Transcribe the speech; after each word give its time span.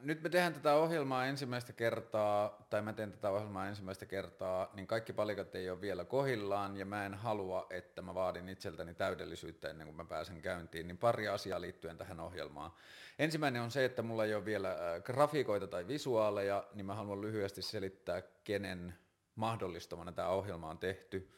Nyt 0.00 0.22
me 0.22 0.28
tehdään 0.28 0.54
tätä 0.54 0.74
ohjelmaa 0.74 1.26
ensimmäistä 1.26 1.72
kertaa, 1.72 2.66
tai 2.70 2.82
mä 2.82 2.92
teen 2.92 3.12
tätä 3.12 3.30
ohjelmaa 3.30 3.68
ensimmäistä 3.68 4.06
kertaa, 4.06 4.70
niin 4.74 4.86
kaikki 4.86 5.12
palikat 5.12 5.54
ei 5.54 5.70
ole 5.70 5.80
vielä 5.80 6.04
kohillaan, 6.04 6.76
ja 6.76 6.86
mä 6.86 7.06
en 7.06 7.14
halua, 7.14 7.66
että 7.70 8.02
mä 8.02 8.14
vaadin 8.14 8.48
itseltäni 8.48 8.94
täydellisyyttä 8.94 9.68
ennen 9.68 9.86
kuin 9.86 9.96
mä 9.96 10.04
pääsen 10.04 10.42
käyntiin, 10.42 10.86
niin 10.86 10.98
pari 10.98 11.28
asiaa 11.28 11.60
liittyen 11.60 11.98
tähän 11.98 12.20
ohjelmaan. 12.20 12.70
Ensimmäinen 13.18 13.62
on 13.62 13.70
se, 13.70 13.84
että 13.84 14.02
mulla 14.02 14.24
ei 14.24 14.34
ole 14.34 14.44
vielä 14.44 14.76
grafiikoita 15.04 15.66
tai 15.66 15.88
visuaaleja, 15.88 16.64
niin 16.74 16.86
mä 16.86 16.94
haluan 16.94 17.20
lyhyesti 17.20 17.62
selittää, 17.62 18.22
kenen 18.44 18.94
mahdollistamana 19.34 20.12
tämä 20.12 20.28
ohjelma 20.28 20.70
on 20.70 20.78
tehty. 20.78 21.32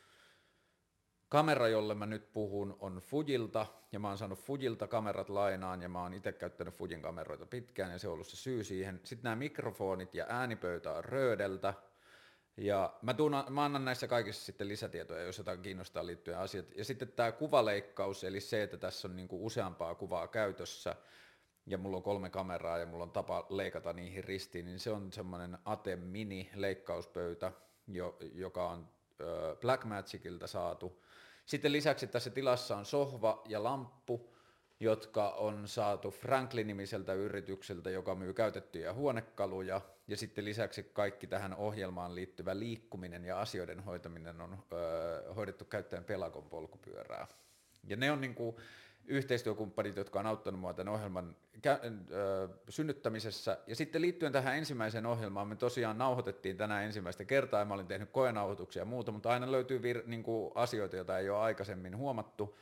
Kamera, 1.29 1.69
jolle 1.69 1.95
mä 1.95 2.07
nyt 2.07 2.33
puhun, 2.33 2.77
on 2.81 2.97
Fujilta, 2.97 3.67
ja 3.93 3.99
mä 3.99 4.09
oon 4.09 4.19
saanut 4.19 4.39
Fujilta 4.39 4.87
kamerat 4.87 5.29
lainaan, 5.29 5.83
ja 5.83 5.89
mä 5.89 6.03
oon 6.03 6.15
itse 6.15 6.33
käyttänyt 6.33 6.75
Fujin 6.75 7.03
kameroita 7.03 7.47
pitkään, 7.47 7.93
ja 7.93 7.99
se 7.99 8.09
on 8.09 8.15
ollut 8.15 8.27
se 8.27 8.37
syy 8.37 8.65
siihen. 8.65 9.01
Sitten 9.05 9.25
nämä 9.25 9.37
mikrofonit 9.37 10.15
ja 10.15 10.27
äänipöytä 10.29 10.93
on 10.93 11.05
Röödeltä, 11.05 11.75
ja 12.57 12.95
mä, 13.03 13.15
tuun, 13.15 13.33
mä 13.51 13.65
annan 13.65 13.85
näissä 13.85 14.09
kaikissa 14.09 14.45
sitten 14.45 14.69
lisätietoja, 14.69 15.23
jos 15.23 15.39
jotain 15.39 15.63
kiinnostaa 15.63 16.07
liittyen 16.07 16.39
asiat. 16.39 16.67
Ja 16.77 16.85
sitten 16.85 17.13
tämä 17.13 17.33
kuvaleikkaus, 17.33 18.25
eli 18.25 18.41
se, 18.41 18.63
että 18.63 18.77
tässä 18.77 19.09
on 19.09 19.17
niinku 19.17 19.47
useampaa 19.47 19.95
kuvaa 19.95 20.29
käytössä, 20.29 20.97
ja 21.67 21.79
mulla 21.79 21.97
on 21.97 22.03
kolme 22.03 22.31
kameraa 22.31 22.79
ja 22.79 22.87
mulla 22.87 23.05
on 23.05 23.11
tapa 23.11 23.47
leikata 23.49 23.93
niihin 23.93 24.25
ristiin, 24.25 24.65
niin 24.65 24.81
se 24.81 24.91
on 24.91 25.13
semmoinen 25.13 25.59
Ate 25.65 25.97
Mini 25.97 26.51
leikkauspöytä, 26.55 27.53
jo, 27.89 28.17
joka 28.35 28.69
on 28.69 28.89
Blackmagicilta 29.61 30.47
saatu. 30.47 31.03
Sitten 31.49 31.73
lisäksi 31.73 32.07
tässä 32.07 32.31
tilassa 32.31 32.77
on 32.77 32.85
sohva 32.85 33.43
ja 33.49 33.63
lamppu, 33.65 34.35
jotka 34.81 35.31
on 35.31 35.69
saatu 35.69 36.11
Franklin-nimiseltä 36.11 37.13
yritykseltä, 37.13 37.91
joka 37.91 38.15
myy 38.15 38.35
käytettyjä 38.35 38.93
huonekaluja. 38.93 39.81
Ja 40.09 40.17
sitten 40.17 40.45
lisäksi 40.45 40.83
kaikki 40.83 41.27
tähän 41.27 41.55
ohjelmaan 41.55 42.15
liittyvä 42.15 42.59
liikkuminen 42.59 43.25
ja 43.25 43.41
asioiden 43.41 43.81
hoitaminen 43.81 44.41
on 44.41 44.59
ö, 44.73 45.35
hoidettu 45.35 45.65
käyttäen 45.65 46.05
Pelakon 46.05 46.45
polkupyörää. 46.51 47.27
Ja 47.85 47.97
ne 47.97 48.13
on 48.13 48.21
niin 48.21 48.35
kuin, 48.35 48.57
yhteistyökumppanit, 49.09 49.97
jotka 49.97 50.21
on 50.21 50.27
auttanut 50.27 50.61
mua 50.61 50.75
tämän 50.75 50.95
ohjelman 50.95 51.37
synnyttämisessä. 52.69 53.59
Ja 53.67 53.77
sitten 53.77 54.03
liittyen 54.03 54.33
tähän 54.33 54.57
ensimmäiseen 54.57 55.07
ohjelmaan, 55.07 55.49
me 55.49 55.57
tosiaan 55.57 55.99
nauhoitettiin 55.99 56.57
tänään 56.57 56.85
ensimmäistä 56.85 57.25
kertaa, 57.25 57.61
ja 57.61 57.65
mä 57.65 57.75
olin 57.75 57.87
tehnyt 57.87 58.11
koenauhoituksia 58.11 58.83
ja 58.83 58.87
muuta, 58.87 59.13
mutta 59.13 59.31
aina 59.31 59.53
löytyy 59.53 59.79
vir- 59.79 60.07
niin 60.07 60.23
kuin 60.23 60.53
asioita, 60.55 60.97
joita 60.97 61.19
ei 61.19 61.31
ole 61.31 61.39
aikaisemmin 61.39 61.97
huomattu. 61.97 62.59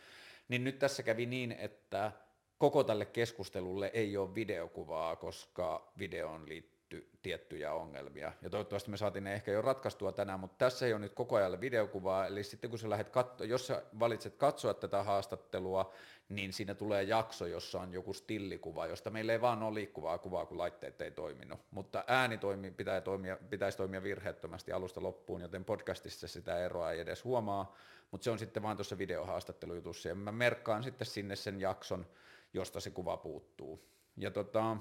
Niin 0.48 0.64
nyt 0.64 0.78
tässä 0.78 1.02
kävi 1.02 1.26
niin, 1.26 1.52
että 1.52 2.12
koko 2.58 2.84
tälle 2.84 3.04
keskustelulle 3.04 3.90
ei 3.94 4.16
ole 4.16 4.34
videokuvaa, 4.34 5.16
koska 5.16 5.92
videoon 5.98 6.48
liittyy 6.48 6.76
liitty 6.90 7.18
tiettyjä 7.22 7.72
ongelmia. 7.72 8.32
Ja 8.42 8.50
toivottavasti 8.50 8.90
me 8.90 8.96
saatiin 8.96 9.24
ne 9.24 9.34
ehkä 9.34 9.50
jo 9.50 9.62
ratkaistua 9.62 10.12
tänään, 10.12 10.40
mutta 10.40 10.56
tässä 10.58 10.86
ei 10.86 10.92
ole 10.92 11.00
nyt 11.00 11.14
koko 11.14 11.36
ajan 11.36 11.60
videokuvaa, 11.60 12.26
eli 12.26 12.44
sitten 12.44 12.70
kun 12.70 12.78
sä 12.78 12.90
lähdet 12.90 13.08
katso, 13.08 13.44
jos 13.44 13.66
sä 13.66 13.82
valitset 13.98 14.36
katsoa 14.36 14.74
tätä 14.74 15.02
haastattelua, 15.02 15.92
niin 16.28 16.52
siinä 16.52 16.74
tulee 16.74 17.02
jakso, 17.02 17.46
jossa 17.46 17.80
on 17.80 17.92
joku 17.92 18.12
stillikuva, 18.12 18.86
josta 18.86 19.10
meillä 19.10 19.32
ei 19.32 19.40
vaan 19.40 19.62
ole 19.62 19.74
liikkuvaa 19.74 20.18
kuvaa, 20.18 20.46
kun 20.46 20.58
laitteet 20.58 21.00
ei 21.00 21.10
toiminut. 21.10 21.60
Mutta 21.70 22.04
ääni 22.06 22.38
toimi, 22.38 22.70
pitää 22.70 23.00
toimia, 23.00 23.36
pitäisi 23.50 23.78
toimia 23.78 24.02
virheettömästi 24.02 24.72
alusta 24.72 25.02
loppuun, 25.02 25.40
joten 25.40 25.64
podcastissa 25.64 26.28
sitä 26.28 26.58
eroa 26.58 26.92
ei 26.92 27.00
edes 27.00 27.24
huomaa, 27.24 27.76
mutta 28.10 28.24
se 28.24 28.30
on 28.30 28.38
sitten 28.38 28.62
vaan 28.62 28.76
tuossa 28.76 28.98
videohaastattelujutussa, 28.98 30.08
ja 30.08 30.14
mä 30.14 30.32
merkkaan 30.32 30.82
sitten 30.82 31.06
sinne 31.06 31.36
sen 31.36 31.60
jakson, 31.60 32.06
josta 32.54 32.80
se 32.80 32.90
kuva 32.90 33.16
puuttuu. 33.16 33.88
Ja 34.16 34.30
tota, 34.30 34.76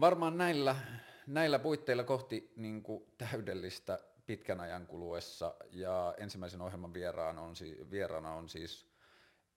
varmaan 0.00 0.38
näillä, 0.38 0.76
näillä 1.26 1.58
puitteilla 1.58 2.04
kohti 2.04 2.52
niin 2.56 2.82
kuin 2.82 3.04
täydellistä 3.18 3.98
pitkän 4.26 4.60
ajan 4.60 4.86
kuluessa, 4.86 5.54
ja 5.70 6.14
ensimmäisen 6.18 6.60
ohjelman 6.60 6.94
vieraan 6.94 7.38
on, 7.38 7.54
vieraana 7.90 8.34
on 8.34 8.48
siis 8.48 8.87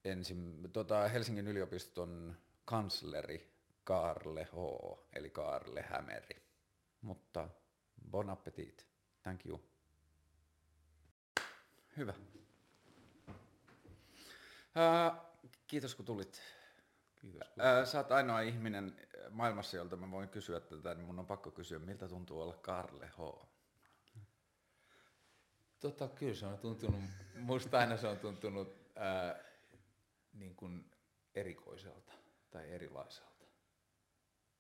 ensi, 0.06 0.36
tota 0.74 1.08
Helsingin 1.08 1.48
yliopiston 1.48 2.38
kansleri 2.66 3.52
Karle 3.84 4.44
H, 4.44 4.56
eli 5.14 5.30
Karle 5.30 5.82
Hämeri. 5.82 6.42
Mutta 7.02 7.50
bon 8.12 8.30
appetit. 8.30 8.88
Thank 9.24 9.46
you. 9.46 9.64
Hyvä. 11.98 12.14
Uh, 14.76 15.18
kiitos 15.68 15.96
kun 15.96 16.06
tulit. 16.06 16.42
Kiitos. 17.22 17.42
Ää, 17.60 17.86
sä 17.86 17.98
oot 17.98 18.12
ainoa 18.12 18.42
ihminen 18.42 19.08
maailmassa, 19.30 19.78
jolta 19.78 19.96
mä 19.98 20.12
voin 20.12 20.30
kysyä 20.30 20.60
tätä, 20.60 20.96
niin 20.96 21.06
mun 21.06 21.20
on 21.20 21.26
pakko 21.26 21.52
kysyä, 21.52 21.80
miltä 21.80 22.08
tuntuu 22.08 22.42
olla 22.42 22.54
Karle 22.54 23.08
H. 23.08 23.48
Tota, 25.80 26.08
kyllä 26.08 26.34
se 26.34 26.46
on 26.46 26.60
tuntunut, 26.60 27.02
musta 27.36 27.80
aina 27.80 27.98
se 27.98 28.08
on 28.08 28.20
tuntunut 28.20 28.92
ää, 28.96 29.51
niin 30.34 30.56
kuin 30.56 30.92
erikoiselta 31.36 32.14
tai 32.52 32.72
erilaiselta. 32.72 33.46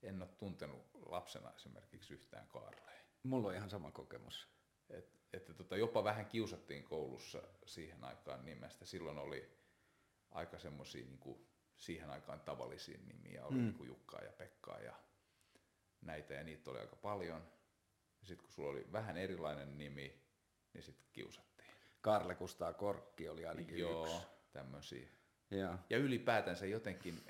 En 0.01 0.21
ole 0.21 0.29
tuntenut 0.37 0.85
lapsena 1.05 1.53
esimerkiksi 1.53 2.13
yhtään 2.13 2.47
Karlea. 2.47 3.01
Mulla 3.23 3.47
on 3.47 3.55
ihan 3.55 3.69
sama 3.69 3.91
kokemus. 3.91 4.47
Et, 4.89 5.19
että 5.33 5.53
tota, 5.53 5.77
jopa 5.77 6.03
vähän 6.03 6.25
kiusattiin 6.25 6.83
koulussa 6.83 7.43
siihen 7.65 8.03
aikaan 8.03 8.45
nimestä. 8.45 8.85
Silloin 8.85 9.17
oli 9.17 9.57
aika 10.31 10.59
semmoisia 10.59 11.05
niin 11.05 11.47
siihen 11.77 12.09
aikaan 12.09 12.41
tavallisia 12.41 12.99
nimiä, 13.05 13.45
oli 13.45 13.55
mm. 13.57 13.61
niin 13.61 13.73
kuin 13.73 13.88
Jukkaa 13.88 14.21
ja 14.21 14.31
Pekkaa 14.31 14.79
ja 14.79 14.95
näitä, 16.01 16.33
ja 16.33 16.43
niitä 16.43 16.71
oli 16.71 16.79
aika 16.79 16.95
paljon. 16.95 17.51
Ja 18.21 18.27
sitten 18.27 18.43
kun 18.43 18.53
sulla 18.53 18.69
oli 18.69 18.88
vähän 18.91 19.17
erilainen 19.17 19.77
nimi, 19.77 20.21
niin 20.73 20.83
sitten 20.83 21.07
kiusattiin. 21.13 21.71
Karle 22.01 22.35
Kustaa 22.35 22.73
Korkki 22.73 23.29
oli 23.29 23.45
ainakin 23.45 23.79
Joo, 23.79 24.05
yksi. 24.05 24.27
tämmöisiä. 24.51 25.09
Ja. 25.51 25.78
Ja 25.89 25.97
ylipäätänsä 25.97 26.66
jotenkin 26.66 27.23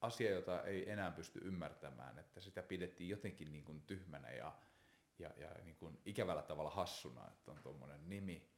asia, 0.00 0.30
jota 0.30 0.62
ei 0.62 0.90
enää 0.90 1.10
pysty 1.10 1.40
ymmärtämään, 1.44 2.18
että 2.18 2.40
sitä 2.40 2.62
pidettiin 2.62 3.10
jotenkin 3.10 3.52
niin 3.52 3.64
kuin 3.64 3.80
tyhmänä 3.80 4.30
ja, 4.30 4.52
ja, 5.18 5.30
ja 5.36 5.48
niin 5.64 5.76
kuin 5.76 5.98
ikävällä 6.04 6.42
tavalla 6.42 6.70
hassuna, 6.70 7.28
että 7.28 7.50
on 7.50 7.58
tuommoinen 7.62 8.08
nimi 8.08 8.54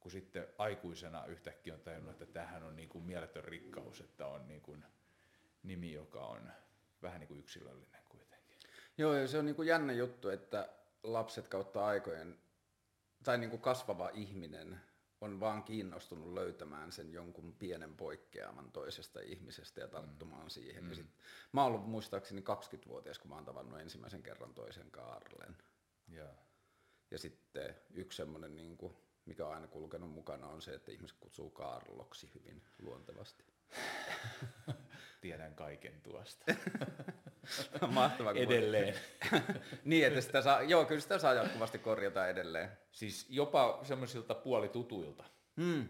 kun 0.00 0.12
sitten 0.12 0.46
aikuisena 0.58 1.26
yhtäkkiä 1.26 1.74
on 1.74 1.80
tajunnut, 1.80 2.12
että 2.12 2.26
tämähän 2.26 2.62
on 2.62 2.76
niin 2.76 2.88
kuin 2.88 3.04
mieletön 3.04 3.44
rikkaus, 3.44 4.00
että 4.00 4.26
on 4.26 4.48
niin 4.48 4.60
kuin 4.60 4.84
nimi, 5.62 5.92
joka 5.92 6.26
on 6.26 6.52
vähän 7.02 7.20
niin 7.20 7.28
kuin 7.28 7.40
yksilöllinen 7.40 8.02
kuitenkin. 8.08 8.56
Joo, 8.98 9.14
ja 9.14 9.28
se 9.28 9.38
on 9.38 9.46
niin 9.46 9.56
kuin 9.56 9.68
jännä 9.68 9.92
juttu, 9.92 10.28
että 10.28 10.68
lapset 11.02 11.48
kautta 11.48 11.86
aikojen, 11.86 12.38
tai 13.24 13.38
niin 13.38 13.50
kuin 13.50 13.62
kasvava 13.62 14.10
ihminen 14.14 14.80
on 15.20 15.40
vaan 15.40 15.62
kiinnostunut 15.62 16.32
löytämään 16.32 16.92
sen 16.92 17.12
jonkun 17.12 17.54
pienen 17.58 17.96
poikkeaman 17.96 18.72
toisesta 18.72 19.20
ihmisestä 19.20 19.80
ja 19.80 19.88
tarttumaan 19.88 20.42
mm. 20.42 20.50
siihen. 20.50 20.84
Mm. 20.84 20.90
Ja 20.90 20.96
sit, 20.96 21.06
mä 21.52 21.62
oon 21.62 21.72
ollut 21.74 21.88
muistaakseni 21.88 22.40
20-vuotias, 22.40 23.18
kun 23.18 23.28
mä 23.28 23.34
oon 23.34 23.44
tavannut 23.44 23.80
ensimmäisen 23.80 24.22
kerran 24.22 24.54
toisen 24.54 24.90
Kaarlen. 24.90 25.56
Ja, 26.08 26.28
Ja 27.10 27.18
sitten 27.18 27.74
yksi 27.94 28.16
semmoinen 28.16 28.54
niin 28.56 28.76
kuin 28.76 28.96
mikä 29.28 29.46
on 29.46 29.54
aina 29.54 29.66
kulkenut 29.66 30.10
mukana, 30.10 30.46
on 30.46 30.62
se, 30.62 30.74
että 30.74 30.92
ihmiset 30.92 31.16
kutsuu 31.20 31.50
Karloksi 31.50 32.30
hyvin 32.34 32.62
luontevasti. 32.78 33.44
Tiedän 35.20 35.54
kaiken 35.54 36.00
tuosta. 36.00 36.44
Mahtavaa. 37.90 38.32
Edelleen. 38.32 38.94
niin, 39.84 40.06
että 40.06 40.20
sitä 40.20 40.42
saa, 40.42 40.62
joo, 40.62 40.84
kyllä 40.84 41.00
sitä 41.00 41.18
saa 41.18 41.34
jatkuvasti 41.34 41.78
korjata 41.78 42.28
edelleen. 42.28 42.70
Siis 42.92 43.26
jopa 43.30 43.80
semmoisilta 43.82 44.34
puolitutuilta. 44.34 45.24
Hmm. 45.56 45.88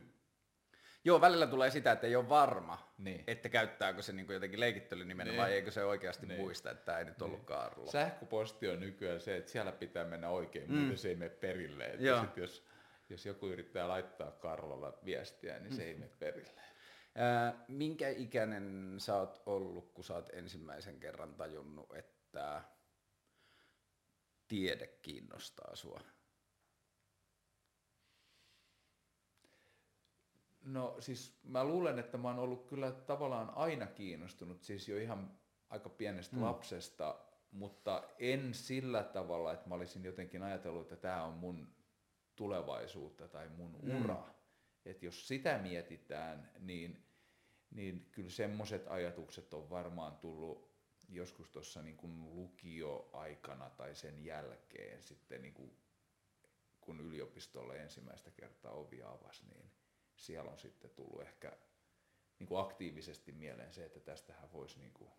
Joo, 1.05 1.21
välillä 1.21 1.47
tulee 1.47 1.71
sitä, 1.71 1.93
että 1.93 2.07
ei 2.07 2.17
ole 2.17 2.29
varma, 2.29 2.93
Niin. 2.99 3.25
että 3.27 3.49
käyttääkö 3.49 4.03
se 4.03 4.13
niin 4.13 4.27
jotenkin 4.33 4.61
leikittelynimenä 4.61 5.31
Niin. 5.31 5.41
vai 5.41 5.53
eikö 5.53 5.71
se 5.71 5.85
oikeasti 5.85 6.27
Niin. 6.27 6.41
muista, 6.41 6.71
että 6.71 6.85
tämä 6.85 6.99
ei 6.99 7.05
nyt 7.05 7.23
ollut 7.23 7.45
Karlo. 7.45 7.87
Sähköposti 7.87 8.69
on 8.69 8.81
nykyään 8.81 9.21
se, 9.21 9.37
että 9.37 9.50
siellä 9.50 9.73
pitää 9.73 10.05
mennä 10.05 10.29
oikein, 10.29 10.71
mm. 10.71 10.77
muuten 10.77 10.99
se 10.99 11.09
ei 11.09 11.15
mene 11.17 11.31
perille. 11.31 11.85
Että 11.85 12.21
sit 12.21 12.37
jos, 12.37 12.65
jos 13.09 13.27
joku 13.27 13.47
yrittää 13.47 13.88
laittaa 13.88 14.31
Karlolla 14.31 14.99
viestiä, 15.05 15.59
niin 15.59 15.73
se 15.73 15.82
ei 15.85 15.94
mene 15.94 16.11
perille. 16.19 16.61
Ää, 17.20 17.65
minkä 17.69 18.09
ikäinen 18.09 18.94
sä 18.99 19.17
oot 19.17 19.43
ollut, 19.47 19.93
kun 19.93 20.05
sä 20.05 20.15
oot 20.15 20.31
ensimmäisen 20.32 21.00
kerran 21.00 21.35
tajunnut, 21.35 21.94
että 21.94 22.62
tiede 24.49 24.87
kiinnostaa 24.87 25.76
sua? 25.76 26.00
No 30.61 30.97
siis 31.00 31.38
mä 31.43 31.65
luulen, 31.65 31.99
että 31.99 32.19
mä 32.19 32.29
oon 32.29 32.38
ollut 32.38 32.67
kyllä 32.67 32.93
tavallaan 32.93 33.53
aina 33.56 33.87
kiinnostunut, 33.87 34.62
siis 34.62 34.88
jo 34.88 34.97
ihan 34.97 35.38
aika 35.69 35.88
pienestä 35.88 36.37
mm. 36.37 36.43
lapsesta, 36.43 37.19
mutta 37.50 38.03
en 38.19 38.55
sillä 38.55 39.03
tavalla, 39.03 39.53
että 39.53 39.69
mä 39.69 39.75
olisin 39.75 40.05
jotenkin 40.05 40.43
ajatellut, 40.43 40.82
että 40.82 40.97
tämä 40.97 41.25
on 41.25 41.35
mun 41.35 41.75
tulevaisuutta 42.37 43.29
tai 43.29 43.49
mun 43.49 43.76
ura. 43.76 44.15
Mm. 44.15 44.32
Että 44.85 45.06
jos 45.06 45.29
sitä 45.29 45.59
mietitään, 45.59 46.50
niin, 46.59 47.07
niin 47.70 48.09
kyllä 48.12 48.31
semmoiset 48.31 48.87
ajatukset 48.88 49.55
on 49.55 49.70
varmaan 49.70 50.17
tullut 50.17 50.69
joskus 51.09 51.50
tuossa 51.50 51.82
niin 51.82 51.97
kuin 51.97 52.35
lukioaikana 52.35 53.70
tai 53.70 53.94
sen 53.94 54.25
jälkeen 54.25 55.03
sitten 55.03 55.43
niin 55.43 55.55
kuin, 55.55 55.76
kun 56.81 57.00
yliopistolle 57.00 57.76
ensimmäistä 57.76 58.31
kertaa 58.31 58.73
ovi 58.73 59.03
avasi, 59.03 59.47
niin 59.47 59.70
siellä 60.17 60.50
on 60.50 60.59
sitten 60.59 60.91
tullut 60.91 61.23
ehkä 61.23 61.56
niin 62.38 62.47
kuin 62.47 62.61
aktiivisesti 62.61 63.32
mieleen 63.32 63.73
se, 63.73 63.85
että 63.85 64.00
tästähän 64.00 64.53
voisi 64.53 64.79
niin 64.79 64.93
kuin 64.93 65.11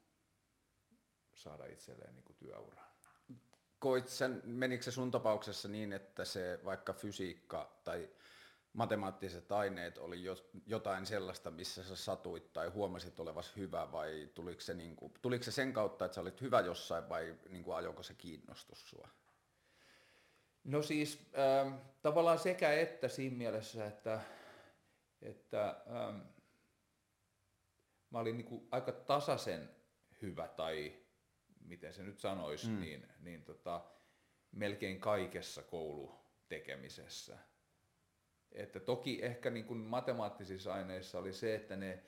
saada 1.34 1.66
itselleen 1.66 2.16
niin 2.16 2.24
kuin 2.24 2.38
työuran. 2.38 2.90
Koit 3.80 4.08
sen, 4.08 4.42
menikö 4.46 4.84
se 4.84 4.92
sun 4.92 5.12
tapauksessa 5.12 5.68
niin, 5.68 5.94
että 5.94 6.26
se 6.26 6.60
vaikka 6.66 6.94
fysiikka 6.94 7.80
tai 7.84 8.10
matemaattiset 8.74 9.52
aineet 9.52 9.98
oli 9.98 10.24
jotain 10.66 11.06
sellaista, 11.06 11.52
missä 11.52 11.84
sä 11.84 11.96
satuit 11.96 12.54
tai 12.54 12.68
huomasit 12.68 13.20
olevas 13.20 13.56
hyvä 13.56 13.92
vai 13.92 14.30
tuliko 14.36 14.62
se, 14.62 14.74
niin 14.74 14.96
kuin, 14.96 15.14
tuliko 15.22 15.44
se 15.44 15.52
sen 15.52 15.74
kautta, 15.74 16.06
että 16.06 16.16
sä 16.16 16.22
olit 16.22 16.42
hyvä 16.42 16.60
jossain 16.60 17.10
vai 17.10 17.36
niin 17.50 17.64
kuin, 17.64 17.76
ajoko 17.76 18.04
se 18.04 18.14
kiinnostus 18.14 18.90
sua? 18.90 19.10
No 20.64 20.82
siis 20.82 21.32
äh, 21.38 21.74
tavallaan 22.02 22.40
sekä 22.40 22.74
että 22.74 23.08
siinä 23.08 23.38
mielessä, 23.38 23.88
että, 23.88 24.22
että 25.22 25.84
ähm, 25.88 26.20
mä 28.10 28.20
olin 28.20 28.38
niin 28.38 28.46
kuin 28.48 28.68
aika 28.72 28.92
tasaisen 28.92 29.70
hyvä 30.22 30.48
tai 30.48 30.94
miten 31.62 31.94
se 31.94 32.04
nyt 32.04 32.20
sanoisi, 32.20 32.68
mm. 32.68 32.80
niin, 32.80 33.08
niin 33.20 33.44
tota, 33.44 33.86
melkein 34.52 35.00
kaikessa 35.00 35.64
koulutekemisessä. 35.64 37.38
Että 38.52 38.80
toki 38.80 39.20
ehkä 39.22 39.50
niin 39.50 39.66
kuin 39.66 39.80
matemaattisissa 39.80 40.74
aineissa 40.74 41.20
oli 41.20 41.34
se, 41.34 41.56
että 41.56 41.76
ne 41.76 42.04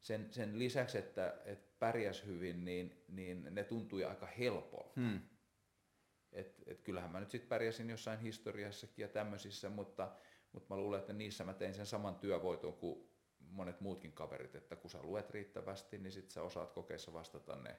sen, 0.00 0.32
sen 0.32 0.58
lisäksi, 0.58 0.98
että, 0.98 1.36
että 1.44 1.76
pärjäs 1.78 2.26
hyvin, 2.26 2.64
niin, 2.64 3.04
niin 3.08 3.46
ne 3.50 3.64
tuntui 3.64 4.04
aika 4.04 4.26
helpolta. 4.26 5.00
Hmm. 5.00 5.20
Et, 6.32 6.62
et 6.66 6.80
kyllähän 6.80 7.10
mä 7.10 7.20
nyt 7.20 7.30
sitten 7.30 7.48
pärjäsin 7.48 7.90
jossain 7.90 8.20
historiassakin 8.20 9.02
ja 9.02 9.08
tämmöisissä, 9.08 9.68
mutta, 9.68 10.12
mutta 10.52 10.74
mä 10.74 10.80
luulen, 10.80 11.00
että 11.00 11.12
niissä 11.12 11.44
mä 11.44 11.54
tein 11.54 11.74
sen 11.74 11.86
saman 11.86 12.14
työvoiton 12.14 12.72
kuin 12.72 13.10
monet 13.38 13.80
muutkin 13.80 14.12
kaverit, 14.12 14.54
että 14.54 14.76
kun 14.76 14.90
sä 14.90 15.02
luet 15.02 15.30
riittävästi, 15.30 15.98
niin 15.98 16.12
sit 16.12 16.30
sä 16.30 16.42
osaat 16.42 16.72
kokeessa 16.72 17.12
vastata 17.12 17.56
ne 17.56 17.76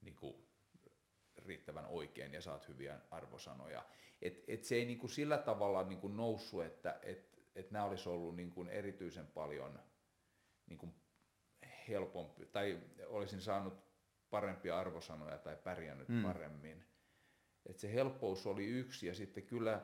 niin 0.00 0.16
kuin, 0.16 0.46
riittävän 1.52 1.86
oikein 1.86 2.32
ja 2.32 2.40
saat 2.40 2.68
hyviä 2.68 3.00
arvosanoja. 3.10 3.84
Et, 4.22 4.44
et 4.48 4.64
se 4.64 4.74
ei 4.74 4.84
niin 4.84 4.98
kuin 4.98 5.10
sillä 5.10 5.38
tavalla 5.38 5.82
niin 5.82 6.00
kuin 6.00 6.16
noussut, 6.16 6.64
että 6.64 6.98
et, 7.02 7.38
et 7.54 7.70
nämä 7.70 7.84
olisi 7.84 8.08
ollut 8.08 8.36
niin 8.36 8.50
kuin 8.50 8.68
erityisen 8.68 9.26
paljon 9.26 9.80
niin 10.66 10.78
kuin 10.78 10.94
helpompi, 11.88 12.46
tai 12.46 12.80
olisin 13.06 13.40
saanut 13.40 13.74
parempia 14.30 14.78
arvosanoja 14.78 15.38
tai 15.38 15.56
pärjännyt 15.56 16.08
mm. 16.08 16.22
paremmin. 16.22 16.84
Et 17.66 17.78
se 17.78 17.92
helppous 17.92 18.46
oli 18.46 18.66
yksi 18.66 19.06
ja 19.06 19.14
sitten 19.14 19.42
kyllä 19.42 19.82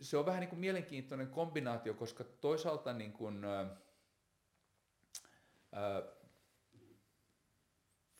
se 0.00 0.16
on 0.16 0.26
vähän 0.26 0.40
niin 0.40 0.48
kuin 0.50 0.60
mielenkiintoinen 0.60 1.28
kombinaatio, 1.28 1.94
koska 1.94 2.24
toisaalta 2.24 2.92
niin 2.92 3.12
kuin, 3.12 3.44
ää, 3.44 3.76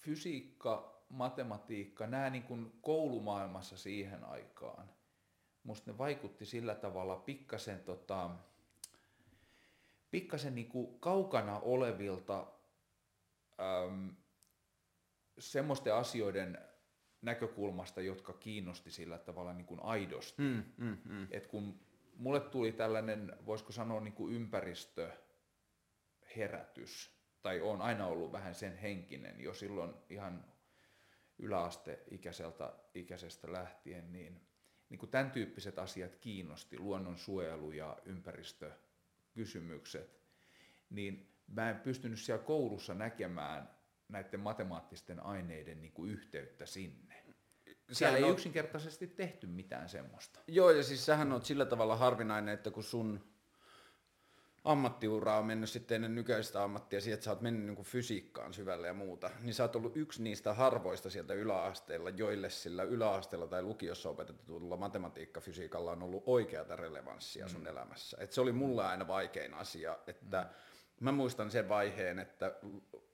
fysiikka, 0.00 1.02
matematiikka, 1.08 2.06
nämä 2.06 2.30
niin 2.30 2.42
kuin 2.42 2.72
koulumaailmassa 2.82 3.76
siihen 3.76 4.24
aikaan, 4.24 4.90
musta 5.62 5.90
ne 5.90 5.98
vaikutti 5.98 6.44
sillä 6.44 6.74
tavalla 6.74 7.16
pikkasen, 7.16 7.80
tota, 7.80 8.30
pikkasen 10.10 10.54
niin 10.54 10.68
kuin 10.68 11.00
kaukana 11.00 11.58
olevilta 11.58 12.46
äm, 13.60 14.16
semmoisten 15.38 15.94
asioiden 15.94 16.58
näkökulmasta, 17.22 18.00
jotka 18.00 18.32
kiinnosti 18.32 18.90
sillä 18.90 19.18
tavalla 19.18 19.52
niin 19.52 19.66
kuin 19.66 19.80
aidosti. 19.82 20.42
Mm, 20.42 20.62
mm, 20.76 20.96
mm. 21.04 21.26
Et 21.30 21.46
kun 21.46 21.80
mulle 22.16 22.40
tuli 22.40 22.72
tällainen, 22.72 23.32
voisiko 23.46 23.72
sanoa 23.72 24.00
niin 24.00 24.14
kuin 24.14 24.34
ympäristöherätys, 24.34 27.19
tai 27.42 27.60
on 27.60 27.82
aina 27.82 28.06
ollut 28.06 28.32
vähän 28.32 28.54
sen 28.54 28.76
henkinen 28.76 29.40
jo 29.40 29.54
silloin 29.54 29.94
ihan 30.10 30.44
yläasteikäiseltä 31.38 32.72
ikäisestä 32.94 33.52
lähtien, 33.52 34.12
niin, 34.12 34.40
niin 34.88 34.98
kuin 34.98 35.10
tämän 35.10 35.30
tyyppiset 35.30 35.78
asiat 35.78 36.16
kiinnosti, 36.16 36.78
luonnonsuojelu 36.78 37.72
ja 37.72 37.98
ympäristökysymykset, 38.04 40.20
niin 40.90 41.34
mä 41.46 41.70
en 41.70 41.80
pystynyt 41.80 42.18
siellä 42.18 42.44
koulussa 42.44 42.94
näkemään 42.94 43.70
näiden 44.08 44.40
matemaattisten 44.40 45.20
aineiden 45.20 45.80
niin 45.80 45.92
kuin 45.92 46.10
yhteyttä 46.10 46.66
sinne. 46.66 47.24
Siellä 47.92 48.18
ei 48.18 48.24
on... 48.24 48.30
yksinkertaisesti 48.30 49.06
tehty 49.06 49.46
mitään 49.46 49.88
semmoista. 49.88 50.40
Joo, 50.46 50.70
ja 50.70 50.82
siis 50.82 51.06
sähän 51.06 51.32
on 51.32 51.44
sillä 51.44 51.66
tavalla 51.66 51.96
harvinainen, 51.96 52.54
että 52.54 52.70
kun 52.70 52.84
sun 52.84 53.30
ammattiura 54.64 55.38
on 55.38 55.46
mennyt 55.46 55.70
sitten 55.70 55.94
ennen 55.94 56.14
nykyistä 56.14 56.62
ammattia 56.64 57.00
siihen, 57.00 57.14
että 57.14 57.24
sä 57.24 57.30
oot 57.30 57.40
mennyt 57.40 57.66
niin 57.66 57.76
kuin 57.76 57.86
fysiikkaan 57.86 58.54
syvälle 58.54 58.86
ja 58.86 58.94
muuta, 58.94 59.30
niin 59.40 59.54
sä 59.54 59.64
oot 59.64 59.76
ollut 59.76 59.96
yksi 59.96 60.22
niistä 60.22 60.54
harvoista 60.54 61.10
sieltä 61.10 61.34
yläasteella, 61.34 62.10
joille 62.10 62.50
sillä 62.50 62.82
yläasteella 62.82 63.46
tai 63.46 63.62
lukiossa 63.62 64.08
opetetulla 64.08 64.76
matematiikka-fysiikalla 64.76 65.90
on 65.90 66.02
ollut 66.02 66.22
oikeata 66.26 66.76
relevanssia 66.76 67.48
sun 67.48 67.60
mm. 67.60 67.66
elämässä. 67.66 68.16
Et 68.20 68.32
se 68.32 68.40
oli 68.40 68.52
mulle 68.52 68.84
aina 68.84 69.08
vaikein 69.08 69.54
asia, 69.54 69.98
että 70.06 70.40
mm. 70.40 70.48
Mä 71.00 71.12
muistan 71.12 71.50
sen 71.50 71.68
vaiheen, 71.68 72.18
että 72.18 72.54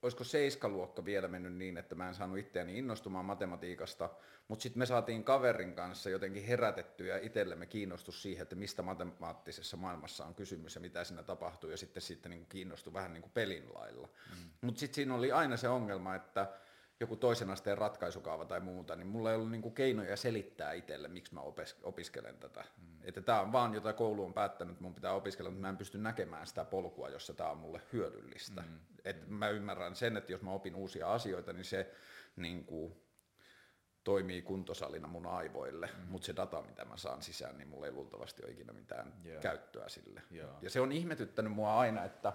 olisiko 0.02 0.24
seiskaluokka 0.24 1.04
vielä 1.04 1.28
mennyt 1.28 1.54
niin, 1.54 1.76
että 1.76 1.94
mä 1.94 2.08
en 2.08 2.14
saanut 2.14 2.38
itseäni 2.38 2.78
innostumaan 2.78 3.24
matematiikasta, 3.24 4.10
mutta 4.48 4.62
sitten 4.62 4.78
me 4.78 4.86
saatiin 4.86 5.24
kaverin 5.24 5.74
kanssa 5.74 6.10
jotenkin 6.10 6.44
herätettyä 6.44 7.06
ja 7.06 7.26
itsellemme 7.26 7.66
kiinnostus 7.66 8.22
siihen, 8.22 8.42
että 8.42 8.56
mistä 8.56 8.82
matemaattisessa 8.82 9.76
maailmassa 9.76 10.24
on 10.24 10.34
kysymys 10.34 10.74
ja 10.74 10.80
mitä 10.80 11.04
siinä 11.04 11.22
tapahtuu, 11.22 11.70
ja 11.70 11.76
sitten 11.76 12.02
sitten 12.02 12.30
niin 12.30 12.46
kiinnostui 12.46 12.92
vähän 12.92 13.12
niin 13.12 13.22
kuin 13.22 13.32
pelin 13.32 13.74
lailla. 13.74 14.06
Mm. 14.06 14.50
Mutta 14.60 14.80
sitten 14.80 14.94
siinä 14.94 15.14
oli 15.14 15.32
aina 15.32 15.56
se 15.56 15.68
ongelma, 15.68 16.14
että 16.14 16.46
joku 17.00 17.16
toisen 17.16 17.50
asteen 17.50 17.78
ratkaisukaava 17.78 18.44
tai 18.44 18.60
muuta, 18.60 18.96
niin 18.96 19.06
mulla 19.06 19.30
ei 19.30 19.36
ollut 19.36 19.50
niinku 19.50 19.70
keinoja 19.70 20.16
selittää 20.16 20.72
itselle, 20.72 21.08
miksi 21.08 21.34
mä 21.34 21.40
opes- 21.40 21.76
opiskelen 21.82 22.38
tätä. 22.38 22.64
Mm. 22.78 22.98
Että 23.02 23.20
tämä 23.20 23.40
on 23.40 23.52
vaan, 23.52 23.74
jota 23.74 23.92
koulu 23.92 24.24
on 24.24 24.34
päättänyt, 24.34 24.72
että 24.72 24.84
mun 24.84 24.94
pitää 24.94 25.12
opiskella, 25.12 25.50
mutta 25.50 25.60
mä 25.60 25.68
en 25.68 25.76
pysty 25.76 25.98
näkemään 25.98 26.46
sitä 26.46 26.64
polkua, 26.64 27.08
jossa 27.08 27.34
tämä 27.34 27.50
on 27.50 27.58
mulle 27.58 27.80
hyödyllistä. 27.92 28.62
Mm. 28.62 28.78
Et 29.04 29.28
mä 29.28 29.48
ymmärrän 29.48 29.96
sen, 29.96 30.16
että 30.16 30.32
jos 30.32 30.42
mä 30.42 30.50
opin 30.50 30.74
uusia 30.74 31.12
asioita, 31.12 31.52
niin 31.52 31.64
se 31.64 31.94
niinku, 32.36 33.06
toimii 34.04 34.42
kuntosalina 34.42 35.08
mun 35.08 35.26
aivoille, 35.26 35.86
mm. 35.86 36.04
mutta 36.08 36.26
se 36.26 36.36
data, 36.36 36.62
mitä 36.62 36.84
mä 36.84 36.96
saan 36.96 37.22
sisään, 37.22 37.58
niin 37.58 37.68
mulla 37.68 37.86
ei 37.86 37.92
luultavasti 37.92 38.44
ole 38.44 38.52
ikinä 38.52 38.72
mitään 38.72 39.12
yeah. 39.24 39.42
käyttöä 39.42 39.88
sille. 39.88 40.22
Yeah. 40.34 40.50
Ja 40.62 40.70
se 40.70 40.80
on 40.80 40.92
ihmetyttänyt 40.92 41.52
mua 41.52 41.78
aina, 41.78 42.04
että 42.04 42.32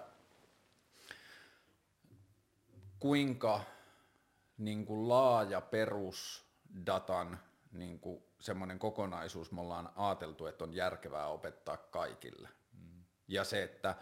kuinka 2.98 3.60
niin 4.58 4.86
kuin 4.86 5.08
laaja 5.08 5.60
perusdatan 5.60 7.40
niin 7.72 8.00
kuin 8.00 8.22
semmoinen 8.40 8.78
kokonaisuus 8.78 9.52
me 9.52 9.60
ollaan 9.60 9.92
ajateltu, 9.96 10.46
että 10.46 10.64
on 10.64 10.74
järkevää 10.74 11.26
opettaa 11.26 11.76
kaikille. 11.76 12.48
Mm. 12.72 13.04
Ja 13.28 13.44
se, 13.44 13.62
että 13.62 13.94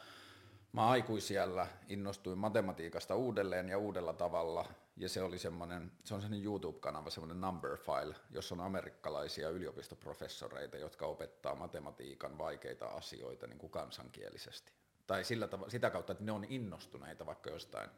mä 0.73 0.89
aikuisiellä 0.89 1.67
innostuin 1.89 2.39
matematiikasta 2.39 3.15
uudelleen 3.15 3.69
ja 3.69 3.79
uudella 3.79 4.13
tavalla, 4.13 4.65
ja 4.97 5.09
se 5.09 5.23
oli 5.23 5.39
semmoinen, 5.39 5.93
se 6.05 6.15
on 6.15 6.21
semmoinen 6.21 6.45
YouTube-kanava, 6.45 7.11
semmoinen 7.11 7.41
number 7.41 7.77
file, 7.77 8.15
jossa 8.31 8.55
on 8.55 8.61
amerikkalaisia 8.61 9.49
yliopistoprofessoreita, 9.49 10.77
jotka 10.77 11.07
opettaa 11.07 11.55
matematiikan 11.55 12.39
vaikeita 12.39 12.87
asioita 12.87 13.47
niin 13.47 13.59
kuin 13.59 13.71
kansankielisesti. 13.71 14.73
Tai 15.07 15.25
sillä 15.25 15.47
tav- 15.47 15.71
sitä 15.71 15.91
kautta, 15.91 16.13
että 16.13 16.25
ne 16.25 16.33
on 16.33 16.45
innostuneita 16.45 17.27
vaikka 17.27 17.51
jostain 17.51 17.91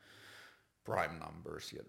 prime 0.84 1.18
numbers 1.26 1.72
ja 1.72 1.82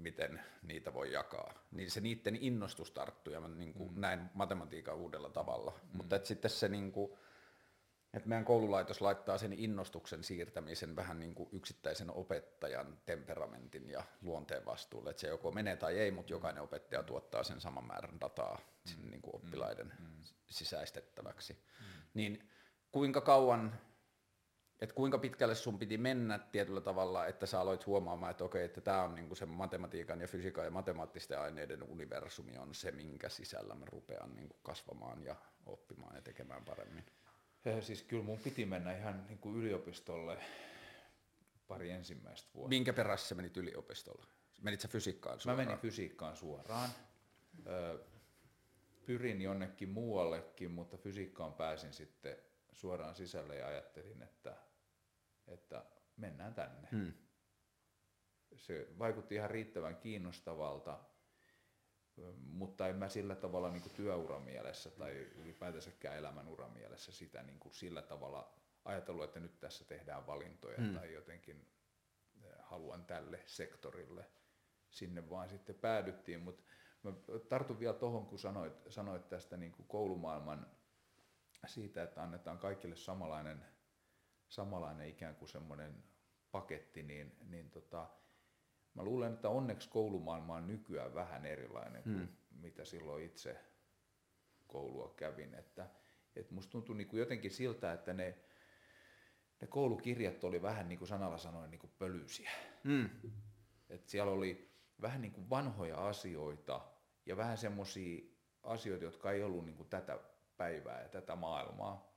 miten 0.00 0.42
niitä 0.62 0.94
voi 0.94 1.12
jakaa. 1.12 1.54
Niin 1.70 1.90
se 1.90 2.00
niiden 2.00 2.36
innostus 2.36 2.90
tarttuu 2.90 3.32
ja 3.32 3.40
mä 3.40 3.48
niin 3.48 3.74
kuin 3.74 3.94
mm. 3.94 4.00
näin 4.00 4.20
matematiikan 4.34 4.96
uudella 4.96 5.30
tavalla. 5.30 5.72
Mm. 5.82 5.96
Mutta 5.96 6.16
et 6.16 6.26
sitten 6.26 6.50
se, 6.50 6.68
niin 6.68 6.92
kuin, 6.92 7.12
että 8.14 8.28
meidän 8.28 8.44
koululaitos 8.44 9.00
laittaa 9.00 9.38
sen 9.38 9.52
innostuksen 9.52 10.24
siirtämisen 10.24 10.96
vähän 10.96 11.20
niin 11.20 11.34
kuin 11.34 11.48
yksittäisen 11.52 12.10
opettajan 12.10 12.98
temperamentin 13.06 13.90
ja 13.90 14.04
luonteen 14.22 14.66
vastuulle. 14.66 15.10
Että 15.10 15.20
se 15.20 15.28
joko 15.28 15.52
menee 15.52 15.76
tai 15.76 15.98
ei, 15.98 16.10
mutta 16.10 16.32
jokainen 16.32 16.62
opettaja 16.62 17.02
tuottaa 17.02 17.42
sen 17.42 17.60
saman 17.60 17.86
määrän 17.86 18.20
dataa 18.20 18.58
mm. 18.96 19.10
niin 19.10 19.22
kuin 19.22 19.36
oppilaiden 19.36 19.92
mm. 19.98 20.06
sisäistettäväksi. 20.46 21.52
Mm. 21.52 21.86
Niin 22.14 22.50
kuinka 22.92 23.20
kauan 23.20 23.80
että 24.80 24.94
kuinka 24.94 25.18
pitkälle 25.18 25.54
sun 25.54 25.78
piti 25.78 25.98
mennä 25.98 26.38
tietyllä 26.38 26.80
tavalla, 26.80 27.26
että 27.26 27.46
sä 27.46 27.60
aloit 27.60 27.86
huomaamaan, 27.86 28.30
että 28.30 28.44
okei, 28.44 28.64
että 28.64 28.80
tämä 28.80 29.02
on 29.02 29.14
niinku 29.14 29.34
se 29.34 29.46
matematiikan 29.46 30.20
ja 30.20 30.28
fysiikan 30.28 30.64
ja 30.64 30.70
matemaattisten 30.70 31.40
aineiden 31.40 31.82
universumi 31.82 32.58
on 32.58 32.74
se, 32.74 32.92
minkä 32.92 33.28
sisällä 33.28 33.74
mä 33.74 33.84
rupean 33.86 34.34
niinku 34.34 34.56
kasvamaan 34.62 35.22
ja 35.22 35.36
oppimaan 35.66 36.16
ja 36.16 36.22
tekemään 36.22 36.64
paremmin. 36.64 37.04
Ja 37.64 37.82
siis 37.82 38.02
kyllä 38.02 38.24
mun 38.24 38.38
piti 38.38 38.66
mennä 38.66 38.96
ihan 38.96 39.26
niinku 39.26 39.54
yliopistolle 39.54 40.38
pari 41.68 41.90
ensimmäistä 41.90 42.50
vuotta. 42.54 42.68
Minkä 42.68 42.92
perässä 42.92 43.28
sä 43.28 43.34
menit 43.34 43.56
yliopistolla? 43.56 44.26
Menit 44.62 44.80
sä 44.80 44.88
fysiikkaan 44.88 45.40
suoraan? 45.40 45.58
Mä 45.58 45.64
menin 45.64 45.80
fysiikkaan 45.80 46.36
suoraan. 46.36 46.90
Ö, 47.66 47.98
pyrin 49.06 49.42
jonnekin 49.42 49.88
muuallekin, 49.88 50.70
mutta 50.70 50.96
fysiikkaan 50.96 51.52
pääsin 51.52 51.92
sitten 51.92 52.36
suoraan 52.72 53.14
sisälle 53.14 53.56
ja 53.56 53.66
ajattelin, 53.66 54.22
että, 54.22 54.56
että 55.50 55.84
mennään 56.16 56.54
tänne. 56.54 56.88
Hmm. 56.92 57.12
Se 58.56 58.88
vaikutti 58.98 59.34
ihan 59.34 59.50
riittävän 59.50 59.96
kiinnostavalta, 59.96 60.98
mutta 62.36 62.88
en 62.88 62.96
mä 62.96 63.08
sillä 63.08 63.36
tavalla 63.36 63.70
niin 63.70 63.82
kuin 63.82 63.94
työuramielessä 63.94 64.90
tai 64.90 65.12
ylipäätänsäkään 65.12 66.16
elämänuramielessä 66.16 67.12
sitä 67.12 67.42
niin 67.42 67.58
kuin 67.58 67.74
sillä 67.74 68.02
tavalla 68.02 68.54
ajatellut, 68.84 69.24
että 69.24 69.40
nyt 69.40 69.60
tässä 69.60 69.84
tehdään 69.84 70.26
valintoja 70.26 70.76
hmm. 70.76 70.94
tai 70.94 71.12
jotenkin 71.12 71.70
haluan 72.58 73.04
tälle 73.04 73.42
sektorille. 73.46 74.30
Sinne 74.90 75.30
vaan 75.30 75.48
sitten 75.48 75.74
päädyttiin, 75.74 76.40
mutta 76.40 76.62
mä 77.02 77.12
tartun 77.48 77.80
vielä 77.80 77.94
tuohon, 77.94 78.26
kun 78.26 78.38
sanoit, 78.38 78.72
sanoit 78.88 79.28
tästä 79.28 79.56
niin 79.56 79.72
kuin 79.72 79.88
koulumaailman 79.88 80.66
siitä, 81.66 82.02
että 82.02 82.22
annetaan 82.22 82.58
kaikille 82.58 82.96
samanlainen, 82.96 83.64
samanlainen 84.50 85.08
ikään 85.08 85.36
kuin 85.36 85.48
semmoinen 85.48 86.04
paketti, 86.50 87.02
niin, 87.02 87.36
niin 87.48 87.70
tota, 87.70 88.08
mä 88.94 89.02
luulen, 89.02 89.32
että 89.32 89.48
onneksi 89.48 89.88
koulumaailma 89.88 90.54
on 90.54 90.66
nykyään 90.66 91.14
vähän 91.14 91.46
erilainen 91.46 92.02
kuin 92.02 92.16
hmm. 92.16 92.60
mitä 92.60 92.84
silloin 92.84 93.24
itse 93.24 93.60
koulua 94.66 95.14
kävin. 95.16 95.54
Että, 95.54 95.86
et 96.36 96.50
musta 96.50 96.70
tuntuu 96.70 96.94
niin 96.94 97.08
kuin 97.08 97.20
jotenkin 97.20 97.50
siltä, 97.50 97.92
että 97.92 98.12
ne, 98.12 98.38
ne 99.60 99.66
koulukirjat 99.66 100.44
oli 100.44 100.62
vähän 100.62 100.88
niin 100.88 100.98
kuin 100.98 101.08
sanalla 101.08 101.38
sanoen 101.38 101.70
niin 101.70 101.78
kuin 101.78 101.92
pölyisiä. 101.98 102.50
Hmm. 102.84 103.10
Et 103.88 104.08
siellä 104.08 104.32
oli 104.32 104.70
vähän 105.00 105.20
niin 105.20 105.32
kuin 105.32 105.50
vanhoja 105.50 106.08
asioita 106.08 106.80
ja 107.26 107.36
vähän 107.36 107.58
semmoisia 107.58 108.20
asioita, 108.62 109.04
jotka 109.04 109.32
ei 109.32 109.42
ollut 109.42 109.64
niin 109.64 109.76
kuin 109.76 109.88
tätä 109.88 110.18
päivää 110.56 111.02
ja 111.02 111.08
tätä 111.08 111.36
maailmaa. 111.36 112.09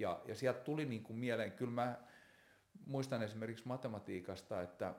Ja, 0.00 0.20
ja 0.24 0.34
sieltä 0.34 0.60
tuli 0.60 0.84
niin 0.84 1.02
kuin 1.02 1.18
mieleen, 1.18 1.52
kyllä 1.52 1.72
mä 1.72 1.98
muistan 2.86 3.22
esimerkiksi 3.22 3.68
matematiikasta, 3.68 4.62
että 4.62 4.94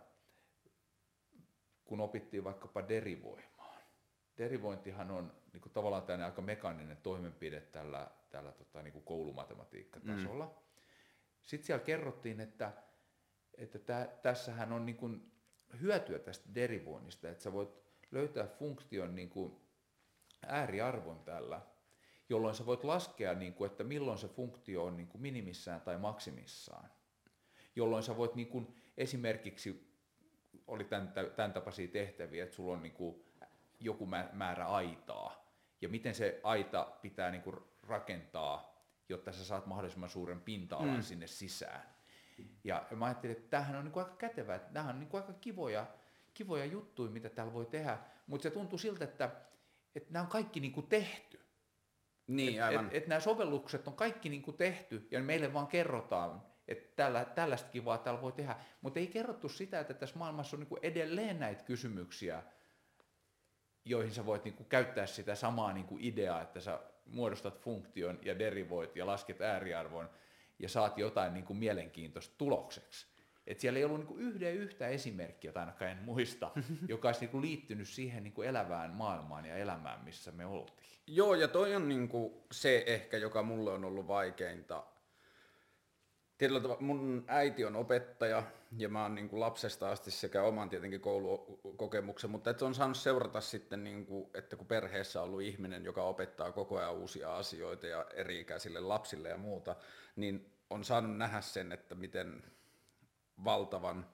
kun 1.86 2.00
opittiin 2.00 2.44
vaikkapa 2.44 2.88
derivoimaan. 2.88 3.82
Derivointihan 4.38 5.12
on 5.12 5.34
niin 5.54 5.62
kuin 5.62 5.74
tavallaan 5.74 6.04
tämmöinen 6.04 6.26
aika 6.26 6.42
mekaaninen 6.42 6.98
toimenpide 6.98 7.62
tällä, 7.62 8.08
tällä 8.30 8.52
tota, 8.52 8.82
niin 8.82 8.94
kuin 8.94 9.06
koulumatematiikkatasolla. 9.06 10.46
Mm. 10.46 10.52
Sitten 11.42 11.66
siellä 11.66 11.84
kerrottiin, 11.84 12.40
että, 12.40 12.72
että 13.58 13.80
tä, 13.80 14.10
tässähän 14.22 14.74
on 14.74 14.86
niin 14.86 14.98
kuin 14.98 15.32
hyötyä 15.82 16.20
tästä 16.20 16.56
derivoinnista, 16.56 17.30
että 17.30 17.44
sä 17.44 17.54
voit 17.54 17.70
löytää 18.12 18.48
funktion 18.48 19.16
niin 19.16 19.30
kuin 19.30 19.62
ääriarvon 20.46 21.24
tällä, 21.24 21.62
jolloin 22.32 22.56
sä 22.56 22.66
voit 22.66 22.84
laskea, 22.84 23.34
niin 23.34 23.54
kuin, 23.54 23.72
että 23.72 23.84
milloin 23.84 24.18
se 24.18 24.28
funktio 24.28 24.86
on 24.86 24.98
niin 24.98 25.08
kuin 25.08 25.22
minimissään 25.22 25.82
tai 25.82 25.98
maksimissaan. 25.98 26.90
Jolloin 27.76 28.04
sä 28.04 28.18
voit 28.18 28.36
niin 28.36 28.48
kuin, 28.48 28.76
esimerkiksi, 28.98 29.98
oli 30.68 30.84
tämän, 30.84 31.14
tämän 31.36 31.54
tapaisia 31.54 31.88
tehtäviä, 31.88 32.44
että 32.44 32.56
sulla 32.56 32.74
on 32.74 32.84
niin 32.84 32.94
kuin, 32.94 33.16
joku 33.80 34.08
määrä 34.34 34.68
aitaa, 34.68 35.46
ja 35.82 35.90
miten 35.90 36.16
se 36.16 36.40
aita 36.44 36.92
pitää 37.02 37.32
niin 37.32 37.42
kuin, 37.42 37.56
rakentaa, 37.88 38.84
jotta 39.10 39.32
sä 39.32 39.46
saat 39.46 39.66
mahdollisimman 39.66 40.10
suuren 40.10 40.42
pinta-alan 40.42 40.96
mm. 40.96 41.02
sinne 41.02 41.28
sisään. 41.28 41.84
Ja 42.64 42.88
mä 42.96 43.06
ajattelin, 43.06 43.38
että 43.38 43.50
tämähän 43.50 43.76
on 43.76 43.84
niin 43.84 43.92
kuin 43.92 44.04
aika 44.04 44.16
kätevä, 44.16 44.56
että 44.56 44.72
nämä 44.74 44.90
on 44.90 45.00
niin 45.00 45.10
kuin 45.10 45.22
aika 45.22 45.34
kivoja, 45.34 45.88
kivoja 46.34 46.66
juttuja, 46.66 47.12
mitä 47.12 47.30
täällä 47.30 47.54
voi 47.54 47.66
tehdä, 47.66 47.98
mutta 48.28 48.44
se 48.44 48.52
tuntuu 48.52 48.78
siltä, 48.78 49.06
että, 49.06 49.32
että 49.96 50.14
nämä 50.14 50.24
on 50.24 50.30
kaikki 50.30 50.60
niin 50.60 50.72
kuin 50.72 50.88
tehty. 50.88 51.31
Niin, 52.36 52.64
aivan. 52.64 52.86
Et, 52.86 52.92
et, 52.92 53.04
et 53.04 53.08
nämä 53.08 53.20
sovellukset 53.20 53.88
on 53.88 53.96
kaikki 53.96 54.30
niin 54.30 54.42
kuin 54.42 54.58
tehty 54.58 55.08
ja 55.12 55.22
meille 55.22 55.54
vaan 55.54 55.68
kerrotaan, 55.68 56.42
että 56.68 56.96
tällä, 56.96 57.26
tällaista 57.26 57.70
kivaa 57.70 57.98
täällä 57.98 58.22
voi 58.22 58.32
tehdä, 58.32 58.56
mutta 58.82 59.00
ei 59.00 59.08
kerrottu 59.08 59.50
sitä, 59.50 59.80
että 59.80 59.94
tässä 59.94 60.20
maailmassa 60.20 60.56
on 60.56 60.60
niin 60.60 60.70
kuin 60.70 60.80
edelleen 60.84 61.40
näitä 61.40 61.64
kysymyksiä, 61.64 62.44
joihin 63.86 64.14
sä 64.14 64.26
voit 64.26 64.44
niin 64.44 64.54
kuin 64.54 64.70
käyttää 64.70 65.06
sitä 65.06 65.36
samaa 65.36 65.74
niin 65.74 65.86
kuin 65.86 66.04
ideaa, 66.04 66.42
että 66.42 66.60
sä 66.60 66.80
muodostat 67.06 67.60
funktion 67.60 68.20
ja 68.22 68.40
derivoit 68.40 68.96
ja 68.96 69.06
lasket 69.06 69.42
ääriarvon 69.42 70.10
ja 70.60 70.70
saat 70.70 70.98
jotain 70.98 71.34
niin 71.34 71.46
kuin 71.46 71.58
mielenkiintoista 71.58 72.36
tulokseksi. 72.38 73.11
Et 73.48 73.60
siellä 73.60 73.80
ei 73.80 73.86
ollut 73.86 74.00
niin 74.00 74.08
kuin 74.08 74.22
yhden 74.22 74.56
yhtä 74.56 74.88
esimerkkiä, 74.88 75.50
jota 75.50 75.60
ainakaan 75.60 75.92
en 75.92 76.04
muista, 76.04 76.52
joka 76.88 77.08
olisi 77.08 77.22
niin 77.22 77.30
kuin 77.30 77.42
liittynyt 77.42 77.88
siihen 77.88 78.24
niin 78.24 78.44
elävään 78.44 78.92
maailmaan 78.92 79.46
ja 79.46 79.56
elämään, 79.56 80.04
missä 80.04 80.32
me 80.32 80.46
oltiin. 80.46 80.90
Joo, 81.08 81.36
ja 81.36 81.48
toi 81.48 81.76
on 81.76 81.90
niin 81.90 82.10
se 82.52 82.84
ehkä, 82.88 83.18
joka 83.18 83.44
mulle 83.44 83.72
on 83.72 83.86
ollut 83.86 84.08
vaikeinta. 84.08 84.84
Tietyllä 86.38 86.60
tavalla 86.60 86.82
mun 86.82 87.24
äiti 87.28 87.66
on 87.66 87.76
opettaja, 87.76 88.44
ja 88.78 88.90
mä 88.90 89.02
oon 89.02 89.16
niin 89.16 89.30
lapsesta 89.32 89.92
asti 89.92 90.12
sekä 90.12 90.44
oman 90.44 90.70
tietenkin 90.70 91.02
koulukokemuksen, 91.02 92.30
mutta 92.30 92.50
että 92.50 92.66
on 92.66 92.76
saanut 92.76 92.98
seurata 92.98 93.42
sitten, 93.42 93.84
niin 93.84 94.06
kuin, 94.06 94.30
että 94.34 94.56
kun 94.56 94.68
perheessä 94.68 95.22
on 95.22 95.28
ollut 95.28 95.42
ihminen, 95.42 95.86
joka 95.86 96.04
opettaa 96.04 96.52
koko 96.52 96.78
ajan 96.78 96.94
uusia 96.94 97.36
asioita 97.36 97.88
ja 97.88 98.06
eri-ikäisille 98.14 98.80
lapsille 98.80 99.30
ja 99.30 99.38
muuta, 99.38 99.76
niin 100.16 100.52
on 100.70 100.84
saanut 100.84 101.18
nähdä 101.18 101.42
sen, 101.42 101.72
että 101.72 101.96
miten 101.96 102.44
valtavan 103.44 104.06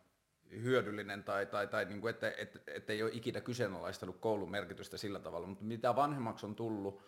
hyödyllinen 0.52 1.24
tai, 1.24 1.46
tai, 1.46 1.68
tai 1.68 1.86
niin 1.86 2.02
kuin, 2.02 2.10
että, 2.10 2.34
että, 2.38 2.60
että 2.68 2.94
ei 2.94 3.04
ole 3.04 3.12
ikinä 3.14 3.42
kyseenalaistanut 3.42 4.18
koulun 4.20 4.52
merkitystä 4.52 4.98
sillä 4.98 5.20
tavalla, 5.20 5.48
mutta 5.48 5.64
mitä 5.64 5.96
vanhemmaksi 5.96 6.46
on 6.46 6.56
tullut, 6.56 7.02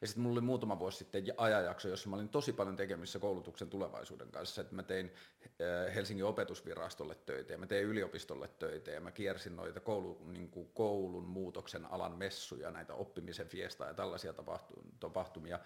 ja 0.00 0.06
sitten 0.06 0.22
mulla 0.22 0.34
oli 0.34 0.40
muutama 0.40 0.78
vuosi 0.78 0.98
sitten 0.98 1.24
ajanjakso, 1.36 1.88
jossa 1.88 2.08
mä 2.08 2.16
olin 2.16 2.28
tosi 2.28 2.52
paljon 2.52 2.76
tekemissä 2.76 3.18
koulutuksen 3.18 3.70
tulevaisuuden 3.70 4.30
kanssa, 4.30 4.60
että 4.60 4.74
mä 4.74 4.82
tein 4.82 5.12
äh, 5.44 5.94
Helsingin 5.94 6.24
opetusvirastolle 6.24 7.14
töitä 7.26 7.52
ja 7.52 7.58
mä 7.58 7.66
tein 7.66 7.86
yliopistolle 7.86 8.48
töitä 8.48 8.90
ja 8.90 9.00
mä 9.00 9.10
kiersin 9.10 9.56
noita 9.56 9.80
koulu, 9.80 10.22
niin 10.24 10.50
kuin 10.50 10.68
koulun 10.74 11.24
muutoksen 11.24 11.84
alan 11.84 12.18
messuja, 12.18 12.70
näitä 12.70 12.94
oppimisen 12.94 13.48
fiestaa 13.48 13.88
ja 13.88 13.94
tällaisia 13.94 14.34
tapahtumia. 15.00 15.58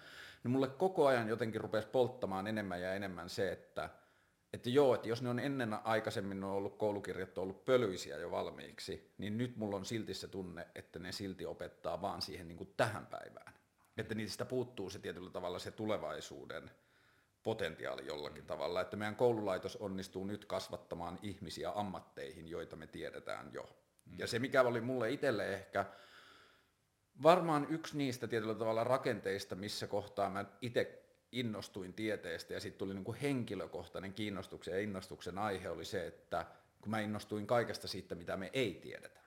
Niin 0.43 0.51
mulle 0.51 0.67
koko 0.67 1.07
ajan 1.07 1.27
jotenkin 1.27 1.61
rupesi 1.61 1.87
polttamaan 1.87 2.47
enemmän 2.47 2.81
ja 2.81 2.93
enemmän 2.93 3.29
se, 3.29 3.51
että 3.51 3.89
että 4.53 4.69
joo, 4.69 4.95
että 4.95 5.07
jos 5.07 5.21
ne 5.21 5.29
on 5.29 5.39
ennen 5.39 5.73
aikaisemmin 5.73 6.43
on 6.43 6.51
ollut 6.51 6.77
koulukirjat 6.77 7.37
on 7.37 7.41
ollut 7.41 7.65
pölyisiä 7.65 8.17
jo 8.17 8.31
valmiiksi, 8.31 9.13
niin 9.17 9.37
nyt 9.37 9.57
mulla 9.57 9.75
on 9.75 9.85
silti 9.85 10.13
se 10.13 10.27
tunne, 10.27 10.67
että 10.75 10.99
ne 10.99 11.11
silti 11.11 11.45
opettaa 11.45 12.01
vaan 12.01 12.21
siihen 12.21 12.47
niin 12.47 12.57
kuin 12.57 12.73
tähän 12.77 13.05
päivään. 13.05 13.53
Että 13.97 14.15
niistä 14.15 14.45
puuttuu 14.45 14.89
se 14.89 14.99
tietyllä 14.99 15.29
tavalla 15.29 15.59
se 15.59 15.71
tulevaisuuden 15.71 16.71
potentiaali 17.43 18.07
jollakin 18.07 18.43
mm. 18.43 18.47
tavalla, 18.47 18.81
että 18.81 18.97
meidän 18.97 19.15
koululaitos 19.15 19.75
onnistuu 19.75 20.25
nyt 20.25 20.45
kasvattamaan 20.45 21.19
ihmisiä 21.21 21.71
ammatteihin, 21.75 22.47
joita 22.47 22.75
me 22.75 22.87
tiedetään 22.87 23.49
jo. 23.53 23.69
Mm. 24.05 24.15
Ja 24.17 24.27
se 24.27 24.39
mikä 24.39 24.61
oli 24.61 24.81
mulle 24.81 25.11
itselle 25.11 25.53
ehkä 25.53 25.85
varmaan 27.23 27.67
yksi 27.69 27.97
niistä 27.97 28.27
tietyllä 28.27 28.55
tavalla 28.55 28.83
rakenteista, 28.83 29.55
missä 29.55 29.87
kohtaa 29.87 30.29
mä 30.29 30.45
itse 30.61 31.08
innostuin 31.31 31.93
tieteestä 31.93 32.53
ja 32.53 32.59
sitten 32.59 32.79
tuli 32.79 32.93
niin 32.93 33.03
kuin 33.03 33.17
henkilökohtainen 33.17 34.13
kiinnostuksen 34.13 34.73
ja 34.73 34.79
innostuksen 34.79 35.37
aihe 35.37 35.69
oli 35.69 35.85
se, 35.85 36.07
että 36.07 36.45
kun 36.81 36.91
mä 36.91 36.99
innostuin 36.99 37.47
kaikesta 37.47 37.87
siitä, 37.87 38.15
mitä 38.15 38.37
me 38.37 38.49
ei 38.53 38.73
tiedetä. 38.73 39.19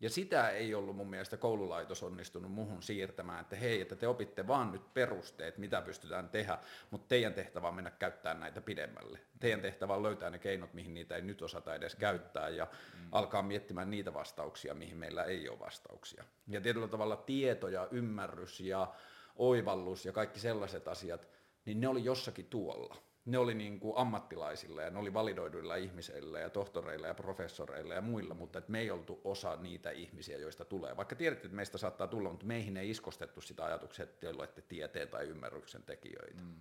Ja 0.00 0.10
sitä 0.10 0.50
ei 0.50 0.74
ollut 0.74 0.96
mun 0.96 1.10
mielestä 1.10 1.36
koululaitos 1.36 2.02
onnistunut 2.02 2.52
muhun 2.52 2.82
siirtämään, 2.82 3.40
että 3.40 3.56
hei, 3.56 3.80
että 3.80 3.96
te 3.96 4.08
opitte 4.08 4.46
vaan 4.46 4.72
nyt 4.72 4.94
perusteet, 4.94 5.58
mitä 5.58 5.82
pystytään 5.82 6.28
tehdä, 6.28 6.58
mutta 6.90 7.08
teidän 7.08 7.34
tehtävä 7.34 7.68
on 7.68 7.74
mennä 7.74 7.90
käyttää 7.90 8.34
näitä 8.34 8.60
pidemmälle. 8.60 9.18
Teidän 9.40 9.60
tehtävä 9.60 9.94
on 9.94 10.02
löytää 10.02 10.30
ne 10.30 10.38
keinot, 10.38 10.74
mihin 10.74 10.94
niitä 10.94 11.16
ei 11.16 11.22
nyt 11.22 11.42
osata 11.42 11.74
edes 11.74 11.94
käyttää 11.94 12.48
ja 12.48 12.64
mm. 12.64 13.08
alkaa 13.12 13.42
miettimään 13.42 13.90
niitä 13.90 14.14
vastauksia, 14.14 14.74
mihin 14.74 14.96
meillä 14.96 15.24
ei 15.24 15.48
ole 15.48 15.58
vastauksia. 15.58 16.24
Ja 16.48 16.60
tietyllä 16.60 16.88
tavalla 16.88 17.16
tieto 17.16 17.68
ja 17.68 17.88
ymmärrys 17.90 18.60
ja 18.60 18.94
oivallus 19.36 20.04
ja 20.06 20.12
kaikki 20.12 20.40
sellaiset 20.40 20.88
asiat, 20.88 21.28
niin 21.68 21.80
ne 21.80 21.88
oli 21.88 22.04
jossakin 22.04 22.46
tuolla. 22.46 22.96
Ne 23.24 23.38
oli 23.38 23.54
niin 23.54 23.80
kuin 23.80 23.96
ammattilaisilla 23.96 24.82
ja 24.82 24.90
ne 24.90 24.98
oli 24.98 25.14
validoiduilla 25.14 25.76
ihmisillä 25.76 26.40
ja 26.40 26.50
tohtoreilla 26.50 27.06
ja 27.06 27.14
professoreilla 27.14 27.94
ja 27.94 28.00
muilla, 28.00 28.34
mutta 28.34 28.58
et 28.58 28.68
me 28.68 28.80
ei 28.80 28.90
oltu 28.90 29.20
osa 29.24 29.56
niitä 29.56 29.90
ihmisiä, 29.90 30.38
joista 30.38 30.64
tulee. 30.64 30.96
Vaikka 30.96 31.16
tiedettiin, 31.16 31.46
että 31.46 31.56
meistä 31.56 31.78
saattaa 31.78 32.06
tulla, 32.06 32.30
mutta 32.30 32.46
meihin 32.46 32.76
ei 32.76 32.90
iskostettu 32.90 33.40
sitä 33.40 33.64
ajatuksia, 33.64 34.02
että 34.02 34.20
te 34.20 34.28
olette 34.28 34.62
tieteen 34.62 35.08
tai 35.08 35.24
ymmärryksen 35.24 35.82
tekijöitä. 35.82 36.42
Mm. 36.42 36.60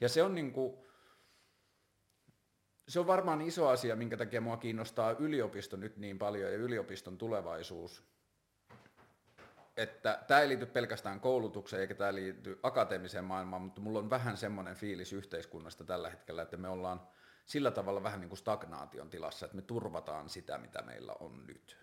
Ja 0.00 0.08
se 0.08 0.22
on 0.22 0.34
niin 0.34 0.52
kuin, 0.52 0.76
se 2.88 3.00
on 3.00 3.06
varmaan 3.06 3.40
iso 3.40 3.68
asia, 3.68 3.96
minkä 3.96 4.16
takia 4.16 4.40
mua 4.40 4.56
kiinnostaa 4.56 5.12
yliopisto 5.18 5.76
nyt 5.76 5.96
niin 5.96 6.18
paljon 6.18 6.52
ja 6.52 6.58
yliopiston 6.58 7.18
tulevaisuus, 7.18 8.04
että 9.78 10.18
tämä 10.26 10.40
ei 10.40 10.48
liity 10.48 10.66
pelkästään 10.66 11.20
koulutukseen 11.20 11.80
eikä 11.80 11.94
tämä 11.94 12.14
liity 12.14 12.60
akateemiseen 12.62 13.24
maailmaan, 13.24 13.62
mutta 13.62 13.80
mulla 13.80 13.98
on 13.98 14.10
vähän 14.10 14.36
semmoinen 14.36 14.76
fiilis 14.76 15.12
yhteiskunnasta 15.12 15.84
tällä 15.84 16.10
hetkellä, 16.10 16.42
että 16.42 16.56
me 16.56 16.68
ollaan 16.68 17.00
sillä 17.44 17.70
tavalla 17.70 18.02
vähän 18.02 18.20
niin 18.20 18.28
kuin 18.28 18.38
stagnaation 18.38 19.10
tilassa, 19.10 19.46
että 19.46 19.56
me 19.56 19.62
turvataan 19.62 20.28
sitä, 20.28 20.58
mitä 20.58 20.82
meillä 20.82 21.14
on 21.20 21.46
nyt. 21.46 21.76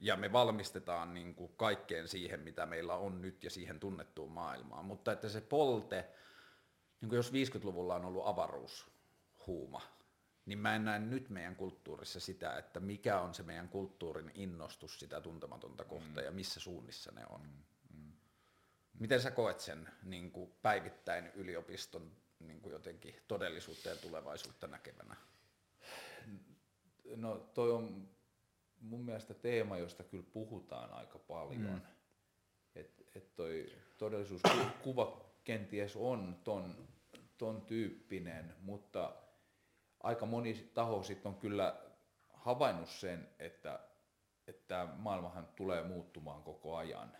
Ja 0.00 0.16
me 0.16 0.32
valmistetaan 0.32 1.14
niin 1.14 1.34
kuin 1.34 1.52
kaikkeen 1.56 2.08
siihen, 2.08 2.40
mitä 2.40 2.66
meillä 2.66 2.96
on 2.96 3.22
nyt 3.22 3.44
ja 3.44 3.50
siihen 3.50 3.80
tunnettuun 3.80 4.32
maailmaan. 4.32 4.84
Mutta 4.84 5.12
että 5.12 5.28
se 5.28 5.40
polte, 5.40 6.08
niin 7.00 7.08
kuin 7.08 7.16
jos 7.16 7.32
50-luvulla 7.32 7.94
on 7.94 8.04
ollut 8.04 8.26
avaruushuuma, 8.26 9.80
niin 10.46 10.58
mä 10.58 10.76
en 10.76 10.84
näe 10.84 10.98
nyt 10.98 11.30
meidän 11.30 11.56
kulttuurissa 11.56 12.20
sitä, 12.20 12.58
että 12.58 12.80
mikä 12.80 13.20
on 13.20 13.34
se 13.34 13.42
meidän 13.42 13.68
kulttuurin 13.68 14.30
innostus 14.34 14.98
sitä 14.98 15.20
tuntematonta 15.20 15.84
kohtaa 15.84 16.22
mm. 16.22 16.24
ja 16.24 16.30
missä 16.30 16.60
suunnissa 16.60 17.12
ne 17.12 17.26
on. 17.28 17.40
Mm. 17.40 17.98
Mm. 17.98 18.12
Miten 18.98 19.20
sä 19.20 19.30
koet 19.30 19.60
sen 19.60 19.88
niin 20.02 20.30
kuin 20.30 20.52
päivittäin 20.62 21.30
yliopiston 21.34 22.16
niin 22.40 22.60
kuin 22.60 22.72
jotenkin 22.72 23.14
todellisuutta 23.28 23.88
ja 23.88 23.96
tulevaisuutta 23.96 24.66
näkevänä? 24.66 25.16
No 27.16 27.36
toi 27.36 27.72
on 27.72 28.08
mun 28.80 29.04
mielestä 29.04 29.34
teema, 29.34 29.78
josta 29.78 30.04
kyllä 30.04 30.24
puhutaan 30.32 30.92
aika 30.92 31.18
paljon. 31.18 31.62
Mm. 31.62 31.80
Että 32.74 33.04
et 33.14 33.36
toi 33.36 33.72
todellisuuskuva 33.98 35.24
kenties 35.44 35.96
on 35.96 36.40
ton, 36.44 36.88
ton 37.38 37.62
tyyppinen, 37.62 38.54
mutta 38.60 39.14
aika 40.04 40.26
moni 40.26 40.70
taho 40.74 41.02
sitten 41.02 41.32
on 41.32 41.38
kyllä 41.38 41.80
havainnut 42.32 42.88
sen, 42.88 43.28
että, 43.38 43.80
että 44.46 44.88
maailmahan 44.96 45.46
tulee 45.56 45.82
muuttumaan 45.82 46.42
koko 46.42 46.76
ajan 46.76 47.16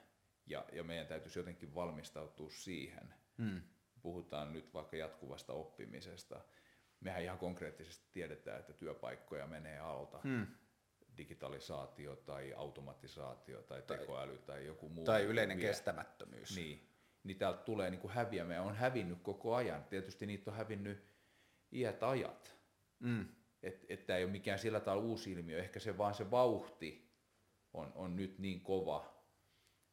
ja, 0.46 0.64
ja 0.72 0.84
meidän 0.84 1.06
täytyisi 1.06 1.38
jotenkin 1.38 1.74
valmistautua 1.74 2.50
siihen. 2.50 3.14
Mm. 3.38 3.62
Puhutaan 4.02 4.52
nyt 4.52 4.74
vaikka 4.74 4.96
jatkuvasta 4.96 5.52
oppimisesta. 5.52 6.40
Mehän 7.00 7.22
ihan 7.22 7.38
konkreettisesti 7.38 8.04
tiedetään, 8.12 8.60
että 8.60 8.72
työpaikkoja 8.72 9.46
menee 9.46 9.78
alta. 9.78 10.20
Mm 10.24 10.46
digitalisaatio 11.16 12.16
tai 12.16 12.54
automatisaatio 12.56 13.62
tai 13.62 13.82
tekoäly 13.82 14.38
tai 14.38 14.66
joku 14.66 14.88
muu. 14.88 15.04
Tai 15.04 15.22
yleinen 15.22 15.58
vie. 15.58 15.68
kestämättömyys. 15.68 16.56
Niin, 16.56 16.88
niin 17.24 17.38
täältä 17.38 17.62
tulee 17.62 17.90
niin 17.90 18.08
häviämään. 18.08 18.62
On 18.62 18.76
hävinnyt 18.76 19.18
koko 19.22 19.54
ajan. 19.54 19.84
Tietysti 19.84 20.26
niitä 20.26 20.50
on 20.50 20.56
hävinnyt 20.56 21.04
iät 21.72 22.02
ajat. 22.02 22.56
Mm. 23.00 23.28
Että 23.62 23.86
et 23.88 24.06
tämä 24.06 24.16
ei 24.16 24.24
ole 24.24 24.32
mikään 24.32 24.58
sillä 24.58 24.80
tavalla 24.80 25.04
uusi 25.04 25.32
ilmiö. 25.32 25.58
Ehkä 25.58 25.80
se 25.80 25.98
vaan 25.98 26.14
se 26.14 26.30
vauhti 26.30 27.14
on, 27.72 27.92
on 27.94 28.16
nyt 28.16 28.38
niin 28.38 28.60
kova, 28.60 29.24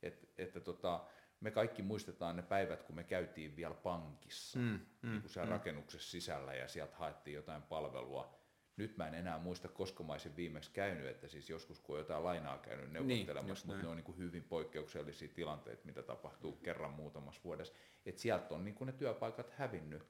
että, 0.03 0.27
että 0.37 0.59
tota, 0.59 1.05
me 1.39 1.51
kaikki 1.51 1.81
muistetaan 1.81 2.35
ne 2.35 2.41
päivät, 2.41 2.83
kun 2.83 2.95
me 2.95 3.03
käytiin 3.03 3.55
vielä 3.55 3.75
pankissa, 3.75 4.59
mm, 4.59 4.79
mm, 5.01 5.09
niin 5.09 5.21
kuin 5.21 5.31
siellä 5.31 5.49
mm. 5.49 5.51
rakennuksessa 5.51 6.11
sisällä 6.11 6.53
ja 6.53 6.67
sieltä 6.67 6.95
haettiin 6.95 7.35
jotain 7.35 7.61
palvelua 7.61 8.41
nyt 8.81 8.97
mä 8.97 9.07
en 9.07 9.13
enää 9.13 9.39
muista, 9.39 9.67
koska 9.67 10.03
mä 10.03 10.11
olisin 10.11 10.35
viimeksi 10.35 10.71
käynyt, 10.71 11.07
että 11.07 11.27
siis 11.27 11.49
joskus 11.49 11.79
kun 11.79 11.95
on 11.95 11.99
jotain 11.99 12.23
lainaa 12.23 12.57
käynyt 12.57 12.91
niin, 12.91 13.07
neuvottelemassa, 13.07 13.67
niin, 13.67 13.75
mutta 13.75 13.85
ne 13.85 13.91
on 13.91 13.97
niin 13.97 14.05
kuin 14.05 14.17
hyvin 14.17 14.43
poikkeuksellisia 14.43 15.27
tilanteita, 15.27 15.85
mitä 15.85 16.03
tapahtuu 16.03 16.51
kerran 16.51 16.93
muutamassa 16.93 17.41
vuodessa. 17.43 17.73
Että 18.05 18.21
sieltä 18.21 18.55
on 18.55 18.63
niin 18.63 18.75
kuin 18.75 18.85
ne 18.85 18.93
työpaikat 18.93 19.51
hävinnyt. 19.51 20.03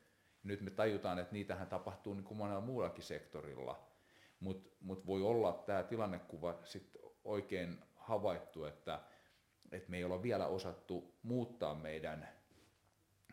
Nyt 0.43 0.62
me 0.62 0.71
tajutaan, 0.71 1.19
että 1.19 1.33
niitähän 1.33 1.67
tapahtuu 1.67 2.13
niin 2.13 2.24
kuin 2.24 2.38
monella 2.38 2.62
muullakin 2.62 3.03
sektorilla, 3.03 3.88
mutta 4.39 4.69
mut 4.81 5.05
voi 5.05 5.21
olla 5.21 5.53
tämä 5.65 5.83
tilannekuva 5.83 6.60
sitten 6.63 7.01
oikein 7.24 7.83
havaittu, 7.95 8.65
että, 8.65 9.00
että 9.71 9.89
me 9.89 9.98
ei 9.98 10.03
olla 10.03 10.24
vielä 10.24 10.48
osattu 10.48 11.13
muuttaa 11.24 11.75
meidän 11.75 12.29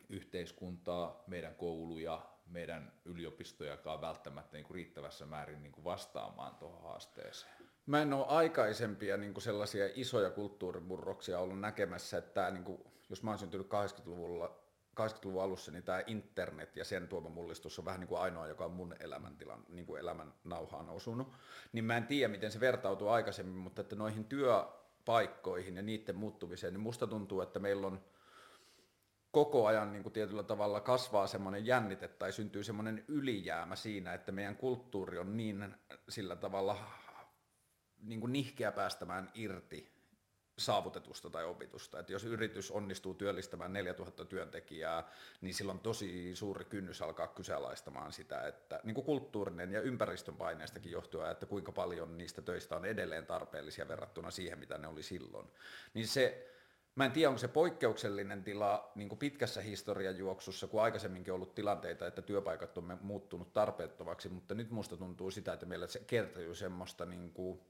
yhteiskuntaa, 0.08 1.24
meidän 1.26 1.54
kouluja, 1.54 2.26
meidän 2.46 2.92
yliopistojakaan 3.04 4.00
välttämättä 4.00 4.56
niin 4.56 4.64
kuin 4.64 4.74
riittävässä 4.74 5.26
määrin 5.26 5.62
niin 5.62 5.72
kuin 5.72 5.84
vastaamaan 5.84 6.54
tuohon 6.54 6.82
haasteeseen. 6.82 7.52
Mä 7.86 8.02
en 8.02 8.12
ole 8.12 8.26
aikaisempia 8.26 9.16
niin 9.16 9.34
kuin 9.34 9.42
sellaisia 9.42 9.88
isoja 9.94 10.30
kulttuurimurroksia 10.30 11.38
ollut 11.38 11.60
näkemässä, 11.60 12.18
että 12.18 12.30
tämä, 12.30 12.50
niin 12.50 12.64
kuin, 12.64 12.84
jos 13.10 13.22
mä 13.22 13.30
oon 13.30 13.38
syntynyt 13.38 13.66
80-luvulla, 13.66 14.60
80-luvun 14.98 15.42
alussa, 15.42 15.72
niin 15.72 15.82
tämä 15.82 16.02
internet 16.06 16.76
ja 16.76 16.84
sen 16.84 17.08
tuoma 17.08 17.28
mullistus 17.28 17.78
on 17.78 17.84
vähän 17.84 18.00
niin 18.00 18.08
kuin 18.08 18.20
ainoa, 18.20 18.46
joka 18.46 18.64
on 18.64 18.72
mun 18.72 18.94
elämäntilan, 19.00 19.64
niin 19.68 19.86
kuin 19.86 20.00
elämän 20.00 20.34
nauhaan 20.44 20.90
osunut. 20.90 21.32
Niin 21.72 21.84
mä 21.84 21.96
en 21.96 22.06
tiedä, 22.06 22.28
miten 22.28 22.52
se 22.52 22.60
vertautuu 22.60 23.08
aikaisemmin, 23.08 23.56
mutta 23.56 23.80
että 23.80 23.96
noihin 23.96 24.24
työpaikkoihin 24.24 25.76
ja 25.76 25.82
niiden 25.82 26.16
muuttumiseen, 26.16 26.72
niin 26.72 26.80
musta 26.80 27.06
tuntuu, 27.06 27.40
että 27.40 27.58
meillä 27.58 27.86
on– 27.86 28.00
koko 29.30 29.66
ajan 29.66 29.92
niin 29.92 30.02
kuin 30.02 30.12
tietyllä 30.12 30.42
tavalla 30.42 30.80
kasvaa 30.80 31.26
semmoinen 31.26 31.66
jännite 31.66 32.08
tai 32.08 32.32
syntyy 32.32 32.64
semmoinen 32.64 33.04
ylijäämä 33.08 33.76
siinä, 33.76 34.14
että 34.14 34.32
meidän 34.32 34.56
kulttuuri 34.56 35.18
on 35.18 35.36
niin 35.36 35.74
sillä 36.08 36.36
tavalla 36.36 36.78
niin 38.02 38.20
kuin 38.20 38.32
nihkeä 38.32 38.72
päästämään 38.72 39.30
irti 39.34 39.97
saavutetusta 40.58 41.30
tai 41.30 41.44
opitusta. 41.44 41.98
Että 41.98 42.12
jos 42.12 42.24
yritys 42.24 42.70
onnistuu 42.70 43.14
työllistämään 43.14 43.72
4000 43.72 44.24
työntekijää, 44.24 45.10
niin 45.40 45.54
silloin 45.54 45.76
on 45.76 45.82
tosi 45.82 46.36
suuri 46.36 46.64
kynnys 46.64 47.02
alkaa 47.02 47.26
kyseenalaistamaan 47.26 48.12
sitä, 48.12 48.46
että 48.46 48.80
niin 48.84 48.94
kuin 48.94 49.04
kulttuurinen 49.04 49.72
ja 49.72 49.80
ympäristön 49.80 50.36
paineestakin 50.36 50.92
johtuen, 50.92 51.30
että 51.30 51.46
kuinka 51.46 51.72
paljon 51.72 52.18
niistä 52.18 52.42
töistä 52.42 52.76
on 52.76 52.84
edelleen 52.84 53.26
tarpeellisia 53.26 53.88
verrattuna 53.88 54.30
siihen, 54.30 54.58
mitä 54.58 54.78
ne 54.78 54.88
oli 54.88 55.02
silloin. 55.02 55.46
Niin 55.94 56.08
se 56.08 56.48
Mä 56.98 57.04
en 57.04 57.12
tiedä, 57.12 57.28
onko 57.28 57.38
se 57.38 57.48
poikkeuksellinen 57.48 58.44
tila 58.44 58.92
niin 58.94 59.08
kuin 59.08 59.18
pitkässä 59.18 59.60
historiajuoksussa, 59.60 60.66
kun 60.66 60.82
aikaisemminkin 60.82 61.34
ollut 61.34 61.54
tilanteita, 61.54 62.06
että 62.06 62.22
työpaikat 62.22 62.78
on 62.78 62.98
muuttunut 63.02 63.52
tarpeettomaksi, 63.52 64.28
mutta 64.28 64.54
nyt 64.54 64.70
musta 64.70 64.96
tuntuu 64.96 65.30
sitä, 65.30 65.52
että 65.52 65.66
meillä 65.66 65.86
se 65.86 65.98
kertyy 66.06 66.54
semmoista, 66.54 67.06
niin 67.06 67.32
kuin, 67.32 67.60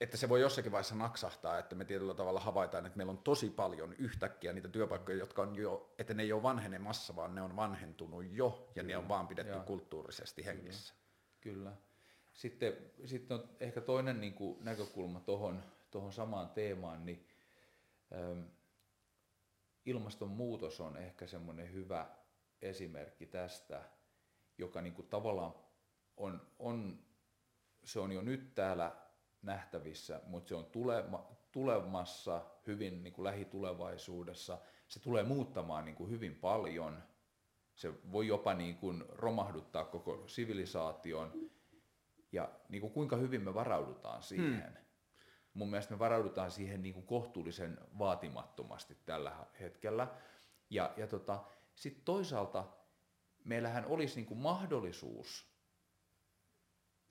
että 0.00 0.16
se 0.16 0.28
voi 0.28 0.40
jossakin 0.40 0.72
vaiheessa 0.72 0.94
naksahtaa, 0.94 1.58
että 1.58 1.74
me 1.74 1.84
tietyllä 1.84 2.14
tavalla 2.14 2.40
havaitaan, 2.40 2.86
että 2.86 2.96
meillä 2.96 3.10
on 3.10 3.18
tosi 3.18 3.50
paljon 3.50 3.92
yhtäkkiä 3.92 4.52
niitä 4.52 4.68
työpaikkoja, 4.68 5.18
jotka 5.18 5.42
on 5.42 5.56
jo, 5.56 5.94
että 5.98 6.14
ne 6.14 6.22
ei 6.22 6.32
ole 6.32 6.42
vanhenemassa, 6.42 7.16
vaan 7.16 7.34
ne 7.34 7.42
on 7.42 7.56
vanhentunut 7.56 8.24
jo, 8.30 8.68
ja 8.68 8.82
Kyllä. 8.82 8.86
ne 8.86 8.96
on 8.96 9.08
vaan 9.08 9.28
pidetty 9.28 9.52
ja. 9.52 9.60
kulttuurisesti 9.60 10.46
hengissä. 10.46 10.94
Kyllä. 10.94 11.06
Kyllä. 11.40 11.72
Sitten, 12.32 12.76
sitten 13.04 13.36
on 13.36 13.48
ehkä 13.60 13.80
toinen 13.80 14.20
niin 14.20 14.34
kuin 14.34 14.64
näkökulma 14.64 15.20
tuohon 15.20 16.12
samaan 16.12 16.50
teemaan, 16.50 17.06
niin 17.06 17.26
Ilmastonmuutos 19.86 20.80
on 20.80 20.96
ehkä 20.96 21.26
semmoinen 21.26 21.72
hyvä 21.72 22.06
esimerkki 22.62 23.26
tästä, 23.26 23.82
joka 24.58 24.80
niin 24.80 24.94
kuin 24.94 25.08
tavallaan 25.08 25.54
on, 26.16 26.46
on, 26.58 27.04
se 27.84 28.00
on 28.00 28.12
jo 28.12 28.22
nyt 28.22 28.54
täällä 28.54 28.96
nähtävissä, 29.42 30.20
mutta 30.26 30.48
se 30.48 30.54
on 30.54 30.66
tulema, 30.66 31.26
tulemassa 31.52 32.42
hyvin 32.66 33.02
niin 33.02 33.12
kuin 33.12 33.24
lähitulevaisuudessa. 33.24 34.58
Se 34.88 35.00
tulee 35.00 35.22
muuttamaan 35.22 35.84
niin 35.84 35.94
kuin 35.94 36.10
hyvin 36.10 36.34
paljon. 36.34 37.02
Se 37.74 37.92
voi 38.12 38.26
jopa 38.26 38.54
niin 38.54 38.76
kuin 38.76 39.04
romahduttaa 39.08 39.84
koko 39.84 40.24
sivilisaation. 40.26 41.50
Ja 42.32 42.50
niin 42.68 42.80
kuin 42.80 42.92
kuinka 42.92 43.16
hyvin 43.16 43.42
me 43.42 43.54
varaudutaan 43.54 44.22
siihen. 44.22 44.62
Hmm 44.62 44.86
mun 45.56 45.70
mielestä 45.70 45.94
me 45.94 45.98
varaudutaan 45.98 46.50
siihen 46.50 46.82
niin 46.82 46.94
kuin 46.94 47.06
kohtuullisen 47.06 47.78
vaatimattomasti 47.98 48.96
tällä 49.06 49.36
hetkellä. 49.60 50.08
Ja, 50.70 50.94
ja 50.96 51.06
tota, 51.06 51.44
sitten 51.74 52.04
toisaalta 52.04 52.64
meillähän 53.44 53.86
olisi 53.86 54.16
niin 54.16 54.26
kuin 54.26 54.40
mahdollisuus 54.40 55.46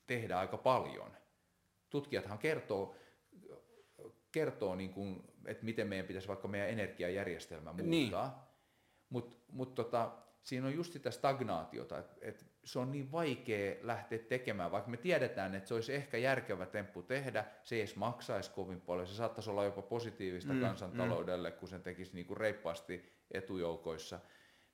tehdä 0.07 0.39
aika 0.39 0.57
paljon. 0.57 1.17
Tutkijathan 1.89 2.37
kertoo, 2.37 2.95
kertoo 4.31 4.75
niin 4.75 4.93
kuin, 4.93 5.23
että 5.45 5.65
miten 5.65 5.87
meidän 5.87 6.07
pitäisi 6.07 6.27
vaikka 6.27 6.47
meidän 6.47 6.69
energiajärjestelmä 6.69 7.73
muuttaa. 7.73 8.27
Niin. 8.27 8.45
Mutta 9.09 9.35
mut 9.51 9.75
tota, 9.75 10.11
siinä 10.43 10.67
on 10.67 10.73
just 10.73 10.93
sitä 10.93 11.11
stagnaatiota, 11.11 11.99
että 11.99 12.15
et 12.21 12.45
se 12.63 12.79
on 12.79 12.91
niin 12.91 13.11
vaikea 13.11 13.75
lähteä 13.81 14.19
tekemään, 14.19 14.71
vaikka 14.71 14.91
me 14.91 14.97
tiedetään, 14.97 15.55
että 15.55 15.67
se 15.67 15.73
olisi 15.73 15.93
ehkä 15.93 16.17
järkevä 16.17 16.65
temppu 16.65 17.03
tehdä, 17.03 17.45
se 17.63 17.75
ei 17.75 17.81
edes 17.81 17.95
maksaisi 17.95 18.51
kovin 18.51 18.81
paljon, 18.81 19.07
se 19.07 19.15
saattaisi 19.15 19.49
olla 19.49 19.63
jopa 19.63 19.81
positiivista 19.81 20.53
mm, 20.53 20.61
kansantaloudelle, 20.61 21.49
mm. 21.49 21.55
kun 21.55 21.67
sen 21.67 21.83
tekisi 21.83 22.13
niin 22.13 22.25
kuin 22.25 22.37
reippaasti 22.37 23.11
etujoukoissa, 23.31 24.19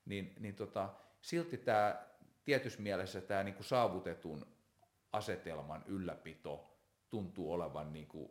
niin, 0.04 0.34
niin 0.40 0.54
tota, 0.54 0.94
silti 1.20 1.56
tämä 1.58 2.06
tietyssä 2.44 2.82
mielessä 2.82 3.20
tämä 3.20 3.42
niin 3.42 3.54
kuin 3.54 3.64
saavutetun 3.64 4.46
asetelman 5.12 5.84
ylläpito 5.86 6.71
tuntuu 7.12 7.52
olevan 7.52 7.92
niin 7.92 8.06
kuin 8.06 8.30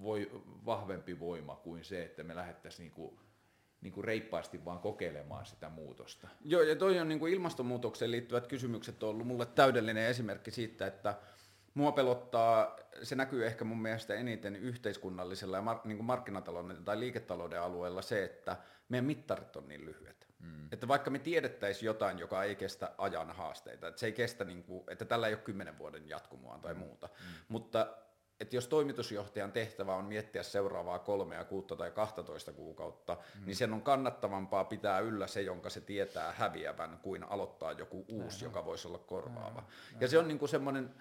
voi, 0.00 0.30
vahvempi 0.66 1.20
voima 1.20 1.56
kuin 1.56 1.84
se, 1.84 2.04
että 2.04 2.22
me 2.22 2.36
lähdettäisiin 2.36 2.84
niin 2.84 2.92
kuin 2.92 3.18
niin 3.80 3.92
kuin 3.92 4.04
reippaasti 4.04 4.64
vaan 4.64 4.78
kokeilemaan 4.78 5.46
sitä 5.46 5.68
muutosta. 5.68 6.28
Joo, 6.44 6.62
ja 6.62 6.76
toi 6.76 6.98
on 6.98 7.08
niin 7.08 7.18
kuin 7.18 7.32
ilmastonmuutokseen 7.32 8.10
liittyvät 8.10 8.46
kysymykset 8.46 9.02
on 9.02 9.08
ollut 9.08 9.26
mulle 9.26 9.46
täydellinen 9.46 10.06
esimerkki 10.06 10.50
siitä, 10.50 10.86
että 10.86 11.18
mua 11.76 11.92
pelottaa, 11.92 12.76
se 13.02 13.14
näkyy 13.14 13.46
ehkä 13.46 13.64
mun 13.64 13.82
mielestä 13.82 14.14
eniten 14.14 14.56
yhteiskunnallisella 14.56 15.56
ja 15.56 15.62
mar, 15.62 15.78
niin 15.84 15.96
kuin 15.96 16.06
markkinatalouden 16.06 16.84
tai 16.84 17.00
liiketalouden 17.00 17.62
alueella 17.62 18.02
se, 18.02 18.24
että 18.24 18.56
meidän 18.88 19.04
mittarit 19.04 19.56
on 19.56 19.68
niin 19.68 19.84
lyhyet. 19.84 20.28
Mm. 20.38 20.68
Että 20.72 20.88
vaikka 20.88 21.10
me 21.10 21.18
tiedettäisiin 21.18 21.86
jotain, 21.86 22.18
joka 22.18 22.44
ei 22.44 22.56
kestä 22.56 22.92
ajan 22.98 23.30
haasteita, 23.30 23.88
että 23.88 24.00
se 24.00 24.06
ei 24.06 24.12
kestä, 24.12 24.44
niin 24.44 24.62
kuin, 24.62 24.84
että 24.88 25.04
tällä 25.04 25.26
ei 25.26 25.34
ole 25.34 25.42
kymmenen 25.42 25.78
vuoden 25.78 26.08
jatkumoa 26.08 26.58
tai 26.58 26.74
mm. 26.74 26.80
muuta, 26.80 27.06
mm. 27.06 27.34
mutta 27.48 27.86
että 28.40 28.56
jos 28.56 28.68
toimitusjohtajan 28.68 29.52
tehtävä 29.52 29.94
on 29.94 30.04
miettiä 30.04 30.42
seuraavaa 30.42 30.98
kolmea, 30.98 31.44
kuutta 31.44 31.76
tai 31.76 31.90
12 31.90 32.52
kuukautta, 32.52 33.14
mm. 33.14 33.46
niin 33.46 33.56
sen 33.56 33.72
on 33.72 33.82
kannattavampaa 33.82 34.64
pitää 34.64 34.98
yllä 34.98 35.26
se, 35.26 35.42
jonka 35.42 35.70
se 35.70 35.80
tietää 35.80 36.32
häviävän, 36.32 36.98
kuin 37.02 37.24
aloittaa 37.24 37.72
joku 37.72 38.04
uusi, 38.08 38.36
Näin. 38.36 38.44
joka 38.44 38.64
voisi 38.64 38.88
olla 38.88 38.98
korvaava. 38.98 39.60
Näin. 39.60 40.00
Ja 40.00 40.08
se 40.08 40.18
on 40.18 40.28
niin 40.28 40.38
kuin 40.38 40.48
semmoinen 40.48 40.94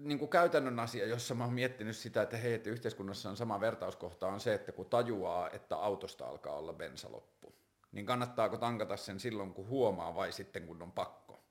niin 0.00 0.18
kuin 0.18 0.28
käytännön 0.28 0.80
asia, 0.80 1.06
jossa 1.06 1.34
mä 1.34 1.44
oon 1.44 1.52
miettinyt 1.52 1.96
sitä, 1.96 2.22
että 2.22 2.36
hei, 2.36 2.54
että 2.54 2.70
yhteiskunnassa 2.70 3.30
on 3.30 3.36
sama 3.36 3.60
vertauskohta, 3.60 4.26
on 4.26 4.40
se, 4.40 4.54
että 4.54 4.72
kun 4.72 4.86
tajuaa, 4.86 5.50
että 5.50 5.76
autosta 5.76 6.26
alkaa 6.26 6.56
olla 6.56 6.72
bensaloppu, 6.72 7.54
niin 7.92 8.06
kannattaako 8.06 8.56
tankata 8.56 8.96
sen 8.96 9.20
silloin, 9.20 9.54
kun 9.54 9.68
huomaa 9.68 10.14
vai 10.14 10.32
sitten, 10.32 10.66
kun 10.66 10.82
on 10.82 10.92
pakko? 10.92 11.42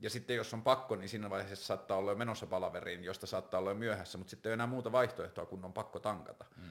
Ja 0.00 0.10
sitten 0.10 0.36
jos 0.36 0.54
on 0.54 0.62
pakko, 0.62 0.96
niin 0.96 1.08
siinä 1.08 1.30
vaiheessa 1.30 1.66
saattaa 1.66 1.96
olla 1.96 2.10
jo 2.10 2.16
menossa 2.16 2.46
palaveriin, 2.46 3.04
josta 3.04 3.26
saattaa 3.26 3.60
olla 3.60 3.70
jo 3.70 3.74
myöhässä, 3.74 4.18
mutta 4.18 4.30
sitten 4.30 4.50
ei 4.50 4.52
ole 4.52 4.54
enää 4.54 4.66
muuta 4.66 4.92
vaihtoehtoa, 4.92 5.46
kun 5.46 5.64
on 5.64 5.72
pakko 5.72 5.98
tankata. 5.98 6.44
Mm. 6.56 6.62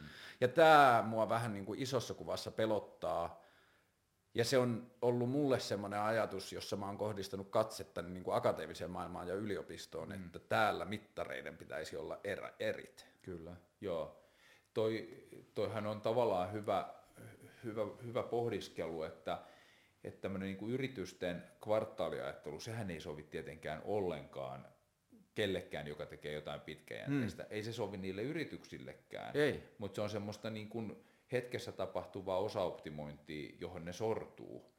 Ja 0.41 0.47
tämä 0.47 1.03
mua 1.07 1.29
vähän 1.29 1.53
niin 1.53 1.65
kuin 1.65 1.79
isossa 1.79 2.13
kuvassa 2.13 2.51
pelottaa, 2.51 3.41
ja 4.33 4.45
se 4.45 4.57
on 4.57 4.91
ollut 5.01 5.29
mulle 5.29 5.59
semmoinen 5.59 5.99
ajatus, 5.99 6.53
jossa 6.53 6.75
mä 6.75 6.85
oon 6.85 6.97
kohdistanut 6.97 7.49
katsetta 7.49 8.01
niin 8.01 8.23
kuin 8.23 8.35
akateemiseen 8.35 8.91
maailmaan 8.91 9.27
ja 9.27 9.33
yliopistoon, 9.33 10.09
mm. 10.09 10.15
että 10.15 10.39
täällä 10.39 10.85
mittareiden 10.85 11.57
pitäisi 11.57 11.97
olla 11.97 12.19
erä, 12.23 12.53
erit. 12.59 13.07
Kyllä, 13.21 13.55
joo. 13.81 14.23
Toi, 14.73 15.09
toihan 15.53 15.87
on 15.87 16.01
tavallaan 16.01 16.53
hyvä, 16.53 16.93
hyvä, 17.63 17.81
hyvä 18.05 18.23
pohdiskelu, 18.23 19.03
että 19.03 19.41
että 20.03 20.21
tämmöinen 20.21 20.47
niin 20.47 20.57
kuin 20.57 20.73
yritysten 20.73 21.43
kvartaaliajattelu, 21.63 22.59
sehän 22.59 22.91
ei 22.91 22.99
sovi 22.99 23.23
tietenkään 23.23 23.81
ollenkaan 23.85 24.67
kellekään, 25.35 25.87
joka 25.87 26.05
tekee 26.05 26.33
jotain 26.33 26.61
pitkäjänteistä. 26.61 27.43
Hmm. 27.43 27.51
Ei 27.51 27.63
se 27.63 27.73
sovi 27.73 27.97
niille 27.97 28.21
yrityksillekään, 28.21 29.37
ei. 29.37 29.63
mutta 29.77 29.95
se 29.95 30.01
on 30.01 30.09
semmoista 30.09 30.49
niin 30.49 30.69
kuin 30.69 31.03
hetkessä 31.31 31.71
tapahtuvaa 31.71 32.37
osaoptimointia, 32.37 33.55
johon 33.59 33.85
ne 33.85 33.93
sortuu. 33.93 34.71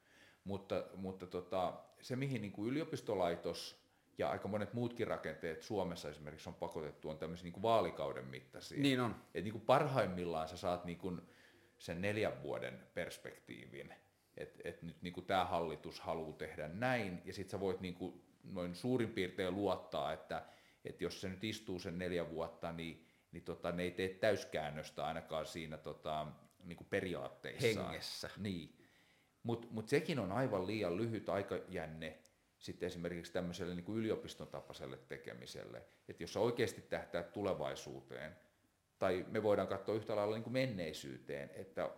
Mutta, 0.43 0.85
mutta 0.95 1.27
tota, 1.27 1.73
se, 2.01 2.15
mihin 2.15 2.41
niin 2.41 2.51
kuin 2.51 2.69
yliopistolaitos 2.69 3.83
ja 4.17 4.29
aika 4.29 4.47
monet 4.47 4.73
muutkin 4.73 5.07
rakenteet 5.07 5.61
Suomessa 5.61 6.09
esimerkiksi 6.09 6.49
on 6.49 6.55
pakotettu, 6.55 7.09
on 7.09 7.17
tämmöisiä 7.17 7.43
niin 7.43 7.53
kuin 7.53 7.63
vaalikauden 7.63 8.25
mittaisia. 8.25 8.81
Niin 8.81 8.99
on. 8.99 9.15
Et 9.33 9.43
niin 9.43 9.51
kuin 9.51 9.65
parhaimmillaan 9.65 10.47
sä 10.47 10.57
saat 10.57 10.85
niin 10.85 10.97
kuin 10.97 11.21
sen 11.77 12.01
neljän 12.01 12.43
vuoden 12.43 12.79
perspektiivin, 12.93 13.93
että 14.37 14.59
et 14.63 14.81
nyt 14.81 15.01
niin 15.01 15.13
kuin 15.13 15.25
tämä 15.25 15.45
hallitus 15.45 15.99
haluaa 15.99 16.37
tehdä 16.37 16.67
näin, 16.67 17.21
ja 17.25 17.33
sitten 17.33 17.51
sä 17.51 17.59
voit 17.59 17.81
niin 17.81 17.95
kuin 17.95 18.23
noin 18.43 18.75
suurin 18.75 19.09
piirtein 19.09 19.55
luottaa, 19.55 20.13
että, 20.13 20.45
että 20.85 21.03
jos 21.03 21.21
se 21.21 21.29
nyt 21.29 21.43
istuu 21.43 21.79
sen 21.79 21.99
neljä 21.99 22.29
vuotta, 22.29 22.71
niin, 22.71 23.07
niin 23.31 23.43
tota, 23.43 23.71
ne 23.71 23.83
ei 23.83 23.91
tee 23.91 24.09
täyskäännöstä 24.09 25.05
ainakaan 25.05 25.45
siinä 25.45 25.77
tota, 25.77 26.27
niin 26.63 26.77
kuin 26.77 26.87
periaatteissa. 26.89 27.83
Hengessä. 27.83 28.29
Niin. 28.37 28.77
Mutta 29.43 29.67
mut 29.71 29.89
sekin 29.89 30.19
on 30.19 30.31
aivan 30.31 30.67
liian 30.67 30.97
lyhyt 30.97 31.29
aikajänne 31.29 32.19
sitten 32.59 32.87
esimerkiksi 32.87 33.33
tämmöiselle 33.33 33.75
niin 33.75 33.85
kuin 33.85 33.97
yliopiston 33.97 34.47
tapaiselle 34.47 34.97
tekemiselle. 34.97 35.83
Että 36.07 36.23
jos 36.23 36.33
sä 36.33 36.39
oikeasti 36.39 36.81
tähtää 36.81 37.23
tulevaisuuteen, 37.23 38.35
tai 38.99 39.25
me 39.29 39.43
voidaan 39.43 39.67
katsoa 39.67 39.95
yhtä 39.95 40.15
lailla 40.15 40.35
niin 40.35 40.43
kuin 40.43 40.53
menneisyyteen, 40.53 41.49
että 41.53 41.89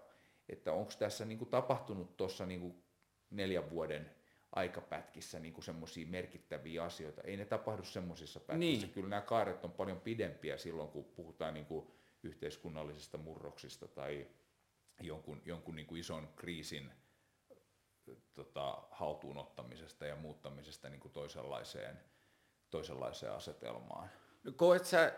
että 0.49 0.73
onko 0.73 0.91
tässä 0.99 1.25
niin 1.25 1.37
kuin 1.37 1.49
tapahtunut 1.49 2.17
tuossa 2.17 2.45
niin 2.45 2.83
neljän 3.29 3.69
vuoden 3.69 4.11
aikapätkissä 4.51 5.39
niin 5.39 5.63
semmoisia 5.63 6.07
merkittäviä 6.07 6.83
asioita. 6.83 7.21
Ei 7.21 7.37
ne 7.37 7.45
tapahdu 7.45 7.83
semmoisissa 7.83 8.39
pätkissä. 8.39 8.85
Niin. 8.85 8.93
Kyllä 8.93 9.09
nämä 9.09 9.21
kaaret 9.21 9.65
on 9.65 9.71
paljon 9.71 9.99
pidempiä 9.99 10.57
silloin, 10.57 10.89
kun 10.89 11.05
puhutaan 11.05 11.53
niin 11.53 11.65
kuin 11.65 11.87
yhteiskunnallisista 12.23 13.17
murroksista 13.17 13.87
tai 13.87 14.27
jonkun, 15.01 15.41
jonkun 15.45 15.75
niin 15.75 15.87
kuin 15.87 15.99
ison 15.99 16.27
kriisin 16.35 16.91
tota, 18.33 18.83
haltuunottamisesta 18.91 20.05
ja 20.05 20.15
muuttamisesta 20.15 20.89
niin 20.89 20.99
kuin 20.99 21.11
toisenlaiseen, 21.11 21.99
toisenlaiseen 22.69 23.31
asetelmaan. 23.31 24.09
Koet 24.55 24.85
sä, 24.85 25.13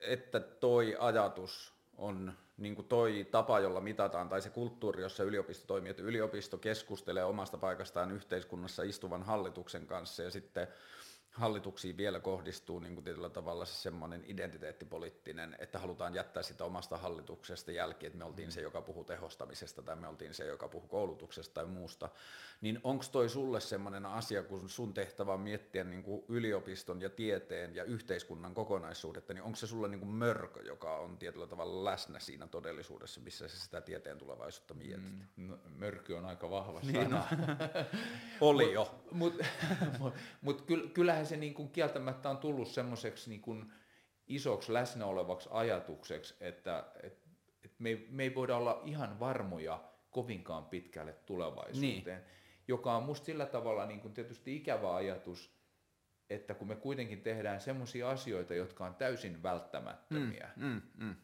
että 0.00 0.40
toi 0.40 0.96
ajatus 0.98 1.72
on 1.96 2.32
niin 2.56 2.74
kuin 2.74 2.88
toi 2.88 3.28
tapa, 3.30 3.60
jolla 3.60 3.80
mitataan, 3.80 4.28
tai 4.28 4.42
se 4.42 4.50
kulttuuri, 4.50 5.02
jossa 5.02 5.24
yliopisto 5.24 5.66
toimii, 5.66 5.90
että 5.90 6.02
yliopisto 6.02 6.58
keskustelee 6.58 7.24
omasta 7.24 7.58
paikastaan 7.58 8.10
yhteiskunnassa 8.10 8.82
istuvan 8.82 9.22
hallituksen 9.22 9.86
kanssa, 9.86 10.22
ja 10.22 10.30
sitten 10.30 10.68
hallituksiin 11.30 11.96
vielä 11.96 12.20
kohdistuu 12.20 12.78
niin 12.78 12.94
kuin 12.94 13.04
tietyllä 13.04 13.28
tavalla 13.28 13.64
se 13.64 13.74
semmoinen 13.74 14.24
identiteettipoliittinen, 14.26 15.56
että 15.58 15.78
halutaan 15.78 16.14
jättää 16.14 16.42
sitä 16.42 16.64
omasta 16.64 16.96
hallituksesta 16.96 17.72
jälki, 17.72 18.06
että 18.06 18.18
me 18.18 18.24
oltiin 18.24 18.52
se, 18.52 18.60
joka 18.60 18.82
puhuu 18.82 19.04
tehostamisesta 19.04 19.82
tai 19.82 19.96
me 19.96 20.08
oltiin 20.08 20.34
se, 20.34 20.46
joka 20.46 20.68
puhuu 20.68 20.88
koulutuksesta 20.88 21.54
tai 21.54 21.66
muusta. 21.66 22.08
Niin 22.60 22.80
onko 22.84 23.04
toi 23.12 23.28
sulle 23.28 23.60
semmoinen 23.60 24.06
asia, 24.06 24.42
kun 24.42 24.68
sun 24.68 24.94
tehtävä 24.94 25.32
on 25.32 25.40
miettiä 25.40 25.84
niin 25.84 26.02
kuin 26.02 26.24
yliopiston 26.28 27.00
ja 27.00 27.10
tieteen 27.10 27.74
ja 27.74 27.84
yhteiskunnan 27.84 28.54
kokonaisuudetta, 28.54 29.34
niin 29.34 29.42
onko 29.42 29.56
se 29.56 29.66
sulle 29.66 29.88
niin 29.88 30.00
kuin 30.00 30.10
mörkö, 30.10 30.62
joka 30.62 30.96
on 30.96 31.18
tietyllä 31.18 31.46
tavalla 31.46 31.90
läsnä 31.90 32.18
siinä 32.18 32.46
todellisuudessa, 32.46 33.20
missä 33.20 33.48
sä 33.48 33.58
sitä 33.58 33.80
tieteen 33.80 34.18
tulevaisuutta 34.18 34.74
mietit? 34.74 35.04
Mm, 35.36 35.48
no, 35.48 35.58
mörkö 35.76 36.18
on 36.18 36.24
aika 36.24 36.50
vahva 36.50 36.80
niin 36.80 37.02
sana. 37.02 37.24
Oli 38.40 38.72
jo. 38.72 39.02
Mutta 39.10 39.44
mut, 39.98 39.98
mut, 39.98 40.14
mut 40.40 40.94
kyllähän 41.20 41.28
se 41.28 41.36
niin 41.36 41.54
kuin 41.54 41.70
kieltämättä 41.70 42.30
on 42.30 42.38
tullut 42.38 42.68
semmoiseksi 42.68 43.30
niin 43.30 43.40
kuin 43.40 43.72
isoksi 44.26 44.72
läsnä 44.72 45.06
olevaksi 45.06 45.48
ajatukseksi, 45.52 46.34
että 46.40 46.84
et, 47.02 47.18
et 47.64 47.72
me, 47.78 47.88
ei, 47.88 48.06
me 48.10 48.22
ei 48.22 48.34
voida 48.34 48.56
olla 48.56 48.82
ihan 48.84 49.20
varmoja 49.20 49.84
kovinkaan 50.10 50.64
pitkälle 50.64 51.12
tulevaisuuteen, 51.12 52.22
niin. 52.22 52.30
joka 52.68 52.96
on 52.96 53.02
musta 53.02 53.26
sillä 53.26 53.46
tavalla 53.46 53.86
niin 53.86 54.00
kuin 54.00 54.14
tietysti 54.14 54.56
ikävä 54.56 54.94
ajatus, 54.94 55.50
että 56.30 56.54
kun 56.54 56.68
me 56.68 56.76
kuitenkin 56.76 57.22
tehdään 57.22 57.60
semmoisia 57.60 58.10
asioita, 58.10 58.54
jotka 58.54 58.86
on 58.86 58.94
täysin 58.94 59.42
välttämättömiä, 59.42 60.50
mm, 60.56 60.66
mm, 60.66 60.82
mm. 60.98 61.16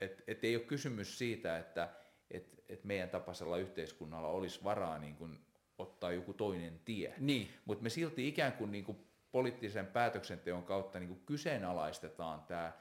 että 0.00 0.22
et 0.26 0.44
ei 0.44 0.56
ole 0.56 0.64
kysymys 0.64 1.18
siitä, 1.18 1.58
että 1.58 1.88
et, 2.30 2.64
et 2.68 2.84
meidän 2.84 3.10
tapaisella 3.10 3.56
yhteiskunnalla 3.56 4.28
olisi 4.28 4.64
varaa 4.64 4.98
niin 4.98 5.16
kuin 5.16 5.47
ottaa 5.78 6.12
joku 6.12 6.34
toinen 6.34 6.80
tie. 6.84 7.14
Niin. 7.18 7.48
Mutta 7.64 7.82
me 7.82 7.88
silti 7.88 8.28
ikään 8.28 8.52
kuin, 8.52 8.72
niin 8.72 8.84
kuin 8.84 8.98
poliittisen 9.32 9.86
päätöksenteon 9.86 10.64
kautta 10.64 10.98
niin 10.98 11.08
kuin 11.08 11.22
kyseenalaistetaan 11.26 12.42
tämä 12.42 12.72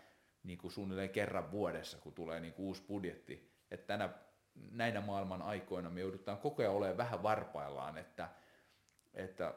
niin 0.43 0.57
kuin 0.57 0.71
suunnilleen 0.71 1.09
kerran 1.09 1.51
vuodessa, 1.51 1.97
kun 1.97 2.13
tulee 2.13 2.39
niin 2.39 2.53
kuin 2.53 2.65
uusi 2.65 2.83
budjetti. 2.87 3.51
Että 3.71 3.87
tänä, 3.87 4.09
näinä 4.71 5.01
maailman 5.01 5.41
aikoina 5.41 5.89
me 5.89 6.01
joudutaan 6.01 6.37
koko 6.37 6.61
ajan 6.61 6.73
olemaan 6.73 6.97
vähän 6.97 7.23
varpaillaan, 7.23 7.97
että, 7.97 8.29
että 9.13 9.53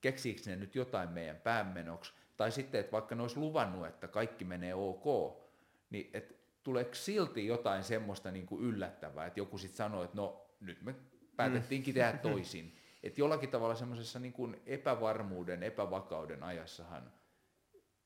keksiikö 0.00 0.40
ne 0.46 0.56
nyt 0.56 0.74
jotain 0.74 1.08
meidän 1.08 1.36
päämenoksi. 1.36 2.12
Tai 2.36 2.52
sitten, 2.52 2.80
että 2.80 2.92
vaikka 2.92 3.14
ne 3.14 3.22
olisi 3.22 3.38
luvannut, 3.38 3.86
että 3.86 4.08
kaikki 4.08 4.44
menee 4.44 4.74
ok, 4.74 5.04
niin 5.90 6.10
että 6.14 6.34
tuleeko 6.62 6.94
silti 6.94 7.46
jotain 7.46 7.84
semmoista 7.84 8.30
niin 8.30 8.46
kuin 8.46 8.64
yllättävää, 8.64 9.26
että 9.26 9.40
joku 9.40 9.58
sitten 9.58 9.76
sanoo, 9.76 10.04
että 10.04 10.16
no 10.16 10.46
nyt 10.60 10.82
me 10.82 10.94
päätettiinkin 11.36 11.94
tehdä 11.94 12.12
mm. 12.12 12.18
toisin. 12.18 12.76
Että 13.02 13.20
jollakin 13.20 13.48
tavalla 13.48 13.74
semmoisessa 13.74 14.18
niin 14.18 14.32
kuin 14.32 14.60
epävarmuuden, 14.66 15.62
epävakauden 15.62 16.42
ajassahan 16.42 17.12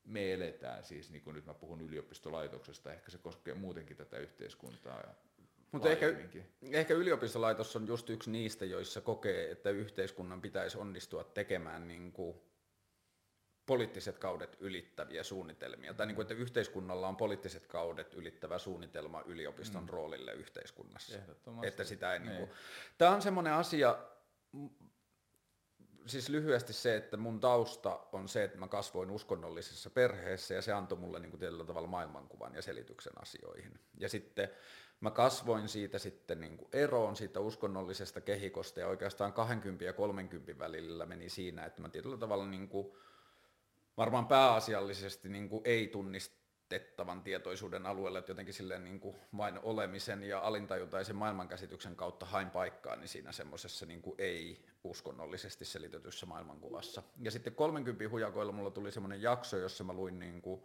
me 0.04 0.32
eletään, 0.32 0.84
siis 0.84 1.10
niin 1.10 1.22
kuin 1.22 1.34
nyt 1.34 1.46
mä 1.46 1.54
puhun 1.54 1.80
yliopistolaitoksesta, 1.80 2.92
ehkä 2.92 3.10
se 3.10 3.18
koskee 3.18 3.54
muutenkin 3.54 3.96
tätä 3.96 4.18
yhteiskuntaa. 4.18 5.04
Mutta 5.72 5.90
ehkä, 5.90 6.06
ehkä 6.72 6.94
yliopistolaitos 6.94 7.76
on 7.76 7.86
just 7.86 8.10
yksi 8.10 8.30
niistä, 8.30 8.64
joissa 8.64 9.00
kokee, 9.00 9.50
että 9.50 9.70
yhteiskunnan 9.70 10.40
pitäisi 10.40 10.78
onnistua 10.78 11.24
tekemään 11.24 11.88
niin 11.88 12.12
kuin 12.12 12.36
poliittiset 13.70 14.18
kaudet 14.18 14.56
ylittäviä 14.60 15.22
suunnitelmia, 15.22 15.94
tai 15.94 16.06
niin 16.06 16.14
kuin, 16.14 16.22
että 16.22 16.34
yhteiskunnalla 16.34 17.08
on 17.08 17.16
poliittiset 17.16 17.66
kaudet 17.66 18.14
ylittävä 18.14 18.58
suunnitelma 18.58 19.22
yliopiston 19.26 19.82
mm. 19.82 19.88
roolille 19.88 20.32
yhteiskunnassa. 20.32 21.18
Että 21.62 21.84
sitä 21.84 22.12
ei 22.12 22.18
niin 22.18 22.36
kuin... 22.36 22.50
Tämä 22.98 23.14
on 23.14 23.22
semmoinen 23.22 23.52
asia, 23.52 23.98
siis 26.06 26.28
lyhyesti 26.28 26.72
se, 26.72 26.96
että 26.96 27.16
mun 27.16 27.40
tausta 27.40 28.00
on 28.12 28.28
se, 28.28 28.44
että 28.44 28.58
mä 28.58 28.68
kasvoin 28.68 29.10
uskonnollisessa 29.10 29.90
perheessä 29.90 30.54
ja 30.54 30.62
se 30.62 30.72
antoi 30.72 30.98
mulle 30.98 31.18
niin 31.18 31.30
kuin 31.30 31.40
tietyllä 31.40 31.64
tavalla 31.64 31.88
maailmankuvan 31.88 32.54
ja 32.54 32.62
selityksen 32.62 33.22
asioihin. 33.22 33.80
Ja 33.98 34.08
sitten 34.08 34.48
mä 35.00 35.10
kasvoin 35.10 35.68
siitä 35.68 35.98
sitten 35.98 36.40
niin 36.40 36.56
kuin 36.56 36.68
eroon 36.72 37.16
siitä 37.16 37.40
uskonnollisesta 37.40 38.20
kehikosta 38.20 38.80
ja 38.80 38.86
oikeastaan 38.86 39.32
20 39.32 39.84
ja 39.84 39.92
30 39.92 40.58
välillä 40.58 41.06
meni 41.06 41.28
siinä, 41.28 41.64
että 41.64 41.82
mä 41.82 41.88
tietyllä 41.88 42.16
tavalla 42.16 42.46
niin 42.46 42.68
kuin 42.68 42.92
varmaan 44.00 44.26
pääasiallisesti 44.26 45.28
niin 45.28 45.48
kuin 45.48 45.62
ei 45.64 45.88
tunnistettavan 45.88 47.22
tietoisuuden 47.22 47.86
alueelle, 47.86 48.18
että 48.18 48.30
jotenkin 48.30 48.54
silleen 48.54 48.84
niin 48.84 49.00
kuin 49.00 49.16
vain 49.36 49.60
olemisen 49.62 50.22
ja 50.22 50.40
alintajuntaisen 50.40 51.16
maailmankäsityksen 51.16 51.96
kautta 51.96 52.26
hain 52.26 52.50
paikkaa, 52.50 52.96
niin 52.96 53.08
siinä 53.08 53.32
semmoisessa 53.32 53.86
niin 53.86 54.02
kuin 54.02 54.14
ei 54.18 54.64
uskonnollisesti 54.84 55.64
selitetyssä 55.64 56.26
maailmankuvassa. 56.26 57.02
Ja 57.22 57.30
sitten 57.30 57.54
30 57.54 58.08
hujakoilla 58.10 58.52
mulla 58.52 58.70
tuli 58.70 58.92
semmoinen 58.92 59.22
jakso, 59.22 59.56
jossa 59.56 59.84
mä 59.84 59.92
luin 59.92 60.18
niin 60.18 60.42
kuin 60.42 60.62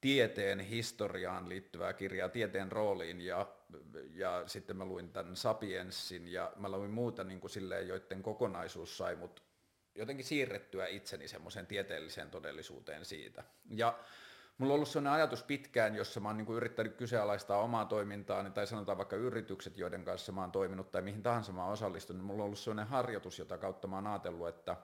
tieteen 0.00 0.60
historiaan 0.60 1.48
liittyvää 1.48 1.92
kirjaa, 1.92 2.28
tieteen 2.28 2.72
rooliin 2.72 3.20
ja, 3.20 3.46
ja 4.14 4.42
sitten 4.46 4.76
mä 4.76 4.84
luin 4.84 5.12
tämän 5.12 5.36
Sapienssin 5.36 6.28
ja 6.28 6.52
mä 6.56 6.68
luin 6.68 6.90
muuta 6.90 7.24
niin 7.24 7.40
kuin 7.40 7.50
silleen, 7.50 7.88
joiden 7.88 8.22
kokonaisuus 8.22 8.98
sai 8.98 9.16
mut 9.16 9.51
jotenkin 9.94 10.26
siirrettyä 10.26 10.86
itseni 10.86 11.28
semmoiseen 11.28 11.66
tieteelliseen 11.66 12.30
todellisuuteen 12.30 13.04
siitä. 13.04 13.44
Ja 13.70 13.98
mulla 14.58 14.72
on 14.72 14.74
ollut 14.74 14.88
sellainen 14.88 15.12
ajatus 15.12 15.42
pitkään, 15.42 15.94
jossa 15.94 16.20
mä 16.20 16.28
oon 16.28 16.36
niin 16.36 16.56
yrittänyt 16.56 16.96
kyseenalaistaa 16.96 17.58
omaa 17.58 17.84
toimintaani, 17.84 18.50
tai 18.50 18.66
sanotaan 18.66 18.98
vaikka 18.98 19.16
yritykset, 19.16 19.78
joiden 19.78 20.04
kanssa 20.04 20.32
mä 20.32 20.40
oon 20.40 20.52
toiminut, 20.52 20.90
tai 20.90 21.02
mihin 21.02 21.22
tahansa 21.22 21.52
mä 21.52 21.64
oon 21.64 21.72
osallistunut, 21.72 22.18
niin 22.18 22.26
mulla 22.26 22.42
on 22.42 22.46
ollut 22.46 22.58
sellainen 22.58 22.86
harjoitus, 22.86 23.38
jota 23.38 23.58
kautta 23.58 23.88
mä 23.88 23.96
oon 23.96 24.06
ajatellut, 24.06 24.48
että 24.48 24.76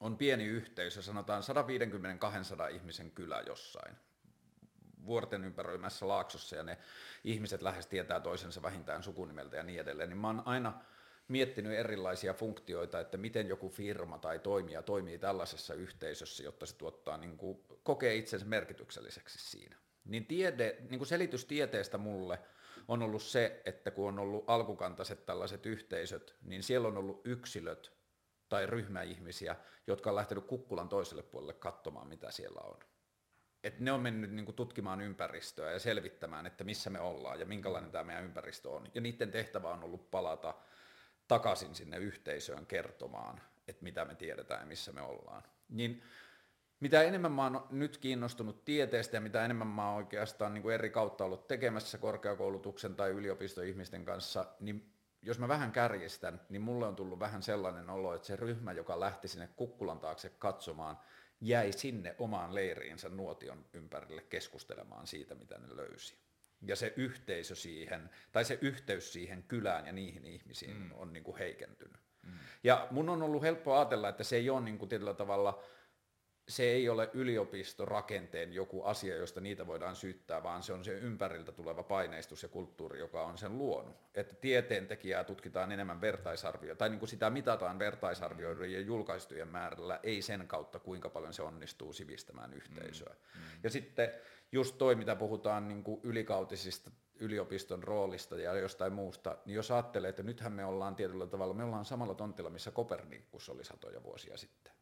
on 0.00 0.16
pieni 0.16 0.44
yhteisö, 0.44 1.02
sanotaan 1.02 1.42
150-200 2.70 2.74
ihmisen 2.74 3.10
kylä 3.10 3.40
jossain, 3.46 3.96
vuorten 5.06 5.44
ympäröimässä 5.44 6.08
laaksossa, 6.08 6.56
ja 6.56 6.62
ne 6.62 6.78
ihmiset 7.24 7.62
lähes 7.62 7.86
tietää 7.86 8.20
toisensa 8.20 8.62
vähintään 8.62 9.02
sukunimeltä 9.02 9.56
ja 9.56 9.62
niin 9.62 9.80
edelleen, 9.80 10.08
niin 10.08 10.18
mä 10.18 10.26
oon 10.26 10.42
aina 10.44 10.80
miettinyt 11.28 11.78
erilaisia 11.78 12.34
funktioita, 12.34 13.00
että 13.00 13.16
miten 13.16 13.48
joku 13.48 13.68
firma 13.68 14.18
tai 14.18 14.38
toimija 14.38 14.82
toimii 14.82 15.18
tällaisessa 15.18 15.74
yhteisössä, 15.74 16.42
jotta 16.42 16.66
se 16.66 16.76
tuottaa, 16.76 17.16
niin 17.16 17.36
kuin, 17.36 17.64
kokee 17.82 18.14
itsensä 18.14 18.46
merkitykselliseksi 18.46 19.38
siinä. 19.38 19.76
Niin, 20.04 20.26
tiede, 20.26 20.76
niin 20.90 20.98
kuin 20.98 21.08
selitys 21.08 21.44
tieteestä 21.44 21.98
mulle 21.98 22.38
on 22.88 23.02
ollut 23.02 23.22
se, 23.22 23.62
että 23.64 23.90
kun 23.90 24.08
on 24.08 24.18
ollut 24.18 24.44
alkukantaiset 24.46 25.26
tällaiset 25.26 25.66
yhteisöt, 25.66 26.36
niin 26.42 26.62
siellä 26.62 26.88
on 26.88 26.98
ollut 26.98 27.20
yksilöt 27.24 27.92
tai 28.48 28.66
ryhmä 28.66 29.02
ihmisiä, 29.02 29.56
jotka 29.86 30.10
on 30.10 30.16
lähtenyt 30.16 30.46
kukkulan 30.46 30.88
toiselle 30.88 31.22
puolelle 31.22 31.54
katsomaan, 31.54 32.08
mitä 32.08 32.30
siellä 32.30 32.60
on. 32.60 32.78
Et 33.64 33.80
ne 33.80 33.92
on 33.92 34.00
mennyt 34.00 34.30
niin 34.30 34.44
kuin, 34.44 34.54
tutkimaan 34.54 35.00
ympäristöä 35.00 35.72
ja 35.72 35.78
selvittämään, 35.78 36.46
että 36.46 36.64
missä 36.64 36.90
me 36.90 37.00
ollaan 37.00 37.40
ja 37.40 37.46
minkälainen 37.46 37.90
tämä 37.90 38.04
meidän 38.04 38.24
ympäristö 38.24 38.70
on. 38.70 38.88
Ja 38.94 39.00
niiden 39.00 39.30
tehtävä 39.30 39.70
on 39.70 39.84
ollut 39.84 40.10
palata 40.10 40.54
takaisin 41.28 41.74
sinne 41.74 41.96
yhteisöön 41.96 42.66
kertomaan, 42.66 43.40
että 43.68 43.84
mitä 43.84 44.04
me 44.04 44.14
tiedetään 44.14 44.60
ja 44.60 44.66
missä 44.66 44.92
me 44.92 45.02
ollaan. 45.02 45.42
Niin 45.68 46.02
mitä 46.80 47.02
enemmän 47.02 47.32
mä 47.32 47.42
oon 47.42 47.66
nyt 47.70 47.98
kiinnostunut 47.98 48.64
tieteestä 48.64 49.16
ja 49.16 49.20
mitä 49.20 49.44
enemmän 49.44 49.66
mä 49.66 49.88
oon 49.88 49.96
oikeastaan 49.96 50.54
niin 50.54 50.62
kuin 50.62 50.74
eri 50.74 50.90
kautta 50.90 51.24
ollut 51.24 51.48
tekemässä 51.48 51.98
korkeakoulutuksen 51.98 52.96
tai 52.96 53.10
yliopistoihmisten 53.10 54.04
kanssa, 54.04 54.46
niin 54.60 54.92
jos 55.22 55.38
mä 55.38 55.48
vähän 55.48 55.72
kärjistän, 55.72 56.40
niin 56.48 56.62
mulle 56.62 56.86
on 56.86 56.96
tullut 56.96 57.20
vähän 57.20 57.42
sellainen 57.42 57.90
olo, 57.90 58.14
että 58.14 58.26
se 58.26 58.36
ryhmä, 58.36 58.72
joka 58.72 59.00
lähti 59.00 59.28
sinne 59.28 59.48
kukkulan 59.56 60.00
taakse 60.00 60.28
katsomaan, 60.28 60.98
jäi 61.40 61.72
sinne 61.72 62.14
omaan 62.18 62.54
leiriinsä 62.54 63.08
nuotion 63.08 63.64
ympärille 63.72 64.22
keskustelemaan 64.22 65.06
siitä, 65.06 65.34
mitä 65.34 65.58
ne 65.58 65.76
löysi 65.76 66.27
ja 66.66 66.76
se 66.76 66.92
yhteisö 66.96 67.54
siihen, 67.54 68.10
tai 68.32 68.44
se 68.44 68.58
yhteys 68.60 69.12
siihen 69.12 69.42
kylään 69.42 69.86
ja 69.86 69.92
niihin 69.92 70.26
ihmisiin 70.26 70.76
mm. 70.76 70.90
on 70.94 71.12
niin 71.12 71.24
kuin 71.24 71.38
heikentynyt. 71.38 72.00
Mm. 72.22 72.32
Ja 72.64 72.88
mun 72.90 73.08
on 73.08 73.22
ollut 73.22 73.42
helppo 73.42 73.74
ajatella, 73.74 74.08
että 74.08 74.24
se 74.24 74.36
ei 74.36 74.50
ole 74.50 74.60
niin 74.60 74.78
kuin 74.78 74.88
tietyllä 74.88 75.14
tavalla, 75.14 75.62
se 76.48 76.62
ei 76.62 76.88
ole 76.88 77.10
yliopistorakenteen 77.12 78.52
joku 78.52 78.82
asia, 78.82 79.16
josta 79.16 79.40
niitä 79.40 79.66
voidaan 79.66 79.96
syyttää, 79.96 80.42
vaan 80.42 80.62
se 80.62 80.72
on 80.72 80.84
se 80.84 80.92
ympäriltä 80.92 81.52
tuleva 81.52 81.82
paineistus 81.82 82.42
ja 82.42 82.48
kulttuuri, 82.48 82.98
joka 82.98 83.24
on 83.24 83.38
sen 83.38 83.58
luonut. 83.58 83.96
Että 84.14 84.34
tieteentekijää 84.34 85.24
tutkitaan 85.24 85.72
enemmän 85.72 86.00
vertaisarvio, 86.00 86.74
tai 86.74 86.88
niin 86.88 86.98
kuin 86.98 87.08
sitä 87.08 87.30
mitataan 87.30 87.78
vertaisarvioiden 87.78 88.72
ja 88.72 88.80
julkaistujen 88.80 89.48
määrällä, 89.48 90.00
ei 90.02 90.22
sen 90.22 90.48
kautta, 90.48 90.78
kuinka 90.78 91.08
paljon 91.08 91.34
se 91.34 91.42
onnistuu 91.42 91.92
sivistämään 91.92 92.54
yhteisöä. 92.54 93.14
Mm. 93.34 93.40
Mm. 93.40 93.46
Ja 93.62 93.70
sitten 93.70 94.10
just 94.52 94.78
toi, 94.78 94.94
mitä 94.94 95.16
puhutaan 95.16 95.68
niin 95.68 95.84
kuin 95.84 96.00
ylikautisista 96.02 96.90
yliopiston 97.20 97.82
roolista 97.82 98.36
ja 98.36 98.58
jostain 98.58 98.92
muusta, 98.92 99.38
niin 99.44 99.54
jos 99.54 99.70
ajattelee, 99.70 100.10
että 100.10 100.22
nythän 100.22 100.52
me 100.52 100.64
ollaan 100.64 100.96
tietyllä 100.96 101.26
tavalla, 101.26 101.54
me 101.54 101.64
ollaan 101.64 101.84
samalla 101.84 102.14
tontilla, 102.14 102.50
missä 102.50 102.70
Kopernikus 102.70 103.48
oli 103.48 103.64
satoja 103.64 104.02
vuosia 104.02 104.36
sitten. 104.36 104.72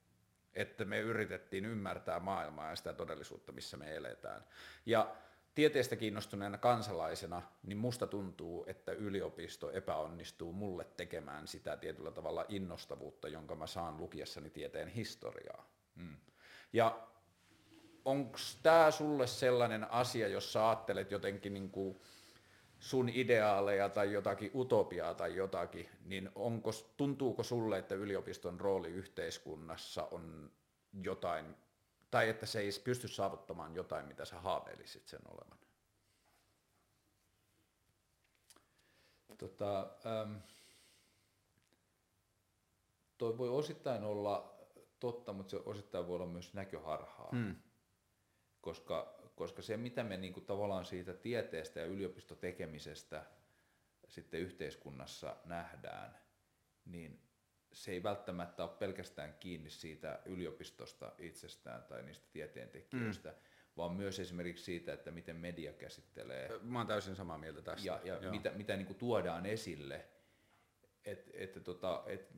Että 0.55 0.85
me 0.85 1.01
yritettiin 1.01 1.65
ymmärtää 1.65 2.21
maailmaa 2.21 2.71
ja 2.71 2.77
sitä 2.77 2.93
todellisuutta, 2.93 3.53
missä 3.53 3.77
me 3.77 3.97
eletään. 3.97 4.45
Ja 4.87 5.17
tieteestä 5.55 5.97
kiinnostuneena 5.97 6.59
kansalaisena, 6.59 7.43
niin 7.63 7.79
musta 7.79 8.07
tuntuu, 8.07 8.65
että 8.67 8.93
yliopisto 8.93 9.71
epäonnistuu 9.71 10.53
mulle 10.53 10.85
tekemään 10.97 11.49
sitä 11.49 11.77
tietyllä 11.77 12.11
tavalla 12.11 12.45
innostavuutta, 12.49 13.29
jonka 13.29 13.55
mä 13.55 13.67
saan 13.67 13.99
lukiessani 13.99 14.51
tieteen 14.51 14.89
historiaa. 14.89 15.71
Mm. 15.95 16.17
Ja 16.73 17.09
onko 18.07 18.39
tämä 18.63 18.91
sulle 18.91 19.27
sellainen 19.27 19.91
asia, 19.91 20.29
jos 20.29 20.53
sä 20.53 20.69
ajattelet 20.69 21.11
jotenkin 21.11 21.55
niin 21.55 21.71
kuin 21.71 22.01
sun 22.79 23.09
ideaaleja 23.09 23.89
tai 23.89 24.13
jotakin 24.13 24.51
utopiaa 24.55 25.15
tai 25.15 25.37
jotakin, 25.37 25.89
niin 26.05 26.31
onko, 26.35 26.71
tuntuuko 26.97 27.43
sulle, 27.43 27.79
että 27.79 27.95
yliopiston 27.95 28.61
rooli 28.61 28.89
yhteiskunnassa 28.89 30.09
on 30.11 30.51
jotain, 31.03 31.57
tai 32.11 32.29
että 32.29 32.47
se 32.47 32.61
ei 32.61 32.71
pysty 32.85 33.09
saavuttamaan 33.09 33.75
jotain, 33.75 34.07
mitä 34.07 34.25
sä 34.25 34.41
haaveilisit 34.41 35.07
sen 35.09 35.21
olevan? 35.29 35.59
Tota, 39.39 39.81
ähm, 40.07 40.37
toi 43.19 43.39
voi 43.39 43.49
osittain 43.49 44.05
olla 44.05 44.57
totta, 45.01 45.33
mutta 45.33 45.51
se 45.51 45.57
osittain 45.65 46.07
voi 46.07 46.17
olla 46.17 46.27
myös 46.27 46.55
näköharhaa. 46.55 47.29
Hmm 47.31 47.57
koska, 48.67 49.15
koska 49.35 49.63
se 49.63 49.77
mitä 49.77 50.05
me 50.05 50.17
niin 50.17 50.33
kuin 50.33 50.47
tavallaan 50.47 50.85
siitä 50.85 51.15
tieteestä 51.15 51.81
ja 51.81 51.87
yliopistotekemisestä 51.87 53.25
sitten 54.09 54.41
yhteiskunnassa 54.41 55.37
nähdään, 55.45 56.19
niin 56.85 57.21
se 57.73 57.93
ei 57.93 58.03
välttämättä 58.03 58.65
ole 58.65 58.73
pelkästään 58.79 59.35
kiinni 59.41 59.71
siitä 59.71 60.21
yliopistosta 60.25 61.13
itsestään 61.19 61.83
tai 61.83 62.03
niistä 62.03 62.27
tieteentekijöistä, 62.33 63.29
mm. 63.29 63.37
vaan 63.77 63.93
myös 63.93 64.21
esimerkiksi 64.21 64.65
siitä, 64.65 64.93
että 64.93 65.11
miten 65.11 65.37
media 65.37 65.73
käsittelee. 65.73 66.59
Mä 66.63 66.79
oon 66.79 66.87
täysin 66.87 67.17
samaa 67.17 67.39
mieltä 67.39 67.63
tästä. 67.63 67.87
Ja, 67.87 68.01
ja 68.05 68.31
mitä, 68.31 68.51
mitä 68.51 68.77
niin 68.77 68.87
kuin 68.87 68.99
tuodaan 68.99 69.47
esille. 69.47 70.07
Et, 71.05 71.31
että 71.35 71.61
tota, 71.61 72.03
et 72.07 72.33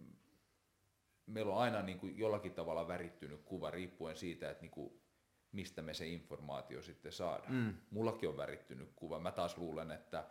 meillä 1.27 1.53
on 1.53 1.62
aina 1.62 1.83
niin 1.83 1.99
kuin 1.99 2.19
jollakin 2.19 2.55
tavalla 2.55 2.88
värittynyt 2.88 3.43
kuva 3.45 3.71
riippuen 3.71 4.17
siitä, 4.17 4.51
että 4.51 4.62
niin 4.62 4.71
kuin 4.71 5.08
mistä 5.53 5.83
me 5.83 5.95
se 5.95 6.07
informaatio 6.07 6.83
sitten 6.83 7.13
saadaan. 7.13 7.55
Mm. 7.55 7.75
Mullakin 7.91 8.29
on 8.29 8.37
värittynyt 8.37 8.93
kuva. 8.97 9.21
Mä 9.21 9.33
taas 9.33 9.59
luulen, 9.59 9.91
että, 9.91 10.25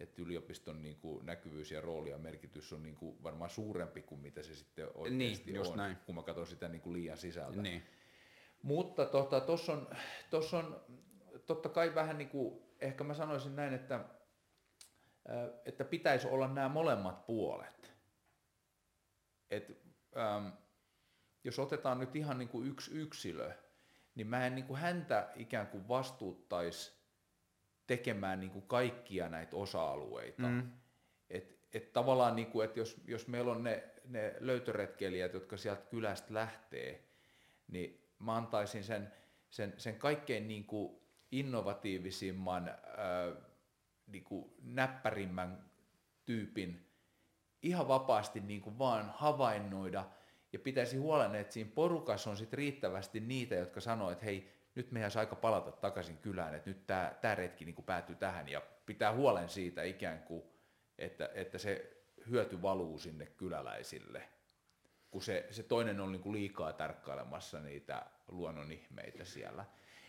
että 0.00 0.22
yliopiston 0.22 0.82
niin 0.82 0.96
kuin 0.96 1.26
näkyvyys 1.26 1.70
ja 1.70 1.80
rooli 1.80 2.10
ja 2.10 2.18
merkitys 2.18 2.72
on 2.72 2.82
niin 2.82 2.96
kuin 2.96 3.22
varmaan 3.22 3.50
suurempi 3.50 4.02
kuin 4.02 4.20
mitä 4.20 4.42
se 4.42 4.54
sitten 4.54 4.88
oikeasti 4.94 5.52
niin, 5.52 5.66
on, 5.66 5.76
näin. 5.76 5.96
kun 5.96 6.14
mä 6.14 6.22
katson 6.22 6.46
sitä 6.46 6.68
niin 6.68 6.82
kuin 6.82 6.92
liian 6.92 7.16
sisältä. 7.16 7.62
Niin. 7.62 7.82
Mutta 8.62 9.06
tuossa 9.06 9.40
tota, 9.40 9.72
on, 9.72 9.96
tossa 10.30 10.58
on 10.58 10.84
totta 11.46 11.68
kai 11.68 11.94
vähän 11.94 12.18
niin 12.18 12.28
kuin, 12.28 12.62
ehkä 12.80 13.04
mä 13.04 13.14
sanoisin 13.14 13.56
näin, 13.56 13.74
että, 13.74 14.04
että 15.64 15.84
pitäisi 15.84 16.28
olla 16.28 16.48
nämä 16.48 16.68
molemmat 16.68 17.26
puolet. 17.26 17.92
Et, 19.50 19.82
ähm, 20.16 20.48
jos 21.44 21.58
otetaan 21.58 21.98
nyt 21.98 22.16
ihan 22.16 22.38
niin 22.38 22.48
kuin 22.48 22.68
yksi 22.68 22.90
yksilö, 22.94 23.52
niin 24.14 24.26
mä 24.26 24.46
en 24.46 24.54
niin 24.54 24.64
kuin 24.64 24.80
häntä 24.80 25.28
ikään 25.36 25.66
kuin 25.66 25.88
vastuuttaisi 25.88 26.92
tekemään 27.86 28.40
niin 28.40 28.50
kuin 28.50 28.66
kaikkia 28.66 29.28
näitä 29.28 29.56
osa-alueita. 29.56 30.48
Mm. 30.48 30.70
Et, 31.30 31.58
et 31.72 31.92
tavallaan, 31.92 32.36
niin 32.36 32.50
kuin, 32.50 32.64
että 32.64 32.80
jos, 32.80 33.00
jos 33.06 33.28
meillä 33.28 33.52
on 33.52 33.64
ne, 33.64 33.84
ne 34.04 34.34
löytöretkeilijät, 34.40 35.34
jotka 35.34 35.56
sieltä 35.56 35.82
kylästä 35.82 36.34
lähtee, 36.34 37.04
niin 37.68 38.08
mä 38.18 38.36
antaisin 38.36 38.84
sen, 38.84 39.12
sen, 39.50 39.74
sen 39.76 39.98
kaikkein 39.98 40.48
niin 40.48 40.64
kuin 40.64 41.00
innovatiivisimman, 41.30 42.68
ää, 42.68 42.76
niin 44.06 44.24
kuin 44.24 44.54
näppärimmän 44.62 45.70
tyypin 46.24 46.86
ihan 47.62 47.88
vapaasti 47.88 48.40
niin 48.40 48.60
kuin 48.60 48.78
vaan 48.78 49.14
havainnoida– 49.16 50.04
ja 50.52 50.58
pitäisi 50.58 50.96
huolen, 50.96 51.34
että 51.34 51.52
siinä 51.52 51.70
porukassa 51.74 52.30
on 52.30 52.36
sitten 52.36 52.58
riittävästi 52.58 53.20
niitä, 53.20 53.54
jotka 53.54 53.80
sanoo, 53.80 54.10
että 54.10 54.24
hei, 54.24 54.52
nyt 54.74 54.92
meidän 54.92 55.10
aika 55.18 55.36
palata 55.36 55.72
takaisin 55.72 56.18
kylään, 56.18 56.54
että 56.54 56.70
nyt 56.70 56.86
tämä, 56.86 57.34
retki 57.34 57.64
niin 57.64 57.74
kuin 57.74 57.84
päättyy 57.84 58.16
tähän 58.16 58.48
ja 58.48 58.62
pitää 58.86 59.12
huolen 59.12 59.48
siitä 59.48 59.82
ikään 59.82 60.22
kuin, 60.22 60.42
että, 60.98 61.30
että 61.34 61.58
se 61.58 61.96
hyöty 62.30 62.62
valuu 62.62 62.98
sinne 62.98 63.26
kyläläisille. 63.26 64.28
kun 65.10 65.22
se, 65.22 65.46
se 65.50 65.62
toinen 65.62 66.00
on 66.00 66.12
niin 66.12 66.22
kuin 66.22 66.32
liikaa 66.32 66.72
tarkkailemassa 66.72 67.60
niitä 67.60 68.06
luonnon 68.28 68.72
ihmeitä 68.72 69.24
siellä. 69.24 69.64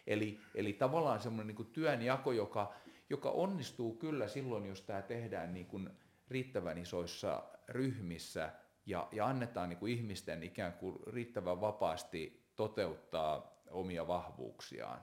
Eli, 0.08 0.40
eli 0.56 0.74
tavallaan 0.74 1.20
semmoinen 1.20 1.56
niin 1.56 1.72
työnjako, 1.72 2.32
joka, 2.32 2.74
joka 3.10 3.30
onnistuu 3.30 3.96
kyllä 3.96 4.28
silloin, 4.28 4.66
jos 4.66 4.82
tämä 4.82 5.02
tehdään 5.02 5.54
niin 5.54 5.66
kuin 5.66 5.90
riittävän 6.28 6.78
isoissa 6.78 7.44
ryhmissä 7.70 8.52
ja, 8.86 9.08
ja 9.12 9.26
annetaan 9.28 9.70
niin 9.70 9.80
kuin 9.80 9.94
ihmisten 9.94 10.44
ikään 10.44 10.74
kuin 10.74 11.00
riittävän 11.08 11.62
vapaasti 11.62 12.50
toteuttaa 12.56 13.62
omia 13.72 14.08
vahvuuksiaan. 14.08 15.02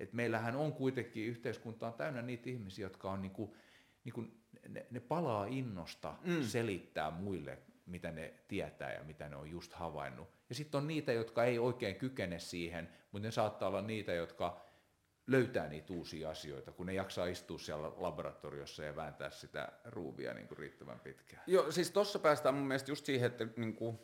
Et 0.00 0.12
meillähän 0.12 0.56
on 0.56 0.72
kuitenkin 0.72 1.26
yhteiskunta 1.26 1.86
on 1.86 1.94
täynnä 1.94 2.22
niitä 2.22 2.50
ihmisiä, 2.50 2.86
jotka 2.86 3.10
on 3.10 3.22
niin 3.22 3.32
kuin, 3.32 3.52
niin 4.04 4.12
kuin, 4.12 4.42
ne, 4.68 4.86
ne 4.90 5.00
palaa 5.00 5.46
innosta 5.46 6.14
mm. 6.24 6.42
selittää 6.42 7.10
muille, 7.10 7.58
mitä 7.86 8.10
ne 8.10 8.34
tietää 8.48 8.92
ja 8.92 9.04
mitä 9.04 9.28
ne 9.28 9.36
on 9.36 9.50
just 9.50 9.72
havainnut. 9.72 10.28
Ja 10.48 10.54
sitten 10.54 10.78
on 10.78 10.86
niitä, 10.86 11.12
jotka 11.12 11.44
ei 11.44 11.58
oikein 11.58 11.96
kykene 11.96 12.38
siihen, 12.38 12.88
mutta 13.12 13.28
ne 13.28 13.32
saattaa 13.32 13.68
olla 13.68 13.82
niitä, 13.82 14.12
jotka 14.12 14.60
löytää 15.30 15.68
niitä 15.68 15.92
uusia 15.92 16.30
asioita, 16.30 16.72
kun 16.72 16.86
ne 16.86 16.92
jaksaa 16.92 17.26
istua 17.26 17.58
siellä 17.58 17.92
laboratoriossa 17.96 18.84
ja 18.84 18.96
vääntää 18.96 19.30
sitä 19.30 19.72
ruuvia 19.84 20.34
niin 20.34 20.48
kuin 20.48 20.58
riittävän 20.58 21.00
pitkään. 21.00 21.42
Joo, 21.46 21.72
siis 21.72 21.90
tuossa 21.90 22.18
päästään 22.18 22.54
mun 22.54 22.66
mielestä 22.66 22.90
just 22.90 23.06
siihen, 23.06 23.26
että 23.26 23.46
niin 23.56 23.74
kuin, 23.74 23.98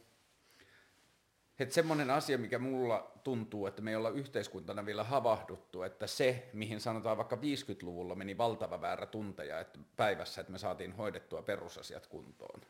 että 1.59 1.75
semmoinen 1.75 2.11
asia, 2.11 2.39
mikä 2.39 2.59
mulla 2.59 3.13
tuntuu, 3.25 3.67
että 3.67 3.83
me 3.83 3.91
ei 3.91 3.97
olla 3.97 4.11
yhteiskuntana 4.11 4.87
vielä 4.87 5.05
havahduttu, 5.05 5.83
että 5.83 6.07
se, 6.07 6.51
mihin 6.53 6.81
sanotaan 6.81 7.17
vaikka 7.17 7.37
50-luvulla 7.37 8.15
meni 8.15 8.39
valtava 8.39 8.81
väärä 8.81 9.07
tunteja 9.07 9.61
että 9.61 9.79
päivässä, 9.97 10.41
että 10.41 10.53
me 10.53 10.59
saatiin 10.59 10.93
hoidettua 10.93 11.43
perusasiat 11.43 12.07
kuntoon. 12.07 12.61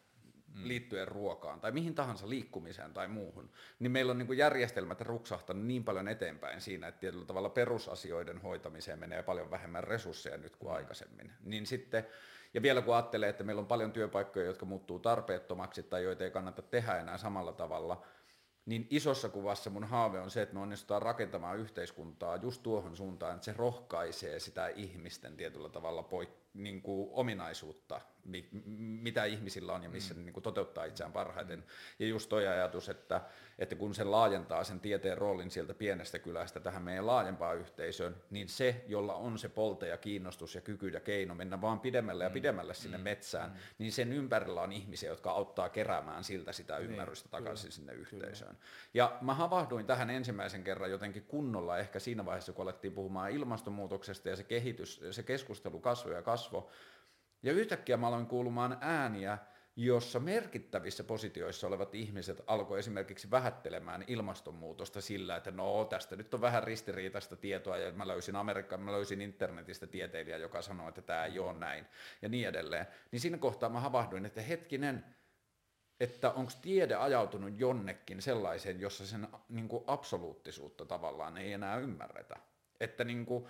Liittyen 0.62 1.09
ruokaan 1.09 1.61
tai 1.61 1.73
mihin 1.73 1.95
tahansa 1.95 2.29
liikkumiseen 2.29 2.92
tai 2.92 3.09
muuhun, 3.09 3.51
niin 3.79 3.92
meillä 3.92 4.11
on 4.11 4.19
niin 4.19 4.27
kuin 4.27 4.38
järjestelmät 4.38 5.01
ruksahtanut 5.01 5.66
niin 5.66 5.85
paljon 5.85 6.09
eteenpäin 6.09 6.61
siinä, 6.61 6.88
että 6.88 7.01
tietyllä 7.01 7.25
tavalla 7.25 7.49
perusasioiden 7.49 8.42
hoitamiseen 8.42 8.99
menee 8.99 9.23
paljon 9.23 9.51
vähemmän 9.51 9.85
resursseja 9.85 10.37
nyt 10.37 10.57
kuin 10.57 10.71
mm. 10.71 10.77
aikaisemmin. 10.77 11.33
Niin 11.45 11.66
sitten, 11.66 12.07
ja 12.55 12.62
vielä 12.62 12.83
kun 12.83 12.95
ajattelee, 12.95 13.29
että 13.29 13.45
meillä 13.45 13.61
on 13.61 13.66
paljon 13.66 13.92
työpaikkoja, 13.92 14.47
jotka 14.47 14.66
muuttuu 14.66 14.99
tarpeettomaksi 14.99 15.83
tai 15.83 16.03
joita 16.05 16.25
ei 16.25 16.31
kannata 16.31 16.62
tehdä 16.62 16.99
enää 16.99 17.19
samalla 17.19 17.53
tavalla, 17.53 18.03
niin 18.66 18.87
isossa 18.90 19.29
kuvassa 19.29 19.71
mun 19.71 19.85
haave 19.85 20.21
on 20.21 20.31
se, 20.31 20.42
että 20.42 20.55
me 20.55 20.61
onnistutaan 20.61 21.03
rakentamaan 21.03 21.59
yhteiskuntaa 21.59 22.37
just 22.37 22.62
tuohon 22.62 22.97
suuntaan, 22.97 23.35
että 23.35 23.45
se 23.45 23.53
rohkaisee 23.57 24.40
sitä 24.40 24.69
ihmisten 24.69 25.37
tietyllä 25.37 25.69
tavalla 25.69 26.03
poik- 26.03 26.47
niin 26.55 26.83
kuin 26.83 27.09
ominaisuutta, 27.12 28.01
mitä 28.79 29.25
ihmisillä 29.25 29.73
on 29.73 29.83
ja 29.83 29.91
missä 29.91 30.15
mm. 30.15 30.19
ne 30.19 30.25
niin 30.25 30.33
kuin 30.33 30.45
toteuttaa 30.45 30.85
itseään 30.85 31.12
parhaiten. 31.12 31.59
Mm. 31.59 31.65
Ja 31.99 32.07
just 32.07 32.29
toi 32.29 32.47
ajatus, 32.47 32.89
että, 32.89 33.21
että 33.59 33.75
kun 33.75 33.95
se 33.95 34.05
laajentaa 34.05 34.65
sen 34.65 34.81
tieteen 34.81 35.19
roolin 35.19 35.51
sieltä 35.51 35.75
pienestä 35.75 36.19
kylästä 36.19 36.61
tähän 36.61 36.83
meidän 36.83 37.07
laajempaan 37.07 37.57
yhteisöön, 37.57 38.17
niin 38.31 38.49
se, 38.49 38.85
jolla 38.89 39.15
on 39.15 39.39
se 39.39 39.49
polte 39.49 39.89
ja 39.89 39.97
kiinnostus 39.97 40.55
ja 40.55 40.61
kyky 40.61 40.89
ja 40.89 41.01
keino 41.01 41.35
mennä 41.35 41.61
vaan 41.61 41.81
pidemmälle 41.81 42.25
ja 42.25 42.31
mm. 42.31 42.35
pidemmälle 42.35 42.75
sinne 42.75 42.99
mm. 42.99 43.05
metsään, 43.05 43.51
mm. 43.51 43.57
niin 43.79 43.93
sen 43.93 44.12
ympärillä 44.12 44.62
on 44.62 44.73
ihmisiä, 44.73 45.11
jotka 45.11 45.31
auttaa 45.31 45.69
keräämään 45.69 46.25
siltä 46.25 46.53
sitä 46.53 46.79
niin, 46.79 46.91
ymmärrystä 46.91 47.27
niin, 47.27 47.31
takaisin 47.31 47.65
kyllä, 47.65 47.75
sinne 47.75 47.93
yhteisöön. 47.93 48.57
Kyllä. 48.57 48.67
Ja 48.95 49.19
mä 49.21 49.35
havahduin 49.35 49.87
tähän 49.87 50.11
ensimmäisen 50.11 50.65
kerran 50.65 50.91
jotenkin 50.91 51.23
kunnolla 51.23 51.79
ehkä 51.79 51.99
siinä 51.99 52.25
vaiheessa, 52.25 52.53
kun 52.53 52.62
alettiin 52.62 52.93
puhumaan 52.93 53.31
ilmastonmuutoksesta 53.31 54.29
ja 54.29 54.37
se 54.37 54.45
kehitys, 54.45 55.01
se 55.11 55.23
keskustelu 55.23 55.81
kasvoi 55.81 56.15
ja 56.15 56.23
kasvoi, 56.23 56.69
ja 57.42 57.53
yhtäkkiä 57.53 57.96
mä 57.96 58.09
aloin 58.09 58.27
kuulumaan 58.27 58.79
ääniä, 58.81 59.38
jossa 59.77 60.20
merkittävissä 60.20 61.05
positioissa 61.05 61.66
olevat 61.66 61.94
ihmiset 61.94 62.42
alkoi 62.46 62.79
esimerkiksi 62.79 63.31
vähättelemään 63.31 64.05
ilmastonmuutosta 64.07 65.01
sillä, 65.01 65.37
että 65.37 65.51
no 65.51 65.85
tästä 65.85 66.16
nyt 66.16 66.35
on 66.35 66.40
vähän 66.40 66.62
ristiriitaista 66.62 67.37
tietoa 67.37 67.77
ja 67.77 67.92
mä 67.92 68.09
löysin 68.09 68.37
Amerikkaan, 68.37 68.83
mä 68.83 68.92
löysin 68.92 69.20
internetistä 69.20 69.87
tieteilijä, 69.87 70.37
joka 70.37 70.62
sanoi, 70.62 70.88
että 70.88 71.03
tämä 71.03 71.25
ei 71.25 71.38
ole 71.38 71.53
näin 71.53 71.87
ja 72.22 72.29
niin 72.29 72.49
edelleen. 72.49 72.87
Niin 73.11 73.20
siinä 73.20 73.38
kohtaa 73.38 73.68
mä 73.68 73.81
havahduin, 73.81 74.27
että 74.27 74.40
hetkinen, 74.40 75.05
että 76.01 76.31
onko 76.31 76.53
tiede 76.62 76.94
ajautunut 76.94 77.59
jonnekin 77.59 78.22
sellaiseen, 78.22 78.81
jossa 78.81 79.07
sen 79.07 79.29
niin 79.49 79.68
kuin 79.68 79.85
absoluuttisuutta 79.87 80.85
tavallaan 80.85 81.37
ei 81.37 81.53
enää 81.53 81.79
ymmärretä. 81.79 82.37
Että 82.81 83.05
niin 83.05 83.27
kuin, 83.27 83.46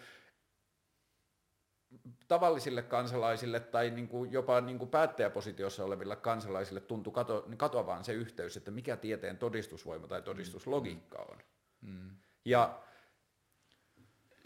tavallisille 2.29 2.83
kansalaisille 2.83 3.61
tai 3.61 3.91
niin 3.91 4.09
kuin 4.09 4.33
jopa 4.33 4.61
niin 4.61 4.79
kuin 4.79 4.91
päättäjäpositiossa 4.91 5.85
oleville 5.85 6.17
kansalaisille 6.17 6.81
tuntuu 6.81 7.12
kato, 7.12 7.45
niin 7.47 7.59
katoavaan 7.59 8.05
se 8.05 8.12
yhteys, 8.12 8.57
että 8.57 8.71
mikä 8.71 8.97
tieteen 8.97 9.39
todistusvoima 9.39 10.07
tai 10.07 10.23
todistuslogiikka 10.23 11.19
on. 11.19 11.39
Mm. 11.81 12.11
Ja 12.45 12.83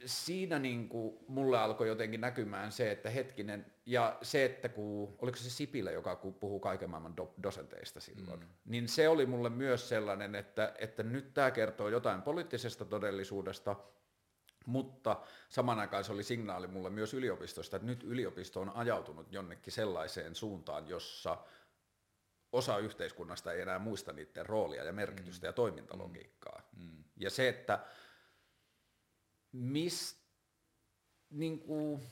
siinä 0.04 0.58
niin 0.58 0.88
kuin 0.88 1.18
mulle 1.28 1.58
alkoi 1.58 1.88
jotenkin 1.88 2.20
näkymään 2.20 2.72
se, 2.72 2.90
että 2.90 3.10
hetkinen, 3.10 3.66
ja 3.86 4.18
se, 4.22 4.44
että 4.44 4.68
kun, 4.68 5.16
oliko 5.18 5.36
se 5.36 5.50
Sipilä, 5.50 5.90
joka 5.90 6.16
puhuu 6.16 6.60
kaiken 6.60 6.90
maailman 6.90 7.16
do, 7.16 7.34
dosenteista 7.42 8.00
silloin, 8.00 8.40
mm. 8.40 8.46
niin 8.64 8.88
se 8.88 9.08
oli 9.08 9.26
mulle 9.26 9.50
myös 9.50 9.88
sellainen, 9.88 10.34
että, 10.34 10.74
että 10.78 11.02
nyt 11.02 11.34
tämä 11.34 11.50
kertoo 11.50 11.88
jotain 11.88 12.22
poliittisesta 12.22 12.84
todellisuudesta, 12.84 13.76
mutta 14.66 15.20
saman 15.48 15.80
aikaan 15.80 16.04
se 16.04 16.12
oli 16.12 16.22
signaali 16.22 16.66
mulle 16.66 16.90
myös 16.90 17.14
yliopistosta, 17.14 17.76
että 17.76 17.86
nyt 17.86 18.02
yliopisto 18.02 18.60
on 18.60 18.70
ajautunut 18.70 19.32
jonnekin 19.32 19.72
sellaiseen 19.72 20.34
suuntaan, 20.34 20.88
jossa 20.88 21.38
osa 22.52 22.78
yhteiskunnasta 22.78 23.52
ei 23.52 23.60
enää 23.60 23.78
muista 23.78 24.12
niiden 24.12 24.46
roolia 24.46 24.84
ja 24.84 24.92
merkitystä 24.92 25.46
mm. 25.46 25.48
ja 25.48 25.52
toimintalogiikkaa. 25.52 26.62
Mm. 26.76 26.82
mm. 26.82 27.04
Ja 27.16 27.30
se, 27.30 27.48
että 27.48 27.84
mis, 29.52 30.24
niin 31.30 31.60
kuin, 31.60 32.02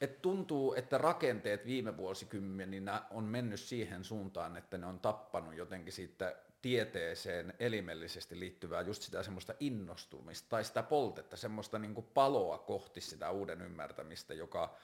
että 0.00 0.20
tuntuu, 0.20 0.74
että 0.74 0.98
rakenteet 0.98 1.66
viime 1.66 1.96
vuosikymmeninä 1.96 3.02
on 3.10 3.24
mennyt 3.24 3.60
siihen 3.60 4.04
suuntaan, 4.04 4.56
että 4.56 4.78
ne 4.78 4.86
on 4.86 5.00
tappanut 5.00 5.54
jotenkin 5.54 5.92
siitä 5.92 6.36
tieteeseen 6.62 7.54
elimellisesti 7.58 8.40
liittyvää 8.40 8.80
just 8.80 9.02
sitä 9.02 9.22
semmoista 9.22 9.54
innostumista 9.60 10.48
tai 10.48 10.64
sitä 10.64 10.82
poltetta, 10.82 11.36
semmoista 11.36 11.78
niin 11.78 11.94
kuin 11.94 12.06
paloa 12.14 12.58
kohti 12.58 13.00
sitä 13.00 13.30
uuden 13.30 13.62
ymmärtämistä, 13.62 14.34
joka 14.34 14.76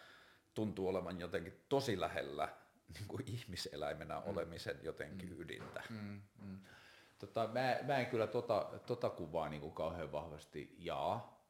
tuntuu 0.55 0.89
olevan 0.89 1.21
jotenkin 1.21 1.61
tosi 1.69 2.01
lähellä 2.01 2.49
niin 2.95 3.09
kuin 3.09 3.23
ihmiseläimenä 3.27 4.21
mm. 4.21 4.27
olemisen 4.27 4.79
jotenkin 4.83 5.29
mm. 5.29 5.41
ydintä. 5.41 5.83
Mm. 5.91 6.23
Mm. 6.43 6.59
Tota, 7.19 7.47
mä, 7.53 7.79
mä 7.83 7.99
en 7.99 8.07
kyllä 8.07 8.27
tota, 8.27 8.71
tota 8.87 9.11
kuvaa 9.11 9.49
niin 9.49 9.61
kuin 9.61 9.75
kauhean 9.75 10.13
vahvasti 10.13 10.77
jaa, 10.79 11.45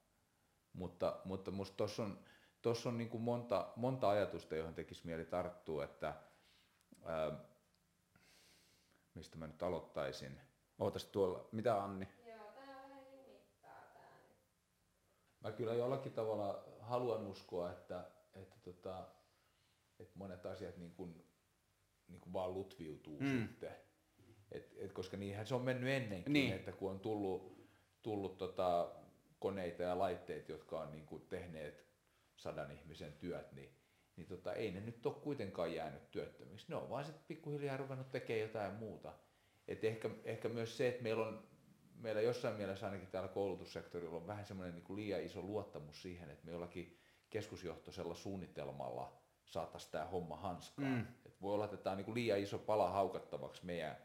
mutta, 0.73 1.21
mutta 1.25 1.51
musta 1.51 1.77
tuossa 1.77 2.03
on, 2.03 2.19
tossa 2.63 2.89
on 2.89 2.99
niin 2.99 3.11
kuin 3.11 3.23
monta, 3.23 3.73
monta 3.77 4.09
ajatusta, 4.09 4.57
johon 4.57 4.75
tekisi 4.75 5.07
mieli 5.07 5.25
tarttua, 5.25 5.85
että 5.85 6.15
ää, 7.05 7.33
mistä 9.15 9.39
mä 9.39 9.47
nyt 9.47 9.63
aloittaisin. 9.63 10.41
Ootas 10.79 11.05
tuolla, 11.05 11.49
mitä 11.53 11.85
Anni? 11.85 12.09
Joo, 12.27 12.53
tää 12.55 12.67
vähän 12.67 13.07
jumittaa 13.13 13.91
tää 13.95 14.19
nyt. 14.29 14.37
Mä 15.41 15.53
kyllä 15.53 15.75
jollakin 15.75 16.13
tavalla 16.13 16.65
haluan 16.81 17.27
uskoa, 17.27 17.73
että, 17.73 18.11
että, 18.35 18.57
tota, 18.63 19.09
että 19.99 20.19
monet 20.19 20.47
asiat 20.47 20.77
niin 20.77 20.95
kuin, 20.95 21.25
niin 22.09 22.21
kuin 22.21 22.33
vaan 22.33 22.55
lutviutuu 22.55 23.21
mm. 23.21 23.41
sitten. 23.41 23.77
Et, 24.53 24.75
et 24.77 24.93
koska 24.93 25.17
niinhän 25.17 25.47
se 25.47 25.55
on 25.55 25.63
mennyt 25.63 25.91
ennenkin, 25.91 26.33
niin. 26.33 26.53
että 26.53 26.73
kun 26.73 26.91
on 26.91 27.01
tullut, 27.01 27.69
tullut 28.03 28.39
tota, 28.39 28.93
koneita 29.39 29.83
ja 29.83 29.99
laitteita, 29.99 30.53
jotka 30.53 30.81
on 30.81 30.93
niin 30.93 31.07
kuin 31.07 31.27
tehneet 31.29 31.87
sadan 32.37 32.71
ihmisen 32.71 33.13
työt, 33.13 33.53
niin 33.53 33.82
niin 34.17 34.27
tota, 34.27 34.53
ei 34.53 34.71
ne 34.71 34.81
nyt 34.81 35.07
ole 35.07 35.15
kuitenkaan 35.15 35.75
jäänyt 35.75 36.11
työttömiksi. 36.11 36.67
Ne 36.69 36.77
on 36.77 36.91
vaan 36.91 37.05
sitten 37.05 37.25
pikkuhiljaa 37.29 37.77
ruvennut 37.77 38.11
tekemään 38.11 38.41
jotain 38.41 38.75
muuta. 38.75 39.13
Et 39.69 39.85
ehkä, 39.85 40.11
ehkä 40.25 40.49
myös 40.49 40.77
se, 40.77 40.89
että 40.89 41.03
meillä 41.03 41.27
on 41.27 41.53
meillä 42.03 42.21
jossain 42.21 42.57
mielessä 42.57 42.87
ainakin 42.87 43.09
täällä 43.09 43.29
koulutussektorilla 43.29 44.17
on 44.17 44.27
vähän 44.27 44.47
semmoinen 44.47 44.75
niin 44.75 44.97
liian 44.97 45.23
iso 45.23 45.43
luottamus 45.43 46.03
siihen, 46.03 46.31
että 46.31 46.47
me 46.47 46.53
jollakin 46.53 46.99
keskusjohtoisella 47.31 48.15
suunnitelmalla 48.15 49.23
saataisiin 49.45 49.93
tämä 49.93 50.05
homma 50.05 50.37
hanskaan. 50.37 50.89
Mm. 50.89 51.07
Et 51.27 51.43
voi 51.43 51.55
olla, 51.55 51.65
että 51.65 51.77
tämä 51.77 51.97
on 51.97 52.03
niin 52.05 52.15
liian 52.15 52.39
iso 52.39 52.59
pala 52.59 52.91
haukattavaksi 52.91 53.67
meidän 53.67 53.97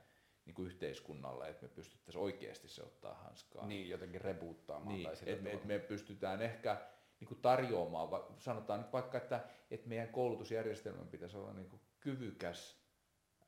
niin 0.45 0.55
kuin 0.55 0.65
yhteiskunnalle, 0.65 1.49
että 1.49 1.65
me 1.65 1.69
pystyttäisiin 1.69 2.23
oikeasti 2.23 2.67
se 2.67 2.83
ottaa 2.83 3.13
hanskaan. 3.13 3.69
Niin, 3.69 3.89
jotenkin 3.89 4.21
rebuuttaamaan. 4.21 4.95
Niin, 4.95 5.09
että 5.25 5.43
me, 5.43 5.51
et 5.51 5.65
me 5.65 5.79
pystytään 5.79 6.41
ehkä 6.41 6.77
niin 7.19 7.27
kuin 7.27 7.41
tarjoamaan, 7.41 8.09
sanotaan 8.37 8.79
nyt 8.79 8.93
vaikka, 8.93 9.17
että, 9.17 9.43
että 9.71 9.89
meidän 9.89 10.07
koulutusjärjestelmä 10.09 11.05
pitäisi 11.05 11.37
olla 11.37 11.53
niin 11.53 11.69
kuin 11.69 11.81
kyvykäs 11.99 12.81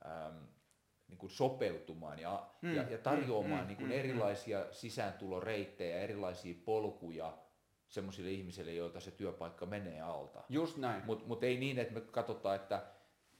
äm, 0.06 0.46
niin 1.08 1.18
kuin 1.18 1.30
sopeutumaan 1.30 2.18
ja, 2.18 2.50
mm, 2.62 2.74
ja, 2.74 2.82
ja 2.82 2.98
tarjoamaan 2.98 3.60
mm, 3.60 3.66
niin 3.66 3.76
kuin 3.76 3.88
mm, 3.88 3.92
erilaisia 3.92 4.58
mm. 4.58 4.66
sisääntuloreittejä, 4.70 6.00
erilaisia 6.00 6.54
polkuja 6.64 7.38
semmoisille 7.88 8.30
ihmisille, 8.30 8.74
joilta 8.74 9.00
se 9.00 9.10
työpaikka 9.10 9.66
menee 9.66 10.00
alta. 10.00 10.42
Just 10.48 10.76
näin. 10.76 11.02
Mutta 11.06 11.26
mut 11.26 11.44
ei 11.44 11.58
niin, 11.58 11.78
että 11.78 11.94
me 11.94 12.00
katsotaan, 12.00 12.56
että 12.56 12.82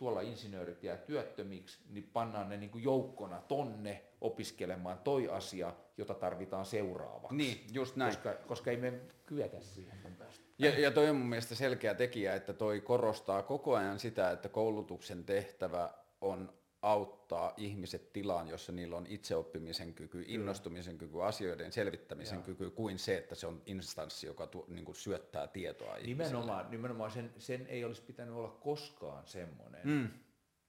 tuolla 0.00 0.20
insinöörit 0.20 0.82
jää 0.82 0.96
työttömiksi, 0.96 1.78
niin 1.90 2.10
pannaan 2.12 2.48
ne 2.48 2.56
niin 2.56 2.70
kuin 2.70 2.84
joukkona 2.84 3.42
tonne 3.48 4.04
opiskelemaan 4.20 4.98
toi 4.98 5.28
asia, 5.28 5.72
jota 5.98 6.14
tarvitaan 6.14 6.64
seuraavaksi. 6.64 7.36
Niin, 7.36 7.66
just 7.72 7.96
näin. 7.96 8.14
Koska, 8.14 8.32
koska 8.32 8.70
ei 8.70 8.76
me 8.76 8.92
kyetä 9.26 9.60
siihen 9.60 10.16
päästä. 10.18 10.44
Ja, 10.58 10.78
ja 10.80 10.90
toi 10.90 11.08
on 11.08 11.16
mun 11.16 11.28
mielestä 11.28 11.54
selkeä 11.54 11.94
tekijä, 11.94 12.34
että 12.34 12.52
toi 12.52 12.80
korostaa 12.80 13.42
koko 13.42 13.74
ajan 13.74 13.98
sitä, 13.98 14.30
että 14.30 14.48
koulutuksen 14.48 15.24
tehtävä 15.24 15.90
on 16.20 16.52
auttaa 16.82 17.54
ihmiset 17.56 18.12
tilaan, 18.12 18.48
jossa 18.48 18.72
niillä 18.72 18.96
on 18.96 19.06
itseoppimisen 19.06 19.94
kyky, 19.94 20.24
innostumisen 20.26 20.98
kyky, 20.98 21.22
asioiden 21.22 21.72
selvittämisen 21.72 22.36
Joo. 22.36 22.42
kyky, 22.44 22.70
kuin 22.70 22.98
se, 22.98 23.16
että 23.16 23.34
se 23.34 23.46
on 23.46 23.62
instanssi, 23.66 24.26
joka 24.26 24.46
tu, 24.46 24.64
niin 24.68 24.84
kuin 24.84 24.94
syöttää 24.96 25.46
tietoa. 25.46 25.96
Nimenomaan, 25.96 26.70
nimenomaan 26.70 27.10
sen, 27.10 27.34
sen 27.38 27.66
ei 27.66 27.84
olisi 27.84 28.02
pitänyt 28.02 28.34
olla 28.34 28.48
koskaan 28.50 29.26
semmoinen. 29.26 29.80
Mm. 29.84 30.08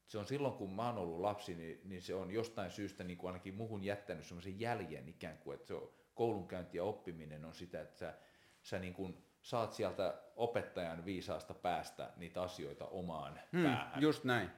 Se 0.08 0.18
on 0.18 0.26
silloin, 0.26 0.54
kun 0.54 0.74
mä 0.74 0.86
oon 0.88 0.98
ollut 0.98 1.20
lapsi, 1.20 1.56
niin, 1.56 1.82
niin 1.84 2.02
se 2.02 2.14
on 2.16 2.32
jostain 2.32 2.72
syystä 2.72 3.04
niin 3.04 3.18
kuin 3.18 3.30
ainakin 3.30 3.56
muhun 3.56 3.84
jättänyt 3.84 4.26
semmoisen 4.26 4.60
jäljen 4.60 5.10
ikään 5.10 5.38
kuin, 5.38 5.56
että 5.56 5.68
se 5.68 5.74
on, 5.74 5.90
koulunkäynti 6.16 6.78
ja 6.78 6.84
oppiminen 6.84 7.46
on 7.46 7.54
sitä, 7.54 7.82
että 7.82 7.98
sä, 8.00 8.14
sä 8.62 8.80
niin 8.80 8.94
kuin 8.94 9.18
saat 9.42 9.74
sieltä 9.74 10.22
opettajan 10.36 11.06
viisaasta 11.06 11.54
päästä 11.54 12.12
niitä 12.18 12.42
asioita 12.42 12.86
omaan 12.86 13.40
Mm, 13.52 13.64
päähän. 13.64 14.02
just 14.02 14.24
näin. 14.24 14.50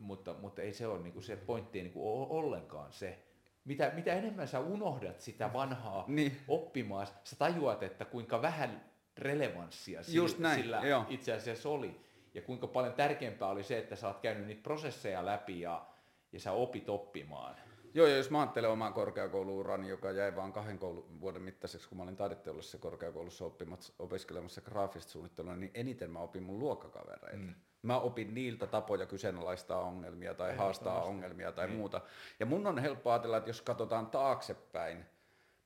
Mutta, 0.00 0.34
mutta 0.40 0.62
ei 0.62 0.72
se 0.72 0.86
ole 0.86 0.98
niin 1.02 1.12
kuin 1.12 1.22
se 1.22 1.36
pointti 1.36 1.78
ei 1.78 1.82
niin 1.82 1.92
kuin 1.92 2.06
ole 2.06 2.26
ollenkaan 2.30 2.92
se. 2.92 3.18
Mitä, 3.64 3.92
mitä 3.94 4.12
enemmän 4.12 4.48
sä 4.48 4.60
unohdat 4.60 5.20
sitä 5.20 5.52
vanhaa 5.52 6.04
Niin. 6.08 6.36
oppimaan, 6.48 7.06
sä 7.24 7.36
tajuat, 7.36 7.82
että 7.82 8.04
kuinka 8.04 8.42
vähän 8.42 8.90
relevanssia 9.18 10.02
sillä, 10.02 10.16
Just 10.16 10.38
näin, 10.38 10.60
sillä 10.62 10.80
joo. 10.84 11.04
itse 11.08 11.32
asiassa 11.32 11.68
oli. 11.68 12.00
Ja 12.34 12.42
kuinka 12.42 12.66
paljon 12.66 12.94
tärkeämpää 12.94 13.48
oli 13.48 13.62
se, 13.62 13.78
että 13.78 13.96
sä 13.96 14.08
oot 14.08 14.20
käynyt 14.20 14.46
niitä 14.46 14.62
prosesseja 14.62 15.26
läpi 15.26 15.60
ja, 15.60 15.86
ja 16.32 16.40
sä 16.40 16.52
opit 16.52 16.88
oppimaan. 16.88 17.56
Joo, 17.94 18.06
ja 18.06 18.16
jos 18.16 18.30
mä 18.30 18.40
ajattelen 18.40 18.70
omaa 18.70 18.92
korkeakouluurani, 18.92 19.88
joka 19.88 20.10
jäi 20.10 20.36
vain 20.36 20.52
kahden 20.52 20.78
koulun 20.78 21.20
vuoden 21.20 21.42
mittaiseksi, 21.42 21.88
kun 21.88 21.98
mä 21.98 22.04
olin 22.04 22.16
taideteollisessa 22.16 22.78
korkeakoulussa 22.78 23.44
oppimassa, 23.44 23.92
opiskelemassa 23.98 24.60
graafista 24.60 25.10
suunnittelua, 25.12 25.56
niin 25.56 25.70
eniten 25.74 26.10
mä 26.10 26.18
opin 26.18 26.42
mun 26.42 26.58
luokkakavereita. 26.58 27.36
Mm. 27.36 27.54
Mä 27.82 27.98
opin 27.98 28.34
niiltä 28.34 28.66
tapoja 28.66 29.06
kyseenalaistaa 29.06 29.80
ongelmia 29.80 30.34
tai 30.34 30.56
haastaa 30.56 31.02
ongelmia 31.02 31.52
tai 31.52 31.66
niin. 31.66 31.78
muuta. 31.78 32.00
Ja 32.40 32.46
mun 32.46 32.66
on 32.66 32.78
helppo 32.78 33.10
ajatella, 33.10 33.36
että 33.36 33.50
jos 33.50 33.62
katsotaan 33.62 34.06
taaksepäin, 34.06 35.04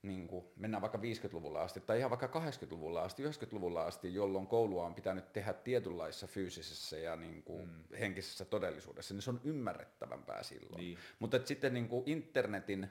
niin 0.02 0.28
kuin 0.28 0.44
mennään 0.56 0.80
vaikka 0.80 0.98
50-luvulla 0.98 1.62
asti 1.62 1.80
tai 1.80 1.98
ihan 1.98 2.10
vaikka 2.10 2.40
80-luvulla 2.40 3.02
asti, 3.02 3.22
90-luvulla 3.24 3.82
asti, 3.82 4.14
jolloin 4.14 4.46
koulua 4.46 4.86
on 4.86 4.94
pitänyt 4.94 5.32
tehdä 5.32 5.52
tietynlaisessa 5.52 6.26
fyysisessä 6.26 6.98
ja 6.98 7.16
niin 7.16 7.42
kuin 7.42 7.68
mm. 7.68 7.96
henkisessä 7.98 8.44
todellisuudessa, 8.44 9.14
niin 9.14 9.22
se 9.22 9.30
on 9.30 9.40
ymmärrettävämpää 9.44 10.42
silloin. 10.42 10.80
Niin. 10.80 10.98
Mutta 11.18 11.40
sitten 11.44 11.74
niin 11.74 11.88
kuin 11.88 12.02
internetin, 12.06 12.90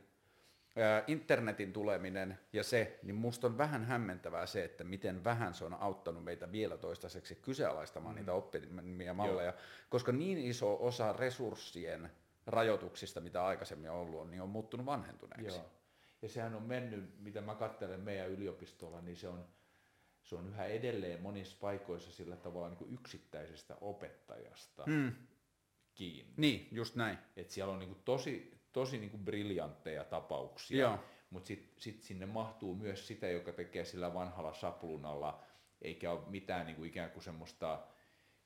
internetin 1.08 1.74
tuleminen 1.74 2.40
ja 2.54 2.64
se, 2.64 3.00
niin 3.04 3.16
musta 3.16 3.48
on 3.48 3.58
vähän 3.58 3.86
hämmentävää 3.86 4.46
se, 4.46 4.64
että 4.64 4.84
miten 4.84 5.24
vähän 5.24 5.54
se 5.54 5.66
on 5.66 5.74
auttanut 5.74 6.24
meitä 6.24 6.52
vielä 6.52 6.78
toistaiseksi 6.78 7.36
kyseenalaistamaan 7.36 8.16
mm. 8.16 8.20
niitä 8.20 8.34
oppimia 8.34 9.14
malleja, 9.14 9.54
koska 9.90 10.12
niin 10.12 10.38
iso 10.38 10.78
osa 10.86 11.14
resurssien 11.14 12.12
rajoituksista, 12.46 13.22
mitä 13.22 13.46
aikaisemmin 13.46 13.90
on 13.90 13.98
ollut, 13.98 14.30
niin 14.30 14.42
on 14.42 14.50
muuttunut 14.50 14.86
vanhentuneeksi. 14.86 15.58
Joo. 15.58 15.70
Ja 16.22 16.30
sehän 16.30 16.56
on 16.56 16.64
mennyt, 16.64 17.20
mitä 17.20 17.42
mä 17.42 17.56
katselen 17.56 18.00
meidän 18.00 18.30
yliopistolla, 18.30 19.02
niin 19.02 19.18
se 19.18 19.28
on, 19.28 19.48
se 20.24 20.36
on 20.36 20.48
yhä 20.48 20.66
edelleen 20.66 21.22
monissa 21.22 21.58
paikoissa 21.62 22.12
sillä 22.12 22.36
tavalla 22.36 22.70
niin 22.70 22.78
kuin 22.78 22.94
yksittäisestä 22.94 23.76
opettajasta 23.82 24.84
Mm. 24.86 25.12
kiinni. 25.94 26.34
Niin, 26.38 26.68
just 26.72 26.96
näin. 26.96 27.18
Et 27.36 27.50
siellä 27.50 27.74
on 27.74 27.80
niin 27.80 27.90
kuin 27.90 28.02
tosi, 28.06 28.62
tosi 28.74 28.98
niin 28.98 29.10
kuin 29.10 29.26
briljantteja 29.26 30.04
tapauksia, 30.04 30.78
Joo. 30.78 31.00
mutta 31.30 31.48
sitten 31.48 31.82
sit 31.82 32.02
sinne 32.02 32.26
mahtuu 32.26 32.76
myös 32.76 33.08
sitä, 33.08 33.28
joka 33.28 33.52
tekee 33.52 33.86
sillä 33.86 34.14
vanhalla 34.14 34.54
saplunalla, 34.54 35.44
eikä 35.82 36.12
ole 36.12 36.22
mitään 36.28 36.66
niin 36.66 36.76
kuin 36.76 36.90
ikään 36.90 37.12
kuin 37.12 37.24
semmoista 37.24 37.80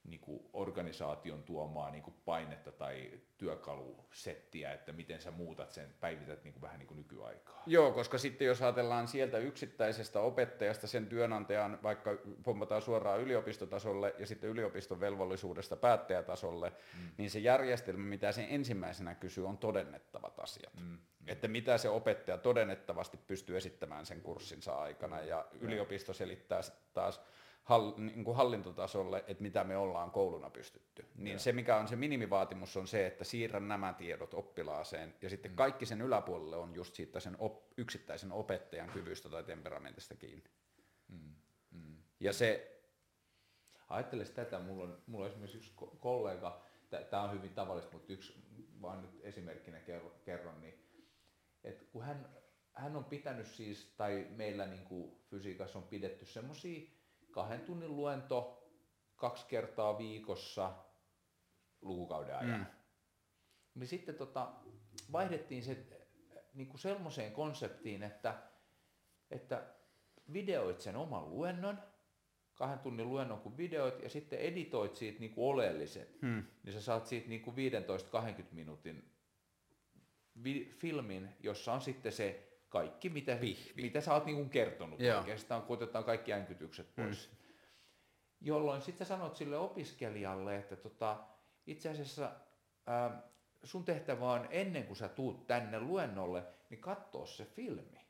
niin 0.08 0.20
kuin 0.20 0.40
organisaation 0.54 1.44
tuomaa 1.44 1.92
niin 1.92 2.04
kuin 2.04 2.16
painetta 2.26 2.72
tai 2.72 3.12
työkalusettiä, 3.38 4.74
että 4.74 4.92
miten 4.92 5.22
sä 5.22 5.32
muutat 5.32 5.72
sen, 5.72 5.94
päivität 6.00 6.44
niin 6.44 6.54
kuin 6.54 6.62
vähän 6.62 6.80
niin 6.80 6.88
kuin 6.88 6.98
nykyaikaa. 6.98 7.64
Joo, 7.66 7.92
koska 7.92 8.18
sitten 8.18 8.48
jos 8.48 8.62
ajatellaan 8.62 9.08
sieltä 9.08 9.38
yksittäisestä 9.38 10.20
opettajasta 10.20 10.88
sen 10.88 11.06
työnantajan, 11.06 11.80
vaikka 11.84 12.18
pommataan 12.44 12.82
suoraan 12.82 13.22
yliopistotasolle 13.22 14.16
ja 14.20 14.28
sitten 14.28 14.50
yliopiston 14.50 15.00
velvollisuudesta 15.00 15.76
päättäjätasolle, 15.76 16.70
mm. 16.70 17.10
niin 17.18 17.30
se 17.30 17.40
järjestelmä, 17.40 18.04
mitä 18.04 18.32
se 18.32 18.48
ensimmäisenä 18.50 19.16
kysyy, 19.16 19.48
on 19.48 19.58
todennettavat 19.58 20.40
asiat. 20.40 20.74
Mm. 20.82 20.98
Että 21.28 21.48
mitä 21.48 21.78
se 21.78 21.90
opettaja 21.90 22.38
todennettavasti 22.38 23.18
pystyy 23.18 23.58
esittämään 23.58 24.06
sen 24.06 24.22
kurssinsa 24.22 24.76
aikana 24.76 25.22
ja 25.22 25.46
yliopisto 25.62 26.14
selittää 26.14 26.62
taas 26.94 27.22
hall, 27.68 27.94
niin 27.98 28.24
kuin 28.24 28.38
hallintotasolle, 28.38 29.24
että 29.28 29.44
mitä 29.44 29.64
me 29.64 29.78
ollaan 29.78 30.12
kouluna 30.12 30.50
pystytty. 30.50 31.06
Niin 31.16 31.32
Joo. 31.32 31.40
se, 31.40 31.52
mikä 31.52 31.78
on 31.78 31.88
se 31.88 31.96
minimivaatimus, 31.96 32.78
on 32.78 32.88
se, 32.88 33.08
että 33.08 33.24
siirrän 33.24 33.68
nämä 33.68 33.94
tiedot 33.94 34.34
oppilaaseen, 34.34 35.16
ja 35.22 35.30
sitten 35.30 35.56
kaikki 35.56 35.86
sen 35.86 36.02
yläpuolelle 36.02 36.58
on 36.58 36.76
just 36.76 36.96
siitä 36.96 37.20
sen 37.20 37.36
op, 37.40 37.64
yksittäisen 37.78 38.32
opettajan 38.32 38.90
kyvystä 38.90 39.30
tai 39.30 39.44
temperamentista 39.44 40.16
kiinni. 40.16 40.50
Ja 42.20 42.34
se, 42.34 42.74
Ajatteles 43.90 44.32
tätä, 44.32 44.60
mulla 44.60 44.84
on, 44.84 45.02
mulla 45.08 45.26
on 45.26 45.32
esimerkiksi 45.32 45.58
yksi 45.58 45.74
ko- 45.82 45.98
kollega, 46.00 46.62
tämä 47.10 47.24
on 47.24 47.32
hyvin 47.32 47.54
tavallista, 47.54 47.94
mutta 47.94 48.14
yksi 48.14 48.34
vaan 48.82 49.02
nyt 49.02 49.20
esimerkkinä 49.24 49.80
kerron, 49.80 50.12
kerron 50.26 50.62
niin 50.62 50.80
että 51.64 51.86
kun 51.92 52.04
hän, 52.04 52.30
hän 52.74 52.96
on 52.96 53.06
pitänyt 53.06 53.48
siis, 53.48 53.94
tai 53.98 54.28
meillä 54.30 54.68
niin 54.68 54.86
kuin 54.86 55.12
fysiikassa 55.30 55.80
on 55.80 55.84
pidetty 55.84 56.26
semmoisia 56.26 56.97
kahden 57.38 57.62
tunnin 57.62 57.96
luento 57.96 58.68
kaksi 59.16 59.46
kertaa 59.46 59.98
viikossa 59.98 60.74
lukukauden 61.82 62.38
ajan. 62.38 62.60
Mm. 62.60 62.66
Niin 63.76 63.88
sitten 63.88 64.16
tota, 64.16 64.54
vaihdettiin 65.12 65.64
se 65.64 65.78
niin 66.54 66.68
kuin 66.68 66.80
semmoiseen 66.80 67.32
konseptiin, 67.32 68.04
että, 68.04 68.38
että 69.32 69.64
videoit 70.34 70.82
sen 70.82 70.96
oman 70.96 71.30
luennon, 71.30 71.80
kahden 72.56 72.80
tunnin 72.80 73.10
luennon 73.10 73.40
kun 73.40 73.58
videoit 73.58 74.04
ja 74.04 74.10
sitten 74.10 74.40
editoit 74.40 74.96
siitä 74.96 75.20
niin 75.20 75.34
kuin 75.34 75.54
oleelliset, 75.54 76.22
hmm. 76.22 76.44
niin 76.64 76.74
sä 76.74 76.82
saat 76.82 77.06
siitä 77.06 77.30
niin 77.30 77.42
kuin 77.42 77.56
15-20 77.56 78.44
minuutin 78.52 79.12
vi- 80.44 80.76
filmin, 80.80 81.30
jossa 81.40 81.74
on 81.74 81.82
sitten 81.82 82.12
se 82.12 82.47
kaikki, 82.70 83.10
mitä, 83.10 83.38
mitä 83.76 84.02
sä 84.02 84.14
oot 84.14 84.26
niin 84.26 84.36
kuin 84.36 84.50
kertonut 84.50 85.00
Joo. 85.00 85.20
oikeastaan, 85.20 85.62
kun 85.62 85.74
otetaan 85.74 86.04
kaikki 86.04 86.34
äänkytykset 86.34 86.96
pois. 86.96 87.30
Mm. 87.32 87.38
Jolloin 88.42 88.82
sitten 88.82 89.08
sä 89.08 89.18
sanot 89.18 89.36
sille 89.36 89.58
opiskelijalle, 89.58 90.58
että 90.58 90.76
tota, 90.76 91.24
itse 91.68 91.90
asiassa 91.90 92.32
ää, 92.88 93.24
sun 93.64 93.86
tehtävä 93.86 94.32
on 94.32 94.48
ennen 94.50 94.84
kuin 94.84 94.98
sä 94.98 95.10
tuut 95.10 95.48
tänne 95.48 95.80
luennolle, 95.80 96.44
niin 96.70 96.82
katsoa 96.82 97.26
se 97.26 97.46
filmi. 97.46 98.08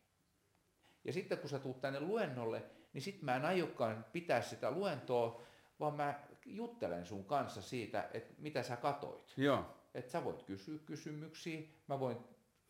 Ja 1.03 1.13
sitten 1.13 1.37
kun 1.37 1.49
sä 1.49 1.59
tuut 1.59 1.81
tänne 1.81 1.99
luennolle, 1.99 2.63
niin 2.93 3.01
sit 3.01 3.21
mä 3.21 3.35
en 3.35 3.45
aiokaan 3.45 4.05
pitää 4.11 4.41
sitä 4.41 4.71
luentoa, 4.71 5.41
vaan 5.79 5.93
mä 5.93 6.19
juttelen 6.45 7.05
sun 7.05 7.25
kanssa 7.25 7.61
siitä, 7.61 8.09
että 8.13 8.33
mitä 8.37 8.63
sä 8.63 8.75
katoit. 8.75 9.33
joo, 9.37 9.65
Että 9.93 10.11
sä 10.11 10.23
voit 10.23 10.43
kysyä 10.43 10.79
kysymyksiä, 10.85 11.61
mä 11.87 11.99
voin 11.99 12.17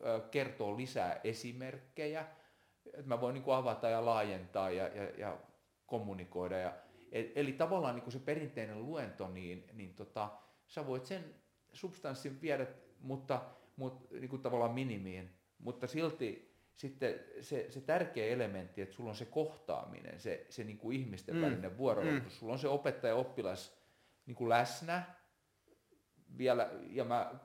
ö, 0.05 0.21
kertoa 0.31 0.77
lisää 0.77 1.21
esimerkkejä, 1.23 2.27
että 2.85 3.07
mä 3.07 3.21
voin 3.21 3.33
niin 3.33 3.43
avata 3.47 3.89
ja 3.89 4.05
laajentaa 4.05 4.71
ja, 4.71 4.87
ja, 4.87 5.03
ja 5.17 5.37
kommunikoida. 5.85 6.57
Ja, 6.57 6.73
e- 7.11 7.31
eli 7.35 7.51
tavallaan 7.51 7.95
niin 7.95 8.11
se 8.11 8.19
perinteinen 8.19 8.85
luento, 8.85 9.27
niin, 9.27 9.69
niin 9.73 9.93
tota, 9.93 10.29
sä 10.67 10.87
voit 10.87 11.05
sen 11.05 11.35
substanssin 11.73 12.41
viedä, 12.41 12.67
mutta, 12.99 13.41
mutta 13.75 14.15
niin 14.15 14.29
kuin 14.29 14.41
tavallaan 14.41 14.73
minimiin, 14.73 15.29
mutta 15.59 15.87
silti 15.87 16.47
sitten 16.73 17.19
se, 17.41 17.71
se 17.71 17.81
tärkeä 17.81 18.25
elementti, 18.25 18.81
että 18.81 18.95
sulla 18.95 19.09
on 19.09 19.15
se 19.15 19.25
kohtaaminen, 19.25 20.19
se, 20.19 20.45
se 20.49 20.63
niin 20.63 20.77
kuin 20.77 20.97
ihmisten 20.97 21.35
mm. 21.35 21.41
välinen 21.41 21.77
vuorovaikutus, 21.77 22.33
mm. 22.33 22.39
sulla 22.39 22.53
on 22.53 22.59
se 22.59 22.67
opettaja-oppilas 22.67 23.77
niin 24.25 24.35
kuin 24.35 24.49
läsnä, 24.49 25.03
vielä, 26.37 26.69
ja 26.89 27.03
mä 27.03 27.35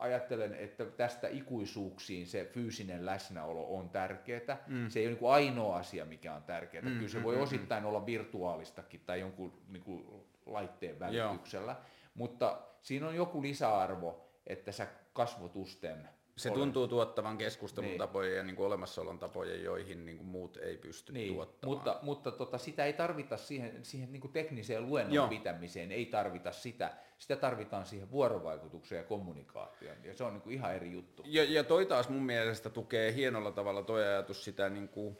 ajattelen, 0.00 0.54
että 0.54 0.84
tästä 0.84 1.28
ikuisuuksiin 1.28 2.26
se 2.26 2.44
fyysinen 2.52 3.06
läsnäolo 3.06 3.78
on 3.78 3.90
tärkeää. 3.90 4.64
Mm. 4.66 4.88
Se 4.88 4.98
ei 4.98 5.06
ole 5.06 5.10
niin 5.10 5.18
kuin 5.18 5.32
ainoa 5.32 5.76
asia, 5.76 6.04
mikä 6.04 6.34
on 6.34 6.42
tärkeää. 6.42 6.84
Mm, 6.84 6.94
Kyllä 6.94 7.08
se 7.08 7.18
mm, 7.18 7.24
voi 7.24 7.36
mm, 7.36 7.42
osittain 7.42 7.84
olla 7.84 8.06
virtuaalistakin 8.06 9.00
tai 9.06 9.20
jonkun 9.20 9.52
niin 9.68 9.82
kuin 9.82 10.06
laitteen 10.46 10.98
välityksellä, 10.98 11.76
mutta 12.14 12.62
siinä 12.82 13.08
on 13.08 13.14
joku 13.14 13.42
lisäarvo, 13.42 14.26
että 14.46 14.72
sä 14.72 14.86
kasvotusten 15.12 16.08
Se 16.42 16.48
olen. 16.48 16.58
tuntuu 16.60 16.88
tuottavan 16.88 17.38
keskustelun 17.38 17.88
Niin. 17.88 17.98
tapoja 17.98 18.36
ja 18.36 18.42
niin 18.42 18.56
kuin 18.56 18.66
olemassaolon 18.66 19.18
tapoja, 19.18 19.56
joihin 19.56 20.04
niin 20.06 20.16
kuin 20.16 20.28
muut 20.28 20.56
ei 20.56 20.76
pysty 20.76 21.12
Niin, 21.12 21.34
tuottamaan. 21.34 21.76
mutta, 21.78 21.98
mutta 22.02 22.30
tota, 22.30 22.58
sitä 22.58 22.84
ei 22.84 22.92
tarvita 22.92 23.36
siihen, 23.36 23.84
siihen 23.84 24.12
niin 24.12 24.20
kuin 24.20 24.32
tekniseen 24.32 24.86
luennon 24.86 25.14
Joo. 25.14 25.24
Joo. 25.24 25.28
pitämiseen, 25.30 25.92
ei 25.92 26.06
tarvita 26.06 26.52
sitä. 26.52 26.92
Sitä 27.18 27.36
tarvitaan 27.36 27.86
siihen 27.86 28.10
vuorovaikutukseen 28.10 28.98
ja 28.98 29.04
kommunikaatioon, 29.04 29.96
ja 30.04 30.14
se 30.14 30.24
on 30.24 30.32
niin 30.32 30.42
kuin 30.42 30.54
ihan 30.54 30.74
eri 30.74 30.92
juttu. 30.92 31.22
Ja, 31.26 31.44
ja 31.44 31.64
toi 31.64 31.86
taas 31.86 32.08
mun 32.08 32.22
mielestä 32.22 32.70
tukee 32.70 33.14
hienolla 33.14 33.52
tavalla 33.52 33.82
toi 33.82 34.02
ajatus 34.06 34.44
sitä, 34.44 34.68
niin 34.68 34.88
kuin, 34.88 35.18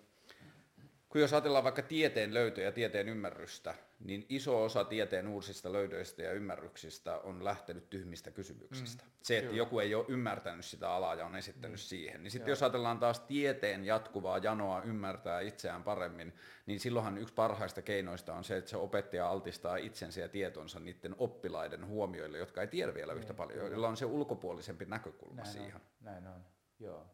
kun 1.11 1.21
jos 1.21 1.33
ajatellaan 1.33 1.65
vaikka 1.65 1.83
tieteen 1.83 2.35
löytöä 2.35 2.65
ja 2.65 2.73
tieteen 2.73 3.09
ymmärrystä, 3.09 3.75
niin 4.01 4.27
iso 4.29 4.63
osa 4.63 4.85
tieteen 4.85 5.29
uusista 5.29 5.73
löydöistä 5.73 6.23
ja 6.23 6.33
ymmärryksistä 6.33 7.19
on 7.19 7.45
lähtenyt 7.45 7.91
tyhmistä 7.91 8.31
kysymyksistä. 8.31 9.05
Mm, 9.05 9.11
se, 9.23 9.39
että 9.39 9.49
kyllä. 9.49 9.59
joku 9.59 9.79
ei 9.79 9.95
ole 9.95 10.05
ymmärtänyt 10.09 10.65
sitä 10.65 10.91
alaa 10.91 11.15
ja 11.15 11.27
on 11.27 11.37
esittänyt 11.37 11.77
mm. 11.77 11.83
siihen. 11.83 12.23
Niin 12.23 12.31
sitten 12.31 12.53
jos 12.53 12.63
ajatellaan 12.63 12.99
taas 12.99 13.21
tieteen 13.21 13.85
jatkuvaa 13.85 14.39
janoa 14.39 14.83
ymmärtää 14.83 15.41
itseään 15.41 15.83
paremmin, 15.83 16.33
niin 16.67 16.81
silloinhan 16.81 17.19
yksi 17.19 17.35
parhaista 17.35 17.83
keinoista 17.83 18.35
on 18.35 18.45
se, 18.45 18.57
että 18.57 18.71
se 18.71 18.77
opettaja 18.77 19.29
altistaa 19.29 19.77
itsensä 19.77 20.21
ja 20.21 20.29
tietonsa 20.29 20.81
niiden 20.81 21.15
oppilaiden 21.19 21.87
huomioille, 21.87 22.39
jotka 22.39 22.61
ei 22.61 22.69
tiedä 22.69 22.95
vielä 22.95 23.13
yhtä 23.13 23.35
paljon, 23.35 23.59
joilla 23.59 23.89
on 23.89 23.97
se 23.97 24.05
ulkopuolisempi 24.05 24.85
näkökulma 24.85 25.43
Näin 25.43 25.53
siihen. 25.53 25.75
on, 25.75 25.81
näin 26.01 26.27
on, 26.27 26.45
joo. 26.79 27.07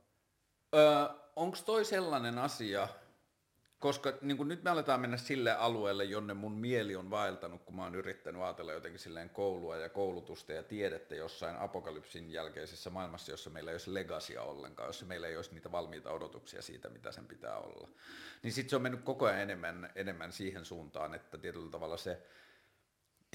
Öö, 0.75 1.27
Onko 1.37 1.59
toi 1.65 1.85
sellainen 1.85 2.39
asia, 2.39 2.89
koska 3.81 4.13
niin 4.21 4.37
kun 4.37 4.49
nyt 4.49 4.63
me 4.63 4.71
aletaan 4.71 5.01
mennä 5.01 5.17
sille 5.17 5.53
alueelle, 5.53 6.05
jonne 6.05 6.35
mun 6.35 6.53
mieli 6.53 6.97
on 6.97 7.11
vaeltanut, 7.11 7.63
kun 7.63 7.77
mä 7.77 7.83
oon 7.83 7.95
yrittänyt 7.95 8.43
ajatella 8.43 8.73
jotenkin 8.73 8.99
silleen 8.99 9.31
koulua 9.31 9.77
ja 9.77 9.89
koulutusta 9.89 10.53
ja 10.53 10.63
tiedettä 10.63 11.15
jossain 11.15 11.57
apokalypsin 11.57 12.33
jälkeisessä 12.33 12.91
maailmassa, 12.91 13.33
jossa 13.33 13.51
meillä 13.51 13.71
ei 13.71 13.75
olisi 13.75 13.95
legasia 13.95 14.43
ollenkaan, 14.43 14.89
jossa 14.89 15.07
meillä 15.07 15.29
ei 15.29 15.37
olisi 15.37 15.55
niitä 15.55 15.73
valmiita 15.73 16.11
odotuksia 16.11 16.63
siitä, 16.63 16.89
mitä 16.89 17.13
sen 17.13 17.27
pitää 17.27 17.57
olla. 17.57 17.89
Niin 18.43 18.53
sitten 18.53 18.71
se 18.71 18.77
on 18.77 18.83
mennyt 18.83 19.03
koko 19.03 19.27
ajan 19.27 19.41
enemmän, 19.41 19.93
enemmän 19.95 20.33
siihen 20.33 20.65
suuntaan, 20.65 21.15
että 21.15 21.39
tietyllä 21.39 21.71
tavalla 21.71 21.97
se 21.97 22.23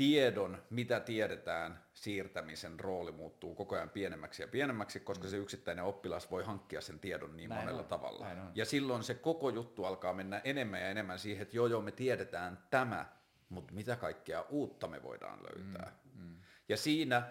tiedon, 0.02 0.64
mitä 0.70 1.00
tiedetään, 1.00 1.84
siirtämisen 1.94 2.80
rooli 2.80 3.12
muuttuu 3.12 3.56
koko 3.56 3.76
ajan 3.76 3.90
pienemmäksi 3.90 4.44
ja 4.44 4.48
pienemmäksi, 4.48 5.00
koska 5.00 5.28
se 5.28 5.38
yksittäinen 5.38 5.86
oppilas 5.86 6.32
voi 6.32 6.44
hankkia 6.44 6.82
sen 6.82 7.00
tiedon 7.00 7.38
niin 7.38 7.50
Näin 7.50 7.62
monella 7.62 7.82
on, 7.82 7.88
tavalla. 7.88 8.26
näin 8.26 8.40
on. 8.40 8.52
Ja 8.56 8.66
silloin 8.66 9.04
se 9.04 9.14
koko 9.14 9.50
juttu 9.50 9.86
alkaa 9.86 10.14
mennä 10.14 10.42
enemmän 10.44 10.82
ja 10.82 10.90
enemmän 10.90 11.20
siihen, 11.20 11.42
että 11.42 11.56
joo 11.56 11.68
joo 11.68 11.82
me 11.82 11.92
tiedetään 11.92 12.58
tämä, 12.70 13.06
mutta 13.50 13.74
mitä 13.74 13.96
kaikkea 13.96 14.46
uutta 14.50 14.88
me 14.88 15.04
voidaan 15.04 15.40
löytää. 15.44 15.94
Mm, 16.16 16.24
mm. 16.24 16.36
Ja 16.70 16.78
siinä 16.78 17.24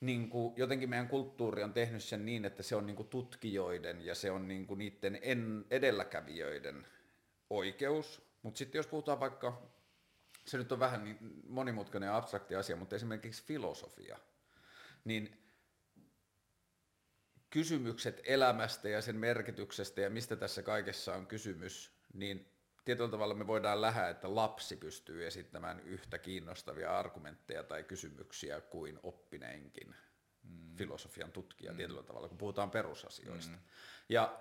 niin 0.00 0.30
kuin, 0.30 0.54
jotenkin 0.56 0.90
meidän 0.90 1.08
kulttuuri 1.08 1.62
on 1.62 1.72
tehnyt 1.72 2.04
sen 2.04 2.26
niin, 2.26 2.44
että 2.44 2.62
se 2.62 2.76
on 2.76 2.86
niin 2.86 2.96
kuin 2.96 3.08
tutkijoiden 3.08 4.06
ja 4.06 4.14
se 4.14 4.30
on 4.30 4.48
niin 4.48 4.66
kuin 4.66 4.78
niiden 4.78 5.18
en, 5.22 5.64
edelläkävijöiden 5.70 6.86
oikeus. 7.50 8.28
Mutta 8.42 8.58
sitten 8.58 8.78
jos 8.78 8.86
puhutaan 8.86 9.20
vaikka, 9.20 9.62
se 10.48 10.58
nyt 10.58 10.72
on 10.72 10.80
vähän 10.80 11.04
niin 11.04 11.18
monimutkainen 11.46 12.06
ja 12.06 12.16
abstrakti 12.16 12.54
asia, 12.54 12.76
mutta 12.76 12.96
esimerkiksi 12.96 13.44
filosofia, 13.44 14.18
niin 15.04 15.48
kysymykset 17.50 18.20
elämästä 18.24 18.88
ja 18.88 19.02
sen 19.02 19.16
merkityksestä 19.16 20.00
ja 20.00 20.10
mistä 20.10 20.36
tässä 20.36 20.62
kaikessa 20.62 21.14
on 21.14 21.26
kysymys, 21.26 21.98
niin 22.14 22.52
tietyllä 22.84 23.10
tavalla 23.10 23.34
me 23.34 23.46
voidaan 23.46 23.80
lähteä, 23.80 24.08
että 24.08 24.34
lapsi 24.34 24.76
pystyy 24.76 25.26
esittämään 25.26 25.80
yhtä 25.80 26.18
kiinnostavia 26.18 26.98
argumentteja 26.98 27.62
tai 27.62 27.84
kysymyksiä 27.84 28.60
kuin 28.60 28.98
oppineenkin 29.02 29.94
mm. 30.42 30.76
filosofian 30.76 31.32
tutkija 31.32 31.72
mm. 31.72 31.76
tietyllä 31.76 32.02
tavalla, 32.02 32.28
kun 32.28 32.38
puhutaan 32.38 32.70
perusasioista. 32.70 33.56
Mm. 33.56 33.62
Ja 34.08 34.40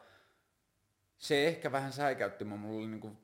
se 1.17 1.47
ehkä 1.47 1.71
vähän 1.71 1.93
säikäytti, 1.93 2.45
mua, 2.45 2.57
mulla 2.57 2.79
oli 2.79 2.87
niin 2.87 3.01
kuin, 3.01 3.17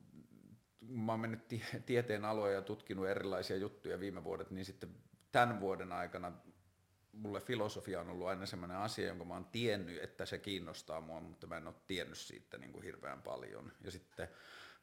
mä 0.88 1.12
oon 1.12 1.20
mennyt 1.20 1.48
tie- 1.48 1.82
tieteen 1.86 2.24
aloja 2.24 2.54
ja 2.54 2.62
tutkinut 2.62 3.08
erilaisia 3.08 3.56
juttuja 3.56 4.00
viime 4.00 4.24
vuodet, 4.24 4.50
niin 4.50 4.64
sitten 4.64 4.96
tämän 5.32 5.60
vuoden 5.60 5.92
aikana 5.92 6.32
mulle 7.12 7.40
filosofia 7.40 8.00
on 8.00 8.10
ollut 8.10 8.26
aina 8.26 8.46
semmoinen 8.46 8.76
asia, 8.76 9.06
jonka 9.06 9.24
mä 9.24 9.34
oon 9.34 9.44
tiennyt, 9.44 10.02
että 10.02 10.26
se 10.26 10.38
kiinnostaa 10.38 11.00
mua, 11.00 11.20
mutta 11.20 11.46
mä 11.46 11.56
en 11.56 11.66
ole 11.66 11.74
tiennyt 11.86 12.18
siitä 12.18 12.58
niin 12.58 12.72
kuin 12.72 12.84
hirveän 12.84 13.22
paljon. 13.22 13.72
Ja 13.80 13.90
sitten 13.90 14.28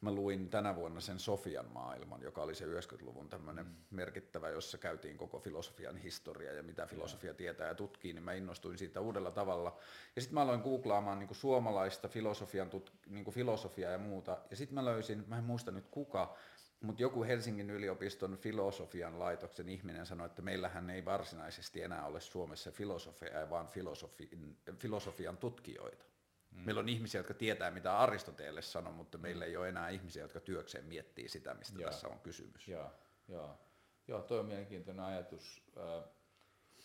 mä 0.02 0.12
luin 0.12 0.50
tänä 0.50 0.76
vuonna 0.76 1.02
sen 1.02 1.20
Sofian 1.20 1.72
maailman, 1.74 2.22
joka 2.22 2.42
oli 2.42 2.56
se 2.56 2.66
90-luvun 2.66 3.30
tämmöinen 3.30 3.66
mm. 3.66 3.76
merkittävä, 3.92 4.50
jossa 4.50 4.78
käytiin 4.78 5.18
koko 5.18 5.40
filosofian 5.40 5.98
historia 5.98 6.54
ja 6.54 6.64
mitä 6.64 6.86
filosofia 6.86 7.34
tietää 7.34 7.68
ja 7.68 7.76
tutkii, 7.76 8.14
niin 8.14 8.24
mä 8.24 8.34
innostuin 8.34 8.78
siitä 8.78 9.02
uudella 9.02 9.32
tavalla. 9.32 9.78
Ja 10.16 10.22
sitten 10.22 10.34
mä 10.34 10.42
aloin 10.42 10.62
googlaamaan 10.62 11.20
niin 11.20 11.36
suomalaista 11.36 12.08
filosofian 12.08 12.70
tut, 12.70 12.94
niin 13.08 13.32
filosofiaa 13.32 13.92
ja 13.92 13.98
muuta, 13.98 14.38
ja 14.50 14.56
sitten 14.56 14.76
mä 14.76 14.86
löysin, 14.86 15.24
mä 15.28 15.38
en 15.38 15.44
muista 15.44 15.72
nyt 15.72 15.88
kuka, 15.92 16.36
mutta 16.82 17.02
joku 17.02 17.24
Helsingin 17.24 17.70
yliopiston 17.70 18.38
filosofian 18.38 19.20
laitoksen 19.20 19.70
ihminen 19.70 20.06
sanoi, 20.06 20.26
että 20.26 20.42
meillähän 20.42 20.90
ei 20.90 21.06
varsinaisesti 21.06 21.82
enää 21.82 22.06
ole 22.06 22.20
Suomessa 22.20 22.72
filosofia, 22.72 23.50
vaan 23.50 23.68
filosofian, 23.68 24.56
filosofian 24.80 25.38
tutkijoita. 25.38 26.11
Mm. 26.52 26.66
Meillä 26.66 26.80
on 26.80 26.90
ihmisiä, 26.90 27.20
jotka 27.20 27.34
tietää, 27.34 27.72
mitä 27.72 27.98
Aristoteles 27.98 28.72
sanoi, 28.72 28.94
mutta 28.94 29.18
meillä 29.18 29.46
ei 29.46 29.58
ole 29.58 29.70
enää 29.70 29.90
ihmisiä, 29.90 30.22
jotka 30.22 30.40
työkseen 30.40 30.86
miettii 30.86 31.30
sitä, 31.30 31.54
mistä 31.54 31.82
Joo. 31.82 31.92
tässä 31.92 32.08
on 32.08 32.20
kysymys. 32.20 32.68
Joo, 32.68 32.92
joo. 33.28 33.60
joo 34.08 34.22
toi 34.22 34.40
on 34.40 34.46
mielenkiintoinen 34.46 35.06
ajatus. 35.06 35.64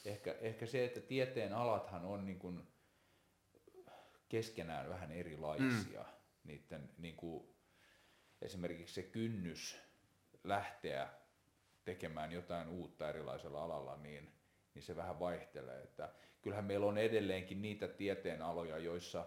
Ehkä, 0.05 0.37
ehkä 0.41 0.67
se, 0.67 0.85
että 0.85 1.01
tieteen 1.01 1.53
alathan 1.53 2.05
on 2.05 2.27
niin 2.27 2.39
kuin 2.39 2.69
keskenään 4.29 4.89
vähän 4.89 5.13
erilaisia. 5.13 6.03
Mm. 6.03 6.09
Niiden, 6.45 6.91
niin 6.99 7.17
kuin, 7.17 7.49
esimerkiksi 8.43 8.95
se 8.95 9.03
kynnys 9.03 9.79
lähteä 10.45 11.09
tekemään 11.85 12.33
jotain 12.33 12.69
uutta 12.69 13.09
erilaisella 13.09 13.65
alalla, 13.65 13.97
niin, 13.97 14.33
niin 14.75 14.83
se 14.83 14.97
vähän 14.97 15.21
vaihtelee. 15.21 15.83
Että 15.83 16.13
kyllähän 16.43 16.65
meillä 16.65 16.87
on 16.87 16.99
edelleenkin 16.99 17.63
niitä 17.63 17.89
tieteenaloja, 17.89 18.79
joissa 18.79 19.27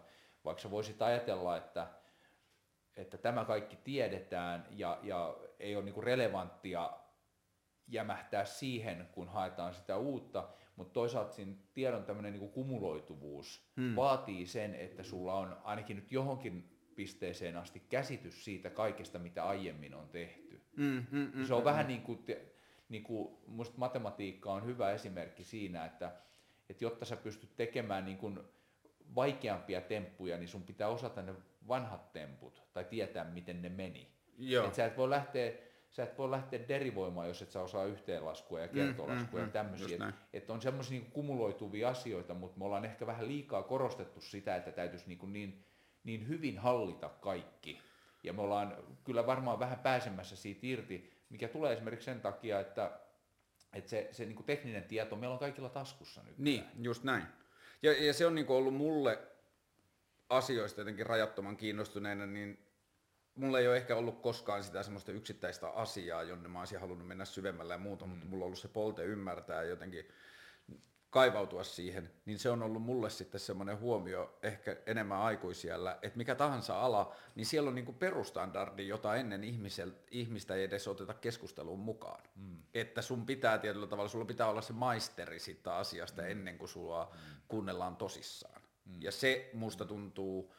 vaikka 0.50 0.62
sä 0.62 0.72
voisit 0.72 1.02
ajatella, 1.02 1.58
että, 1.58 1.88
että 2.95 3.18
tämä 3.18 3.45
kaikki 3.45 3.76
tiedetään 3.84 4.68
ja, 4.72 5.00
ja 5.04 5.38
ei 5.60 5.76
ole 5.76 5.86
niinku 5.86 6.02
relevanttia 6.02 6.89
jämähtää 7.88 8.45
siihen, 8.45 9.10
kun 9.12 9.28
haetaan 9.28 9.74
sitä 9.74 9.97
uutta, 9.97 10.50
mutta 10.76 10.93
toisaalta 10.93 11.34
siinä 11.34 11.54
tiedon 11.74 12.04
tämmöinen 12.04 12.34
niinku 12.34 12.47
kumuloituvuus 12.47 13.72
hmm. 13.78 13.95
vaatii 13.95 14.45
sen, 14.45 14.76
että 14.76 15.04
sulla 15.04 15.34
on 15.34 15.58
ainakin 15.64 15.95
nyt 15.95 16.12
johonkin 16.12 16.80
pisteeseen 16.95 17.58
asti 17.58 17.80
käsitys 17.89 18.45
siitä 18.45 18.70
kaikesta, 18.70 19.20
mitä 19.20 19.43
aiemmin 19.43 19.95
on 19.95 20.10
tehty. 20.10 20.62
Mm, 20.78 21.06
mm, 21.12 21.32
mm, 21.34 21.45
Se 21.45 21.54
on 21.54 21.64
vähän 21.64 21.88
niin 21.88 22.02
kuin, 22.02 22.26
niin 22.89 23.04
kuin 23.04 23.38
musta 23.47 23.78
matematiikka 23.78 24.54
on 24.54 24.66
hyvä 24.66 24.91
esimerkki 24.91 25.43
siinä, 25.43 25.86
että, 25.86 26.12
että 26.70 26.84
jotta 26.84 27.06
sä 27.06 27.18
pystyt 27.18 27.56
tekemään 27.56 28.06
niin 28.06 28.18
kuin 28.18 28.39
vaikeampia 29.16 29.82
temppuja, 29.82 30.38
niin 30.38 30.47
sun 30.47 30.64
pitää 30.64 30.88
osata 30.88 31.22
ne 31.22 31.34
vanhat 31.68 32.14
temput 32.14 32.64
tai 32.74 32.86
tietää, 32.86 33.24
miten 33.24 33.62
ne 33.62 33.70
meni. 33.70 34.07
Joo. 34.38 34.68
Et 34.68 34.76
sä 34.76 34.86
et 34.86 34.97
voi 34.97 35.10
lähteä 35.10 35.51
sä 35.89 36.03
et 36.03 36.18
voi 36.18 36.32
lähteä 36.32 36.68
derivoimaan, 36.68 37.28
jos 37.28 37.41
et 37.41 37.51
sä 37.51 37.62
osaa 37.62 37.86
yhteenlaskua 37.86 38.60
ja 38.60 38.68
kertolaskua 38.68 39.39
mm, 39.39 39.43
ja 39.43 39.45
mm, 39.45 39.51
tämmöisiä. 39.51 39.97
just 39.97 40.18
Et, 40.34 40.49
on 40.49 40.62
semmoisia 40.62 40.99
niin 40.99 41.12
kumuloituvia 41.12 41.89
asioita, 41.89 42.34
mutta 42.34 42.57
me 42.57 42.66
ollaan 42.66 42.86
ehkä 42.86 43.07
vähän 43.07 43.28
liikaa 43.28 43.64
korostettu 43.64 44.22
sitä, 44.22 44.55
että 44.55 44.72
täytyisi 44.72 45.07
niin, 45.07 45.18
kuin 45.18 45.34
niin, 45.34 45.66
niin 46.03 46.28
hyvin 46.28 46.57
hallita 46.57 47.10
kaikki. 47.10 47.80
Ja 48.24 48.34
me 48.34 48.41
ollaan 48.41 48.78
kyllä 49.03 49.26
varmaan 49.28 49.60
vähän 49.60 49.80
pääsemässä 49.80 50.36
siitä 50.36 50.60
irti, 50.64 51.12
mikä 51.30 51.47
tulee 51.47 51.74
esimerkiksi 51.74 52.05
sen 52.05 52.22
takia, 52.22 52.60
että, 52.60 52.99
että 53.74 53.89
se, 53.89 54.10
se 54.12 54.26
niin 54.26 54.36
kuin 54.36 54.45
tekninen 54.45 54.84
tieto 54.84 55.16
meillä 55.16 55.34
on 55.34 55.39
kaikilla 55.39 55.70
taskussa 55.70 56.24
nyt. 56.24 56.38
Niin, 56.38 56.64
just 56.80 57.03
näin. 57.03 57.24
Ja, 57.82 58.06
ja 58.06 58.14
se 58.14 58.26
on 58.26 58.36
niinku 58.36 58.56
ollut 58.56 58.74
mulle 58.74 59.20
asioista 60.30 60.82
jotenkin 60.82 61.06
rajattoman 61.06 61.58
kiinnostuneena, 61.58 62.26
niin 62.26 62.70
mulla 63.36 63.60
ei 63.60 63.68
ole 63.68 63.78
ehkä 63.78 63.96
ollut 63.96 64.22
koskaan 64.22 64.64
sitä 64.64 64.84
semmoista 64.84 65.12
yksittäistä 65.12 65.70
asiaa, 65.70 66.24
jonne 66.24 66.50
mä 66.50 66.60
olisin 66.60 66.80
halunnut 66.80 67.08
mennä 67.08 67.26
syvemmällä 67.26 67.74
ja 67.74 67.78
muuta, 67.78 68.06
mm. 68.06 68.10
mutta 68.12 68.26
mulla 68.26 68.44
on 68.44 68.46
ollut 68.46 68.60
se 68.60 68.68
polte 68.68 69.04
ymmärtää 69.04 69.64
jotenkin 69.64 70.08
kaivautua 71.10 71.64
siihen, 71.64 72.12
niin 72.26 72.39
se 72.39 72.49
on 72.49 72.64
ollut 72.64 72.82
mulle 72.82 73.10
sitten 73.10 73.39
semmoinen 73.39 73.80
huomio 73.80 74.38
ehkä 74.43 74.78
enemmän 74.86 75.18
aikuisiellä, 75.18 75.99
että 76.01 76.18
mikä 76.18 76.36
tahansa 76.36 76.82
ala, 76.82 77.16
niin 77.36 77.45
siellä 77.45 77.68
on 77.68 77.76
niinku 77.76 77.93
perustandardi, 77.93 78.88
jota 78.88 79.16
ennen 79.16 79.43
ihmisel, 79.43 79.91
ihmistä 80.12 80.55
ei 80.55 80.64
edes 80.64 80.88
oteta 80.88 81.14
keskusteluun 81.14 81.80
mukaan. 81.80 82.24
Mm. 82.36 82.57
Että 82.74 83.01
sun 83.01 83.26
pitää 83.26 83.57
tietyllä 83.57 83.88
tavalla, 83.88 84.10
sulla 84.10 84.26
pitää 84.26 84.49
olla 84.49 84.62
se 84.62 84.74
maisteri 84.74 85.39
siitä 85.39 85.76
asiasta 85.76 86.22
mm. 86.22 86.28
ennen 86.30 86.57
kuin 86.57 86.70
sulla 86.70 87.12
mm. 87.14 87.41
kuunnellaan 87.47 87.95
tosissaan. 87.95 88.62
Mm. 88.86 89.01
Ja 89.01 89.12
se 89.12 89.49
musta 89.53 89.86
tuntuu, 89.86 90.53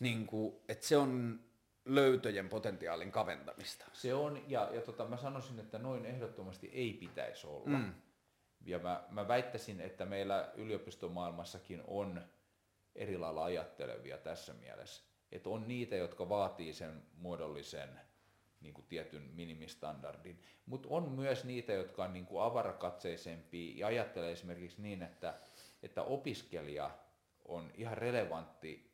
niin 0.00 0.26
kuin, 0.26 0.56
että 0.68 0.86
se 0.86 0.96
on 0.96 1.40
löytöjen 1.84 2.48
potentiaalin 2.48 3.12
kaventamista. 3.12 3.84
Se 3.92 4.14
on, 4.14 4.50
ja, 4.50 4.70
ja 4.72 4.80
tota, 4.80 5.04
mä 5.04 5.16
sanoisin, 5.16 5.58
että 5.58 5.78
noin 5.78 6.06
ehdottomasti 6.06 6.70
ei 6.72 6.92
pitäisi 6.92 7.46
olla. 7.46 7.78
Mm. 7.78 7.94
Ja 8.68 8.78
mä, 8.78 9.04
mä 9.10 9.28
väittäisin, 9.28 9.80
että 9.80 10.04
meillä 10.04 10.52
yliopistomaailmassakin 10.54 11.82
on 11.86 12.22
eri 12.94 13.18
lailla 13.18 13.44
ajattelevia 13.44 14.18
tässä 14.18 14.52
mielessä. 14.52 15.02
Että 15.32 15.50
on 15.50 15.68
niitä, 15.68 15.96
jotka 15.96 16.28
vaatii 16.28 16.72
sen 16.72 17.02
muodollisen 17.16 18.00
niin 18.60 18.74
kuin 18.74 18.86
tietyn 18.88 19.22
minimistandardin, 19.22 20.42
mutta 20.66 20.88
on 20.90 21.10
myös 21.10 21.44
niitä, 21.44 21.72
jotka 21.72 22.04
on 22.04 22.12
niin 22.12 22.26
kuin 22.26 22.42
avarakatseisempia 22.42 23.78
ja 23.78 23.86
ajattelee 23.86 24.32
esimerkiksi 24.32 24.82
niin, 24.82 25.02
että, 25.02 25.34
että 25.82 26.02
opiskelija 26.02 26.90
on 27.44 27.70
ihan 27.74 27.98
relevantti 27.98 28.90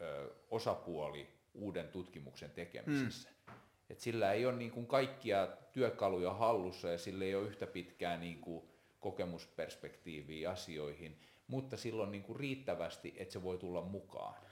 ö, 0.00 0.34
osapuoli 0.50 1.28
uuden 1.54 1.88
tutkimuksen 1.88 2.50
tekemisessä. 2.50 3.28
Mm. 3.46 3.52
Et 3.90 4.00
sillä 4.00 4.32
ei 4.32 4.46
ole 4.46 4.56
niin 4.56 4.70
kuin 4.70 4.86
kaikkia 4.86 5.48
työkaluja 5.72 6.32
hallussa 6.32 6.88
ja 6.88 6.98
sillä 6.98 7.24
ei 7.24 7.34
ole 7.34 7.48
yhtä 7.48 7.66
pitkää 7.66 8.16
niin 8.16 8.40
kuin 8.40 8.68
kokemusperspektiiviä 9.00 10.50
asioihin, 10.50 11.20
mutta 11.46 11.76
silloin 11.76 12.10
niin 12.10 12.22
kuin 12.22 12.40
riittävästi, 12.40 13.14
että 13.16 13.32
se 13.32 13.42
voi 13.42 13.58
tulla 13.58 13.82
mukaan. 13.82 14.42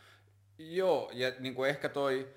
Joo, 0.59 1.11
ja 1.15 1.33
niin 1.39 1.55
kuin 1.55 1.71
ehkä 1.71 1.89
toi 1.89 2.35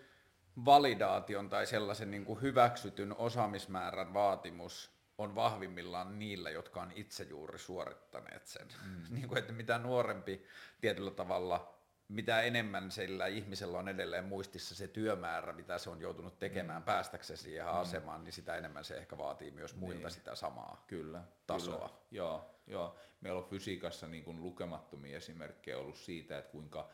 validaation 0.65 1.49
tai 1.49 1.65
sellaisen 1.65 2.11
niin 2.11 2.25
kuin 2.25 2.41
hyväksytyn 2.41 3.15
osaamismäärän 3.17 4.13
vaatimus 4.13 4.99
on 5.17 5.35
vahvimmillaan 5.35 6.19
niillä, 6.19 6.49
jotka 6.49 6.81
on 6.81 6.91
itse 6.95 7.23
juuri 7.23 7.59
suorittaneet 7.59 8.47
sen. 8.47 8.67
Mm. 8.85 9.03
niin 9.15 9.27
kuin, 9.27 9.37
että 9.37 9.53
mitä 9.53 9.77
nuorempi 9.77 10.45
tietyllä 10.81 11.11
tavalla, 11.11 11.78
mitä 12.09 12.41
enemmän 12.41 12.91
sillä 12.91 13.27
ihmisellä 13.27 13.77
on 13.77 13.87
edelleen 13.87 14.25
muistissa 14.25 14.75
se 14.75 14.87
työmäärä, 14.87 15.53
mitä 15.53 15.77
se 15.77 15.89
on 15.89 16.01
joutunut 16.01 16.39
tekemään 16.39 16.81
mm. 16.81 16.85
päästäkseen 16.85 17.37
siihen 17.37 17.65
mm. 17.65 17.73
asemaan, 17.73 18.23
niin 18.23 18.33
sitä 18.33 18.55
enemmän 18.55 18.83
se 18.83 18.97
ehkä 18.97 19.17
vaatii 19.17 19.51
myös 19.51 19.75
muilta 19.75 20.07
niin. 20.07 20.11
sitä 20.11 20.35
samaa 20.35 20.83
kyllä, 20.87 21.23
tasoa. 21.47 21.77
Kyllä. 21.77 21.99
Joo, 22.11 22.55
joo. 22.67 22.95
Meillä 23.21 23.39
on 23.39 23.49
fysiikassa 23.49 24.07
niin 24.07 24.23
kuin 24.23 24.43
lukemattomia 24.43 25.17
esimerkkejä 25.17 25.77
ollut 25.77 25.97
siitä, 25.97 26.37
että 26.37 26.51
kuinka 26.51 26.89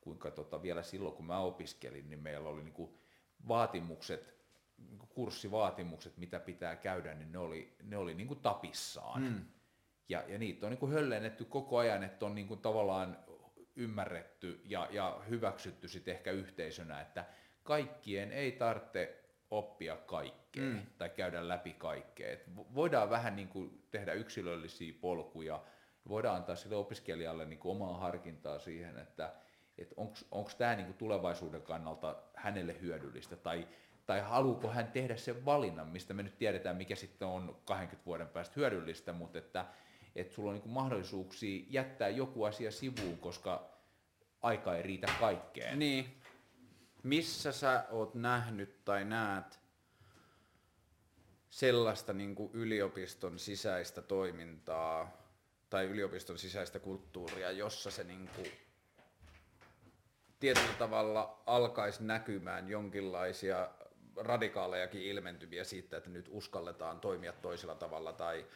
kuinka 0.00 0.30
tota, 0.30 0.62
vielä 0.62 0.82
silloin 0.82 1.14
kun 1.14 1.26
mä 1.26 1.38
opiskelin, 1.38 2.10
niin 2.10 2.20
meillä 2.20 2.48
oli 2.48 2.62
niin 2.62 2.74
kuin 2.74 2.98
vaatimukset, 3.48 4.34
niin 4.78 4.98
kuin 4.98 5.08
kurssivaatimukset, 5.14 6.16
mitä 6.16 6.40
pitää 6.40 6.76
käydä, 6.76 7.14
niin 7.14 7.32
ne 7.32 7.38
oli, 7.38 7.76
ne 7.82 7.96
oli 7.96 8.14
niin 8.14 8.28
kuin 8.28 8.40
tapissaan. 8.40 9.22
Mm. 9.22 9.44
Ja, 10.08 10.24
ja 10.28 10.38
niitä 10.38 10.66
on 10.66 10.70
niin 10.70 10.78
kuin 10.78 10.92
höllennetty 10.92 11.44
koko 11.44 11.78
ajan, 11.78 12.02
että 12.02 12.26
on 12.26 12.34
niin 12.34 12.48
kuin 12.48 12.60
tavallaan 12.60 13.18
ymmärretty 13.80 14.60
ja, 14.64 14.88
ja 14.90 15.20
hyväksytty 15.28 15.88
sitten 15.88 16.14
ehkä 16.14 16.30
yhteisönä, 16.30 17.00
että 17.00 17.24
kaikkien 17.62 18.32
ei 18.32 18.52
tarvitse 18.52 19.24
oppia 19.50 19.96
kaikkea 19.96 20.62
mm. 20.62 20.82
tai 20.98 21.10
käydä 21.10 21.48
läpi 21.48 21.72
kaikkea. 21.72 22.32
Et 22.32 22.44
voidaan 22.74 23.10
vähän 23.10 23.36
niin 23.36 23.48
kuin 23.48 23.82
tehdä 23.90 24.12
yksilöllisiä 24.12 24.94
polkuja, 25.00 25.62
voidaan 26.08 26.36
antaa 26.36 26.56
sille 26.56 26.76
opiskelijalle 26.76 27.46
niin 27.46 27.58
kuin 27.58 27.76
omaa 27.76 27.98
harkintaa 27.98 28.58
siihen, 28.58 28.98
että 28.98 29.32
että 29.80 29.94
onko 30.30 30.50
tämä 30.58 30.74
niinku 30.74 30.92
tulevaisuuden 30.92 31.62
kannalta 31.62 32.16
hänelle 32.34 32.80
hyödyllistä, 32.80 33.36
tai, 33.36 33.68
tai 34.06 34.20
haluuko 34.20 34.68
hän 34.68 34.92
tehdä 34.92 35.16
sen 35.16 35.44
valinnan, 35.44 35.88
mistä 35.88 36.14
me 36.14 36.22
nyt 36.22 36.38
tiedetään, 36.38 36.76
mikä 36.76 36.94
sitten 36.94 37.28
on 37.28 37.56
20 37.64 38.06
vuoden 38.06 38.28
päästä 38.28 38.52
hyödyllistä, 38.56 39.12
mutta 39.12 39.38
että, 39.38 39.66
että 40.16 40.34
sulla 40.34 40.50
on 40.50 40.54
niinku 40.54 40.68
mahdollisuuksia 40.68 41.64
jättää 41.68 42.08
joku 42.08 42.44
asia 42.44 42.70
sivuun, 42.70 43.18
koska 43.18 43.69
aika 44.42 44.76
ei 44.76 44.82
riitä 44.82 45.06
kaikkeen. 45.20 45.78
Niin. 45.78 46.22
Missä 47.02 47.52
sä 47.52 47.84
oot 47.90 48.14
nähnyt 48.14 48.84
tai 48.84 49.04
näet 49.04 49.60
sellaista 51.50 52.12
niin 52.12 52.34
kuin 52.34 52.50
yliopiston 52.52 53.38
sisäistä 53.38 54.02
toimintaa 54.02 55.20
tai 55.70 55.84
yliopiston 55.84 56.38
sisäistä 56.38 56.78
kulttuuria, 56.78 57.50
jossa 57.50 57.90
se 57.90 58.04
niin 58.04 58.30
kuin 58.36 58.52
tietyllä 60.40 60.74
tavalla 60.78 61.42
alkaisi 61.46 62.04
näkymään 62.04 62.68
jonkinlaisia 62.68 63.70
radikaalejakin 64.16 65.02
ilmentymiä 65.02 65.64
siitä, 65.64 65.96
että 65.96 66.10
nyt 66.10 66.28
uskalletaan 66.30 67.00
toimia 67.00 67.32
toisella 67.32 67.74
tavalla 67.74 68.12
tai 68.12 68.46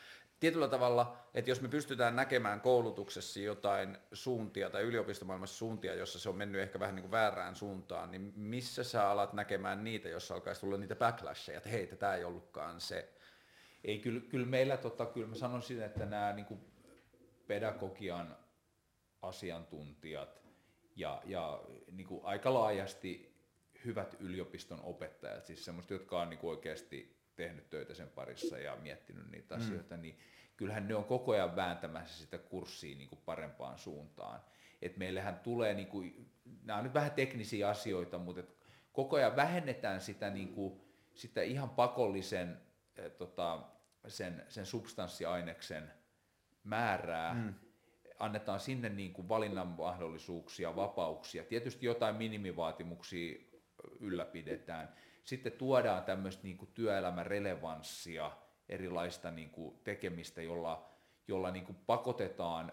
tietyllä 0.44 0.68
tavalla, 0.68 1.16
että 1.34 1.50
jos 1.50 1.60
me 1.60 1.68
pystytään 1.68 2.16
näkemään 2.16 2.60
koulutuksessa 2.60 3.40
jotain 3.40 3.98
suuntia 4.12 4.70
tai 4.70 4.82
yliopistomaailmassa 4.82 5.56
suuntia, 5.56 5.94
jossa 5.94 6.18
se 6.18 6.28
on 6.28 6.36
mennyt 6.36 6.60
ehkä 6.60 6.80
vähän 6.80 6.94
niin 6.94 7.02
kuin 7.02 7.10
väärään 7.10 7.56
suuntaan, 7.56 8.10
niin 8.10 8.32
missä 8.36 8.84
sä 8.84 9.10
alat 9.10 9.32
näkemään 9.32 9.84
niitä, 9.84 10.08
jossa 10.08 10.34
alkaisi 10.34 10.60
tulla 10.60 10.76
niitä 10.76 10.96
backlashia, 10.96 11.56
että 11.56 11.68
hei, 11.68 11.86
tämä 11.86 12.14
ei 12.14 12.24
ollutkaan 12.24 12.80
se. 12.80 13.08
Ei, 13.84 13.98
kyllä, 13.98 14.20
kyllä 14.20 14.46
meillä, 14.46 14.76
tota, 14.76 15.06
kyllä 15.06 15.26
mä 15.26 15.34
sanoisin, 15.34 15.82
että 15.82 16.06
nämä 16.06 16.32
niin 16.32 16.46
kuin 16.46 16.60
pedagogian 17.46 18.36
asiantuntijat, 19.22 20.42
ja, 20.96 21.22
ja 21.24 21.62
niin 21.92 22.06
kuin 22.06 22.24
aika 22.24 22.54
laajasti 22.54 23.36
hyvät 23.84 24.16
yliopiston 24.20 24.80
opettajat, 24.82 25.46
siis 25.46 25.64
semmoiset, 25.64 25.90
jotka 25.90 26.20
on 26.20 26.30
niin 26.30 26.38
kuin 26.38 26.50
oikeasti 26.50 27.24
tehnyt 27.36 27.70
töitä 27.70 27.94
sen 27.94 28.08
parissa 28.08 28.58
ja 28.58 28.76
miettinyt 28.76 29.30
niitä 29.30 29.56
mm. 29.56 29.62
asioita, 29.62 29.96
niin 29.96 30.18
kyllähän 30.56 30.88
ne 30.88 30.94
on 30.94 31.04
koko 31.04 31.32
ajan 31.32 31.56
vääntämässä 31.56 32.18
sitä 32.18 32.38
kurssia 32.38 32.96
niin 32.96 33.08
kuin 33.08 33.20
parempaan 33.24 33.78
suuntaan. 33.78 34.40
Et 34.82 34.96
meillähän 34.96 35.40
tulee, 35.40 35.74
niin 35.74 35.88
kuin, 35.88 36.30
nämä 36.62 36.78
on 36.78 36.84
nyt 36.84 36.94
vähän 36.94 37.10
teknisiä 37.10 37.68
asioita, 37.68 38.18
mutta 38.18 38.40
et 38.40 38.56
koko 38.92 39.16
ajan 39.16 39.36
vähennetään 39.36 40.00
sitä, 40.00 40.30
niin 40.30 40.54
kuin, 40.54 40.80
sitä 41.14 41.42
ihan 41.42 41.70
pakollisen 41.70 42.60
eh, 42.96 43.10
tota, 43.10 43.62
sen, 44.08 44.44
sen 44.48 44.66
substanssiaineksen 44.66 45.92
määrää, 46.64 47.34
mm 47.34 47.54
annetaan 48.18 48.60
sinne 48.60 48.88
niin 48.88 49.12
kuin 49.12 49.28
valinnan 49.28 49.66
mahdollisuuksia, 49.66 50.76
vapauksia. 50.76 51.44
Tietysti 51.44 51.86
jotain 51.86 52.16
minimivaatimuksia 52.16 53.36
ylläpidetään. 54.00 54.94
Sitten 55.24 55.52
tuodaan 55.52 56.04
tämmöistä 56.04 56.42
niin 56.42 56.56
kuin 56.58 56.70
työelämän 56.74 57.26
relevanssia, 57.26 58.30
erilaista 58.68 59.30
niin 59.30 59.50
kuin 59.50 59.78
tekemistä, 59.84 60.42
jolla, 60.42 60.88
jolla 61.28 61.50
niin 61.50 61.64
kuin 61.64 61.76
pakotetaan 61.86 62.72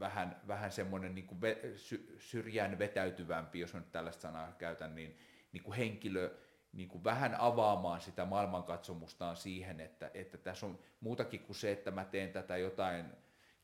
vähän, 0.00 0.40
vähän 0.48 0.72
semmoinen 0.72 1.14
niin 1.14 1.26
kuin 1.26 1.40
ve, 1.40 1.72
sy, 1.76 2.16
syrjään 2.18 2.78
vetäytyvämpi, 2.78 3.60
jos 3.60 3.74
nyt 3.74 3.92
tällaista 3.92 4.22
sanaa 4.22 4.52
käytän, 4.52 4.94
niin, 4.94 5.18
niin 5.52 5.62
kuin 5.62 5.76
henkilö 5.76 6.38
niin 6.72 6.88
kuin 6.88 7.04
vähän 7.04 7.34
avaamaan 7.38 8.00
sitä 8.00 8.24
maailmankatsomustaan 8.24 9.36
siihen, 9.36 9.80
että, 9.80 10.10
että 10.14 10.38
tässä 10.38 10.66
on 10.66 10.78
muutakin 11.00 11.40
kuin 11.40 11.56
se, 11.56 11.72
että 11.72 11.90
mä 11.90 12.04
teen 12.04 12.32
tätä 12.32 12.56
jotain 12.56 13.06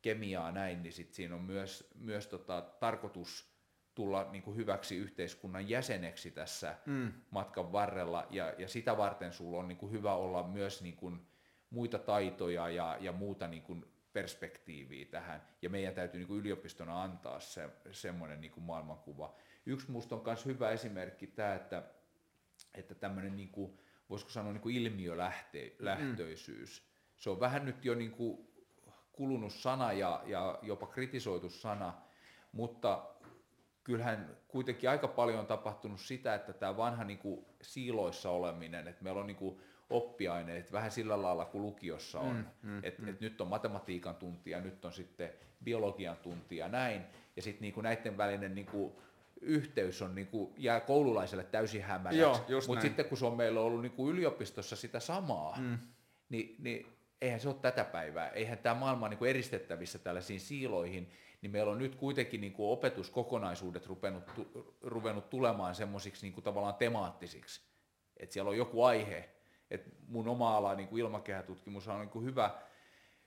kemiaa 0.02 0.52
näin, 0.52 0.82
niin 0.82 0.92
sit 0.92 1.12
siinä 1.12 1.34
on 1.34 1.42
myös, 1.42 1.90
myös 1.94 2.26
tota, 2.26 2.61
tarkoitus 2.80 3.59
tulla 3.94 4.28
niin 4.32 4.42
kuin 4.42 4.56
hyväksi 4.56 4.96
yhteiskunnan 4.96 5.68
jäseneksi 5.68 6.30
tässä 6.30 6.76
mm. 6.86 7.12
matkan 7.30 7.72
varrella, 7.72 8.26
ja, 8.30 8.54
ja 8.59 8.68
sitä 8.68 8.96
varten 8.96 9.32
sulla 9.32 9.59
on 9.59 9.68
niin 9.68 9.78
kuin 9.78 9.92
hyvä 9.92 10.14
olla 10.14 10.42
myös 10.42 10.82
niin 10.82 10.96
kuin 10.96 11.26
muita 11.70 11.98
taitoja 11.98 12.68
ja, 12.68 12.96
ja 13.00 13.12
muuta 13.12 13.48
niin 13.48 13.62
kuin 13.62 13.84
perspektiiviä 14.12 15.06
tähän, 15.10 15.42
ja 15.62 15.70
meidän 15.70 15.94
täytyy 15.94 16.20
niin 16.20 16.28
kuin 16.28 16.40
yliopistona 16.40 17.02
antaa 17.02 17.40
se, 17.40 17.68
semmoinen 17.92 18.40
niin 18.40 18.52
kuin 18.52 18.64
maailmankuva. 18.64 19.34
Yksi 19.66 19.90
musta 19.90 20.16
on 20.16 20.22
myös 20.24 20.46
hyvä 20.46 20.70
esimerkki 20.70 21.26
tämä, 21.26 21.54
että, 21.54 21.82
että 22.74 22.94
tämmöinen, 22.94 23.36
niin 23.36 23.48
kuin, 23.48 23.78
voisiko 24.10 24.30
sanoa 24.30 24.52
niin 24.52 24.60
kuin 24.60 24.76
ilmiölähtöisyys, 24.76 26.82
mm. 26.82 26.88
se 27.16 27.30
on 27.30 27.40
vähän 27.40 27.64
nyt 27.64 27.84
jo 27.84 27.94
niin 27.94 28.10
kuin 28.10 28.48
kulunut 29.12 29.52
sana 29.52 29.92
ja, 29.92 30.22
ja 30.26 30.58
jopa 30.62 30.86
kritisoitu 30.86 31.50
sana, 31.50 31.92
mutta 32.52 33.10
kyllähän 33.84 34.36
kuitenkin 34.48 34.90
aika 34.90 35.08
paljon 35.08 35.40
on 35.40 35.46
tapahtunut 35.46 36.00
sitä, 36.00 36.34
että 36.34 36.52
tämä 36.52 36.76
vanha 36.76 37.04
niin 37.04 37.18
kuin 37.18 37.46
siiloissa 37.62 38.30
oleminen, 38.30 38.88
että 38.88 39.04
meillä 39.04 39.20
on 39.20 39.26
niin 39.26 39.36
kuin 39.36 39.60
oppiaineet 39.91 40.72
vähän 40.72 40.91
sillä 40.91 41.22
lailla 41.22 41.45
kuin 41.45 41.62
lukiossa 41.62 42.20
on, 42.20 42.36
mm, 42.62 42.70
mm, 42.70 42.80
että 42.82 43.03
mm. 43.03 43.09
et 43.09 43.20
nyt 43.20 43.41
on 43.41 43.49
matematiikan 43.49 44.14
tuntia, 44.14 44.61
nyt 44.61 44.84
on 44.84 44.93
sitten 44.93 45.30
biologian 45.64 46.16
tuntia 46.16 46.68
näin, 46.68 47.03
ja 47.36 47.43
sitten 47.43 47.62
niin 47.62 47.74
kuin 47.74 47.84
näiden 47.84 48.16
välinen 48.16 48.55
niin 48.55 48.66
kuin 48.66 48.93
yhteys 49.41 50.03
on 50.03 50.14
niin 50.14 50.26
kuin, 50.26 50.55
jää 50.57 50.80
koululaiselle 50.80 51.45
täysin 51.45 51.82
hämäräksi, 51.82 52.66
mutta 52.66 52.82
sitten 52.82 53.05
kun 53.05 53.18
se 53.18 53.26
on 53.26 53.36
meillä 53.36 53.61
ollut 53.61 53.82
niin 53.82 53.93
kuin 53.93 54.12
yliopistossa 54.12 54.76
sitä 54.76 55.01
samaa, 55.01 55.59
mm. 55.61 55.78
niin, 56.28 56.57
niin 56.59 56.86
eihän 57.22 57.41
se 57.41 57.49
ole 57.49 57.57
tätä 57.62 57.84
päivää, 57.84 58.28
eihän 58.28 58.59
tämä 58.59 58.74
maailma 58.74 59.07
ole 59.07 59.14
niin 59.14 59.30
eristettävissä 59.30 59.99
tällaisiin 59.99 60.41
siiloihin, 60.41 61.11
niin 61.43 61.51
meillä 61.51 61.72
on 61.72 61.78
nyt 61.78 61.95
kuitenkin 61.95 62.41
niin 62.41 62.53
kuin 62.53 62.70
opetuskokonaisuudet 62.70 63.86
ruvennut, 63.86 64.24
ruvennut 64.82 65.30
tulemaan 65.30 65.74
semmoisiksi 65.74 66.26
niin 66.26 66.32
kuin 66.32 66.45
tavallaan 66.45 66.74
temaattisiksi, 66.74 67.61
että 68.16 68.32
siellä 68.32 68.51
on 68.51 68.57
joku 68.57 68.84
aihe, 68.84 69.28
että 69.70 69.90
mun 70.08 70.28
oma 70.28 70.56
ala 70.56 70.74
niin 70.74 70.88
kuin 70.88 71.00
ilmakehätutkimus 71.00 71.88
on 71.88 72.00
niin 72.00 72.08
kuin 72.08 72.24
hyvä, 72.24 72.50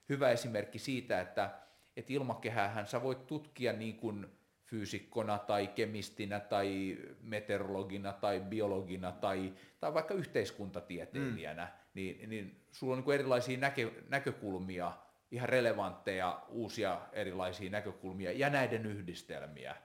hyvä 0.10 0.30
esimerkki 0.30 0.80
siitä, 0.80 1.22
että, 1.22 1.50
että 1.98 2.14
ilmakehähän 2.14 2.88
sä 2.88 3.04
voit 3.04 3.28
tutkia 3.28 3.74
niin 3.74 3.98
kuin 3.98 4.28
fyysikkona 4.64 5.38
tai 5.38 5.68
kemistinä 5.68 6.40
tai 6.40 6.98
meteorologina 7.22 8.14
tai 8.14 8.40
biologina 8.40 9.12
tai, 9.12 9.54
tai 9.80 9.94
vaikka 9.94 10.14
yhteiskuntatieteilijänä, 10.14 11.64
mm. 11.64 11.70
niin, 11.94 12.30
niin 12.30 12.66
sulla 12.72 12.94
on 12.94 12.98
niin 12.98 13.04
kuin 13.04 13.16
erilaisia 13.16 13.58
näkö, 13.58 13.92
näkökulmia 14.10 14.92
ihan 15.32 15.50
relevantteja 15.50 16.42
uusia 16.50 17.02
erilaisia 17.14 17.70
näkökulmia 17.70 18.32
ja 18.32 18.50
näiden 18.50 18.86
yhdistelmiä, 18.86 19.76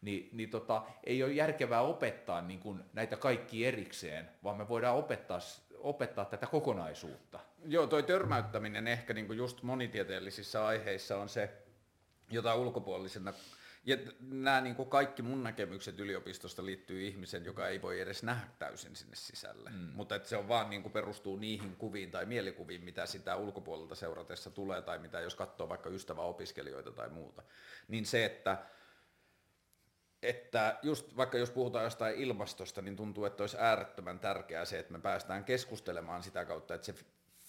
niin, 0.00 0.28
niin 0.32 0.50
tota, 0.50 0.82
ei 1.04 1.22
ole 1.22 1.32
järkevää 1.32 1.80
opettaa 1.80 2.42
niin 2.42 2.60
kuin 2.60 2.84
näitä 2.92 3.16
kaikki 3.16 3.66
erikseen, 3.66 4.28
vaan 4.44 4.56
me 4.56 4.68
voidaan 4.68 4.96
opettaa, 4.96 5.38
opettaa 5.88 6.24
tätä 6.24 6.46
kokonaisuutta. 6.46 7.40
Joo, 7.64 7.86
toi 7.86 8.02
törmäyttäminen 8.02 8.88
ehkä 8.88 9.14
niin 9.14 9.26
kuin 9.26 9.38
just 9.38 9.62
monitieteellisissä 9.62 10.66
aiheissa 10.66 11.16
on 11.16 11.28
se, 11.28 11.50
jota 12.30 12.54
ulkopuolisena 12.54 13.32
ja 13.86 13.96
nämä 14.20 14.60
niin 14.60 14.76
kuin 14.76 14.90
kaikki 14.90 15.22
mun 15.22 15.44
näkemykset 15.44 16.00
yliopistosta 16.00 16.64
liittyy 16.64 17.06
ihmisen, 17.06 17.44
joka 17.44 17.68
ei 17.68 17.82
voi 17.82 18.00
edes 18.00 18.22
nähdä 18.22 18.46
täysin 18.58 18.96
sinne 18.96 19.16
sisälle. 19.16 19.70
Mm. 19.70 19.90
Mutta 19.94 20.14
että 20.14 20.28
se 20.28 20.36
on 20.36 20.48
vaan 20.48 20.70
niin 20.70 20.82
kuin 20.82 20.92
perustuu 20.92 21.36
niihin 21.36 21.76
kuviin 21.76 22.10
tai 22.10 22.26
mielikuviin, 22.26 22.84
mitä 22.84 23.06
sitä 23.06 23.36
ulkopuolelta 23.36 23.94
seuratessa 23.94 24.50
tulee, 24.50 24.82
tai 24.82 24.98
mitä 24.98 25.20
jos 25.20 25.34
katsoo 25.34 25.68
vaikka 25.68 25.90
ystäväopiskelijoita 25.90 26.92
tai 26.92 27.08
muuta. 27.08 27.42
Niin 27.88 28.06
se, 28.06 28.24
että 28.24 28.58
että 30.22 30.78
just 30.82 31.16
vaikka 31.16 31.38
jos 31.38 31.50
puhutaan 31.50 31.84
jostain 31.84 32.16
ilmastosta, 32.16 32.82
niin 32.82 32.96
tuntuu, 32.96 33.24
että 33.24 33.42
olisi 33.42 33.56
äärettömän 33.60 34.18
tärkeää 34.18 34.64
se, 34.64 34.78
että 34.78 34.92
me 34.92 34.98
päästään 34.98 35.44
keskustelemaan 35.44 36.22
sitä 36.22 36.44
kautta, 36.44 36.74
että 36.74 36.86
se 36.86 36.94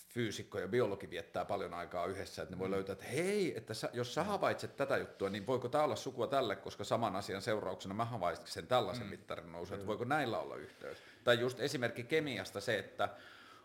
fyysikko 0.09 0.59
ja 0.59 0.67
biologi 0.67 1.09
viettää 1.09 1.45
paljon 1.45 1.73
aikaa 1.73 2.05
yhdessä, 2.05 2.41
että 2.41 2.55
ne 2.55 2.59
voi 2.59 2.67
mm. 2.67 2.73
löytää, 2.73 2.93
että 2.93 3.05
hei, 3.05 3.57
että 3.57 3.73
sä, 3.73 3.89
jos 3.93 4.13
sä 4.13 4.23
havaitset 4.23 4.75
tätä 4.75 4.97
juttua, 4.97 5.29
niin 5.29 5.47
voiko 5.47 5.69
tämä 5.69 5.83
olla 5.83 5.95
sukua 5.95 6.27
tälle, 6.27 6.55
koska 6.55 6.83
saman 6.83 7.15
asian 7.15 7.41
seurauksena 7.41 7.93
mä 7.93 8.05
havaitsen 8.05 8.67
tällaisen 8.67 9.03
mm. 9.05 9.09
mittarin 9.09 9.51
nousu, 9.51 9.73
että 9.73 9.87
voiko 9.87 10.03
näillä 10.03 10.39
olla 10.39 10.55
yhteys. 10.55 10.97
Tai 11.23 11.39
just 11.39 11.59
esimerkki 11.59 12.03
kemiasta 12.03 12.61
se, 12.61 12.79
että 12.79 13.09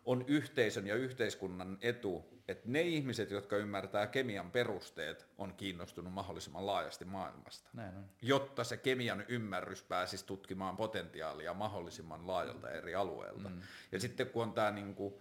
on 0.04 0.24
yhteisön 0.26 0.86
ja 0.86 0.94
yhteiskunnan 0.94 1.78
etu, 1.80 2.24
että 2.48 2.68
ne 2.68 2.80
ihmiset, 2.80 3.30
jotka 3.30 3.56
ymmärtää 3.56 4.06
kemian 4.06 4.50
perusteet, 4.50 5.26
on 5.38 5.54
kiinnostunut 5.54 6.12
mahdollisimman 6.12 6.66
laajasti 6.66 7.04
maailmasta. 7.04 7.70
Näin 7.72 7.96
on. 7.96 8.04
Jotta 8.22 8.64
se 8.64 8.76
kemian 8.76 9.24
ymmärrys 9.28 9.82
pääsisi 9.82 10.26
tutkimaan 10.26 10.76
potentiaalia 10.76 11.54
mahdollisimman 11.54 12.26
laajalta 12.26 12.70
eri 12.70 12.94
alueelta. 12.94 13.48
Mm. 13.48 13.62
Ja 13.92 14.00
sitten 14.00 14.26
kun 14.26 14.42
on 14.42 14.52
tämä 14.52 14.70
niin 14.70 14.94
kuin, 14.94 15.14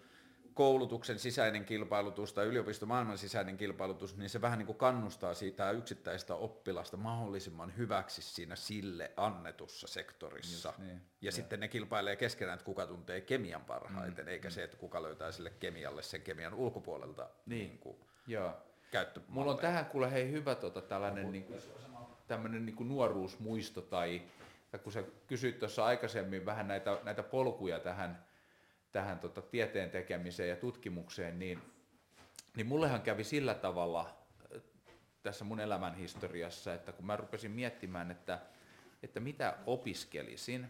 koulutuksen 0.54 1.20
sisäinen 1.20 1.66
kilpailutus 1.66 2.34
tai 2.34 2.46
yliopistomaailman 2.46 3.18
sisäinen 3.18 3.58
kilpailutus, 3.58 4.18
niin 4.18 4.30
se 4.30 4.42
vähän 4.42 4.60
niin 4.60 4.66
kuin 4.66 4.78
kannustaa 4.78 5.34
siitä 5.34 5.72
yksittäistä 5.72 6.36
oppilasta 6.36 6.98
mahdollisimman 6.98 7.78
hyväksi 7.78 8.22
siinä 8.22 8.56
sille 8.56 9.12
annetussa 9.18 9.88
sektorissa. 9.88 10.70
Just 10.70 10.80
niin. 10.80 10.92
Ja, 10.92 11.02
ja 11.22 11.32
sitten 11.32 11.60
ne 11.60 11.68
kilpailee 11.68 12.16
keskenään, 12.16 12.54
että 12.54 12.66
kuka 12.66 12.88
tuntee 12.88 13.22
kemian 13.22 13.66
parhaiten, 13.66 14.26
mm. 14.26 14.30
eikä 14.30 14.48
mm. 14.48 14.52
se, 14.52 14.64
että 14.64 14.78
kuka 14.78 15.04
löytää 15.04 15.32
sille 15.32 15.50
kemialle 15.60 16.04
sen 16.04 16.22
kemian 16.22 16.54
ulkopuolelta 16.54 17.30
niin. 17.46 17.68
Niin 17.68 17.80
kuin 17.80 17.98
Joo. 18.28 18.54
Mulla 19.28 19.52
on 19.52 19.58
tähän 19.58 19.86
kuule 19.86 20.12
hei 20.12 20.32
hyvä 20.32 20.56
tota, 20.56 20.82
tällainen 20.82 21.32
niin 21.32 21.44
kuin, 21.44 21.62
tämmöinen 22.28 22.66
niin 22.66 22.76
kuin 22.76 22.90
nuoruusmuisto 22.90 23.82
tai, 23.82 24.22
tai 24.72 24.80
kun 24.80 24.92
sä 24.92 25.04
kysyit 25.28 25.60
tuossa 25.60 25.86
aikaisemmin 25.86 26.46
vähän 26.46 26.68
näitä, 26.68 26.98
näitä 27.04 27.24
polkuja 27.24 27.80
tähän 27.80 28.26
tähän 28.92 29.20
tota, 29.20 29.42
tieteen 29.42 29.90
tekemiseen 29.90 30.50
ja 30.50 30.56
tutkimukseen, 30.56 31.40
niin, 31.40 31.62
niin 32.56 32.68
mullehan 32.68 33.02
kävi 33.02 33.24
sillä 33.24 33.54
tavalla 33.54 34.22
tässä 35.24 35.46
mun 35.46 35.60
elämän 35.60 35.96
historiassa, 35.96 36.74
että 36.74 36.92
kun 36.92 37.06
mä 37.06 37.18
rupesin 37.18 37.52
miettimään, 37.52 38.12
että, 38.12 38.40
että 39.04 39.20
mitä 39.20 39.58
opiskelisin, 39.66 40.68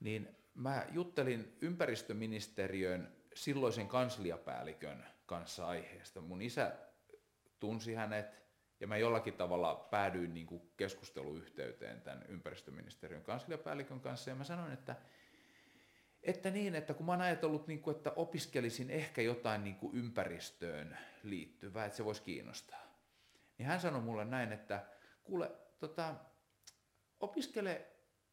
niin 0.00 0.36
mä 0.54 0.86
juttelin 0.90 1.56
ympäristöministeriön 1.60 3.12
silloisen 3.34 3.88
kansliapäällikön 3.88 5.06
kanssa 5.26 5.66
aiheesta. 5.66 6.20
Mun 6.20 6.42
isä 6.42 6.76
tunsi 7.60 7.94
hänet 7.94 8.40
ja 8.80 8.86
mä 8.86 8.96
jollakin 8.96 9.34
tavalla 9.34 9.74
päädyin 9.90 10.34
niin 10.34 10.46
kuin 10.46 10.62
keskusteluyhteyteen 10.76 12.00
tämän 12.00 12.24
ympäristöministeriön 12.28 13.22
kansliapäällikön 13.22 14.00
kanssa 14.00 14.30
ja 14.30 14.36
mä 14.36 14.44
sanoin, 14.44 14.72
että 14.72 14.96
että 16.22 16.50
niin, 16.50 16.74
että 16.74 16.94
kun 16.94 17.06
mä 17.06 17.12
oon 17.12 17.20
ajatellut, 17.20 17.66
niin 17.66 17.82
kuin, 17.82 17.96
että 17.96 18.12
opiskelisin 18.16 18.90
ehkä 18.90 19.22
jotain 19.22 19.64
niin 19.64 19.76
kuin 19.76 19.96
ympäristöön 19.96 20.98
liittyvää, 21.22 21.84
että 21.84 21.96
se 21.96 22.04
voisi 22.04 22.22
kiinnostaa. 22.22 22.80
Niin 23.58 23.66
hän 23.66 23.80
sanoi 23.80 24.00
mulle 24.00 24.24
näin, 24.24 24.52
että 24.52 24.86
kuule, 25.24 25.50
tota, 25.78 26.14
opiskele 27.20 27.86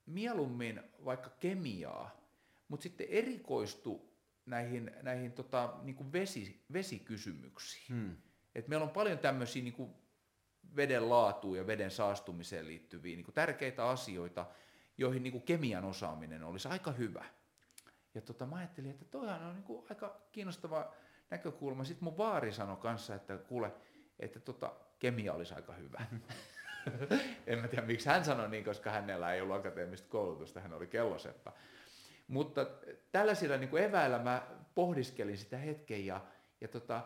mieluummin 0.06 0.84
vaikka 1.06 1.30
kemiaa, 1.30 2.22
mutta 2.68 2.84
sitten 2.84 3.08
erikoistu 3.10 4.18
näihin, 4.46 4.92
näihin 5.02 5.32
tota, 5.32 5.74
niin 5.82 5.96
kuin 5.96 6.12
vesi, 6.12 6.66
vesikysymyksiin. 6.74 7.88
Hmm. 7.88 8.18
Et 8.56 8.68
meillä 8.68 8.84
on 8.84 8.90
paljon 8.90 9.20
tämmöisiä 9.20 9.64
niin 9.64 9.74
kuin 9.74 9.94
veden 10.76 11.10
laatuun 11.10 11.58
ja 11.58 11.68
veden 11.68 11.92
saastumiseen 11.92 12.68
liittyviä 12.68 13.16
niin 13.16 13.26
kuin 13.26 13.36
tärkeitä 13.36 13.90
asioita, 13.90 14.46
joihin 14.98 15.24
niin 15.24 15.32
kuin 15.32 15.44
kemian 15.44 15.86
osaaminen 15.86 16.44
olisi 16.44 16.68
aika 16.68 16.92
hyvä. 16.92 17.26
Ja 18.18 18.22
tota, 18.22 18.46
mä 18.46 18.56
ajattelin, 18.56 18.92
että 18.92 19.06
toihan 19.06 19.44
on 19.44 19.56
niin 19.56 19.84
aika 19.90 20.22
kiinnostava 20.32 20.94
näkökulma. 21.30 21.84
Sitten 21.84 22.04
mun 22.04 22.18
vaari 22.18 22.52
sanoi 22.52 22.78
kanssa, 22.78 23.16
että 23.16 23.38
kuule, 23.38 23.72
että 24.20 24.40
tota, 24.40 24.74
kemia 25.00 25.34
olisi 25.34 25.54
aika 25.54 25.74
hyvä. 25.74 26.06
en 27.48 27.60
mä 27.60 27.68
tiedä, 27.68 27.86
miksi 27.86 28.10
hän 28.10 28.26
sanoi 28.26 28.50
niin, 28.50 28.64
koska 28.64 28.92
hänellä 28.92 29.34
ei 29.34 29.42
ollut 29.42 29.56
akateemista 29.56 30.10
koulutusta, 30.10 30.60
hän 30.60 30.74
oli 30.74 30.88
kelloseppä. 30.88 31.52
Mutta 32.28 32.68
tällaisilla 33.12 33.58
niin 33.58 33.70
kuin 33.70 33.84
eväillä 33.84 34.20
mä 34.20 34.48
pohdiskelin 34.76 35.38
sitä 35.38 35.58
hetken 35.58 36.06
ja, 36.06 36.22
ja 36.62 36.68
tota, 36.68 37.02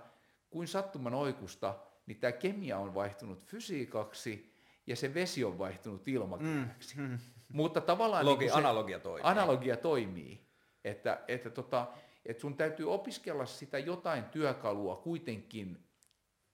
kuin 0.49 0.68
sattuman 0.68 1.14
oikusta, 1.14 1.76
niin 2.05 2.20
tämä 2.20 2.32
kemia 2.32 2.78
on 2.78 2.93
vaihtunut 2.93 3.45
fysiikaksi 3.45 4.55
ja 4.88 4.95
se 4.95 5.14
vesi 5.14 5.43
on 5.43 5.57
vaihtunut 5.57 6.07
ilmakehäksi. 6.07 6.97
Mm, 6.97 7.03
mm. 7.03 7.20
Mutta 7.49 7.82
tavallaan 7.82 8.26
Logi, 8.26 8.45
niin 8.45 8.55
analogia 8.55 8.99
toimii. 8.99 9.22
Analogia 9.24 9.78
toimii. 9.78 10.51
Että, 10.84 11.22
että, 11.28 11.50
tota, 11.50 11.88
että 12.26 12.42
sun 12.42 12.58
täytyy 12.58 12.94
opiskella 12.94 13.46
sitä 13.46 13.80
jotain 13.80 14.24
työkalua 14.24 14.96
kuitenkin 14.96 15.84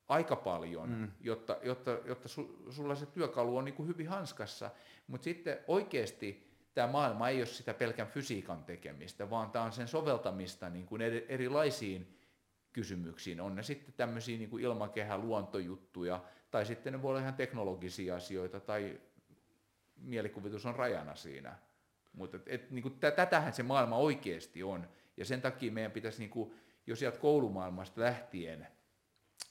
aika 0.08 0.36
paljon, 0.36 0.90
mm. 0.90 1.12
jotta, 1.22 1.58
jotta, 1.64 1.92
jotta 2.06 2.28
su, 2.28 2.66
sulla 2.70 2.96
se 2.96 3.06
työkalu 3.06 3.58
on 3.58 3.66
niin 3.66 3.76
kuin 3.76 3.88
hyvin 3.88 4.08
hanskassa. 4.08 4.72
Mutta 5.08 5.24
sitten 5.24 5.60
oikeasti 5.68 6.48
tämä 6.74 6.92
maailma 6.92 7.30
ei 7.30 7.38
ole 7.38 7.46
sitä 7.46 7.74
pelkän 7.74 8.08
fysiikan 8.08 8.64
tekemistä, 8.64 9.30
vaan 9.30 9.52
tämä 9.52 9.66
on 9.66 9.72
sen 9.72 9.88
soveltamista 9.88 10.70
niin 10.70 10.86
kuin 10.86 11.02
erilaisiin 11.02 12.18
kysymyksiin. 12.74 13.42
On 13.42 13.56
ne 13.56 13.64
sitten 13.64 13.94
tämmöisiä 13.98 14.38
niin 14.38 14.50
kuin 14.50 14.64
ilmakehä, 14.64 15.18
luontojuttuja, 15.18 16.24
tai 16.52 16.66
sitten 16.66 16.94
ne 16.94 17.02
voi 17.02 17.10
olla 17.10 17.22
ihan 17.22 17.34
teknologisia 17.34 18.16
asioita, 18.16 18.60
tai 18.60 19.00
mielikuvitus 19.96 20.66
on 20.66 20.76
rajana 20.76 21.16
siinä. 21.16 21.56
Mutta 22.18 22.38
et, 22.46 22.72
niin 22.72 22.84
kuin, 22.84 23.00
tätähän 23.00 23.54
se 23.54 23.64
maailma 23.64 23.98
oikeasti 23.98 24.64
on. 24.64 24.88
Ja 25.18 25.26
sen 25.26 25.42
takia 25.42 25.72
meidän 25.72 25.92
pitäisi 25.92 26.20
niin 26.20 26.30
kuin, 26.30 26.56
jo 26.88 26.96
sieltä 26.96 27.20
koulumaailmasta 27.20 28.02
lähtien 28.02 28.68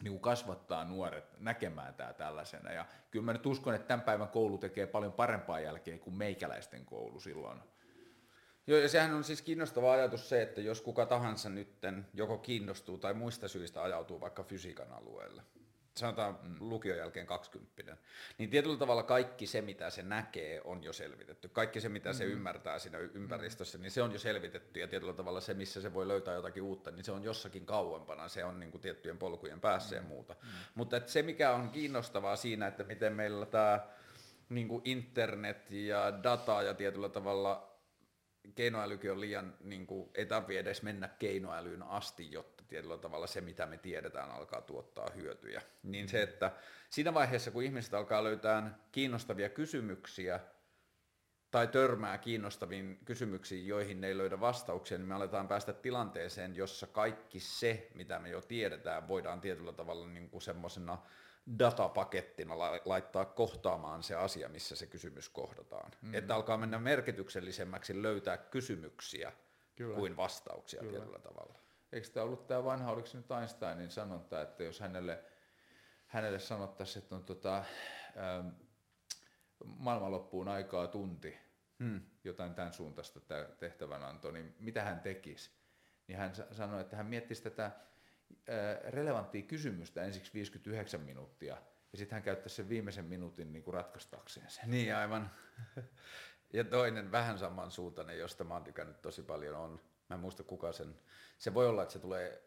niin 0.03 0.13
kuin 0.13 0.21
kasvattaa 0.21 0.85
nuoret 0.85 1.41
näkemään 1.41 1.95
tämä 1.95 2.13
tällaisena. 2.13 2.73
Ja 2.73 2.87
kyllä 3.11 3.25
mä 3.25 3.33
nyt 3.33 3.47
uskon, 3.47 3.75
että 3.75 3.87
tämän 3.87 4.05
päivän 4.05 4.29
koulu 4.29 4.59
tekee 4.59 4.87
paljon 4.87 5.13
parempaa 5.13 5.61
jälkeen 5.61 6.01
kuin 6.01 6.17
meikäläisten 6.17 6.85
koulu 6.85 7.21
silloin. 7.21 7.61
Joo, 8.67 8.79
ja 8.79 8.89
sehän 8.89 9.15
on 9.15 9.25
siis 9.25 9.43
kiinnostava 9.43 9.93
ajatus 9.93 10.29
se, 10.29 10.43
että 10.43 10.61
jos 10.61 10.81
kuka 10.81 11.07
tahansa 11.07 11.49
nytten 11.49 12.07
joko 12.15 12.39
kiinnostuu 12.39 12.99
tai 12.99 13.15
muista 13.15 13.49
syistä 13.49 13.83
ajautuu 13.83 14.21
vaikka 14.21 14.43
fysiikan 14.43 14.93
alueelle, 14.93 15.43
sanotaan 15.97 16.39
mm. 16.43 16.57
lukion 16.61 16.99
jälkeen 16.99 17.27
20, 17.27 17.97
niin 18.39 18.51
tietyllä 18.51 18.77
tavalla 18.77 19.03
kaikki 19.03 19.47
se, 19.47 19.63
mitä 19.63 19.91
se 19.91 20.03
näkee, 20.03 20.61
on 20.65 20.85
jo 20.85 20.93
selvitetty. 20.93 21.49
Kaikki 21.49 21.81
se, 21.81 21.89
mitä 21.89 22.11
mm. 22.11 22.15
se 22.15 22.25
ymmärtää 22.25 22.79
siinä 22.79 22.99
ympäristössä, 22.99 23.79
niin 23.79 23.91
se 23.91 24.03
on 24.03 24.13
jo 24.13 24.19
selvitetty 24.19 24.81
ja 24.81 24.89
tietyllä 24.89 25.13
tavalla 25.13 25.41
se, 25.41 25.55
missä 25.55 25.81
se 25.81 25.95
voi 25.95 26.09
löytää 26.09 26.35
jotakin 26.35 26.63
uutta, 26.63 26.91
niin 26.91 27.05
se 27.05 27.13
on 27.13 27.23
jossakin 27.23 27.67
kauempana, 27.67 28.29
se 28.29 28.45
on 28.45 28.61
niin 28.61 28.71
kuin 28.71 28.81
tiettyjen 28.81 29.19
polkujen 29.19 29.61
päässä 29.61 29.97
mm. 29.97 30.03
ja 30.03 30.09
muuta. 30.09 30.37
Mm. 30.43 30.49
Mutta 30.75 31.01
se, 31.07 31.23
mikä 31.23 31.53
on 31.53 31.71
kiinnostavaa 31.71 32.37
siinä, 32.37 32.67
että 32.67 32.85
miten 32.85 33.13
meillä 33.13 33.47
tämä 33.47 33.87
niin 34.49 34.69
kuin 34.69 34.83
internet 34.85 35.71
ja 35.71 36.23
data 36.23 36.63
ja 36.63 36.75
tietyllä 36.75 37.09
tavalla 37.09 37.77
keinoälykin 38.55 39.13
on 39.13 39.21
liian, 39.21 39.55
niin 39.61 39.87
kuin, 39.87 40.11
ei 40.15 40.27
tarvitse 40.27 40.61
edes 40.61 40.83
mennä 40.83 41.09
keinoälyyn 41.09 41.83
asti, 41.83 42.33
jotta 42.33 42.56
tietyllä 42.69 42.99
tavalla 42.99 43.27
se, 43.27 43.41
mitä 43.41 43.67
me 43.67 43.79
tiedetään, 43.79 44.31
alkaa 44.31 44.61
tuottaa 44.61 45.11
hyötyjä. 45.15 45.63
Niin 45.83 46.09
se, 46.09 46.23
että 46.23 46.53
siinä 46.91 47.15
vaiheessa, 47.15 47.51
kun 47.51 47.63
ihmiset 47.63 47.95
alkaa 47.95 48.25
löytää 48.25 48.79
kiinnostavia 48.93 49.49
kysymyksiä, 49.49 50.41
tai 51.51 51.69
törmää 51.69 52.19
kiinnostaviin 52.19 52.99
kysymyksiin, 53.05 53.67
joihin 53.67 54.01
ne 54.01 54.07
ei 54.07 54.19
löydä 54.19 54.41
vastauksia, 54.41 54.99
niin 54.99 55.09
me 55.09 55.15
aletaan 55.15 55.49
päästä 55.49 55.73
tilanteeseen, 55.73 56.57
jossa 56.57 56.87
kaikki 56.87 57.41
se, 57.41 57.91
mitä 57.95 58.19
me 58.19 58.29
jo 58.29 58.41
tiedetään, 58.41 59.09
voidaan 59.09 59.41
tietyllä 59.41 59.73
tavalla 59.73 60.07
niin 60.07 60.31
kuin 60.31 60.43
semmoisena 60.43 60.99
datapakettina 61.59 62.59
laittaa 62.85 63.25
kohtaamaan 63.25 64.03
se 64.03 64.15
asia, 64.15 64.49
missä 64.49 64.77
se 64.77 64.87
kysymys 64.87 65.29
kohdataan. 65.29 65.91
Mm. 66.03 66.15
Että 66.15 66.35
alkaa 66.35 66.57
mennä 66.57 66.79
merkityksellisemmäksi 66.79 68.03
löytää 68.03 68.37
kysymyksiä 68.37 69.33
Kyllä. 69.77 69.97
kuin 69.97 70.17
vastauksia 70.17 70.81
Kyllä. 70.81 70.93
tietyllä 70.93 71.19
tavalla. 71.19 71.55
Eikö 71.93 72.09
tämä 72.09 72.25
ollut 72.25 72.47
tämä 72.47 72.65
vanha, 72.65 72.93
oliko 72.93 73.07
se 73.07 73.17
nyt 73.17 73.31
Einsteinin 73.31 73.91
sanonta, 73.91 74.43
että 74.43 74.65
jos 74.65 74.81
hänelle, 74.81 75.25
hänelle 76.07 76.39
sanottaisiin, 76.39 77.03
että 77.03 77.15
on 77.15 77.25
tota, 77.25 77.57
ähm, 77.57 78.49
maailmanloppuun 79.65 80.49
aikaa 80.49 80.87
tunti, 80.87 81.39
hmm. 81.79 82.01
jotain 82.25 82.55
tämän 82.55 82.73
suuntaista 82.73 83.21
tämä 83.21 83.45
tehtävänanto, 83.45 84.31
niin 84.31 84.57
mitä 84.59 84.83
hän 84.83 85.01
tekisi? 85.01 85.51
Niin 86.07 86.19
hän 86.19 86.33
sanoi, 86.53 86.81
että 86.81 86.97
hän 86.97 87.07
miettisi 87.07 87.43
tätä 87.43 87.65
äh, 87.65 87.73
relevanttia 88.89 89.43
kysymystä 89.43 90.03
ensiksi 90.03 90.35
59 90.35 91.01
minuuttia, 91.01 91.57
ja 91.93 91.99
sitten 91.99 92.17
hän 92.17 92.23
käyttäisi 92.23 92.57
sen 92.57 92.69
viimeisen 92.69 93.05
minuutin 93.05 93.53
niin 93.53 93.63
kuin 93.63 93.75
ratkaistakseen 93.75 94.51
sen. 94.51 94.71
Niin 94.71 94.97
aivan. 94.97 95.31
Ja 96.53 96.65
toinen 96.65 97.13
vähän 97.13 97.39
samansuuntainen, 97.39 98.19
josta 98.19 98.45
mä 98.45 98.55
oon 98.55 98.65
tykännyt 98.65 99.03
tosi 99.03 99.23
paljon, 99.23 99.57
on, 99.57 99.81
mä 100.09 100.15
en 100.15 100.21
muista 100.21 100.43
kuka 100.43 100.73
sen, 100.73 101.01
se 101.39 101.55
voi 101.55 101.69
olla, 101.69 101.83
että 101.83 101.93
se 101.93 101.99
tulee 101.99 102.43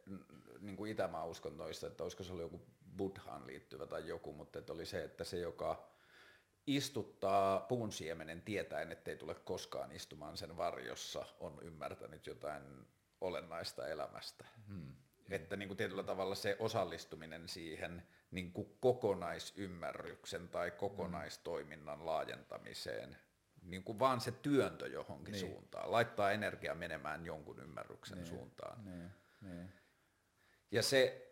niin 0.59 0.75
kuin 0.75 0.91
Itämaa 0.91 1.25
uskontoista, 1.25 1.87
että 1.87 2.03
olisiko 2.03 2.23
se 2.23 2.31
ollut 2.31 2.51
joku 2.51 2.65
buddhaan 2.97 3.47
liittyvä 3.47 3.85
tai 3.85 4.07
joku, 4.07 4.33
mutta 4.33 4.59
että 4.59 4.73
oli 4.73 4.85
se, 4.85 5.03
että 5.03 5.23
se, 5.23 5.39
joka 5.39 5.89
istuttaa 6.67 7.59
puun 7.59 7.91
siemenen 7.91 8.41
tietäen, 8.41 8.91
ettei 8.91 9.17
tule 9.17 9.35
koskaan 9.35 9.91
istumaan 9.91 10.37
sen 10.37 10.57
varjossa, 10.57 11.25
on 11.39 11.59
ymmärtänyt 11.61 12.27
jotain 12.27 12.63
olennaista 13.21 13.87
elämästä. 13.87 14.45
Hmm. 14.67 14.95
Että 15.29 15.55
niin 15.55 15.69
kuin 15.69 15.77
tietyllä 15.77 16.03
tavalla 16.03 16.35
se 16.35 16.55
osallistuminen 16.59 17.49
siihen 17.49 18.07
niin 18.31 18.53
kuin 18.53 18.77
kokonaisymmärryksen 18.79 20.49
tai 20.49 20.71
kokonaistoiminnan 20.71 22.05
laajentamiseen, 22.05 23.17
niin 23.63 23.83
kuin 23.83 23.99
vaan 23.99 24.21
se 24.21 24.31
työntö 24.31 24.87
johonkin 24.87 25.31
niin. 25.31 25.39
suuntaan, 25.39 25.91
laittaa 25.91 26.31
energiaa 26.31 26.75
menemään 26.75 27.25
jonkun 27.25 27.59
ymmärryksen 27.59 28.17
niin. 28.17 28.27
suuntaan. 28.27 28.85
Niin. 28.85 29.11
Niin. 29.41 29.73
Ja 30.71 30.83
se, 30.83 31.31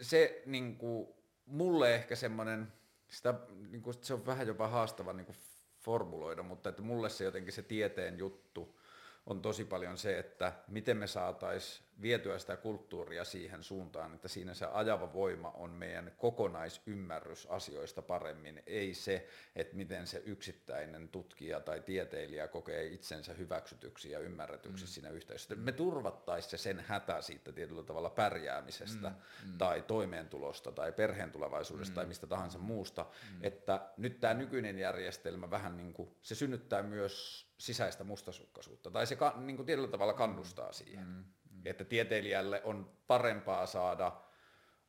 se 0.00 0.42
niin 0.46 0.76
kuin, 0.76 1.08
mulle 1.46 1.94
ehkä 1.94 2.16
semmoinen, 2.16 2.72
sitä, 3.08 3.34
niin 3.68 3.82
kuin, 3.82 3.96
se 4.00 4.14
on 4.14 4.26
vähän 4.26 4.46
jopa 4.46 4.68
haastava 4.68 5.12
niin 5.12 5.26
kuin 5.26 5.36
formuloida, 5.78 6.42
mutta 6.42 6.68
että 6.68 6.82
mulle 6.82 7.08
se 7.08 7.24
jotenkin 7.24 7.52
se 7.52 7.62
tieteen 7.62 8.18
juttu 8.18 8.80
on 9.26 9.42
tosi 9.42 9.64
paljon 9.64 9.98
se, 9.98 10.18
että 10.18 10.52
miten 10.68 10.96
me 10.96 11.06
saataisiin 11.06 11.85
vietyä 12.02 12.38
sitä 12.38 12.56
kulttuuria 12.56 13.24
siihen 13.24 13.62
suuntaan, 13.62 14.14
että 14.14 14.28
siinä 14.28 14.54
se 14.54 14.66
ajava 14.66 15.12
voima 15.12 15.50
on 15.50 15.70
meidän 15.70 16.12
kokonaisymmärrys 16.16 17.46
asioista 17.46 18.02
paremmin, 18.02 18.62
ei 18.66 18.94
se, 18.94 19.28
että 19.56 19.76
miten 19.76 20.06
se 20.06 20.22
yksittäinen 20.26 21.08
tutkija 21.08 21.60
tai 21.60 21.80
tieteilijä 21.80 22.48
kokee 22.48 22.86
itsensä 22.86 23.34
hyväksytyksi 23.34 24.10
ja 24.10 24.18
ymmärretyksi 24.18 24.84
mm. 24.84 24.88
siinä 24.88 25.10
yhteisössä. 25.10 25.54
Me 25.54 25.72
turvattaisiin 25.72 26.50
se 26.50 26.56
sen 26.56 26.84
hätä 26.88 27.20
siitä 27.20 27.52
tietyllä 27.52 27.82
tavalla 27.82 28.10
pärjäämisestä 28.10 29.08
mm. 29.08 29.50
Mm. 29.50 29.58
tai 29.58 29.82
toimeentulosta 29.82 30.72
tai 30.72 30.92
perheen 30.92 31.30
tulevaisuudesta 31.30 31.92
mm. 31.92 31.94
tai 31.94 32.06
mistä 32.06 32.26
tahansa 32.26 32.58
muusta, 32.58 33.02
mm. 33.32 33.38
että 33.42 33.88
nyt 33.96 34.20
tämä 34.20 34.34
nykyinen 34.34 34.78
järjestelmä 34.78 35.50
vähän 35.50 35.76
niin 35.76 35.92
kuin, 35.92 36.16
se 36.22 36.34
synnyttää 36.34 36.82
myös 36.82 37.46
sisäistä 37.58 38.04
mustasukkaisuutta 38.04 38.90
tai 38.90 39.06
se 39.06 39.16
niin 39.36 39.56
kuin 39.56 39.66
tietyllä 39.66 39.88
tavalla 39.88 40.14
kannustaa 40.14 40.72
siihen. 40.72 41.06
Mm 41.06 41.24
että 41.68 41.84
tieteilijälle 41.84 42.62
on 42.64 42.96
parempaa 43.06 43.66
saada 43.66 44.20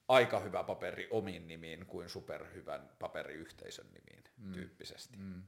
aika 0.08 0.40
hyvä 0.40 0.64
paperi 0.64 1.08
omiin 1.12 1.48
nimiin 1.48 1.86
kuin 1.86 2.10
superhyvän 2.10 2.90
paperi 3.00 3.34
yhteisön 3.34 3.86
nimiin 3.86 4.24
mm. 4.38 4.52
tyyppisesti. 4.52 5.18
Mm. 5.18 5.44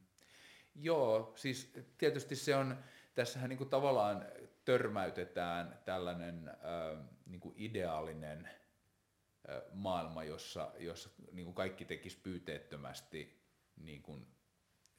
Joo, 0.75 1.33
siis 1.35 1.73
tietysti 1.97 2.35
se 2.35 2.55
on, 2.55 2.77
tässähän 3.15 3.49
niin 3.49 3.57
kuin 3.57 3.69
tavallaan 3.69 4.25
törmäytetään 4.65 5.79
tällainen 5.85 6.47
äh, 6.49 7.05
niin 7.25 7.39
kuin 7.39 7.55
ideaalinen 7.57 8.45
äh, 8.45 9.61
maailma, 9.73 10.23
jossa, 10.23 10.71
jossa 10.77 11.09
niin 11.31 11.45
kuin 11.45 11.55
kaikki 11.55 11.85
tekisi 11.85 12.19
pyyteettömästi 12.23 13.43
niin 13.77 14.01
kuin 14.01 14.27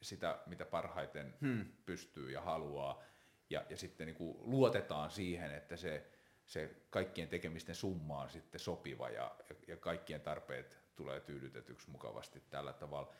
sitä, 0.02 0.38
mitä 0.46 0.64
parhaiten 0.64 1.34
hmm. 1.40 1.66
pystyy 1.86 2.30
ja 2.30 2.40
haluaa, 2.40 3.02
ja, 3.50 3.64
ja 3.70 3.76
sitten 3.76 4.06
niin 4.06 4.16
kuin 4.16 4.36
luotetaan 4.40 5.10
siihen, 5.10 5.54
että 5.54 5.76
se 5.76 6.10
se 6.50 6.76
kaikkien 6.90 7.28
tekemisten 7.28 7.74
summa 7.74 8.22
on 8.22 8.30
sitten 8.30 8.60
sopiva 8.60 9.08
ja, 9.08 9.36
ja 9.68 9.76
kaikkien 9.76 10.20
tarpeet 10.20 10.78
tulee 10.96 11.20
tyydytetyksi 11.20 11.90
mukavasti 11.90 12.42
tällä 12.50 12.72
tavalla. 12.72 13.12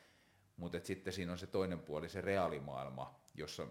Mutta 0.57 0.81
sitten 0.83 1.13
siinä 1.13 1.33
on 1.33 1.39
se 1.39 1.47
toinen 1.47 1.79
puoli, 1.79 2.09
se 2.09 2.21
reaalimaailma, 2.21 3.21
jossa 3.35 3.67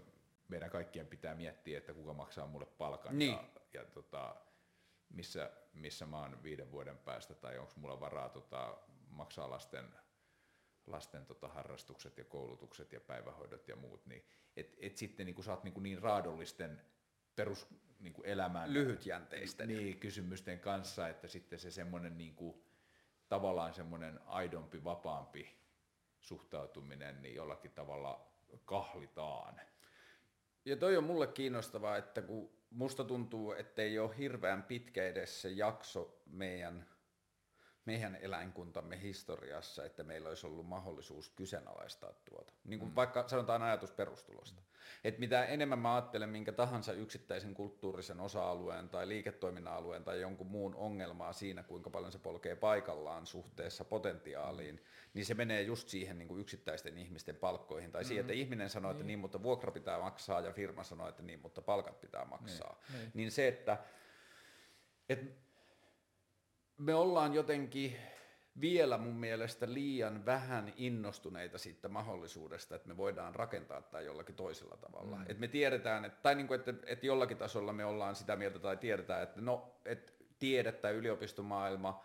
meidän 0.48 0.70
kaikkien 0.70 1.08
pitää 1.08 1.36
miettiä, 1.36 1.78
että 1.78 1.94
kuka 1.94 2.14
maksaa 2.14 2.48
mulle 2.48 2.66
palkan 2.66 3.20
niin. 3.20 3.32
ja, 3.32 3.44
ja 3.74 3.86
tota, 3.86 4.36
missä, 5.10 5.52
missä 5.74 6.06
mä 6.06 6.20
oon 6.20 6.44
viiden 6.44 6.72
vuoden 6.72 6.98
päästä 6.98 7.34
tai 7.34 7.58
onko 7.58 7.74
mulla 7.76 8.00
varaa 8.00 8.30
tota, 8.30 8.78
maksaa 9.10 9.50
lasten, 9.50 9.86
lasten 10.88 11.26
tota, 11.26 11.48
harrastukset 11.48 12.18
ja 12.18 12.24
koulutukset 12.24 12.92
ja 12.92 13.00
päivähoidot 13.00 13.68
ja 13.68 13.76
muut. 13.76 14.06
Niin, 14.06 14.24
et, 14.56 14.78
et 14.80 14.98
sitten 14.98 15.26
niin 15.26 15.36
kun 15.36 15.44
sä 15.44 15.52
oot 15.52 15.64
niin, 15.64 15.84
niin 15.84 16.02
raadollisten 16.02 16.82
perus 17.40 17.68
niin 18.00 18.14
kuin 18.14 18.26
elämän 18.26 18.74
lyhytjänteisten 18.74 19.68
niin, 19.68 20.00
kysymysten 20.00 20.60
kanssa, 20.60 21.08
että 21.08 21.28
sitten 21.28 21.60
se 21.60 21.72
semmoinen 21.72 22.18
niin 22.18 22.36
kuin, 22.36 22.64
tavallaan 23.30 23.74
semmoinen 23.74 24.20
aidompi, 24.26 24.84
vapaampi 24.84 25.58
suhtautuminen 26.20 27.22
niin 27.22 27.36
jollakin 27.36 27.72
tavalla 27.72 28.28
kahlitaan. 28.66 29.62
Ja 30.66 30.76
toi 30.76 30.98
on 30.98 31.04
mulle 31.04 31.28
kiinnostavaa, 31.28 31.98
että 31.98 32.22
kun 32.22 32.50
musta 32.70 33.04
tuntuu, 33.04 33.52
että 33.52 33.82
ei 33.82 34.00
ole 34.00 34.18
hirveän 34.18 34.64
pitkä 34.64 35.08
edes 35.08 35.42
se 35.42 35.50
jakso 35.50 36.22
meidän 36.26 36.86
meidän 37.90 38.16
eläinkuntamme 38.22 39.02
historiassa, 39.02 39.86
että 39.86 40.04
meillä 40.04 40.30
olisi 40.30 40.48
ollut 40.48 40.68
mahdollisuus 40.68 41.30
kyseenalaistaa 41.30 42.14
tuota. 42.30 42.54
Niin 42.64 42.80
kuin 42.80 42.92
mm. 42.92 42.96
vaikka 42.96 43.28
sanotaan 43.28 43.62
ajatus 43.62 43.92
perustulosta. 43.92 44.62
Mm. 44.62 44.68
Että 45.04 45.20
mitä 45.20 45.46
enemmän 45.46 45.80
mä 45.80 45.96
ajattelen 45.96 46.30
minkä 46.30 46.52
tahansa 46.52 46.94
yksittäisen 46.94 47.54
kulttuurisen 47.54 48.20
osa-alueen 48.20 48.90
tai 48.90 49.08
liiketoiminnan 49.08 49.74
alueen 49.74 50.04
tai 50.04 50.22
jonkun 50.22 50.48
muun 50.48 50.76
ongelmaa 50.76 51.34
siinä, 51.34 51.64
kuinka 51.64 51.90
paljon 51.90 52.12
se 52.12 52.20
polkee 52.20 52.56
paikallaan 52.56 53.26
suhteessa 53.26 53.86
potentiaaliin, 53.86 54.76
mm. 54.76 54.82
niin 55.14 55.26
se 55.26 55.34
menee 55.34 55.62
just 55.62 55.90
siihen 55.90 56.18
niin 56.18 56.28
kuin 56.28 56.42
yksittäisten 56.42 56.98
ihmisten 56.98 57.36
palkkoihin. 57.36 57.92
Tai 57.92 58.04
mm. 58.04 58.08
siihen, 58.08 58.22
että 58.22 58.34
ihminen 58.34 58.70
sanoo, 58.70 58.92
että 58.92 59.04
niin. 59.04 59.08
niin, 59.08 59.20
mutta 59.20 59.44
vuokra 59.44 59.72
pitää 59.72 60.00
maksaa 60.00 60.42
ja 60.42 60.52
firma 60.52 60.84
sanoo, 60.84 61.10
että 61.10 61.24
niin, 61.24 61.40
mutta 61.40 61.62
palkat 61.62 62.02
pitää 62.02 62.26
maksaa. 62.26 62.82
Niin, 62.90 63.00
niin. 63.00 63.12
niin 63.14 63.32
se, 63.32 63.48
että, 63.48 63.78
että 65.10 65.49
me 66.80 66.96
ollaan 66.96 67.34
jotenkin 67.34 67.96
vielä 68.62 68.98
mun 68.98 69.16
mielestä 69.16 69.74
liian 69.74 70.26
vähän 70.26 70.74
innostuneita 70.76 71.58
siitä 71.58 71.90
mahdollisuudesta, 71.90 72.76
että 72.76 72.88
me 72.88 72.98
voidaan 72.98 73.36
rakentaa 73.36 73.82
tämä 73.82 74.02
jollakin 74.02 74.36
toisella 74.36 74.78
tavalla. 74.78 75.18
Mm. 75.18 75.26
Et 75.28 75.40
me 75.40 75.48
tiedetään, 75.48 76.06
että, 76.06 76.20
tai 76.22 76.36
niin 76.36 76.48
kuin, 76.48 76.60
että, 76.60 76.74
että 76.86 77.06
jollakin 77.06 77.38
tasolla 77.38 77.74
me 77.74 77.86
ollaan 77.86 78.16
sitä 78.16 78.36
mieltä 78.36 78.60
tai 78.60 78.78
tiedetään, 78.78 79.24
että 79.24 79.42
no, 79.42 79.76
että 79.86 80.14
tiede 80.40 80.72
tai 80.72 80.94
yliopistomaailma 80.94 82.04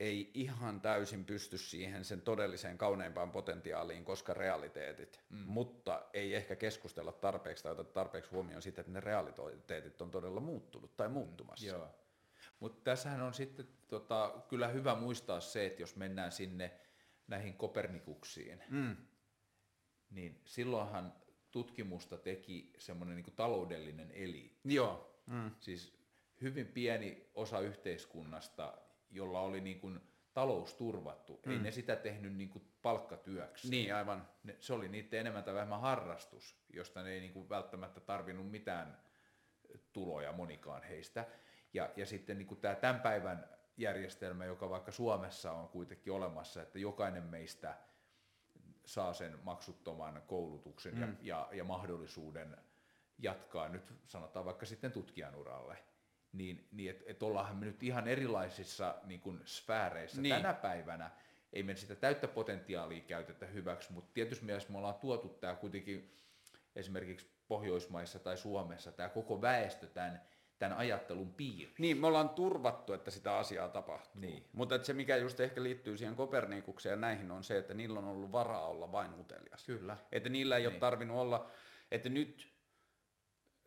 ei 0.00 0.30
ihan 0.34 0.80
täysin 0.80 1.24
pysty 1.24 1.58
siihen 1.58 2.04
sen 2.04 2.20
todelliseen 2.20 2.78
kauneimpaan 2.78 3.30
potentiaaliin, 3.30 4.04
koska 4.04 4.34
realiteetit, 4.34 5.20
mm. 5.30 5.38
mutta 5.46 6.02
ei 6.12 6.34
ehkä 6.34 6.56
keskustella 6.56 7.12
tarpeeksi 7.12 7.62
tai 7.62 7.72
oteta 7.72 7.92
tarpeeksi 7.92 8.30
huomioon 8.30 8.62
sitä, 8.62 8.80
että 8.80 8.92
ne 8.92 9.00
realiteetit 9.00 10.00
on 10.00 10.10
todella 10.10 10.40
muuttunut 10.40 10.96
tai 10.96 11.08
muuttumassa. 11.08 11.66
Mm. 11.66 11.72
Joo. 11.72 12.05
Mutta 12.60 12.80
tässähän 12.84 13.22
on 13.22 13.34
sitten 13.34 13.68
tota, 13.88 14.42
kyllä 14.48 14.68
hyvä 14.68 14.94
muistaa 14.94 15.40
se, 15.40 15.66
että 15.66 15.82
jos 15.82 15.96
mennään 15.96 16.32
sinne 16.32 16.80
näihin 17.26 17.54
Kopernikuksiin, 17.54 18.62
mm. 18.70 18.96
niin 20.10 20.40
silloinhan 20.44 21.12
tutkimusta 21.50 22.18
teki 22.18 22.72
semmoinen 22.78 23.16
niin 23.16 23.36
taloudellinen 23.36 24.10
eli. 24.10 24.58
Joo. 24.64 25.22
Mm. 25.26 25.50
Siis 25.60 25.98
hyvin 26.40 26.66
pieni 26.66 27.30
osa 27.34 27.60
yhteiskunnasta, 27.60 28.78
jolla 29.10 29.40
oli 29.40 29.60
niin 29.60 29.80
kuin 29.80 30.00
talous 30.34 30.74
turvattu. 30.74 31.40
Mm. 31.46 31.52
Ei 31.52 31.58
ne 31.58 31.70
sitä 31.70 31.96
tehnyt 31.96 32.34
niin 32.34 32.48
kuin 32.50 32.64
palkkatyöksi. 32.82 33.70
Niin, 33.70 33.94
aivan. 33.94 34.28
Ne, 34.42 34.56
se 34.60 34.72
oli 34.72 34.88
niiden 34.88 35.20
enemmän 35.20 35.44
tai 35.44 35.54
vähemmän 35.54 35.80
harrastus, 35.80 36.56
josta 36.72 37.02
ne 37.02 37.10
ei 37.10 37.20
niin 37.20 37.32
kuin 37.32 37.48
välttämättä 37.48 38.00
tarvinnut 38.00 38.50
mitään 38.50 39.00
tuloja 39.92 40.32
monikaan 40.32 40.82
heistä. 40.82 41.26
Ja, 41.76 41.90
ja 41.96 42.06
sitten 42.06 42.38
niin 42.38 42.46
kuin 42.46 42.60
tämä 42.60 42.74
tämän 42.74 43.00
päivän 43.00 43.48
järjestelmä, 43.76 44.44
joka 44.44 44.70
vaikka 44.70 44.92
Suomessa 44.92 45.52
on 45.52 45.68
kuitenkin 45.68 46.12
olemassa, 46.12 46.62
että 46.62 46.78
jokainen 46.78 47.22
meistä 47.22 47.76
saa 48.84 49.12
sen 49.12 49.38
maksuttoman 49.42 50.22
koulutuksen 50.26 50.94
mm. 50.94 51.00
ja, 51.00 51.08
ja, 51.22 51.48
ja 51.52 51.64
mahdollisuuden 51.64 52.56
jatkaa 53.18 53.68
nyt 53.68 53.94
sanotaan 54.06 54.44
vaikka 54.44 54.66
sitten 54.66 54.92
tutkijan 54.92 55.34
uralle, 55.34 55.78
niin, 56.32 56.68
niin 56.72 56.90
että 56.90 57.04
et 57.06 57.22
ollaanhan 57.22 57.56
me 57.56 57.66
nyt 57.66 57.82
ihan 57.82 58.08
erilaisissa 58.08 58.94
niin 59.04 59.20
kuin 59.20 59.40
sfääreissä 59.44 60.22
niin. 60.22 60.34
tänä 60.34 60.54
päivänä. 60.54 61.10
Ei 61.52 61.62
me 61.62 61.76
sitä 61.76 61.94
täyttä 61.94 62.28
potentiaalia 62.28 63.00
käytetä 63.00 63.46
hyväksi, 63.46 63.92
mutta 63.92 64.10
tietysti 64.14 64.44
mielessä 64.44 64.72
me 64.72 64.78
ollaan 64.78 64.94
tuotu 64.94 65.28
tämä 65.28 65.54
kuitenkin 65.54 66.16
esimerkiksi 66.76 67.36
Pohjoismaissa 67.48 68.18
tai 68.18 68.36
Suomessa, 68.36 68.92
tämä 68.92 69.08
koko 69.08 69.40
väestö 69.40 69.86
tämän 69.86 70.22
tämän 70.58 70.78
ajattelun 70.78 71.34
piiri. 71.34 71.72
Niin, 71.78 71.96
me 71.96 72.06
ollaan 72.06 72.28
turvattu, 72.28 72.92
että 72.92 73.10
sitä 73.10 73.36
asiaa 73.36 73.68
tapahtuu. 73.68 74.20
Niin. 74.20 74.44
Mutta 74.52 74.74
että 74.74 74.86
se, 74.86 74.92
mikä 74.92 75.16
just 75.16 75.40
ehkä 75.40 75.62
liittyy 75.62 75.96
siihen 75.96 76.16
Kopernikukseen 76.16 76.90
ja 76.90 76.96
näihin, 76.96 77.30
on 77.30 77.44
se, 77.44 77.58
että 77.58 77.74
niillä 77.74 77.98
on 77.98 78.08
ollut 78.08 78.32
varaa 78.32 78.66
olla 78.66 78.92
vain 78.92 79.20
utelias. 79.20 79.66
Kyllä. 79.66 79.96
Että 80.12 80.28
niillä 80.28 80.56
ei 80.56 80.62
niin. 80.62 80.72
ole 80.72 80.80
tarvinnut 80.80 81.16
olla, 81.16 81.50
että 81.90 82.08
nyt 82.08 82.56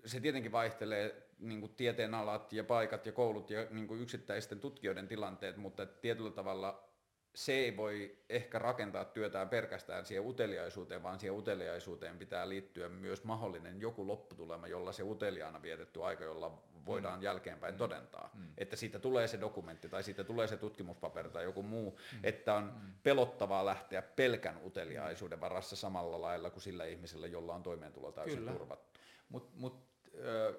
se 0.06 0.20
tietenkin 0.20 0.52
vaihtelee 0.52 1.30
niin 1.40 1.60
kuin 1.60 1.76
tieteenalat 1.76 2.54
ja 2.54 2.64
paikat 2.64 3.06
ja 3.06 3.12
koulut 3.12 3.50
ja 3.50 3.68
niin 3.70 3.88
kuin 3.88 4.02
yksittäisten 4.02 4.60
tutkijoiden 4.60 5.08
tilanteet, 5.08 5.58
mutta 5.58 5.84
että 5.84 6.02
tietyllä 6.02 6.32
tavalla 6.32 6.90
se 7.36 7.54
ei 7.54 7.78
voi 7.78 8.18
ehkä 8.30 8.60
rakentaa 8.60 9.06
työtään 9.06 9.50
pelkästään 9.50 10.06
siihen 10.06 10.28
uteliaisuuteen, 10.28 11.04
vaan 11.04 11.20
siihen 11.20 11.38
uteliaisuuteen 11.38 12.18
pitää 12.18 12.50
liittyä 12.50 12.90
myös 12.90 13.24
mahdollinen 13.24 13.82
joku 13.82 14.08
lopputulema, 14.08 14.68
jolla 14.68 14.92
se 14.92 15.04
uteliaana 15.04 15.62
vietetty 15.62 16.04
aika, 16.04 16.24
jolla 16.24 16.64
voidaan 16.86 17.20
mm. 17.20 17.24
jälkeenpäin 17.24 17.74
mm. 17.74 17.78
todentaa. 17.78 18.30
Mm. 18.34 18.48
Että 18.58 18.76
siitä 18.76 19.00
tulee 19.00 19.28
se 19.28 19.42
dokumentti 19.42 19.90
tai 19.90 20.04
siitä 20.04 20.24
tulee 20.24 20.48
se 20.48 20.58
tutkimuspaperi 20.58 21.30
tai 21.30 21.44
joku 21.44 21.64
muu, 21.64 22.00
mm. 22.14 22.20
että 22.24 22.54
on 22.54 22.64
mm. 22.64 22.94
pelottavaa 23.04 23.66
lähteä 23.66 24.02
pelkän 24.02 24.66
uteliaisuuden 24.66 25.42
varassa 25.42 25.76
samalla 25.76 26.22
lailla 26.22 26.50
kuin 26.50 26.64
sillä 26.64 26.86
ihmisellä, 26.86 27.28
jolla 27.28 27.56
on 27.56 27.64
toimeentulo 27.64 28.12
täysin 28.12 28.38
Kyllä. 28.38 28.52
turvattu. 28.52 29.00
Mutta 29.30 29.52
mut, 29.56 29.90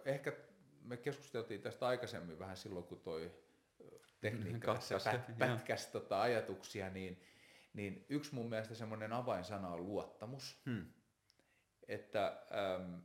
ehkä 0.04 0.32
me 0.84 0.96
keskusteltiin 0.96 1.62
tästä 1.62 1.86
aikaisemmin 1.86 2.38
vähän 2.38 2.56
silloin, 2.56 2.84
kun 2.84 3.00
toi 3.00 3.30
tekniikka 4.20 4.74
pät, 4.74 5.12
joo. 5.28 5.36
pätkäs 5.38 5.86
tota 5.86 6.22
ajatuksia, 6.22 6.90
niin, 6.90 7.22
niin 7.74 8.06
yksi 8.08 8.34
mun 8.34 8.48
mielestä 8.48 8.74
semmoinen 8.74 9.12
avainsana 9.12 9.68
on 9.68 9.86
luottamus. 9.86 10.60
Hmm. 10.66 10.86
Että 11.88 12.26
äm, 12.76 13.02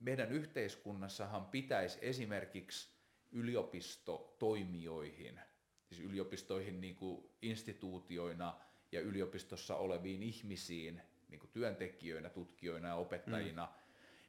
meidän 0.00 0.32
yhteiskunnassahan 0.32 1.46
pitäisi 1.46 1.98
esimerkiksi 2.02 2.98
yliopistotoimijoihin, 3.32 5.40
siis 5.88 6.00
yliopistoihin 6.00 6.80
niin 6.80 6.96
kuin 6.96 7.30
instituutioina 7.42 8.60
ja 8.92 9.00
yliopistossa 9.00 9.76
oleviin 9.76 10.22
ihmisiin, 10.22 11.02
niin 11.28 11.40
kuin 11.40 11.50
työntekijöinä, 11.50 12.28
tutkijoina 12.28 12.88
ja 12.88 12.94
opettajina, 12.94 13.66
mm. 13.66 13.72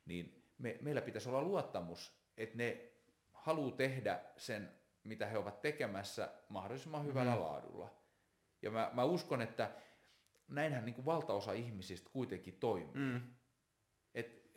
niin 0.05 0.43
me, 0.57 0.77
meillä 0.81 1.01
pitäisi 1.01 1.29
olla 1.29 1.41
luottamus, 1.41 2.13
että 2.37 2.57
ne 2.57 2.91
haluaa 3.33 3.71
tehdä 3.71 4.19
sen, 4.37 4.71
mitä 5.03 5.25
he 5.25 5.37
ovat 5.37 5.61
tekemässä 5.61 6.33
mahdollisimman 6.49 7.05
hyvällä 7.05 7.35
mm. 7.35 7.41
laadulla. 7.41 7.93
Ja 8.61 8.71
mä, 8.71 8.91
mä 8.93 9.03
uskon, 9.03 9.41
että 9.41 9.71
näinhän 10.47 10.85
niin 10.85 10.95
kuin 10.95 11.05
valtaosa 11.05 11.53
ihmisistä 11.53 12.09
kuitenkin 12.13 12.57
toimii. 12.59 12.95
Mm. 12.95 13.21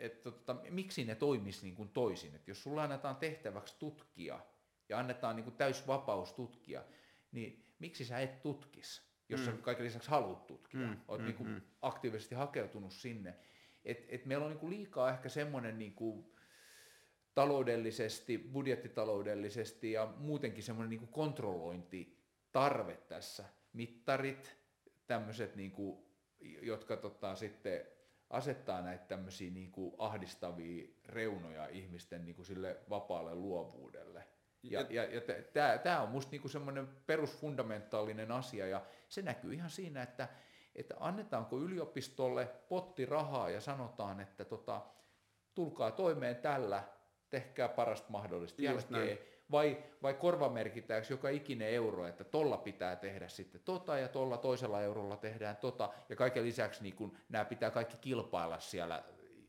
Et, 0.03 0.12
et, 0.12 0.22
tota, 0.22 0.57
miksi 0.70 1.05
ne 1.05 1.14
toimis 1.14 1.62
niin 1.62 1.74
kuin 1.74 1.88
toisin? 1.88 2.34
Et 2.34 2.48
jos 2.48 2.62
sulla 2.62 2.82
annetaan 2.82 3.16
tehtäväksi 3.16 3.76
tutkia 3.78 4.40
ja 4.88 4.98
annetaan 4.98 5.36
niin 5.36 5.44
kuin 5.44 5.57
täys 5.57 5.86
vapaus 5.86 6.32
tutkia, 6.32 6.84
niin 7.32 7.64
miksi 7.78 8.05
sä 8.05 8.18
et 8.18 8.42
tutkis, 8.42 9.03
jos 9.28 9.40
mm. 9.40 9.46
sä 9.46 9.53
kaiken 9.53 9.84
lisäksi 9.84 10.11
haluat 10.11 10.46
tutkia? 10.46 10.80
Mm, 10.80 10.86
Mm, 10.86 10.96
Oot 11.09 11.20
mm, 11.20 11.26
niin 11.26 11.36
kuin 11.36 11.48
mm. 11.48 11.61
aktiivisesti 11.82 12.34
hakeutunut 12.34 12.92
sinne. 12.92 13.34
Et, 13.84 14.07
et 14.09 14.26
meillä 14.26 14.44
on 14.44 14.50
niin 14.50 14.61
kuin 14.61 14.70
liikaa 14.70 15.11
ehkä 15.11 15.28
semmoinen 15.28 15.78
niin 15.78 15.94
kuin 15.94 16.32
taloudellisesti, 17.34 18.38
budjettitaloudellisesti 18.38 19.92
ja 19.92 20.14
muutenkin 20.16 20.62
semmoinen 20.62 20.90
niin 20.90 21.00
kuin 21.00 21.12
kontrollointitarve 21.12 22.96
tässä. 22.96 23.44
Mittarit, 23.72 24.57
tämmöiset, 25.07 25.57
niin 25.57 25.70
kuin, 25.70 25.98
jotka 26.40 26.96
tota, 26.96 27.34
sitten 27.34 27.86
asettaa 28.33 28.83
näitä 28.83 29.05
tämmöisiä 29.05 29.51
niin 29.51 29.72
kuin 29.72 29.95
ahdistavia 29.99 30.89
reunoja 31.07 31.68
ihmisten 31.68 32.24
niin 32.24 32.35
kuin 32.35 32.47
sille 32.47 32.76
vapaalle 32.91 33.35
luovuudelle. 33.35 34.24
Ja, 34.62 34.80
ja, 34.91 35.05
ja 35.05 35.78
tämä 35.78 36.03
on 36.03 36.09
musta 36.09 36.30
niinku 36.30 36.49
semmoinen 36.49 36.89
perusfundamentaalinen 37.07 38.33
asia 38.33 38.66
ja 38.66 38.83
se 39.09 39.22
näkyy 39.22 39.55
ihan 39.55 39.70
siinä, 39.70 40.03
että, 40.03 40.28
että 40.74 40.95
annetaanko 41.01 41.59
yliopistolle 41.59 42.47
potti 42.68 43.07
rahaa 43.07 43.51
ja 43.51 43.61
sanotaan, 43.61 44.20
että 44.20 44.45
tota, 44.45 44.80
tulkaa 45.55 45.91
toimeen 45.91 46.37
tällä, 46.37 46.85
tehkää 47.30 47.68
parasta 47.68 48.11
mahdollista 48.11 48.62
Just 48.62 48.91
jälkeen, 48.91 49.16
näin. 49.16 49.32
Vai, 49.53 49.84
vai 50.03 50.14
korvamerkitäänkö 50.14 51.07
joka 51.11 51.28
ikinen 51.28 51.68
euro, 51.68 52.07
että 52.07 52.24
tolla 52.24 52.57
pitää 52.57 52.96
tehdä 52.96 53.28
sitten 53.28 53.61
tota 53.64 53.98
ja 53.98 54.09
tolla 54.09 54.36
toisella 54.36 54.82
eurolla 54.82 55.16
tehdään 55.16 55.57
tota, 55.57 55.90
ja 56.09 56.16
kaiken 56.16 56.44
lisäksi 56.44 56.82
niin 56.82 56.96
kun, 56.96 57.16
nämä 57.28 57.44
pitää 57.44 57.70
kaikki 57.70 57.96
kilpailla 58.00 58.61
siellä 58.61 59.03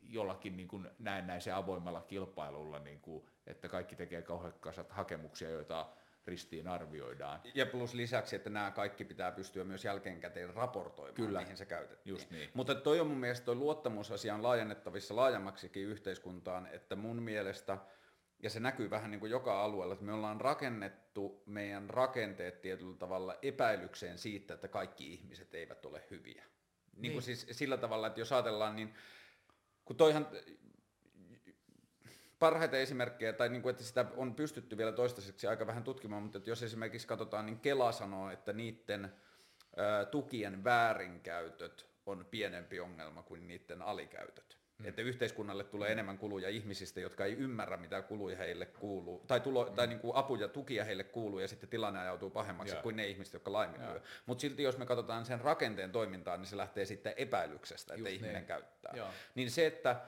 jollakin 0.10 0.58
niin 0.58 0.68
kuin 0.68 0.90
näennäisen 1.00 1.56
avoimella 1.56 2.02
kilpailulla, 2.02 2.80
niin 2.80 3.00
kuin, 3.00 3.26
että 3.48 3.70
kaikki 3.70 3.96
tekee 3.96 4.22
kauhean 4.22 4.54
kasat 4.60 4.92
hakemuksia, 4.92 5.50
joita 5.50 5.90
ristiin 6.28 6.68
arvioidaan. 6.68 7.40
Ja 7.56 7.66
plus 7.66 7.94
lisäksi, 7.94 8.36
että 8.36 8.50
nämä 8.50 8.72
kaikki 8.72 9.06
pitää 9.06 9.32
pystyä 9.32 9.64
myös 9.64 9.86
jälkeenkäteen 9.86 10.54
raportoimaan, 10.54 11.16
Kyllä. 11.16 11.40
mihin 11.42 11.58
se 11.58 11.66
käytettiin. 11.66 12.12
Just 12.12 12.32
niin. 12.32 12.50
Mutta 12.54 12.76
toi 12.76 13.00
on 13.00 13.08
mun 13.08 13.18
mielestä 13.18 13.46
toi 13.46 13.56
luottamusasia 13.56 14.36
on 14.36 14.44
laajennettavissa 14.44 15.16
laajemmaksikin 15.16 15.88
yhteiskuntaan, 15.88 16.68
että 16.72 16.96
mun 16.96 17.22
mielestä, 17.22 17.78
ja 18.44 18.50
se 18.50 18.60
näkyy 18.60 18.90
vähän 18.90 19.12
niin 19.12 19.20
kuin 19.20 19.32
joka 19.32 19.64
alueella, 19.64 19.94
että 19.94 20.06
me 20.06 20.14
ollaan 20.14 20.42
rakennettu 20.42 21.44
meidän 21.46 21.90
rakenteet 21.90 22.62
tietyllä 22.62 22.98
tavalla 22.98 23.36
epäilykseen 23.42 24.18
siitä, 24.18 24.54
että 24.54 24.68
kaikki 24.68 25.14
ihmiset 25.14 25.56
eivät 25.56 25.86
ole 25.86 26.04
hyviä. 26.12 26.44
Niin, 26.44 27.02
niin. 27.02 27.12
Kuin 27.12 27.24
siis 27.24 27.48
sillä 27.52 27.78
tavalla, 27.78 28.08
että 28.08 28.20
jos 28.20 28.32
ajatellaan, 28.32 28.76
niin 28.76 28.94
kun 29.86 29.96
toihan 29.96 30.28
parhaita 32.40 32.78
esimerkkejä, 32.78 33.34
tai 33.34 33.50
niin 33.50 33.62
kuin, 33.62 33.72
että 33.72 33.84
sitä 33.84 34.06
on 34.18 34.36
pystytty 34.36 34.78
vielä 34.78 34.92
toistaiseksi 34.92 35.48
aika 35.48 35.68
vähän 35.68 35.84
tutkimaan, 35.84 36.24
mutta 36.24 36.38
että 36.38 36.50
jos 36.50 36.64
esimerkiksi 36.64 37.08
katsotaan, 37.08 37.46
niin 37.46 37.60
Kela 37.60 37.92
sanoo, 37.92 38.30
että 38.30 38.54
niiden 38.54 39.06
ö, 39.78 40.06
tukien 40.06 40.64
väärinkäytöt 40.64 41.90
on 42.06 42.26
pienempi 42.32 42.80
ongelma 42.80 43.24
kuin 43.24 43.48
niiden 43.48 43.82
alikäytöt. 43.82 44.63
Hmm. 44.80 44.90
Että 44.90 45.02
yhteiskunnalle 45.02 45.64
tulee 45.64 45.92
enemmän 45.92 46.18
kuluja 46.18 46.50
ihmisistä, 46.50 47.00
jotka 47.00 47.26
ei 47.26 47.34
ymmärrä, 47.34 47.78
mitä 47.78 48.02
kuluja 48.02 48.38
heille 48.38 48.66
kuuluu, 48.66 49.24
tai, 49.28 49.40
tulo, 49.40 49.66
tai 49.66 49.88
niin 49.88 50.00
kuin 50.00 50.16
apuja, 50.16 50.48
tukia 50.48 50.86
heille 50.86 51.04
kuuluu, 51.04 51.40
ja 51.40 51.48
sitten 51.48 51.70
tilanne 51.70 52.00
ajautuu 52.00 52.30
pahemmaksi 52.30 52.74
Joo. 52.74 52.84
kuin 52.84 52.96
ne 52.96 53.08
ihmiset, 53.08 53.34
jotka 53.34 53.52
laiminlyö. 53.52 53.90
Joo. 53.90 54.02
Mutta 54.26 54.42
silti 54.42 54.64
jos 54.64 54.78
me 54.78 54.86
katsotaan 54.86 55.26
sen 55.26 55.42
rakenteen 55.42 55.92
toimintaa, 55.92 56.38
niin 56.38 56.46
se 56.48 56.58
lähtee 56.58 56.86
sitten 56.86 57.14
epäilyksestä, 57.18 57.94
että 57.94 58.10
Just 58.10 58.16
ihminen 58.16 58.36
niin. 58.36 58.46
käyttää. 58.46 58.94
Joo. 58.96 59.10
Niin 59.36 59.52
se, 59.52 59.66
että 59.66 60.02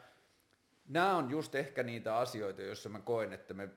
nämä 0.87 1.15
on 1.15 1.29
just 1.29 1.55
ehkä 1.55 1.83
niitä 1.83 2.17
asioita, 2.17 2.61
joissa 2.61 2.89
mä 2.89 2.99
koen, 2.99 3.33
että 3.33 3.53
me 3.53 3.69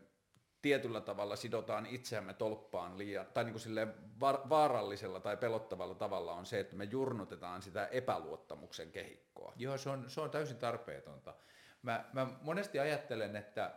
tietyllä 0.63 1.01
tavalla 1.01 1.37
sidotaan 1.37 1.87
itseämme 1.87 2.35
tolppaan 2.35 2.99
liian, 2.99 3.27
tai 3.27 3.45
niin 3.45 3.53
kuin 3.53 3.61
silleen 3.61 3.95
vaarallisella 4.21 5.21
tai 5.21 5.37
pelottavalla 5.37 5.95
tavalla 5.95 6.33
on 6.33 6.47
se, 6.47 6.61
että 6.61 6.77
me 6.77 6.85
jurnutetaan 6.85 7.63
sitä 7.63 7.87
epäluottamuksen 7.87 8.93
kehikkoa. 8.93 9.53
Joo, 9.57 9.79
se 9.79 9.91
on, 9.91 10.11
se 10.11 10.21
on 10.21 10.31
täysin 10.31 10.57
tarpeetonta. 10.57 11.35
Mä, 11.83 12.05
mä 12.13 12.27
monesti 12.43 12.79
ajattelen, 12.79 13.37
että, 13.37 13.75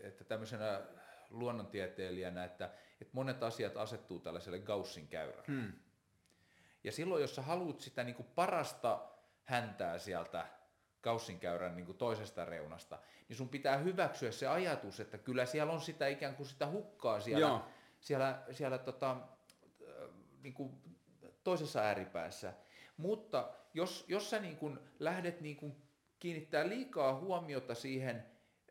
että 0.00 0.24
tämmöisenä 0.24 0.80
luonnontieteilijänä, 1.30 2.44
että, 2.44 2.64
että 3.00 3.12
monet 3.12 3.42
asiat 3.42 3.76
asettuu 3.76 4.20
tällaiselle 4.20 4.58
Gaussin 4.58 5.08
käyrälle. 5.08 5.44
Hmm. 5.46 5.72
Ja 6.84 6.92
silloin, 6.92 7.22
jos 7.22 7.34
sä 7.34 7.42
haluat 7.42 7.80
sitä 7.80 8.04
niin 8.04 8.14
kuin 8.14 8.28
parasta 8.34 9.08
häntää 9.44 9.98
sieltä 9.98 10.46
Gaussin 11.02 11.38
käyrän 11.38 11.76
niin 11.76 11.86
kuin 11.86 11.98
toisesta 11.98 12.44
reunasta, 12.44 12.98
niin 13.28 13.36
sun 13.36 13.48
pitää 13.48 13.76
hyväksyä 13.76 14.32
se 14.32 14.46
ajatus, 14.46 15.00
että 15.00 15.18
kyllä 15.18 15.46
siellä 15.46 15.72
on 15.72 15.80
sitä 15.80 16.06
ikään 16.06 16.34
kuin 16.34 16.46
sitä 16.46 16.66
hukkaa 16.66 17.20
siellä, 17.20 17.46
Joo. 17.46 17.64
siellä, 18.00 18.42
siellä 18.50 18.78
tota, 18.78 19.16
niin 20.42 20.54
kuin 20.54 20.72
toisessa 21.44 21.80
ääripäässä. 21.80 22.52
Mutta 22.96 23.50
jos, 23.74 24.04
jos 24.08 24.30
sä 24.30 24.38
niin 24.38 24.56
kuin 24.56 24.78
lähdet 24.98 25.40
niin 25.40 25.56
kuin 25.56 25.76
kiinnittää 26.18 26.68
liikaa 26.68 27.20
huomiota 27.20 27.74
siihen, 27.74 28.26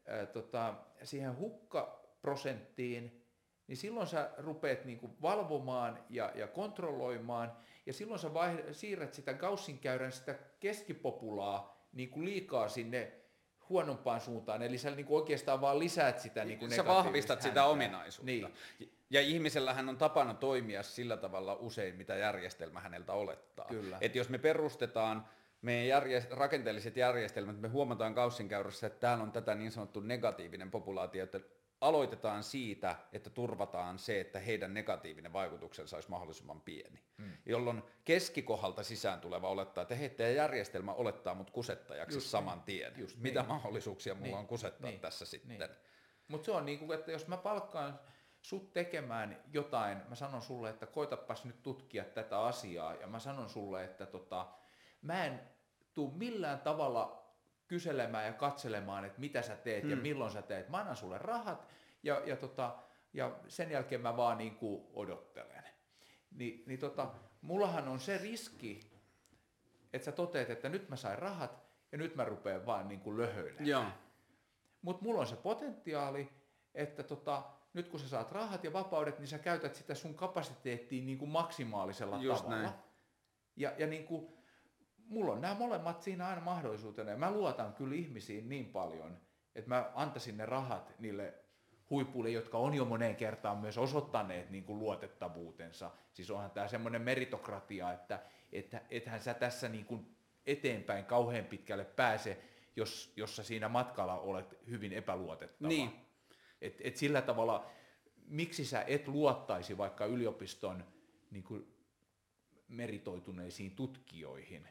ää, 0.07 0.25
tota, 0.25 0.73
siihen 1.03 1.37
hukkaprosenttiin, 1.37 3.25
niin 3.67 3.77
silloin 3.77 4.07
sä 4.07 4.31
rupeat 4.37 4.85
niin 4.85 4.99
kuin 4.99 5.21
valvomaan 5.21 6.05
ja, 6.09 6.31
ja 6.35 6.47
kontrolloimaan, 6.47 7.57
ja 7.85 7.93
silloin 7.93 8.19
sä 8.19 8.27
vaih- 8.27 8.73
siirrät 8.73 9.13
sitä 9.13 9.33
Gaussin 9.33 9.79
käyrän 9.79 10.11
sitä 10.11 10.33
keskipopulaa 10.59 11.80
niin 11.93 12.09
kuin 12.09 12.25
liikaa 12.25 12.69
sinne 12.69 13.11
huonompaan 13.69 14.21
suuntaan, 14.21 14.61
eli 14.61 14.77
sä 14.77 14.91
niin 14.91 15.05
kuin 15.05 15.21
oikeastaan 15.21 15.61
vaan 15.61 15.79
lisäät 15.79 16.19
sitä 16.19 16.45
niin 16.45 16.59
kuin 16.59 16.71
Sä 16.71 16.85
vahvistat 16.85 17.39
sitä 17.39 17.47
häntää. 17.47 17.65
ominaisuutta. 17.65 18.25
Niin. 18.31 18.47
Ja 19.09 19.21
ihmisellähän 19.21 19.89
on 19.89 19.97
tapana 19.97 20.33
toimia 20.33 20.83
sillä 20.83 21.17
tavalla 21.17 21.53
usein, 21.55 21.95
mitä 21.95 22.15
järjestelmä 22.15 22.79
häneltä 22.79 23.13
olettaa. 23.13 23.65
Kyllä. 23.69 23.97
Et 24.01 24.15
jos 24.15 24.29
me 24.29 24.37
perustetaan 24.37 25.27
meidän 25.61 25.87
järje- 26.01 26.27
rakenteelliset 26.31 26.97
järjestelmät, 26.97 27.61
me 27.61 27.67
huomataan 27.67 28.13
kaussinkäyrässä, 28.15 28.87
että 28.87 28.99
täällä 28.99 29.23
on 29.23 29.31
tätä 29.31 29.55
niin 29.55 29.71
sanottu 29.71 29.99
negatiivinen 29.99 30.71
populaatio, 30.71 31.23
että 31.23 31.39
aloitetaan 31.81 32.43
siitä, 32.43 32.95
että 33.13 33.29
turvataan 33.29 33.99
se, 33.99 34.19
että 34.21 34.39
heidän 34.39 34.73
negatiivinen 34.73 35.33
vaikutuksensa 35.33 35.97
olisi 35.97 36.09
mahdollisimman 36.09 36.61
pieni. 36.61 36.99
Mm. 37.17 37.31
Jolloin 37.45 37.83
keskikohalta 38.05 38.83
sisään 38.83 39.19
tuleva 39.21 39.49
olettaa, 39.49 39.81
että 39.81 39.95
hei, 39.95 40.09
teidän 40.09 40.35
järjestelmä 40.35 40.93
olettaa 40.93 41.35
mut 41.35 41.51
kusettajaksi 41.51 42.17
Just 42.17 42.27
saman 42.27 42.61
tien. 42.61 42.93
Just 42.97 43.17
Mitä 43.17 43.39
niin. 43.39 43.47
mahdollisuuksia 43.49 44.13
mulla 44.13 44.27
Niin. 44.27 44.37
on 44.37 44.47
kusettaa 44.47 44.89
Niin. 44.89 44.99
tässä 45.01 45.25
sitten? 45.25 45.59
Niin. 45.59 45.69
Mutta 46.27 46.45
se 46.45 46.51
on 46.51 46.65
niin 46.65 46.79
kuin, 46.79 46.99
että 46.99 47.11
jos 47.11 47.27
mä 47.27 47.37
palkkaan 47.37 47.99
sut 48.41 48.73
tekemään 48.73 49.43
jotain, 49.53 49.97
mä 50.09 50.15
sanon 50.15 50.41
sulle, 50.41 50.69
että 50.69 50.85
koitapas 50.85 51.45
nyt 51.45 51.63
tutkia 51.63 52.03
tätä 52.05 52.39
asiaa, 52.41 52.93
ja 52.93 53.07
mä 53.07 53.19
sanon 53.19 53.49
sulle, 53.49 53.83
että 53.83 54.05
tota, 54.05 54.47
mä 55.01 55.25
en 55.25 55.41
tuu 55.93 56.11
millään 56.11 56.59
tavalla 56.59 57.20
kyselemään 57.71 58.25
ja 58.25 58.33
katselemaan, 58.33 59.05
että 59.05 59.19
mitä 59.19 59.41
sä 59.41 59.55
teet 59.55 59.81
hmm. 59.81 59.91
ja 59.91 59.97
milloin 59.97 60.31
sä 60.31 60.41
teet. 60.41 60.69
Mä 60.69 60.77
annan 60.77 60.95
sulle 60.95 61.17
rahat, 61.17 61.67
ja, 62.03 62.21
ja, 62.25 62.35
tota, 62.35 62.75
ja 63.13 63.39
sen 63.47 63.71
jälkeen 63.71 64.01
mä 64.01 64.17
vaan 64.17 64.37
niin 64.37 64.55
kuin 64.55 64.83
odottelen. 64.93 65.63
Ni, 66.31 66.63
niin 66.67 66.79
tota, 66.79 67.11
mullahan 67.41 67.87
on 67.87 67.99
se 67.99 68.17
riski, 68.17 68.79
että 69.93 70.05
sä 70.05 70.11
toteat, 70.11 70.49
että 70.49 70.69
nyt 70.69 70.89
mä 70.89 70.95
sain 70.95 71.19
rahat, 71.19 71.63
ja 71.91 71.97
nyt 71.97 72.15
mä 72.15 72.25
rupean 72.25 72.65
vaan 72.65 72.87
niin 72.87 72.99
kuin 72.99 73.17
löhöilemään. 73.17 73.65
Mutta 74.81 75.03
mulla 75.03 75.21
on 75.21 75.27
se 75.27 75.35
potentiaali, 75.35 76.29
että 76.75 77.03
tota, 77.03 77.43
nyt 77.73 77.87
kun 77.87 77.99
sä 77.99 78.07
saat 78.07 78.31
rahat 78.31 78.63
ja 78.63 78.73
vapaudet, 78.73 79.19
niin 79.19 79.27
sä 79.27 79.39
käytät 79.39 79.75
sitä 79.75 79.95
sun 79.95 80.15
kapasiteettiin 80.15 81.05
niin 81.05 81.17
kuin 81.17 81.31
maksimaalisella 81.31 82.17
Just 82.17 82.43
tavalla. 82.43 82.61
näin. 82.61 82.73
Ja, 83.55 83.73
ja 83.77 83.87
niin 83.87 84.05
kuin, 84.05 84.40
mulla 85.07 85.33
on 85.33 85.41
nämä 85.41 85.55
molemmat 85.55 86.01
siinä 86.01 86.27
aina 86.27 86.41
mahdollisuutena. 86.41 87.11
Ja 87.11 87.17
mä 87.17 87.31
luotan 87.31 87.73
kyllä 87.73 87.95
ihmisiin 87.95 88.49
niin 88.49 88.65
paljon, 88.65 89.17
että 89.55 89.69
mä 89.69 89.91
antaisin 89.95 90.37
ne 90.37 90.45
rahat 90.45 90.93
niille 90.99 91.33
huipuille, 91.89 92.29
jotka 92.29 92.57
on 92.57 92.73
jo 92.73 92.85
moneen 92.85 93.15
kertaan 93.15 93.57
myös 93.57 93.77
osoittaneet 93.77 94.49
niin 94.49 94.63
kuin 94.63 94.79
luotettavuutensa. 94.79 95.91
Siis 96.13 96.31
onhan 96.31 96.51
tämä 96.51 96.67
semmoinen 96.67 97.01
meritokratia, 97.01 97.93
että 97.93 98.19
että 98.51 98.81
ethän 98.89 99.21
sä 99.21 99.33
tässä 99.33 99.69
niin 99.69 99.85
kuin 99.85 100.15
eteenpäin 100.45 101.05
kauhean 101.05 101.45
pitkälle 101.45 101.85
pääse, 101.85 102.41
jos, 102.75 103.13
jos 103.15 103.35
sä 103.35 103.43
siinä 103.43 103.69
matkalla 103.69 104.19
olet 104.19 104.57
hyvin 104.69 104.93
epäluotettava. 104.93 105.67
Niin. 105.67 105.91
Et, 106.61 106.81
et 106.83 106.97
sillä 106.97 107.21
tavalla, 107.21 107.71
miksi 108.25 108.65
sä 108.65 108.83
et 108.87 109.07
luottaisi 109.07 109.77
vaikka 109.77 110.05
yliopiston 110.05 110.85
niin 111.31 111.43
kuin 111.43 111.75
meritoituneisiin 112.67 113.75
tutkijoihin? 113.75 114.67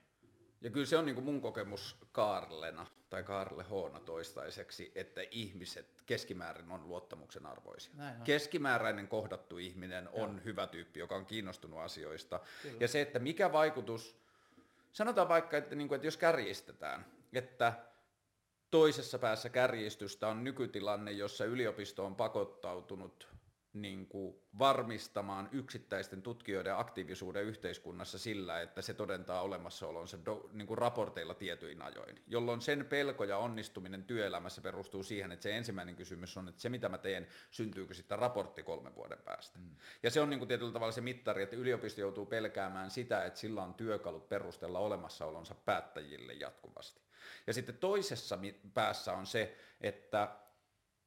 Ja 0.61 0.71
kyllä 0.71 0.87
se 0.87 0.97
on 0.97 1.07
niin 1.07 1.15
kuin 1.15 1.25
mun 1.25 1.41
kokemus 1.41 1.97
Kaarlena 2.13 2.87
tai 3.11 3.23
Kaarle 3.23 3.63
Hoona 3.63 4.01
toistaiseksi, 4.01 4.93
että 4.95 5.21
ihmiset 5.31 6.03
keskimäärin 6.07 6.71
on 6.71 6.89
luottamuksen 6.89 7.47
arvoisia. 7.47 7.93
Näin 7.97 8.17
on. 8.17 8.23
Keskimääräinen 8.23 9.09
kohdattu 9.09 9.59
ihminen 9.59 10.09
on 10.13 10.45
hyvä 10.45 10.67
tyyppi, 10.67 11.01
joka 11.01 11.17
on 11.17 11.27
kiinnostunut 11.27 11.79
asioista. 11.79 12.41
Ja 12.81 12.89
se, 12.89 13.01
että 13.01 13.19
mikä 13.19 13.53
vaikutus, 13.53 14.17
sanotaan 14.93 15.29
vaikka, 15.29 15.57
että, 15.57 15.75
niin 15.75 15.89
kuin, 15.89 15.97
että 15.97 16.07
jos 16.07 16.17
kärjistetään, 16.17 17.07
että 17.33 17.73
toisessa 18.71 19.19
päässä 19.19 19.49
kärjistystä 19.49 20.29
on 20.29 20.45
nykytilanne, 20.45 21.13
jossa 21.13 21.45
yliopisto 21.45 22.07
on 22.07 22.17
pakottautunut 22.17 23.29
niin 23.73 24.07
kuin 24.07 24.35
varmistamaan 24.59 25.49
yksittäisten 25.53 26.23
tutkijoiden 26.23 26.77
aktiivisuuden 26.77 27.45
yhteiskunnassa 27.45 28.19
sillä, 28.19 28.61
että 28.61 28.83
se 28.83 28.95
todentaa 28.95 29.43
olemassaolonsa 29.43 30.19
do, 30.25 30.51
niin 30.53 30.67
kuin 30.67 30.79
raporteilla 30.79 31.35
tietyin 31.35 31.83
ajoin, 31.83 32.23
jolloin 32.27 32.61
sen 32.61 32.87
pelko 32.87 33.25
ja 33.25 33.39
onnistuminen 33.39 34.05
työelämässä 34.05 34.61
perustuu 34.61 35.03
siihen, 35.03 35.33
että 35.33 35.43
se 35.43 35.57
ensimmäinen 35.57 35.97
kysymys 35.97 36.37
on, 36.37 36.49
että 36.49 36.61
se 36.61 36.69
mitä 36.69 36.89
mä 36.89 36.99
teen, 36.99 37.27
syntyykö 37.51 37.95
sitten 37.95 38.19
raportti 38.19 38.63
kolmen 38.63 38.95
vuoden 38.95 39.19
päästä. 39.25 39.59
Mm. 39.59 39.77
Ja 40.03 40.11
se 40.11 40.21
on 40.21 40.31
niin 40.31 40.41
kuin 40.41 40.49
tietyllä 40.49 40.73
tavalla 40.73 40.93
se 40.93 41.01
mittari, 41.01 41.43
että 41.43 41.57
yliopisto 41.57 42.01
joutuu 42.01 42.27
pelkäämään 42.27 42.91
sitä, 42.91 43.25
että 43.25 43.41
sillä 43.41 43.63
on 43.63 43.75
työkalut 43.75 44.29
perustella 44.29 44.79
olemassaolonsa 44.79 45.55
päättäjille 45.55 46.33
jatkuvasti. 46.33 47.01
Ja 47.47 47.53
sitten 47.53 47.79
toisessa 47.79 48.39
päässä 48.75 49.13
on 49.13 49.27
se, 49.27 49.57
että 49.81 50.29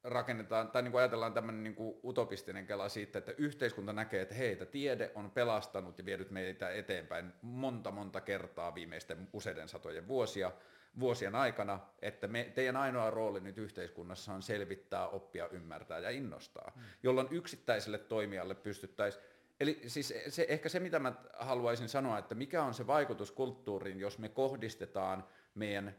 rakennetaan, 0.04 0.70
tai 0.70 0.82
niin 0.82 0.92
kuin 0.92 1.00
ajatellaan 1.00 1.32
tämmöinen 1.34 1.62
niin 1.62 1.74
kuin 1.74 1.96
utopistinen 2.04 2.66
kela 2.66 2.88
siitä, 2.88 3.18
että 3.18 3.32
yhteiskunta 3.38 3.92
näkee, 3.92 4.22
että 4.22 4.34
heitä 4.34 4.66
tiede 4.66 5.10
on 5.14 5.30
pelastanut 5.30 5.98
ja 5.98 6.04
vienyt 6.04 6.30
meitä 6.30 6.70
eteenpäin 6.70 7.32
monta 7.42 7.90
monta 7.90 8.20
kertaa 8.20 8.74
viimeisten 8.74 9.28
useiden 9.32 9.68
satojen 9.68 10.08
vuosia, 10.08 10.52
vuosien 11.00 11.34
aikana, 11.34 11.80
että 12.02 12.28
me, 12.28 12.52
teidän 12.54 12.76
ainoa 12.76 13.10
rooli 13.10 13.40
nyt 13.40 13.58
yhteiskunnassa 13.58 14.32
on 14.32 14.42
selvittää, 14.42 15.08
oppia, 15.08 15.48
ymmärtää 15.48 15.98
ja 15.98 16.10
innostaa, 16.10 16.72
mm. 16.76 16.82
jolloin 17.02 17.28
yksittäiselle 17.30 17.98
toimijalle 17.98 18.54
pystyttäisiin 18.54 19.24
Eli 19.60 19.80
siis 19.86 20.14
se, 20.28 20.46
ehkä 20.48 20.68
se, 20.68 20.80
mitä 20.80 20.98
mä 20.98 21.12
haluaisin 21.38 21.88
sanoa, 21.88 22.18
että 22.18 22.34
mikä 22.34 22.62
on 22.62 22.74
se 22.74 22.86
vaikutus 22.86 23.30
kulttuuriin, 23.30 24.00
jos 24.00 24.18
me 24.18 24.28
kohdistetaan 24.28 25.24
meidän 25.54 25.96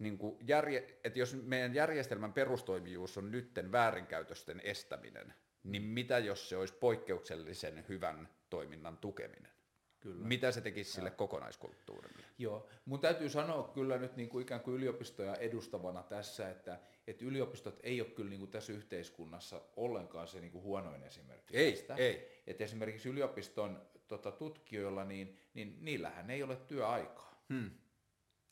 niin 0.00 0.18
kuin 0.18 0.36
järje, 0.40 0.98
että 1.04 1.18
jos 1.18 1.34
meidän 1.42 1.74
järjestelmän 1.74 2.32
perustoimijuus 2.32 3.18
on 3.18 3.30
nytten 3.30 3.72
väärinkäytösten 3.72 4.60
estäminen, 4.64 5.34
niin 5.64 5.82
mitä 5.82 6.18
jos 6.18 6.48
se 6.48 6.56
olisi 6.56 6.74
poikkeuksellisen 6.74 7.84
hyvän 7.88 8.28
toiminnan 8.50 8.98
tukeminen? 8.98 9.52
Kyllä. 10.00 10.26
Mitä 10.26 10.52
se 10.52 10.60
tekisi 10.60 10.92
sille 10.92 11.10
kokonaiskulttuurille? 11.10 12.24
Joo, 12.38 12.68
mun 12.84 13.00
täytyy 13.00 13.28
sanoa 13.28 13.68
kyllä 13.68 13.98
nyt 13.98 14.16
niin 14.16 14.28
kuin 14.28 14.42
ikään 14.42 14.60
kuin 14.60 14.76
yliopistoja 14.76 15.34
edustavana 15.34 16.02
tässä, 16.02 16.50
että, 16.50 16.80
että 17.06 17.24
yliopistot 17.24 17.80
ei 17.82 18.00
ole 18.00 18.10
kyllä 18.10 18.30
niin 18.30 18.40
kuin 18.40 18.50
tässä 18.50 18.72
yhteiskunnassa 18.72 19.62
ollenkaan 19.76 20.28
se 20.28 20.40
niin 20.40 20.52
kuin 20.52 20.64
huonoin 20.64 21.02
esimerkki 21.02 21.56
Ei, 21.56 21.72
tästä. 21.72 21.94
ei. 21.94 22.42
Että 22.46 22.64
esimerkiksi 22.64 23.08
yliopiston 23.08 23.82
tota, 24.08 24.32
tutkijoilla, 24.32 25.04
niin, 25.04 25.38
niin 25.54 25.76
niillähän 25.80 26.30
ei 26.30 26.42
ole 26.42 26.56
työaikaa. 26.56 27.44
Hmm. 27.48 27.70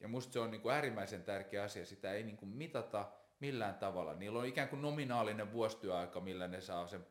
Ja 0.01 0.09
musta 0.09 0.32
se 0.32 0.40
on 0.40 0.51
niin 0.51 0.61
kuin 0.61 0.74
äärimmäisen 0.74 1.22
tärkeä 1.22 1.62
asia, 1.62 1.86
sitä 1.86 2.12
ei 2.12 2.22
niin 2.22 2.36
kuin 2.36 2.49
mitata 2.49 3.12
millään 3.40 3.74
tavalla. 3.74 4.14
Niillä 4.14 4.38
on 4.38 4.46
ikään 4.46 4.68
kuin 4.68 4.82
nominaalinen 4.82 5.53
vuosityöaika, 5.53 6.20
millä 6.20 6.49
ne 6.49 6.61
saa 6.61 6.86
sen 6.86 7.07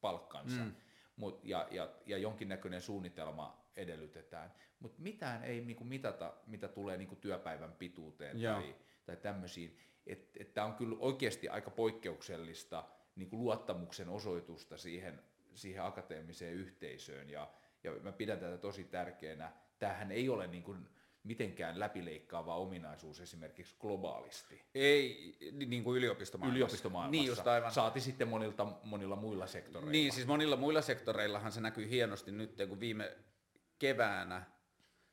palkkansa. 0.00 0.60
Mm. 0.60 0.74
Mut, 1.16 1.44
ja, 1.44 1.68
ja, 1.70 1.90
ja 2.06 2.18
jonkinnäköinen 2.18 2.82
suunnitelma 2.82 3.68
edellytetään. 3.76 4.52
Mutta 4.80 5.02
mitään 5.02 5.44
ei 5.44 5.60
niin 5.60 5.76
kuin 5.76 5.88
mitata, 5.88 6.34
mitä 6.46 6.68
tulee 6.68 6.96
niin 6.96 7.08
kuin 7.08 7.20
työpäivän 7.20 7.72
pituuteen 7.72 8.40
Joo. 8.40 8.54
tai, 8.54 8.74
tai 9.06 9.16
tämmöisiin. 9.16 9.78
Että 10.06 10.42
et, 10.42 10.54
tämä 10.54 10.66
on 10.66 10.74
kyllä 10.74 10.96
oikeasti 11.00 11.48
aika 11.48 11.70
poikkeuksellista 11.70 12.84
niin 13.16 13.30
kuin 13.30 13.40
luottamuksen 13.40 14.08
osoitusta 14.08 14.76
siihen, 14.76 15.22
siihen 15.54 15.84
akateemiseen 15.84 16.54
yhteisöön. 16.54 17.30
Ja, 17.30 17.50
ja 17.84 17.92
mä 17.92 18.12
pidän 18.12 18.38
tätä 18.38 18.58
tosi 18.58 18.84
tärkeänä. 18.84 19.52
Tämähän 19.78 20.12
ei 20.12 20.28
ole 20.28 20.46
niin 20.46 20.62
kuin 20.62 20.88
mitenkään 21.24 21.80
läpileikkaava 21.80 22.56
ominaisuus 22.56 23.20
esimerkiksi 23.20 23.76
globaalisti. 23.80 24.64
Ei 24.74 25.36
niin 25.66 25.84
kuin 25.84 25.98
yliopistomaailmassa. 25.98 26.56
Yliopistomaailmassa. 26.56 27.10
Niin 27.10 27.26
just 27.26 27.46
aivan. 27.46 27.72
Saati 27.72 28.00
sitten 28.00 28.28
monilta, 28.28 28.64
monilla 28.64 29.16
muilla 29.16 29.46
sektoreilla. 29.46 29.92
Niin, 29.92 30.12
siis 30.12 30.26
monilla 30.26 30.56
muilla 30.56 30.82
sektoreillahan 30.82 31.52
se 31.52 31.60
näkyy 31.60 31.88
hienosti 31.88 32.32
nyt, 32.32 32.56
kun 32.68 32.80
viime 32.80 33.16
keväänä 33.78 34.42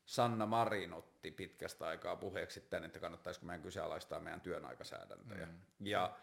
Sanna 0.05 0.45
Marin 0.45 0.93
otti 0.93 1.31
pitkästä 1.31 1.87
aikaa 1.87 2.15
puheeksi 2.15 2.61
tämän, 2.61 2.83
että 2.83 2.99
kannattaisiko 2.99 3.45
meidän 3.45 3.61
kyseenalaistaa 3.61 4.19
meidän 4.19 4.41
työnaikasäädäntöjä. 4.41 5.45
Mm. 5.45 5.59
Ja 5.79 6.17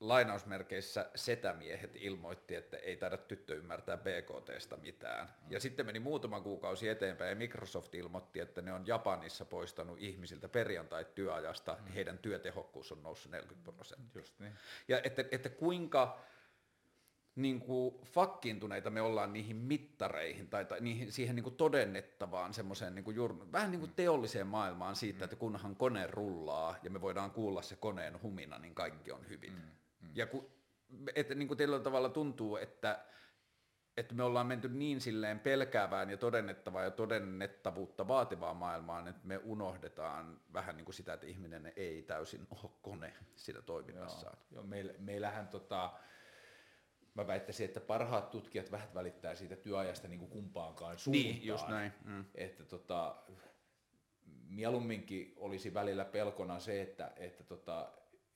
lainausmerkeissä 0.00 1.10
setämiehet 1.14 1.96
ilmoitti, 1.96 2.54
että 2.54 2.76
ei 2.76 2.96
taida 2.96 3.16
tyttö 3.16 3.54
ymmärtää 3.54 3.96
BKTstä 3.96 4.76
mitään. 4.76 5.26
Mm. 5.26 5.52
Ja 5.52 5.60
sitten 5.60 5.86
meni 5.86 6.00
muutama 6.00 6.40
kuukausi 6.40 6.88
eteenpäin 6.88 7.30
ja 7.30 7.36
Microsoft 7.36 7.94
ilmoitti, 7.94 8.40
että 8.40 8.62
ne 8.62 8.72
on 8.72 8.86
Japanissa 8.86 9.44
poistanut 9.44 9.98
ihmisiltä 10.00 10.48
perjantai-työajasta, 10.48 11.76
mm. 11.80 11.92
heidän 11.92 12.18
työtehokkuus 12.18 12.92
on 12.92 13.02
noussut 13.02 13.32
40 13.32 13.72
prosenttia. 13.72 14.20
Just 14.20 14.38
niin. 14.38 14.52
Ja 14.88 15.00
että, 15.04 15.24
että 15.30 15.48
kuinka 15.48 16.18
niin 17.36 17.60
kuin 17.60 17.94
fakkiintuneita 18.04 18.90
me 18.90 19.00
ollaan 19.00 19.32
niihin 19.32 19.56
mittareihin 19.56 20.48
tai, 20.48 20.64
tai 20.64 20.80
niihin, 20.80 21.12
siihen 21.12 21.36
niin 21.36 21.44
kuin 21.44 21.56
todennettavaan 21.56 22.54
semmoiseen 22.54 22.94
niin 22.94 23.04
kuin 23.04 23.16
jur, 23.16 23.52
vähän 23.52 23.70
niin 23.70 23.80
kuin 23.80 23.92
teolliseen 23.96 24.46
maailmaan 24.46 24.96
siitä, 24.96 25.24
että 25.24 25.36
kunhan 25.36 25.76
kone 25.76 26.06
rullaa 26.06 26.76
ja 26.82 26.90
me 26.90 27.00
voidaan 27.00 27.30
kuulla 27.30 27.62
se 27.62 27.76
koneen 27.76 28.22
humina, 28.22 28.58
niin 28.58 28.74
kaikki 28.74 29.12
on 29.12 29.28
hyvin. 29.28 29.52
Ja 30.14 30.26
ku, 30.26 30.50
että 31.14 31.34
niin 31.34 31.48
kuin 31.48 31.58
tietyllä 31.58 31.80
tavalla 31.80 32.08
tuntuu, 32.08 32.56
että, 32.56 33.04
että 33.96 34.14
me 34.14 34.22
ollaan 34.22 34.46
menty 34.46 34.68
niin 34.68 35.00
silleen 35.00 35.40
pelkäävään 35.40 36.10
ja 36.10 36.16
todennettavaan 36.16 36.84
ja 36.84 36.90
todennettavuutta 36.90 38.08
vaativaan 38.08 38.56
maailmaan, 38.56 39.08
että 39.08 39.26
me 39.26 39.40
unohdetaan 39.44 40.40
vähän 40.52 40.76
niin 40.76 40.84
kuin 40.84 40.94
sitä, 40.94 41.12
että 41.12 41.26
ihminen 41.26 41.72
ei 41.76 42.02
täysin 42.02 42.46
ole 42.50 42.70
kone 42.82 43.14
siinä 43.36 43.62
toiminnassaan. 43.62 44.36
Joo, 44.50 44.60
joo 44.60 44.66
meillä, 44.66 44.92
meillähän 44.98 45.48
tota, 45.48 45.92
mä 47.14 47.26
väittäisin, 47.26 47.66
että 47.66 47.80
parhaat 47.80 48.30
tutkijat 48.30 48.72
vähän 48.72 48.94
välittää 48.94 49.34
siitä 49.34 49.56
työajasta 49.56 50.08
niin 50.08 50.18
kuin 50.18 50.30
kumpaankaan 50.30 50.98
suuntaan. 50.98 51.24
Niin, 51.24 51.46
just 51.46 51.68
näin. 51.68 51.92
Mm. 52.04 52.24
Että 52.34 52.64
tota, 52.64 53.16
mieluumminkin 54.48 55.34
olisi 55.36 55.74
välillä 55.74 56.04
pelkona 56.04 56.60
se, 56.60 56.82
että, 56.82 57.12
että 57.16 57.44
tota, 57.44 57.92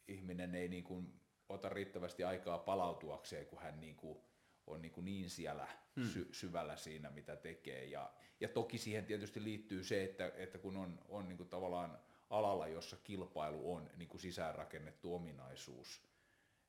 ihminen 0.09 0.55
ei 0.55 0.69
niin 0.69 0.85
kuin 0.85 1.24
ota 1.49 1.69
riittävästi 1.69 2.25
aikaa 2.25 2.59
palautuakseen, 2.59 3.47
kun 3.47 3.63
hän 3.63 3.81
niin 3.81 3.97
kuin 3.97 4.19
on 4.67 4.83
niin, 4.83 4.93
kuin 4.93 5.05
niin 5.05 5.31
siellä 5.31 5.69
Hmm. 5.97 6.05
sy- 6.09 6.29
syvällä 6.33 6.77
siinä, 6.77 7.11
mitä 7.11 7.37
tekee. 7.37 7.85
Ja, 7.85 8.11
ja 8.41 8.49
toki 8.49 8.79
siihen 8.79 9.05
tietysti 9.07 9.45
liittyy 9.45 9.85
se, 9.85 10.05
että, 10.05 10.33
että 10.37 10.59
kun 10.59 10.77
on, 10.77 11.01
on 11.09 11.29
niin 11.29 11.37
kuin 11.37 11.49
tavallaan 11.49 11.99
alalla, 12.31 12.69
jossa 12.69 12.97
kilpailu 13.05 13.75
on 13.75 13.91
niin 13.97 14.09
kuin 14.09 14.21
sisäänrakennettu 14.21 15.15
ominaisuus, 15.15 16.03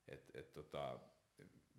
et, 0.08 0.32
et, 0.34 0.54
tota, 0.54 1.00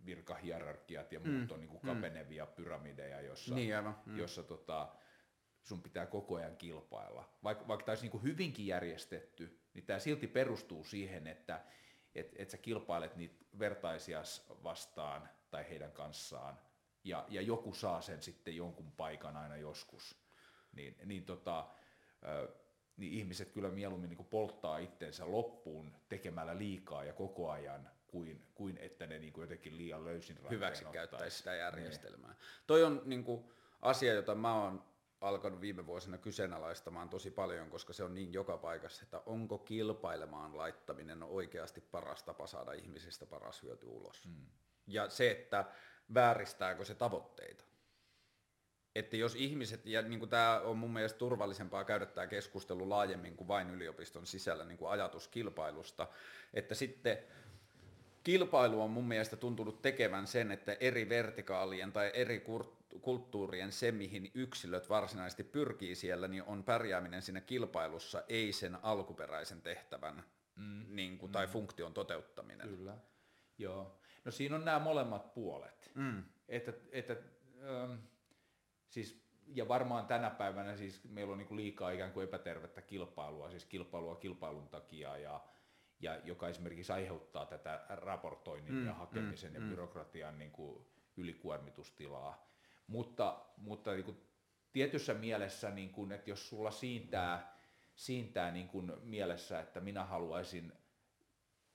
virkahierarkiat 0.07 1.13
ja 1.13 1.21
muut 1.21 1.53
on 1.53 1.61
niin 1.61 1.69
kuin 1.71 1.81
kapenevia 1.81 2.47
pyramideja, 2.47 3.21
jossa, 3.21 3.55
Niin, 3.55 3.77
aivan. 3.77 3.99
Mm. 4.07 4.19
jossa 4.19 4.43
tota, 4.43 4.89
sun 5.63 5.83
pitää 5.83 6.07
koko 6.07 6.35
ajan 6.37 6.57
kilpailla. 6.57 7.29
Vaikka, 7.45 7.69
vaikka 7.69 7.85
tämä 7.87 7.93
olisi 7.93 8.05
niin 8.05 8.11
kuin 8.11 8.23
hyvinkin 8.23 8.67
järjestetty, 8.67 9.59
niin 9.75 9.87
tämä 9.87 9.99
silti 9.99 10.27
perustuu 10.27 10.85
siihen, 10.85 11.27
että 11.27 11.65
et, 12.17 12.33
et 12.37 12.51
sä 12.51 12.57
kilpailet 12.57 13.17
niitä 13.17 13.45
vertaisias 13.59 14.47
vastaan 14.65 15.29
tai 15.51 15.69
heidän 15.69 15.93
kanssaan, 15.93 16.59
ja, 17.05 17.25
ja 17.29 17.43
joku 17.43 17.75
saa 17.75 18.01
sen 18.01 18.23
sitten 18.23 18.57
jonkun 18.57 18.93
paikan 18.93 19.37
aina 19.37 19.57
joskus. 19.57 20.17
Niin, 20.73 20.97
niin, 21.05 21.25
tota, 21.25 21.67
ö, 22.25 22.49
niin 22.97 23.13
ihmiset 23.13 23.51
kyllä 23.51 23.69
mieluummin 23.69 24.11
niin 24.11 24.27
polttaa 24.27 24.79
itsensä 24.79 25.31
loppuun 25.31 25.97
tekemällä 26.09 26.59
liikaa 26.59 27.05
ja 27.05 27.13
koko 27.13 27.51
ajan, 27.51 27.91
kuin, 28.07 28.47
kuin 28.55 28.79
että 28.79 29.07
ne 29.07 29.19
niin 29.19 29.33
kuin 29.33 29.43
jotenkin 29.43 29.77
liian 29.77 30.05
löysin 30.05 30.39
hyväksi 30.51 30.85
käyttäisi 30.93 31.37
sitä 31.37 31.55
järjestelmää. 31.55 32.35
Toi 32.67 32.85
on 32.85 33.03
niin 33.05 33.25
kuin, 33.25 33.45
asia, 33.83 34.15
jota 34.15 34.35
mä 34.35 34.63
oon 34.63 34.85
alkanut 35.21 35.61
viime 35.61 35.87
vuosina 35.87 36.19
kyseenalaistamaan 36.19 37.09
tosi 37.09 37.31
paljon, 37.31 37.71
koska 37.71 37.93
se 37.93 38.05
on 38.05 38.15
niin 38.15 38.33
joka 38.33 38.59
paikassa, 38.59 39.03
että 39.03 39.23
onko 39.27 39.59
kilpailemaan 39.59 40.57
laittaminen 40.57 41.23
oikeasti 41.23 41.81
paras 41.81 42.23
tapa 42.23 42.47
saada 42.47 42.73
ihmisistä 42.73 43.27
paras 43.27 43.63
hyöty 43.63 43.87
ulos. 43.87 44.27
Mm. 44.27 44.47
Ja 44.87 45.09
se, 45.09 45.31
että 45.31 45.65
vääristääkö 46.15 46.85
se 46.85 46.95
tavoitteita. 46.95 47.65
Että 48.95 49.17
jos 49.17 49.35
ihmiset, 49.35 49.87
ja 49.87 50.03
niin 50.03 50.19
kuin 50.19 50.29
tämä 50.29 50.61
on 50.61 50.79
mun 50.79 50.93
mielestä 50.93 51.19
turvallisempaa 51.19 51.85
käydä 51.85 52.07
tämä 52.07 52.27
keskustelu 52.27 52.89
laajemmin 52.89 53.37
kuin 53.37 53.49
vain 53.49 53.71
yliopiston 53.71 54.27
sisällä 54.27 54.65
niin 54.65 54.79
kuin 54.79 54.91
ajatus 54.91 55.29
kilpailusta, 55.29 56.09
että 56.55 56.75
sitten 56.75 57.19
kilpailu 58.25 58.83
on 58.83 58.91
mun 58.91 59.09
mielestä 59.09 59.37
tuntunut 59.37 59.83
tekevän 59.83 60.27
sen, 60.27 60.53
että 60.53 60.77
eri 60.81 61.09
vertikaalien 61.09 61.93
tai 61.93 62.11
eri 62.15 62.45
kur- 62.49 62.76
kulttuurien 63.01 63.73
se, 63.73 63.93
mihin 63.93 64.31
yksilöt 64.35 64.89
varsinaisesti 64.89 65.45
pyrkii 65.45 65.95
siellä, 65.95 66.29
niin 66.29 66.43
on 66.43 66.65
pärjääminen 66.65 67.23
siinä 67.23 67.41
kilpailussa, 67.41 68.23
ei 68.29 68.53
sen 68.53 68.79
alkuperäisen 68.83 69.63
tehtävän 69.63 70.25
mm. 70.57 70.85
niin 70.89 71.19
kuin, 71.19 71.33
tai 71.33 71.47
funktion 71.47 71.95
toteuttaminen. 71.95 72.69
Kyllä, 72.69 72.97
joo. 73.59 74.01
No 74.25 74.31
siinä 74.31 74.57
on 74.57 74.65
nämä 74.65 74.79
molemmat 74.79 75.35
puolet. 75.35 75.91
Mm. 75.95 76.25
Että, 76.49 76.73
että, 76.93 77.17
ähm, 77.63 77.93
siis, 78.89 79.27
ja 79.47 79.69
varmaan 79.69 80.07
tänä 80.07 80.31
päivänä 80.31 80.77
siis 80.77 81.05
meillä 81.05 81.33
on 81.33 81.39
niin 81.39 81.57
liikaa 81.57 81.91
ikään 81.91 82.13
kuin 82.13 82.25
epätervettä 82.25 82.83
kilpailua, 82.83 83.51
siis 83.51 83.65
kilpailua 83.65 84.17
kilpailun 84.17 84.69
takia, 84.69 85.17
ja, 85.17 85.45
ja 86.01 86.17
joka 86.25 86.49
esimerkiksi 86.49 86.93
aiheuttaa 86.93 87.47
tätä 87.47 87.85
raportoinnin 87.89 88.75
mm, 88.75 88.87
ja 88.87 88.95
hakemisen 88.95 89.53
mm, 89.53 89.55
ja 89.55 89.69
byrokratian 89.69 90.39
niin 90.39 90.53
kuin 90.53 90.87
ylikuormitustilaa. 91.17 92.47
Mutta, 92.87 93.45
mutta 93.57 93.93
niin 93.93 94.05
kuin 94.05 94.21
tietyssä 94.73 95.15
mielessä, 95.15 95.71
niin 95.71 95.91
kuin, 95.91 96.13
että 96.13 96.31
jos 96.31 96.49
sulla 96.49 96.71
siintää, 96.71 97.59
siintää 97.95 98.51
niin 98.51 98.69
kuin 98.69 98.93
mielessä, 99.03 99.61
että 99.61 99.81
minä 99.81 100.05
haluaisin 100.05 100.73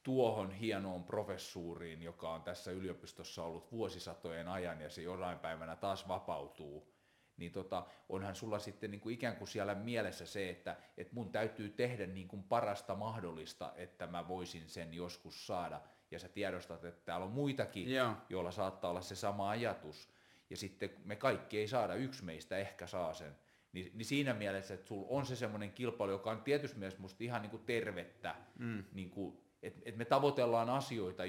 tuohon 0.04 0.52
hienoon 0.52 1.04
professuuriin, 1.04 2.02
joka 2.02 2.30
on 2.34 2.44
tässä 2.44 2.72
yliopistossa 2.72 3.44
ollut 3.44 3.72
vuosisatojen 3.72 4.48
ajan 4.48 4.82
ja 4.82 4.90
se 4.90 5.02
jonain 5.02 5.40
päivänä 5.40 5.76
taas 5.76 6.08
vapautuu, 6.08 6.94
niin 7.38 7.52
tota, 7.52 7.86
onhan 8.10 8.36
sulla 8.36 8.60
sitten 8.60 8.92
niin 8.92 9.02
kuin 9.02 9.14
ikään 9.14 9.36
kuin 9.36 9.48
siellä 9.48 9.76
mielessä 9.76 10.26
se, 10.26 10.50
että, 10.50 10.78
että 10.98 11.14
mun 11.16 11.32
täytyy 11.32 11.70
tehdä 11.70 12.08
niin 12.08 12.28
kuin 12.28 12.44
parasta 12.44 12.96
mahdollista, 12.96 13.74
että 13.76 14.08
mä 14.08 14.28
voisin 14.28 14.70
sen 14.70 14.94
joskus 14.94 15.48
saada. 15.48 15.82
Ja 16.12 16.20
sä 16.20 16.30
tiedostat, 16.30 16.84
että 16.86 17.06
täällä 17.06 17.26
on 17.26 17.32
muitakin, 17.32 17.94
Joo. 17.94 18.14
joilla 18.30 18.52
saattaa 18.52 18.90
olla 18.90 19.02
se 19.02 19.16
sama 19.16 19.50
ajatus. 19.50 20.10
Ja 20.52 20.58
sitten 20.58 20.90
me 21.06 21.16
kaikki 21.16 21.58
ei 21.58 21.68
saada, 21.68 21.96
yksi 21.96 22.26
meistä 22.26 22.58
ehkä 22.58 22.88
saa 22.88 23.14
sen. 23.14 23.36
Niin, 23.74 23.92
niin 23.94 24.06
siinä 24.06 24.34
mielessä, 24.34 24.74
että 24.74 24.88
sulla 24.88 25.08
on 25.10 25.26
se 25.26 25.36
semmoinen 25.36 25.72
kilpailu, 25.72 26.12
joka 26.12 26.32
on 26.32 26.42
tietysti 26.42 26.80
mielessä 26.80 27.02
musta 27.02 27.24
ihan 27.24 27.42
niin 27.42 27.50
kuin 27.50 27.64
tervettä, 27.66 28.36
mm. 28.60 28.84
niin 28.94 29.10
kuin, 29.10 29.38
että 29.64 29.82
et 29.86 29.98
me 29.98 30.06
tavoitellaan 30.06 30.70
asioita, 30.70 31.24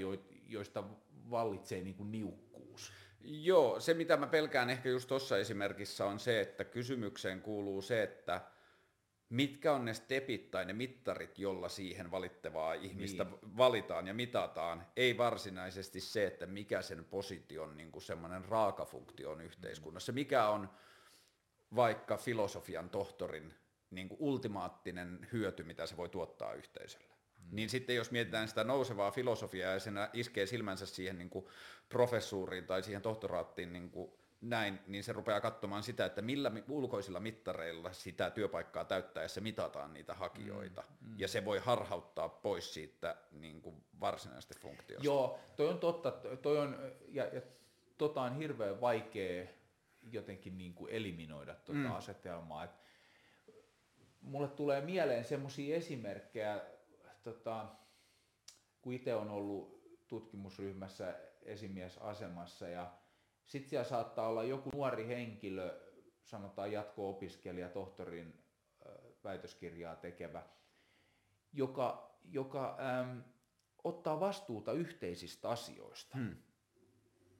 joista 0.49 0.85
vallitsee 1.31 1.82
niin 1.82 1.94
kuin 1.94 2.12
niukkuus. 2.12 2.93
Joo, 3.24 3.81
se 3.81 3.94
mitä 3.94 4.16
mä 4.16 4.27
pelkään 4.27 4.70
ehkä 4.70 4.89
just 4.89 5.09
tuossa 5.09 5.39
esimerkissä 5.39 6.07
on 6.07 6.19
se, 6.19 6.40
että 6.40 6.65
kysymykseen 6.65 7.40
kuuluu 7.40 7.82
se, 7.82 8.03
että 8.03 8.40
mitkä 9.33 9.73
on 9.73 9.85
ne 9.85 9.95
stepit 9.95 10.51
tai 10.51 10.65
ne 10.65 10.73
mittarit, 10.73 11.39
jolla 11.39 11.69
siihen 11.69 12.11
valittavaa 12.11 12.75
ihmistä 12.75 13.25
niin. 13.25 13.57
valitaan 13.57 14.07
ja 14.07 14.15
mitataan, 14.15 14.87
ei 14.97 15.19
varsinaisesti 15.19 16.01
se, 16.01 16.27
että 16.27 16.47
mikä 16.47 16.83
sen 16.83 17.05
position 17.05 17.77
niin 17.77 17.93
kuin 17.93 18.03
semmoinen 18.03 18.45
raakafunktio 18.45 19.31
on 19.31 19.41
yhteiskunnassa, 19.41 20.13
mikä 20.13 20.49
on 20.49 20.69
vaikka 21.75 22.17
filosofian 22.17 22.91
tohtorin 22.91 23.55
niin 23.91 24.09
kuin 24.09 24.21
ultimaattinen 24.21 25.29
hyöty, 25.33 25.63
mitä 25.63 25.87
se 25.87 25.97
voi 25.97 26.09
tuottaa 26.09 26.53
yhteisölle. 26.53 27.15
Mm. 27.39 27.57
Niin 27.57 27.69
sitten 27.69 27.97
jos 27.97 28.11
mietitään 28.11 28.49
sitä 28.49 28.65
nousevaa 28.65 29.11
filosofiaa 29.11 29.73
ja 29.73 29.81
sen 29.81 29.95
iskee 30.13 30.47
silmänsä 30.47 30.87
siihen 30.87 31.19
niin 31.19 31.31
kuin 31.31 31.47
professuuriin 31.89 32.67
tai 32.67 32.83
siihen 32.83 33.03
tohtoraattiin 33.03 33.73
niin 33.73 33.91
kuin 33.91 34.13
näin, 34.43 34.78
niin 34.86 35.05
se 35.05 35.12
rupeaa 35.12 35.40
katsomaan 35.40 35.82
sitä, 35.82 36.05
että 36.05 36.23
millä 36.23 36.52
ulkoisilla 36.69 37.20
mittareilla 37.20 37.93
sitä 37.93 38.31
työpaikkaa 38.31 38.85
täyttäessä 38.85 39.40
mitataan 39.40 39.93
niitä 39.93 40.14
hakijoita. 40.14 40.85
Mm, 41.01 41.09
mm. 41.09 41.14
Ja 41.19 41.28
se 41.28 41.44
voi 41.44 41.59
harhauttaa 41.59 42.28
pois 42.28 42.74
siitä 42.74 43.16
niin 43.31 43.62
kuin 43.62 43.85
varsinaisesta 44.01 44.55
funktiosta. 44.60 45.06
Joo, 45.06 45.39
toi 45.56 45.69
on 45.69 45.78
totta. 45.78 46.12
Toi 46.43 46.59
on, 46.59 46.78
ja, 47.09 47.24
ja 47.24 47.40
tota 47.98 48.23
on 48.23 48.36
hirveän 48.36 48.81
vaikea 48.81 49.47
jotenkin 50.12 50.59
niin 50.59 50.74
kuin 50.74 50.93
eliminoida 50.93 51.55
tuota 51.55 51.81
mm. 51.81 51.93
asetelmaa. 51.93 52.64
Et 52.64 52.70
mulle 54.20 54.48
tulee 54.48 54.81
mieleen 54.81 55.24
semmoisia 55.24 55.77
esimerkkejä, 55.77 56.60
tota, 57.23 57.66
kun 58.81 58.93
itse 58.93 59.14
on 59.14 59.31
ollut 59.31 59.82
tutkimusryhmässä 60.09 61.14
esimiesasemassa 61.43 62.69
ja 62.69 62.93
sitten 63.47 63.70
siellä 63.70 63.89
saattaa 63.89 64.28
olla 64.28 64.44
joku 64.44 64.70
nuori 64.74 65.06
henkilö, 65.06 65.81
sanotaan 66.24 66.73
jatko-opiskelija, 66.73 67.69
tohtorin 67.69 68.43
väitöskirjaa 69.24 69.97
tekevä, 69.97 70.43
joka, 71.52 72.16
joka 72.24 72.78
äm, 73.01 73.23
ottaa 73.85 74.20
vastuuta 74.20 74.73
yhteisistä 74.73 75.48
asioista. 75.48 76.19
Hmm. 76.19 76.36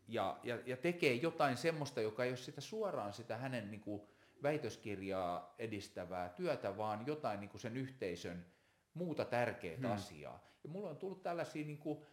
Ja, 0.09 0.41
ja, 0.43 0.59
ja 0.67 0.77
tekee 0.77 1.15
jotain 1.15 1.57
semmoista, 1.57 2.01
joka 2.01 2.25
ei 2.25 2.31
ole 2.31 2.37
sitä 2.37 2.61
suoraan 2.61 3.13
sitä 3.13 3.37
hänen 3.37 3.71
niin 3.71 3.81
kuin, 3.81 4.03
väitöskirjaa 4.43 5.55
edistävää 5.59 6.29
työtä, 6.29 6.77
vaan 6.77 7.07
jotain 7.07 7.41
niin 7.41 7.51
kuin 7.51 7.61
sen 7.61 7.77
yhteisön 7.77 8.47
muuta 8.95 9.25
tärkeää 9.25 9.77
hmm. 9.77 9.93
asiaa. 9.93 10.45
Ja 10.65 10.71
mulla 10.71 10.91
on 10.91 10.97
tullut 10.97 11.23
tällaisia 11.23 11.67
niin 11.67 11.79
kuin, 11.79 12.07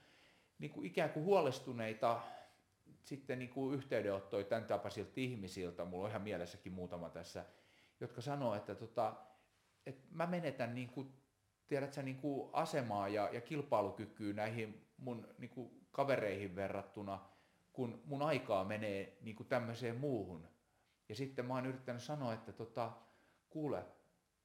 niin 0.59 0.71
kuin 0.71 0.85
ikään 0.85 1.09
kuin 1.09 1.25
huolestuneita 1.25 2.21
sitten 3.03 3.39
niin 3.39 3.49
kuin 3.49 3.75
yhteydenottoja 3.75 4.43
tämän 4.43 4.65
tapaisilta 4.65 5.11
ihmisiltä, 5.15 5.85
mulla 5.85 6.03
on 6.03 6.09
ihan 6.09 6.21
mielessäkin 6.21 6.73
muutama 6.73 7.09
tässä, 7.09 7.45
jotka 7.99 8.21
sanoo, 8.21 8.55
että, 8.55 8.75
tota, 8.75 9.13
että 9.85 10.07
mä 10.11 10.27
menetän 10.27 10.75
niin 10.75 10.89
kuin, 10.89 11.13
tiedätkö, 11.67 12.03
niin 12.03 12.17
kuin 12.17 12.49
asemaa 12.53 13.07
ja, 13.07 13.29
ja 13.31 13.41
kilpailukykyä 13.41 14.33
näihin 14.33 14.87
mun 14.97 15.27
niin 15.37 15.49
kuin 15.49 15.87
kavereihin 15.91 16.55
verrattuna, 16.55 17.25
kun 17.73 18.01
mun 18.05 18.21
aikaa 18.21 18.63
menee 18.63 19.17
niin 19.21 19.35
kuin 19.35 19.49
tämmöiseen 19.49 19.97
muuhun. 19.97 20.47
Ja 21.09 21.15
sitten 21.15 21.45
mä 21.45 21.53
oon 21.53 21.65
yrittänyt 21.65 22.03
sanoa, 22.03 22.33
että 22.33 22.53
tota, 22.53 22.91
kuule, 23.49 23.85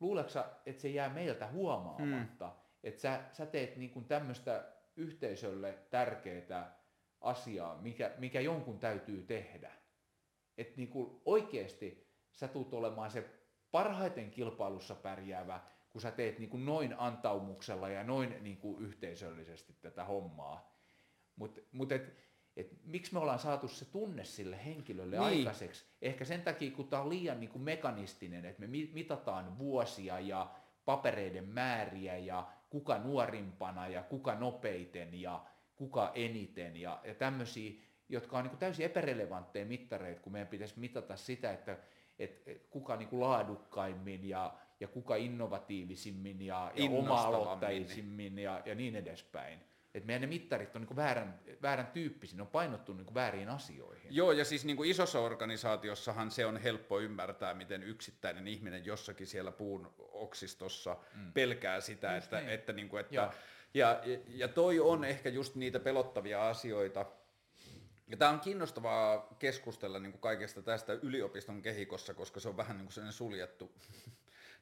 luuleeko 0.00 0.30
että 0.66 0.82
se 0.82 0.88
jää 0.88 1.08
meiltä 1.08 1.48
huomaamatta, 1.48 2.48
hmm. 2.48 2.58
että 2.82 3.00
sä, 3.00 3.24
sä 3.32 3.46
teet 3.46 3.76
niin 3.76 3.90
kuin 3.90 4.04
tämmöistä 4.04 4.72
yhteisölle 4.96 5.78
tärkeää 5.90 6.83
asiaa, 7.24 7.78
mikä, 7.82 8.10
mikä 8.18 8.40
jonkun 8.40 8.78
täytyy 8.78 9.22
tehdä. 9.22 9.70
Että 10.58 10.76
niin 10.76 10.88
kuin 10.88 11.20
oikeasti 11.24 12.06
sä 12.32 12.48
tulet 12.48 12.74
olemaan 12.74 13.10
se 13.10 13.30
parhaiten 13.70 14.30
kilpailussa 14.30 14.94
pärjäävä, 14.94 15.60
kun 15.90 16.00
sä 16.00 16.10
teet 16.10 16.38
niin 16.38 16.50
kuin 16.50 16.66
noin 16.66 16.94
antaumuksella 16.98 17.88
ja 17.88 18.04
noin 18.04 18.36
niin 18.40 18.56
kuin 18.56 18.82
yhteisöllisesti 18.82 19.76
tätä 19.80 20.04
hommaa. 20.04 20.74
Mutta 21.36 21.60
mut 21.72 21.92
et, 21.92 22.14
et, 22.56 22.84
miksi 22.84 23.12
me 23.12 23.18
ollaan 23.18 23.38
saatu 23.38 23.68
se 23.68 23.84
tunne 23.84 24.24
sille 24.24 24.64
henkilölle 24.64 25.18
niin. 25.18 25.38
aikaiseksi? 25.38 25.84
Ehkä 26.02 26.24
sen 26.24 26.42
takia, 26.42 26.70
kun 26.70 26.88
tämä 26.88 27.02
on 27.02 27.08
liian 27.08 27.40
niin 27.40 27.50
kuin 27.50 27.62
mekanistinen, 27.62 28.44
että 28.44 28.60
me 28.60 28.66
mitataan 28.92 29.58
vuosia 29.58 30.20
ja 30.20 30.54
papereiden 30.84 31.48
määriä 31.48 32.18
ja 32.18 32.48
kuka 32.70 32.98
nuorimpana 32.98 33.88
ja 33.88 34.02
kuka 34.02 34.34
nopeiten 34.34 35.20
ja 35.20 35.44
kuka 35.84 36.12
eniten 36.14 36.76
ja, 36.76 37.00
ja 37.04 37.14
tämmöisiä, 37.14 37.72
jotka 38.08 38.38
on 38.38 38.44
niin 38.44 38.50
kuin 38.50 38.60
täysin 38.60 38.86
epärelevantteja 38.86 39.66
mittareita, 39.66 40.20
kun 40.20 40.32
meidän 40.32 40.48
pitäisi 40.48 40.80
mitata 40.80 41.16
sitä, 41.16 41.52
että 41.52 41.78
et, 42.18 42.42
et 42.46 42.66
kuka 42.70 42.96
niin 42.96 43.08
kuin 43.08 43.20
laadukkaimmin 43.20 44.28
ja, 44.28 44.54
ja 44.80 44.88
kuka 44.88 45.16
innovatiivisimmin 45.16 46.42
ja, 46.42 46.72
ja 46.74 46.90
oma-aloittaisimmin 46.90 48.38
ja, 48.38 48.62
ja 48.64 48.74
niin 48.74 48.96
edespäin. 48.96 49.60
että 49.94 50.06
meidän 50.06 50.20
ne 50.20 50.26
mittarit 50.26 50.76
on 50.76 50.82
niin 50.82 50.86
kuin 50.86 50.96
väärän, 50.96 51.40
väärän 51.62 51.86
tyyppisiä, 51.86 52.36
ne 52.36 52.42
on 52.42 52.48
painottu 52.48 52.92
niin 52.92 53.04
kuin 53.06 53.14
väärin 53.14 53.48
asioihin. 53.48 54.16
Joo, 54.16 54.32
ja 54.32 54.44
siis 54.44 54.64
niin 54.64 54.76
kuin 54.76 54.90
isossa 54.90 55.20
organisaatiossahan 55.20 56.30
se 56.30 56.46
on 56.46 56.56
helppo 56.56 57.00
ymmärtää, 57.00 57.54
miten 57.54 57.82
yksittäinen 57.82 58.48
ihminen 58.48 58.84
jossakin 58.84 59.26
siellä 59.26 59.52
puun 59.52 59.94
oksistossa 59.98 60.96
mm. 61.14 61.32
pelkää 61.32 61.80
sitä, 61.80 62.14
Just 62.14 62.24
että, 62.24 62.40
niin. 62.40 62.50
että, 62.50 62.72
niin 62.72 62.88
kuin, 62.88 63.00
että 63.00 63.14
Joo. 63.14 63.32
Ja, 63.74 64.00
ja 64.28 64.48
toi 64.48 64.80
on 64.80 65.04
ehkä 65.04 65.28
just 65.28 65.54
niitä 65.54 65.80
pelottavia 65.80 66.48
asioita. 66.48 67.06
Ja 68.08 68.16
tämä 68.16 68.30
on 68.30 68.40
kiinnostavaa 68.40 69.36
keskustella 69.38 69.98
niin 69.98 70.12
kuin 70.12 70.20
kaikesta 70.20 70.62
tästä 70.62 70.92
yliopiston 70.92 71.62
kehikossa, 71.62 72.14
koska 72.14 72.40
se 72.40 72.48
on 72.48 72.56
vähän 72.56 72.76
niin 72.76 72.86
kuin 72.86 72.92
sellainen 72.92 73.12
suljettu 73.12 73.72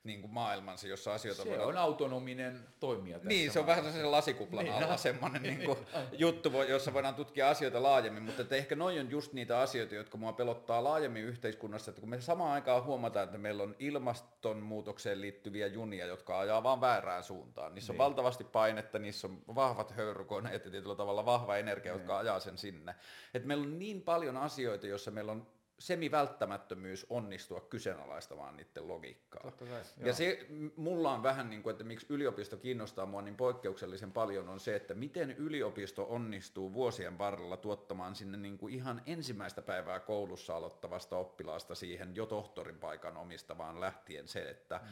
niin 0.04 0.20
kuin 0.20 0.32
maailmansa, 0.32 0.86
jossa 0.88 1.14
asioita 1.14 1.42
Se 1.42 1.48
voidaan 1.48 1.68
on 1.68 1.76
autonominen 1.76 2.60
toimija 2.80 3.16
tässä 3.18 3.28
niin, 3.28 3.50
se 3.50 3.58
on 3.60 3.66
vähän 3.66 3.84
sellaisen 3.84 4.10
lasikuplan 4.10 4.64
Niin, 4.64 4.74
alla 4.84 4.96
semmoinen 4.96 5.42
niin 5.52 5.62
kuin, 5.64 5.78
juttu, 6.18 6.52
jossa 6.68 6.92
voidaan 6.92 7.14
tutkia 7.14 7.50
asioita 7.50 7.82
laajemmin, 7.82 8.22
mutta 8.22 8.42
että 8.42 8.56
ehkä 8.56 8.76
noin 8.76 9.00
on 9.00 9.10
just 9.10 9.32
niitä 9.32 9.58
asioita, 9.60 9.94
jotka 9.94 10.18
mua 10.18 10.32
pelottaa 10.32 10.84
laajemmin 10.84 11.22
yhteiskunnassa, 11.24 11.90
että 11.90 12.00
kun 12.00 12.10
me 12.10 12.20
samaan 12.20 12.52
aikaan 12.52 12.84
huomataan, 12.84 13.24
että 13.24 13.38
meillä 13.38 13.62
on 13.62 13.76
ilmastonmuutokseen 13.78 15.20
liittyviä 15.20 15.66
junia, 15.66 16.06
jotka 16.06 16.38
ajaa 16.38 16.62
vaan 16.62 16.80
väärään 16.80 17.24
suuntaan. 17.24 17.74
Niissä 17.74 17.92
on 17.92 17.94
Niin. 17.94 17.98
valtavasti 17.98 18.44
painetta, 18.44 18.98
niissä 18.98 19.26
on 19.26 19.42
vahvat 19.54 19.90
höyrykoneet 19.90 20.64
ja 20.64 20.70
tietyllä 20.70 20.94
tavalla 20.94 21.24
vahva 21.26 21.56
energia, 21.56 21.92
jotka 21.92 22.12
Niin. 22.12 22.20
ajaa 22.20 22.40
sen 22.40 22.58
sinne. 22.58 22.94
Et 23.34 23.44
meillä 23.44 23.62
on 23.64 23.78
niin 23.78 24.02
paljon 24.02 24.36
asioita, 24.36 24.86
joissa 24.86 25.10
meillä 25.10 25.32
on 25.32 25.46
semivälttämättömyys 25.82 27.06
onnistua 27.10 27.60
kyseenalaistamaan 27.60 28.56
niiden 28.56 28.88
logiikkaa. 28.88 29.42
Totta 29.42 29.64
kai, 29.64 29.82
Ja 29.96 30.12
se 30.12 30.46
mulla 30.76 31.12
on 31.12 31.22
vähän 31.22 31.50
niin 31.50 31.62
kuin, 31.62 31.70
että 31.70 31.84
miksi 31.84 32.06
yliopisto 32.08 32.56
kiinnostaa 32.56 33.06
mua 33.06 33.22
niin 33.22 33.36
poikkeuksellisen 33.36 34.12
paljon 34.12 34.48
on 34.48 34.60
se, 34.60 34.76
että 34.76 34.94
miten 34.94 35.30
yliopisto 35.30 36.06
onnistuu 36.08 36.72
vuosien 36.72 37.18
varrella 37.18 37.56
tuottamaan 37.56 38.14
sinne 38.14 38.38
niin 38.38 38.58
kuin 38.58 38.74
ihan 38.74 39.02
ensimmäistä 39.06 39.62
päivää 39.62 40.00
koulussa 40.00 40.56
aloittavasta 40.56 41.16
oppilaasta 41.16 41.74
siihen 41.74 42.16
jo 42.16 42.26
tohtorin 42.26 42.78
paikan 42.78 43.16
omistavaan 43.16 43.80
lähtien 43.80 44.28
se, 44.28 44.42
että, 44.42 44.80
mm. 44.82 44.88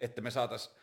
että 0.00 0.20
me 0.20 0.30
saataisiin 0.30 0.76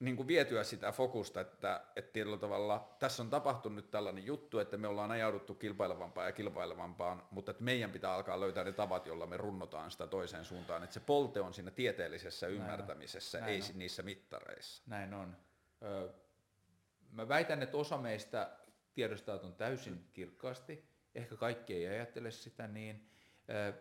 niin 0.00 0.16
kuin 0.16 0.28
vietyä 0.28 0.64
sitä 0.64 0.92
fokusta, 0.92 1.40
että, 1.40 1.84
että 1.96 2.12
tietyllä 2.12 2.36
tavalla 2.36 2.96
tässä 2.98 3.22
on 3.22 3.30
tapahtunut 3.30 3.76
nyt 3.76 3.90
tällainen 3.90 4.26
juttu, 4.26 4.58
että 4.58 4.76
me 4.76 4.88
ollaan 4.88 5.10
ajauduttu 5.10 5.54
kilpailevampaan 5.54 6.26
ja 6.26 6.32
kilpailevampaan, 6.32 7.22
mutta 7.30 7.50
että 7.50 7.64
meidän 7.64 7.90
pitää 7.90 8.14
alkaa 8.14 8.40
löytää 8.40 8.64
ne 8.64 8.72
tavat, 8.72 9.06
joilla 9.06 9.26
me 9.26 9.36
runnotaan 9.36 9.90
sitä 9.90 10.06
toiseen 10.06 10.44
suuntaan, 10.44 10.82
että 10.84 10.94
se 10.94 11.00
polte 11.00 11.40
on 11.40 11.54
siinä 11.54 11.70
tieteellisessä 11.70 12.46
ymmärtämisessä, 12.46 13.40
Näin 13.40 13.52
ei 13.52 13.60
on. 13.60 13.78
niissä 13.78 14.02
mittareissa. 14.02 14.82
Näin 14.86 15.14
on. 15.14 15.36
Ö, 15.82 16.12
mä 17.10 17.28
väitän, 17.28 17.62
että 17.62 17.76
osa 17.76 17.98
meistä 17.98 18.50
tiedostaa 18.94 19.38
ton 19.38 19.54
täysin 19.54 20.08
kirkkaasti. 20.12 20.88
Ehkä 21.14 21.36
kaikki 21.36 21.74
ei 21.74 21.86
ajattele 21.88 22.30
sitä 22.30 22.66
niin. 22.66 23.10
Ö, 23.50 23.72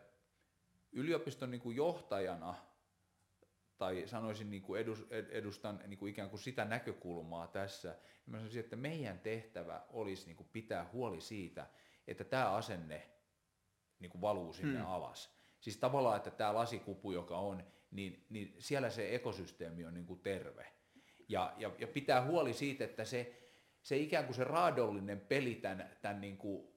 yliopiston 0.92 1.52
niin 1.52 1.62
kuin 1.62 1.76
johtajana, 1.76 2.56
tai 3.78 4.04
sanoisin 4.06 4.50
niin 4.50 4.62
kuin 4.62 4.82
edus, 4.82 5.08
ed- 5.10 5.30
edustan 5.32 5.84
niin 5.88 5.98
kuin 5.98 6.10
ikään 6.10 6.30
kuin 6.30 6.40
sitä 6.40 6.66
näkökulmaa 6.66 7.48
tässä, 7.48 7.90
niin 7.90 8.32
mä 8.32 8.38
sanoisin, 8.38 8.60
että 8.60 8.76
meidän 8.76 9.20
tehtävä 9.20 9.82
olisi 9.90 10.26
niin 10.26 10.38
kuin 10.38 10.50
pitää 10.54 10.90
huoli 10.94 11.22
siitä, 11.22 11.68
että 12.08 12.24
tämä 12.24 12.52
asenne 12.52 13.10
niin 14.00 14.10
kuin 14.10 14.22
valuu 14.22 14.54
sinne 14.54 14.80
hmm. 14.80 14.88
alas. 14.88 15.38
Siis 15.60 15.78
tavallaan, 15.78 16.18
että 16.18 16.32
tämä 16.32 16.54
lasikupu, 16.54 17.12
joka 17.12 17.38
on, 17.38 17.64
niin, 17.92 18.26
niin 18.30 18.56
siellä 18.60 18.90
se 18.90 19.16
ekosysteemi 19.16 19.86
on 19.86 19.94
niin 19.94 20.06
kuin 20.06 20.20
terve. 20.20 20.74
Ja, 21.30 21.54
ja, 21.58 21.72
ja 21.78 21.88
pitää 21.88 22.26
huoli 22.26 22.54
siitä, 22.54 22.84
että 22.84 23.06
se, 23.06 23.42
se 23.82 23.98
ikään 23.98 24.26
kuin 24.26 24.36
se 24.36 24.44
raadollinen 24.44 25.20
peli 25.20 25.56
tämän, 25.56 25.98
tämän 26.02 26.22
niin 26.22 26.38
kuin, 26.38 26.68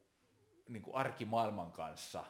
niin 0.69 0.83
kuin 0.83 0.97
arkimaailman 0.97 1.73
kanssa, 1.73 2.25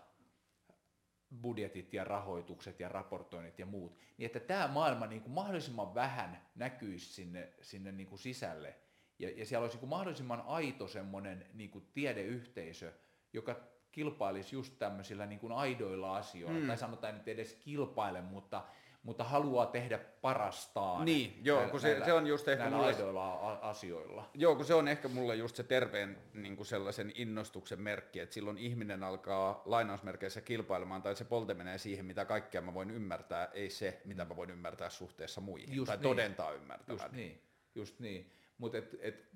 budjetit 1.42 1.94
ja 1.94 2.04
rahoitukset 2.04 2.80
ja 2.80 2.88
raportoinnit 2.88 3.58
ja 3.58 3.66
muut, 3.66 3.98
niin 4.16 4.26
että 4.26 4.40
tämä 4.40 4.68
maailma 4.68 5.06
niin 5.06 5.22
kuin 5.22 5.32
mahdollisimman 5.32 5.94
vähän 5.94 6.42
näkyisi 6.54 7.12
sinne, 7.12 7.52
sinne 7.60 7.92
niin 7.92 8.06
kuin 8.06 8.18
sisälle. 8.18 8.76
Ja, 9.18 9.30
ja 9.30 9.46
siellä 9.46 9.64
olisi 9.64 9.74
niin 9.74 9.80
kuin 9.80 9.90
mahdollisimman 9.90 10.42
aito 10.46 10.88
semmoinen 10.88 11.46
niin 11.54 11.70
kuin 11.70 11.86
tiedeyhteisö, 11.92 12.92
joka 13.32 13.56
kilpailisi 13.92 14.56
just 14.56 14.78
tämmöisillä 14.78 15.26
niin 15.26 15.40
kuin 15.40 15.52
aidoilla 15.52 16.16
asioilla, 16.16 16.60
mm. 16.60 16.66
tai 16.66 16.78
sanotaan 16.78 17.14
nyt 17.14 17.28
edes 17.28 17.54
kilpaile, 17.54 18.20
mutta, 18.20 18.64
mutta 19.02 19.24
haluaa 19.24 19.66
tehdä 19.66 19.98
parastaan 19.98 21.04
Niin, 21.04 21.40
joo, 21.44 21.68
kun 21.68 21.80
se- 21.80 22.00
se 22.04 22.12
on 22.12 22.26
just 22.26 22.48
ehkä 22.48 22.62
näillä 22.64 22.76
mulle- 22.78 22.92
aidoilla 22.92 23.52
asioilla. 23.62 24.30
Joo, 24.34 24.56
kun 24.56 24.64
se 24.64 24.74
on 24.74 24.88
ehkä 24.88 25.08
mulle 25.08 25.36
just 25.36 25.56
se 25.56 25.62
terveen 25.62 26.18
niin 26.34 26.56
kuin 26.56 26.66
sellaisen 26.66 27.12
innostuksen 27.14 27.80
merkki, 27.80 28.20
että 28.20 28.34
silloin 28.34 28.58
ihminen 28.58 29.04
alkaa 29.04 29.62
lainausmerkeissä 29.64 30.40
kilpailemaan, 30.40 31.02
tai 31.02 31.16
se 31.16 31.24
polte 31.24 31.54
menee 31.54 31.78
siihen, 31.78 32.04
mitä 32.04 32.24
kaikkea 32.24 32.60
mä 32.60 32.74
voin 32.74 32.90
ymmärtää, 32.90 33.48
ei 33.52 33.70
se, 33.70 34.00
mitä 34.04 34.24
mä 34.24 34.36
voin 34.36 34.50
ymmärtää 34.50 34.90
suhteessa 34.90 35.40
muihin, 35.40 35.74
Just 35.76 35.86
tai 35.86 35.96
niin. 35.96 36.02
todentaa 36.02 36.50
Just 36.50 36.62
ymmärtävän. 36.62 37.10
niin, 37.12 37.42
just 37.74 38.00
niin. 38.00 38.32
Mutta 38.58 38.78
et, 38.78 38.96
et, 39.00 39.28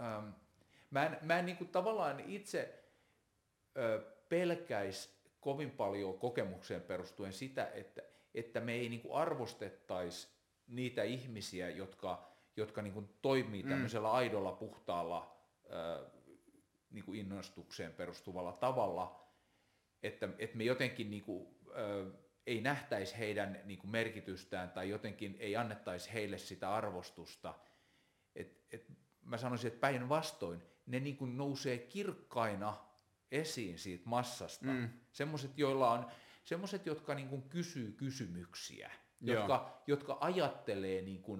ähm, 0.00 0.28
mä 0.90 1.06
en, 1.06 1.18
mä 1.22 1.38
en 1.38 1.46
niinku 1.46 1.64
tavallaan 1.64 2.20
itse 2.20 2.84
ö, 3.76 4.00
pelkäis 4.28 5.16
kovin 5.40 5.70
paljon 5.70 6.18
kokemukseen 6.18 6.80
perustuen 6.82 7.32
sitä, 7.32 7.70
että, 7.74 8.02
että 8.36 8.60
me 8.60 8.72
ei 8.72 8.88
niinku 8.88 9.14
arvostettaisi 9.14 10.28
niitä 10.66 11.02
ihmisiä, 11.02 11.70
jotka, 11.70 12.28
jotka 12.56 12.82
niinku 12.82 13.02
toimii 13.22 13.62
tämmöisellä 13.62 14.12
aidolla, 14.12 14.52
puhtaalla 14.52 15.36
ö, 15.70 16.10
niinku 16.90 17.12
innostukseen 17.12 17.92
perustuvalla 17.92 18.52
tavalla, 18.52 19.28
että, 20.02 20.28
että 20.38 20.56
me 20.56 20.64
jotenkin 20.64 21.10
niinku, 21.10 21.58
ö, 21.76 22.10
ei 22.46 22.60
nähtäisi 22.60 23.18
heidän 23.18 23.60
niinku 23.64 23.86
merkitystään 23.86 24.70
tai 24.70 24.88
jotenkin 24.90 25.36
ei 25.38 25.56
annettaisi 25.56 26.12
heille 26.12 26.38
sitä 26.38 26.74
arvostusta. 26.74 27.54
Et, 28.34 28.64
et 28.70 28.86
mä 29.24 29.38
sanoisin, 29.38 29.68
että 29.68 29.80
päinvastoin 29.80 30.62
ne 30.86 31.00
niinku 31.00 31.26
nousee 31.26 31.78
kirkkaina 31.78 32.76
esiin 33.32 33.78
siitä 33.78 34.08
massasta. 34.08 34.66
Mm. 34.66 34.88
Semmoiset, 35.12 35.58
joilla 35.58 35.90
on, 35.90 36.06
semmoiset, 36.46 36.86
jotka 36.86 37.14
niinku 37.14 37.40
kysyy 37.40 37.92
kysymyksiä, 37.92 38.90
Joo. 39.20 39.38
jotka, 39.38 39.82
jotka 39.86 40.18
ajattelee 40.20 41.02
niinku, 41.02 41.38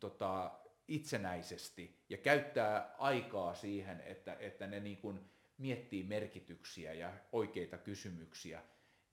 tota, 0.00 0.52
itsenäisesti 0.88 2.04
ja 2.08 2.16
käyttää 2.16 2.94
aikaa 2.98 3.54
siihen, 3.54 4.00
että, 4.00 4.36
että 4.40 4.66
ne 4.66 4.80
niin 4.80 4.96
kuin 4.96 5.20
miettii 5.58 6.02
merkityksiä 6.02 6.92
ja 6.92 7.12
oikeita 7.32 7.78
kysymyksiä. 7.78 8.62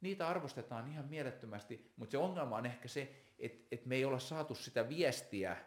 Niitä 0.01 0.27
arvostetaan 0.27 0.91
ihan 0.91 1.05
mielettömästi, 1.05 1.91
mutta 1.95 2.11
se 2.11 2.17
ongelma 2.17 2.55
on 2.55 2.65
ehkä 2.65 2.87
se, 2.87 3.15
että, 3.39 3.67
että 3.71 3.89
me 3.89 3.95
ei 3.95 4.05
olla 4.05 4.19
saatu 4.19 4.55
sitä 4.55 4.89
viestiä 4.89 5.57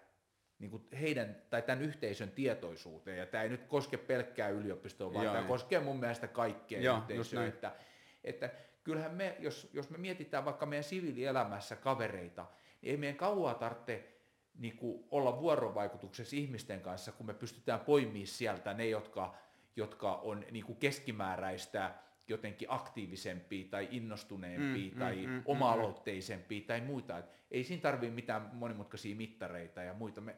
niin 0.59 0.71
kuin 0.71 0.89
heidän 1.01 1.43
tai 1.51 1.63
tämän 1.63 1.83
yhteisön 1.83 2.31
tietoisuuteen. 2.31 3.19
Ja 3.19 3.27
tämä 3.27 3.43
ei 3.43 3.49
nyt 3.49 3.65
koske 3.65 3.97
pelkkää 3.97 4.49
yliopistoa, 4.49 5.15
vaan 5.15 5.25
Joo, 5.25 5.35
tämä 5.35 5.45
joo. 5.45 5.49
koskee 5.49 5.81
mun 5.81 6.01
mielestä 6.01 6.29
kaikkea 6.29 6.81
Joo, 6.81 6.99
yhteisöä. 6.99 7.47
Että, 7.47 7.77
että 8.25 8.51
kyllähän 8.85 9.15
me, 9.15 9.37
jos, 9.39 9.71
jos 9.73 9.91
me 9.91 9.99
mietitään 9.99 10.45
vaikka 10.45 10.67
meidän 10.67 10.85
siviilielämässä 10.85 11.77
kavereita, 11.77 12.47
niin 12.83 12.91
ei 12.91 12.97
meidän 12.97 13.17
kauaa 13.17 13.55
tarvitse 13.55 14.15
niin 14.59 14.77
kuin 14.77 15.05
olla 15.11 15.41
vuorovaikutuksessa 15.41 16.37
ihmisten 16.37 16.81
kanssa, 16.81 17.13
kun 17.13 17.27
me 17.27 17.35
pystytään 17.35 17.81
poimimaan 17.81 18.27
sieltä 18.27 18.75
ne, 18.75 18.89
jotka, 18.89 19.35
jotka 19.77 20.15
on 20.15 20.45
niin 20.51 20.65
kuin 20.65 20.79
keskimääräistä 20.79 21.95
jotenkin 22.29 22.69
aktiivisempia 22.71 23.67
tai 23.71 23.89
innostuneempia 23.91 24.93
Mm, 24.93 24.99
tai 24.99 25.27
mm, 25.27 25.33
mm, 25.33 25.43
oma-aloitteisempia 25.45 26.61
tai 26.67 26.81
muita. 26.81 27.19
Et 27.19 27.25
ei 27.51 27.65
siinä 27.65 27.83
tarvitse 27.83 28.15
mitään 28.15 28.51
monimutkaisia 28.53 29.17
mittareita 29.17 29.83
ja 29.83 29.95
muita. 29.95 30.21
Me, 30.21 30.37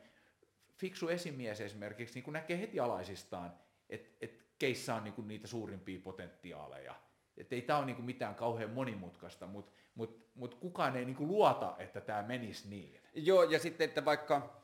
fiksu 0.77 1.09
esimies 1.09 1.61
esimerkiksi 1.61 2.15
niin 2.15 2.25
kuin 2.25 2.33
näkee 2.33 2.61
heti 2.61 2.81
alaisistaan, 2.81 3.53
että 3.89 4.09
et 4.21 4.47
keissä 4.59 4.95
on 4.95 5.05
niin 5.05 5.15
kuin 5.15 5.29
niitä 5.29 5.47
suurimpia 5.47 6.01
potentiaaleja. 6.01 6.95
Että 7.37 7.55
ei 7.55 7.63
tämä 7.63 7.79
ole 7.79 7.87
niin 7.87 7.97
kuin 7.97 8.07
mitään 8.07 8.35
kauhean 8.35 8.71
monimutkaista, 8.71 9.47
mutta 9.47 9.73
mut, 9.95 10.31
mut 10.35 10.55
kukaan 10.55 10.97
ei 10.97 11.05
niin 11.05 11.17
kuin 11.17 11.29
luota, 11.29 11.77
että 11.79 12.01
tämä 12.01 12.23
menisi 12.23 12.69
niin. 12.69 13.01
Joo, 13.15 13.43
ja 13.43 13.59
sitten, 13.59 13.85
että 13.85 14.05
vaikka 14.05 14.63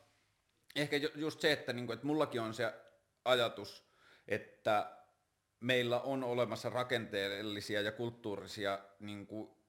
ehkä 0.76 0.96
ju- 0.96 1.10
just 1.14 1.40
se, 1.40 1.52
että, 1.52 1.72
niinku, 1.72 1.92
että 1.92 2.06
mullakin 2.06 2.40
on 2.40 2.54
se 2.54 2.74
ajatus, 3.24 3.84
että 4.28 4.96
meillä 5.60 6.00
on 6.00 6.24
olemassa 6.24 6.70
rakenteellisia 6.70 7.80
ja 7.80 7.92
kulttuurisia 7.92 8.78
niinku, 9.00 9.62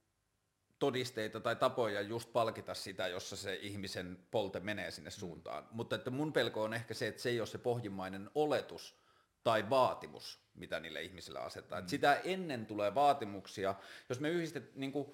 todisteita 0.79 1.39
tai 1.39 1.55
tapoja 1.55 2.01
just 2.01 2.33
palkita 2.33 2.73
sitä, 2.73 3.07
jossa 3.07 3.35
se 3.35 3.55
ihmisen 3.55 4.27
polte 4.31 4.59
menee 4.59 4.91
sinne 4.91 5.09
suuntaan. 5.11 5.67
Mutta 5.71 5.95
että 5.95 6.09
mun 6.09 6.33
pelko 6.33 6.63
on 6.63 6.73
ehkä 6.73 6.93
se, 6.93 7.07
että 7.07 7.21
se 7.21 7.29
ei 7.29 7.39
ole 7.39 7.47
se 7.47 7.57
pohjimmainen 7.57 8.29
oletus 8.35 9.02
tai 9.43 9.69
vaatimus, 9.69 10.39
mitä 10.55 10.79
niille 10.79 11.01
ihmisille 11.01 11.39
asetetaan. 11.39 11.83
Mm. 11.83 11.87
Sitä 11.87 12.13
ennen 12.13 12.65
tulee 12.65 12.95
vaatimuksia. 12.95 13.75
Jos 14.09 14.19
me 14.19 14.29
yhdistet, 14.29 14.75
niin 14.75 14.91
kuin, 14.91 15.13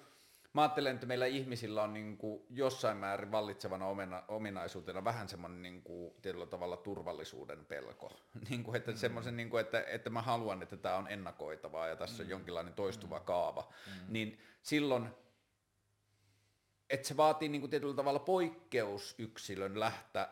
mä 0.52 0.62
ajattelen, 0.62 0.94
että 0.94 1.06
meillä 1.06 1.26
ihmisillä 1.26 1.82
on 1.82 1.92
niin 1.92 2.16
kuin 2.16 2.42
jossain 2.50 2.96
määrin 2.96 3.32
vallitsevana 3.32 3.86
omena, 3.86 4.22
ominaisuutena 4.28 5.04
vähän 5.04 5.28
semmoinen 5.28 5.62
niin 5.62 5.82
kuin, 5.82 6.14
tietyllä 6.22 6.46
tavalla 6.46 6.76
turvallisuuden 6.76 7.66
pelko. 7.66 8.12
niin 8.50 8.62
kuin, 8.62 8.76
että, 8.76 8.90
mm. 8.90 8.96
semmoisen, 8.96 9.36
niin 9.36 9.50
kuin, 9.50 9.60
että, 9.60 9.84
että 9.86 10.10
mä 10.10 10.22
haluan, 10.22 10.62
että 10.62 10.76
tämä 10.76 10.96
on 10.96 11.08
ennakoitavaa 11.08 11.88
ja 11.88 11.96
tässä 11.96 12.22
mm. 12.22 12.26
on 12.26 12.30
jonkinlainen 12.30 12.74
toistuva 12.74 13.18
mm. 13.18 13.24
kaava. 13.24 13.72
Mm. 13.86 14.12
Niin 14.12 14.38
silloin 14.62 15.08
että 16.90 17.08
se 17.08 17.16
vaatii 17.16 17.48
niin 17.48 17.60
kuin 17.60 17.70
tietyllä 17.70 17.94
tavalla 17.94 18.18
poikkeusyksilön 18.18 19.80
lähteä 19.80 20.28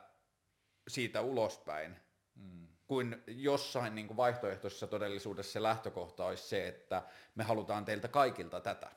siitä 0.88 1.20
ulospäin, 1.20 1.96
mm. 2.34 2.67
Kuin 2.88 3.22
jossain 3.26 3.94
niin 3.94 4.06
kuin 4.06 4.16
vaihtoehtoisessa 4.16 4.86
todellisuudessa 4.86 5.52
se 5.52 5.62
lähtökohta 5.62 6.24
olisi 6.24 6.48
se, 6.48 6.68
että 6.68 7.02
me 7.34 7.44
halutaan 7.44 7.84
teiltä 7.84 8.08
kaikilta 8.08 8.60
tätä. 8.60 8.90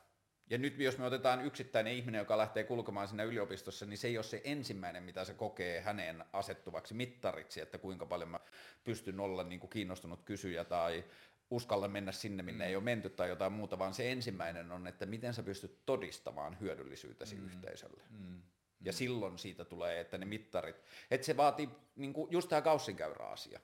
Ja 0.50 0.58
nyt 0.58 0.78
jos 0.78 0.98
me 0.98 1.06
otetaan 1.06 1.44
yksittäinen 1.44 1.92
ihminen, 1.92 2.18
joka 2.18 2.38
lähtee 2.38 2.64
kulkemaan 2.64 3.08
sinne 3.08 3.24
yliopistossa, 3.24 3.86
niin 3.86 3.98
se 3.98 4.08
ei 4.08 4.18
ole 4.18 4.24
se 4.24 4.40
ensimmäinen, 4.44 5.02
mitä 5.02 5.24
se 5.24 5.34
kokee 5.34 5.80
häneen 5.80 6.24
asettuvaksi 6.32 6.94
mittariksi, 6.94 7.60
että 7.60 7.78
kuinka 7.78 8.06
paljon 8.06 8.28
mä 8.28 8.40
pystyn 8.84 9.20
olla 9.20 9.42
niin 9.44 9.60
kuin 9.60 9.70
kiinnostunut 9.70 10.22
kysyjä 10.22 10.64
tai 10.64 11.04
uskalla 11.50 11.88
mennä 11.88 12.12
sinne, 12.12 12.42
minne 12.42 12.64
mm. 12.64 12.68
ei 12.68 12.76
ole 12.76 12.84
menty 12.84 13.10
tai 13.10 13.28
jotain 13.28 13.52
muuta, 13.52 13.78
vaan 13.78 13.94
se 13.94 14.12
ensimmäinen 14.12 14.72
on, 14.72 14.86
että 14.86 15.06
miten 15.06 15.34
sä 15.34 15.42
pystyt 15.42 15.78
todistamaan 15.86 16.60
hyödyllisyytesi 16.60 17.36
mm. 17.36 17.46
yhteisölle. 17.46 18.02
Mm. 18.10 18.42
Ja 18.80 18.92
mm. 18.92 18.96
silloin 18.96 19.38
siitä 19.38 19.64
tulee, 19.64 20.00
että 20.00 20.18
ne 20.18 20.26
mittarit, 20.26 20.76
että 21.10 21.26
se 21.26 21.36
vaatii 21.36 21.68
niin 21.96 22.12
kuin 22.12 22.32
just 22.32 22.48
tämä 22.48 22.62
kaussinkäyrä 22.62 23.26
asia. 23.26 23.60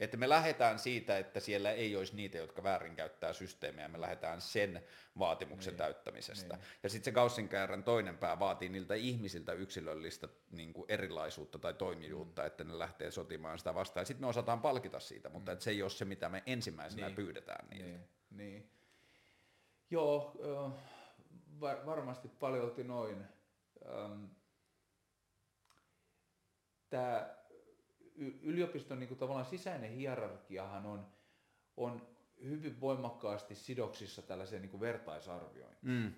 Että 0.00 0.16
me 0.16 0.28
lähdetään 0.28 0.78
siitä, 0.78 1.18
että 1.18 1.40
siellä 1.40 1.70
ei 1.70 1.96
olisi 1.96 2.16
niitä, 2.16 2.38
jotka 2.38 2.62
väärinkäyttää 2.62 3.32
systeemiä, 3.32 3.88
me 3.88 4.00
lähdetään 4.00 4.40
sen 4.40 4.84
vaatimuksen 5.18 5.70
niin, 5.70 5.78
täyttämisestä. 5.78 6.56
Niin. 6.56 6.66
Ja 6.82 6.88
sitten 6.88 7.04
se 7.04 7.14
Gaussin 7.14 7.48
toinen 7.84 8.18
pää 8.18 8.38
vaatii 8.38 8.68
niiltä 8.68 8.94
ihmisiltä 8.94 9.52
yksilöllistä 9.52 10.28
niin 10.50 10.72
kuin 10.72 10.84
erilaisuutta 10.88 11.58
tai 11.58 11.74
toimijuutta, 11.74 12.42
mm. 12.42 12.46
että 12.46 12.64
ne 12.64 12.78
lähtee 12.78 13.10
sotimaan 13.10 13.58
sitä 13.58 13.74
vastaan. 13.74 14.02
Ja 14.02 14.06
sitten 14.06 14.22
me 14.24 14.28
osataan 14.28 14.60
palkita 14.60 15.00
siitä, 15.00 15.28
mutta 15.28 15.50
mm. 15.50 15.52
että 15.52 15.64
se 15.64 15.70
ei 15.70 15.82
ole 15.82 15.90
se, 15.90 16.04
mitä 16.04 16.28
me 16.28 16.42
ensimmäisenä 16.46 17.06
niin. 17.06 17.16
pyydetään 17.16 17.68
niiltä. 17.68 17.88
Niin. 17.88 18.08
niin. 18.30 18.70
Joo, 19.90 20.36
varmasti 21.60 22.28
paljolti 22.28 22.84
noin. 22.84 23.24
Tämä 26.90 27.36
yliopiston 28.42 28.98
niin 28.98 29.08
kuin 29.08 29.18
tavallaan 29.18 29.46
sisäinen 29.46 29.90
hierarkiahan 29.90 30.86
on, 30.86 31.06
on 31.76 32.08
hyvin 32.44 32.80
voimakkaasti 32.80 33.54
sidoksissa 33.54 34.22
tällaiseen 34.22 34.62
niin 34.62 34.70
kuin 34.70 34.80
vertaisarviointiin. 34.80 35.92
Mm. 35.92 36.12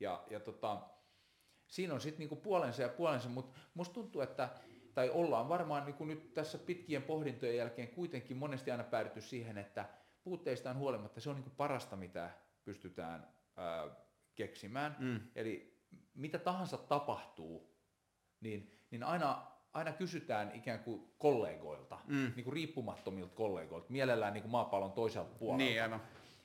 Ja, 0.00 0.24
ja 0.30 0.40
tota, 0.40 0.82
siinä 1.66 1.94
on 1.94 2.00
sitten 2.00 2.28
niin 2.28 2.40
puolensa 2.40 2.82
ja 2.82 2.88
puolensa, 2.88 3.28
mutta 3.28 3.58
musta 3.74 3.94
tuntuu, 3.94 4.20
että 4.20 4.48
tai 4.94 5.10
ollaan 5.10 5.48
varmaan 5.48 5.84
niin 5.84 5.94
kuin 5.94 6.08
nyt 6.08 6.34
tässä 6.34 6.58
pitkien 6.58 7.02
pohdintojen 7.02 7.56
jälkeen 7.56 7.88
kuitenkin 7.88 8.36
monesti 8.36 8.70
aina 8.70 8.84
päädytty 8.84 9.20
siihen, 9.20 9.58
että 9.58 9.88
puutteistaan 10.22 10.78
huolimatta 10.78 11.20
se 11.20 11.30
on 11.30 11.36
niin 11.36 11.44
kuin 11.44 11.56
parasta, 11.56 11.96
mitä 11.96 12.30
pystytään 12.64 13.28
ää, 13.56 13.88
keksimään. 14.34 14.96
Mm. 14.98 15.20
Eli 15.34 15.80
mitä 16.14 16.38
tahansa 16.38 16.76
tapahtuu, 16.76 17.78
niin, 18.40 18.70
niin 18.90 19.02
aina 19.02 19.53
aina 19.74 19.92
kysytään 19.92 20.52
ikään 20.54 20.80
kuin 20.80 21.08
kollegoilta, 21.18 21.98
mm. 22.06 22.32
niin 22.36 22.44
kuin 22.44 22.54
riippumattomilta 22.54 23.34
kollegoilta, 23.34 23.86
mielellään 23.90 24.32
niin 24.32 24.42
kuin 24.42 24.52
maapallon 24.52 24.92
toiselta 24.92 25.34
puolelta. 25.38 25.64
Niin, 25.64 25.82
aivan. 25.82 26.02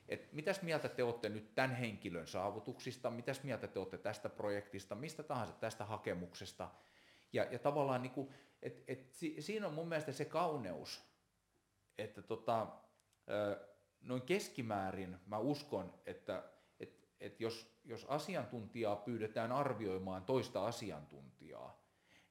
Et 0.08 0.34
mitäs 0.34 0.62
mieltä 0.62 0.90
te 0.90 1.04
olette 1.04 1.30
nyt 1.30 1.56
tämän 1.56 1.76
henkilön 1.76 2.28
saavutuksista, 2.28 3.10
mitäs 3.10 3.44
mieltä 3.44 3.68
te 3.68 3.80
olette 3.80 3.98
tästä 3.98 4.30
projektista, 4.30 4.96
mistä 4.96 5.24
tahansa 5.24 5.54
tästä 5.54 5.86
hakemuksesta. 5.86 6.70
Ja, 7.34 7.44
ja 7.52 7.60
tavallaan 7.60 8.02
niin 8.02 8.12
kuin, 8.12 8.30
et, 8.62 8.84
et, 8.88 9.14
si, 9.14 9.36
siinä 9.40 9.68
on 9.68 9.74
mun 9.74 9.88
mielestä 9.88 10.12
se 10.12 10.26
kauneus, 10.26 11.04
että 11.98 12.22
tota, 12.22 12.68
noin 14.02 14.22
keskimäärin 14.22 15.18
mä 15.26 15.38
uskon, 15.38 15.94
että 16.06 16.44
et, 16.80 17.10
et 17.20 17.40
jos, 17.40 17.80
jos 17.86 18.06
asiantuntijaa 18.06 18.96
pyydetään 18.96 19.52
arvioimaan 19.52 20.26
toista 20.26 20.66
asiantuntijaa, 20.66 21.84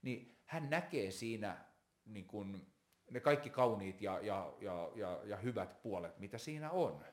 niin 0.03 0.38
hän 0.49 0.71
näkee 0.71 1.11
siinä 1.11 1.65
niin 2.05 2.27
kuin, 2.27 2.67
ne 3.11 3.21
kaikki 3.21 3.51
kauniit 3.51 4.03
ja, 4.03 4.21
ja, 4.23 4.53
ja, 4.61 4.91
ja, 4.95 5.21
ja 5.25 5.37
hyvät 5.37 5.83
puolet, 5.83 6.19
mitä 6.19 6.39
siinä 6.39 6.71
on. 6.71 7.05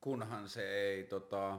Kunhan 0.00 0.48
se 0.48 0.70
ei 0.70 1.04
tota, 1.04 1.58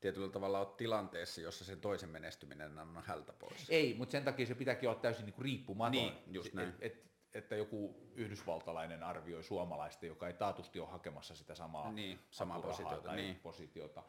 tietyllä 0.00 0.28
tavalla 0.28 0.60
ole 0.60 0.74
tilanteessa, 0.76 1.40
jossa 1.40 1.64
se 1.64 1.76
toisen 1.76 2.08
menestyminen 2.08 2.78
on 2.78 3.02
hältä 3.06 3.32
pois. 3.32 3.70
Ei, 3.70 3.94
mutta 3.98 4.12
sen 4.12 4.24
takia 4.24 4.46
se 4.46 4.54
pitääkin 4.54 4.88
olla 4.88 5.00
täysin 5.00 5.24
niin 5.26 5.34
kuin 5.34 5.44
riippumaton. 5.44 5.92
Niin, 5.92 6.14
just 6.26 6.54
näin. 6.54 6.68
Et, 6.68 6.76
et, 6.80 7.04
että 7.34 7.56
joku 7.56 8.10
yhdysvaltalainen 8.14 9.02
arvioi 9.02 9.42
suomalaista, 9.42 10.06
joka 10.06 10.26
ei 10.26 10.34
taatusti 10.34 10.80
ole 10.80 10.88
hakemassa 10.88 11.34
sitä 11.34 11.54
samaa, 11.54 11.92
niin, 11.92 12.18
samaa 12.30 12.60
positiota. 12.60 13.02
Tai 13.02 13.16
niin. 13.16 13.36
positiota. 13.36 14.02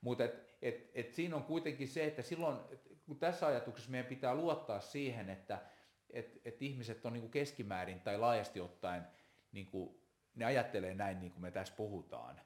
Mutta 0.00 0.24
et, 0.24 0.56
et, 0.62 0.90
et 0.94 1.14
siinä 1.14 1.36
on 1.36 1.44
kuitenkin 1.44 1.88
se, 1.88 2.04
että 2.04 2.22
silloin, 2.22 2.58
et, 2.70 2.88
kun 3.06 3.18
tässä 3.18 3.46
ajatuksessa 3.46 3.90
meidän 3.90 4.06
pitää 4.06 4.34
luottaa 4.34 4.80
siihen, 4.80 5.30
että 5.30 5.62
että 6.12 6.38
et 6.44 6.62
ihmiset 6.62 7.06
on 7.06 7.12
niin 7.12 7.20
kuin 7.20 7.30
keskimäärin 7.30 8.00
tai 8.00 8.18
laajasti 8.18 8.60
ottaen, 8.60 9.06
niin 9.52 9.66
kuin, 9.66 10.00
ne 10.34 10.44
ajattelee 10.44 10.94
näin 10.94 11.20
niin 11.20 11.32
kuin 11.32 11.42
me 11.42 11.50
tässä 11.50 11.74
puhutaan. 11.76 12.40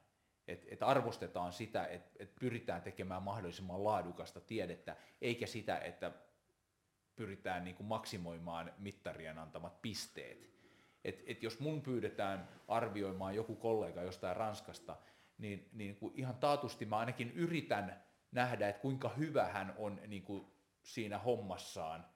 Että 0.48 0.66
et 0.70 0.82
arvostetaan 0.82 1.52
sitä, 1.52 1.86
että 1.86 2.10
et 2.18 2.34
pyritään 2.34 2.82
tekemään 2.82 3.22
mahdollisimman 3.22 3.84
laadukasta 3.84 4.40
tiedettä, 4.40 4.96
eikä 5.20 5.46
sitä, 5.46 5.78
että 5.78 6.12
pyritään 7.16 7.64
niin 7.64 7.76
kuin 7.76 7.86
maksimoimaan 7.86 8.72
mittarien 8.78 9.38
antamat 9.38 9.82
pisteet. 9.82 10.50
Et, 11.04 11.22
et 11.26 11.42
jos 11.42 11.60
mun 11.60 11.82
pyydetään 11.82 12.48
arvioimaan 12.68 13.34
joku 13.34 13.56
kollega 13.56 14.02
jostain 14.02 14.36
Ranskasta, 14.36 14.96
niin, 15.38 15.68
niin 15.72 15.96
kuin 15.96 16.12
ihan 16.16 16.36
taatusti 16.36 16.86
mä 16.86 16.98
ainakin 16.98 17.30
yritän 17.30 18.04
nähdä, 18.32 18.68
että 18.68 18.82
kuinka 18.82 19.08
hyvä 19.08 19.44
hän 19.44 19.74
on 19.76 20.00
niin 20.06 20.22
kuin 20.22 20.46
siinä 20.82 21.18
hommassaan, 21.18 22.06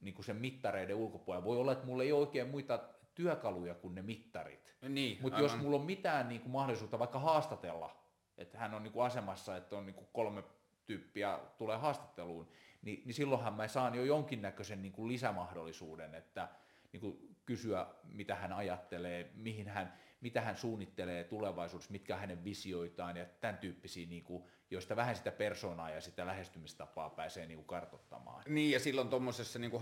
niin 0.00 0.14
kuin 0.14 0.24
sen 0.24 0.36
mittareiden 0.36 0.96
ulkopuolella. 0.96 1.44
Voi 1.44 1.56
olla, 1.56 1.72
että 1.72 1.86
mulla 1.86 2.02
ei 2.02 2.12
ole 2.12 2.20
oikein 2.20 2.48
muita 2.48 2.78
työkaluja 3.14 3.74
kuin 3.74 3.94
ne 3.94 4.02
mittarit. 4.02 4.76
Niin, 4.88 5.18
Mutta 5.22 5.40
jos 5.40 5.56
mulla 5.56 5.76
on 5.76 5.86
mitään 5.86 6.28
niin 6.28 6.40
kuin 6.40 6.52
mahdollisuutta 6.52 6.98
vaikka 6.98 7.18
haastatella, 7.18 7.96
että 8.38 8.58
hän 8.58 8.74
on 8.74 8.82
niin 8.82 8.92
kuin 8.92 9.06
asemassa, 9.06 9.56
että 9.56 9.76
on 9.76 9.86
niin 9.86 9.94
kuin 9.94 10.08
kolme 10.12 10.44
tyyppiä 10.86 11.38
tulee 11.58 11.76
haastatteluun, 11.76 12.48
niin, 12.82 13.02
niin 13.04 13.14
silloinhan 13.14 13.54
mä 13.54 13.68
saan 13.68 13.94
jo 13.94 14.04
jonkinnäköisen 14.04 14.82
niin 14.82 14.92
kuin 14.92 15.08
lisämahdollisuuden, 15.08 16.14
että 16.14 16.48
niin 16.92 17.00
kuin 17.00 17.36
kysyä, 17.46 17.86
mitä 18.04 18.34
hän 18.34 18.52
ajattelee, 18.52 19.30
mihin 19.34 19.68
hän, 19.68 19.92
mitä 20.20 20.40
hän 20.40 20.56
suunnittelee 20.56 21.24
tulevaisuudessa, 21.24 21.92
mitkä 21.92 22.16
hänen 22.16 22.44
visioitaan 22.44 23.16
ja 23.16 23.26
tämän 23.40 23.58
tyyppisiä, 23.58 24.06
niin 24.06 24.24
kuin, 24.24 24.44
joista 24.70 24.96
vähän 24.96 25.16
sitä 25.16 25.32
persoonaa 25.32 25.90
ja 25.90 26.00
sitä 26.00 26.26
lähestymistapaa 26.26 27.10
pääsee 27.10 27.46
niin 27.46 27.56
kuin 27.56 27.66
kartottamaan. 27.66 28.42
Niin 28.48 28.70
ja 28.70 28.80
silloin 28.80 29.08
tuommoisessa 29.08 29.58
niin 29.58 29.72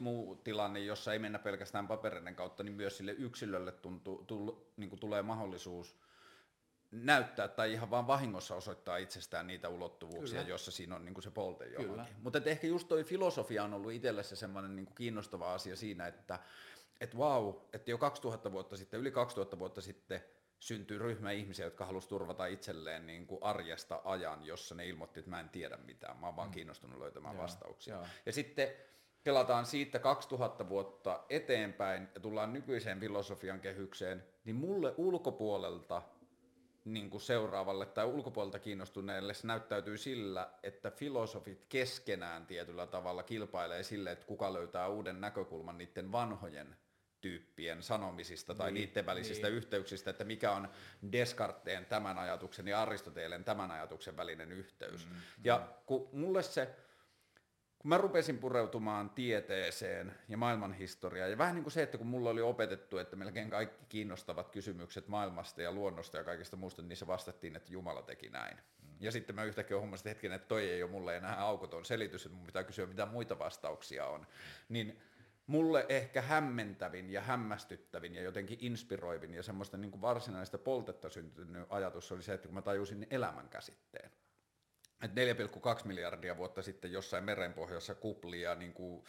muu 0.00 0.36
tilanne, 0.36 0.80
jossa 0.80 1.12
ei 1.12 1.18
mennä 1.18 1.38
pelkästään 1.38 1.88
paperinen 1.88 2.36
kautta, 2.36 2.62
niin 2.62 2.74
myös 2.74 2.96
sille 2.96 3.12
yksilölle 3.12 3.72
tuntuu, 3.72 4.24
tull, 4.24 4.52
niin 4.76 4.90
kuin 4.90 5.00
tulee 5.00 5.22
mahdollisuus 5.22 5.96
näyttää 6.90 7.48
tai 7.48 7.72
ihan 7.72 7.90
vaan 7.90 8.06
vahingossa 8.06 8.54
osoittaa 8.54 8.96
itsestään 8.96 9.46
niitä 9.46 9.68
ulottuvuuksia, 9.68 10.38
Kyllä. 10.38 10.50
jossa 10.50 10.70
siinä 10.70 10.96
on 10.96 11.04
niin 11.04 11.14
kuin 11.14 11.22
se 11.22 11.30
polte 11.30 11.66
johonkin. 11.66 12.16
Mutta 12.22 12.40
ehkä 12.44 12.66
just 12.66 12.88
toi 12.88 13.04
filosofia 13.04 13.64
on 13.64 13.74
ollut 13.74 13.92
itselle 13.92 14.22
se 14.22 14.36
semmoinen 14.36 14.76
niin 14.76 14.88
kiinnostava 14.94 15.54
asia 15.54 15.76
siinä, 15.76 16.06
että 16.06 16.38
että 17.00 17.18
vau, 17.18 17.54
että 17.72 17.90
jo 17.90 17.98
2000 17.98 18.52
vuotta 18.52 18.76
sitten, 18.76 19.00
yli 19.00 19.10
2000 19.10 19.58
vuotta 19.58 19.80
sitten 19.80 20.24
syntyi 20.60 20.98
ryhmä 20.98 21.30
ihmisiä, 21.30 21.66
jotka 21.66 21.86
halusi 21.86 22.08
turvata 22.08 22.46
itselleen 22.46 23.06
niin 23.06 23.26
kuin 23.26 23.42
arjesta 23.42 24.00
ajan, 24.04 24.46
jossa 24.46 24.74
ne 24.74 24.86
ilmoitti, 24.86 25.20
että 25.20 25.30
mä 25.30 25.40
en 25.40 25.48
tiedä 25.48 25.76
mitään, 25.76 26.16
mä 26.16 26.26
oon 26.26 26.36
vaan 26.36 26.48
mm. 26.48 26.52
kiinnostunut 26.52 26.98
löytämään 26.98 27.34
Joo, 27.34 27.42
vastauksia. 27.42 27.96
Jo. 27.96 28.02
Ja 28.26 28.32
sitten 28.32 28.68
pelataan 29.24 29.66
siitä 29.66 29.98
2000 29.98 30.68
vuotta 30.68 31.24
eteenpäin 31.28 32.08
ja 32.14 32.20
tullaan 32.20 32.52
nykyiseen 32.52 33.00
filosofian 33.00 33.60
kehykseen, 33.60 34.24
niin 34.44 34.56
mulle 34.56 34.94
ulkopuolelta 34.96 36.02
niin 36.84 37.10
kuin 37.10 37.20
seuraavalle 37.20 37.86
tai 37.86 38.04
ulkopuolelta 38.04 38.58
kiinnostuneelle 38.58 39.34
se 39.34 39.46
näyttäytyy 39.46 39.98
sillä, 39.98 40.50
että 40.62 40.90
filosofit 40.90 41.64
keskenään 41.68 42.46
tietyllä 42.46 42.86
tavalla 42.86 43.22
kilpailee 43.22 43.82
sille, 43.82 44.12
että 44.12 44.26
kuka 44.26 44.52
löytää 44.52 44.88
uuden 44.88 45.20
näkökulman 45.20 45.78
niiden 45.78 46.12
vanhojen 46.12 46.76
tyyppien 47.20 47.82
sanomisista 47.82 48.54
tai 48.54 48.72
niin, 48.72 48.86
niiden 48.86 49.06
välisistä 49.06 49.46
niin. 49.46 49.56
yhteyksistä, 49.56 50.10
että 50.10 50.24
mikä 50.24 50.52
on 50.52 50.68
Descarteen 51.12 51.86
tämän 51.86 52.18
ajatuksen 52.18 52.68
ja 52.68 52.82
Aristoteleen 52.82 53.44
tämän 53.44 53.70
ajatuksen 53.70 54.16
välinen 54.16 54.52
yhteys. 54.52 55.06
Mm, 55.06 55.12
ja 55.44 55.56
mm. 55.58 55.64
kun 55.86 56.08
mulle 56.12 56.42
se 56.42 56.76
kun 57.80 57.88
mä 57.88 57.98
rupesin 57.98 58.38
pureutumaan 58.38 59.10
tieteeseen 59.10 60.14
ja 60.28 60.36
maailmanhistoriaan, 60.36 61.30
ja 61.30 61.38
vähän 61.38 61.54
niin 61.54 61.62
kuin 61.62 61.72
se, 61.72 61.82
että 61.82 61.98
kun 61.98 62.06
mulla 62.06 62.30
oli 62.30 62.40
opetettu, 62.40 62.98
että 62.98 63.16
melkein 63.16 63.50
kaikki 63.50 63.84
kiinnostavat 63.88 64.48
kysymykset 64.48 65.08
maailmasta 65.08 65.62
ja 65.62 65.72
luonnosta 65.72 66.16
ja 66.16 66.24
kaikista 66.24 66.56
muusta, 66.56 66.82
niin 66.82 66.88
niissä 66.88 67.06
vastattiin, 67.06 67.56
että 67.56 67.72
Jumala 67.72 68.02
teki 68.02 68.28
näin. 68.28 68.56
Mm. 68.56 68.88
Ja 69.00 69.12
sitten 69.12 69.36
mä 69.36 69.44
yhtäkkiä 69.44 69.78
huomasin 69.78 70.08
hetken, 70.08 70.32
että 70.32 70.48
toi 70.48 70.70
ei 70.70 70.82
ole 70.82 70.90
mulle 70.90 71.16
enää 71.16 71.40
aukoton 71.40 71.84
selitys, 71.84 72.26
että 72.26 72.36
mun 72.36 72.46
pitää 72.46 72.64
kysyä, 72.64 72.86
mitä 72.86 73.06
muita 73.06 73.38
vastauksia 73.38 74.06
on. 74.06 74.26
Niin 74.68 75.00
mulle 75.50 75.86
ehkä 75.88 76.22
hämmentävin 76.22 77.10
ja 77.10 77.20
hämmästyttävin 77.20 78.14
ja 78.14 78.22
jotenkin 78.22 78.58
inspiroivin 78.60 79.34
ja 79.34 79.42
semmoista 79.42 79.76
niin 79.76 79.90
kuin 79.90 80.00
varsinaista 80.00 80.58
poltetta 80.58 81.10
syntynyt 81.10 81.66
ajatus 81.70 82.12
oli 82.12 82.22
se, 82.22 82.34
että 82.34 82.48
kun 82.48 82.54
mä 82.54 82.62
tajusin 82.62 83.06
elämän 83.10 83.48
käsitteen 83.48 84.10
että 85.02 85.20
4,2 85.80 85.86
miljardia 85.86 86.36
vuotta 86.36 86.62
sitten 86.62 86.92
jossain 86.92 87.24
merenpohjassa 87.24 87.94
kupli 87.94 88.40
ja 88.40 88.54
niin 88.54 88.72
kuin 88.72 89.04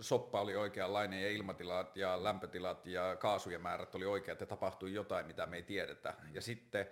soppa 0.00 0.40
oli 0.40 0.56
oikeanlainen 0.56 1.22
ja 1.22 1.30
ilmatilat 1.30 1.96
ja 1.96 2.24
lämpötilat 2.24 2.86
ja 2.86 3.16
kaasujen 3.16 3.62
määrät 3.62 3.94
oli 3.94 4.06
oikeat 4.06 4.40
ja 4.40 4.46
tapahtui 4.46 4.94
jotain, 4.94 5.26
mitä 5.26 5.46
me 5.46 5.56
ei 5.56 5.62
tiedetä. 5.62 6.14
Ja 6.32 6.42
sitten 6.42 6.88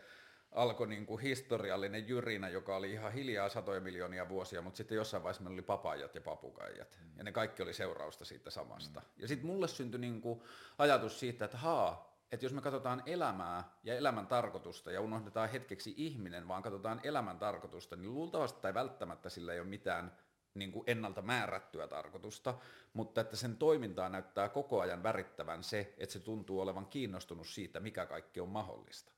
alkoi 0.55 0.86
niin 0.86 1.06
kuin 1.06 1.22
historiallinen 1.22 2.09
jyrinä, 2.09 2.48
joka 2.48 2.76
oli 2.76 2.93
ihan 2.93 3.12
hiljaa 3.12 3.48
satoja 3.48 3.81
miljoonia 3.81 4.28
vuosia, 4.28 4.62
mutta 4.62 4.76
sitten 4.76 4.97
jossain 4.97 5.22
vaiheessa 5.22 5.43
meillä 5.43 5.55
oli 5.55 5.62
papajat 5.62 6.14
ja 6.14 6.20
papukaijat. 6.20 6.98
Mm. 7.02 7.18
Ja 7.18 7.24
ne 7.24 7.32
kaikki 7.32 7.62
oli 7.62 7.72
seurausta 7.72 8.24
siitä 8.24 8.51
samasta. 8.51 9.01
Mm. 9.01 9.06
Ja 9.16 9.28
sitten 9.28 9.47
mulle 9.47 9.68
syntyi 9.68 10.01
niin 10.01 10.20
kuin 10.20 10.43
ajatus 10.78 11.20
siitä, 11.20 11.44
että 11.44 11.56
haa, 11.56 12.14
että 12.32 12.47
jos 12.47 12.52
me 12.52 12.60
katsotaan 12.60 13.02
elämää 13.06 13.64
ja 13.85 13.97
elämän 13.97 14.26
tarkoitusta 14.26 14.93
ja 14.93 15.01
unohdetaan 15.01 15.48
hetkeksi 15.48 15.94
ihminen, 15.97 16.48
vaan 16.48 16.62
katsotaan 16.62 17.01
elämän 17.02 17.39
tarkoitusta, 17.39 17.97
niin 17.97 18.14
luultavasti 18.14 18.62
tai 18.62 18.74
välttämättä 18.74 19.28
sillä 19.28 19.52
ei 19.52 19.60
ole 19.60 19.68
mitään 19.68 20.12
niin 20.55 20.72
kuin 20.72 20.85
ennalta 20.86 21.22
määrättyä 21.22 21.89
tarkoitusta, 21.89 22.55
mutta 22.93 23.20
että 23.20 23.36
sen 23.36 23.56
toimintaa 23.56 24.09
näyttää 24.09 24.48
koko 24.48 24.81
ajan 24.81 25.02
värittävän 25.02 25.64
se, 25.64 25.94
että 25.98 26.12
se 26.12 26.20
tuntuu 26.20 26.60
olevan 26.60 26.86
kiinnostunut 26.86 27.47
siitä, 27.47 27.81
mikä 27.81 28.06
kaikki 28.06 28.40
on 28.40 28.48
mahdollista. 28.48 29.14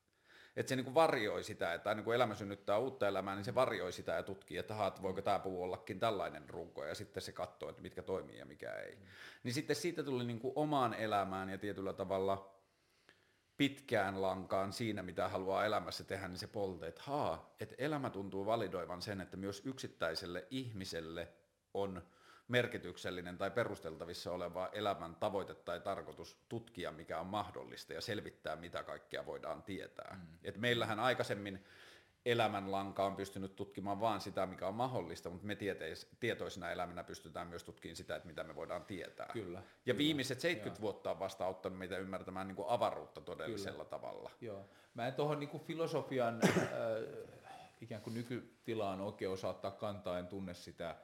Että 0.56 0.68
se 0.68 0.76
niin 0.76 0.84
kuin 0.84 0.94
varjoi 0.94 1.44
sitä, 1.44 1.74
että 1.74 1.88
aina 1.88 2.02
kun 2.02 2.14
elämä 2.14 2.34
synnyttää 2.34 2.78
uutta 2.78 3.08
elämää, 3.08 3.34
niin 3.34 3.44
se 3.44 3.54
varjoi 3.54 3.92
sitä 3.92 4.12
ja 4.12 4.22
tutkii, 4.22 4.58
että, 4.58 4.86
että 4.86 5.02
voiko 5.02 5.22
tämä 5.22 5.38
puu 5.38 5.62
ollakin 5.62 6.00
tällainen 6.00 6.50
runko, 6.50 6.84
ja 6.84 6.94
sitten 6.94 7.22
se 7.22 7.32
katsoo, 7.32 7.68
että 7.68 7.82
mitkä 7.82 8.02
toimii 8.02 8.38
ja 8.38 8.46
mikä 8.46 8.72
ei. 8.72 8.94
Mm. 8.94 9.02
Niin 9.42 9.54
sitten 9.54 9.76
siitä 9.76 10.02
tuli 10.02 10.24
niin 10.24 10.38
kuin 10.38 10.52
omaan 10.56 10.94
elämään 10.94 11.48
ja 11.48 11.58
tietyllä 11.58 11.92
tavalla 11.92 12.56
pitkään 13.56 14.22
lankaan 14.22 14.72
siinä, 14.72 15.02
mitä 15.02 15.28
haluaa 15.28 15.64
elämässä 15.64 16.04
tehdä, 16.04 16.28
niin 16.28 16.38
se 16.38 16.46
polte, 16.46 16.86
että 16.86 17.02
haa, 17.04 17.54
että 17.60 17.74
elämä 17.78 18.10
tuntuu 18.10 18.46
validoivan 18.46 19.02
sen, 19.02 19.20
että 19.20 19.36
myös 19.36 19.62
yksittäiselle 19.64 20.46
ihmiselle 20.50 21.28
on 21.74 22.02
merkityksellinen 22.48 23.38
tai 23.38 23.50
perusteltavissa 23.50 24.32
oleva 24.32 24.68
elämän 24.72 25.16
tavoite 25.16 25.54
tai 25.54 25.80
tarkoitus 25.80 26.36
tutkia, 26.48 26.92
mikä 26.92 27.20
on 27.20 27.26
mahdollista 27.26 27.92
ja 27.92 28.00
selvittää, 28.00 28.56
mitä 28.56 28.82
kaikkea 28.82 29.26
voidaan 29.26 29.62
tietää. 29.62 30.16
Mm. 30.20 30.38
Et 30.44 30.56
meillähän 30.56 31.00
aikaisemmin 31.00 31.64
elämänlanka 32.26 33.06
on 33.06 33.16
pystynyt 33.16 33.56
tutkimaan 33.56 34.00
vain 34.00 34.20
sitä, 34.20 34.46
mikä 34.46 34.68
on 34.68 34.74
mahdollista, 34.74 35.30
mutta 35.30 35.46
me 35.46 35.54
tieteis, 35.54 36.08
tietoisina 36.20 36.70
eläminä 36.70 37.04
pystytään 37.04 37.46
myös 37.46 37.64
tutkimaan 37.64 37.96
sitä, 37.96 38.16
että 38.16 38.28
mitä 38.28 38.44
me 38.44 38.54
voidaan 38.54 38.84
tietää. 38.84 39.30
Kyllä. 39.32 39.58
Ja 39.58 39.64
kyllä. 39.84 39.98
viimeiset 39.98 40.40
70 40.40 40.78
Joo. 40.78 40.82
vuotta 40.82 41.10
on 41.10 41.18
vasta 41.18 41.44
auttanut 41.44 41.78
meitä 41.78 41.98
ymmärtämään 41.98 42.48
niin 42.48 42.56
kuin 42.56 42.68
avaruutta 42.68 43.20
todellisella 43.20 43.84
kyllä. 43.84 43.90
tavalla. 43.90 44.30
Joo. 44.40 44.64
Mä 44.94 45.06
en 45.06 45.14
tuohon 45.14 45.40
niin 45.40 45.60
filosofian 45.60 46.40
äh, 46.44 46.60
ikään 47.80 48.02
kuin 48.02 48.14
nykytilaan 48.14 49.00
oikein 49.00 49.30
osaa 49.30 49.50
ottaa 49.50 49.70
kantaa, 49.70 50.18
en 50.18 50.26
tunne 50.26 50.54
sitä, 50.54 50.96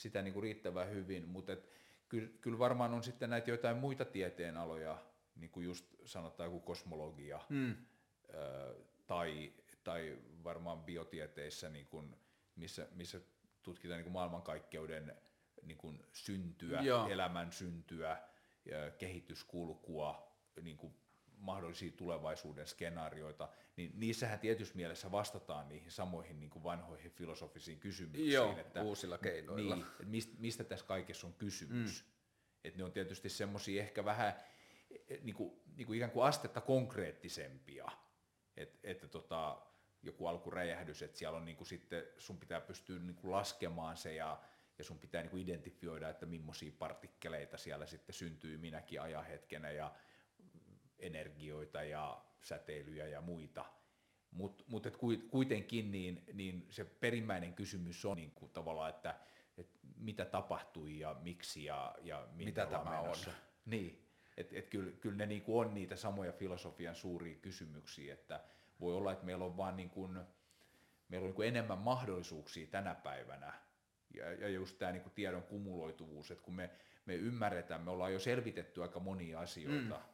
sitä 0.00 0.22
niin 0.22 0.32
kuin 0.32 0.42
riittävän 0.42 0.90
hyvin, 0.90 1.28
mutta 1.28 1.52
et, 1.52 1.68
kyllä, 2.08 2.28
kyllä 2.40 2.58
varmaan 2.58 2.94
on 2.94 3.02
sitten 3.02 3.30
näitä 3.30 3.50
jotain 3.50 3.76
muita 3.76 4.04
tieteenaloja, 4.04 4.98
niin 5.36 5.50
kuin 5.50 5.66
just 5.66 5.86
sanotaan 6.04 6.46
joku 6.46 6.60
kosmologia, 6.60 7.40
hmm. 7.48 7.70
äh, 7.70 8.76
tai 9.06 9.52
tai 9.84 10.18
varmaan 10.44 10.84
biotieteissä, 10.84 11.68
niin 11.68 11.86
kuin, 11.86 12.16
missä, 12.56 12.88
missä 12.94 13.20
tutkitaan 13.62 13.98
niin 13.98 14.04
kuin 14.04 14.12
maailmankaikkeuden 14.12 15.16
niin 15.62 15.78
kuin 15.78 16.04
syntyä, 16.12 16.80
Joo. 16.80 17.08
elämän 17.08 17.52
syntyä, 17.52 18.16
kehityskulkua, 18.98 20.36
niin 20.62 20.76
kuin 20.76 20.94
mahdollisia 21.40 21.92
tulevaisuuden 21.92 22.66
skenaarioita, 22.66 23.48
niin 23.76 23.92
niissähän 23.94 24.38
tietyssä 24.38 24.76
mielessä 24.76 25.12
vastataan 25.12 25.68
niihin 25.68 25.90
samoihin 25.90 26.40
niin 26.40 26.50
kuin 26.50 26.62
vanhoihin 26.62 27.10
filosofisiin 27.10 27.80
kysymyksiin. 27.80 28.32
Joo, 28.32 28.58
että, 28.58 28.82
uusilla 28.82 29.18
keinoilla. 29.18 29.74
Niin, 29.74 29.86
että 29.86 30.04
mistä, 30.04 30.34
mistä 30.38 30.64
tässä 30.64 30.86
kaikessa 30.86 31.26
on 31.26 31.34
kysymys. 31.34 32.04
Mm. 32.04 32.10
Että 32.64 32.78
ne 32.78 32.84
on 32.84 32.92
tietysti 32.92 33.28
semmoisia 33.28 33.82
ehkä 33.82 34.04
vähän 34.04 34.34
niin 35.22 35.34
kuin, 35.34 35.60
niin 35.76 35.86
kuin 35.86 35.96
ikään 35.96 36.10
kuin 36.10 36.26
astetta 36.26 36.60
konkreettisempia. 36.60 37.88
Et, 38.56 38.78
että 38.82 39.08
tota, 39.08 39.62
joku 40.02 40.26
alkuräjähdys, 40.26 41.02
että 41.02 41.18
siellä 41.18 41.38
on 41.38 41.44
niin 41.44 41.56
kuin 41.56 41.68
sitten, 41.68 42.04
sun 42.18 42.38
pitää 42.38 42.60
pystyä 42.60 42.98
niin 42.98 43.16
kuin 43.16 43.30
laskemaan 43.30 43.96
se 43.96 44.14
ja, 44.14 44.40
ja 44.78 44.84
sun 44.84 44.98
pitää 44.98 45.22
niin 45.22 45.30
kuin 45.30 45.42
identifioida, 45.42 46.08
että 46.08 46.26
millaisia 46.26 46.72
partikkeleita 46.78 47.58
siellä 47.58 47.86
sitten 47.86 48.14
syntyy 48.14 48.58
minäkin 48.58 49.00
ajahetkenä 49.00 49.70
ja 49.70 49.94
energioita 51.02 51.82
ja 51.82 52.24
säteilyjä 52.42 53.06
ja 53.06 53.20
muita. 53.20 53.64
Mutta 54.30 54.64
mut, 54.66 54.84
mut 55.02 55.28
kuitenkin 55.30 55.90
niin, 55.90 56.24
niin 56.32 56.66
se 56.70 56.84
perimmäinen 56.84 57.54
kysymys 57.54 58.04
on 58.04 58.16
niin 58.16 58.30
kuin 58.30 58.52
tavallaan, 58.52 58.90
että, 58.90 59.14
että 59.58 59.78
mitä 59.96 60.24
tapahtui 60.24 60.98
ja 60.98 61.16
miksi 61.22 61.64
ja, 61.64 61.94
ja 62.02 62.28
mitä 62.32 62.66
tämä 62.66 62.90
menossa. 62.90 63.30
on. 63.30 63.36
Niin, 63.66 64.06
että 64.36 64.58
et 64.58 64.68
kyllä, 64.68 64.92
kyllä 64.92 65.16
ne 65.16 65.26
niin 65.26 65.42
kuin 65.42 65.66
on 65.66 65.74
niitä 65.74 65.96
samoja 65.96 66.32
filosofian 66.32 66.94
suuria 66.94 67.34
kysymyksiä, 67.34 68.14
että 68.14 68.40
voi 68.80 68.94
olla, 68.94 69.12
että 69.12 69.26
meillä 69.26 69.44
on 69.44 69.56
vaan 69.56 69.76
niin 69.76 69.90
kuin, 69.90 70.12
meillä 71.08 71.24
on 71.24 71.28
niin 71.28 71.34
kuin 71.34 71.48
enemmän 71.48 71.78
mahdollisuuksia 71.78 72.66
tänä 72.66 72.94
päivänä 72.94 73.52
ja, 74.14 74.32
ja 74.32 74.48
just 74.48 74.78
tämä 74.78 74.92
niin 74.92 75.02
kuin 75.02 75.12
tiedon 75.12 75.42
kumuloituvuus, 75.42 76.30
että 76.30 76.44
kun 76.44 76.54
me, 76.54 76.70
me 77.06 77.14
ymmärretään, 77.14 77.80
me 77.80 77.90
ollaan 77.90 78.12
jo 78.12 78.18
selvitetty 78.18 78.82
aika 78.82 79.00
monia 79.00 79.40
asioita, 79.40 79.94
mm. 79.94 80.09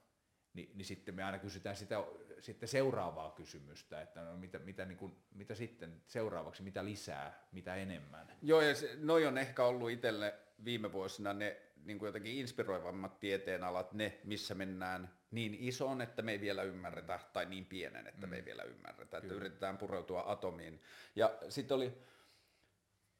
Niin, 0.56 0.70
niin 0.74 0.84
sitten 0.84 1.14
me 1.14 1.24
aina 1.24 1.38
kysytään 1.38 1.76
sitä 1.76 2.04
sitten 2.40 2.68
seuraavaa 2.68 3.30
kysymystä, 3.30 4.02
että 4.02 4.20
no 4.20 4.36
mitä, 4.36 4.58
mitä, 4.58 4.84
niin 4.84 4.98
kuin, 4.98 5.16
mitä 5.34 5.54
sitten 5.54 6.02
seuraavaksi, 6.06 6.62
mitä 6.62 6.84
lisää, 6.84 7.48
mitä 7.52 7.74
enemmän. 7.74 8.32
Joo, 8.42 8.60
ja 8.60 8.74
se, 8.74 8.96
noi 8.98 9.26
on 9.26 9.38
ehkä 9.38 9.64
ollut 9.64 9.90
itselle 9.90 10.34
viime 10.64 10.92
vuosina 10.92 11.32
ne 11.32 11.62
niin 11.84 11.98
kuin 11.98 12.06
jotenkin 12.06 12.34
inspiroivammat 12.34 13.20
tieteenalat, 13.20 13.92
ne, 13.92 14.20
missä 14.24 14.54
mennään 14.54 15.10
niin 15.30 15.54
ison, 15.54 16.00
että 16.00 16.22
me 16.22 16.32
ei 16.32 16.40
vielä 16.40 16.62
ymmärretä, 16.62 17.20
tai 17.32 17.46
niin 17.46 17.66
pienen, 17.66 18.06
että 18.06 18.26
mm. 18.26 18.30
me 18.30 18.36
ei 18.36 18.42
mm. 18.42 18.46
vielä 18.46 18.62
ymmärretä, 18.62 19.16
että 19.16 19.28
Kyllä. 19.28 19.40
yritetään 19.40 19.78
pureutua 19.78 20.24
atomiin. 20.26 20.82
Ja 21.16 21.38
sitten 21.48 21.74
oli, 21.74 21.98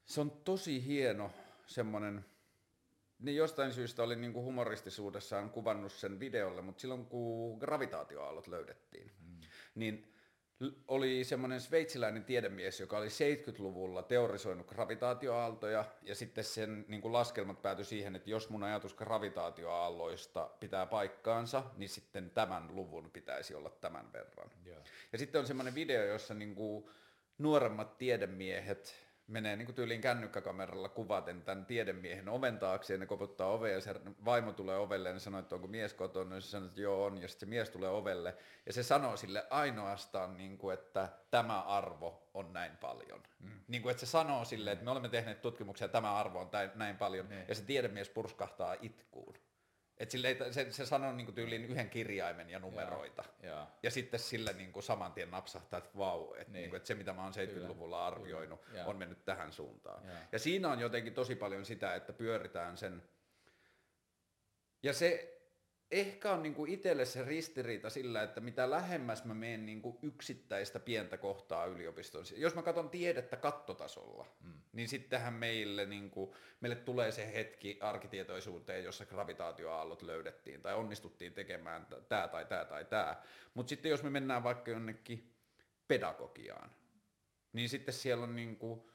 se 0.05 0.21
on 0.21 0.31
tosi 0.31 0.87
hieno 0.87 1.31
semmoinen, 1.67 2.25
niin 3.19 3.37
jostain 3.37 3.73
syystä 3.73 4.03
oli 4.03 4.17
niin 4.17 4.33
kuin 4.33 4.45
humoristisuudessaan 4.45 5.51
kuvannut 5.51 5.93
sen 5.93 6.21
videolle, 6.21 6.63
mutta 6.63 6.81
silloin 6.81 7.07
kun 7.07 7.59
gravitaatioaallot 7.59 8.47
löydettiin, 8.47 9.13
mm. 9.21 9.41
niin 9.75 10.17
oli 10.89 11.25
semmoinen 11.25 11.61
sveitsiläinen 11.61 12.25
tiedemies, 12.25 12.81
joka 12.81 12.99
oli 12.99 13.07
70-luvulla 13.07 14.03
teorisoinut 14.03 14.67
gravitaatioaaltoja, 14.67 15.85
ja 16.03 16.15
sitten 16.15 16.45
sen 16.45 16.85
niin 16.89 17.01
kuin 17.01 17.13
laskelmat 17.13 17.63
päätyi 17.63 17.85
siihen, 17.85 18.17
että 18.17 18.31
jos 18.31 18.51
mun 18.51 18.63
ajatus 18.63 18.95
gravitaatioaalloista 18.95 20.51
pitää 20.61 20.87
paikkaansa, 20.87 21.63
niin 21.77 21.89
sitten 21.89 22.31
tämän 22.31 22.77
luvun 22.77 23.11
pitäisi 23.11 23.55
olla 23.55 23.71
tämän 23.71 24.13
verran. 24.13 24.51
Yeah. 24.67 24.83
Ja 25.13 25.19
sitten 25.19 25.39
on 25.39 25.47
semmoinen 25.47 25.75
video, 25.75 26.05
jossa 26.05 26.35
niin 26.35 26.55
kuin 26.55 26.91
nuoremmat 27.39 27.99
tiedemiehet 27.99 29.06
menee 29.29 29.57
niin 29.57 29.67
kuin 29.67 29.77
tyyliin 29.77 30.01
kännykkäkameralla 30.01 30.89
kuvaten 30.89 31.43
tämän 31.43 31.67
tiedemiehen 31.67 32.29
oven 32.29 32.59
taakse 32.59 32.95
ja 32.95 32.99
ne 32.99 33.07
koputtaa 33.07 33.49
oveen 33.49 33.75
ja 33.75 33.81
se 33.81 33.95
vaimo 34.25 34.53
tulee 34.53 34.79
ovelle 34.79 35.09
ja 35.09 35.13
ne 35.13 35.21
sanoo, 35.21 35.41
että 35.41 35.55
onko 35.55 35.67
mies 35.67 35.95
kotona 35.95 36.35
ja 36.35 36.41
se 36.41 36.49
sanoo, 36.49 36.69
että 36.69 36.81
joo 36.81 37.05
on 37.05 37.23
ja 37.23 37.29
sitten 37.29 37.49
se 37.49 37.51
mies 37.51 37.71
tulee 37.71 37.91
ovelle 37.91 38.37
ja 38.67 38.73
se 38.73 38.83
sanoo 38.83 39.17
sille 39.17 39.47
ainoastaan, 39.51 40.37
niin 40.37 40.59
kuin, 40.59 40.75
että 40.75 41.09
tämä 41.31 41.61
arvo 41.61 42.29
on 42.35 42.53
näin 42.53 42.77
paljon. 42.77 43.23
Mm. 43.41 43.51
Niin 43.69 43.83
kuin, 43.83 43.91
että 43.91 44.07
se 44.07 44.11
sanoo 44.11 44.45
sille, 44.45 44.73
että 44.73 44.85
me 44.85 44.91
olemme 44.91 45.09
tehneet 45.09 45.43
tutkimuksia, 45.43 45.89
tämä 45.89 46.15
arvo 46.15 46.41
on 46.41 46.51
näin 46.75 46.97
paljon 46.97 47.27
mm. 47.27 47.45
ja 47.49 47.55
se 47.55 47.63
tiedemies 47.63 48.09
purskahtaa 48.09 48.77
itkuun. 48.81 49.35
Et 49.99 50.11
sille 50.11 50.37
se, 50.51 50.73
se 50.73 50.87
sanoo 50.87 51.13
niin 51.13 51.35
tyyliin 51.35 51.65
yhden 51.65 51.91
kirjaimen 51.91 52.51
ja 52.51 52.59
numeroita. 52.59 53.25
Ja, 53.43 53.49
ja. 53.49 53.67
ja 53.83 53.91
sitten 53.91 54.21
sille 54.21 54.53
niin 54.53 54.73
kuin 54.73 54.83
saman 54.83 55.13
tien 55.13 55.31
napsahtaa, 55.31 55.79
että 55.79 55.99
vau, 55.99 56.35
että, 56.35 56.45
niin. 56.45 56.53
niin 56.53 56.71
kuin, 56.71 56.77
että 56.77 56.87
se 56.87 56.95
mitä 56.95 57.13
mä 57.13 57.23
oon 57.23 57.33
70-luvulla 57.33 58.07
arvioinut 58.07 58.61
Kyllä. 58.61 58.85
on 58.85 58.97
mennyt 58.97 59.25
tähän 59.25 59.53
suuntaan. 59.53 60.07
Ja. 60.07 60.13
ja 60.33 60.39
siinä 60.39 60.69
on 60.69 60.81
jotenkin 60.81 61.15
tosi 61.15 61.37
paljon 61.37 61.65
sitä, 61.65 61.95
että 61.95 62.13
pyöritään 62.13 62.77
sen. 62.77 63.03
Ja 64.83 64.93
se, 64.93 65.36
ehkä 65.91 66.33
on 66.33 66.43
niinku 66.43 66.65
itselle 66.65 67.05
se 67.05 67.25
ristiriita 67.25 67.91
sillä, 67.91 68.23
että 68.23 68.41
mitä 68.41 68.71
lähemmäs 68.71 69.25
mä 69.25 69.35
menen 69.35 69.67
niinku 69.67 69.99
yksittäistä 70.03 70.81
pientä 70.81 71.17
kohtaa 71.17 71.67
yliopiston. 71.67 72.25
Jos 72.37 72.55
mä 72.55 72.63
katson 72.63 72.91
tiedettä 72.91 73.37
kattotasolla, 73.37 74.27
mm. 74.45 74.53
niin 74.73 74.89
sittenhän 74.89 75.35
meille, 75.35 75.87
niinku, 75.87 76.35
meille 76.61 76.77
tulee 76.77 77.13
se 77.13 77.33
hetki 77.33 77.79
arkitietoisuuteen, 77.81 78.85
jossa 78.85 79.07
gravitaatioaallot 79.07 80.03
löydettiin 80.03 80.63
tai 80.63 80.75
onnistuttiin 80.75 81.33
tekemään 81.33 81.87
tämä 82.09 82.29
tai 82.29 82.45
tämä 82.45 82.65
tai 82.65 82.85
tämä. 82.85 83.23
Mutta 83.55 83.71
sitten 83.71 83.91
jos 83.91 84.03
me 84.03 84.11
mennään 84.11 84.45
vaikka 84.45 84.71
jonnekin 84.71 85.35
pedagogiaan, 85.89 86.71
niin 87.53 87.69
sitten 87.69 87.95
siellä 87.95 88.25
on 88.25 88.37
niinku, 88.37 88.91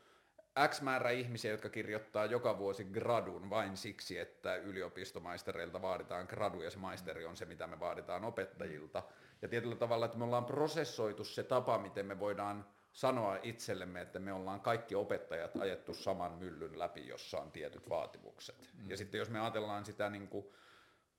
X 0.68 0.82
määrä 0.82 1.10
ihmisiä, 1.10 1.52
jotka 1.52 1.70
kirjoittaa 1.70 2.26
joka 2.26 2.58
vuosi 2.58 2.84
gradun 2.84 3.50
vain 3.50 3.78
siksi, 3.78 4.20
että 4.20 4.56
yliopistomaistereilta 4.56 5.82
vaaditaan 5.82 6.26
gradu 6.30 6.62
ja 6.62 6.72
se 6.72 6.78
maisteri 6.78 7.26
on 7.26 7.38
se, 7.38 7.46
mitä 7.46 7.68
me 7.68 7.80
vaaditaan 7.80 8.26
opettajilta. 8.26 9.04
Ja 9.42 9.48
tietyllä 9.48 9.76
tavalla, 9.76 10.06
että 10.06 10.18
me 10.18 10.24
ollaan 10.24 10.46
prosessoitu 10.46 11.24
se 11.24 11.44
tapa, 11.44 11.78
miten 11.78 12.06
me 12.06 12.20
voidaan 12.20 12.66
sanoa 12.94 13.38
itsellemme, 13.44 14.02
että 14.02 14.20
me 14.20 14.34
ollaan 14.34 14.62
kaikki 14.62 14.96
opettajat 14.96 15.52
ajettu 15.60 15.94
saman 15.94 16.32
myllyn 16.32 16.80
läpi, 16.80 17.08
jossa 17.08 17.38
on 17.40 17.52
tietyt 17.52 17.90
vaatimukset. 17.90 18.70
Mm. 18.74 18.90
Ja 18.90 18.98
sitten 18.98 19.20
jos 19.20 19.30
me 19.30 19.40
ajatellaan 19.40 19.86
sitä 19.86 20.10
niin 20.10 20.28
kuin 20.28 20.46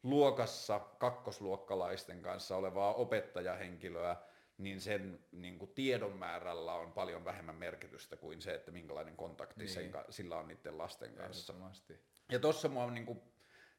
luokassa 0.03 0.79
kakkosluokkalaisten 0.79 2.23
kanssa 2.23 2.57
olevaa 2.57 2.95
opettajahenkilöä, 2.95 4.17
niin 4.59 4.81
sen 4.81 5.25
niin 5.33 5.59
kuin 5.59 5.75
tiedon 5.75 6.19
määrällä 6.19 6.75
on 6.75 6.93
paljon 6.93 7.25
vähemmän 7.25 7.55
merkitystä 7.55 8.17
kuin 8.17 8.43
se, 8.43 8.55
että 8.55 8.71
minkälainen 8.71 9.17
kontakti 9.17 9.61
niin. 9.61 9.69
sen, 9.69 9.93
sillä 10.11 10.37
on 10.37 10.49
niiden 10.49 10.79
lasten 10.79 11.15
kanssa. 11.15 11.55
Ja 12.33 12.39
tuossa 12.39 12.69
mua 12.69 12.91
niin 12.91 13.07
kuin, 13.07 13.21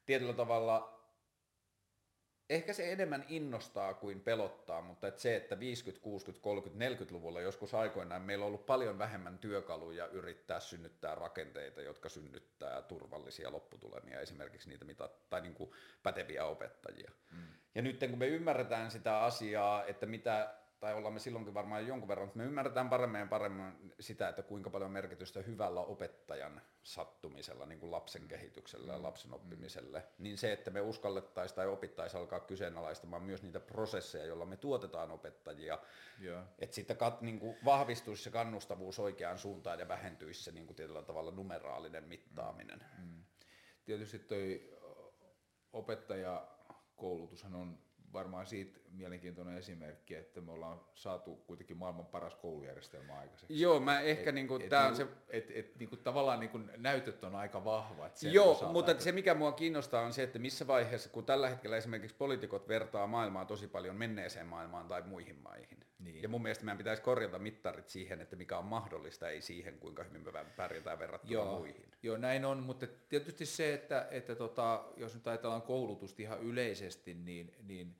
tietyllä 0.06 0.32
tavalla 0.32 1.04
ehkä 2.50 2.72
se 2.72 2.92
enemmän 2.92 3.24
innostaa 3.28 3.94
kuin 3.94 4.20
pelottaa, 4.20 4.82
mutta 4.82 5.06
että 5.06 5.20
se, 5.20 5.36
että 5.36 5.58
50, 5.58 6.02
60, 6.02 6.42
30, 6.42 7.04
40-luvulla 7.04 7.40
joskus 7.40 7.74
aikoinaan 7.74 8.22
meillä 8.22 8.44
on 8.44 8.46
ollut 8.46 8.66
paljon 8.66 8.98
vähemmän 8.98 9.38
työkaluja 9.38 10.06
yrittää 10.06 10.60
synnyttää 10.60 11.14
rakenteita, 11.14 11.82
jotka 11.82 12.08
synnyttää 12.08 12.82
turvallisia 12.82 13.52
lopputulemia, 13.52 14.20
esimerkiksi 14.20 14.68
niitä 14.68 14.84
mitä, 14.84 15.08
tai 15.30 15.40
niin 15.40 15.54
kuin 15.54 15.70
päteviä 16.02 16.44
opettajia. 16.44 17.10
Mm. 17.32 17.46
Ja 17.74 17.82
nyt 17.82 18.00
kun 18.10 18.18
me 18.18 18.26
ymmärretään 18.26 18.90
sitä 18.90 19.20
asiaa, 19.20 19.84
että 19.84 20.06
mitä 20.06 20.54
tai 20.84 20.94
ollaan 20.94 21.14
me 21.14 21.20
silloinkin 21.20 21.54
varmaan 21.54 21.86
jonkun 21.86 22.08
verran, 22.08 22.26
mutta 22.26 22.38
me 22.38 22.44
ymmärretään 22.44 22.88
paremmin 22.88 23.18
ja 23.18 23.26
paremmin 23.26 23.92
sitä, 24.00 24.28
että 24.28 24.42
kuinka 24.42 24.70
paljon 24.70 24.90
merkitystä 24.90 25.42
hyvällä 25.42 25.80
opettajan 25.80 26.62
sattumisella, 26.82 27.66
niin 27.66 27.80
kuin 27.80 27.90
lapsen 27.90 28.28
kehityksellä 28.28 28.92
ja 28.92 29.02
lapsen 29.02 29.30
mm. 29.30 29.34
oppimiselle, 29.34 29.98
mm. 29.98 30.22
niin 30.22 30.38
se, 30.38 30.52
että 30.52 30.70
me 30.70 30.80
uskallettaisiin 30.80 31.56
tai 31.56 31.66
opittaisiin 31.66 32.20
alkaa 32.20 32.40
kyseenalaistamaan 32.40 33.22
myös 33.22 33.42
niitä 33.42 33.60
prosesseja, 33.60 34.24
joilla 34.24 34.46
me 34.46 34.56
tuotetaan 34.56 35.10
opettajia, 35.10 35.78
yeah. 36.22 36.44
että 36.58 36.74
sitten 36.74 36.96
kat, 36.96 37.20
niin 37.20 37.40
kuin 37.40 37.56
vahvistuisi 37.64 38.22
se 38.22 38.30
kannustavuus 38.30 38.98
oikeaan 38.98 39.38
suuntaan 39.38 39.78
ja 39.78 39.88
vähentyisi 39.88 40.42
se 40.42 40.52
niin 40.52 40.66
kuin 40.66 40.76
tietyllä 40.76 41.02
tavalla 41.02 41.30
numeraalinen 41.30 42.04
mittaaminen. 42.04 42.84
Mm. 42.98 43.04
Mm. 43.04 43.24
Tietysti 43.84 44.18
toi 44.18 44.72
opettajakoulutushan 45.72 47.54
on 47.54 47.78
varmaan 48.12 48.46
siitä 48.46 48.83
mielenkiintoinen 48.96 49.58
esimerkki, 49.58 50.14
että 50.14 50.40
me 50.40 50.52
ollaan 50.52 50.80
saatu 50.94 51.36
kuitenkin 51.36 51.76
maailman 51.76 52.06
paras 52.06 52.34
koulujärjestelmä 52.34 53.18
aikaiseksi. 53.18 53.60
Joo, 53.60 53.80
mä 53.80 54.00
ehkä 54.00 54.30
et, 54.30 54.34
niinku, 54.34 54.56
et, 54.56 54.68
tää 54.68 54.86
on 54.86 54.96
se... 54.96 55.06
Et, 55.28 55.50
et, 55.50 55.78
niinku, 55.78 55.96
tavallaan 55.96 56.40
niinku 56.40 56.60
näytöt 56.76 57.24
on 57.24 57.34
aika 57.34 57.64
vahvat. 57.64 58.22
Joo, 58.22 58.72
mutta 58.72 58.92
läpi. 58.92 59.02
se 59.02 59.12
mikä 59.12 59.34
mua 59.34 59.52
kiinnostaa 59.52 60.02
on 60.02 60.12
se, 60.12 60.22
että 60.22 60.38
missä 60.38 60.66
vaiheessa, 60.66 61.08
kun 61.08 61.24
tällä 61.24 61.48
hetkellä 61.48 61.76
esimerkiksi 61.76 62.16
poliitikot 62.16 62.68
vertaa 62.68 63.06
maailmaa 63.06 63.44
tosi 63.44 63.68
paljon 63.68 63.96
menneeseen 63.96 64.46
maailmaan 64.46 64.88
tai 64.88 65.02
muihin 65.02 65.38
maihin. 65.42 65.84
Niin. 65.98 66.22
Ja 66.22 66.28
mun 66.28 66.42
mielestä 66.42 66.64
meidän 66.64 66.78
pitäisi 66.78 67.02
korjata 67.02 67.38
mittarit 67.38 67.88
siihen, 67.88 68.20
että 68.20 68.36
mikä 68.36 68.58
on 68.58 68.64
mahdollista, 68.64 69.28
ei 69.28 69.40
siihen, 69.40 69.78
kuinka 69.78 70.04
hyvin 70.04 70.22
me 70.24 70.44
pärjätään 70.56 70.98
verrattuna 70.98 71.32
Joo, 71.32 71.58
muihin. 71.58 71.84
Joo, 72.02 72.16
näin 72.16 72.44
on, 72.44 72.62
mutta 72.62 72.86
tietysti 73.08 73.46
se, 73.46 73.74
että, 73.74 74.08
että 74.10 74.34
tota, 74.34 74.84
jos 74.96 75.14
nyt 75.14 75.26
ajatellaan 75.26 75.62
koulutusta 75.62 76.22
ihan 76.22 76.42
yleisesti, 76.42 77.14
niin, 77.14 77.54
niin 77.62 77.96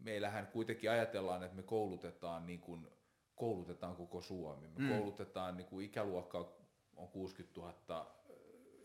meillähän 0.00 0.46
kuitenkin 0.46 0.90
ajatellaan, 0.90 1.42
että 1.42 1.56
me 1.56 1.62
koulutetaan, 1.62 2.46
niin 2.46 2.60
kuin, 2.60 2.86
koulutetaan 3.36 3.96
koko 3.96 4.20
Suomi. 4.20 4.68
Me 4.68 4.78
mm. 4.78 4.88
koulutetaan, 4.88 5.56
niin 5.56 5.66
kuin 5.66 5.86
ikäluokka 5.86 6.56
on 6.96 7.08
60 7.08 7.60
000 7.60 8.18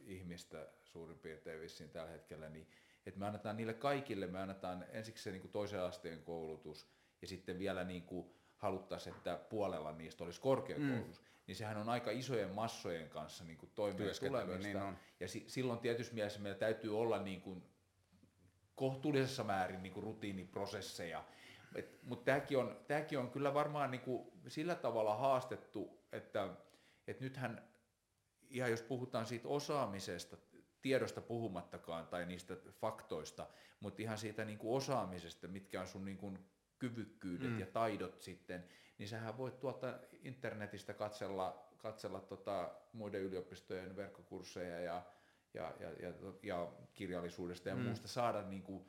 ihmistä 0.06 0.68
suurin 0.84 1.20
piirtein 1.20 1.62
vissiin 1.62 1.90
tällä 1.90 2.12
hetkellä, 2.12 2.50
niin 2.50 2.68
että 3.06 3.20
me 3.20 3.26
annetaan 3.26 3.58
niille 3.58 3.74
kaikille, 3.74 4.28
me 4.28 4.40
annetaan 4.40 4.86
ensiksi 4.92 5.24
se 5.24 5.32
niin 5.32 5.42
kuin 5.42 5.52
toisen 5.52 5.82
asteen 5.82 6.24
koulutus 6.24 6.88
ja 7.22 7.28
sitten 7.28 7.60
vielä 7.60 7.84
niin 7.84 8.04
kuin 8.04 8.34
haluttaisiin, 8.58 9.16
että 9.16 9.40
puolella 9.50 9.92
niistä 9.92 10.24
olisi 10.24 10.42
korkeakoulutus, 10.42 11.22
mm. 11.22 11.26
niin 11.48 11.56
sehän 11.56 11.78
on 11.78 11.90
aika 11.90 12.12
isojen 12.12 12.56
massojen 12.56 13.10
kanssa 13.10 13.44
niin 13.44 13.72
toimeen 13.76 14.16
tulemista. 14.28 14.68
Niin 14.68 14.78
on. 14.78 14.98
Ja 15.20 15.28
si- 15.28 15.46
silloin 15.48 15.80
tietysti 15.80 16.16
mielessä 16.16 16.40
meillä 16.40 16.60
täytyy 16.60 17.00
olla 17.00 17.20
niin 17.20 17.42
kuin 17.42 17.64
kohtuullisessa 18.76 19.44
määrin 19.44 19.84
niin 19.84 19.94
kuin 19.94 20.04
rutiiniprosesseja. 20.04 21.24
Mutta 22.04 22.26
tämäkin 22.26 22.58
on, 22.58 22.80
tämäkin 22.88 23.20
on 23.20 23.32
kyllä 23.32 23.54
varmaan 23.54 23.92
niin 23.92 24.02
kuin 24.02 24.32
sillä 24.48 24.76
tavalla 24.76 25.16
haastettu, 25.16 26.04
että, 26.12 26.50
että 27.08 27.24
nythän 27.24 27.74
ihan 28.50 28.72
jos 28.72 28.82
puhutaan 28.82 29.26
siitä 29.26 29.48
osaamisesta, 29.48 30.38
tiedosta 30.82 31.22
puhumattakaan 31.22 32.08
tai 32.08 32.26
niistä 32.26 32.56
faktoista, 32.82 33.48
mutta 33.80 34.02
ihan 34.02 34.18
siitä 34.18 34.46
niin 34.46 34.58
kuin 34.58 34.78
osaamisesta, 34.78 35.48
mitkä 35.48 35.82
on 35.82 35.88
sun 35.88 36.06
niin 36.06 36.18
kuin 36.18 36.40
kyvykkyydet 36.80 37.52
mm. 37.52 37.60
ja 37.60 37.66
taidot 37.66 38.22
sitten, 38.22 38.64
niin 38.98 39.10
sähän 39.10 39.38
voit 39.38 39.60
tuolta 39.60 40.00
internetistä 40.24 40.94
katsella, 40.94 41.70
katsella 41.78 42.22
tota 42.22 42.72
muiden 42.94 43.22
yliopistojen 43.22 43.96
verkkokursseja 43.96 44.80
ja 44.80 45.04
ja, 45.54 45.74
ja, 45.80 45.90
ja, 45.90 46.14
ja 46.44 46.68
kirjallisuudesta 46.94 47.70
ja 47.70 47.76
mm. 47.76 47.82
muusta 47.82 48.08
saada 48.08 48.42
niin 48.42 48.64
kuin, 48.64 48.86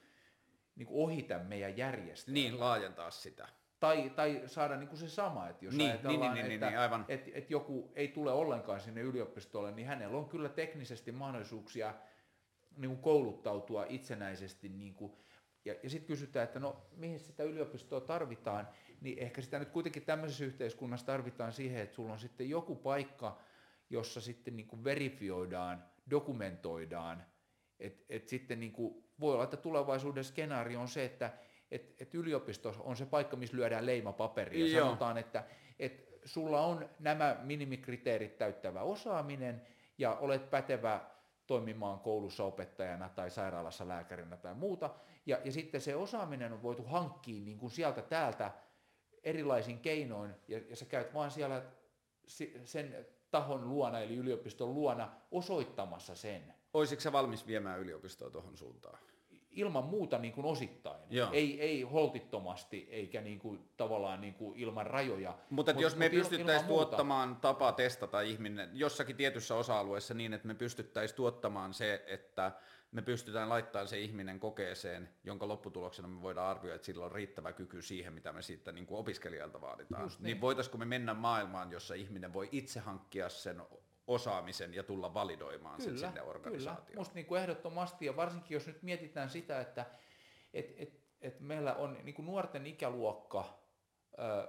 niin 0.76 0.86
kuin 0.86 1.04
ohi 1.04 1.22
tämän 1.22 1.46
meidän 1.46 1.76
järjestelmän. 1.76 2.34
Niin, 2.34 2.60
laajentaa 2.60 3.10
sitä. 3.10 3.48
Tai, 3.80 4.10
tai 4.10 4.42
saada 4.46 4.76
niin 4.76 4.88
kuin 4.88 4.98
se 4.98 5.08
sama, 5.08 5.48
että 5.48 5.64
jos 5.64 5.74
niin, 5.74 5.90
ajatellaan, 5.90 6.34
niin, 6.34 6.44
niin, 6.44 6.54
että, 6.54 6.66
niin, 6.66 6.78
aivan. 6.78 7.04
Että, 7.08 7.30
että 7.34 7.52
joku 7.52 7.92
ei 7.94 8.08
tule 8.08 8.32
ollenkaan 8.32 8.80
sinne 8.80 9.00
yliopistolle, 9.00 9.72
niin 9.72 9.86
hänellä 9.88 10.16
on 10.18 10.28
kyllä 10.28 10.48
teknisesti 10.48 11.12
mahdollisuuksia 11.12 11.94
niin 12.76 12.88
kuin 12.88 13.02
kouluttautua 13.02 13.86
itsenäisesti. 13.88 14.68
Niin 14.68 14.94
kuin, 14.94 15.12
ja, 15.64 15.74
ja 15.82 15.90
sitten 15.90 16.06
kysytään, 16.06 16.44
että 16.44 16.60
no 16.60 16.86
mihin 16.96 17.20
sitä 17.20 17.42
yliopistoa 17.42 18.00
tarvitaan, 18.00 18.68
niin 19.00 19.18
ehkä 19.18 19.42
sitä 19.42 19.58
nyt 19.58 19.70
kuitenkin 19.70 20.02
tämmöisessä 20.02 20.44
yhteiskunnassa 20.44 21.06
tarvitaan 21.06 21.52
siihen, 21.52 21.82
että 21.82 21.94
sulla 21.94 22.12
on 22.12 22.18
sitten 22.18 22.50
joku 22.50 22.74
paikka, 22.76 23.38
jossa 23.90 24.20
sitten 24.20 24.56
niin 24.56 24.66
kuin 24.66 24.84
verifioidaan– 24.84 25.84
dokumentoidaan. 26.10 27.24
Et, 27.78 28.04
et 28.08 28.28
sitten 28.28 28.60
niin 28.60 28.72
kuin, 28.72 29.04
voi 29.20 29.34
olla, 29.34 29.44
että 29.44 29.56
tulevaisuuden 29.56 30.24
skenaario 30.24 30.80
on 30.80 30.88
se, 30.88 31.04
että 31.04 31.32
et, 31.70 31.94
et 32.02 32.14
yliopisto 32.14 32.74
on 32.78 32.96
se 32.96 33.06
paikka, 33.06 33.36
missä 33.36 33.56
lyödään 33.56 33.86
leima 33.86 34.12
paperiin 34.12 34.72
ja 34.72 34.80
sanotaan, 34.80 35.18
että 35.18 35.44
et 35.78 36.08
sulla 36.24 36.60
on 36.60 36.88
nämä 36.98 37.36
minimikriteerit 37.42 38.38
täyttävä 38.38 38.82
osaaminen 38.82 39.62
ja 39.98 40.14
olet 40.14 40.50
pätevä 40.50 41.00
toimimaan 41.46 42.00
koulussa 42.00 42.44
opettajana 42.44 43.08
tai 43.08 43.30
sairaalassa 43.30 43.88
lääkärinä 43.88 44.36
tai 44.36 44.54
muuta. 44.54 44.94
Ja, 45.26 45.38
ja 45.44 45.52
sitten 45.52 45.80
se 45.80 45.96
osaaminen 45.96 46.52
on 46.52 46.62
voitu 46.62 46.82
hankkia 46.82 47.44
niin 47.44 47.58
kuin 47.58 47.70
sieltä 47.70 48.02
täältä 48.02 48.52
erilaisin 49.22 49.78
keinoin, 49.78 50.34
ja, 50.48 50.60
ja 50.68 50.76
sä 50.76 50.84
käyt 50.84 51.14
vaan 51.14 51.30
siellä 51.30 51.62
sen 52.64 53.06
tahon 53.34 53.68
luona, 53.68 54.00
eli 54.00 54.16
yliopiston 54.16 54.74
luona, 54.74 55.08
osoittamassa 55.30 56.14
sen. 56.14 56.54
Olisitko 56.74 57.00
se 57.00 57.12
valmis 57.12 57.46
viemään 57.46 57.80
yliopistoa 57.80 58.30
tuohon 58.30 58.56
suuntaan? 58.56 58.98
Ilman 59.50 59.84
muuta 59.84 60.18
niin 60.18 60.32
kuin 60.32 60.44
osittain. 60.44 61.00
Ei, 61.32 61.60
ei 61.60 61.82
holtittomasti 61.82 62.88
eikä 62.90 63.20
niin 63.20 63.38
kuin, 63.38 63.68
tavallaan 63.76 64.20
niin 64.20 64.34
kuin 64.34 64.58
ilman 64.58 64.86
rajoja. 64.86 65.38
Mutta 65.50 65.72
mut, 65.72 65.82
jos 65.82 65.96
me 65.96 66.08
pystyttäisiin 66.08 66.68
tuottamaan 66.68 67.28
muuta. 67.28 67.40
tapa 67.40 67.72
testata 67.72 68.20
ihminen 68.20 68.70
jossakin 68.72 69.16
tietyssä 69.16 69.54
osa-alueessa 69.54 70.14
niin, 70.14 70.32
että 70.32 70.48
me 70.48 70.54
pystyttäisiin 70.54 71.16
tuottamaan 71.16 71.74
se, 71.74 72.04
että 72.06 72.52
me 72.94 73.02
pystytään 73.02 73.48
laittamaan 73.48 73.88
se 73.88 74.00
ihminen 74.00 74.40
kokeeseen, 74.40 75.08
jonka 75.24 75.48
lopputuloksena 75.48 76.08
me 76.08 76.22
voidaan 76.22 76.50
arvioida, 76.50 76.74
että 76.74 76.86
sillä 76.86 77.04
on 77.04 77.12
riittävä 77.12 77.52
kyky 77.52 77.82
siihen, 77.82 78.12
mitä 78.12 78.32
me 78.32 78.42
siitä 78.42 78.72
niin 78.72 78.86
kuin 78.86 78.98
opiskelijalta 78.98 79.60
vaaditaan. 79.60 80.02
Just 80.02 80.20
niin. 80.20 80.24
niin 80.24 80.40
voitaisiko 80.40 80.78
me 80.78 80.84
mennä 80.84 81.14
maailmaan, 81.14 81.72
jossa 81.72 81.94
ihminen 81.94 82.32
voi 82.32 82.48
itse 82.52 82.80
hankkia 82.80 83.28
sen 83.28 83.62
osaamisen 84.06 84.74
ja 84.74 84.82
tulla 84.82 85.14
validoimaan 85.14 85.76
kyllä, 85.76 85.98
sen 85.98 86.08
sinne 86.08 86.22
organisaatioon. 86.22 86.86
Kyllä, 86.86 86.98
musta 86.98 87.14
niin 87.14 87.26
kuin 87.26 87.40
ehdottomasti, 87.40 88.06
ja 88.06 88.16
varsinkin 88.16 88.54
jos 88.54 88.66
nyt 88.66 88.82
mietitään 88.82 89.30
sitä, 89.30 89.60
että 89.60 89.86
et, 90.54 90.74
et, 90.76 91.00
et 91.20 91.40
meillä 91.40 91.74
on 91.74 91.98
niin 92.02 92.14
kuin 92.14 92.26
nuorten 92.26 92.66
ikäluokka, 92.66 93.58
ö, 94.18 94.48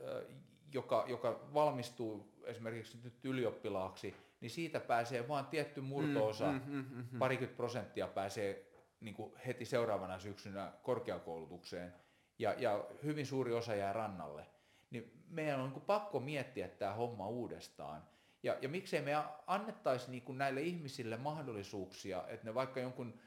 ö, 0.00 0.28
joka, 0.72 1.04
joka 1.08 1.48
valmistuu 1.54 2.34
esimerkiksi 2.44 2.98
nyt 3.04 3.24
ylioppilaaksi, 3.24 4.14
niin 4.44 4.50
siitä 4.50 4.80
pääsee 4.80 5.28
vain 5.28 5.46
tietty 5.46 5.80
murtoosa, 5.80 6.52
mm, 6.52 6.60
mm, 6.66 6.74
mm, 6.74 6.86
mm, 6.90 7.06
mm. 7.12 7.18
parikymmentä 7.18 7.56
prosenttia 7.56 8.06
pääsee 8.06 8.66
niin 9.00 9.14
kuin 9.14 9.32
heti 9.46 9.64
seuraavana 9.64 10.18
syksynä 10.18 10.72
korkeakoulutukseen 10.82 11.94
ja, 12.38 12.54
ja 12.58 12.84
hyvin 13.04 13.26
suuri 13.26 13.52
osa 13.52 13.74
jää 13.74 13.92
rannalle, 13.92 14.46
niin 14.90 15.22
meidän 15.28 15.58
on 15.60 15.64
niin 15.64 15.72
kuin 15.72 15.84
pakko 15.84 16.20
miettiä 16.20 16.68
tämä 16.68 16.94
homma 16.94 17.28
uudestaan. 17.28 18.02
Ja, 18.42 18.56
ja 18.62 18.68
miksei 18.68 19.02
me 19.02 19.12
annettaisi 19.46 20.10
niin 20.10 20.22
kuin 20.22 20.38
näille 20.38 20.62
ihmisille 20.62 21.16
mahdollisuuksia, 21.16 22.24
että 22.28 22.46
ne 22.46 22.54
vaikka 22.54 22.80
jonkun, 22.80 23.20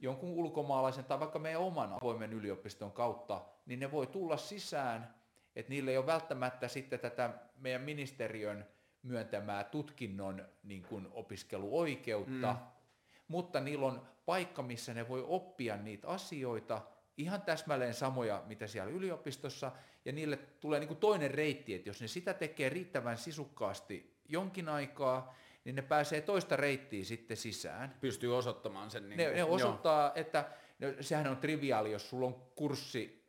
jonkun 0.00 0.30
ulkomaalaisen 0.30 1.04
tai 1.04 1.20
vaikka 1.20 1.38
meidän 1.38 1.60
oman 1.60 1.92
avoimen 1.92 2.32
yliopiston 2.32 2.92
kautta, 2.92 3.44
niin 3.66 3.80
ne 3.80 3.90
voi 3.90 4.06
tulla 4.06 4.36
sisään, 4.36 5.14
että 5.56 5.70
niillä 5.70 5.90
ei 5.90 5.98
ole 5.98 6.06
välttämättä 6.06 6.68
sitten 6.68 7.00
tätä 7.00 7.30
meidän 7.56 7.82
ministeriön 7.82 8.73
myöntämää 9.04 9.64
tutkinnon 9.64 10.44
niin 10.62 10.82
kuin 10.82 11.08
opiskeluoikeutta, 11.12 12.52
mm. 12.52 12.58
mutta 13.28 13.60
niillä 13.60 13.86
on 13.86 14.02
paikka, 14.26 14.62
missä 14.62 14.94
ne 14.94 15.08
voi 15.08 15.24
oppia 15.28 15.76
niitä 15.76 16.08
asioita, 16.08 16.82
ihan 17.16 17.42
täsmälleen 17.42 17.94
samoja, 17.94 18.42
mitä 18.46 18.66
siellä 18.66 18.92
yliopistossa, 18.92 19.72
ja 20.04 20.12
niille 20.12 20.36
tulee 20.36 20.80
niin 20.80 20.88
kuin 20.88 21.00
toinen 21.00 21.30
reitti, 21.30 21.74
että 21.74 21.88
jos 21.88 22.00
ne 22.00 22.08
sitä 22.08 22.34
tekee 22.34 22.68
riittävän 22.68 23.18
sisukkaasti 23.18 24.20
jonkin 24.28 24.68
aikaa, 24.68 25.34
niin 25.64 25.76
ne 25.76 25.82
pääsee 25.82 26.20
toista 26.20 26.56
reittiä 26.56 27.04
sitten 27.04 27.36
sisään. 27.36 27.94
Pystyy 28.00 28.36
osoittamaan 28.36 28.90
sen. 28.90 29.08
Niin 29.08 29.16
ne, 29.18 29.30
ne 29.30 29.44
osoittaa, 29.44 30.02
joo. 30.02 30.12
että 30.14 30.50
no, 30.78 30.88
sehän 31.00 31.26
on 31.26 31.36
triviaali, 31.36 31.92
jos 31.92 32.10
sulla 32.10 32.26
on 32.26 32.34
kurssi, 32.54 33.24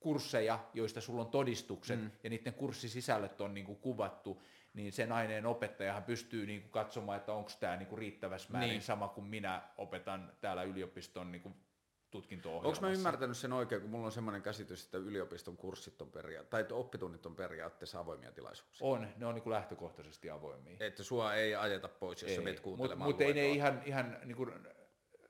kursseja, 0.00 0.58
joista 0.74 1.00
sulla 1.00 1.20
on 1.20 1.30
todistukset, 1.30 2.00
mm. 2.00 2.10
ja 2.22 2.30
niiden 2.30 2.54
kurssisisällöt 2.54 3.40
on 3.40 3.54
niin 3.54 3.66
kuin 3.66 3.78
kuvattu, 3.78 4.42
niin 4.74 4.92
sen 4.92 5.12
aineen 5.12 5.46
opettajahan 5.46 6.04
pystyy 6.04 6.46
niin 6.46 6.60
kuin 6.60 6.70
katsomaan, 6.70 7.18
että 7.18 7.32
onko 7.32 7.50
tämä 7.60 7.76
niin 7.76 7.86
kuin 7.86 7.98
riittävässä 7.98 8.52
määrin 8.52 8.70
niin. 8.70 8.82
sama 8.82 9.08
kuin 9.08 9.26
minä 9.26 9.62
opetan 9.78 10.32
täällä 10.40 10.62
yliopiston 10.62 11.32
niin 11.32 11.42
kuin 11.42 11.54
tutkinto 12.10 12.56
Onko 12.56 12.78
mä 12.80 12.90
ymmärtänyt 12.90 13.36
sen 13.36 13.52
oikein, 13.52 13.80
kun 13.80 13.90
mulla 13.90 14.06
on 14.06 14.12
semmoinen 14.12 14.42
käsitys, 14.42 14.84
että 14.84 14.98
yliopiston 14.98 15.56
kurssit 15.56 16.02
on 16.02 16.10
peria- 16.10 16.44
tai 16.44 16.66
oppitunnit 16.72 17.26
on 17.26 17.36
periaatteessa 17.36 18.00
avoimia 18.00 18.32
tilaisuuksia? 18.32 18.86
On, 18.86 19.08
ne 19.16 19.26
on 19.26 19.34
niin 19.34 19.42
kuin 19.42 19.52
lähtökohtaisesti 19.52 20.30
avoimia. 20.30 20.76
Että 20.80 21.02
sua 21.02 21.34
ei 21.34 21.54
ajeta 21.54 21.88
pois, 21.88 22.22
jos 22.22 22.30
ei. 22.30 22.36
sä 22.36 22.42
menet 22.42 22.60
kuuntelemaan 22.60 23.08
Mutta 23.08 23.24
mut 23.24 23.36
ei 23.36 23.42
ne 23.42 23.48
ihan, 23.48 23.82
ihan 23.84 24.18
niin 24.24 24.36
kuin 24.36 24.52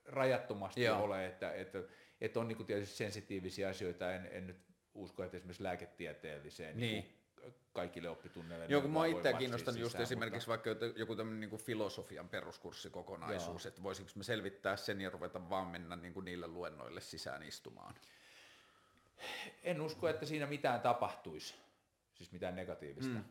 rajattomasti 0.04 0.82
Joo. 0.82 1.02
ole, 1.02 1.26
että, 1.26 1.52
että, 1.52 1.82
että 2.20 2.40
on 2.40 2.48
niin 2.48 2.56
kuin 2.56 2.66
tietysti 2.66 2.96
sensitiivisiä 2.96 3.68
asioita, 3.68 4.12
en, 4.12 4.28
en 4.32 4.46
nyt 4.46 4.56
usko, 4.94 5.24
että 5.24 5.36
esimerkiksi 5.36 5.62
lääketieteelliseen 5.62 6.76
niin. 6.76 6.92
niin 6.92 7.21
kaikille 7.72 8.08
oppitunneille. 8.08 8.66
Joo, 8.68 8.80
kun 8.80 8.90
mä 8.90 9.06
itseä 9.06 9.32
kiinnostan 9.32 9.78
just 9.78 9.86
sisään, 9.86 10.02
esimerkiksi 10.02 10.48
mutta... 10.50 10.70
vaikka 10.70 10.86
joku 11.00 11.16
tämmöinen 11.16 11.40
niin 11.40 11.50
kuin 11.50 11.62
filosofian 11.62 12.28
peruskurssikokonaisuus, 12.28 13.64
Joo. 13.64 13.68
että 13.68 13.82
voisinko 13.82 14.12
me 14.16 14.24
selvittää 14.24 14.76
sen 14.76 15.00
ja 15.00 15.10
ruveta 15.10 15.50
vaan 15.50 15.66
mennä 15.66 15.96
niin 15.96 16.14
kuin 16.14 16.24
niille 16.24 16.46
luennoille 16.46 17.00
sisään 17.00 17.42
istumaan. 17.42 17.94
En 19.62 19.80
usko, 19.80 20.08
että 20.08 20.26
siinä 20.26 20.46
mitään 20.46 20.80
tapahtuisi, 20.80 21.54
siis 22.14 22.32
mitään 22.32 22.56
negatiivista, 22.56 23.14
mm. 23.14 23.24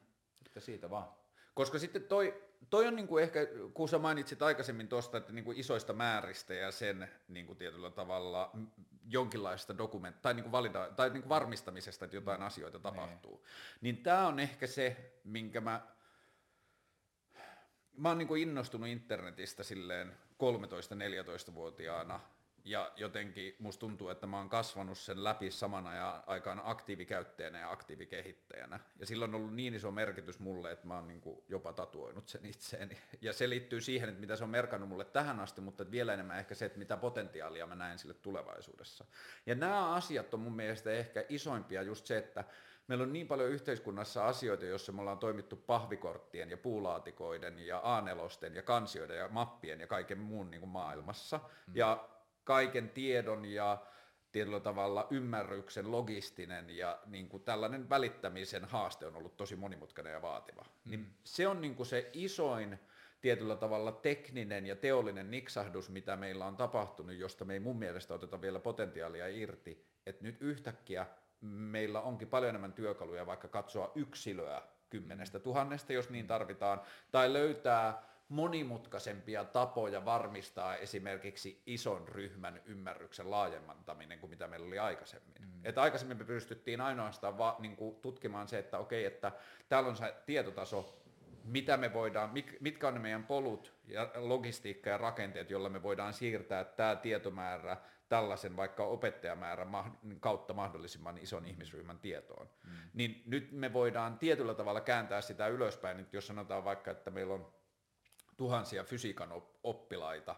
että 0.45 0.59
siitä 0.59 0.89
vaan. 0.89 1.09
Koska 1.53 1.79
sitten 1.79 2.03
toi, 2.03 2.43
toi 2.69 2.88
on 2.88 2.95
niinku 2.95 3.17
ehkä, 3.17 3.39
kun 3.73 3.89
sä 3.89 3.99
mainitsit 3.99 4.41
aikaisemmin 4.41 4.88
tuosta, 4.88 5.17
että 5.17 5.33
niinku 5.33 5.51
isoista 5.55 5.93
määristä 5.93 6.53
ja 6.53 6.71
sen 6.71 7.09
niinku 7.27 7.55
tietyllä 7.55 7.91
tavalla 7.91 8.51
jonkinlaista 9.07 9.77
dokument 9.77 10.21
tai, 10.21 10.33
niinku 10.33 10.51
valida, 10.51 10.89
tai 10.95 11.09
niinku 11.09 11.29
varmistamisesta, 11.29 12.05
että 12.05 12.17
jotain 12.17 12.41
asioita 12.41 12.77
niin. 12.77 12.83
tapahtuu, 12.83 13.35
niin, 13.35 13.95
niin 13.95 14.03
tämä 14.03 14.27
on 14.27 14.39
ehkä 14.39 14.67
se, 14.67 15.13
minkä 15.23 15.61
mä, 15.61 15.81
mä 17.97 18.09
oon 18.09 18.17
niinku 18.17 18.35
innostunut 18.35 18.89
internetistä 18.89 19.63
silleen 19.63 20.17
13-14-vuotiaana 20.33 22.19
ja 22.65 22.91
jotenkin 22.95 23.55
musta 23.59 23.79
tuntuu, 23.79 24.09
että 24.09 24.27
mä 24.27 24.38
oon 24.38 24.49
kasvanut 24.49 24.97
sen 24.97 25.23
läpi 25.23 25.51
saman 25.51 25.88
ajan 25.88 26.23
aikaan 26.27 26.61
aktiivikäyttäjänä 26.63 27.59
ja 27.59 27.71
aktiivikehittäjänä. 27.71 28.79
Ja 28.99 29.05
sillä 29.05 29.25
on 29.25 29.35
ollut 29.35 29.53
niin 29.53 29.73
iso 29.73 29.91
merkitys 29.91 30.39
mulle, 30.39 30.71
että 30.71 30.88
mä 30.88 30.95
oon 30.95 31.07
niin 31.07 31.21
jopa 31.49 31.73
tatuoinut 31.73 32.29
sen 32.29 32.45
itseeni. 32.45 32.97
Ja 33.21 33.33
se 33.33 33.49
liittyy 33.49 33.81
siihen, 33.81 34.09
että 34.09 34.21
mitä 34.21 34.35
se 34.35 34.43
on 34.43 34.49
merkannut 34.49 34.89
mulle 34.89 35.05
tähän 35.05 35.39
asti, 35.39 35.61
mutta 35.61 35.91
vielä 35.91 36.13
enemmän 36.13 36.39
ehkä 36.39 36.55
se, 36.55 36.65
että 36.65 36.79
mitä 36.79 36.97
potentiaalia 36.97 37.67
mä 37.67 37.75
näen 37.75 37.99
sille 37.99 38.13
tulevaisuudessa. 38.13 39.05
Ja 39.45 39.55
nämä 39.55 39.93
asiat 39.93 40.33
on 40.33 40.39
mun 40.39 40.55
mielestä 40.55 40.91
ehkä 40.91 41.25
isoimpia 41.29 41.81
just 41.81 42.05
se, 42.05 42.17
että 42.17 42.43
meillä 42.88 43.03
on 43.03 43.13
niin 43.13 43.27
paljon 43.27 43.49
yhteiskunnassa 43.49 44.27
asioita, 44.27 44.65
joissa 44.65 44.91
me 44.91 45.01
ollaan 45.01 45.19
toimittu 45.19 45.55
pahvikorttien 45.55 46.49
ja 46.49 46.57
puulaatikoiden 46.57 47.59
ja 47.59 47.81
a 47.83 48.03
ja 48.53 48.61
kansioiden 48.61 49.17
ja 49.17 49.27
mappien 49.27 49.79
ja 49.79 49.88
kaiken 49.88 50.17
muun 50.17 50.51
niin 50.51 50.61
kuin 50.61 50.69
maailmassa. 50.69 51.38
Mm. 51.38 51.75
Ja 51.75 52.09
kaiken 52.52 52.90
tiedon 52.90 53.45
ja 53.45 53.78
tietyllä 54.32 54.60
tavalla 54.60 55.07
ymmärryksen 55.10 55.91
logistinen 55.91 56.69
ja 56.69 56.99
niin 57.06 57.30
kuin 57.30 57.44
tällainen 57.44 57.90
välittämisen 57.90 58.65
haaste 58.65 59.06
on 59.06 59.15
ollut 59.15 59.38
tosi 59.38 59.56
monimutkainen 59.56 60.14
ja 60.14 60.22
vaativa. 60.22 60.61
Mm. 60.61 60.91
Niin 60.91 61.14
se 61.23 61.48
on 61.48 61.61
niin 61.61 61.76
kuin 61.76 61.88
se 61.88 62.10
isoin 62.14 62.80
tietyllä 63.22 63.56
tavalla 63.56 63.91
tekninen 63.91 64.65
ja 64.65 64.76
teollinen 64.76 65.32
niksahdus, 65.32 65.90
mitä 65.90 66.15
meillä 66.15 66.45
on 66.45 66.57
tapahtunut, 66.57 67.15
josta 67.15 67.45
me 67.45 67.53
ei 67.53 67.60
mun 67.60 67.80
mielestä 67.80 68.14
oteta 68.14 68.41
vielä 68.41 68.60
potentiaalia 68.60 69.28
irti, 69.28 69.86
että 70.06 70.23
nyt 70.23 70.41
yhtäkkiä 70.41 71.06
meillä 71.41 72.02
onkin 72.02 72.28
paljon 72.28 72.49
enemmän 72.49 72.73
työkaluja 72.73 73.26
vaikka 73.26 73.48
katsoa 73.48 73.91
yksilöä 73.95 74.61
kymmenestä 74.90 75.40
tuhannesta, 75.40 75.94
jos 75.94 76.10
niin 76.10 76.28
tarvitaan, 76.28 76.82
tai 77.11 77.34
löytää 77.34 78.10
monimutkaisempia 78.32 79.44
tapoja 79.44 80.06
varmistaa 80.06 80.76
esimerkiksi 80.76 81.62
ison 81.66 82.08
ryhmän 82.08 82.62
ymmärryksen 82.66 83.32
laajentaminen 83.32 84.20
kuin 84.20 84.30
mitä 84.30 84.48
meillä 84.48 84.68
oli 84.68 84.80
aikaisemmin. 84.80 85.36
Mm. 85.40 85.48
Että 85.64 85.82
aikaisemmin 85.82 86.18
me 86.18 86.24
pystyttiin 86.24 86.82
ainoastaan 86.82 87.38
va, 87.38 87.56
niin 87.60 87.76
kuin 87.76 87.95
tutkimaan 87.95 88.48
se, 88.48 88.60
että 88.60 88.78
okei, 88.78 89.06
että 89.06 89.32
täällä 89.70 89.90
on 89.90 89.95
se 89.95 90.16
tietotaso, 90.26 91.03
mitä 91.44 91.78
me 91.78 91.94
voidaan, 91.94 92.32
mitkä 92.60 92.88
on 92.88 92.94
ne 92.94 92.99
meidän 92.99 93.24
polut 93.24 93.74
ja 93.88 94.12
logistiikka 94.16 94.90
ja 94.90 94.98
rakenteet, 94.98 95.49
joilla 95.49 95.70
me 95.70 95.84
voidaan 95.84 96.14
siirtää 96.14 96.64
tämä 96.64 96.95
tietomäärä 96.95 97.78
tällaisen 98.10 98.58
vaikka 98.58 98.84
opettajamäärän 98.84 99.70
kautta 100.20 100.53
mahdollisimman 100.53 101.18
ison 101.18 101.45
ihmisryhmän 101.45 101.99
tietoon. 101.99 102.49
Mm. 102.64 102.72
Niin 102.94 103.24
nyt 103.26 103.52
me 103.52 103.74
voidaan 103.74 104.20
tietyllä 104.20 104.53
tavalla 104.53 104.82
kääntää 104.82 105.22
sitä 105.22 105.48
ylöspäin, 105.48 105.99
että 105.99 106.18
jos 106.18 106.28
sanotaan 106.28 106.64
vaikka, 106.64 106.91
että 106.91 107.12
meillä 107.12 107.34
on 107.34 107.60
tuhansia 108.41 108.84
fysiikan 108.84 109.30
oppilaita, 109.63 110.35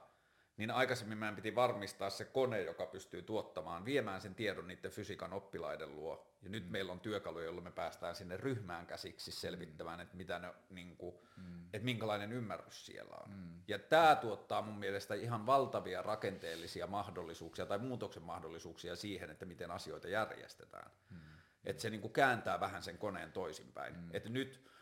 niin 0.57 0.71
aikaisemmin 0.71 1.17
meidän 1.17 1.35
piti 1.35 1.55
varmistaa 1.55 2.09
se 2.09 2.25
kone, 2.25 2.61
joka 2.61 2.85
pystyy 2.85 3.21
tuottamaan, 3.21 3.85
viemään 3.85 4.21
sen 4.21 4.35
tiedon 4.35 4.67
niiden 4.67 4.91
fysiikan 4.91 5.33
oppilaiden 5.33 5.95
luo. 5.95 6.27
Ja 6.41 6.49
nyt 6.49 6.65
mm. 6.65 6.71
meillä 6.71 6.91
on 6.91 6.99
työkaluja, 6.99 7.45
joilla 7.45 7.61
me 7.61 7.71
päästään 7.71 8.15
sinne 8.15 8.37
ryhmään 8.37 8.87
käsiksi 8.87 9.31
selvittämään, 9.31 9.99
että, 9.99 10.17
mitä 10.17 10.39
ne, 10.39 10.53
niin 10.69 10.97
kuin, 10.97 11.15
mm. 11.37 11.65
että 11.73 11.85
minkälainen 11.85 12.31
ymmärrys 12.31 12.85
siellä 12.85 13.15
on. 13.15 13.31
Mm. 13.31 13.63
Ja 13.67 13.79
tämä 13.79 14.15
tuottaa 14.15 14.61
mun 14.61 14.79
mielestä 14.79 15.15
ihan 15.15 15.45
valtavia 15.45 16.01
rakenteellisia 16.01 16.87
mahdollisuuksia 16.87 17.65
tai 17.65 17.77
muutoksen 17.77 18.23
mahdollisuuksia 18.23 18.95
siihen, 18.95 19.29
että 19.29 19.45
miten 19.45 19.71
asioita 19.71 20.07
järjestetään. 20.07 20.91
Mm. 21.09 21.17
Että 21.65 21.81
se 21.81 21.89
niin 21.89 22.01
kuin 22.01 22.13
kääntää 22.13 22.59
vähän 22.59 22.83
sen 22.83 22.97
koneen 22.97 23.31
toisinpäin. 23.31 23.95
Mm. 23.95 24.09
Että 24.13 24.29
nyt 24.29 24.72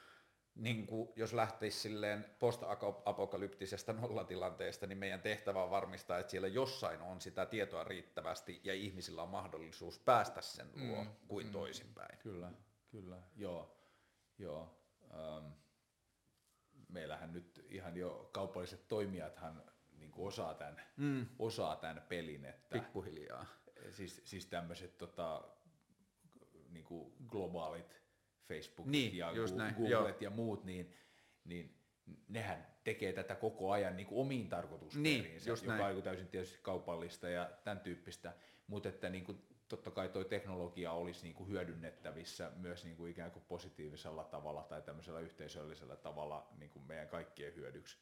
niin 0.61 0.87
kuin, 0.87 1.09
jos 1.15 1.33
lähtisi 1.33 1.79
silleen 1.79 2.25
post-apokalyptisesta 2.39 3.93
nollatilanteesta, 4.01 4.87
niin 4.87 4.97
meidän 4.97 5.21
tehtävä 5.21 5.63
on 5.63 5.69
varmistaa, 5.69 6.19
että 6.19 6.31
siellä 6.31 6.47
jossain 6.47 7.01
on 7.01 7.21
sitä 7.21 7.45
tietoa 7.45 7.83
riittävästi 7.83 8.61
ja 8.63 8.73
ihmisillä 8.73 9.23
on 9.23 9.29
mahdollisuus 9.29 9.99
päästä 9.99 10.41
sen 10.41 10.67
luo 10.75 11.03
mm, 11.03 11.09
kuin 11.27 11.45
mm, 11.45 11.51
toisinpäin. 11.51 12.17
Kyllä, 12.19 12.51
kyllä, 12.91 13.17
joo. 13.35 13.77
joo. 14.37 14.77
Ähm, 15.13 15.45
meillähän 16.89 17.33
nyt 17.33 17.65
ihan 17.69 17.97
jo 17.97 18.29
kaupalliset 18.31 18.87
toimijathan 18.87 19.63
niin 19.91 20.11
kuin 20.11 20.27
osaa, 20.27 20.53
tämän, 20.53 20.81
mm. 20.97 21.25
osaa 21.39 21.75
tämän 21.75 22.05
pelin. 22.09 22.45
Että, 22.45 22.79
Pikkuhiljaa. 22.79 23.45
Siis, 23.91 24.21
siis 24.25 24.45
tämmöiset 24.45 24.97
tota, 24.97 25.43
niin 26.69 26.85
kuin 26.85 27.13
globaalit 27.27 28.00
Facebookit 28.55 28.91
niin, 28.91 29.17
ja 29.17 29.31
Googlet 29.77 30.21
ja 30.21 30.29
muut, 30.29 30.63
niin, 30.63 30.93
niin 31.45 31.75
nehän 32.27 32.67
tekee 32.83 33.13
tätä 33.13 33.35
koko 33.35 33.71
ajan 33.71 33.95
niin 33.97 34.07
kuin 34.07 34.21
omiin 34.21 34.49
tarkoitusperiinsä, 34.49 35.51
niin, 35.51 35.61
joka 35.65 35.83
näin. 35.83 35.97
on 35.97 36.03
täysin 36.03 36.27
tietysti 36.27 36.59
kaupallista 36.61 37.29
ja 37.29 37.51
tämän 37.63 37.79
tyyppistä, 37.79 38.33
mutta 38.67 38.89
että 38.89 39.09
niin 39.09 39.23
kuin, 39.23 39.37
totta 39.67 39.91
kai 39.91 40.09
tuo 40.09 40.23
teknologia 40.23 40.91
olisi 40.91 41.23
niin 41.23 41.35
kuin 41.35 41.49
hyödynnettävissä 41.49 42.51
myös 42.55 42.85
niin 42.85 42.97
kuin 42.97 43.11
ikään 43.11 43.31
kuin 43.31 43.43
positiivisella 43.47 44.23
tavalla 44.23 44.63
tai 44.63 44.81
tämmöisellä 44.81 45.19
yhteisöllisellä 45.19 45.95
tavalla 45.95 46.47
niin 46.57 46.69
kuin 46.69 46.85
meidän 46.87 47.07
kaikkien 47.07 47.55
hyödyksi 47.55 47.97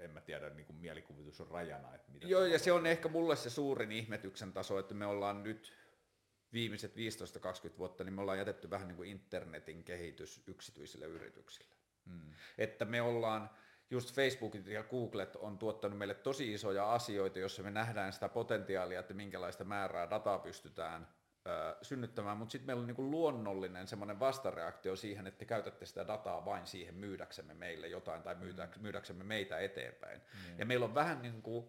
en 0.00 0.10
mä 0.10 0.20
tiedä, 0.20 0.50
niin 0.50 0.66
kuin 0.66 0.76
mielikuvitus 0.76 1.40
on 1.40 1.48
rajana. 1.48 1.94
Että 1.94 2.12
mitä 2.12 2.26
Joo, 2.26 2.44
ja 2.44 2.58
se 2.58 2.72
on 2.72 2.86
ehkä 2.86 3.08
mulle 3.08 3.36
se 3.36 3.50
suurin 3.50 3.92
ihmetyksen 3.92 4.52
taso, 4.52 4.78
että 4.78 4.94
me 4.94 5.06
ollaan 5.06 5.42
nyt 5.42 5.72
viimeiset 6.52 6.92
15-20 6.96 7.78
vuotta, 7.78 8.04
niin 8.04 8.14
me 8.14 8.20
ollaan 8.20 8.38
jätetty 8.38 8.70
vähän 8.70 8.88
niin 8.88 8.96
kuin 8.96 9.10
internetin 9.10 9.84
kehitys 9.84 10.42
yksityisille 10.46 11.06
yrityksille. 11.06 11.74
Mm. 12.06 12.32
Että 12.58 12.84
me 12.84 13.02
ollaan 13.02 13.50
just 13.90 14.14
Facebookit 14.14 14.66
ja 14.66 14.82
Googlet 14.82 15.36
on 15.36 15.58
tuottanut 15.58 15.98
meille 15.98 16.14
tosi 16.14 16.52
isoja 16.54 16.92
asioita, 16.92 17.38
jossa 17.38 17.62
me 17.62 17.70
nähdään 17.70 18.12
sitä 18.12 18.28
potentiaalia, 18.28 19.00
että 19.00 19.14
minkälaista 19.14 19.64
määrää 19.64 20.10
dataa 20.10 20.38
pystytään 20.38 21.08
ö, 21.46 21.76
synnyttämään, 21.82 22.36
mutta 22.36 22.52
sitten 22.52 22.66
meillä 22.66 22.80
on 22.80 22.86
niinku 22.86 23.10
luonnollinen 23.10 23.86
semmoinen 23.86 24.20
vastareaktio 24.20 24.96
siihen, 24.96 25.26
että 25.26 25.38
te 25.38 25.44
käytätte 25.44 25.86
sitä 25.86 26.06
dataa 26.06 26.44
vain 26.44 26.66
siihen 26.66 26.94
myydäksemme 26.94 27.54
meille 27.54 27.88
jotain 27.88 28.22
tai 28.22 28.34
myydäks, 28.34 28.78
myydäksemme 28.78 29.24
meitä 29.24 29.58
eteenpäin. 29.58 30.20
Mm. 30.20 30.58
Ja 30.58 30.66
meillä 30.66 30.84
on 30.84 30.94
vähän 30.94 31.22
niin 31.22 31.42
kuin 31.42 31.68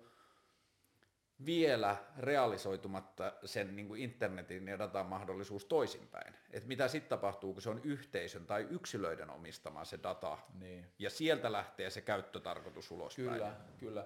vielä 1.45 1.97
realisoitumatta 2.17 3.33
sen 3.45 3.75
niin 3.75 3.87
kuin 3.87 4.01
internetin 4.01 4.67
ja 4.67 4.79
datan 4.79 5.05
mahdollisuus 5.05 5.65
toisinpäin. 5.65 6.33
Et 6.51 6.65
mitä 6.65 6.87
sitten 6.87 7.09
tapahtuu, 7.09 7.53
kun 7.53 7.61
se 7.61 7.69
on 7.69 7.81
yhteisön 7.83 8.45
tai 8.45 8.67
yksilöiden 8.69 9.29
omistama 9.29 9.85
se 9.85 9.99
data, 10.03 10.37
Niin. 10.59 10.85
ja 10.99 11.09
sieltä 11.09 11.51
lähtee 11.51 11.89
se 11.89 12.01
käyttötarkoitus 12.01 12.91
ulospäin. 12.91 13.29
Kyllä, 13.29 13.55
kyllä. 13.79 14.05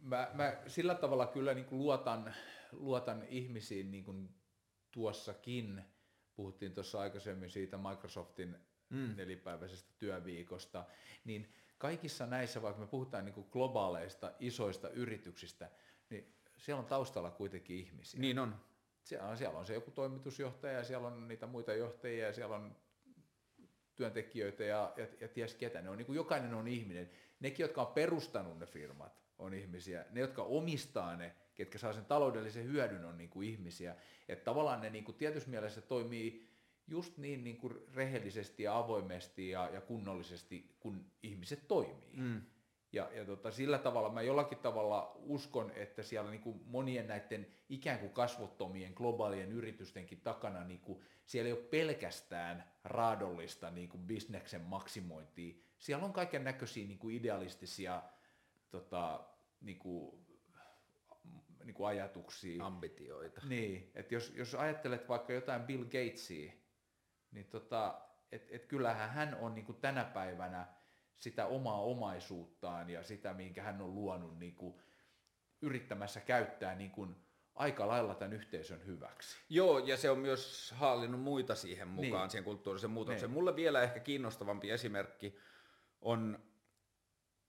Mä, 0.00 0.30
mä 0.34 0.56
sillä 0.66 0.94
tavalla 0.94 1.26
kyllä 1.26 1.54
niin 1.54 1.66
kuin 1.66 1.78
luotan, 1.78 2.34
luotan 2.72 3.22
ihmisiin 3.28 3.90
niin 3.90 4.04
kuin 4.04 4.28
tuossakin. 4.90 5.84
Puhuttiin 6.36 6.74
tuossa 6.74 7.00
aikaisemmin 7.00 7.50
siitä 7.50 7.78
Microsoftin 7.78 8.56
mm. 8.90 9.16
nelipäiväisestä 9.16 9.92
työviikosta. 9.98 10.84
Niin 11.24 11.52
kaikissa 11.78 12.26
näissä, 12.26 12.62
vaikka 12.62 12.80
me 12.80 12.86
puhutaan 12.86 13.24
niin 13.24 13.34
kuin 13.34 13.46
globaaleista 13.50 14.32
isoista 14.38 14.88
yrityksistä, 14.88 15.70
niin 16.10 16.34
siellä 16.56 16.80
on 16.80 16.86
taustalla 16.86 17.30
kuitenkin 17.30 17.76
ihmisiä. 17.76 18.20
Niin 18.20 18.38
on. 18.38 18.56
Siellä 19.04 19.28
on, 19.28 19.36
siellä 19.36 19.58
on 19.58 19.66
se 19.66 19.74
joku 19.74 19.90
toimitusjohtaja 19.90 20.72
ja 20.72 20.84
siellä 20.84 21.06
on 21.06 21.28
niitä 21.28 21.46
muita 21.46 21.74
johtajia 21.74 22.26
ja 22.26 22.32
siellä 22.32 22.56
on 22.56 22.76
työntekijöitä 23.96 24.64
ja, 24.64 24.92
ja, 24.96 25.06
ja 25.20 25.28
ties 25.28 25.54
ketä. 25.54 25.82
Ne 25.82 25.90
on, 25.90 25.98
niin 25.98 26.06
kuin 26.06 26.16
jokainen 26.16 26.54
on 26.54 26.68
ihminen. 26.68 27.10
Nekin, 27.40 27.64
jotka 27.64 27.82
on 27.82 27.94
perustanut 27.94 28.58
ne 28.58 28.66
firmat, 28.66 29.24
on 29.38 29.54
ihmisiä. 29.54 30.04
Ne, 30.10 30.20
jotka 30.20 30.42
omistaa 30.42 31.16
ne, 31.16 31.34
ketkä 31.54 31.78
saa 31.78 31.92
sen 31.92 32.04
taloudellisen 32.04 32.64
hyödyn, 32.64 33.04
on 33.04 33.18
niin 33.18 33.30
kuin 33.30 33.48
ihmisiä. 33.48 33.96
Että 34.28 34.44
tavallaan 34.44 34.80
ne 34.80 34.90
niin 34.90 35.04
kuin 35.04 35.16
tietyssä 35.16 35.50
mielessä 35.50 35.80
toimii 35.80 36.48
just 36.86 37.18
niin, 37.18 37.44
niin 37.44 37.56
kuin 37.56 37.74
rehellisesti 37.94 38.62
ja 38.62 38.78
avoimesti 38.78 39.48
ja, 39.48 39.70
ja 39.72 39.80
kunnollisesti, 39.80 40.76
kun 40.80 41.04
ihmiset 41.22 41.68
toimii. 41.68 42.12
Mm. 42.12 42.42
Ja, 42.94 43.10
ja 43.14 43.24
tota, 43.24 43.50
sillä 43.50 43.78
tavalla 43.78 44.08
mä 44.12 44.22
jollakin 44.22 44.58
tavalla 44.58 45.12
uskon, 45.16 45.70
että 45.70 46.02
siellä 46.02 46.30
niin 46.30 46.42
kuin 46.42 46.60
monien 46.66 47.06
näiden 47.06 47.46
ikään 47.68 47.98
kuin 47.98 48.12
kasvottomien 48.12 48.92
globaalien 48.94 49.52
yritystenkin 49.52 50.20
takana, 50.20 50.64
niin 50.64 50.80
kuin, 50.80 51.04
siellä 51.26 51.46
ei 51.46 51.52
ole 51.52 51.60
pelkästään 51.60 52.72
raadollista 52.84 53.70
niin 53.70 53.88
kuin 53.88 54.02
bisneksen 54.02 54.60
maksimointia. 54.60 55.54
Siellä 55.78 56.04
on 56.04 56.12
kaiken 56.12 56.44
näköisiä 56.44 56.86
niin 56.86 56.98
kuin 56.98 57.16
idealistisia 57.16 58.02
tota, 58.70 59.24
niin 59.60 59.78
kuin, 59.78 60.26
niin 61.64 61.74
kuin 61.74 61.86
ajatuksia. 61.86 62.64
Ambitioita. 62.64 63.40
Niin, 63.48 63.90
että 63.94 64.14
jos, 64.14 64.32
jos 64.36 64.54
ajattelet 64.54 65.08
vaikka 65.08 65.32
jotain 65.32 65.62
Bill 65.62 65.84
Gatesia, 65.84 66.52
niin 67.32 67.46
tota, 67.46 68.00
et, 68.32 68.48
et 68.50 68.66
kyllähän 68.66 69.10
hän 69.10 69.34
on 69.40 69.54
niin 69.54 69.66
kuin 69.66 69.80
tänä 69.80 70.04
päivänä 70.04 70.66
sitä 71.16 71.46
omaa 71.46 71.80
omaisuuttaan 71.82 72.90
ja 72.90 73.02
sitä, 73.02 73.34
minkä 73.34 73.62
hän 73.62 73.82
on 73.82 73.94
luonut 73.94 74.38
niin 74.38 74.54
kuin 74.54 74.74
yrittämässä 75.62 76.20
käyttää 76.20 76.74
niin 76.74 76.90
kuin 76.90 77.16
aika 77.54 77.88
lailla 77.88 78.14
tämän 78.14 78.32
yhteisön 78.32 78.86
hyväksi. 78.86 79.36
Joo, 79.48 79.78
ja 79.78 79.96
se 79.96 80.10
on 80.10 80.18
myös 80.18 80.72
hallinnut 80.76 81.20
muita 81.20 81.54
siihen 81.54 81.88
mukaan, 81.88 82.22
Niin. 82.22 82.30
siihen 82.30 82.44
kulttuurisen 82.44 82.90
muutokseen. 82.90 83.30
Niin. 83.30 83.34
Mulle 83.34 83.56
vielä 83.56 83.82
ehkä 83.82 84.00
kiinnostavampi 84.00 84.70
esimerkki 84.70 85.38
on 86.00 86.38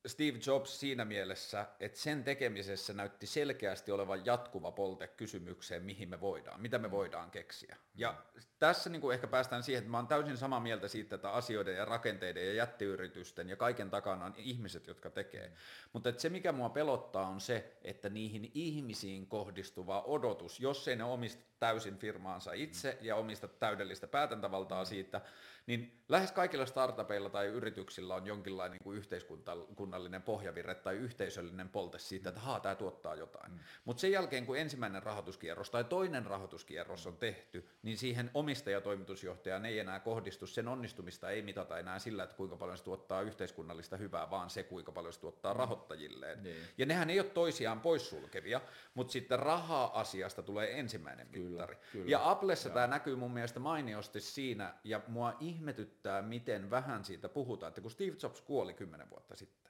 Steve 0.05 0.39
Jobs 0.47 0.79
siinä 0.79 1.05
mielessä, 1.05 1.65
että 1.79 1.99
sen 1.99 2.23
tekemisessä 2.23 2.93
näytti 2.93 3.27
selkeästi 3.27 3.91
olevan 3.91 4.25
jatkuva 4.25 4.71
polte 4.71 5.07
kysymykseen, 5.07 5.83
mihin 5.83 6.09
me 6.09 6.21
voidaan, 6.21 6.61
mitä 6.61 6.77
me 6.77 6.91
voidaan 6.91 7.31
keksiä. 7.31 7.77
Ja 7.95 8.23
tässä 8.59 8.89
niin 8.89 9.01
kuin 9.01 9.13
ehkä 9.13 9.27
päästään 9.27 9.63
siihen, 9.63 9.79
että 9.79 9.91
mä 9.91 9.97
oon 9.97 10.07
täysin 10.07 10.37
samaa 10.37 10.59
mieltä 10.59 10.87
siitä, 10.87 11.15
että 11.15 11.29
asioiden 11.29 11.75
ja 11.75 11.85
rakenteiden 11.85 12.47
ja 12.47 12.53
jättiyritysten 12.53 13.49
ja 13.49 13.55
kaiken 13.55 13.89
takana 13.89 14.25
on 14.25 14.33
ihmiset, 14.37 14.87
jotka 14.87 15.09
tekee. 15.09 15.51
Mutta 15.93 16.13
se, 16.17 16.29
mikä 16.29 16.51
mua 16.51 16.69
pelottaa, 16.69 17.27
on 17.27 17.41
se, 17.41 17.77
että 17.81 18.09
niihin 18.09 18.51
ihmisiin 18.53 19.27
kohdistuva 19.27 20.01
odotus, 20.01 20.59
jos 20.59 20.87
ei 20.87 20.95
ne 20.95 21.03
omista 21.03 21.43
täysin 21.65 21.97
firmaansa 21.97 22.53
itse 22.53 22.97
ja 23.01 23.15
omista 23.15 23.47
täydellistä 23.47 24.07
päätäntävaltaa 24.07 24.85
siitä, 24.85 25.21
niin 25.67 26.03
lähes 26.09 26.31
kaikilla 26.31 26.65
startupeilla 26.65 27.29
tai 27.29 27.47
yrityksillä 27.47 28.15
on 28.15 28.27
jonkinlainen 28.27 28.71
niin 28.71 28.83
kuin 28.83 28.97
yhteiskunnallinen 28.97 30.21
pohjavire 30.21 30.75
tai 30.75 30.95
yhteisöllinen 30.95 31.69
polte 31.69 31.99
siitä, 31.99 32.29
että 32.29 32.41
haa, 32.41 32.59
tämä 32.59 32.75
tuottaa 32.75 33.15
jotain. 33.15 33.51
Mm. 33.51 33.59
Mutta 33.85 34.01
sen 34.01 34.11
jälkeen, 34.11 34.45
kun 34.45 34.57
ensimmäinen 34.57 35.03
rahoituskierros 35.03 35.69
tai 35.69 35.83
toinen 35.83 36.25
rahoituskierros 36.25 37.07
on 37.07 37.17
tehty, 37.17 37.69
niin 37.83 37.97
siihen 37.97 38.31
omistajatoimitusjohtajaan 38.33 39.65
ei 39.65 39.79
enää 39.79 39.99
kohdistu, 39.99 40.47
sen 40.47 40.67
onnistumista 40.67 41.29
ei 41.29 41.41
mitata 41.41 41.79
enää 41.79 41.99
sillä, 41.99 42.23
että 42.23 42.35
kuinka 42.35 42.55
paljon 42.55 42.77
se 42.77 42.83
tuottaa 42.83 43.21
yhteiskunnallista 43.21 43.97
hyvää, 43.97 44.29
vaan 44.29 44.49
se, 44.49 44.63
kuinka 44.63 44.91
paljon 44.91 45.13
se 45.13 45.19
tuottaa 45.19 45.53
rahoittajilleen. 45.53 46.43
Niin. 46.43 46.63
Ja 46.77 46.85
nehän 46.85 47.09
ei 47.09 47.19
ole 47.19 47.29
toisiaan 47.29 47.81
poissulkevia, 47.81 48.61
mutta 48.93 49.13
sitten 49.13 49.39
raha-asiasta 49.39 50.43
tulee 50.43 50.79
ensimmäinen 50.79 51.27
mittari. 51.27 51.54
Kyllä. 51.91 52.11
Ja 52.11 52.29
Applessa 52.29 52.69
tämä 52.69 52.87
näkyy 52.87 53.15
mun 53.15 53.31
mielestä 53.31 53.59
mainiosti 53.59 54.21
siinä, 54.21 54.73
ja 54.83 55.01
mua 55.07 55.33
ihmetyttää, 55.39 56.21
miten 56.21 56.69
vähän 56.69 57.05
siitä 57.05 57.29
puhutaan, 57.29 57.67
että 57.67 57.81
kun 57.81 57.91
Steve 57.91 58.15
Jobs 58.23 58.41
kuoli 58.41 58.73
kymmenen 58.73 59.09
vuotta 59.09 59.35
sitten, 59.35 59.65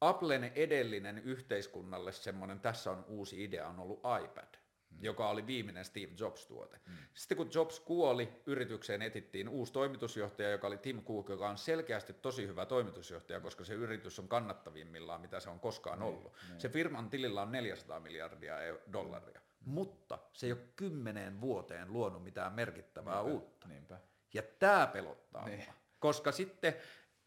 Applen 0.00 0.44
edellinen 0.54 1.18
yhteiskunnalle 1.18 2.12
semmoinen, 2.12 2.60
tässä 2.60 2.90
on 2.90 3.04
uusi 3.08 3.44
idea, 3.44 3.68
on 3.68 3.80
ollut 3.80 3.98
iPad, 3.98 4.58
mm. 4.90 4.98
joka 5.04 5.28
oli 5.28 5.46
viimeinen 5.46 5.84
Steve 5.84 6.12
Jobs-tuote. 6.18 6.76
Mm. 6.86 6.96
Sitten 7.14 7.36
kun 7.36 7.50
Jobs 7.54 7.80
kuoli, 7.80 8.28
yritykseen 8.46 9.02
etittiin 9.02 9.48
uusi 9.48 9.72
toimitusjohtaja, 9.72 10.50
joka 10.50 10.66
oli 10.66 10.78
Tim 10.78 11.04
Cook, 11.04 11.28
joka 11.28 11.48
on 11.48 11.58
selkeästi 11.58 12.12
tosi 12.12 12.46
hyvä 12.46 12.66
toimitusjohtaja, 12.66 13.40
koska 13.40 13.64
se 13.64 13.74
yritys 13.74 14.18
on 14.18 14.28
kannattavimmillaan, 14.28 15.20
mitä 15.20 15.40
se 15.40 15.50
on 15.50 15.60
koskaan 15.60 16.02
ollut. 16.02 16.32
Se 16.58 16.68
firman 16.68 17.10
tilillä 17.10 17.42
on 17.42 17.52
400 17.52 18.00
miljardia 18.00 18.56
eu- 18.60 18.80
dollaria, 18.92 19.40
mutta 19.64 20.18
se 20.32 20.46
ei 20.46 20.52
ole 20.52 20.60
kymmeneen 20.76 21.40
vuoteen 21.40 21.92
luonut 21.92 22.22
mitään 22.24 22.52
merkittävää 22.52 23.20
uutta. 23.22 23.68
Niinpä. 23.68 24.00
Ja 24.34 24.42
tämä 24.58 24.86
pelottaa 24.86 25.44
Niin. 25.44 25.64
mua. 25.64 25.74
Koska 25.98 26.32
sitten 26.32 26.74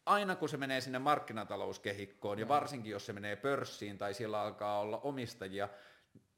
aina 0.06 0.36
kun 0.36 0.48
se 0.48 0.56
menee 0.56 0.80
sinne 0.80 0.98
markkinatalouskehikkoon, 0.98 2.38
ja 2.38 2.48
varsinkin 2.48 2.92
jos 2.92 3.06
se 3.06 3.12
menee 3.12 3.36
pörssiin 3.36 3.98
tai 3.98 4.14
siellä 4.14 4.40
alkaa 4.40 4.80
olla 4.80 4.98
omistajia, 4.98 5.68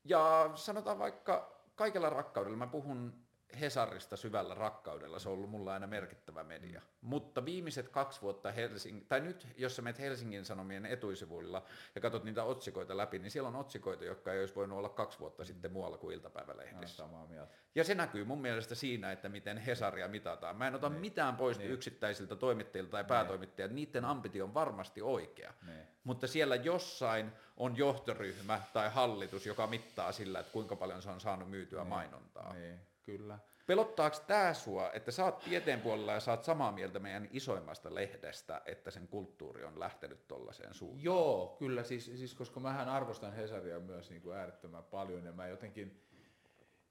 ja 0.04 0.50
sanotaan 0.54 0.98
vaikka 0.98 1.62
kaikella 1.74 2.10
rakkaudella, 2.10 2.56
mä 2.56 2.66
puhun 2.66 3.25
Hesarista 3.60 4.16
syvällä 4.16 4.54
rakkaudella, 4.54 5.18
se 5.18 5.28
on 5.28 5.34
ollut 5.34 5.50
mulla 5.50 5.72
aina 5.72 5.86
merkittävä 5.86 6.44
media. 6.44 6.82
Mutta 7.00 7.44
viimeiset 7.44 7.88
kaksi 7.88 8.22
vuotta 8.22 8.52
Helsingin, 8.52 9.06
tai 9.06 9.20
nyt 9.20 9.46
jos 9.56 9.76
sä 9.76 9.82
menet 9.82 9.98
Helsingin 9.98 10.44
Sanomien 10.44 10.86
etuisivuilla 10.86 11.62
ja 11.94 12.00
katsot 12.00 12.24
niitä 12.24 12.44
otsikoita 12.44 12.96
läpi, 12.96 13.18
niin 13.18 13.30
siellä 13.30 13.48
on 13.48 13.56
otsikoita, 13.56 14.04
jotka 14.04 14.32
ei 14.32 14.40
olisi 14.40 14.54
voinut 14.54 14.78
olla 14.78 14.88
kaksi 14.88 15.18
vuotta 15.18 15.44
sitten 15.44 15.72
muualla 15.72 15.98
kuin 15.98 16.14
iltapäivälehdissä. 16.14 16.96
samaa 16.96 17.26
mieltä. 17.26 17.54
Ja 17.74 17.84
se 17.84 17.94
näkyy 17.94 18.24
mun 18.24 18.40
mielestä 18.40 18.74
siinä, 18.74 19.12
että 19.12 19.28
miten 19.28 19.58
Hesaria 19.58 20.08
mitataan. 20.08 20.56
Mä 20.56 20.66
en 20.66 20.74
ota 20.74 20.90
mitään 20.90 21.36
pois 21.36 21.58
Niin. 21.58 21.70
yksittäisiltä 21.70 22.36
toimittajilta 22.36 22.90
tai 22.90 23.04
päätoimittajilta, 23.04 23.74
niiden 23.74 24.04
ambitio 24.04 24.44
on 24.44 24.54
varmasti 24.54 25.02
oikea. 25.02 25.54
Niin. 25.66 25.86
Mutta 26.04 26.26
siellä 26.26 26.56
jossain 26.56 27.32
on 27.56 27.76
johtoryhmä 27.76 28.60
tai 28.72 28.90
hallitus, 28.90 29.46
joka 29.46 29.66
mittaa 29.66 30.12
sillä, 30.12 30.38
että 30.40 30.52
kuinka 30.52 30.76
paljon 30.76 31.02
se 31.02 31.10
on 31.10 31.20
saanut 31.20 31.50
myytyä 31.50 31.84
mainontaa. 31.84 32.52
Niin, 32.52 32.80
kyllä. 33.06 33.38
Pelottaako 33.66 34.16
tämä 34.26 34.54
sua, 34.54 34.92
että 34.92 35.10
sä 35.10 35.24
oot 35.24 35.38
tieteen 35.38 35.80
puolella 35.80 36.12
ja 36.12 36.20
sä 36.20 36.30
oot 36.30 36.44
samaa 36.44 36.72
mieltä 36.72 36.98
meidän 36.98 37.28
isoimmasta 37.30 37.94
lehdestä, 37.94 38.62
että 38.66 38.90
sen 38.90 39.08
kulttuuri 39.08 39.64
on 39.64 39.80
lähtenyt 39.80 40.28
tollaiseen 40.28 40.74
suuntaan? 40.74 41.04
Joo, 41.04 41.56
kyllä, 41.58 41.82
siis, 41.82 42.04
siis 42.04 42.34
koska 42.34 42.60
mähän 42.60 42.88
arvostan 42.88 43.32
Hesaria 43.32 43.80
myös 43.80 44.10
niin 44.10 44.22
kuin 44.22 44.36
äärettömän 44.36 44.84
paljon 44.84 45.24
ja 45.24 45.32
mä 45.32 45.46
jotenkin 45.46 46.02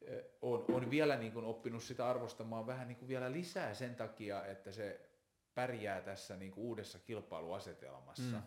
eh, 0.02 0.24
on, 0.42 0.66
on 0.74 0.90
vielä 0.90 1.18
niin 1.18 1.32
kuin 1.32 1.46
oppinut 1.46 1.84
sitä 1.84 2.10
arvostamaan 2.10 2.68
vähän 2.68 2.88
niin 2.88 2.98
kuin 2.98 3.10
vielä 3.10 3.32
lisää 3.32 3.74
sen 3.74 3.96
takia, 3.96 4.46
että 4.46 4.72
se 4.72 5.10
pärjää 5.56 6.02
tässä 6.02 6.38
niin 6.38 6.52
kuin 6.52 6.66
uudessa 6.66 7.00
kilpailuasetelmassa. 7.00 8.38
Mm. 8.38 8.42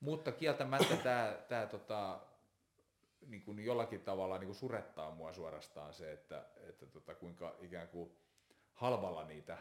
Mutta 0.00 0.32
kieltämättä 0.32 0.96
tämä, 0.96 1.36
tämä 1.48 1.66
tota, 1.66 2.20
niin 3.26 3.42
kuin 3.42 3.64
jollakin 3.64 4.00
tavalla 4.00 4.38
niin 4.38 4.46
kuin 4.46 4.56
surettaa 4.56 5.10
mua 5.10 5.32
suorastaan 5.32 5.94
se, 5.94 6.12
että, 6.12 6.46
että 6.68 6.86
tota, 6.86 7.14
kuinka 7.14 7.56
ikään 7.60 7.88
kuin 7.88 8.10
halvalla 8.72 9.24
niitä 9.24 9.58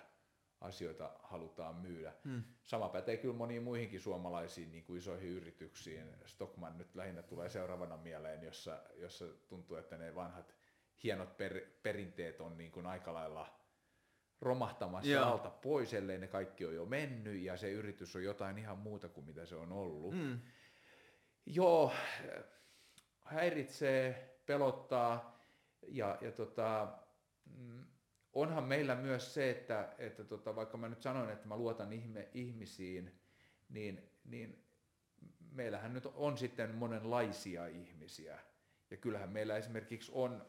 asioita 0.61 1.11
halutaan 1.23 1.76
myydä. 1.76 2.14
Hmm. 2.23 2.44
Sama 2.65 2.90
pätee 2.90 3.18
kyllä 3.18 3.36
moniin 3.36 3.64
muihinkin 3.64 3.99
suomalaisiin 3.99 4.72
niin 4.72 4.84
kuin 4.84 4.98
isoihin 4.98 5.30
yrityksiin. 5.30 6.15
Stockman 6.26 6.77
nyt 6.77 6.95
lähinnä 6.95 7.22
tulee 7.22 7.49
seuraavana 7.49 7.98
mieleen, 7.98 8.44
jossa, 8.44 8.80
jossa 8.95 9.26
tuntuu, 9.48 9.77
että 9.77 9.98
ne 9.98 10.15
vanhat 10.15 10.56
hienot 11.03 11.38
per, 11.38 11.61
perinteet 11.84 12.41
on 12.41 12.57
niin 12.57 12.72
kuin 12.72 12.86
aika 12.86 13.14
lailla 13.14 13.60
romahtamassa 14.41 15.11
Joo. 15.11 15.26
alta 15.26 15.49
pois, 15.49 15.94
ellei 15.94 16.18
ne 16.18 16.27
kaikki 16.27 16.65
on 16.65 16.76
jo 16.76 16.86
mennyt 16.86 17.41
ja 17.41 17.57
se 17.57 17.72
yritys 17.72 18.15
on 18.15 18.23
jotain 18.23 18.57
ihan 18.57 18.77
muuta 18.77 19.10
kuin 19.10 19.26
mitä 19.26 19.45
se 19.45 19.56
on 19.56 19.72
ollut. 19.72 20.15
Mm. 20.15 20.40
Joo, 21.45 21.91
häiritsee, 23.30 24.36
pelottaa 24.46 25.40
ja, 25.88 26.18
ja 26.22 26.32
tota, 26.32 26.88
mm, 27.46 27.86
onhan 28.34 28.64
meillä 28.64 28.96
myös 28.96 29.34
se, 29.34 29.50
että, 29.50 29.90
että 29.98 30.24
tota, 30.24 30.56
vaikka 30.56 30.78
mä 30.78 30.90
nyt 30.90 31.02
sanoin, 31.02 31.30
että 31.30 31.48
mä 31.48 31.58
luotan 31.58 31.94
ihme, 31.94 32.30
ihmisiin, 32.34 33.20
niin, 33.70 34.10
niin 34.26 34.66
meillähän 35.52 35.94
nyt 35.94 36.06
on 36.06 36.38
sitten 36.38 36.76
monenlaisia 36.76 37.68
ihmisiä. 37.68 38.40
Ja 38.92 38.98
kyllähän 38.98 39.30
meillä 39.30 39.58
esimerkiksi 39.58 40.12
on 40.16 40.46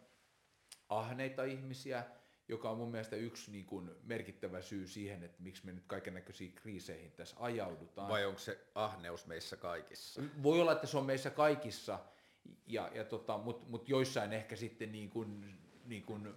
ahneita 0.89 1.45
ihmisiä, 1.45 2.05
joka 2.49 2.71
on 2.71 2.79
mun 2.79 2.91
mielestä 2.91 3.17
yksi 3.17 3.51
niin 3.51 3.67
kuin 3.67 3.91
merkittävä 4.03 4.63
syy 4.63 4.87
siihen, 4.87 5.23
että 5.23 5.43
miksi 5.43 5.67
me 5.67 5.73
nyt 5.73 5.85
kaiken 5.87 6.15
näköisiin 6.15 6.53
kriiseihin 6.53 7.13
tässä 7.13 7.37
ajaudutaan. 7.39 8.09
Vai 8.09 8.27
onko 8.27 8.39
se 8.39 8.67
ahneus 8.75 9.27
meissä 9.27 9.57
kaikissa? 9.57 10.23
Voi 10.43 10.61
olla, 10.61 10.73
että 10.73 10.87
se 10.87 10.99
on 10.99 11.07
meissä 11.07 11.31
kaikissa, 11.31 11.99
ja, 12.67 12.91
ja 12.95 13.05
tota, 13.05 13.39
mutta 13.39 13.67
mut 13.69 13.89
joissain 13.89 14.33
ehkä 14.33 14.57
sitten 14.57 14.93
niin 14.93 15.11
kuin, 15.11 15.59
niin 15.85 16.03
kuin, 16.03 16.35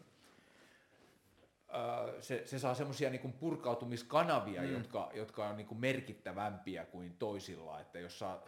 se, 2.19 2.41
se 2.45 2.59
saa 2.59 2.75
semmoisia 2.75 3.09
niin 3.09 3.33
purkautumiskanavia, 3.33 4.61
mm. 4.61 4.73
jotka, 4.73 5.11
jotka 5.13 5.47
on 5.47 5.57
niin 5.57 5.67
kuin 5.67 5.79
merkittävämpiä 5.79 6.85
kuin 6.85 7.15
toisilla. 7.19 7.79
Että 7.79 7.99
jos 7.99 8.19
sä 8.19 8.39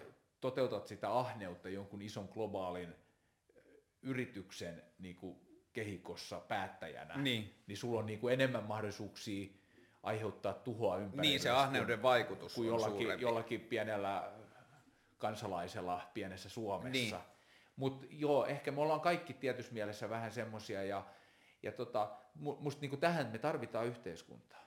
toteutat 0.41 0.87
sitä 0.87 1.17
ahneutta 1.19 1.69
jonkun 1.69 2.01
ison 2.01 2.29
globaalin 2.33 2.95
yrityksen 4.01 4.83
niin 4.99 5.15
kuin 5.15 5.37
kehikossa 5.73 6.39
päättäjänä, 6.39 7.17
Niin. 7.17 7.53
niin 7.67 7.77
sulla 7.77 7.99
on 7.99 8.05
niin 8.05 8.19
kuin 8.19 8.33
enemmän 8.33 8.63
mahdollisuuksia 8.63 9.49
aiheuttaa 10.03 10.53
tuhoa 10.53 10.97
ympärille. 10.97 11.21
Niin, 11.21 11.39
se 11.39 11.49
ahneuden 11.49 12.01
vaikutus 12.01 12.55
kuin 12.55 12.69
on 12.69 12.73
jollakin, 12.73 12.97
suurempi. 13.01 13.23
jollakin 13.23 13.61
pienellä 13.61 14.31
kansalaisella 15.17 16.11
pienessä 16.13 16.49
Suomessa. 16.49 17.17
Niin. 17.17 17.34
Mutta 17.75 18.07
joo, 18.09 18.45
ehkä 18.45 18.71
me 18.71 18.81
ollaan 18.81 19.01
kaikki 19.01 19.33
tietyssä 19.33 19.73
mielessä 19.73 20.09
vähän 20.09 20.31
semmoisia, 20.31 20.83
ja, 20.83 21.05
ja 21.63 21.71
tota, 21.71 22.17
mu- 22.37 22.59
musta 22.59 22.81
niinku 22.81 22.97
tähän 22.97 23.27
me 23.27 23.37
tarvitaan 23.37 23.87
yhteiskuntaa. 23.87 24.65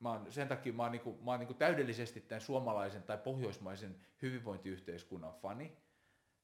Mä 0.00 0.10
oon, 0.10 0.32
sen 0.32 0.48
takia 0.48 0.72
mä 0.72 0.82
oon, 0.82 0.92
niinku, 0.92 1.18
mä 1.24 1.30
oon 1.30 1.40
niinku 1.40 1.54
täydellisesti 1.54 2.20
tämän 2.20 2.40
suomalaisen 2.40 3.02
tai 3.02 3.18
pohjoismaisen 3.18 3.96
hyvinvointiyhteiskunnan 4.22 5.32
fani, 5.32 5.76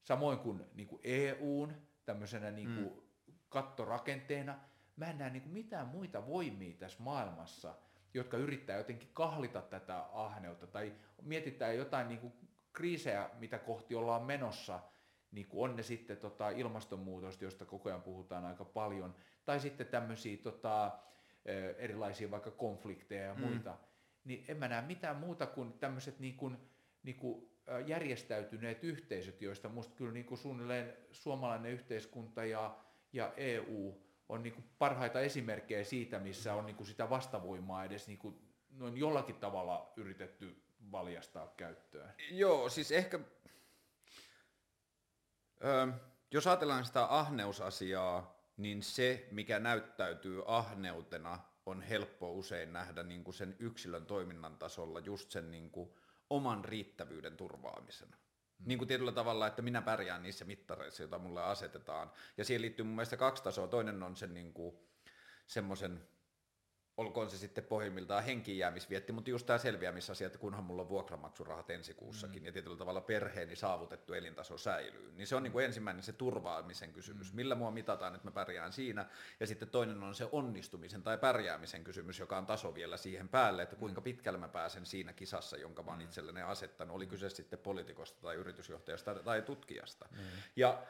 samoin 0.03 0.39
kuin 0.39 0.65
niinku 0.73 0.99
EUn 1.03 1.73
tämmöisenä 2.05 2.51
niinku 2.51 3.01
mm. 3.27 3.33
kattorakenteena. 3.49 4.59
Mä 4.95 5.05
en 5.05 5.17
näe 5.17 5.29
niinku 5.29 5.49
mitään 5.49 5.87
muita 5.87 6.27
voimia 6.27 6.77
tässä 6.77 7.03
maailmassa, 7.03 7.75
jotka 8.13 8.37
yrittää 8.37 8.77
jotenkin 8.77 9.09
kahlita 9.13 9.61
tätä 9.61 10.05
ahneutta 10.13 10.67
tai 10.67 10.93
mietitään 11.21 11.77
jotain 11.77 12.07
niinku 12.07 12.33
kriisejä, 12.73 13.29
mitä 13.39 13.59
kohti 13.59 13.95
ollaan 13.95 14.23
menossa, 14.23 14.79
niin 15.31 15.47
kuin 15.47 15.69
on 15.69 15.75
ne 15.75 15.83
sitten 15.83 16.17
tota 16.17 16.49
ilmastonmuutosta, 16.49 17.43
josta 17.43 17.65
koko 17.65 17.89
ajan 17.89 18.01
puhutaan 18.01 18.45
aika 18.45 18.65
paljon, 18.65 19.15
tai 19.45 19.59
sitten 19.59 19.87
tämmöisiä 19.87 20.37
tota, 20.37 20.99
erilaisia 21.77 22.31
vaikka 22.31 22.51
konflikteja 22.51 23.23
ja 23.23 23.35
muita, 23.35 23.71
mm. 23.71 23.77
niin 24.23 24.45
en 24.47 24.57
mä 24.57 24.67
näe 24.67 24.81
mitään 24.81 25.15
muuta 25.15 25.45
kuin 25.45 25.73
tämmöiset 25.73 26.19
niin 26.19 26.37
kuin, 26.37 26.57
niin 27.03 27.15
kuin 27.15 27.49
järjestäytyneet 27.85 28.83
yhteisöt, 28.83 29.41
joista 29.41 29.69
musta 29.69 29.95
kyllä 29.95 30.13
niin 30.13 30.25
kuin 30.25 30.37
suunnilleen 30.37 30.93
suomalainen 31.11 31.71
yhteiskunta 31.71 32.45
ja, 32.45 32.77
ja 33.13 33.33
EU 33.37 34.01
on 34.29 34.43
niin 34.43 34.53
kuin 34.53 34.65
parhaita 34.79 35.21
esimerkkejä 35.21 35.83
siitä, 35.83 36.19
missä 36.19 36.53
on 36.53 36.65
niin 36.65 36.75
kuin 36.75 36.87
sitä 36.87 37.09
vastavoimaa 37.09 37.85
edes 37.85 38.07
niin 38.07 38.17
kuin 38.17 38.35
noin 38.69 38.97
jollakin 38.97 39.35
tavalla 39.35 39.93
yritetty 39.95 40.61
valjastaa 40.91 41.53
käyttöön. 41.57 42.13
Joo, 42.31 42.69
siis 42.69 42.91
ehkä, 42.91 43.19
ö, 45.63 45.87
jos 46.31 46.47
ajatellaan 46.47 46.85
sitä 46.85 47.05
ahneusasiaa, 47.05 48.37
niin 48.57 48.83
se, 48.83 49.27
mikä 49.31 49.59
näyttäytyy 49.59 50.43
ahneutena, 50.45 51.39
on 51.65 51.81
helppo 51.81 52.31
usein 52.31 52.73
nähdä 52.73 53.03
niin 53.03 53.23
kuin 53.23 53.35
sen 53.35 53.55
yksilön 53.59 54.05
toiminnan 54.05 54.57
tasolla 54.57 54.99
just 54.99 55.31
sen 55.31 55.51
niin 55.51 55.71
kuin 55.71 55.89
oman 56.29 56.65
riittävyyden 56.65 57.37
turvaamisena. 57.37 58.17
Mm. 58.59 58.67
Niin 58.67 58.77
kuin 58.77 58.87
tietyllä 58.87 59.11
tavalla, 59.11 59.47
että 59.47 59.61
minä 59.61 59.81
pärjään 59.81 60.23
niissä 60.23 60.45
mittareissa, 60.45 61.03
joita 61.03 61.19
mulle 61.19 61.43
asetetaan. 61.43 62.11
Ja 62.37 62.45
siihen 62.45 62.61
liittyy 62.61 62.85
mun 62.85 62.95
mielestä 62.95 63.17
kaksi 63.17 63.43
tasoa. 63.43 63.67
Toinen 63.67 64.03
on 64.03 64.15
sen 64.15 64.33
niin 64.33 64.53
kuin 64.53 64.75
semmoisen 65.47 66.07
olkoon 66.97 67.29
se 67.29 67.37
sitten 67.37 67.63
pohjimmiltaan 67.63 68.23
henkiinjäämisvietti, 68.23 69.13
mutta 69.13 69.29
just 69.29 69.45
tämä 69.45 69.59
selviämisasia, 69.59 70.27
että 70.27 70.39
kunhan 70.39 70.63
mulla 70.63 70.81
on 70.81 70.89
vuokramaksurahat 70.89 71.69
ensi 71.69 71.93
kuussakin 71.93 72.43
mm. 72.43 72.45
ja 72.45 72.51
tietyllä 72.51 72.77
tavalla 72.77 73.01
perheeni 73.01 73.55
saavutettu 73.55 74.13
elintaso 74.13 74.57
säilyy, 74.57 75.11
niin 75.15 75.27
se 75.27 75.35
on 75.35 75.43
niin 75.43 75.51
kuin 75.51 75.65
ensimmäinen 75.65 76.03
se 76.03 76.13
turvaamisen 76.13 76.93
kysymys, 76.93 77.31
mm. 77.31 77.35
millä 77.35 77.55
mua 77.55 77.71
mitataan, 77.71 78.15
että 78.15 78.27
mä 78.27 78.31
pärjään 78.31 78.73
siinä, 78.73 79.05
ja 79.39 79.47
sitten 79.47 79.69
toinen 79.69 80.03
on 80.03 80.15
se 80.15 80.27
onnistumisen 80.31 81.03
tai 81.03 81.17
pärjäämisen 81.17 81.83
kysymys, 81.83 82.19
joka 82.19 82.37
on 82.37 82.45
taso 82.45 82.75
vielä 82.75 82.97
siihen 82.97 83.29
päälle, 83.29 83.63
että 83.63 83.75
kuinka 83.75 84.01
pitkälle 84.01 84.39
mä 84.39 84.47
pääsen 84.47 84.85
siinä 84.85 85.13
kisassa, 85.13 85.57
jonka 85.57 85.83
mä 85.83 85.91
oon 85.91 86.01
itselleni 86.01 86.41
asettanut, 86.41 86.95
oli 86.95 87.07
kyse 87.07 87.29
sitten 87.29 87.59
poliitikosta 87.59 88.21
tai 88.21 88.35
yritysjohtajasta 88.35 89.15
tai 89.15 89.41
tutkijasta. 89.41 90.09
Mm. 90.11 90.17
Ja 90.55 90.83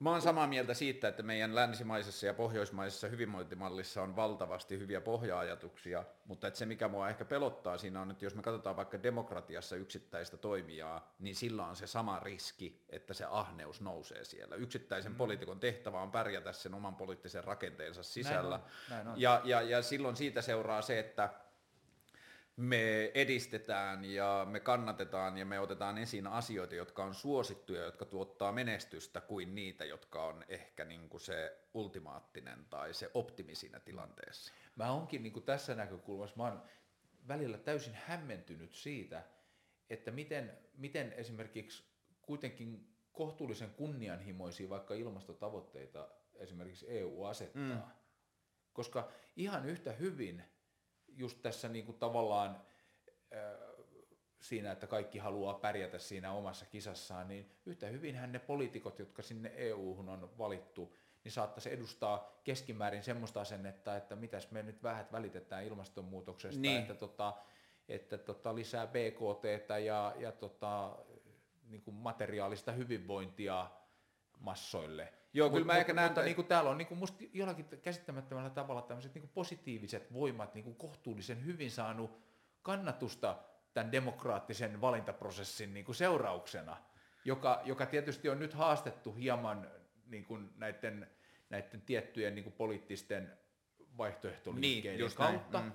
Mä 0.00 0.10
oon 0.10 0.22
samaa 0.22 0.46
mieltä 0.46 0.74
siitä, 0.74 1.08
että 1.08 1.22
meidän 1.22 1.54
länsimaisessa 1.54 2.26
ja 2.26 2.34
pohjoismaisessa 2.34 3.08
hyvinvointimallissa 3.08 4.02
on 4.02 4.16
valtavasti 4.16 4.78
hyviä 4.78 5.00
pohja-ajatuksia, 5.00 6.04
mutta 6.24 6.46
että 6.46 6.58
se 6.58 6.66
mikä 6.66 6.88
mua 6.88 7.08
ehkä 7.08 7.24
pelottaa 7.24 7.78
siinä 7.78 8.00
on, 8.00 8.10
että 8.10 8.24
jos 8.24 8.34
me 8.34 8.42
katsotaan 8.42 8.76
vaikka 8.76 9.02
demokratiassa 9.02 9.76
yksittäistä 9.76 10.36
toimijaa, 10.36 11.14
niin 11.18 11.36
sillä 11.36 11.66
on 11.66 11.76
se 11.76 11.86
sama 11.86 12.20
riski, 12.20 12.84
että 12.88 13.14
se 13.14 13.24
ahneus 13.30 13.80
nousee 13.80 14.24
siellä. 14.24 14.56
Yksittäisen 14.56 15.12
mm. 15.12 15.18
poliitikon 15.18 15.60
tehtävä 15.60 16.02
on 16.02 16.10
pärjätä 16.10 16.52
sen 16.52 16.74
oman 16.74 16.96
poliittisen 16.96 17.44
rakenteensa 17.44 18.02
sisällä. 18.02 18.56
Näin 18.58 18.62
on, 18.62 18.90
näin 18.90 19.08
on. 19.08 19.20
Ja, 19.20 19.40
ja, 19.44 19.62
ja 19.62 19.82
silloin 19.82 20.16
siitä 20.16 20.42
seuraa 20.42 20.82
se, 20.82 20.98
että 20.98 21.30
me 22.60 23.10
edistetään 23.14 24.04
ja 24.04 24.46
me 24.50 24.60
kannatetaan 24.60 25.38
ja 25.38 25.44
me 25.46 25.60
otetaan 25.60 25.98
esiin 25.98 26.26
asioita, 26.26 26.74
jotka 26.74 27.04
on 27.04 27.14
suosittuja, 27.14 27.84
jotka 27.84 28.04
tuottaa 28.04 28.52
menestystä, 28.52 29.20
kuin 29.20 29.54
niitä, 29.54 29.84
jotka 29.84 30.24
on 30.24 30.44
ehkä 30.48 30.84
niin 30.84 31.08
kuin 31.08 31.20
se 31.20 31.58
ultimaattinen 31.74 32.64
tai 32.70 32.94
se 32.94 33.10
optimi 33.14 33.54
siinä 33.54 33.80
tilanteessa. 33.80 34.52
Mä 34.76 34.92
onkin 34.92 35.22
niin 35.22 35.32
kuin 35.32 35.44
tässä 35.44 35.74
näkökulmassa, 35.74 36.36
mä 36.36 36.42
oon 36.42 36.62
välillä 37.28 37.58
täysin 37.58 37.94
hämmentynyt 37.94 38.74
siitä, 38.74 39.22
että 39.90 40.10
miten, 40.10 40.58
miten 40.76 41.12
esimerkiksi 41.12 41.84
kuitenkin 42.22 42.94
kohtuullisen 43.12 43.70
kunnianhimoisia 43.70 44.68
vaikka 44.68 44.94
ilmastotavoitteita 44.94 46.08
esimerkiksi 46.34 46.86
EU 46.88 47.24
asettaa. 47.24 47.62
Mm. 47.62 48.00
Koska 48.72 49.12
ihan 49.36 49.66
yhtä 49.66 49.92
hyvin 49.92 50.44
just 51.16 51.42
tässä 51.42 51.68
niin 51.68 51.84
kuin 51.86 51.98
tavallaan 51.98 52.60
siinä, 54.40 54.72
että 54.72 54.86
kaikki 54.86 55.18
haluaa 55.18 55.54
pärjätä 55.54 55.98
siinä 55.98 56.32
omassa 56.32 56.66
kisassaan, 56.66 57.28
niin 57.28 57.50
yhtä 57.66 57.86
hyvinhän 57.86 58.32
ne 58.32 58.38
poliitikot, 58.38 58.98
jotka 58.98 59.22
sinne 59.22 59.52
EU-hun 59.56 60.08
on 60.08 60.30
valittu, 60.38 60.96
niin 61.24 61.32
saattaisi 61.32 61.72
edustaa 61.72 62.40
keskimäärin 62.44 63.02
semmoista 63.02 63.40
asennetta, 63.40 63.96
että 63.96 64.16
mitäs 64.16 64.50
me 64.50 64.62
nyt 64.62 64.82
vähät 64.82 65.12
välitetään 65.12 65.64
ilmastonmuutoksesta, 65.64 66.60
Niin. 66.60 66.80
että, 66.80 66.94
tota, 66.94 67.34
että 67.88 68.18
tota, 68.18 68.54
lisää 68.54 68.86
BKT 68.86 69.68
ja, 69.84 70.14
ja 70.18 70.32
tota, 70.32 70.98
niin 71.68 71.82
kuin 71.82 71.94
materiaalista 71.94 72.72
hyvinvointia 72.72 73.70
massoille. 74.38 75.12
Joo, 75.32 75.50
kyllä 75.50 75.66
mä 75.66 75.76
ehkä 75.76 75.92
näen 75.92 76.08
mutta 76.08 76.20
toi- 76.20 76.24
niin 76.24 76.36
kuin 76.36 76.46
täällä 76.46 76.70
on 76.70 76.78
niin 76.78 76.88
kuin 76.88 76.98
musta 76.98 77.24
jollakin 77.32 77.66
käsittämättömällä 77.82 78.50
tavalla 78.50 78.82
tämmöiset 78.82 79.14
niin 79.14 79.22
kuin 79.22 79.30
positiiviset 79.34 80.12
voimat 80.12 80.54
niin 80.54 80.64
kuin 80.64 80.76
kohtuullisen 80.76 81.44
hyvin 81.44 81.70
saanut 81.70 82.20
kannatusta 82.62 83.36
tämän 83.74 83.92
demokraattisen 83.92 84.80
valintaprosessin 84.80 85.74
niin 85.74 85.84
kuin 85.84 85.96
seurauksena, 85.96 86.76
joka, 87.24 87.60
joka 87.64 87.86
tietysti 87.86 88.28
on 88.28 88.38
nyt 88.38 88.54
haastettu 88.54 89.12
hieman 89.12 89.70
niin 90.06 90.24
kuin 90.24 90.50
näiden, 90.56 91.10
näiden 91.50 91.80
tiettyjen 91.80 92.34
niin 92.34 92.44
kuin 92.44 92.54
poliittisten 92.54 93.38
vaihtoehtoliikkeiden 93.98 94.92
Niin, 94.92 95.00
just 95.00 95.18
näin, 95.18 95.34
kautta. 95.34 95.60
mm. 95.60 95.72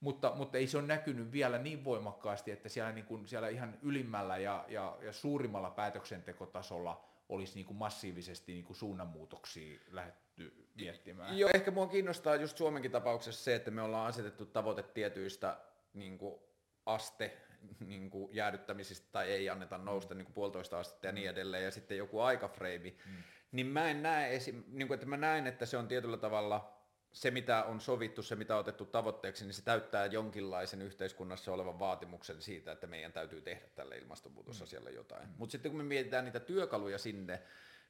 Mutta, 0.00 0.32
mutta 0.34 0.58
ei 0.58 0.66
se 0.66 0.78
ole 0.78 0.86
näkynyt 0.86 1.32
vielä 1.32 1.58
niin 1.58 1.84
voimakkaasti, 1.84 2.50
että 2.50 2.68
siellä, 2.68 2.92
niin 2.92 3.04
kuin, 3.04 3.28
siellä 3.28 3.48
ihan 3.48 3.78
ylimmällä 3.82 4.38
ja, 4.38 4.64
ja, 4.68 4.96
ja 5.02 5.12
suurimmalla 5.12 5.70
päätöksentekotasolla 5.70 7.04
olisi 7.28 7.54
niin 7.54 7.66
kuin 7.66 7.76
massiivisesti 7.76 8.52
niin 8.52 8.64
kuin 8.64 8.76
suunnanmuutoksia 8.76 9.80
lähdetty 9.90 10.68
miettimään. 10.74 11.38
Joo, 11.38 11.50
ehkä 11.54 11.70
mua 11.70 11.86
kiinnostaa 11.86 12.36
just 12.36 12.58
Suomenkin 12.58 12.90
tapauksessa 12.90 13.44
se, 13.44 13.54
että 13.54 13.70
me 13.70 13.82
ollaan 13.82 14.06
asetettu 14.06 14.46
tavoite 14.46 14.82
tietyistä 14.82 15.60
niin 15.92 16.18
kuin 16.18 16.40
aste 16.86 17.36
niin 17.80 18.10
kuin 18.10 18.34
jäädyttämisistä 18.34 19.08
tai 19.12 19.30
ei 19.30 19.50
anneta 19.50 19.78
nousta 19.78 20.14
niin 20.14 20.24
kuin 20.24 20.34
puolitoista 20.34 20.78
astetta 20.78 21.06
ja 21.06 21.12
niin 21.12 21.30
edelleen, 21.30 21.64
ja 21.64 21.70
sitten 21.70 21.98
joku 21.98 22.20
aikafreimi, 22.20 22.98
mm. 23.06 23.22
niin 23.52 23.66
mä 23.66 23.90
en 23.90 24.02
näe 24.02 24.36
esim, 24.36 24.64
niin 24.68 24.88
kuin, 24.88 24.94
että 24.94 25.06
mä 25.06 25.16
näen, 25.16 25.46
että 25.46 25.66
se 25.66 25.76
on 25.76 25.88
tietyllä 25.88 26.16
tavalla 26.16 26.73
se, 27.14 27.30
mitä 27.30 27.64
on 27.64 27.80
sovittu, 27.80 28.22
se, 28.22 28.36
mitä 28.36 28.54
on 28.54 28.60
otettu 28.60 28.84
tavoitteeksi, 28.84 29.44
niin 29.44 29.54
se 29.54 29.62
täyttää 29.62 30.06
jonkinlaisen 30.06 30.82
yhteiskunnassa 30.82 31.52
olevan 31.52 31.78
vaatimuksen 31.78 32.42
siitä, 32.42 32.72
että 32.72 32.86
meidän 32.86 33.12
täytyy 33.12 33.40
tehdä 33.40 33.66
tälle 33.74 33.98
ilmastonmuutosasialle 33.98 34.90
jotain. 34.90 35.28
Mm. 35.28 35.34
Mutta 35.38 35.52
sitten 35.52 35.70
kun 35.70 35.80
me 35.80 35.84
mietitään 35.84 36.24
niitä 36.24 36.40
työkaluja 36.40 36.98
sinne, 36.98 37.42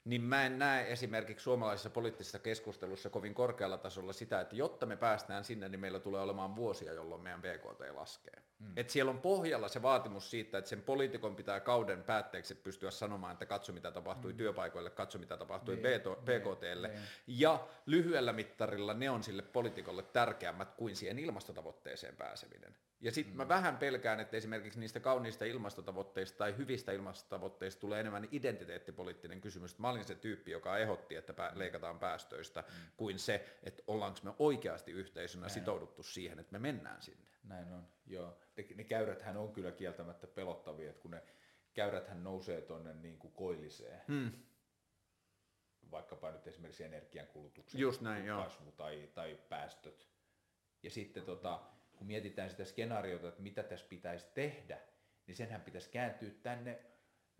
niin 0.04 0.22
mä 0.22 0.46
en 0.46 0.58
näe 0.58 0.92
esimerkiksi 0.92 1.44
suomalaisessa 1.44 1.90
poliittisessa 1.90 2.38
keskustelussa 2.38 3.10
kovin 3.10 3.34
korkealla 3.34 3.78
tasolla 3.78 4.12
sitä, 4.12 4.40
että 4.40 4.56
jotta 4.56 4.86
me 4.86 4.96
päästään 4.96 5.44
sinne, 5.44 5.68
niin 5.68 5.80
meillä 5.80 6.00
tulee 6.00 6.20
olemaan 6.20 6.56
vuosia, 6.56 6.92
jolloin 6.92 7.22
meidän 7.22 7.42
BKT 7.42 7.94
laskee. 7.94 8.42
Mm. 8.58 8.72
Et 8.76 8.90
siellä 8.90 9.10
on 9.10 9.20
pohjalla 9.20 9.68
se 9.68 9.82
vaatimus 9.82 10.30
siitä, 10.30 10.58
että 10.58 10.68
sen 10.68 10.82
poliitikon 10.82 11.36
pitää 11.36 11.60
kauden 11.60 12.02
päätteeksi 12.02 12.54
pystyä 12.54 12.90
sanomaan, 12.90 13.32
että 13.32 13.46
katso 13.46 13.72
mitä 13.72 13.90
tapahtui 13.90 14.32
mm. 14.32 14.36
työpaikoille, 14.36 14.90
katso 14.90 15.18
mitä 15.18 15.36
tapahtui 15.36 15.76
niin, 15.76 16.00
BKTlle. 16.24 16.88
Niin, 16.88 16.98
niin. 16.98 17.08
Ja 17.26 17.66
lyhyellä 17.86 18.32
mittarilla 18.32 18.94
ne 18.94 19.10
on 19.10 19.22
sille 19.22 19.42
poliitikolle 19.42 20.02
tärkeämmät 20.02 20.72
kuin 20.72 20.96
siihen 20.96 21.18
ilmastotavoitteeseen 21.18 22.16
pääseminen. 22.16 22.76
Ja 23.04 23.12
sitten 23.12 23.34
mm. 23.34 23.36
mä 23.36 23.48
vähän 23.48 23.76
pelkään, 23.76 24.20
että 24.20 24.36
esimerkiksi 24.36 24.80
niistä 24.80 25.00
kauniista 25.00 25.44
ilmastotavoitteista 25.44 26.38
tai 26.38 26.56
hyvistä 26.56 26.92
ilmastotavoitteista 26.92 27.80
tulee 27.80 28.00
enemmän 28.00 28.28
identiteettipoliittinen 28.32 29.40
kysymys. 29.40 29.78
Mä 29.78 29.90
olin 29.90 30.04
se 30.04 30.14
tyyppi, 30.14 30.50
joka 30.50 30.78
ehdotti, 30.78 31.14
että 31.14 31.32
pä- 31.32 31.58
leikataan 31.58 31.98
päästöistä, 31.98 32.60
mm. 32.60 32.74
kuin 32.96 33.18
se, 33.18 33.58
että 33.62 33.82
ollaanko 33.86 34.18
me 34.22 34.32
oikeasti 34.38 34.92
yhteisönä 34.92 35.40
Näin 35.40 35.50
sitouduttu 35.50 36.00
on. 36.00 36.04
siihen, 36.04 36.38
että 36.38 36.52
me 36.52 36.58
mennään 36.58 37.02
sinne. 37.02 37.24
Näin 37.44 37.72
on, 37.72 37.88
joo. 38.06 38.38
Ne, 38.56 38.66
ne 38.74 38.84
käyräthän 38.84 39.36
on 39.36 39.52
kyllä 39.52 39.72
kieltämättä 39.72 40.26
pelottavia, 40.26 40.90
että 40.90 41.02
kun 41.02 41.10
ne 41.10 41.22
käyräthän 41.74 42.24
nousee 42.24 42.60
tuonne 42.60 42.94
niin 42.94 43.18
kuin 43.18 43.32
koilliseen, 43.32 44.00
hmm. 44.08 44.32
vaikkapa 45.90 46.30
nyt 46.30 46.46
esimerkiksi 46.46 46.84
energiankulutuksen 46.84 47.80
Just 47.80 48.00
näin, 48.00 48.26
kasvu 48.26 48.72
tai, 48.72 49.10
tai 49.14 49.38
päästöt. 49.48 50.08
Ja 50.82 50.90
sitten 50.90 51.24
tota, 51.24 51.60
kun 51.96 52.06
mietitään 52.06 52.50
sitä 52.50 52.64
skenaariota, 52.64 53.28
että 53.28 53.42
mitä 53.42 53.62
tässä 53.62 53.86
pitäisi 53.88 54.26
tehdä, 54.34 54.80
niin 55.26 55.36
senhän 55.36 55.60
pitäisi 55.60 55.90
kääntyä 55.90 56.30
tänne 56.42 56.78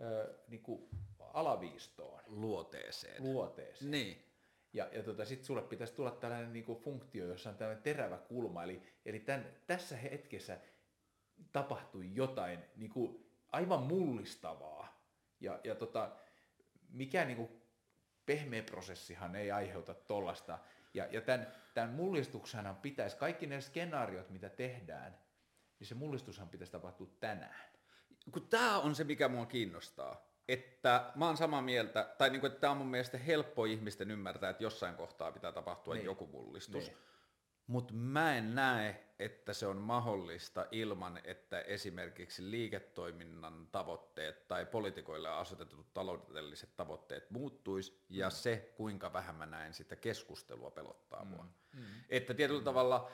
ö, 0.01 0.35
niin 0.49 0.63
kuin 0.63 0.89
alaviistoon. 1.19 2.23
Luoteeseen. 2.27 3.23
Luoteeseen. 3.23 3.91
Niin. 3.91 4.25
Ja, 4.73 4.89
ja 4.93 5.03
tota, 5.03 5.25
sitten 5.25 5.47
sulle 5.47 5.63
pitäisi 5.63 5.95
tulla 5.95 6.11
tällainen 6.11 6.53
niin 6.53 6.65
kuin 6.65 6.79
funktio, 6.79 7.27
jossa 7.27 7.51
on 7.51 7.57
tällainen 7.57 7.83
terävä 7.83 8.19
kulma. 8.19 8.65
Eli, 8.65 8.83
eli 9.05 9.21
tämän, 9.21 9.47
tässä 9.67 9.97
hetkessä 9.97 10.59
tapahtui 11.53 12.11
jotain 12.15 12.59
niin 12.77 12.91
kuin 12.91 13.27
aivan 13.53 13.83
mullistavaa. 13.83 15.05
Ja, 15.41 15.61
ja 15.65 15.75
tota, 15.75 16.17
mikä 16.89 17.25
niin 17.25 17.37
kuin 17.37 17.63
pehmeä 18.27 18.63
prosessihan 18.63 19.37
ei 19.37 19.51
aiheuta 19.51 19.95
tollasta 19.95 20.59
ja, 20.95 21.07
ja 21.11 21.21
tämän, 21.21 21.47
tämän 21.75 21.91
mullistuksena 21.91 22.75
pitäisi, 22.75 23.17
kaikki 23.17 23.47
ne 23.47 23.61
skenaariot, 23.61 24.31
mitä 24.31 24.49
tehdään, 24.49 25.19
niin 25.79 25.87
se 25.87 25.95
mullistushan 25.95 26.49
pitäisi 26.49 26.73
tapahtua 26.73 27.07
tänään. 27.21 27.65
Kun 28.31 28.49
tämä 28.49 28.79
on 28.79 28.95
se, 28.95 29.05
mikä 29.05 29.29
mua 29.29 29.47
kiinnostaa. 29.47 30.35
Että 30.49 31.13
mä 31.15 31.27
oon 31.27 31.37
samaa 31.37 31.63
mieltä, 31.63 32.15
tai 32.19 32.31
niin 32.31 32.41
kuin, 32.41 32.49
että 32.49 32.61
tämä 32.61 32.71
on 32.71 32.77
mun 32.77 32.87
mielestä 32.87 33.19
helppo 33.19 33.65
ihmisten 33.65 34.11
ymmärtää, 34.11 34.51
että 34.51 34.63
jossain 34.63 34.95
kohtaa 34.95 35.33
pitää 35.33 35.53
tapahtua 35.53 35.95
niin. 35.95 36.05
joku 36.05 36.27
mullistus. 36.27 36.87
Niin. 36.87 36.99
Mutta 37.67 37.95
mä 37.95 38.37
en 38.37 38.55
näe, 38.55 39.05
että 39.19 39.53
se 39.53 39.67
on 39.67 39.77
mahdollista 39.77 40.67
ilman, 40.71 41.21
että 41.25 41.61
esimerkiksi 41.61 42.51
liiketoiminnan 42.51 43.69
tavoitteet 43.73 44.49
tai 44.49 44.67
poliitikoille 44.67 45.29
asetetut 45.29 45.95
taloudelliset 45.95 46.77
tavoitteet 46.77 47.31
muuttuisi, 47.31 48.05
ja 48.09 48.29
mm. 48.29 48.33
se, 48.33 48.73
kuinka 48.77 49.13
vähän 49.13 49.35
mä 49.35 49.47
näen 49.47 49.75
sitä 49.75 49.97
keskustelua 49.97 50.71
pelottaa 50.71 51.25
mm. 51.25 51.31
mua. 51.31 51.45
Mm. 51.73 51.83
Että 52.09 52.35
tietyllä 52.35 52.61
mm. 52.61 52.65
tavalla 52.65 53.11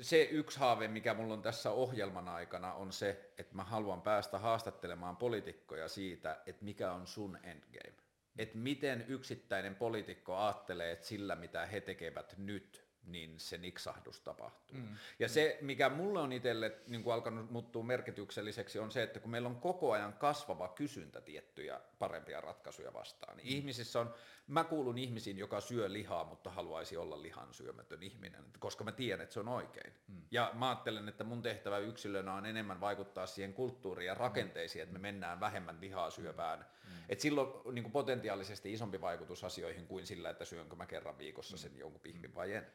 se 0.00 0.22
yksi 0.22 0.58
haave, 0.58 0.88
mikä 0.88 1.14
mulla 1.14 1.34
on 1.34 1.42
tässä 1.42 1.70
ohjelman 1.70 2.28
aikana, 2.28 2.72
on 2.72 2.92
se, 2.92 3.32
että 3.38 3.54
mä 3.54 3.64
haluan 3.64 4.02
päästä 4.02 4.38
haastattelemaan 4.38 5.16
poliitikkoja 5.16 5.88
siitä, 5.88 6.42
että 6.46 6.64
mikä 6.64 6.92
on 6.92 7.06
sun 7.06 7.38
endgame. 7.42 8.02
Että 8.38 8.58
miten 8.58 9.04
yksittäinen 9.08 9.74
poliitikko 9.74 10.36
ajattelee, 10.36 10.92
että 10.92 11.06
sillä 11.06 11.36
mitä 11.36 11.66
he 11.66 11.80
tekevät 11.80 12.34
nyt, 12.38 12.91
niin 13.06 13.40
se 13.40 13.58
niksahdus 13.58 14.20
tapahtuu. 14.20 14.76
Mm. 14.76 14.96
Ja 15.18 15.28
se, 15.28 15.58
mikä 15.60 15.88
mulle 15.88 16.20
on 16.20 16.32
itselle 16.32 16.78
niin 16.86 17.02
kuin 17.02 17.14
alkanut 17.14 17.50
muuttua 17.50 17.82
merkitykselliseksi, 17.82 18.78
on 18.78 18.90
se, 18.90 19.02
että 19.02 19.20
kun 19.20 19.30
meillä 19.30 19.48
on 19.48 19.60
koko 19.60 19.92
ajan 19.92 20.12
kasvava 20.12 20.68
kysyntä 20.68 21.20
tiettyjä 21.20 21.80
parempia 21.98 22.40
ratkaisuja 22.40 22.92
vastaan. 22.92 23.36
Niin 23.36 23.48
mm. 23.48 23.56
Ihmisissä 23.56 24.00
on, 24.00 24.14
mä 24.52 24.64
kuulun 24.64 24.98
ihmisiin, 24.98 25.38
joka 25.38 25.60
syö 25.60 25.92
lihaa, 25.92 26.24
mutta 26.24 26.50
haluaisi 26.50 26.96
olla 26.96 27.22
lihan 27.22 27.54
syömätön 27.54 28.02
ihminen, 28.02 28.44
koska 28.58 28.84
mä 28.84 28.92
tiedän, 28.92 29.20
että 29.20 29.32
se 29.32 29.40
on 29.40 29.48
oikein. 29.48 29.92
Mm. 30.08 30.22
Ja 30.30 30.50
mä 30.54 30.68
ajattelen, 30.68 31.08
että 31.08 31.24
mun 31.24 31.42
tehtävä 31.42 31.78
yksilönä 31.78 32.34
on 32.34 32.46
enemmän 32.46 32.80
vaikuttaa 32.80 33.26
siihen 33.26 33.54
kulttuuriin 33.54 34.06
ja 34.06 34.14
rakenteisiin, 34.14 34.82
että 34.82 34.92
me 34.92 34.98
mennään 34.98 35.40
vähemmän 35.40 35.80
lihaa 35.80 36.10
syövään. 36.10 36.58
Mm. 36.58 36.90
Et 37.08 37.20
silloin 37.20 37.74
niin 37.74 37.82
kuin 37.82 37.92
potentiaalisesti 37.92 38.72
isompi 38.72 39.00
vaikutus 39.00 39.44
asioihin 39.44 39.86
kuin 39.86 40.06
sillä, 40.06 40.30
että 40.30 40.44
syönkö 40.44 40.76
mä 40.76 40.86
kerran 40.86 41.18
viikossa 41.18 41.56
sen 41.56 41.78
jonkun 41.78 42.00
pihvin 42.00 42.34
vai 42.34 42.52
en 42.52 42.66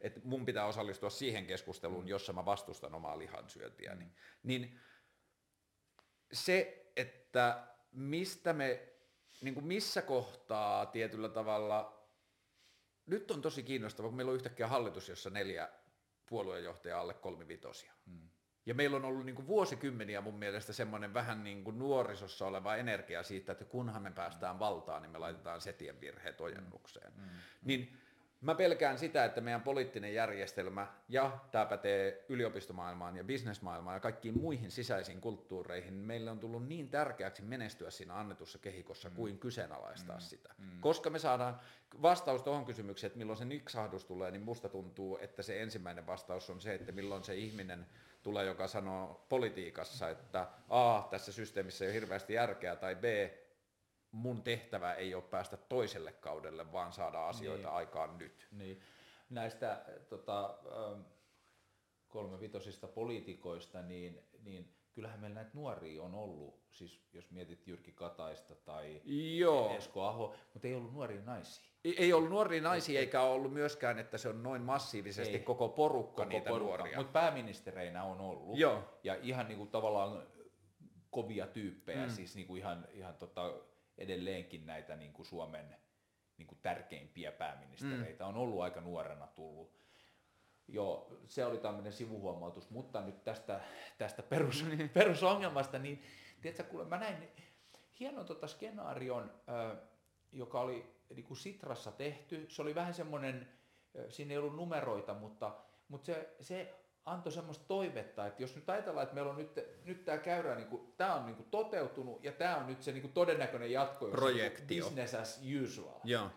että 0.00 0.20
mun 0.24 0.46
pitää 0.46 0.66
osallistua 0.66 1.10
siihen 1.10 1.46
keskusteluun, 1.46 2.08
jossa 2.08 2.32
mä 2.32 2.44
vastustan 2.44 2.94
omaa 2.94 3.18
lihansyöntiäni. 3.18 4.04
Mm. 4.04 4.10
Niin 4.42 4.80
se, 6.32 6.90
että 6.96 7.66
mistä 7.92 8.52
me, 8.52 8.93
niin 9.40 9.54
kuin 9.54 9.66
missä 9.66 10.02
kohtaa 10.02 10.86
tietyllä 10.86 11.28
tavalla, 11.28 12.08
nyt 13.06 13.30
on 13.30 13.42
tosi 13.42 13.62
kiinnostavaa, 13.62 14.08
kun 14.08 14.16
meillä 14.16 14.30
on 14.30 14.36
yhtäkkiä 14.36 14.68
hallitus, 14.68 15.08
jossa 15.08 15.30
neljä 15.30 15.68
puoluejohtajaa 16.26 17.00
alle 17.00 17.14
kolmivitosia. 17.14 17.92
Mm. 18.06 18.28
Ja 18.66 18.74
meillä 18.74 18.96
on 18.96 19.04
ollut 19.04 19.24
niin 19.24 19.36
kuin 19.36 19.46
vuosikymmeniä 19.46 20.20
mun 20.20 20.38
mielestä 20.38 20.72
semmoinen 20.72 21.14
vähän 21.14 21.44
niin 21.44 21.64
kuin 21.64 21.78
nuorisossa 21.78 22.46
oleva 22.46 22.76
energia 22.76 23.22
siitä, 23.22 23.52
että 23.52 23.64
kunhan 23.64 24.02
me 24.02 24.10
päästään 24.10 24.58
valtaan, 24.58 25.02
niin 25.02 25.10
me 25.10 25.18
laitetaan 25.18 25.60
setien 25.60 26.00
virheet 26.00 26.40
ojennukseen. 26.40 27.12
Mm. 27.16 27.22
Mm. 27.22 27.28
Niin 27.62 28.00
Mä 28.44 28.54
pelkään 28.54 28.98
sitä, 28.98 29.24
että 29.24 29.40
meidän 29.40 29.62
poliittinen 29.62 30.14
järjestelmä, 30.14 30.86
ja 31.08 31.38
tämä 31.50 31.66
pätee 31.66 32.24
yliopistomaailmaan 32.28 33.16
ja 33.16 33.24
bisnesmaailmaan 33.24 33.96
ja 33.96 34.00
kaikkiin 34.00 34.38
muihin 34.38 34.70
sisäisiin 34.70 35.20
kulttuureihin, 35.20 35.94
meille 35.94 36.30
on 36.30 36.40
tullut 36.40 36.68
niin 36.68 36.88
tärkeäksi 36.88 37.42
menestyä 37.42 37.90
siinä 37.90 38.14
annetussa 38.14 38.58
kehikossa 38.58 39.08
mm. 39.08 39.14
kuin 39.14 39.38
kyseenalaistaa 39.38 40.16
mm. 40.16 40.20
sitä. 40.20 40.54
Mm. 40.58 40.80
Koska 40.80 41.10
me 41.10 41.18
saadaan 41.18 41.60
vastaus 42.02 42.42
tuohon 42.42 42.64
kysymykseen, 42.64 43.08
että 43.08 43.18
milloin 43.18 43.38
se 43.38 43.44
niksahdus 43.44 44.04
tulee, 44.04 44.30
niin 44.30 44.42
musta 44.42 44.68
tuntuu, 44.68 45.18
että 45.20 45.42
se 45.42 45.62
ensimmäinen 45.62 46.06
vastaus 46.06 46.50
on 46.50 46.60
se, 46.60 46.74
että 46.74 46.92
milloin 46.92 47.24
se 47.24 47.34
ihminen 47.34 47.86
tulee, 48.22 48.46
joka 48.46 48.66
sanoo 48.66 49.26
politiikassa, 49.28 50.08
että 50.08 50.48
A, 50.68 51.02
tässä 51.10 51.32
systeemissä 51.32 51.84
ei 51.84 51.88
ole 51.88 51.94
hirveästi 51.94 52.32
järkeä, 52.34 52.76
tai 52.76 52.96
B, 52.96 53.04
mun 54.14 54.42
tehtävä 54.42 54.94
ei 54.94 55.14
ole 55.14 55.22
päästä 55.22 55.56
toiselle 55.56 56.12
kaudelle, 56.12 56.72
vaan 56.72 56.92
saada 56.92 57.28
asioita 57.28 57.68
niin. 57.68 57.76
aikaan 57.76 58.18
nyt. 58.18 58.48
Niin. 58.52 58.80
Näistä 59.30 59.84
tota, 60.08 60.58
kolmevitosista 62.08 62.88
poliitikoista, 62.88 63.82
niin, 63.82 64.22
niin 64.42 64.74
kyllähän 64.92 65.20
meillä 65.20 65.34
näitä 65.34 65.50
nuoria 65.54 66.02
on 66.02 66.14
ollut, 66.14 66.60
siis 66.70 67.00
jos 67.12 67.30
mietit 67.30 67.66
Jyrki 67.66 67.92
Kataista 67.92 68.54
tai 68.54 69.02
Joo. 69.38 69.76
Esko 69.76 70.02
Aho, 70.02 70.34
mutta 70.52 70.68
ei 70.68 70.74
ollut 70.74 70.92
nuoria 70.92 71.22
naisia. 71.22 71.70
Ei 71.84 72.12
ollut 72.12 72.30
nuoria 72.30 72.62
naisia, 72.62 73.00
eikä 73.00 73.22
ollut 73.22 73.52
myöskään, 73.52 73.98
että 73.98 74.18
se 74.18 74.28
on 74.28 74.42
noin 74.42 74.62
massiivisesti 74.62 75.36
ei. 75.36 75.42
koko 75.42 75.68
porukka 75.68 76.22
koko 76.22 76.28
niitä 76.28 76.50
porukka. 76.50 76.76
nuoria. 76.76 76.98
Mutta 76.98 77.12
pääministereinä 77.12 78.04
on 78.04 78.20
ollut. 78.20 78.58
Joo. 78.58 78.82
Ja 79.04 79.14
ihan 79.22 79.48
niin 79.48 79.58
kuin 79.58 79.70
tavallaan 79.70 80.26
kovia 81.10 81.46
tyyppejä, 81.46 82.06
mm. 82.06 82.12
siis 82.12 82.36
niin 82.36 82.46
kuin 82.46 82.58
ihan, 82.58 82.88
ihan 82.92 83.14
tota, 83.14 83.54
edelleenkin 83.98 84.66
näitä 84.66 84.96
niin 84.96 85.12
kuin 85.12 85.26
Suomen 85.26 85.76
niin 86.38 86.46
kuin 86.46 86.58
tärkeimpiä 86.62 87.32
pääministereitä. 87.32 88.24
Mm. 88.24 88.28
On 88.28 88.36
ollut 88.36 88.62
aika 88.62 88.80
nuorena 88.80 89.26
tullut. 89.26 89.74
Joo, 90.68 91.18
se 91.28 91.44
oli 91.44 91.58
tämmöinen 91.58 91.92
sivuhuomautus, 91.92 92.70
mutta 92.70 93.00
nyt 93.00 93.24
tästä, 93.24 93.60
tästä 93.98 94.22
perus, 94.22 94.64
niin. 94.64 94.88
perusongelmasta, 94.88 95.78
niin 95.78 96.02
tiedätkö, 96.42 96.64
kuule, 96.64 96.84
mä 96.84 96.98
näin 96.98 97.28
hienon 98.00 98.26
tota 98.26 98.46
skenaarion, 98.46 99.32
äh, 99.48 99.78
joka 100.32 100.60
oli 100.60 100.94
niin 101.14 101.24
kuin 101.24 101.36
Sitrassa 101.36 101.92
tehty. 101.92 102.46
Se 102.48 102.62
oli 102.62 102.74
vähän 102.74 102.94
semmoinen, 102.94 103.48
siinä 104.08 104.32
ei 104.32 104.38
ollut 104.38 104.56
numeroita, 104.56 105.14
mutta, 105.14 105.56
mutta 105.88 106.06
se, 106.06 106.34
se 106.40 106.74
antoi 107.04 107.32
semmoista 107.32 107.64
toivetta, 107.68 108.26
että 108.26 108.42
jos 108.42 108.56
nyt 108.56 108.70
ajatellaan, 108.70 109.02
että 109.02 109.14
meillä 109.14 109.30
on 109.30 109.36
nyt, 109.36 109.60
nyt 109.84 110.04
tämä 110.04 110.18
käyrä, 110.18 110.54
niin 110.54 110.68
kuin, 110.68 110.92
tämä 110.96 111.14
on 111.14 111.26
niin 111.26 111.36
kuin 111.36 111.50
toteutunut 111.50 112.24
ja 112.24 112.32
tämä 112.32 112.56
on 112.56 112.66
nyt 112.66 112.82
se 112.82 112.92
niin 112.92 113.02
kuin 113.02 113.12
todennäköinen 113.12 113.72
jatko, 113.72 114.06
jos 114.06 114.14
Projektio. 114.14 114.84
business 114.84 115.14
as 115.14 115.40
usual. 115.64 116.00
Ja. 116.04 116.30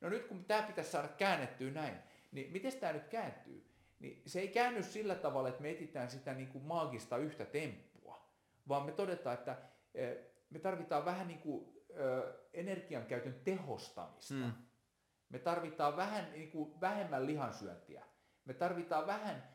No 0.00 0.08
nyt 0.08 0.26
kun 0.26 0.44
tämä 0.44 0.62
pitäisi 0.62 0.90
saada 0.90 1.08
käännettyä 1.08 1.70
näin, 1.70 1.94
niin 2.32 2.52
miten 2.52 2.72
tämä 2.76 2.92
nyt 2.92 3.08
kääntyy? 3.08 3.66
Niin 3.98 4.22
se 4.26 4.40
ei 4.40 4.48
käänny 4.48 4.82
sillä 4.82 5.14
tavalla, 5.14 5.48
että 5.48 5.62
me 5.62 5.70
etsitään 5.70 6.10
sitä 6.10 6.34
niin 6.34 6.48
kuin 6.48 6.64
maagista 6.64 7.16
yhtä 7.16 7.44
temppua, 7.44 8.26
vaan 8.68 8.86
me 8.86 8.92
todetaan, 8.92 9.34
että 9.34 9.56
me 10.50 10.58
tarvitaan 10.58 11.04
vähän 11.04 11.28
niin 11.28 11.40
kuin 11.40 11.82
energiankäytön 12.52 13.40
tehostamista. 13.44 14.34
Hmm 14.34 14.52
Me 15.28 15.38
tarvitaan 15.38 15.96
vähän 15.96 16.32
niin 16.32 16.50
kuin 16.50 16.80
vähemmän 16.80 17.26
lihansyöntiä. 17.26 18.04
Me 18.44 18.54
tarvitaan 18.54 19.06
vähän 19.06 19.48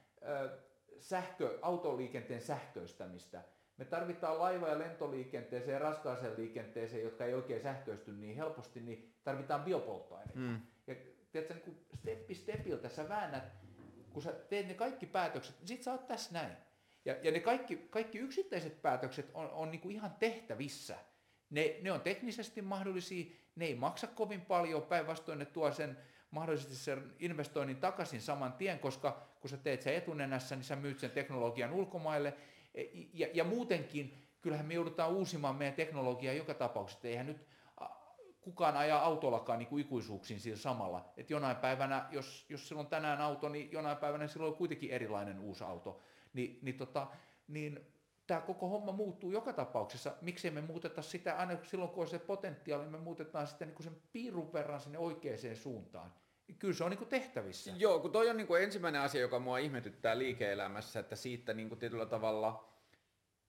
sähkö, 0.99 1.59
autoliikenteen 1.61 2.41
sähköistämistä. 2.41 3.43
Me 3.77 3.85
tarvitaan 3.85 4.39
laiva- 4.39 4.67
ja 4.67 4.79
lentoliikenteeseen 4.79 5.73
ja 5.73 5.79
raskaaseen 5.79 6.33
liikenteeseen, 6.37 7.03
jotka 7.03 7.25
ei 7.25 7.33
oikein 7.33 7.61
sähköisty 7.61 8.11
niin 8.11 8.35
helposti, 8.35 8.79
niin 8.79 9.13
tarvitaan 9.23 9.63
biopolttoaineita. 9.63 10.39
Mm. 10.39 10.61
Ja 10.87 10.95
tiedätkö, 11.31 11.53
niin 11.53 11.63
kuin 11.63 11.99
steppi 11.99 12.35
stepiltä 12.35 12.89
sä 12.89 13.09
väännät, 13.09 13.43
kun 14.13 14.21
sä 14.21 14.31
teet 14.31 14.67
ne 14.67 14.73
kaikki 14.73 15.05
päätökset, 15.05 15.59
niin 15.59 15.67
sit 15.67 15.83
sä 15.83 15.91
oot 15.91 16.07
tässä 16.07 16.33
näin. 16.33 16.57
Ja, 17.05 17.15
ja 17.23 17.31
ne 17.31 17.39
kaikki, 17.39 17.75
kaikki 17.75 18.17
yksittäiset 18.17 18.81
päätökset 18.81 19.31
on, 19.33 19.49
on 19.49 19.71
niin 19.71 19.81
kuin 19.81 19.95
ihan 19.95 20.11
tehtävissä. 20.19 20.97
Ne, 21.49 21.79
ne 21.81 21.91
on 21.91 22.01
teknisesti 22.01 22.61
mahdollisia, 22.61 23.25
ne 23.55 23.65
ei 23.65 23.75
maksa 23.75 24.07
kovin 24.07 24.41
paljon, 24.41 24.81
päinvastoin 24.81 25.39
ne 25.39 25.45
tuo 25.45 25.71
sen 25.71 25.97
mahdollisesti 26.31 26.75
sen 26.75 27.13
investoinnin 27.19 27.77
takaisin 27.77 28.21
saman 28.21 28.53
tien, 28.53 28.79
koska 28.79 29.27
kun 29.41 29.49
sä 29.49 29.57
teet 29.57 29.81
sen 29.81 29.95
etunenässä, 29.95 30.55
niin 30.55 30.63
sä 30.63 30.75
myyt 30.75 30.99
sen 30.99 31.11
teknologian 31.11 31.73
ulkomaille. 31.73 32.33
E, 32.75 32.83
ja, 33.13 33.27
ja 33.33 33.43
muutenkin, 33.43 34.17
kyllähän 34.41 34.65
me 34.65 34.73
joudutaan 34.73 35.11
uusimaan 35.11 35.55
meidän 35.55 35.75
teknologiaa 35.75 36.33
joka 36.33 36.53
tapauksessa. 36.53 37.07
Eihän 37.07 37.25
nyt 37.25 37.47
kukaan 38.41 38.77
ajaa 38.77 39.03
autollakaan 39.03 39.59
niin 39.59 39.69
kuin 39.69 39.81
ikuisuuksiin 39.81 40.39
sillä 40.39 40.57
samalla. 40.57 41.13
Että 41.17 41.33
jonain 41.33 41.57
päivänä, 41.57 42.05
jos, 42.11 42.45
jos 42.49 42.67
sillä 42.67 42.79
on 42.79 42.87
tänään 42.87 43.21
auto, 43.21 43.49
niin 43.49 43.71
jonain 43.71 43.97
päivänä 43.97 44.27
sillä 44.27 44.45
on 44.45 44.55
kuitenkin 44.55 44.91
erilainen 44.91 45.39
uusi 45.39 45.63
auto. 45.63 46.01
Ni, 46.33 46.59
niin, 46.61 46.77
tota, 46.77 47.07
niin 47.47 47.79
tämä 48.27 48.41
koko 48.41 48.67
homma 48.67 48.91
muuttuu 48.91 49.31
joka 49.31 49.53
tapauksessa. 49.53 50.13
Miksi 50.21 50.49
me 50.49 50.61
muuteta 50.61 51.01
sitä 51.01 51.37
aina 51.37 51.57
silloin, 51.63 51.91
kun 51.91 52.03
on 52.03 52.09
se 52.09 52.19
potentiaali, 52.19 52.85
me 52.85 52.97
muutetaan 52.97 53.47
sitä 53.47 53.65
niin 53.65 53.83
sen 53.83 53.97
piirun 54.11 54.53
verran 54.53 54.81
sinne 54.81 54.97
oikeaan 54.97 55.55
suuntaan. 55.55 56.13
Kyllä 56.59 56.73
se 56.73 56.83
on 56.83 56.89
niin 56.89 56.97
kuin 56.97 57.09
tehtävissä. 57.09 57.71
Joo, 57.77 57.99
kun 57.99 58.11
toi 58.11 58.29
on 58.29 58.37
niin 58.37 58.47
kuin 58.47 58.63
ensimmäinen 58.63 59.01
asia, 59.01 59.21
joka 59.21 59.39
mua 59.39 59.57
ihmetyttää 59.57 60.17
liike-elämässä, 60.17 60.99
että 60.99 61.15
siitä 61.15 61.53
niin 61.53 61.69
kuin 61.69 61.79
tietyllä 61.79 62.05
tavalla– 62.05 62.63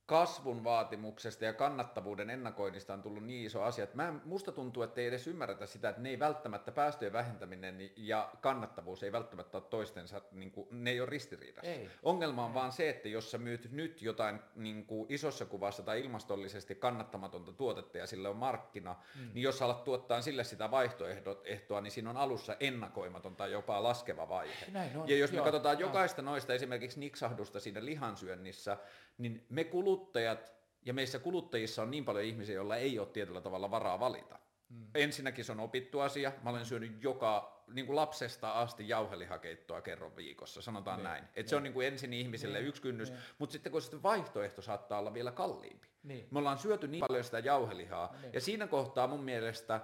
kasvun 0.09 0.65
vaatimuksesta 0.65 1.45
ja 1.45 1.53
kannattavuuden 1.53 2.31
ennakoinnista 2.31 2.95
on 2.95 3.03
tullut 3.03 3.25
niin 3.25 3.47
iso 3.47 3.63
asia, 3.63 3.85
että 3.85 3.97
mä 3.97 4.09
en, 4.09 4.21
musta 4.25 4.53
tuntuu, 4.53 4.83
että 4.83 5.01
ei 5.01 5.07
edes 5.07 5.27
ymmärretä 5.27 5.67
sitä, 5.67 5.89
että 5.89 6.03
ne 6.03 6.09
ei 6.09 6.19
välttämättä 6.19 6.73
päästöjen 6.73 7.13
vähentäminen 7.13 7.91
ja 7.97 8.31
kannattavuus 8.41 9.03
ei 9.03 9.13
välttämättä 9.13 9.59
ole 9.59 9.65
toistensa, 9.71 10.21
niin 10.33 10.51
kuin, 10.51 10.69
ne 10.71 10.91
ei 10.91 11.01
ole 11.01 11.11
ristiriidassa. 11.11 11.71
Ei. 11.71 11.91
Ongelma 12.03 12.45
on 12.45 12.51
ei. 12.51 12.55
vaan 12.55 12.73
se, 12.73 12.89
että 12.89 13.09
jos 13.09 13.31
sä 13.31 13.39
myyt 13.39 13.73
nyt 13.73 14.03
jotain 14.03 14.41
niin 14.55 14.87
kuin 14.87 15.07
isossa 15.13 15.47
kuvassa 15.47 15.83
tai 15.83 16.01
ilmastollisesti 16.01 16.75
kannattamatonta 16.75 17.53
tuotetta 17.53 17.99
ja 17.99 18.07
sille 18.07 18.29
on 18.29 18.37
markkina, 18.37 18.97
mm. 19.15 19.31
niin 19.35 19.43
jos 19.43 19.63
alat 19.63 19.85
tuottaa 19.85 20.23
sille 20.23 20.45
sitä 20.45 20.71
vaihtoehtoa, 20.71 21.81
niin 21.81 21.91
siinä 21.91 22.11
on 22.11 22.17
alussa 22.17 22.57
ennakoimaton 22.61 23.37
tai 23.37 23.53
jopa 23.53 23.83
laskeva 23.83 24.29
vaihe. 24.29 24.67
Näin 24.73 24.97
on. 24.97 25.09
Ja 25.09 25.17
jos 25.17 25.31
me 25.31 25.37
Joo. 25.37 25.45
katsotaan 25.45 25.79
Joo. 25.79 25.89
jokaista 25.89 26.23
noista 26.23 26.55
esimerkiksi 26.55 27.01
niksahdusta 27.01 27.61
siinä 27.61 27.85
lihansyönnissä, 27.85 28.77
niin 29.19 29.47
me 29.49 29.65
kuluttajat 29.65 30.53
ja 30.83 30.95
meissä 30.95 31.19
kuluttajissa 31.19 31.83
on 31.83 31.91
niin 31.91 32.05
paljon 32.05 32.25
ihmisiä, 32.25 32.55
joilla 32.55 32.77
ei 32.77 32.99
ole 32.99 33.09
tietyllä 33.09 33.41
tavalla 33.41 33.71
varaa 33.71 34.01
valita. 34.01 34.39
Hmm. 34.71 34.87
Ensinnäkin 34.95 35.45
se 35.45 35.53
on 35.53 35.61
opittu 35.61 36.01
asia. 36.01 36.33
Mä 36.43 36.51
olen 36.51 36.67
syönyt 36.67 37.03
joka 37.03 37.59
niin 37.73 37.87
kuin 37.87 37.97
lapsesta 37.97 38.53
asti 38.53 38.89
jauhelihakeittoa 38.89 39.81
kerran 39.81 40.17
viikossa, 40.17 40.63
sanotaan 40.63 40.99
niin, 40.99 41.05
näin. 41.05 41.25
Et 41.37 41.49
se 41.49 41.57
on 41.57 41.63
niin 41.63 41.73
kuin 41.73 41.87
ensin 41.87 42.13
ihmisille 42.13 42.59
niin, 42.59 42.69
yksi 42.69 42.83
kynnys, 42.83 43.11
niin. 43.11 43.21
mutta 43.39 43.53
sitten 43.53 43.73
kun 43.73 43.83
sitten 43.83 44.03
vaihtoehto 44.03 44.63
saattaa 44.63 44.99
olla 44.99 45.15
vielä 45.15 45.33
kalliimpi. 45.33 45.89
Niin. 46.03 46.29
Me 46.31 46.39
ollaan 46.39 46.59
syöty 46.59 46.89
niin 46.89 47.05
paljon 47.09 47.25
sitä 47.25 47.39
jauhelihaa, 47.39 48.17
niin. 48.23 48.33
ja 48.33 48.41
siinä 48.41 48.67
kohtaa 48.67 49.07
mun 49.07 49.25
mielestä 49.25 49.81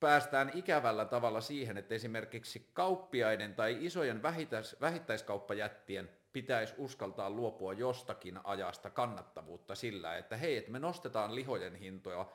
päästään 0.00 0.50
ikävällä 0.54 1.04
tavalla 1.04 1.40
siihen, 1.40 1.78
että 1.78 1.94
esimerkiksi 1.94 2.70
kauppiaiden 2.72 3.54
tai 3.54 3.76
isojen 3.80 4.22
vähittäis, 4.22 4.76
vähittäiskauppajättien 4.80 6.10
pitäisi 6.36 6.74
uskaltaa 6.78 7.30
luopua 7.30 7.72
jostakin 7.72 8.40
ajasta 8.44 8.90
kannattavuutta 8.90 9.74
sillä, 9.74 10.16
että 10.16 10.36
hei, 10.36 10.56
että 10.56 10.70
me 10.70 10.78
nostetaan 10.78 11.34
lihojen 11.34 11.74
hintoja, 11.74 12.26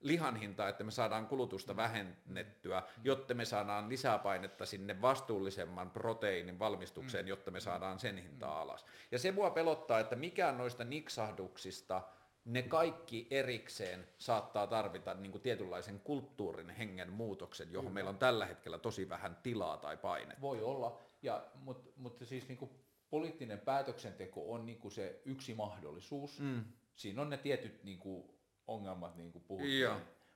lihan 0.00 0.36
hintaa, 0.36 0.68
että 0.68 0.84
me 0.84 0.90
saadaan 0.90 1.26
kulutusta 1.26 1.76
vähennettyä, 1.76 2.82
jotta 3.04 3.34
me 3.34 3.44
saadaan 3.44 3.88
lisää 3.88 4.18
painetta 4.18 4.66
sinne 4.66 5.02
vastuullisemman 5.02 5.90
proteiinin 5.90 6.58
valmistukseen, 6.58 7.28
jotta 7.28 7.50
me 7.50 7.60
saadaan 7.60 7.98
sen 7.98 8.18
hintaa 8.18 8.60
alas. 8.60 8.86
Ja 9.10 9.18
se 9.18 9.32
mua 9.32 9.50
pelottaa, 9.50 10.00
että 10.00 10.16
mikään 10.16 10.58
noista 10.58 10.84
niksahduksista, 10.84 12.02
ne 12.44 12.62
kaikki 12.62 13.26
erikseen 13.30 14.08
saattaa 14.18 14.66
tarvita 14.66 15.14
niin 15.14 15.32
kuin 15.32 15.42
tietynlaisen 15.42 16.00
kulttuurin 16.00 16.70
hengen 16.70 17.12
muutoksen, 17.12 17.72
johon 17.72 17.84
Kyllä. 17.84 17.94
meillä 17.94 18.10
on 18.10 18.18
tällä 18.18 18.46
hetkellä 18.46 18.78
tosi 18.78 19.08
vähän 19.08 19.36
tilaa 19.42 19.76
tai 19.76 19.96
painetta. 19.96 20.40
Voi 20.40 20.62
olla, 20.62 20.98
ja, 21.22 21.44
mutta, 21.54 21.90
mutta 21.96 22.24
siis 22.24 22.48
niin 22.48 22.58
kuin 22.58 22.70
poliittinen 23.10 23.58
päätöksenteko 23.58 24.52
on 24.52 24.66
niin 24.66 24.78
kuin 24.78 24.92
se 24.92 25.22
yksi 25.24 25.54
mahdollisuus. 25.54 26.40
Mm. 26.40 26.64
Siinä 26.94 27.22
on 27.22 27.30
ne 27.30 27.36
tietyt 27.36 27.84
niin 27.84 27.98
kuin 27.98 28.30
ongelmat, 28.66 29.16
niin 29.16 29.32
kuin 29.32 29.44
puhuttiin. 29.44 29.90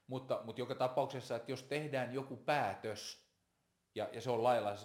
Mutta, 0.06 0.40
mutta 0.44 0.60
joka 0.60 0.74
tapauksessa, 0.74 1.36
että 1.36 1.52
jos 1.52 1.62
tehdään 1.62 2.14
joku 2.14 2.36
päätös 2.36 3.24
ja, 3.94 4.08
ja 4.12 4.20
se 4.20 4.30
on 4.30 4.42
lailla, 4.42 4.76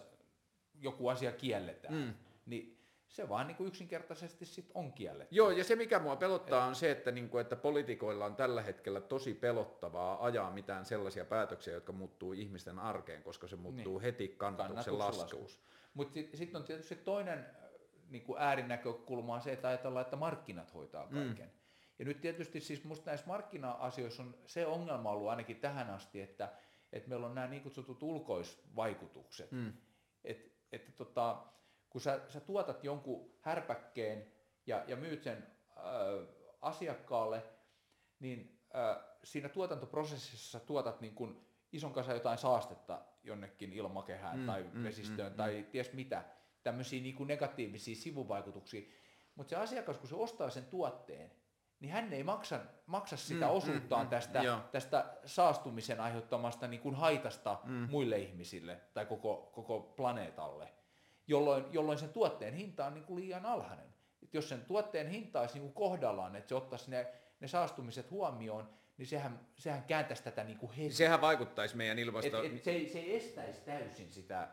joku 0.74 1.08
asia 1.08 1.32
kielletään, 1.32 1.94
mm. 1.94 2.14
niin 2.46 2.80
se 3.08 3.30
vaan 3.30 3.48
niin 3.48 3.56
kuin 3.56 3.68
yksinkertaisesti 3.68 4.46
sit 4.46 4.72
on 4.74 4.94
kielletty. 4.94 5.36
Joo, 5.36 5.52
ja 5.52 5.64
se 5.64 5.76
mikä 5.76 6.00
mua 6.00 6.16
pelottaa 6.16 6.66
on 6.66 6.76
se, 6.76 6.92
että, 6.92 7.12
niin 7.12 7.30
kuin, 7.30 7.42
että 7.42 7.56
poliitikoilla 7.56 8.26
on 8.26 8.36
tällä 8.36 8.62
hetkellä 8.62 9.02
tosi 9.02 9.34
pelottavaa 9.34 10.26
ajaa 10.26 10.52
mitään 10.52 10.86
sellaisia 10.86 11.26
päätöksiä, 11.26 11.74
jotka 11.74 11.92
muuttuu 11.92 12.34
ihmisten 12.34 12.80
arkeen, 12.80 13.24
koska 13.24 13.48
se 13.48 13.56
muuttuu 13.56 13.98
niin. 13.98 14.02
heti 14.02 14.28
kannatuksen 14.28 14.98
laskuun. 14.98 15.48
Mutta 15.94 16.14
sitten 16.14 16.38
sit 16.38 16.56
on 16.56 16.64
tietysti 16.64 16.96
toinen 16.96 17.46
niin 18.10 18.24
kuin 18.24 18.42
äärinäkökulma 18.42 19.36
on 19.36 19.42
se, 19.42 19.52
että 19.52 19.68
ajatellaan, 19.68 20.06
että 20.06 20.16
markkinat 20.16 20.74
hoitaa 20.74 21.06
mm. 21.06 21.12
kaiken. 21.12 21.48
Mm. 21.48 21.60
Ja 22.00 22.06
nyt 22.06 22.22
tietysti 22.22 22.60
siis 22.60 22.84
musta 22.84 23.10
näissä 23.10 23.28
markkina-asioissa 23.28 24.24
on 24.24 24.36
se 24.46 24.66
ongelma 24.66 25.10
ollut 25.10 25.30
ainakin 25.30 25.60
tähän 25.60 25.90
asti, 25.90 26.22
että, 26.22 26.54
että 26.94 27.10
meillä 27.10 27.26
on 27.26 27.36
nämä 27.36 27.48
niin 27.48 27.64
kutsutut 27.64 28.04
ulkoisvaikutukset. 28.04 29.52
Mm. 29.52 29.74
Että 30.24 30.50
et, 30.72 30.96
tota, 30.96 31.46
kun 31.90 32.02
sä, 32.02 32.22
sä 32.28 32.40
tuotat 32.40 32.84
jonkun 32.84 33.34
härpäkkeen 33.42 34.32
ja, 34.66 34.84
ja 34.88 34.96
myyt 34.96 35.24
sen 35.24 35.48
äh, 35.78 35.84
asiakkaalle, 36.62 37.44
niin 38.20 38.62
äh, 38.76 38.98
siinä 39.24 39.50
tuotantoprosessissa 39.50 40.60
tuotat 40.60 41.02
niin 41.02 41.16
kuin 41.16 41.46
ison 41.72 41.94
kanssa 41.94 42.14
jotain 42.14 42.38
saastetta 42.38 43.02
jonnekin 43.24 43.74
ilmakehään 43.74 44.40
mm, 44.40 44.46
tai 44.46 44.70
mm, 44.74 44.84
vesistöön 44.84 45.32
mm, 45.32 45.38
tai 45.38 45.62
mm. 45.62 45.66
ties 45.66 45.94
mitä, 45.94 46.24
tämmöisiä 46.64 47.02
niin 47.02 47.16
kuin 47.16 47.28
negatiivisia 47.28 47.96
sivuvaikutuksia. 47.96 48.82
Mutta 49.36 49.50
se 49.50 49.56
asiakas, 49.56 49.98
kun 49.98 50.10
se 50.10 50.16
ostaa 50.16 50.50
sen 50.50 50.66
tuotteen, 50.66 51.32
niin 51.80 51.92
hän 51.92 52.14
ei 52.14 52.24
maksa, 52.24 52.60
maksa 52.86 53.18
sitä 53.18 53.46
mm, 53.46 53.52
osuuttaan 53.52 54.06
mm, 54.06 54.10
tästä, 54.10 54.42
mm, 54.42 54.62
tästä 54.72 55.18
saastumisen 55.26 56.02
aiheuttamasta 56.02 56.68
niin 56.68 56.82
kuin 56.82 56.96
haitasta 56.96 57.60
mm. 57.64 57.88
muille 57.90 58.18
ihmisille 58.18 58.82
tai 58.94 59.06
koko, 59.06 59.52
koko 59.54 59.82
planeetalle, 59.82 60.74
jolloin, 61.28 61.66
jolloin 61.72 61.98
sen 61.98 62.10
tuotteen 62.10 62.54
hinta 62.54 62.86
on 62.86 62.94
niin 62.94 63.06
kuin 63.06 63.20
liian 63.20 63.46
alhainen. 63.46 63.94
Et 64.24 64.34
jos 64.34 64.50
sen 64.50 64.66
tuotteen 64.66 65.08
hinta 65.08 65.42
olisi 65.42 65.54
niin 65.54 65.62
kuin 65.62 65.74
kohdallaan, 65.74 66.36
että 66.36 66.50
se 66.50 66.56
ottaisi 66.56 66.92
ne, 66.92 67.08
ne 67.40 67.48
saastumiset 67.48 68.12
huomioon, 68.12 68.70
niin 68.98 69.08
sehän, 69.08 69.40
sehän 69.56 69.84
kääntäisi 69.84 70.24
tätä 70.24 70.44
niin 70.44 70.58
kuin 70.58 70.72
heti. 70.72 70.94
Sehän 70.94 71.22
vaikuttaisi 71.22 71.78
meidän 71.78 72.00
ilmasto... 72.00 72.44
Et, 72.44 72.54
et 72.54 72.64
se, 72.64 72.86
se 72.92 73.00
ei 73.00 73.18
estäisi 73.18 73.62
täysin 73.62 74.12
sitä 74.12 74.48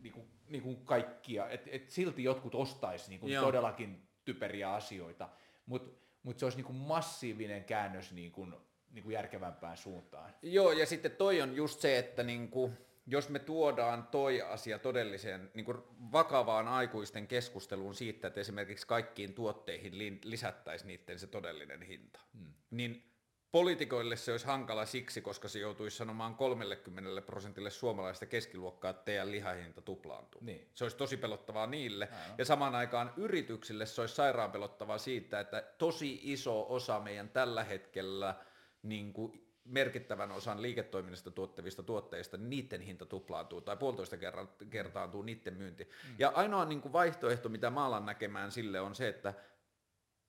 niin 0.00 0.12
kuin, 0.12 0.26
niin 0.52 0.62
kuin 0.62 0.76
kaikkia, 0.76 1.48
että 1.48 1.70
et 1.72 1.90
silti 1.90 2.24
jotkut 2.24 2.54
ostaisi 2.54 3.08
niin 3.08 3.20
kuin 3.20 3.34
todellakin 3.40 4.08
typeriä 4.24 4.74
asioita, 4.74 5.28
mutta 5.66 6.02
mut 6.22 6.38
se 6.38 6.46
olisi 6.46 6.58
niin 6.58 6.66
kuin 6.66 6.76
massiivinen 6.76 7.64
käännös 7.64 8.12
niin 8.12 8.32
kuin, 8.32 8.54
niin 8.90 9.02
kuin 9.02 9.14
järkevämpään 9.14 9.76
suuntaan. 9.76 10.34
Joo, 10.42 10.72
ja 10.72 10.86
sitten 10.86 11.10
toi 11.10 11.42
on 11.42 11.56
just 11.56 11.80
se, 11.80 11.98
että 11.98 12.22
niin 12.22 12.48
kuin, 12.48 12.72
jos 13.06 13.28
me 13.28 13.38
tuodaan 13.38 14.06
toi 14.06 14.42
asia 14.42 14.78
todelliseen 14.78 15.50
niin 15.54 15.64
kuin 15.64 15.78
vakavaan 16.12 16.68
aikuisten 16.68 17.26
keskusteluun 17.26 17.94
siitä, 17.94 18.28
että 18.28 18.40
esimerkiksi 18.40 18.86
kaikkiin 18.86 19.34
tuotteihin 19.34 20.20
lisättäisiin 20.24 20.88
niiden 20.88 21.18
se 21.18 21.26
todellinen 21.26 21.82
hinta, 21.82 22.20
hmm. 22.38 22.52
niin 22.70 23.11
Poliitikoille 23.52 24.16
se 24.16 24.32
olisi 24.32 24.46
hankala 24.46 24.86
siksi, 24.86 25.20
koska 25.20 25.48
se 25.48 25.58
joutuisi 25.58 25.96
sanomaan 25.96 26.34
30 26.34 27.22
prosentille 27.22 27.70
suomalaista 27.70 28.26
keskiluokkaa, 28.26 28.90
että 28.90 29.04
teidän 29.04 29.30
lihahinta 29.30 29.80
tuplaantuu. 29.80 30.40
Niin. 30.44 30.68
Se 30.74 30.84
olisi 30.84 30.96
tosi 30.96 31.16
pelottavaa 31.16 31.66
niille. 31.66 32.08
Aivan. 32.12 32.34
Ja 32.38 32.44
samaan 32.44 32.74
aikaan 32.74 33.12
yrityksille 33.16 33.86
se 33.86 34.00
olisi 34.00 34.14
sairaan 34.14 34.52
pelottavaa 34.52 34.98
siitä, 34.98 35.40
että 35.40 35.64
tosi 35.78 36.20
iso 36.22 36.66
osa 36.68 37.00
meidän 37.00 37.28
tällä 37.28 37.64
hetkellä 37.64 38.34
niin 38.82 39.12
kuin 39.12 39.46
merkittävän 39.64 40.32
osan 40.32 40.62
liiketoiminnasta 40.62 41.30
tuottavista 41.30 41.82
tuotteista, 41.82 42.36
niin 42.36 42.50
niiden 42.50 42.80
hinta 42.80 43.06
tuplaantuu 43.06 43.60
tai 43.60 43.76
puolitoista 43.76 44.16
kertaantuu 44.70 45.22
niiden 45.22 45.54
myynti. 45.54 45.84
Mm. 45.84 46.14
Ja 46.18 46.32
ainoa 46.34 46.64
niin 46.64 46.80
kuin 46.80 46.92
vaihtoehto, 46.92 47.48
mitä 47.48 47.70
mä 47.70 47.86
alan 47.86 48.06
näkemään 48.06 48.52
sille 48.52 48.80
on 48.80 48.94
se, 48.94 49.08
että 49.08 49.34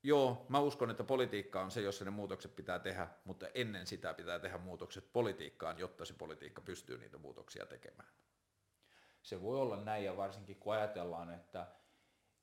joo, 0.03 0.45
mä 0.49 0.59
uskon, 0.59 0.91
että 0.91 1.03
politiikka 1.03 1.61
on 1.61 1.71
se, 1.71 1.81
jossa 1.81 2.05
ne 2.05 2.11
muutokset 2.11 2.55
pitää 2.55 2.80
tehdä, 2.80 3.07
mutta 3.25 3.47
ennen 3.53 3.88
sitä 3.88 4.13
pitää 4.13 4.39
tehdä 4.39 4.57
muutokset 4.57 5.13
politiikkaan, 5.13 5.80
jotta 5.80 6.05
se 6.05 6.13
politiikka 6.13 6.61
pystyy 6.61 6.97
niitä 6.97 7.17
muutoksia 7.17 7.65
tekemään. 7.65 8.09
Se 9.21 9.41
voi 9.41 9.59
olla 9.59 9.77
näin, 9.84 10.05
ja 10.05 10.17
varsinkin 10.17 10.55
kun 10.55 10.73
ajatellaan, 10.73 11.34
että, 11.34 11.67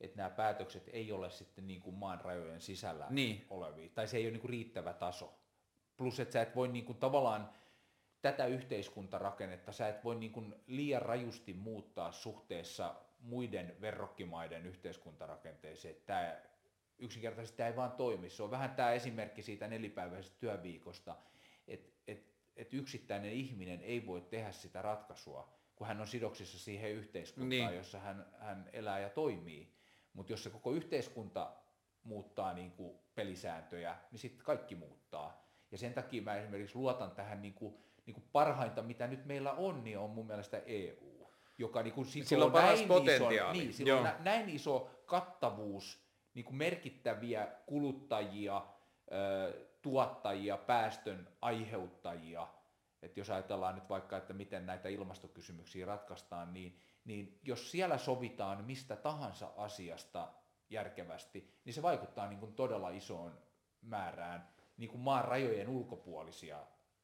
että 0.00 0.16
nämä 0.16 0.30
päätökset 0.30 0.88
ei 0.92 1.12
ole 1.12 1.30
sitten 1.30 1.66
niin 1.66 1.80
kuin 1.80 1.96
maan 1.96 2.20
rajojen 2.20 2.60
sisällä 2.60 3.06
Niin. 3.10 3.46
olevia, 3.50 3.88
tai 3.94 4.08
se 4.08 4.16
ei 4.16 4.24
ole 4.24 4.30
niin 4.30 4.40
kuin 4.40 4.50
riittävä 4.50 4.92
taso. 4.92 5.34
Plus, 5.96 6.20
että 6.20 6.32
sä 6.32 6.42
et 6.42 6.56
voi 6.56 6.68
niin 6.68 6.84
kuin 6.84 6.98
tavallaan 6.98 7.50
tätä 8.22 8.46
yhteiskuntarakennetta, 8.46 9.72
sä 9.72 9.88
et 9.88 10.04
voi 10.04 10.14
niin 10.14 10.32
kuin 10.32 10.54
liian 10.66 11.02
rajusti 11.02 11.52
muuttaa 11.52 12.12
suhteessa 12.12 12.94
muiden 13.18 13.76
verrokkimaiden 13.80 14.66
yhteiskuntarakenteeseen. 14.66 15.96
Tämä 16.06 16.40
yksinkertaisesti 17.00 17.56
tämä 17.56 17.68
ei 17.68 17.76
vaan 17.76 17.92
toimi. 17.92 18.30
Se 18.30 18.42
on 18.42 18.50
vähän 18.50 18.70
tämä 18.70 18.92
esimerkki 18.92 19.42
siitä 19.42 19.68
nelipäiväisestä 19.68 20.36
työviikosta, 20.40 21.16
että 21.68 21.90
et, 22.06 22.34
et 22.56 22.74
yksittäinen 22.74 23.32
ihminen 23.32 23.80
ei 23.80 24.06
voi 24.06 24.20
tehdä 24.20 24.52
sitä 24.52 24.82
ratkaisua, 24.82 25.52
kun 25.76 25.86
hän 25.86 26.00
on 26.00 26.06
sidoksissa 26.06 26.58
siihen 26.58 26.90
yhteiskuntaan, 26.90 27.48
Niin. 27.48 27.76
jossa 27.76 27.98
hän, 27.98 28.26
hän 28.38 28.70
elää 28.72 28.98
ja 28.98 29.08
toimii. 29.10 29.72
Mutta 30.12 30.32
jos 30.32 30.44
se 30.44 30.50
koko 30.50 30.72
yhteiskunta 30.72 31.52
muuttaa 32.02 32.52
niin 32.52 32.70
kuin 32.70 32.98
pelisääntöjä, 33.14 33.96
niin 34.10 34.18
sitten 34.18 34.44
kaikki 34.44 34.74
muuttaa. 34.74 35.46
Ja 35.70 35.78
sen 35.78 35.94
takia 35.94 36.22
mä 36.22 36.36
esimerkiksi 36.36 36.78
luotan 36.78 37.10
tähän 37.10 37.42
niin 37.42 37.54
kuin, 37.54 37.74
niin 38.06 38.14
kuin 38.14 38.24
parhainta, 38.32 38.82
mitä 38.82 39.06
nyt 39.06 39.26
meillä 39.26 39.52
on, 39.52 39.84
niin 39.84 39.98
on 39.98 40.10
mun 40.10 40.26
mielestä 40.26 40.62
EU, 40.66 41.30
joka 41.58 41.82
niin 41.82 41.94
kuin 41.94 42.06
sitoo 42.06 42.28
Sillä 42.28 42.44
on 42.44 42.52
näin 42.52 42.88
potentiaali. 42.88 43.36
Ison, 43.36 43.52
niin, 43.52 43.74
sillä 43.74 43.96
on 43.96 44.04
nä, 44.04 44.16
näin 44.20 44.48
iso 44.48 45.02
kattavuus, 45.06 46.09
niin 46.34 46.44
kuin 46.44 46.56
merkittäviä 46.56 47.48
kuluttajia, 47.66 48.66
tuottajia, 49.82 50.56
päästön 50.56 51.28
aiheuttajia, 51.40 52.48
että 53.02 53.20
jos 53.20 53.30
ajatellaan 53.30 53.74
nyt 53.74 53.88
vaikka, 53.88 54.16
että 54.16 54.32
miten 54.32 54.66
näitä 54.66 54.88
ilmastokysymyksiä 54.88 55.86
ratkaistaan, 55.86 56.52
niin, 56.52 56.78
niin 57.04 57.38
jos 57.42 57.70
siellä 57.70 57.98
sovitaan 57.98 58.64
mistä 58.64 58.96
tahansa 58.96 59.50
asiasta 59.56 60.28
järkevästi, 60.70 61.54
niin 61.64 61.74
se 61.74 61.82
vaikuttaa 61.82 62.28
niin 62.28 62.40
kuin 62.40 62.54
todella 62.54 62.90
isoon 62.90 63.38
määrään 63.82 64.48
niin 64.76 64.90
kuin 64.90 65.00
maan 65.00 65.24
rajojen 65.24 65.68
ulkopuolisia 65.68 66.58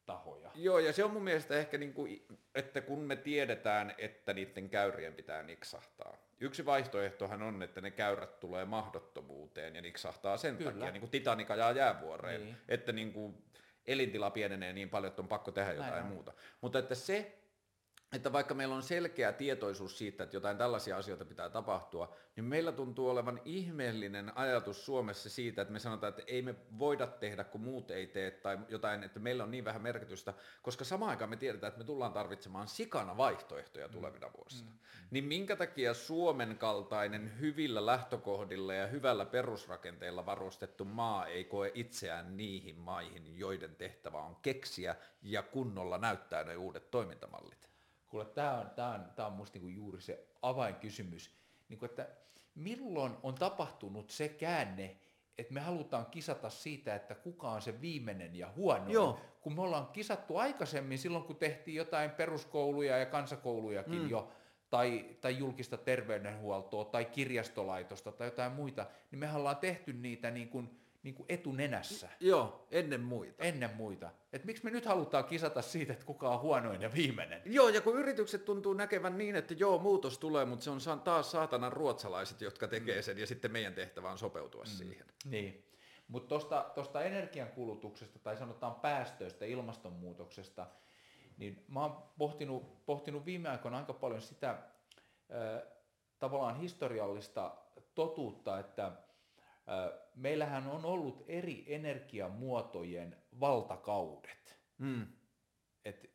tahoja. 0.05 0.51
Joo, 0.55 0.79
ja 0.79 0.93
se 0.93 1.03
on 1.03 1.11
mun 1.11 1.23
mielestä 1.23 1.55
ehkä, 1.55 1.77
niin 1.77 1.93
kuin, 1.93 2.27
että 2.55 2.81
kun 2.81 2.99
me 2.99 3.15
tiedetään, 3.15 3.95
että 3.97 4.33
niiden 4.33 4.69
käyrien 4.69 5.13
pitää 5.13 5.43
niksahtaa. 5.43 6.17
Yksi 6.39 6.65
vaihtoehtohan 6.65 7.41
on, 7.41 7.63
että 7.63 7.81
ne 7.81 7.91
käyrät 7.91 8.39
tulee 8.39 8.65
mahdottomuuteen 8.65 9.75
ja 9.75 9.81
niksahtaa 9.81 10.37
sen 10.37 10.57
Kyllä. 10.57 10.71
takia, 10.71 10.91
niin 10.91 10.99
kuin 10.99 11.09
Titanic 11.09 11.51
ajaa 11.51 11.71
jäävuoreen, 11.71 12.43
Niin. 12.45 12.57
että 12.67 12.91
niin 12.91 13.13
kuin 13.13 13.43
elintila 13.85 14.29
pienenee 14.31 14.73
niin 14.73 14.89
paljon, 14.89 15.09
että 15.09 15.21
on 15.21 15.27
pakko 15.27 15.51
tehdä 15.51 15.71
jotain 15.73 15.91
Näin 15.91 16.05
muuta. 16.05 16.33
Mutta 16.61 16.79
että 16.79 16.95
se, 16.95 17.37
että 18.13 18.33
vaikka 18.33 18.53
meillä 18.53 18.75
on 18.75 18.83
selkeä 18.83 19.31
tietoisuus 19.33 19.97
siitä, 19.97 20.23
että 20.23 20.35
jotain 20.35 20.57
tällaisia 20.57 20.97
asioita 20.97 21.25
pitää 21.25 21.49
tapahtua, 21.49 22.15
niin 22.35 22.43
meillä 22.43 22.71
tuntuu 22.71 23.09
olevan 23.09 23.41
ihmeellinen 23.45 24.37
ajatus 24.37 24.85
Suomessa 24.85 25.29
siitä, 25.29 25.61
että 25.61 25.71
me 25.71 25.79
sanotaan, 25.79 26.09
että 26.09 26.23
ei 26.27 26.41
me 26.41 26.55
voida 26.79 27.07
tehdä, 27.07 27.43
kun 27.43 27.61
muut 27.61 27.91
ei 27.91 28.07
tee, 28.07 28.31
tai 28.31 28.59
jotain, 28.69 29.03
että 29.03 29.19
meillä 29.19 29.43
on 29.43 29.51
niin 29.51 29.65
vähän 29.65 29.81
merkitystä, 29.81 30.33
koska 30.61 30.85
samaan 30.85 31.09
aikaan 31.09 31.29
me 31.29 31.35
tiedetään, 31.35 31.67
että 31.67 31.79
me 31.79 31.85
tullaan 31.85 32.13
tarvitsemaan 32.13 32.67
sikana 32.67 33.17
vaihtoehtoja 33.17 33.89
tulevina 33.89 34.33
vuosina. 34.37 34.71
Niin 35.11 35.23
minkä 35.23 35.55
takia 35.55 35.93
Suomen 35.93 36.57
kaltainen 36.57 37.39
hyvillä 37.39 37.85
lähtökohdilla 37.85 38.73
ja 38.73 38.87
hyvällä 38.87 39.25
perusrakenteella 39.25 40.25
varustettu 40.25 40.85
maa 40.85 41.25
ei 41.25 41.43
koe 41.43 41.71
itseään 41.73 42.37
niihin 42.37 42.79
maihin, 42.79 43.37
joiden 43.39 43.75
tehtävä 43.75 44.17
on 44.17 44.35
keksiä 44.35 44.95
ja 45.21 45.43
kunnolla 45.43 45.97
näyttää 45.97 46.43
ne 46.43 46.57
uudet 46.57 46.91
toimintamallit? 46.91 47.76
Kuule, 48.07 48.25
tämä 48.25 48.59
on, 48.59 48.69
tää 48.69 48.89
on, 48.89 49.05
tää 49.15 49.27
on 49.27 49.33
musta 49.33 49.59
niinku 49.59 49.67
juuri 49.67 50.01
se 50.01 50.27
avainkysymys, 50.41 51.31
niinku, 51.69 51.85
että 51.85 52.07
milloin 52.55 53.13
on 53.23 53.35
tapahtunut 53.35 54.09
se 54.09 54.29
käänne, 54.29 54.97
että 55.37 55.53
me 55.53 55.59
halutaan 55.59 56.05
kisata 56.05 56.49
siitä, 56.49 56.95
että 56.95 57.15
kuka 57.15 57.49
on 57.49 57.61
se 57.61 57.81
viimeinen 57.81 58.35
ja 58.35 58.51
huono. 58.55 58.89
Joo. 58.89 59.19
Kun 59.41 59.55
me 59.55 59.61
ollaan 59.61 59.87
kisattu 59.87 60.37
aikaisemmin 60.37 60.97
silloin, 60.97 61.23
kun 61.23 61.35
tehtiin 61.35 61.75
jotain 61.75 62.11
peruskouluja 62.11 62.97
ja 62.97 63.05
kansakoulujakin 63.05 64.01
mm. 64.01 64.09
jo, 64.09 64.31
tai, 64.69 65.15
tai 65.21 65.37
julkista 65.37 65.77
terveydenhuoltoa, 65.77 66.85
tai 66.85 67.05
kirjastolaitosta, 67.05 68.11
tai 68.11 68.27
jotain 68.27 68.51
muita, 68.51 68.85
niin 69.11 69.19
me 69.19 69.33
ollaan 69.33 69.57
tehty 69.57 69.93
niitä 69.93 70.31
niin 70.31 70.49
kuin, 70.49 70.79
niin 71.07 71.15
kuin 71.15 71.25
etunenässä 71.29 72.09
Joo, 72.19 72.67
ennen 72.71 73.01
muita. 73.01 73.43
ennen 73.43 73.75
muita. 73.75 74.09
Et 74.33 74.45
miksi 74.45 74.63
me 74.63 74.71
nyt 74.71 74.85
halutaan 74.85 75.25
kisata 75.25 75.61
siitä, 75.61 75.93
että 75.93 76.05
kuka 76.05 76.29
on 76.29 76.39
huonoin 76.39 76.81
ja 76.81 76.93
viimeinen? 76.93 77.41
Joo, 77.45 77.69
ja 77.69 77.81
kun 77.81 77.95
yritykset 77.95 78.45
tuntuu 78.45 78.73
näkevän 78.73 79.17
niin, 79.17 79.35
että 79.35 79.53
joo, 79.53 79.77
muutos 79.77 80.17
tulee, 80.17 80.45
mutta 80.45 80.79
se 80.79 80.89
on 80.89 81.01
taas 81.01 81.31
saatanan 81.31 81.73
ruotsalaiset, 81.73 82.41
jotka 82.41 82.67
tekee 82.67 83.01
sen, 83.01 83.17
ja 83.17 83.27
sitten 83.27 83.51
meidän 83.51 83.73
tehtävä 83.73 84.11
on 84.11 84.17
sopeutua 84.17 84.63
mm. 84.63 84.69
siihen. 84.69 85.05
Niin. 85.25 85.65
Mutta 86.07 86.29
tuosta 86.29 86.71
tosta 86.75 87.01
energiankulutuksesta 87.01 88.19
tai 88.19 88.37
sanotaan 88.37 88.75
päästöistä, 88.75 89.45
ilmastonmuutoksesta, 89.45 90.67
niin 91.37 91.65
mä 91.67 91.81
oon 91.81 92.03
pohtinut, 92.17 92.85
pohtinut 92.85 93.25
viime 93.25 93.49
aikoina 93.49 93.77
aika 93.77 93.93
paljon 93.93 94.21
sitä 94.21 94.57
ö, 95.31 95.65
tavallaan 96.19 96.59
historiallista 96.59 97.55
totuutta, 97.95 98.59
että 98.59 98.91
meillähän 100.15 100.67
on 100.67 100.85
ollut 100.85 101.25
eri 101.27 101.65
energiamuotojen 101.67 103.15
valtakaudet. 103.39 104.59
Mm. 104.77 105.07
Et, 105.85 106.11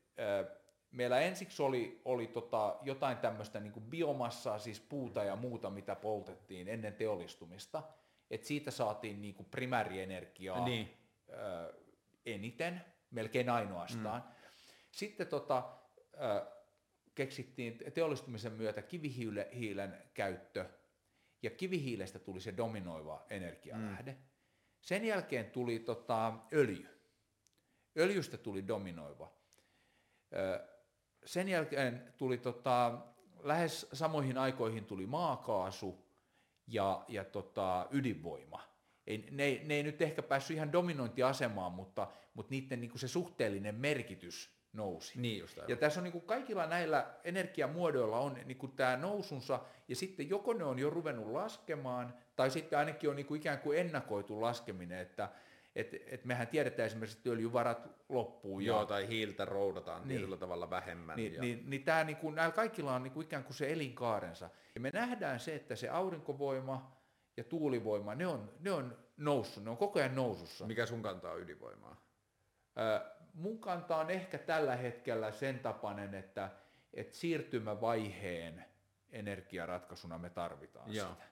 meillä 0.91 1.21
ensiksi 1.21 1.63
oli, 1.63 2.01
oli 2.05 2.27
tota 2.27 2.79
jotain 2.83 3.17
tämmöistä 3.17 3.61
niin 3.61 3.83
biomassaa, 3.89 4.59
siis 4.59 4.81
puuta 4.81 5.25
ja 5.25 5.37
muuta, 5.37 5.71
mitä 5.71 5.95
poltettiin 5.95 6.69
ennen 6.69 6.95
teollistumista. 6.95 7.83
Et 8.31 8.45
siitä 8.45 8.71
saatiin 8.71 9.23
niin 9.23 9.35
kuin 9.35 9.47
primäärienergiaa 9.51 10.65
Niin. 10.65 10.91
eniten, 12.27 12.85
melkein 13.11 13.51
ainoastaan. 13.51 14.23
Mm. 14.23 14.35
Sitten 14.91 15.27
tota, 15.27 15.79
keksittiin 17.15 17.79
teollistumisen 17.95 18.53
myötä 18.53 18.83
kivihiilen 18.83 20.03
käyttö, 20.15 20.67
ja 21.43 21.51
kivihiilestä 21.51 22.19
tuli 22.19 22.41
se 22.41 22.57
dominoiva 22.57 23.27
energialähde. 23.31 24.13
Mm. 24.13 24.19
Sen 24.81 25.05
jälkeen 25.05 25.51
tuli 25.51 25.79
tota, 25.79 26.33
öljy. 26.53 26.89
Öljystä 27.99 28.37
tuli 28.37 28.69
dominoiva. 28.69 29.33
Sen 31.25 31.49
jälkeen 31.49 32.15
tuli 32.19 32.39
tota, 32.39 32.99
lähes 33.43 33.89
samoihin 33.93 34.39
aikoihin 34.39 34.85
tuli 34.85 35.07
maakaasu 35.07 36.07
ja, 36.67 37.05
ja 37.09 37.25
tota, 37.25 37.89
ydinvoima. 37.91 38.73
Ei, 39.07 39.29
ne, 39.31 39.61
ne 39.65 39.75
ei 39.75 39.83
nyt 39.83 40.03
ehkä 40.03 40.23
päässyt 40.23 40.57
ihan 40.57 40.73
dominointiasemaan, 40.73 41.73
mutta, 41.73 42.09
mutta 42.35 42.51
niiden 42.51 42.81
niin 42.81 42.99
se 42.99 43.09
suhteellinen 43.09 43.75
merkitys 43.75 44.62
nousi. 44.73 45.21
Niin 45.21 45.39
just 45.39 45.59
aivan. 45.59 45.71
Ja 45.71 45.77
tässä 45.77 46.01
on 46.01 46.05
niin 46.05 46.13
kuin 46.13 46.25
kaikilla 46.25 46.67
näillä 46.67 47.07
energiamuodoilla 47.25 48.19
on 48.19 48.39
niin 48.45 48.59
kuin 48.59 48.73
tämä 48.73 48.97
nousunsa, 48.97 49.61
ja 49.89 49.97
sitten 49.97 50.31
joko 50.31 50.53
ne 50.53 50.65
on 50.65 50.79
jo 50.79 50.91
ruvennut 50.91 51.33
laskemaan, 51.33 52.15
tai 52.37 52.51
sitten 52.51 52.79
ainakin 52.79 53.11
on 53.11 53.17
niin 53.17 53.27
kuin 53.27 53.41
ikään 53.41 53.59
kuin 53.59 53.79
ennakoitu 53.79 54.41
laskeminen, 54.41 54.99
että 54.99 55.29
et, 55.77 55.95
et 56.07 56.25
mehän 56.25 56.49
tiedetään 56.49 56.87
esimerkiksi, 56.87 57.19
että 57.19 57.31
öljyvarat 57.31 57.89
loppuu. 58.09 58.61
Joo, 58.61 58.81
ja, 58.81 58.87
tai 58.87 59.09
hiiltä 59.09 59.45
roudataan 59.45 60.01
Niin. 60.03 60.09
tietyllä 60.09 60.37
tavalla 60.37 60.71
vähemmän. 60.71 61.17
niin, 61.17 61.35
ja... 61.35 61.41
niin, 61.41 61.71
niin 61.71 61.85
tämä 61.85 62.05
niin 62.05 62.17
kuin, 62.17 62.35
näillä 62.35 62.55
kaikilla 62.55 62.95
on 62.95 63.03
niin 63.03 63.13
kuin 63.13 63.25
ikään 63.25 63.45
kuin 63.45 63.55
se 63.55 63.73
elinkaarensa. 63.73 64.51
Ja 64.75 64.81
me 64.81 64.91
nähdään 64.93 65.41
se, 65.41 65.55
että 65.55 65.77
se 65.77 65.89
aurinkovoima 65.89 66.93
ja 67.37 67.45
tuulivoima, 67.45 68.15
ne 68.15 68.27
on, 68.27 68.53
ne 68.61 68.71
on 68.73 68.99
noussut, 69.17 69.65
ne 69.65 69.71
on 69.71 69.77
koko 69.77 69.99
ajan 69.99 70.15
nousussa. 70.15 70.67
Mikä 70.67 70.87
sun 70.87 71.03
kantaa 71.03 71.35
ydinvoimaa? 71.35 71.97
Ö, 72.79 73.01
mun 73.33 73.61
kanta 73.61 73.97
on 73.97 74.11
ehkä 74.11 74.39
tällä 74.39 74.77
hetkellä 74.77 75.33
sen 75.33 75.59
tapainen, 75.59 76.15
että, 76.15 76.51
että 76.95 77.17
siirtymävaiheen 77.17 78.65
energiaratkaisuna 79.11 80.19
me 80.19 80.31
tarvitaan 80.31 80.95
Joo. 80.95 81.09
sitä. 81.09 81.25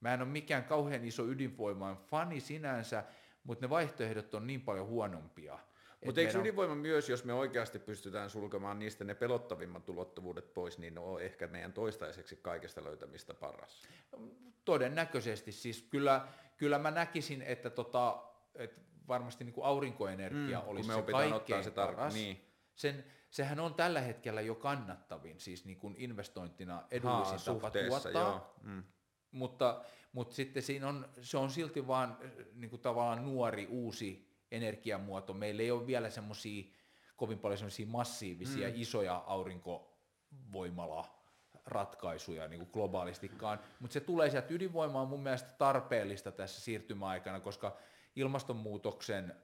Mä 0.00 0.14
en 0.14 0.22
ole 0.22 0.28
mikään 0.28 0.64
kauhean 0.64 1.04
iso 1.04 1.24
ydinvoiman 1.24 1.96
fani 1.96 2.40
sinänsä, 2.40 3.04
mutta 3.44 3.64
ne 3.64 3.70
vaihtoehdot 3.70 4.34
on 4.34 4.46
niin 4.46 4.60
paljon 4.60 4.86
huonompia. 4.86 5.58
Mutta 6.04 6.20
eikö 6.20 6.28
meidän 6.28 6.40
on- 6.40 6.46
ydinvoima 6.46 6.74
myös, 6.74 7.08
jos 7.08 7.24
me 7.24 7.32
oikeasti 7.32 7.78
pystytään 7.78 8.30
sulkemaan 8.30 8.78
niistä 8.78 9.04
ne 9.04 9.14
pelottavimmat 9.14 9.88
ulottuvuudet 9.88 10.54
pois, 10.54 10.78
niin 10.78 10.94
ne 10.94 11.00
on 11.00 11.22
ehkä 11.22 11.46
meidän 11.46 11.72
toistaiseksi 11.72 12.36
kaikesta 12.36 12.84
löytämistä 12.84 13.34
paras. 13.34 13.88
Todennäköisesti. 14.64 15.52
Siis 15.52 15.82
kyllä, 15.82 16.28
kyllä 16.56 16.78
mä 16.78 16.90
näkisin, 16.90 17.42
että, 17.42 17.70
tota, 17.70 18.22
että 18.54 18.80
varmasti 19.08 19.44
niin 19.44 19.52
kuin 19.54 19.64
aurinkoenergia 19.64 20.60
Mm, 20.60 20.68
olisi 20.68 20.88
kun 20.90 21.00
me 21.00 21.06
se 21.06 21.12
kaikkein 21.12 21.64
se 21.64 21.70
tar- 21.70 21.74
paras. 21.74 22.14
niin. 22.14 22.40
Sen, 22.74 23.04
sehän 23.30 23.60
on 23.60 23.74
tällä 23.74 24.00
hetkellä 24.00 24.40
jo 24.40 24.54
kannattavin, 24.54 25.40
siis 25.40 25.64
niin 25.64 25.78
kuin 25.78 25.94
investointina 25.98 26.82
edullisin 26.90 27.38
Haa, 27.46 27.54
tapa 27.54 27.70
tuottaa. 27.70 28.12
joo. 28.22 28.54
Mm. 28.62 28.82
mutta, 29.30 29.84
mutta 30.12 30.34
sitten 30.34 30.62
siinä 30.62 30.88
on, 30.88 31.08
se 31.20 31.38
on 31.38 31.50
silti 31.50 31.86
vaan 31.86 32.18
niin 32.54 32.70
kuin 32.70 32.82
tavallaan 32.82 33.24
nuori 33.24 33.66
uusi 33.66 34.36
energiamuoto. 34.50 35.32
Meillä 35.32 35.62
ei 35.62 35.70
ole 35.70 35.86
vielä 35.86 36.10
semmoisia 36.10 36.64
kovin 37.16 37.38
paljon 37.38 37.58
semmoisia 37.58 37.86
massiivisia 37.86 38.68
mm. 38.68 38.74
isoja 38.76 39.24
aurinkovoimala 39.26 41.16
ratkaisuja 41.66 42.48
niin 42.48 42.58
kuin 42.60 42.70
globaalistikaan, 42.72 43.60
mutta 43.80 43.94
se 43.94 44.00
tulee 44.00 44.30
sieltä 44.30 44.54
ydinvoimaa 44.54 45.04
mun 45.04 45.22
mielestä 45.22 45.50
tarpeellista 45.58 46.32
tässä 46.32 46.60
siirtymäaikana, 46.60 47.40
koska 47.40 47.76
ilmastonmuutoksen 48.16 49.34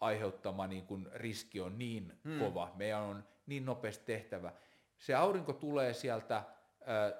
aiheuttama 0.00 0.66
niin 0.66 0.86
kuin 0.86 1.08
riski 1.14 1.60
on 1.60 1.78
niin 1.78 2.12
hmm. 2.24 2.38
kova, 2.38 2.72
meidän 2.76 3.02
on 3.02 3.24
niin 3.46 3.64
nopeasti 3.64 4.04
tehtävä. 4.04 4.52
Se 4.98 5.14
aurinko 5.14 5.52
tulee 5.52 5.94
sieltä, 5.94 6.44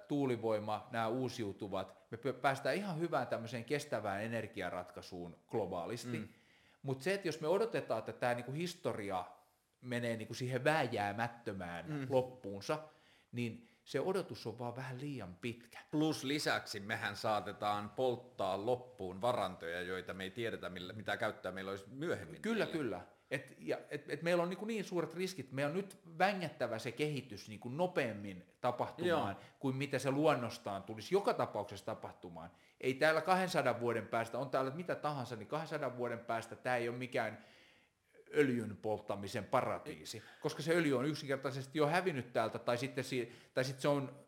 tuulivoima, 0.09 0.89
nämä 0.91 1.09
uusiutuvat, 1.09 1.97
me 2.11 2.33
päästään 2.33 2.77
ihan 2.77 3.01
hyvään 3.01 3.27
tämmöiseen 3.27 3.65
kestävään 3.65 4.23
energiaratkaisuun 4.23 5.37
globaalisti, 5.49 6.17
hmm. 6.19 6.29
mutta 6.83 7.05
se, 7.05 7.15
että 7.15 7.29
jos 7.29 7.41
me 7.41 7.49
odotetaan, 7.49 7.99
että 7.99 8.13
tämä 8.13 8.35
niin 8.35 8.45
kuin 8.45 8.57
historia 8.57 9.25
menee 9.81 10.17
niin 10.17 10.27
kuin 10.27 10.37
siihen 10.37 10.65
vääjäämättömään 10.65 11.87
hmm. 11.87 12.07
loppuunsa, 12.11 12.79
niin 13.33 13.74
se 13.85 14.01
odotus 14.01 14.47
on 14.47 14.59
vaan 14.59 14.77
vähän 14.77 15.01
liian 15.01 15.37
pitkä. 15.41 15.79
Plus 15.91 16.25
lisäksi 16.25 16.81
mehän 16.81 17.17
saatetaan 17.17 17.91
polttaa 17.91 18.67
loppuun 18.67 19.21
varantoja, 19.21 19.81
joita 19.81 20.15
me 20.15 20.25
ei 20.25 20.31
tiedetä, 20.31 20.69
millä, 20.71 20.93
mitä 20.93 21.17
käyttää 21.17 21.53
meillä 21.53 21.71
olisi 21.71 21.85
myöhemmin. 21.89 22.43
Kyllä, 22.43 22.65
niille. 22.65 22.79
kyllä. 22.79 23.01
Et, 23.31 23.57
ja, 23.59 23.79
et, 23.91 24.11
et 24.11 24.23
meillä 24.23 24.43
on 24.43 24.51
niin, 24.51 24.67
niin 24.67 24.85
suuret 24.85 25.15
riskit, 25.15 25.53
meillä 25.53 25.71
on 25.71 25.77
nyt 25.77 25.99
vängättävä 26.19 26.79
se 26.79 26.93
kehitys 26.93 27.49
niin 27.49 27.61
kuin 27.61 27.77
nopeammin 27.77 28.45
tapahtumaan, 28.61 29.37
Joo. 29.37 29.45
kuin 29.59 29.77
mitä 29.77 29.99
se 29.99 30.11
luonnostaan 30.11 30.83
tulisi 30.83 31.15
joka 31.15 31.35
tapauksessa 31.35 31.87
tapahtumaan. 31.87 32.51
Ei 32.81 32.95
täällä 32.95 33.21
200 33.21 33.81
vuoden 33.81 34.09
päästä, 34.09 34.39
on 34.39 34.51
täällä 34.51 34.71
mitä 34.71 34.95
tahansa, 34.95 35.37
niin 35.37 35.49
200 35.49 35.97
vuoden 35.97 36.19
päästä 36.19 36.57
tämä 36.57 36.77
ei 36.77 36.89
ole 36.89 36.97
mikään 36.97 37.45
öljyn 38.37 38.77
polttamisen 38.77 39.45
paratiisi, 39.45 40.23
koska 40.41 40.63
se 40.63 40.75
öljy 40.75 40.99
on 40.99 41.07
yksinkertaisesti 41.07 41.79
jo 41.79 41.87
hävinnyt 41.87 42.33
täältä, 42.33 42.59
tai 42.59 42.79
sitten, 42.79 43.05
si- 43.05 43.33
tai 43.55 43.65
sitten 43.65 43.83
se 43.83 43.89
on 43.89 44.25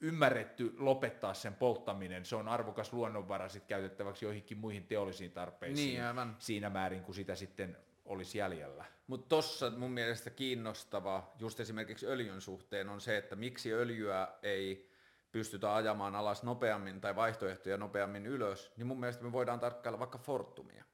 ymmärretty 0.00 0.74
lopettaa 0.78 1.34
sen 1.34 1.54
polttaminen, 1.54 2.24
se 2.24 2.36
on 2.36 2.48
arvokas 2.48 2.92
luonnonvara 2.92 3.48
sitten 3.48 3.68
käytettäväksi 3.68 4.24
joihinkin 4.24 4.58
muihin 4.58 4.86
teollisiin 4.86 5.32
tarpeisiin 5.32 5.88
niin, 5.88 6.04
aivan. 6.04 6.36
siinä 6.38 6.70
määrin, 6.70 7.02
kun 7.02 7.14
sitä 7.14 7.34
sitten 7.34 7.76
olisi 8.04 8.38
jäljellä. 8.38 8.84
Mutta 9.06 9.28
tuossa 9.28 9.70
mun 9.70 9.90
mielestä 9.90 10.30
kiinnostava 10.30 11.32
just 11.38 11.60
esimerkiksi 11.60 12.06
öljyn 12.06 12.40
suhteen 12.40 12.88
on 12.88 13.00
se, 13.00 13.16
että 13.16 13.36
miksi 13.36 13.72
öljyä 13.72 14.28
ei 14.42 14.90
pystytä 15.32 15.74
ajamaan 15.74 16.16
alas 16.16 16.42
nopeammin 16.42 17.00
tai 17.00 17.16
vaihtoehtoja 17.16 17.76
nopeammin 17.76 18.26
ylös, 18.26 18.72
niin 18.76 18.86
mun 18.86 19.00
mielestä 19.00 19.24
me 19.24 19.32
voidaan 19.32 19.60
tarkkailla 19.60 19.98
vaikka 19.98 20.18
Fortumia 20.18 20.84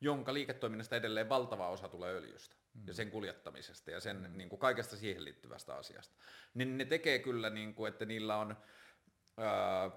jonka 0.00 0.34
liiketoiminnasta 0.34 0.96
edelleen 0.96 1.28
valtava 1.28 1.68
osa 1.68 1.88
tulee 1.88 2.14
öljystä 2.14 2.56
mm. 2.74 2.82
ja 2.86 2.94
sen 2.94 3.10
kuljettamisesta 3.10 3.90
ja 3.90 4.00
sen 4.00 4.16
mm. 4.16 4.38
niin 4.38 4.48
kuin 4.48 4.58
kaikesta 4.60 4.96
siihen 4.96 5.24
liittyvästä 5.24 5.74
asiasta. 5.74 6.16
Niin 6.54 6.78
ne 6.78 6.84
tekee 6.84 7.18
kyllä, 7.18 7.50
niin 7.50 7.74
kuin, 7.74 7.88
että 7.92 8.04
niillä 8.04 8.36
on, 8.36 8.56
ää, 9.36 9.90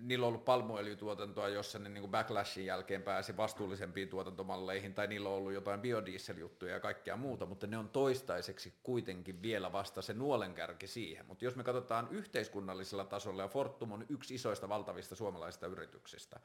niillä 0.00 0.24
on 0.24 0.28
ollut 0.28 0.44
palmuöljytuotantoa, 0.44 1.48
jossa 1.48 1.78
ne 1.78 1.88
niin 1.88 2.02
kuin 2.02 2.10
backlashin 2.10 2.66
jälkeen 2.66 3.02
pääsi 3.02 3.36
vastuullisempiin 3.36 4.08
tuotantomalleihin, 4.08 4.94
tai 4.94 5.06
niillä 5.06 5.28
on 5.28 5.34
ollut 5.34 5.52
jotain 5.52 5.80
biodieseljuttuja 5.80 6.72
ja 6.72 6.80
kaikkea 6.80 7.16
muuta, 7.16 7.46
mutta 7.46 7.66
ne 7.66 7.78
on 7.78 7.88
toistaiseksi 7.88 8.74
kuitenkin 8.82 9.42
vielä 9.42 9.72
vasta 9.72 10.02
se 10.02 10.14
nuolenkärki 10.14 10.86
siihen. 10.86 11.26
Mutta 11.26 11.44
jos 11.44 11.56
me 11.56 11.64
katsotaan 11.64 12.08
yhteiskunnallisella 12.10 13.04
tasolla, 13.04 13.42
ja 13.42 13.48
Fortum 13.48 13.92
on 13.92 14.06
yksi 14.08 14.34
isoista 14.34 14.68
valtavista 14.68 15.14
suomalaisista 15.14 15.66
yrityksistä, 15.66 16.40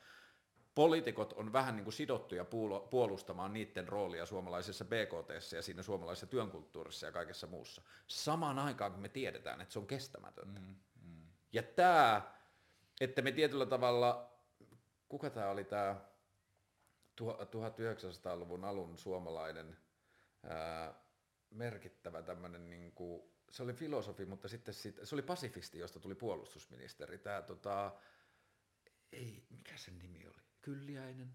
poliitikot 0.79 1.33
on 1.33 1.53
vähän 1.53 1.75
niin 1.75 1.83
kuin 1.83 1.93
sidottuja 1.93 2.45
puolustamaan 2.89 3.53
niiden 3.53 3.87
roolia 3.87 4.25
suomalaisessa 4.25 4.85
BKT 4.85 5.53
ja 5.53 5.61
siinä 5.61 5.83
suomalaisessa 5.83 6.27
työnkulttuurissa 6.27 7.05
ja 7.05 7.11
kaikessa 7.11 7.47
muussa. 7.47 7.81
Samaan 8.07 8.59
aikaan, 8.59 8.91
kun 8.91 9.01
me 9.01 9.09
tiedetään, 9.09 9.61
että 9.61 9.73
se 9.73 9.79
on 9.79 9.87
kestämätöntä. 9.87 10.59
Mm, 10.59 10.75
mm. 11.01 11.27
Ja 11.51 11.63
tämä, 11.63 12.21
että 13.01 13.21
me 13.21 13.31
tietyllä 13.31 13.65
tavalla, 13.65 14.33
kuka 15.09 15.29
tämä 15.29 15.49
oli 15.49 15.63
tämä 15.63 16.01
1900-luvun 17.21 18.65
alun 18.65 18.97
suomalainen 18.97 19.77
ää, 20.43 20.93
merkittävä 21.49 22.21
tämmöinen, 22.21 22.69
niin 22.69 22.91
kuin, 22.91 23.21
se 23.51 23.63
oli 23.63 23.73
filosofi, 23.73 24.25
mutta 24.25 24.47
sitten 24.47 24.73
sit, 24.73 24.99
se 25.03 25.15
oli 25.15 25.21
pasifisti, 25.21 25.79
josta 25.79 25.99
tuli 25.99 26.15
puolustusministeri. 26.15 27.17
Tämä, 27.17 27.41
tota, 27.41 27.91
ei, 29.11 29.43
mikä 29.49 29.77
sen 29.77 29.99
nimi 29.99 30.27
oli? 30.27 30.48
Kylliäinen. 30.69 31.33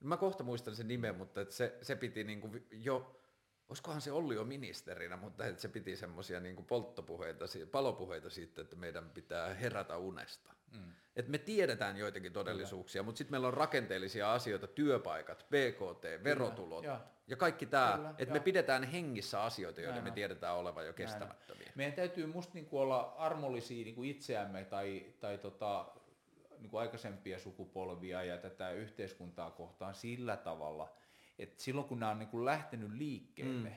Mä 0.00 0.16
kohta 0.16 0.44
muistan 0.44 0.76
sen 0.76 0.88
nimen, 0.88 1.16
mutta 1.16 1.40
että 1.40 1.54
se, 1.54 1.78
se 1.82 1.96
piti 1.96 2.24
niinku 2.24 2.50
jo, 2.70 3.20
olisikohan 3.68 4.00
se 4.00 4.12
ollut 4.12 4.34
jo 4.34 4.44
ministerinä, 4.44 5.16
mutta 5.16 5.46
että 5.46 5.62
se 5.62 5.68
piti 5.68 5.96
semmoisia 5.96 6.40
niinku 6.40 6.62
polttopuheita, 6.62 7.44
palopuheita 7.70 8.30
siitä, 8.30 8.62
että 8.62 8.76
meidän 8.76 9.10
pitää 9.10 9.54
herätä 9.54 9.96
unesta. 9.96 10.50
Mm. 10.72 10.92
Et 11.16 11.28
me 11.28 11.38
tiedetään 11.38 11.96
joitakin 11.96 12.32
todellisuuksia, 12.32 13.00
Kyllä. 13.00 13.06
mutta 13.06 13.18
sitten 13.18 13.32
meillä 13.32 13.48
on 13.48 13.54
rakenteellisia 13.54 14.32
asioita, 14.32 14.66
työpaikat, 14.66 15.46
BKT, 15.50 16.24
verotulot 16.24 16.80
Kyllä, 16.80 17.00
ja 17.26 17.36
kaikki 17.36 17.66
tämä, 17.66 18.14
että 18.18 18.34
me 18.34 18.40
pidetään 18.40 18.82
hengissä 18.82 19.42
asioita, 19.42 19.80
joiden 19.80 19.94
Näin 19.94 20.04
me 20.04 20.10
tiedetään 20.14 20.56
olevan 20.56 20.86
jo 20.86 20.92
kestämättömiä. 20.92 21.72
Meidän 21.74 21.94
täytyy 21.94 22.26
musta 22.26 22.54
niinku 22.54 22.78
olla 22.78 23.14
armollisia 23.18 23.84
niinku 23.84 24.02
itseämme 24.02 24.64
tai, 24.64 25.14
tai 25.20 25.38
tota, 25.38 25.92
niin 26.58 26.70
kuin 26.70 26.80
aikaisempia 26.80 27.38
sukupolvia 27.38 28.24
ja 28.24 28.38
tätä 28.38 28.70
yhteiskuntaa 28.70 29.50
kohtaan 29.50 29.94
sillä 29.94 30.36
tavalla, 30.36 30.94
että 31.38 31.62
silloin 31.62 31.88
kun 31.88 32.00
nämä 32.00 32.12
on 32.12 32.18
niin 32.18 32.28
kuin 32.28 32.44
lähtenyt 32.44 32.92
liikkeelle, 32.92 33.68
mm. 33.68 33.76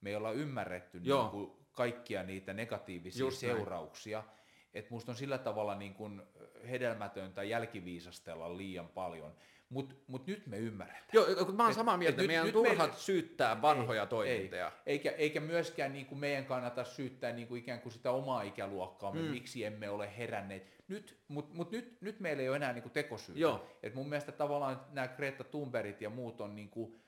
me 0.00 0.10
ei 0.10 0.16
olla 0.16 0.32
ymmärretty 0.32 1.00
niin 1.00 1.30
kuin 1.30 1.52
kaikkia 1.72 2.22
niitä 2.22 2.52
negatiivisia 2.52 3.20
Just 3.20 3.38
seurauksia, 3.38 4.18
näin. 4.18 4.38
että 4.74 4.94
musta 4.94 5.12
on 5.12 5.16
sillä 5.16 5.38
tavalla 5.38 5.74
niin 5.74 5.94
kuin 5.94 6.22
hedelmätöntä 6.70 7.42
jälkiviisastella 7.42 8.56
liian 8.56 8.88
paljon. 8.88 9.34
Mutta 9.70 9.94
mut 10.06 10.26
nyt 10.26 10.46
me 10.46 10.58
ymmärretään. 10.58 11.08
Joo, 11.12 11.44
kun 11.46 11.56
mä 11.56 11.64
oon 11.64 11.74
samaa 11.74 11.96
mieltä, 11.96 12.20
et 12.20 12.26
meidän 12.26 12.44
nyt, 12.44 12.52
turha 12.52 12.74
meille, 12.74 12.94
syyttää 12.96 13.62
vanhoja 13.62 14.02
ei, 14.02 14.08
toimintoja. 14.08 14.66
Ei, 14.66 14.72
eikä, 14.86 15.10
eikä 15.10 15.40
myöskään 15.40 15.92
niin 15.92 16.06
kuin 16.06 16.18
meidän 16.18 16.44
kannata 16.44 16.84
syyttää 16.84 17.32
niin 17.32 17.48
kuin 17.48 17.58
ikään 17.58 17.80
kuin 17.80 17.92
sitä 17.92 18.10
omaa 18.10 18.42
ikäluokkaa, 18.42 19.12
mm. 19.12 19.20
miksi 19.20 19.64
emme 19.64 19.90
ole 19.90 20.16
heränneet. 20.18 20.79
Nyt, 20.90 21.18
Mutta 21.28 21.54
mut 21.54 21.70
nyt, 21.70 22.00
nyt 22.00 22.20
meillä 22.20 22.42
ei 22.42 22.48
ole 22.48 22.56
enää 22.56 22.72
niin 22.72 22.82
kuin 22.82 22.92
tekosyytä. 22.92 23.40
Joo. 23.40 23.66
Et 23.82 23.94
mun 23.94 24.08
mielestä 24.08 24.32
tavallaan 24.32 24.80
nämä 24.92 25.08
Greta 25.08 25.44
Thunbergit 25.44 26.00
ja 26.00 26.10
muut 26.10 26.40
on 26.40 26.56
niin 26.56 26.70
kuin 26.70 27.00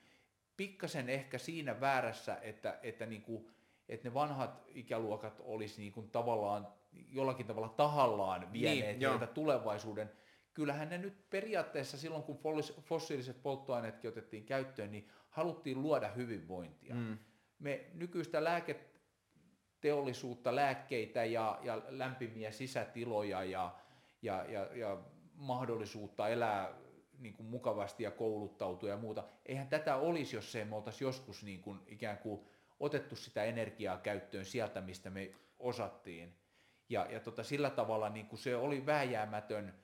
pikkasen 0.56 1.08
ehkä 1.08 1.38
siinä 1.38 1.80
väärässä, 1.80 2.38
että, 2.42 2.78
että, 2.82 3.06
niin 3.06 3.22
kuin, 3.22 3.50
että 3.88 4.08
ne 4.08 4.14
vanhat 4.14 4.62
ikäluokat 4.68 5.40
olisi 5.44 5.80
niin 5.80 5.92
kuin 5.92 6.10
tavallaan 6.10 6.68
jollakin 6.92 7.46
tavalla 7.46 7.68
tahallaan 7.68 8.52
vieneet 8.52 8.98
niin, 8.98 9.28
tulevaisuuden– 9.34 10.10
kyllähän 10.54 10.88
ne 10.88 10.98
nyt 10.98 11.30
periaatteessa 11.30 11.98
silloin, 11.98 12.22
kun 12.22 12.40
fossiiliset 12.82 13.42
polttoaineetkin 13.42 14.10
otettiin 14.10 14.44
käyttöön, 14.44 14.90
niin 14.90 15.08
haluttiin 15.30 15.82
luoda 15.82 16.08
hyvinvointia. 16.08 16.94
Mm. 16.94 17.18
Me 17.58 17.86
nykyistä 17.94 18.44
lääketeollisuutta, 19.82 20.56
lääkkeitä 20.56 21.24
ja, 21.24 21.58
ja 21.62 21.82
lämpimiä 21.88 22.50
sisätiloja 22.50 23.44
ja, 23.44 23.74
ja, 24.22 24.44
ja, 24.44 24.68
ja 24.74 24.98
mahdollisuutta 25.34 26.28
elää 26.28 26.72
niin 27.18 27.34
kuin 27.34 27.46
mukavasti 27.46 28.02
ja 28.02 28.10
kouluttautua 28.10 28.88
ja 28.88 28.96
muuta. 28.96 29.24
Eihän 29.46 29.68
tätä 29.68 29.96
olisi, 29.96 30.36
jos 30.36 30.56
ei 30.56 30.64
me 30.64 30.76
oltaisiin 30.76 31.06
joskus 31.06 31.42
niin 31.42 31.62
kuin 31.62 31.80
ikään 31.86 32.18
kuin 32.18 32.40
otettu 32.80 33.16
sitä 33.16 33.44
energiaa 33.44 33.98
käyttöön 33.98 34.44
sieltä, 34.44 34.80
mistä 34.80 35.10
me 35.10 35.30
osattiin. 35.58 36.36
Ja, 36.88 37.06
ja 37.10 37.20
tota, 37.20 37.42
sillä 37.42 37.70
tavalla 37.70 38.08
niin 38.08 38.26
kuin 38.26 38.38
se 38.38 38.56
oli 38.56 38.86
vääjäämätön 38.86 39.74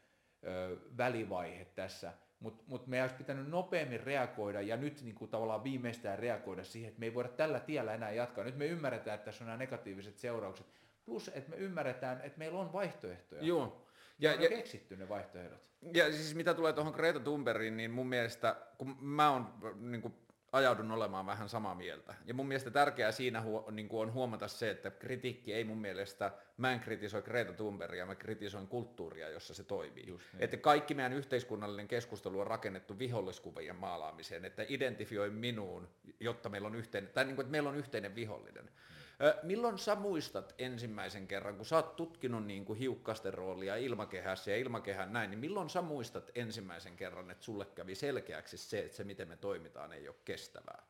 ö, 0.45 0.77
välivaihe 0.97 1.65
tässä, 1.65 2.13
mutta 2.41 2.65
mut 2.67 2.87
meidän 2.87 3.05
olisi 3.05 3.17
pitänyt 3.17 3.49
nopeammin 3.49 4.01
reagoida 4.01 4.61
ja 4.61 4.77
nyt 4.77 5.03
niin 5.03 5.15
kuin 5.15 5.31
tavallaan 5.31 5.65
viimeistään 5.65 6.19
reagoida 6.19 6.65
siihen, 6.65 6.89
että 6.89 7.01
me 7.01 7.07
ei 7.07 7.15
voida 7.15 7.29
tällä 7.29 7.61
tiellä 7.61 7.95
enää 7.95 8.11
jatkaa. 8.11 8.45
Nyt 8.45 8.57
me 8.57 8.67
ymmärretään, 8.67 9.15
että 9.15 9.25
tässä 9.25 9.45
on 9.45 9.47
nämä 9.47 9.59
negatiiviset 9.59 10.19
seuraukset, 10.19 10.67
plus 11.05 11.31
että 11.35 11.51
me 11.51 11.57
ymmärretään, 11.57 12.21
että 12.23 12.39
meillä 12.39 12.59
on 12.59 12.73
vaihtoehtoja. 12.73 13.45
Joo. 13.45 13.85
Ja, 14.19 14.33
on 14.33 14.43
ja, 14.43 14.49
keksitty 14.49 14.97
ne 14.97 15.09
vaihtoehdot. 15.09 15.71
Ja 15.95 16.13
siis 16.13 16.35
mitä 16.35 16.55
tulee 16.55 16.73
tuohon 16.73 16.93
Greta 16.93 17.21
Thunbergiin, 17.21 17.77
niin 17.77 17.91
mun 17.91 18.07
mielestä, 18.07 18.57
kun 18.79 18.97
mä 19.01 19.31
oon 19.31 19.55
niin 19.81 20.03
kuin 20.03 20.15
ajaudun 20.53 20.91
olemaan 20.91 21.27
vähän 21.27 21.49
samaa 21.49 21.75
mieltä. 21.75 22.15
Ja 22.25 22.35
mun 22.35 22.49
mielestä 22.49 22.71
tärkeää 22.71 23.13
siinä 23.13 23.41
huo, 23.41 23.71
niin 23.71 23.89
on 23.93 24.13
huomata 24.13 24.49
se, 24.49 24.71
että 24.71 24.91
kritiikki 24.91 25.55
ei 25.55 25.65
mun 25.65 25.79
mielestä, 25.79 26.33
mä 26.57 26.73
en 26.73 26.81
kritisoi 26.81 27.23
Greta 27.23 27.53
Thunbergia, 27.53 28.07
mä 28.07 28.15
kritisoin 28.15 28.67
kulttuuria, 28.67 29.31
jossa 29.31 29.55
se 29.55 29.65
toimii. 29.65 30.07
Niin. 30.07 30.21
Että 30.39 30.57
kaikki 30.57 30.95
meidän 30.95 31.13
yhteiskunnallinen 31.13 31.89
keskustelu 31.89 32.41
on 32.41 32.47
rakennettu 32.47 32.99
viholliskuvien 32.99 33.77
maalaamiseen, 33.77 34.45
että 34.45 34.65
identifioi 34.69 35.31
minuun, 35.31 35.89
jotta 36.21 36.49
meillä 36.49 36.69
on 36.69 36.75
yhteinen, 36.75 37.11
tai 37.13 37.25
niin 37.25 37.35
kuin, 37.35 37.45
että 37.45 37.53
meillä 37.53 37.69
on 37.69 37.77
yhteinen 37.77 38.15
vihollinen. 38.15 38.65
Mm. 38.65 38.98
Milloin 39.43 39.79
sä 39.79 39.95
muistat 39.95 40.55
ensimmäisen 40.59 41.27
kerran, 41.27 41.57
kun 41.57 41.67
sä 41.67 41.77
oot 41.77 41.97
tutkinut 41.97 42.47
niin 42.47 42.65
kuin 42.65 42.79
hiukkasten 42.79 43.35
roolia 43.35 43.77
ilmakehässä 43.77 44.51
ja 44.51 44.57
ilmakehän 44.57 45.13
näin, 45.13 45.31
niin 45.31 45.39
milloin 45.39 45.71
sä 45.71 45.83
muistat 45.83 46.31
ensimmäisen 46.35 46.97
kerran, 46.97 47.31
että 47.31 47.45
sulle 47.45 47.65
kävi 47.65 47.95
selkeäksi 47.95 48.59
se, 48.59 48.79
että 48.79 48.97
se 48.97 49.05
miten 49.05 49.29
me 49.29 49.37
toimitaan 49.37 49.93
ei 49.93 50.09
ole 50.09 50.17
kestävää? 50.25 50.83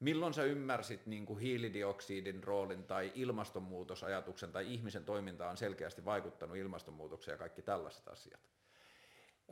Milloin 0.00 0.34
sä 0.34 0.44
ymmärsit 0.44 1.06
niin 1.06 1.26
kuin 1.26 1.38
hiilidioksidin 1.38 2.44
roolin 2.44 2.84
tai 2.84 3.12
ilmastonmuutosajatuksen 3.14 4.52
tai 4.52 4.74
ihmisen 4.74 5.04
toiminta 5.04 5.50
on 5.50 5.56
selkeästi 5.56 6.04
vaikuttanut 6.04 6.56
ilmastonmuutokseen 6.56 7.34
ja 7.34 7.38
kaikki 7.38 7.62
tällaiset 7.62 8.08
asiat? 8.08 8.40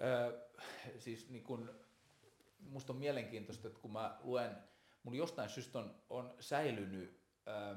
Öö, 0.03 0.49
siis 0.99 1.29
niin 1.31 1.45
kun, 1.45 1.81
musta 2.59 2.93
on 2.93 2.99
mielenkiintoista, 2.99 3.69
että 3.69 3.81
kun 3.81 3.93
mä 3.93 4.19
luen, 4.23 4.57
mun 5.03 5.15
jostain 5.15 5.49
syystä 5.49 5.79
on, 5.79 5.95
on 6.11 6.35
säilynyt 6.41 7.21
öö, 7.49 7.75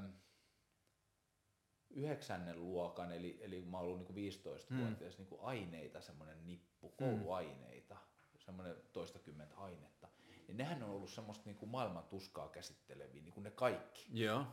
yhdeksännen 1.94 2.64
luokan, 2.64 3.12
eli, 3.12 3.40
eli 3.42 3.62
mä 3.62 3.78
oon 3.78 3.86
ollut 3.86 4.10
niin 4.10 4.34
15-vuotias, 4.34 5.18
mm. 5.18 5.26
niin 5.26 5.42
aineita, 5.42 6.02
semmoinen 6.02 6.46
nippu, 6.46 6.90
kouluaineita, 6.90 7.98
semmoinen 8.38 8.76
toistakymmentä 8.94 9.56
ainetta 9.56 10.08
niin 10.52 10.58
nehän 10.58 10.84
on 10.84 10.90
ollut 10.90 11.10
semmoista 11.10 11.50
niin 11.50 11.70
maailman 11.70 12.04
tuskaa 12.04 12.50
käsitteleviä, 12.50 13.22
niin 13.24 13.34
kuin 13.34 13.44
ne 13.44 13.52
kaikki. 13.52 14.06
Joo. 14.14 14.46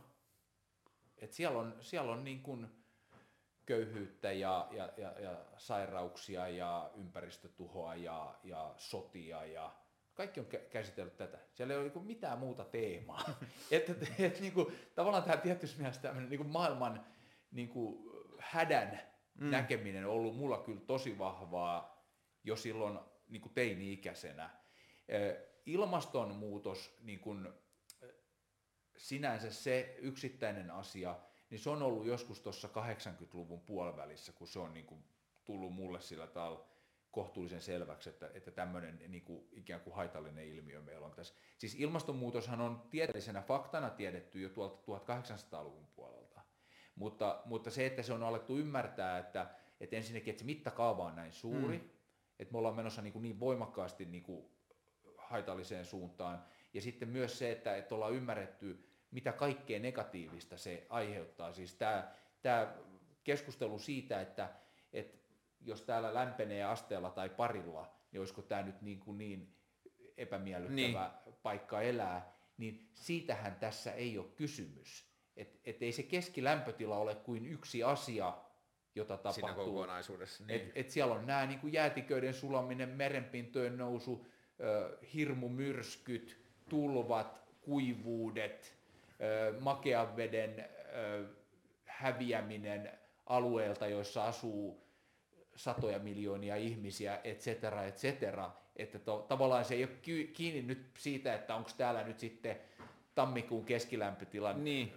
Et 1.17 1.33
siellä 1.33 1.59
on, 1.59 1.75
siellä 1.81 2.11
on 2.11 2.23
niin 2.23 2.43
kuin 2.43 2.67
köyhyyttä 3.65 4.31
ja, 4.31 4.67
ja, 4.71 4.89
ja, 4.97 5.19
ja 5.19 5.45
sairauksia 5.57 6.47
ja 6.47 6.91
ympäristötuhoa 6.95 7.95
ja, 7.95 8.39
ja 8.43 8.73
sotia 8.77 9.45
ja 9.45 9.75
kaikki 10.13 10.39
on 10.39 10.45
käsitellyt 10.71 11.17
tätä. 11.17 11.37
Siellä 11.53 11.73
ei 11.73 11.79
ole 11.79 11.91
niin 11.95 12.05
mitään 12.05 12.39
muuta 12.39 12.65
teemaa. 12.65 13.29
että 13.71 13.91
et, 14.01 14.19
et, 14.19 14.39
niin 14.39 14.53
kuin, 14.53 14.75
tavallaan 14.95 15.23
tämä 15.23 15.37
tietysti 15.37 15.77
mielessä 15.77 16.01
tämmöinen 16.01 16.29
niin 16.29 16.49
maailman 16.49 17.05
niin 17.51 17.69
kuin 17.69 18.11
hädän 18.39 18.99
mm. 19.39 19.49
näkeminen 19.49 20.05
on 20.05 20.11
ollut 20.11 20.37
mulla 20.37 20.57
kyllä 20.57 20.81
tosi 20.81 21.17
vahvaa 21.17 22.05
jo 22.43 22.55
silloin 22.55 22.99
niin 23.27 23.41
kuin 23.41 23.53
teini-ikäisenä 23.53 24.49
ilmastonmuutos 25.65 26.97
niin 27.01 27.19
kun, 27.19 27.53
sinänsä 28.97 29.51
se 29.51 29.95
yksittäinen 29.97 30.71
asia, 30.71 31.15
niin 31.49 31.59
se 31.59 31.69
on 31.69 31.81
ollut 31.81 32.05
joskus 32.05 32.41
tuossa 32.41 32.67
80-luvun 32.67 33.61
puolivälissä, 33.61 34.33
kun 34.33 34.47
se 34.47 34.59
on 34.59 34.73
niin 34.73 34.85
kuin 34.85 35.03
tullut 35.45 35.73
mulle 35.73 36.01
sillä 36.01 36.27
tavalla 36.27 36.69
kohtuullisen 37.11 37.61
selväksi, 37.61 38.09
että, 38.09 38.31
että 38.33 38.51
tämmöinen 38.51 39.03
niin 39.07 39.23
kuin, 39.23 39.47
ikään 39.51 39.81
kuin 39.81 39.95
haitallinen 39.95 40.47
ilmiö 40.47 40.81
meillä 40.81 41.05
on 41.05 41.13
tässä. 41.13 41.33
Siis 41.57 41.75
ilmastonmuutoshan 41.75 42.61
on 42.61 42.87
tieteellisenä 42.89 43.41
faktana 43.41 43.89
tiedetty 43.89 44.41
jo 44.41 44.49
tuolta 44.49 44.77
1800-luvun 44.77 45.87
puolelta, 45.87 45.98
mutta, 46.99 47.41
mutta 47.45 47.71
se, 47.71 47.85
että 47.85 48.03
se 48.03 48.13
on 48.13 48.23
alettu 48.23 48.57
ymmärtää, 48.57 49.17
että, 49.17 49.49
että 49.79 49.95
ensinnäkin, 49.95 50.31
että 50.31 50.39
se 50.39 50.45
mittakaava 50.45 51.05
on 51.05 51.15
näin 51.15 51.33
suuri, 51.33 51.77
mm. 51.77 51.89
että 52.39 52.51
me 52.51 52.57
ollaan 52.57 52.75
menossa 52.75 53.01
niin, 53.01 53.13
kuin 53.13 53.23
niin 53.23 53.39
voimakkaasti 53.39 54.05
niin 54.05 54.23
kuin 54.23 54.45
haitalliseen 55.17 55.85
suuntaan. 55.85 56.43
Ja 56.73 56.81
sitten 56.81 57.09
myös 57.09 57.39
se, 57.39 57.51
että, 57.51 57.75
että 57.75 57.95
ollaan 57.95 58.13
ymmärretty, 58.13 58.89
mitä 59.11 59.31
kaikkea 59.31 59.79
negatiivista 59.79 60.57
se 60.57 60.87
aiheuttaa. 60.89 61.53
Siis 61.53 61.73
tämä, 61.73 62.11
tämä 62.41 62.73
keskustelu 63.23 63.79
siitä, 63.79 64.21
että, 64.21 64.49
että 64.93 65.17
jos 65.61 65.81
täällä 65.81 66.13
lämpenee 66.13 66.63
asteella 66.63 67.11
tai 67.11 67.29
parilla, 67.29 67.95
niin 68.11 68.19
olisiko 68.19 68.41
tämä 68.41 68.61
nyt 68.61 68.81
niin, 68.81 68.99
kuin 68.99 69.17
niin 69.17 69.55
epämiellyttävä 70.17 71.11
niin. 71.25 71.35
paikka 71.43 71.81
elää, 71.81 72.33
niin 72.57 72.89
siitähän 72.93 73.55
tässä 73.55 73.91
ei 73.91 74.17
ole 74.17 74.27
kysymys. 74.35 75.08
Että 75.39 75.59
et 75.65 75.81
ei 75.81 75.91
se 75.91 76.03
keskilämpötila 76.03 76.97
ole 76.97 77.15
kuin 77.15 77.45
yksi 77.45 77.83
asia, 77.83 78.33
jota 78.95 79.17
tapahtuu. 79.17 79.33
Siinä 79.33 79.53
kokonaisuudessa. 79.53 80.45
Niin. 80.45 80.61
Et, 80.61 80.71
et 80.75 80.89
siellä 80.89 81.15
on 81.15 81.27
nämä 81.27 81.45
niin 81.45 81.59
kuin 81.59 81.73
jäätiköiden 81.73 82.33
sulaminen, 82.33 82.89
merenpintojen 82.89 83.77
nousu, 83.77 84.27
hirmumyrskyt, 85.13 86.41
tulvat, 86.69 87.43
kuivuudet, 87.61 88.77
makean 89.59 90.15
veden 90.15 90.69
häviäminen 91.85 92.91
alueelta, 93.25 93.87
joissa 93.87 94.25
asuu 94.25 94.83
satoja 95.55 95.99
miljoonia 95.99 96.55
ihmisiä, 96.55 97.19
et 97.23 97.39
cetera, 97.39 97.83
et 97.83 97.95
cetera. 97.95 98.51
Että 98.75 98.99
to, 98.99 99.25
tavallaan 99.27 99.65
se 99.65 99.75
ei 99.75 99.83
ole 99.83 100.27
kiinni 100.33 100.61
nyt 100.61 100.91
siitä, 100.97 101.33
että 101.35 101.55
onko 101.55 101.69
täällä 101.77 102.03
nyt 102.03 102.19
sitten 102.19 102.57
tammikuun 103.15 103.65
keskilämpötila 103.65 104.53
niin. 104.53 104.93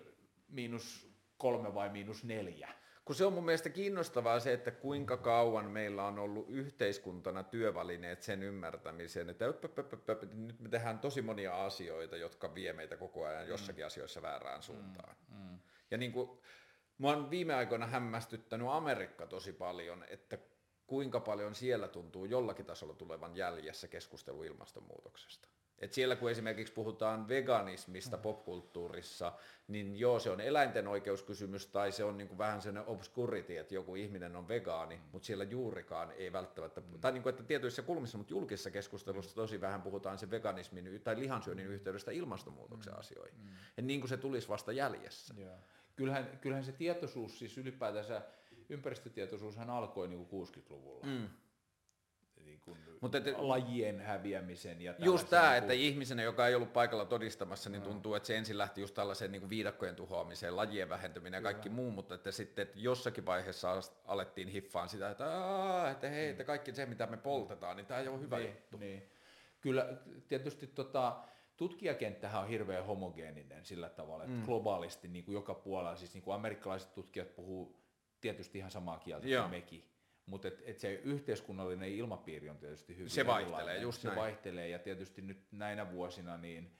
Miinus 0.52 1.12
kolme 1.36 1.74
vai 1.74 1.88
miinus 1.88 2.24
neljä. 2.24 2.68
Kun 3.04 3.16
se 3.16 3.24
on 3.24 3.32
mun 3.32 3.44
mielestä 3.44 3.70
kiinnostavaa 3.70 4.40
se, 4.40 4.52
että 4.52 4.70
kuinka 4.70 5.16
kauan 5.16 5.70
meillä 5.70 6.04
on 6.04 6.18
ollut 6.18 6.46
yhteiskuntana 6.48 7.42
työvälineet 7.42 8.22
sen 8.22 8.42
ymmärtämiseen, 8.42 9.30
että 9.30 9.44
öp, 9.44 9.64
öp, 9.64 9.78
öp, 9.78 10.10
öp, 10.10 10.22
nyt 10.34 10.60
me 10.60 10.68
tehdään 10.68 10.98
tosi 10.98 11.22
monia 11.22 11.64
asioita, 11.64 12.16
jotka 12.16 12.54
vie 12.54 12.72
meitä 12.72 12.96
koko 12.96 13.24
ajan 13.24 13.48
jossakin 13.48 13.84
mm. 13.84 13.86
asioissa 13.86 14.22
väärään 14.22 14.62
suuntaan. 14.62 15.16
Mm. 15.28 15.36
Mm. 15.36 15.58
Ja 15.90 15.98
niin 15.98 16.12
kuin, 16.12 16.38
mua 16.98 17.12
on 17.12 17.30
viime 17.30 17.54
aikoina 17.54 17.86
hämmästyttänyt 17.86 18.68
Amerikka 18.70 19.26
tosi 19.26 19.52
paljon, 19.52 20.04
että 20.08 20.38
kuinka 20.86 21.20
paljon 21.20 21.54
siellä 21.54 21.88
tuntuu 21.88 22.24
jollakin 22.24 22.66
tasolla 22.66 22.94
tulevan 22.94 23.36
jäljessä 23.36 23.88
keskustelu 23.88 24.42
ilmastonmuutoksesta. 24.42 25.48
Et 25.82 25.92
siellä 25.92 26.16
kun 26.16 26.30
esimerkiksi 26.30 26.72
puhutaan 26.72 27.28
veganismista 27.28 28.16
mm. 28.16 28.22
popkulttuurissa, 28.22 29.32
niin 29.68 29.96
joo, 29.96 30.18
se 30.18 30.30
on 30.30 30.40
eläinten 30.40 30.88
oikeuskysymys 30.88 31.66
tai 31.66 31.92
se 31.92 32.04
on 32.04 32.18
niin 32.18 32.28
kuin 32.28 32.38
vähän 32.38 32.62
sellainen 32.62 32.94
obscurity, 32.94 33.58
että 33.58 33.74
joku 33.74 33.94
ihminen 33.94 34.36
on 34.36 34.48
vegaani, 34.48 34.96
mm. 34.96 35.02
mutta 35.12 35.26
siellä 35.26 35.44
juurikaan 35.44 36.12
ei 36.12 36.32
välttämättä, 36.32 36.80
mm. 36.80 37.00
tai 37.00 37.12
niin 37.12 37.22
kuin, 37.22 37.30
että 37.30 37.42
tietyissä 37.42 37.82
kulmissa, 37.82 38.18
mutta 38.18 38.32
julkisessa 38.32 38.70
keskustelussa 38.70 39.34
tosi 39.34 39.60
vähän 39.60 39.82
puhutaan 39.82 40.18
se 40.18 40.30
veganismin 40.30 41.00
tai 41.04 41.18
lihansyönnin 41.18 41.66
yhteydestä 41.66 42.10
ilmastonmuutoksen 42.10 42.92
mm. 42.92 42.98
asioihin. 42.98 43.40
Mm. 43.40 43.48
Et 43.78 43.84
niin 43.84 44.00
kuin 44.00 44.08
se 44.08 44.16
tulisi 44.16 44.48
vasta 44.48 44.72
jäljessä. 44.72 45.34
Yeah. 45.38 45.58
Kyllähän, 45.96 46.38
kyllähän 46.40 46.64
se 46.64 46.72
tietoisuus, 46.72 47.38
siis 47.38 47.58
ylipäätänsä 47.58 48.22
ympäristötietoisuushan 48.68 49.70
alkoi 49.70 50.08
niin 50.08 50.26
kuin 50.26 50.48
60-luvulla. 50.48 51.06
Mm 51.06 51.28
kuin 52.64 52.78
Mutta 53.00 53.18
et, 53.18 53.24
lajien 53.38 54.00
häviämisen. 54.00 54.82
Ja 54.82 54.94
just 54.98 55.30
tämä, 55.30 55.42
niin 55.42 55.50
kuin... 55.50 55.58
että 55.58 55.72
ihmisenä, 55.72 56.22
joka 56.22 56.46
ei 56.46 56.54
ollut 56.54 56.72
paikalla 56.72 57.04
todistamassa, 57.04 57.70
niin 57.70 57.82
tuntuu, 57.82 58.14
että 58.14 58.26
se 58.26 58.36
ensin 58.36 58.58
lähti 58.58 58.80
just 58.80 58.94
tällaiseen 58.94 59.32
niin 59.32 59.40
kuin 59.40 59.50
viidakkojen 59.50 59.96
tuhoamiseen, 59.96 60.56
lajien 60.56 60.88
vähentyminen 60.88 61.38
ja 61.38 61.42
kaikki 61.42 61.68
muu, 61.68 61.90
mutta 61.90 62.14
että 62.14 62.32
sitten 62.32 62.62
että 62.62 62.78
jossakin 62.78 63.26
vaiheessa 63.26 63.80
alettiin 64.04 64.48
hiffaan 64.48 64.88
sitä, 64.88 65.10
että, 65.10 65.24
että 65.90 66.08
hei, 66.08 66.28
että 66.28 66.44
kaikki 66.44 66.74
se, 66.74 66.86
mitä 66.86 67.06
me 67.06 67.16
poltetaan, 67.16 67.76
niin 67.76 67.86
tämä 67.86 68.00
ei 68.00 68.08
ole 68.08 68.20
hyvä 68.20 68.38
niin, 68.38 68.48
juttu. 68.48 68.76
Niin. 68.76 69.10
Kyllä 69.60 69.86
tietysti 70.28 70.66
tota, 70.66 71.16
tutkijakenttähän 71.56 72.42
on 72.42 72.48
hirveän 72.48 72.86
homogeeninen 72.86 73.64
sillä 73.64 73.88
tavalla, 73.88 74.24
että 74.24 74.36
mm. 74.36 74.44
globaalisti 74.44 75.08
niin 75.08 75.24
kuin 75.24 75.34
joka 75.34 75.54
puolella, 75.54 75.96
siis 75.96 76.14
niin 76.14 76.22
kuin 76.22 76.34
amerikkalaiset 76.34 76.94
tutkijat 76.94 77.34
puhuu 77.34 77.82
tietysti 78.20 78.58
ihan 78.58 78.70
samaa 78.70 78.98
kieltä 78.98 79.28
Joo. 79.28 79.42
kuin 79.42 79.50
mekin, 79.50 79.84
mutta 80.26 80.48
et, 80.48 80.62
et 80.64 80.78
se 80.78 80.94
yhteiskunnallinen 80.94 81.88
ilmapiiri 81.88 82.50
on 82.50 82.58
tietysti 82.58 82.96
hyvin 82.96 83.10
Se 83.10 83.26
vaihtelee, 83.26 83.78
just 83.78 84.00
Se 84.00 84.08
näin. 84.08 84.20
vaihtelee 84.20 84.68
ja 84.68 84.78
tietysti 84.78 85.22
nyt 85.22 85.46
näinä 85.52 85.90
vuosina 85.90 86.36
niin, 86.36 86.76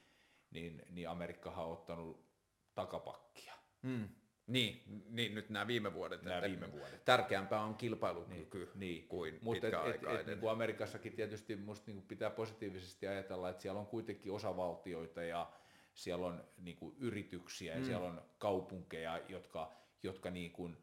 niin, 0.51 0.83
niin 0.91 1.09
Amerikkahan 1.09 1.65
on 1.65 1.73
ottanut 1.73 2.27
takapakkia. 2.75 3.55
Hmm. 3.83 4.09
Niin, 4.47 4.83
niin, 5.09 5.35
nyt 5.35 5.51
nämä 5.51 5.67
viime 5.67 5.95
vuodet. 5.95 6.23
Nämä 6.23 6.43
viime 6.43 6.73
vuodet. 6.73 7.05
Tärkeämpää 7.05 7.61
on 7.61 7.75
kilpailukyky 7.75 8.59
niin, 8.59 8.71
niin. 8.75 9.09
kuin 9.09 9.39
Mutta 9.43 9.67
et, 9.67 9.75
et, 9.75 10.21
et, 10.21 10.27
niin 10.27 10.51
Amerikassakin 10.51 11.13
tietysti 11.13 11.57
musta 11.57 11.91
niin 11.91 12.03
pitää 12.03 12.31
positiivisesti 12.31 13.07
ajatella, 13.07 13.51
että 13.51 13.63
siellä 13.63 13.81
on 13.81 13.87
kuitenkin 13.87 14.33
osavaltioita 14.33 15.23
ja 15.23 15.53
siellä 15.95 16.27
on 16.27 16.45
niin 16.59 16.77
kuin 16.77 16.97
yrityksiä 16.99 17.75
ja 17.75 17.81
mm. 17.81 17.87
siellä 17.87 18.07
on 18.07 18.23
kaupunkeja, 18.39 19.21
jotka, 19.29 19.73
jotka 20.03 20.31
niin 20.31 20.53
kuin, 20.53 20.77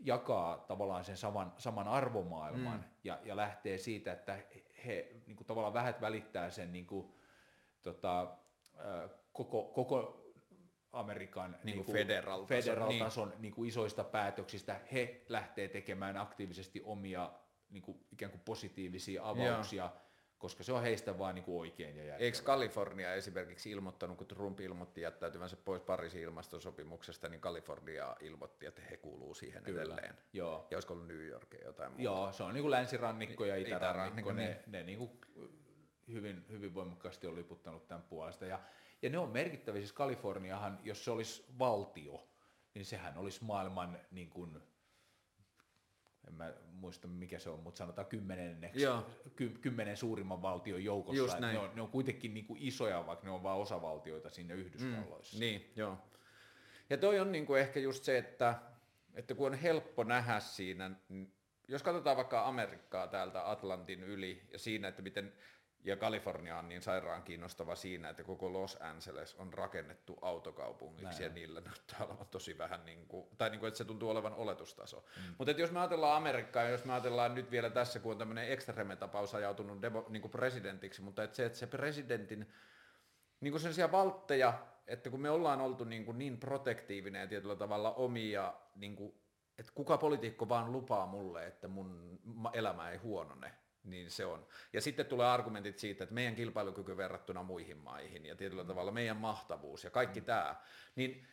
jakaa 0.00 0.58
tavallaan 0.58 1.04
sen 1.04 1.16
saman, 1.16 1.52
saman 1.58 1.88
arvomaailman 1.88 2.78
mm. 2.78 2.84
ja, 3.04 3.18
ja 3.24 3.36
lähtee 3.36 3.78
siitä, 3.78 4.12
että 4.12 4.38
he 4.86 5.16
niin 5.26 5.36
kuin 5.36 5.46
tavallaan 5.46 5.74
vähät 5.74 6.00
välittää 6.00 6.50
sen 6.50 6.72
niin 6.72 6.86
kuin, 6.86 7.12
tota, 7.82 8.36
koko, 9.32 9.64
koko 9.64 10.24
Amerikan 10.92 11.56
niin 11.64 11.84
kuin 11.84 11.96
federal, 11.96 12.46
federal 12.46 12.98
tason 12.98 13.28
niin. 13.28 13.42
Niin 13.42 13.54
kuin 13.54 13.68
isoista 13.68 14.04
päätöksistä. 14.04 14.80
He 14.92 15.22
lähtee 15.28 15.68
tekemään 15.68 16.16
aktiivisesti 16.16 16.82
omia 16.84 17.30
niin 17.70 17.82
kuin, 17.82 18.04
ikään 18.12 18.30
kuin 18.30 18.42
positiivisia 18.44 19.28
avauksia. 19.28 19.84
Joo 19.84 20.09
koska 20.40 20.62
se 20.62 20.72
on 20.72 20.82
heistä 20.82 21.18
vaan 21.18 21.34
niin 21.34 21.44
kuin 21.44 21.60
oikein 21.60 21.96
ja 21.96 22.04
järkevää. 22.04 22.26
Eikö 22.26 22.38
Kalifornia 22.44 23.14
esimerkiksi 23.14 23.70
ilmoittanut, 23.70 24.18
kun 24.18 24.26
Trump 24.26 24.60
ilmoitti 24.60 25.00
jättäytyvänsä 25.00 25.56
pois 25.56 25.82
Pariisin 25.82 26.22
ilmastosopimuksesta, 26.22 27.28
niin 27.28 27.40
Kalifornia 27.40 28.16
ilmoitti, 28.20 28.66
että 28.66 28.82
he 28.90 28.96
kuuluu 28.96 29.34
siihen 29.34 29.62
Kyllä. 29.62 29.82
edelleen. 29.82 30.14
Joo. 30.32 30.66
Ja 30.70 30.76
olisiko 30.76 30.94
ollut 30.94 31.08
New 31.08 31.26
York 31.26 31.54
ja 31.54 31.64
jotain 31.64 31.90
muuta? 31.90 32.02
Joo, 32.02 32.32
se 32.32 32.42
on 32.42 32.54
niin 32.54 32.62
kuin 32.62 32.70
länsirannikko 32.70 33.44
ja 33.44 33.56
itärannikko, 33.56 34.32
ne, 34.32 34.46
niin. 34.46 34.56
ne 34.66 34.82
niin 34.82 34.98
kuin 34.98 35.20
hyvin, 36.12 36.44
hyvin 36.50 36.74
voimakkaasti 36.74 37.26
on 37.26 37.36
liputtanut 37.36 37.88
tämän 37.88 38.02
puolesta. 38.02 38.46
Ja, 38.46 38.60
ja 39.02 39.10
ne 39.10 39.18
on 39.18 39.28
merkittäviä, 39.28 39.80
siis 39.80 39.92
Kaliforniahan, 39.92 40.78
jos 40.82 41.04
se 41.04 41.10
olisi 41.10 41.44
valtio, 41.58 42.28
niin 42.74 42.84
sehän 42.84 43.18
olisi 43.18 43.44
maailman 43.44 43.98
niin 44.10 44.30
kuin, 44.30 44.62
en 46.30 46.36
mä 46.36 46.54
muista 46.72 47.08
mikä 47.08 47.38
se 47.38 47.50
on, 47.50 47.60
mutta 47.60 47.78
sanotaan 47.78 48.06
kymmenenneksi, 48.06 48.86
ky, 49.36 49.48
kymmenen 49.48 49.96
suurimman 49.96 50.42
valtion 50.42 50.84
joukossa. 50.84 51.40
Ne, 51.40 51.58
on, 51.58 51.70
ne 51.74 51.82
on 51.82 51.88
kuitenkin 51.88 52.34
niin 52.34 52.46
kuin 52.46 52.62
isoja, 52.62 53.06
vaikka 53.06 53.26
ne 53.26 53.30
on 53.30 53.42
vain 53.42 53.60
osavaltioita 53.60 54.30
sinne 54.30 54.54
Yhdysvalloissa. 54.54 55.38
Niin, 55.38 55.72
joo. 55.76 55.98
Ja 56.90 56.96
toi 56.96 57.20
on 57.20 57.32
niinku 57.32 57.54
ehkä 57.54 57.80
just 57.80 58.04
se, 58.04 58.18
että, 58.18 58.54
että 59.14 59.34
kun 59.34 59.46
on 59.46 59.54
helppo 59.54 60.04
nähdä 60.04 60.40
siinä, 60.40 60.90
jos 61.68 61.82
katsotaan 61.82 62.16
vaikka 62.16 62.46
Amerikkaa 62.46 63.06
täältä 63.06 63.50
Atlantin 63.50 64.02
yli 64.02 64.42
ja 64.52 64.58
siinä, 64.58 64.88
että 64.88 65.02
miten, 65.02 65.32
ja 65.84 65.96
Kalifornia 65.96 66.58
on 66.58 66.68
niin 66.68 66.82
sairaan 66.82 67.22
kiinnostava 67.22 67.74
siinä, 67.74 68.08
että 68.08 68.24
koko 68.24 68.52
Los 68.52 68.78
Angeles 68.80 69.34
on 69.34 69.54
rakennettu 69.54 70.18
autokaupungiksi 70.22 71.04
Näin 71.04 71.22
ja 71.22 71.28
niillä 71.28 71.60
näyttää 71.60 71.98
olevan 72.06 72.26
tosi 72.26 72.58
vähän, 72.58 72.84
niin 72.84 73.06
kuin, 73.06 73.26
tai 73.38 73.50
niin 73.50 73.60
kuin, 73.60 73.68
että 73.68 73.78
se 73.78 73.84
tuntuu 73.84 74.10
olevan 74.10 74.34
oletustaso. 74.34 75.04
Mm. 75.16 75.34
Mutta 75.38 75.50
jos 75.50 75.72
me 75.72 75.80
ajatellaan 75.80 76.16
Amerikkaa, 76.16 76.62
ja 76.62 76.70
jos 76.70 76.84
me 76.84 76.92
ajatellaan 76.92 77.34
nyt 77.34 77.50
vielä 77.50 77.70
tässä, 77.70 78.00
kun 78.00 78.12
on 78.12 78.18
tämmöinen 78.18 78.52
ekstreme-tapaus 78.52 79.34
ajautunut 79.34 79.82
demo, 79.82 80.06
niin 80.08 80.22
kuin 80.22 80.32
presidentiksi, 80.32 81.02
mutta 81.02 81.22
että 81.22 81.36
se, 81.36 81.46
että 81.46 81.58
se 81.58 81.66
presidentin 81.66 82.52
niin 83.40 83.52
kuin 83.52 83.60
sellaisia 83.60 83.92
valtteja, 83.92 84.66
että 84.86 85.10
kun 85.10 85.20
me 85.20 85.30
ollaan 85.30 85.60
oltu 85.60 85.84
niin, 85.84 86.04
kuin 86.04 86.18
niin 86.18 86.38
protektiivinen 86.38 87.20
ja 87.20 87.26
tietyllä 87.26 87.56
tavalla 87.56 87.92
omia, 87.92 88.54
niin 88.74 88.96
kuin, 88.96 89.14
että 89.58 89.72
kuka 89.74 89.98
poliitikko 89.98 90.48
vaan 90.48 90.72
lupaa 90.72 91.06
mulle, 91.06 91.46
että 91.46 91.68
mun 91.68 92.20
elämä 92.52 92.90
ei 92.90 92.96
huonone, 92.96 93.52
niin 93.84 94.10
se 94.10 94.26
on. 94.26 94.46
Ja 94.72 94.80
sitten 94.80 95.06
tulee 95.06 95.26
argumentit 95.26 95.78
siitä, 95.78 96.04
että 96.04 96.14
meidän 96.14 96.36
kilpailukyky 96.36 96.96
verrattuna 96.96 97.42
muihin 97.42 97.78
maihin 97.78 98.26
ja 98.26 98.36
tietyllä 98.36 98.64
tavalla 98.64 98.92
meidän 98.92 99.16
mahtavuus 99.16 99.84
ja 99.84 99.90
kaikki 99.90 100.20
tämä, 100.20 100.56
niin 100.96 101.26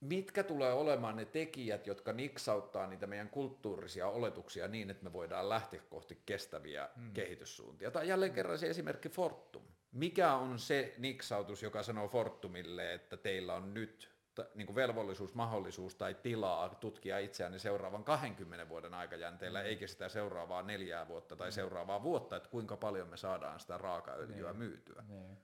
mitkä 0.00 0.42
tulee 0.42 0.72
olemaan 0.72 1.16
ne 1.16 1.24
tekijät, 1.24 1.86
jotka 1.86 2.12
niksauttaa 2.12 2.86
niitä 2.86 3.06
meidän 3.06 3.28
kulttuurisia 3.28 4.08
oletuksia 4.08 4.68
niin, 4.68 4.90
että 4.90 5.04
me 5.04 5.12
voidaan 5.12 5.48
lähteä 5.48 5.80
kohti 5.90 6.22
kestäviä 6.26 6.88
mm. 6.96 7.12
kehityssuuntia. 7.12 7.90
Tai 7.90 8.08
jälleen 8.08 8.32
kerran 8.32 8.58
se 8.58 8.66
esimerkki 8.66 9.08
Fortum. 9.08 9.62
Mikä 9.92 10.34
on 10.34 10.58
se 10.58 10.94
niksautus, 10.98 11.62
joka 11.62 11.82
sanoo 11.82 12.08
Fortumille, 12.08 12.94
että 12.94 13.16
teillä 13.16 13.54
on 13.54 13.74
nyt 13.74 14.11
niin 14.54 14.66
kuin 14.66 14.76
velvollisuus, 14.76 15.34
mahdollisuus 15.34 15.94
tai 15.94 16.14
tilaa 16.14 16.68
tutkia 16.68 17.18
itseään 17.18 17.60
seuraavan 17.60 18.04
20 18.04 18.68
vuoden 18.68 18.94
aikajänteellä, 18.94 19.60
mm. 19.60 19.66
eikä 19.66 19.86
sitä 19.86 20.08
seuraavaa 20.08 20.62
neljää 20.62 21.08
vuotta 21.08 21.36
tai 21.36 21.52
seuraavaa 21.52 22.02
vuotta, 22.02 22.36
että 22.36 22.48
kuinka 22.48 22.76
paljon 22.76 23.08
me 23.08 23.16
saadaan 23.16 23.60
sitä 23.60 23.78
raakaöljyä 23.78 24.52
myytyä. 24.52 25.04
Niin. 25.08 25.38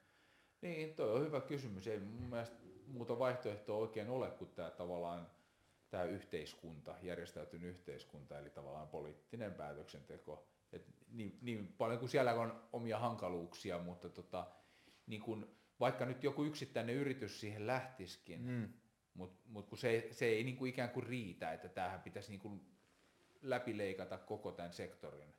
niin, 0.60 0.94
toi 0.94 1.12
on 1.12 1.20
hyvä 1.20 1.40
kysymys. 1.40 1.86
Ei 1.86 2.00
mun 2.00 2.30
mielestä 2.30 2.56
muuta 2.86 3.18
vaihtoehtoa 3.18 3.76
oikein 3.76 4.10
ole 4.10 4.30
kuin 4.30 4.50
tämä 4.50 4.70
tavallaan 4.70 5.30
tämä 5.90 6.04
yhteiskunta, 6.04 6.94
järjestäytynyt 7.02 7.70
yhteiskunta, 7.70 8.38
eli 8.38 8.50
tavallaan 8.50 8.88
poliittinen 8.88 9.54
päätöksenteko. 9.54 10.46
Et 10.72 10.86
niin, 11.12 11.38
niin 11.42 11.74
paljon 11.78 11.98
kuin 11.98 12.08
siellä 12.08 12.34
on 12.34 12.62
omia 12.72 12.98
hankaluuksia, 12.98 13.78
mutta 13.78 14.08
tota, 14.08 14.46
niin 15.06 15.22
kun, 15.22 15.57
vaikka 15.80 16.04
nyt 16.04 16.24
joku 16.24 16.44
yksittäinen 16.44 16.94
yritys 16.94 17.40
siihen 17.40 17.66
lähtiskin, 17.66 18.42
mm. 18.42 18.72
mutta 19.14 19.48
mut 19.48 19.68
kun 19.68 19.78
se, 19.78 20.08
se 20.10 20.26
ei 20.26 20.44
niin 20.44 20.56
kuin 20.56 20.68
ikään 20.68 20.90
kuin 20.90 21.06
riitä, 21.06 21.52
että 21.52 21.68
tämähän 21.68 22.02
pitäisi 22.02 22.30
niin 22.30 22.40
kuin 22.40 22.60
läpileikata 23.42 24.18
koko 24.18 24.52
tämän 24.52 24.72
sektorin. 24.72 25.34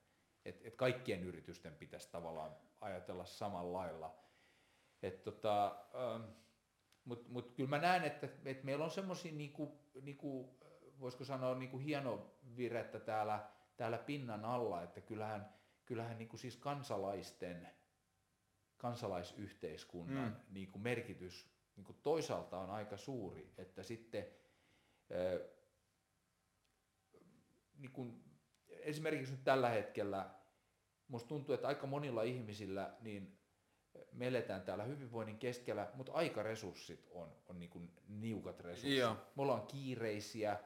Et, 0.45 0.61
et 0.65 0.75
kaikkien 0.75 1.23
yritysten 1.23 1.75
pitäisi 1.75 2.11
tavallaan 2.11 2.55
ajatella 2.81 3.25
samalla 3.25 3.77
lailla. 3.79 4.19
Et 5.03 5.23
tota, 5.23 5.85
ähm, 5.95 6.31
Mutta 7.05 7.29
mut 7.29 7.51
kyllä 7.51 7.69
mä 7.69 7.77
näen, 7.77 8.03
että, 8.03 8.29
että 8.45 8.65
meillä 8.65 8.85
on 8.85 8.91
semmoisia, 8.91 9.31
niinku, 9.31 9.79
niinku, 10.01 10.57
voisiko 10.99 11.23
sanoa, 11.23 11.55
niinku 11.55 11.77
hieno 11.77 12.35
virettä 12.57 12.99
täällä, 12.99 13.49
täällä 13.77 13.97
pinnan 13.97 14.45
alla, 14.45 14.83
että 14.83 15.01
kyllähän, 15.01 15.53
kyllähän 15.85 16.17
niinku 16.17 16.37
siis 16.37 16.57
kansalaisten, 16.57 17.69
kansalaisyhteiskunnan 18.79 20.29
mm. 20.29 20.53
niinku 20.53 20.79
merkitys 20.79 21.49
niinku 21.75 21.93
toisaalta 21.93 22.59
on 22.59 22.69
aika 22.69 22.97
suuri, 22.97 23.53
että 23.57 23.83
sitten 23.83 24.27
niin 27.77 27.91
kun, 27.91 28.23
esimerkiksi 28.69 29.33
nyt 29.33 29.43
tällä 29.43 29.69
hetkellä 29.69 30.29
musta 31.07 31.27
tuntuu, 31.27 31.55
että 31.55 31.67
aika 31.67 31.87
monilla 31.87 32.23
ihmisillä 32.23 32.93
niin 33.01 33.39
me 34.11 34.27
eletään 34.27 34.61
täällä 34.61 34.83
hyvinvoinnin 34.83 35.37
keskellä, 35.37 35.91
mutta 35.93 36.11
aikaresurssit 36.11 37.07
on, 37.11 37.35
on 37.47 37.59
niin 37.59 37.69
kuin 37.69 37.91
niukat 38.07 38.59
resurssit. 38.59 38.97
Joo. 38.97 39.13
Me 39.35 39.41
ollaan 39.41 39.67
kiireisiä, 39.67 40.59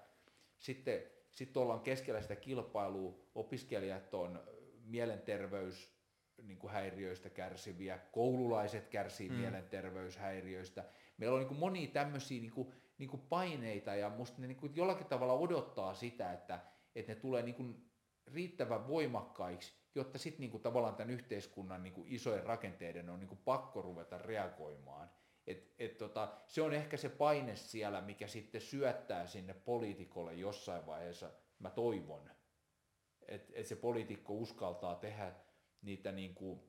sitten, 0.59 1.03
sitten 1.31 1.61
ollaan 1.61 1.81
keskellä 1.81 2.21
sitä 2.21 2.35
kilpailua, 2.35 3.19
opiskelijat 3.35 4.13
on 4.13 4.43
mielenterveys 4.85 5.92
niin 6.41 6.57
kuin 6.57 6.73
häiriöistä 6.73 7.29
kärsiviä, 7.29 7.99
koululaiset 8.11 8.87
kärsii 8.87 9.29
mm. 9.29 9.35
mielenterveyshäiriöistä. 9.35 10.85
Meillä 11.17 11.33
on 11.33 11.39
niin 11.39 11.47
kuin 11.47 11.59
monia 11.59 11.87
tämmöisiä 11.87 12.41
niin 12.41 12.51
kuin, 12.51 12.73
niin 12.97 13.09
kuin 13.09 13.21
paineita 13.21 13.95
ja 13.95 14.09
musta 14.09 14.41
ne 14.41 14.47
niin 14.47 14.57
kuin 14.57 14.75
jollakin 14.75 15.07
tavalla 15.07 15.33
odottaa 15.33 15.93
sitä, 15.93 16.33
että, 16.33 16.59
että 16.95 17.11
ne 17.11 17.19
tulee 17.19 17.43
niin 17.43 17.55
kuin 17.55 17.91
riittävän 18.27 18.87
voimakkaiksi, 18.87 19.73
jotta 19.95 20.17
sitten 20.17 20.41
niinku 20.41 20.59
tavallaan 20.59 20.95
tämän 20.95 21.13
yhteiskunnan 21.13 21.83
niinku 21.83 22.03
isojen 22.07 22.43
rakenteiden 22.43 23.09
on 23.09 23.19
niinku 23.19 23.35
pakko 23.35 23.81
ruveta 23.81 24.17
reagoimaan. 24.17 25.09
Et, 25.47 25.73
et 25.79 25.97
tota, 25.97 26.33
se 26.47 26.61
on 26.61 26.73
ehkä 26.73 26.97
se 26.97 27.09
paine 27.09 27.55
siellä, 27.55 28.01
mikä 28.01 28.27
sitten 28.27 28.61
syöttää 28.61 29.27
sinne 29.27 29.53
poliitikolle 29.53 30.33
jossain 30.33 30.85
vaiheessa, 30.85 31.31
mä 31.59 31.69
toivon, 31.69 32.31
että 33.27 33.53
et 33.55 33.67
se 33.67 33.75
poliitikko 33.75 34.33
uskaltaa 34.33 34.95
tehdä 34.95 35.31
niitä 35.83 36.11
niinku 36.11 36.63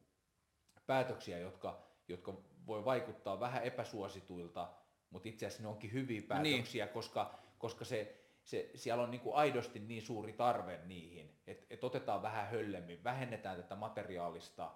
päätöksiä, 0.87 1.39
jotka, 1.39 1.83
jotka 2.09 2.43
voi 2.67 2.85
vaikuttaa 2.85 3.41
vähän 3.41 3.63
epäsuosituilta, 3.63 4.73
mutta 5.11 5.29
itse 5.29 5.47
asiassa 5.47 5.63
ne 5.63 5.69
onkin 5.69 5.93
hyviä 5.93 6.23
päätöksiä, 6.29 6.85
niin. 6.85 6.95
koska, 6.95 7.39
koska 7.59 7.85
se, 7.85 8.25
se, 8.45 8.71
siellä 8.75 9.03
on 9.03 9.11
niinku 9.11 9.33
aidosti 9.33 9.79
niin 9.79 10.03
suuri 10.03 10.33
tarve 10.33 10.81
niihin, 10.85 11.41
että 11.47 11.67
et 11.71 11.85
otetaan 11.85 12.23
vähän 12.23 12.49
höllemmin, 12.51 13.05
vähennetään 13.05 13.57
tätä 13.57 13.77
materiaalista 13.77 14.75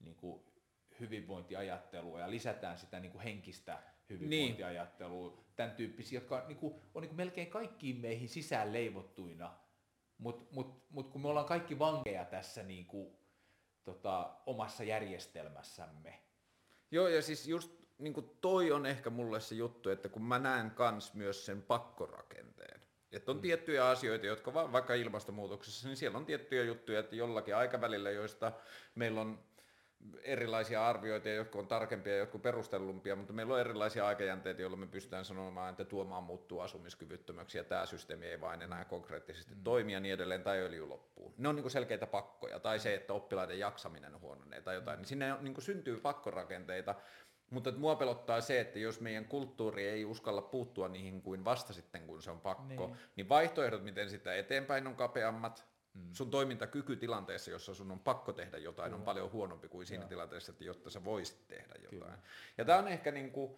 niinku 0.00 0.54
hyvinvointiajattelua 1.00 2.20
ja 2.20 2.30
lisätään 2.30 2.78
sitä 2.78 3.00
niinku 3.00 3.18
henkistä 3.18 3.82
hyvinvointiajattelua, 4.10 5.28
niin. 5.28 5.44
tämän 5.56 5.76
tyyppisiä, 5.76 6.16
jotka 6.16 6.44
niinku, 6.46 6.80
on 6.94 7.02
niinku 7.02 7.16
melkein 7.16 7.50
kaikkiin 7.50 7.96
meihin 7.96 8.28
sisään 8.28 8.72
leivottuina, 8.72 9.54
mutta 10.18 10.44
mut, 10.54 10.90
mut 10.90 11.10
kun 11.10 11.20
me 11.22 11.28
ollaan 11.28 11.46
kaikki 11.46 11.78
vankeja 11.78 12.24
tässä 12.24 12.62
niinku, 12.62 13.18
tota, 13.84 14.30
omassa 14.46 14.84
järjestelmässämme. 14.84 16.22
Joo, 16.90 17.08
ja 17.08 17.22
siis 17.22 17.46
just 17.46 17.72
niin 17.98 18.14
kuin 18.14 18.30
toi 18.40 18.72
on 18.72 18.86
ehkä 18.86 19.10
mulle 19.10 19.40
se 19.40 19.54
juttu, 19.54 19.90
että 19.90 20.08
kun 20.08 20.22
mä 20.22 20.38
näen 20.38 20.70
kans 20.70 21.14
myös 21.14 21.46
sen 21.46 21.62
pakkorakenteen. 21.62 22.80
Että 23.12 23.30
on 23.30 23.36
mm. 23.36 23.40
tiettyjä 23.40 23.88
asioita, 23.88 24.26
jotka 24.26 24.54
va- 24.54 24.72
vaikka 24.72 24.94
ilmastonmuutoksessa, 24.94 25.88
niin 25.88 25.96
siellä 25.96 26.18
on 26.18 26.26
tiettyjä 26.26 26.64
juttuja, 26.64 27.00
että 27.00 27.16
jollakin 27.16 27.56
aikavälillä, 27.56 28.10
joista 28.10 28.52
meillä 28.94 29.20
on 29.20 29.44
erilaisia 30.22 30.86
arvioita, 30.86 31.28
jotka 31.28 31.58
on 31.58 31.66
tarkempia 31.66 32.12
ja 32.12 32.18
jotkut 32.18 32.42
perustellumpia, 32.42 33.16
mutta 33.16 33.32
meillä 33.32 33.54
on 33.54 33.60
erilaisia 33.60 34.06
aikajänteitä, 34.06 34.62
jolloin 34.62 34.80
me 34.80 34.86
pystytään 34.86 35.24
sanomaan, 35.24 35.70
että 35.70 35.84
tuomaan 35.84 36.24
muuttuu 36.24 36.60
asumiskyvyttömäksi 36.60 37.58
ja 37.58 37.64
tämä 37.64 37.86
systeemi 37.86 38.26
ei 38.26 38.40
vain 38.40 38.62
enää 38.62 38.84
konkreettisesti 38.84 39.54
mm. 39.54 39.62
toimi 39.64 39.92
ja 39.92 40.00
niin 40.00 40.14
edelleen, 40.14 40.42
tai 40.42 40.58
öljy 40.58 40.86
loppuu. 40.86 41.34
Ne 41.38 41.48
on 41.48 41.56
niin 41.56 41.70
selkeitä 41.70 42.06
pakkoja, 42.06 42.60
tai 42.60 42.78
se, 42.78 42.94
että 42.94 43.12
oppilaiden 43.12 43.58
jaksaminen 43.58 44.20
huononee 44.20 44.60
tai 44.60 44.74
jotain, 44.74 44.98
niin 44.98 45.06
sinne 45.06 45.36
niin 45.40 45.62
syntyy 45.62 45.96
pakkorakenteita, 45.96 46.94
mutta 47.50 47.70
että 47.70 47.80
mua 47.80 47.96
pelottaa 47.96 48.40
se, 48.40 48.60
että 48.60 48.78
jos 48.78 49.00
meidän 49.00 49.24
kulttuuri 49.24 49.88
ei 49.88 50.04
uskalla 50.04 50.42
puuttua 50.42 50.88
niihin 50.88 51.22
kuin 51.22 51.44
vasta 51.44 51.72
sitten, 51.72 52.06
kun 52.06 52.22
se 52.22 52.30
on 52.30 52.40
pakko, 52.40 52.86
niin, 52.86 52.96
niin 53.16 53.28
vaihtoehdot, 53.28 53.84
miten 53.84 54.10
sitä 54.10 54.34
eteenpäin 54.34 54.86
on 54.86 54.96
kapeammat, 54.96 55.73
mm. 55.94 56.08
sun 56.12 56.30
toimintakyky 56.30 56.96
tilanteessa, 56.96 57.50
jossa 57.50 57.74
sun 57.74 57.90
on 57.90 58.00
pakko 58.00 58.32
tehdä 58.32 58.58
jotain, 58.58 58.90
Kyllä. 58.90 58.98
on 59.00 59.04
paljon 59.04 59.32
huonompi 59.32 59.68
kuin 59.68 59.86
siinä 59.86 60.02
Joo. 60.02 60.08
tilanteessa, 60.08 60.52
että 60.52 60.64
jotta 60.64 60.90
sä 60.90 61.04
voisit 61.04 61.48
tehdä 61.48 61.74
jotain. 61.74 61.90
Kyllä. 61.90 62.18
Ja 62.58 62.64
tämä 62.64 62.78
on 62.78 62.88
ehkä 62.88 63.10
niin 63.10 63.30
kuin, 63.30 63.56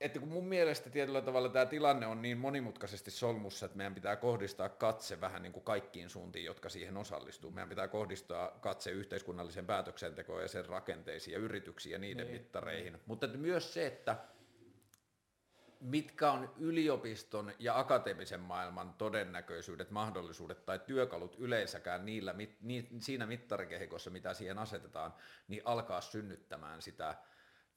että 0.00 0.18
kun 0.18 0.28
mun 0.28 0.46
mielestä 0.46 0.90
tietyllä 0.90 1.22
tavalla 1.22 1.48
tämä 1.48 1.66
tilanne 1.66 2.06
on 2.06 2.22
niin 2.22 2.38
monimutkaisesti 2.38 3.10
solmussa, 3.10 3.66
että 3.66 3.76
meidän 3.76 3.94
pitää 3.94 4.16
kohdistaa 4.16 4.68
katse 4.68 5.20
vähän 5.20 5.42
niin 5.42 5.52
kuin 5.52 5.64
kaikkiin 5.64 6.10
suuntiin, 6.10 6.44
jotka 6.44 6.68
siihen 6.68 6.96
osallistuu. 6.96 7.50
Meidän 7.50 7.68
pitää 7.68 7.88
kohdistaa 7.88 8.50
katse 8.60 8.90
yhteiskunnalliseen 8.90 9.66
päätöksentekoon 9.66 10.42
ja 10.42 10.48
sen 10.48 10.66
rakenteisiin 10.66 11.32
ja 11.32 11.38
yrityksiin 11.38 11.92
ja 11.92 11.98
niiden 11.98 12.26
niin. 12.26 12.36
mittareihin. 12.36 13.00
Mutta 13.06 13.26
että 13.26 13.38
myös 13.38 13.74
se, 13.74 13.86
että 13.86 14.16
mitkä 15.82 16.32
on 16.32 16.54
yliopiston 16.56 17.52
ja 17.58 17.78
akateemisen 17.78 18.40
maailman 18.40 18.94
todennäköisyydet, 18.94 19.90
mahdollisuudet 19.90 20.66
tai 20.66 20.78
työkalut 20.78 21.36
yleensäkään 21.38 22.04
niillä, 22.06 22.34
ni, 22.60 22.88
siinä 22.98 23.26
mittarikehikossa, 23.26 24.10
mitä 24.10 24.34
siihen 24.34 24.58
asetetaan, 24.58 25.14
niin 25.48 25.62
alkaa 25.64 26.00
synnyttämään 26.00 26.82
sitä 26.82 27.14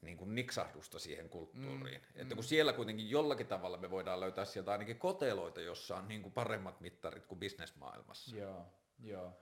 niin 0.02 0.18
kuin 0.18 0.36
niksahdusta 0.36 1.00
siihen 1.00 1.30
kulttuuriin. 1.30 2.02
Mm, 2.02 2.22
että 2.22 2.36
kun 2.36 2.44
mm. 2.44 2.48
siellä 2.48 2.74
kuitenkin 2.74 3.10
jollakin 3.10 3.48
tavalla 3.48 3.78
me 3.78 3.92
voidaan 3.92 4.20
löytää 4.20 4.46
sieltä 4.46 4.72
ainakin 4.72 5.00
koteloita, 5.00 5.62
jossa 5.62 5.98
on 5.98 6.08
niin 6.08 6.22
kuin 6.22 6.34
paremmat 6.34 6.82
mittarit 6.82 7.26
kuin 7.26 7.40
bisnesmaailmassa. 7.40 8.36
Joo, 8.36 8.66
joo. 9.04 9.38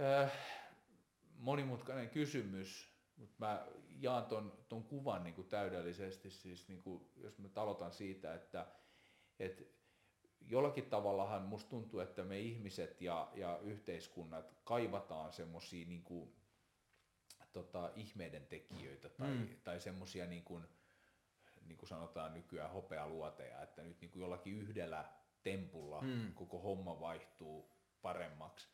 Äh, 0.00 0.32
monimutkainen 1.38 2.10
kysymys, 2.10 2.89
mutta 3.20 3.36
mä 3.38 3.66
jaan 4.00 4.24
ton, 4.26 4.52
ton 4.68 4.84
kuvan 4.84 5.24
niin 5.24 5.34
kuin 5.34 5.48
täydellisesti, 5.48 6.30
siis 6.30 6.68
niin 6.68 6.82
kuin, 6.82 7.10
jos 7.16 7.38
mä 7.38 7.48
aloitan 7.56 7.92
siitä, 7.92 8.34
että, 8.34 8.66
että 9.38 9.64
jollakin 10.40 10.84
tavallahan 10.84 11.42
musta 11.42 11.70
tuntuu, 11.70 12.00
että 12.00 12.22
me 12.22 12.38
ihmiset 12.38 13.00
ja, 13.00 13.30
ja 13.34 13.58
yhteiskunnat 13.58 14.54
kaivataan 14.64 15.32
semmoisia 15.32 15.86
niin 15.86 16.02
kuin, 16.02 16.34
tota, 17.52 17.90
ihmeiden 17.96 18.46
tekijöitä 18.46 19.08
tai, 19.08 19.28
mm. 19.28 19.48
tai 19.64 19.80
semmoisia 19.80 20.26
niin 20.26 20.44
kuin, 20.44 20.64
niin 21.66 21.78
kuin 21.78 21.88
sanotaan 21.88 22.34
nykyään 22.34 22.70
hopealuoteja, 22.70 23.62
että 23.62 23.82
nyt 23.82 24.00
niin 24.00 24.10
kuin 24.10 24.20
jollakin 24.20 24.58
yhdellä 24.58 25.04
tempulla 25.42 26.00
mm. 26.00 26.34
koko 26.34 26.58
homma 26.58 27.00
vaihtuu 27.00 27.70
paremmaksi. 28.02 28.68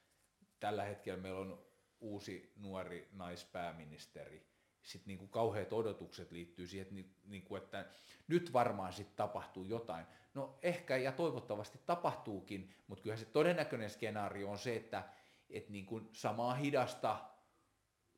Tällä 0.61 0.85
hetkellä 0.85 1.23
meillä 1.23 1.41
on 1.41 1.66
uusi 2.01 2.53
nuori 2.57 3.09
naispääministeri, 3.13 4.47
sitten 4.83 5.09
niin 5.09 5.19
kuin 5.19 5.29
kauheat 5.29 5.73
odotukset 5.73 6.33
liittyy 6.33 6.67
siihen, 6.67 6.99
että, 6.99 7.19
niin 7.25 7.43
kuin, 7.43 7.63
että 7.63 7.87
nyt 8.29 8.53
varmaan 8.53 8.93
sitten 8.93 9.17
tapahtuu 9.17 9.65
jotain. 9.65 10.07
No 10.35 10.59
ehkä 10.63 10.97
ja 10.97 11.13
toivottavasti 11.13 11.81
tapahtuukin, 11.87 12.75
mutta 12.87 13.03
kyllähän 13.03 13.25
se 13.25 13.31
todennäköinen 13.31 13.91
skenaario 13.91 14.51
on 14.51 14.59
se, 14.59 14.77
että, 14.77 15.03
että 15.51 15.73
niin 15.73 15.87
kuin 15.87 16.09
samaa 16.13 16.55
hidasta 16.55 17.19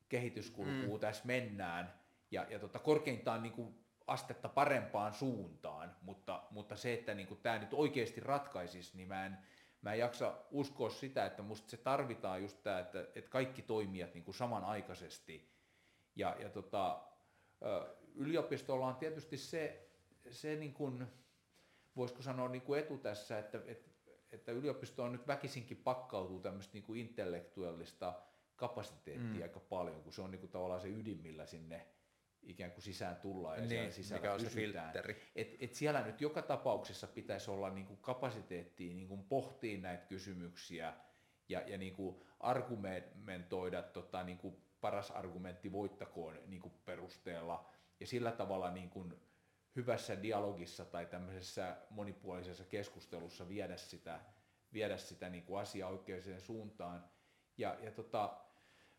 kehityskulkua 0.09 0.95
mm. 0.95 0.99
tässä 0.99 1.25
mennään 1.25 1.93
ja, 2.31 2.45
ja 2.49 2.59
tota, 2.59 2.79
korkeintaan 2.79 3.43
niin 3.43 3.53
kuin 3.53 3.85
astetta 4.07 4.49
parempaan 4.49 5.13
suuntaan, 5.13 5.95
mutta, 6.01 6.43
mutta 6.51 6.75
se, 6.75 6.93
että 6.93 7.13
niin 7.13 7.27
kuin 7.27 7.39
tämä 7.41 7.59
nyt 7.59 7.73
oikeasti 7.73 8.21
ratkaisisi, 8.21 8.97
niin 8.97 9.07
mä 9.07 9.25
en, 9.25 9.37
mä 9.81 9.93
en 9.93 9.99
jaksa 9.99 10.37
uskoa 10.51 10.89
sitä, 10.89 11.25
että 11.25 11.41
musta 11.41 11.69
se 11.69 11.77
tarvitaan 11.77 12.41
just 12.41 12.63
tämä, 12.63 12.79
että, 12.79 13.07
että 13.15 13.31
kaikki 13.31 13.61
toimijat 13.61 14.13
niin 14.13 14.23
kuin 14.23 14.35
samanaikaisesti 14.35 15.49
ja, 16.15 16.35
ja 16.39 16.49
tota, 16.49 17.01
yliopistolla 18.15 18.87
on 18.87 18.95
tietysti 18.95 19.37
se, 19.37 19.89
se 20.31 20.55
niin 20.55 20.73
kuin, 20.73 21.07
voisiko 21.95 22.21
sanoa 22.21 22.49
niin 22.49 22.61
kuin 22.61 22.79
etu 22.79 22.97
tässä, 22.97 23.39
että, 23.39 23.61
että, 23.65 23.89
että 24.31 24.51
yliopisto 24.51 25.03
on 25.03 25.11
nyt 25.11 25.27
väkisinkin 25.27 25.77
pakkautuu 25.77 26.39
tämmöistä 26.39 26.73
niin 26.73 26.83
kuin 26.83 26.99
intellektuellista 26.99 28.13
kapasiteettia 28.55 29.35
mm. 29.35 29.41
aika 29.41 29.59
paljon, 29.59 30.03
kun 30.03 30.13
se 30.13 30.21
on 30.21 30.31
niin 30.31 30.39
kuin 30.39 30.51
tavallaan 30.51 30.81
se 30.81 30.87
ydin, 30.87 31.21
millä 31.21 31.45
sinne 31.45 31.87
ikään 32.43 32.71
kuin 32.71 32.83
sisään 32.83 33.15
tullaan 33.15 33.57
ja 33.57 33.61
niin, 33.61 33.69
siellä 33.69 33.91
sisällä 33.91 34.21
mikä 34.21 34.33
on 34.33 34.39
pysytään. 34.39 34.93
Se 34.93 35.29
et, 35.35 35.55
et 35.59 35.73
siellä 35.73 36.01
nyt 36.01 36.21
joka 36.21 36.41
tapauksessa 36.41 37.07
pitäisi 37.07 37.51
olla 37.51 37.69
niin 37.69 37.85
kuin 37.85 37.99
kapasiteettia 38.01 38.93
niin 38.93 39.07
kuin 39.07 39.23
pohtia 39.23 39.79
näitä 39.79 40.05
kysymyksiä 40.05 40.93
ja, 41.49 41.61
ja 41.61 41.77
niin 41.77 41.95
kuin 41.95 42.21
argumentoida 42.39 43.81
tota, 43.81 44.23
niin 44.23 44.37
kuin 44.37 44.55
paras 44.81 45.11
argumentti 45.11 45.71
voittakoon 45.71 46.39
niin 46.47 46.61
kuin 46.61 46.73
perusteella 46.85 47.69
ja 47.99 48.07
sillä 48.07 48.31
tavalla 48.31 48.71
niin 48.71 48.89
kuin 48.89 49.13
hyvässä 49.75 50.21
dialogissa 50.21 50.85
tai 50.85 51.05
tämmöisessä 51.05 51.77
monipuolisessa 51.89 52.63
keskustelussa 52.63 53.49
viedä 53.49 53.77
sitä, 53.77 54.19
viedä 54.73 54.97
sitä 54.97 55.29
niin 55.29 55.43
kuin 55.43 55.61
asiaa 55.61 55.89
oikeaan 55.89 56.41
suuntaan. 56.41 57.09
Ja, 57.57 57.77
ja 57.81 57.91
tota, 57.91 58.37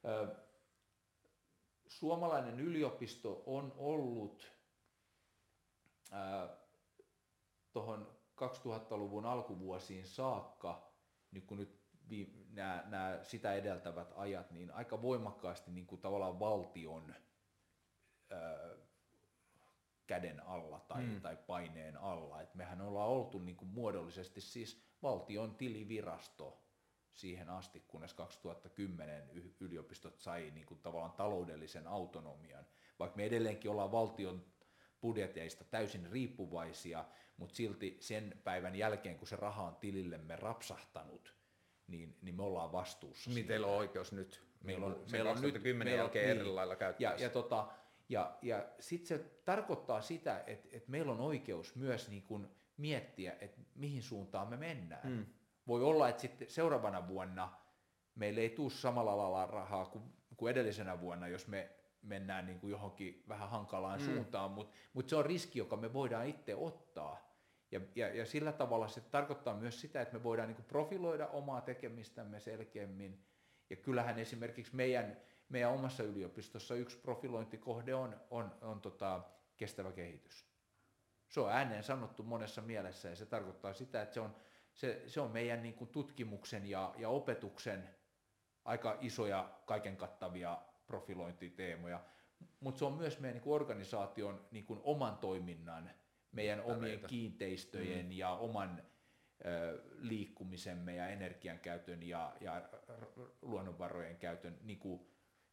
ö, 0.04 0.36
suomalainen 1.90 2.60
yliopisto 2.60 3.42
on 3.46 3.72
ollut 3.76 4.52
tuohon 7.72 8.16
2000-luvun 8.44 9.26
alkuvuosiin 9.26 10.06
saakka, 10.06 10.92
niin 11.30 11.46
kun 11.46 11.56
nyt 11.58 11.80
nämä, 12.52 12.84
nämä 12.86 13.18
sitä 13.22 13.54
edeltävät 13.54 14.12
ajat, 14.16 14.50
niin 14.50 14.70
aika 14.70 15.02
voimakkaasti 15.02 15.70
niin 15.70 15.86
kuin 15.86 16.00
tavallaan 16.00 16.40
valtion 16.40 17.14
ää, 18.30 18.76
käden 20.06 20.46
alla 20.46 20.80
tai, 20.80 21.02
mm. 21.02 21.20
tai 21.20 21.36
paineen 21.36 21.96
alla. 21.96 22.42
Et 22.42 22.54
mehän 22.54 22.80
ollaan 22.80 23.08
oltu 23.08 23.38
niin 23.38 23.56
kuin 23.56 23.68
muodollisesti 23.68 24.40
siis 24.40 24.90
valtion 25.02 25.54
tilivirasto 25.54 26.69
siihen 27.14 27.50
asti, 27.50 27.84
kunnes 27.88 28.14
2010 28.14 29.30
yliopistot 29.60 30.18
sai 30.18 30.50
niin 30.54 30.66
kuin 30.66 30.80
tavallaan 30.80 31.12
taloudellisen 31.12 31.86
autonomian. 31.86 32.66
Vaikka 32.98 33.16
me 33.16 33.24
edelleenkin 33.24 33.70
ollaan 33.70 33.92
valtion 33.92 34.44
budjeteista 35.00 35.64
täysin 35.64 36.10
riippuvaisia, 36.10 37.04
mutta 37.36 37.54
silti 37.54 37.96
sen 38.00 38.40
päivän 38.44 38.76
jälkeen, 38.76 39.18
kun 39.18 39.28
se 39.28 39.36
raha 39.36 39.62
on 39.62 39.76
tilillemme 39.76 40.36
rapsahtanut, 40.36 41.34
niin, 41.86 42.16
niin 42.22 42.34
me 42.34 42.42
ollaan 42.42 42.72
vastuussa. 42.72 43.30
Niin 43.30 43.46
teillä 43.46 43.66
on 43.66 43.76
oikeus 43.76 44.12
nyt. 44.12 44.42
Meillä 44.64 44.86
on, 44.86 45.04
meillä 45.12 45.30
on 45.30 45.42
nyt 45.42 45.62
meillä 45.62 45.90
jälkeen 45.90 46.28
niin, 46.28 46.40
eri 46.40 46.48
lailla 46.48 46.76
Ja, 46.98 47.14
ja, 47.18 47.30
tota, 47.30 47.68
ja, 48.08 48.38
ja 48.42 48.68
sitten 48.80 49.08
se 49.08 49.24
tarkoittaa 49.44 50.00
sitä, 50.00 50.44
että, 50.46 50.68
että 50.72 50.90
meillä 50.90 51.12
on 51.12 51.20
oikeus 51.20 51.76
myös 51.76 52.08
niin 52.08 52.22
kuin 52.22 52.48
miettiä, 52.76 53.36
että 53.40 53.60
mihin 53.74 54.02
suuntaan 54.02 54.48
me 54.48 54.56
mennään. 54.56 55.08
Mm. 55.08 55.26
Voi 55.70 55.82
olla, 55.82 56.08
että 56.08 56.22
sitten 56.22 56.50
seuraavana 56.50 57.08
vuonna 57.08 57.52
meillä 58.14 58.40
ei 58.40 58.50
tule 58.50 58.70
samalla 58.70 59.18
lailla 59.18 59.46
rahaa 59.46 59.84
kuin, 59.86 60.04
kuin 60.36 60.50
edellisenä 60.50 61.00
vuonna, 61.00 61.28
jos 61.28 61.46
me 61.46 61.70
mennään 62.02 62.46
niin 62.46 62.60
kuin 62.60 62.70
johonkin 62.70 63.24
vähän 63.28 63.50
hankalaan 63.50 64.00
mm. 64.00 64.04
suuntaan, 64.04 64.50
mutta 64.50 64.76
mut 64.92 65.08
se 65.08 65.16
on 65.16 65.26
riski, 65.26 65.58
joka 65.58 65.76
me 65.76 65.92
voidaan 65.92 66.26
itse 66.26 66.54
ottaa. 66.54 67.34
Ja, 67.70 67.80
ja, 67.94 68.14
ja 68.14 68.26
sillä 68.26 68.52
tavalla 68.52 68.88
se 68.88 69.00
tarkoittaa 69.00 69.54
myös 69.54 69.80
sitä, 69.80 70.02
että 70.02 70.16
me 70.16 70.22
voidaan 70.22 70.48
niin 70.48 70.64
profiloida 70.64 71.26
omaa 71.26 71.60
tekemistämme 71.60 72.40
selkeämmin. 72.40 73.24
Ja 73.70 73.76
kyllähän 73.76 74.18
esimerkiksi 74.18 74.76
meidän, 74.76 75.16
meidän 75.48 75.72
omassa 75.72 76.02
yliopistossa 76.02 76.74
yksi 76.74 76.98
profilointikohde 76.98 77.94
on, 77.94 78.20
on, 78.30 78.54
on 78.60 78.80
tota, 78.80 79.22
kestävä 79.56 79.92
kehitys. 79.92 80.46
Se 81.28 81.40
on 81.40 81.52
ääneen 81.52 81.82
sanottu 81.82 82.22
monessa 82.22 82.62
mielessä 82.62 83.08
ja 83.08 83.16
se 83.16 83.26
tarkoittaa 83.26 83.74
sitä, 83.74 84.02
että 84.02 84.14
se 84.14 84.20
on, 84.20 84.36
se, 84.74 85.02
se 85.06 85.20
on 85.20 85.30
meidän 85.30 85.62
niin 85.62 85.74
kuin 85.74 85.90
tutkimuksen 85.90 86.66
ja, 86.66 86.94
ja 86.98 87.08
opetuksen 87.08 87.88
aika 88.64 88.98
isoja 89.00 89.50
kaiken 89.66 89.96
kattavia 89.96 90.58
profilointiteemoja, 90.86 92.04
mutta 92.60 92.78
se 92.78 92.84
on 92.84 92.92
myös 92.92 93.20
meidän 93.20 93.34
niin 93.34 93.42
kuin 93.42 93.54
organisaation 93.54 94.48
niin 94.50 94.66
kuin 94.66 94.80
oman 94.82 95.18
toiminnan 95.18 95.90
meidän 96.32 96.60
omien 96.60 97.00
kiinteistöjen 97.06 98.06
mm. 98.06 98.12
ja 98.12 98.30
oman 98.30 98.82
ö, 99.44 99.82
liikkumisemme 99.98 100.94
ja 100.94 101.08
energiankäytön 101.08 102.02
ja, 102.02 102.36
ja 102.40 102.68
luonnonvarojen 103.42 104.16
käytön 104.16 104.58
niin 104.62 104.78
kuin 104.78 105.00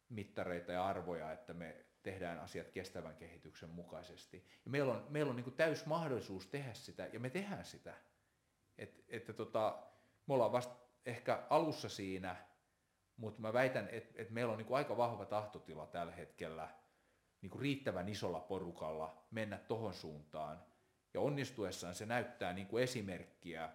mittareita 0.08 0.72
ja 0.72 0.86
arvoja, 0.86 1.32
että 1.32 1.52
me 1.52 1.84
tehdään 2.02 2.38
asiat 2.38 2.70
kestävän 2.70 3.16
kehityksen 3.16 3.70
mukaisesti. 3.70 4.46
Ja 4.64 4.70
meillä 4.70 4.92
on, 4.92 5.06
meillä 5.08 5.30
on 5.30 5.36
niin 5.36 5.44
kuin 5.44 5.56
täys 5.56 5.86
mahdollisuus 5.86 6.46
tehdä 6.46 6.74
sitä, 6.74 7.08
ja 7.12 7.20
me 7.20 7.30
tehdään 7.30 7.64
sitä. 7.64 7.94
Et, 8.78 9.04
että 9.08 9.32
tota, 9.32 9.82
me 10.26 10.34
ollaan 10.34 10.52
vasta 10.52 10.74
ehkä 11.06 11.46
alussa 11.50 11.88
siinä, 11.88 12.36
mutta 13.16 13.40
mä 13.40 13.52
väitän, 13.52 13.88
että, 13.92 14.22
että 14.22 14.34
meillä 14.34 14.52
on 14.52 14.58
niin 14.58 14.66
kuin 14.66 14.76
aika 14.76 14.96
vahva 14.96 15.24
tahtotila 15.24 15.86
tällä 15.86 16.12
hetkellä 16.12 16.68
niin 17.40 17.50
kuin 17.50 17.62
riittävän 17.62 18.08
isolla 18.08 18.40
porukalla 18.40 19.26
mennä 19.30 19.58
tohon 19.58 19.94
suuntaan. 19.94 20.64
Ja 21.14 21.20
onnistuessaan 21.20 21.94
se 21.94 22.06
näyttää 22.06 22.52
niin 22.52 22.66
kuin 22.66 22.82
esimerkkiä 22.82 23.70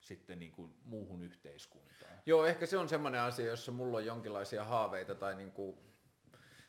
sitten 0.00 0.38
niin 0.38 0.52
kuin 0.52 0.74
muuhun 0.84 1.22
yhteiskuntaan. 1.22 2.22
Joo, 2.26 2.46
ehkä 2.46 2.66
se 2.66 2.78
on 2.78 2.88
semmoinen 2.88 3.20
asia, 3.20 3.46
jossa 3.46 3.72
mulla 3.72 3.96
on 3.96 4.06
jonkinlaisia 4.06 4.64
haaveita 4.64 5.14
tai 5.14 5.34
niin 5.34 5.52
kuin 5.52 5.91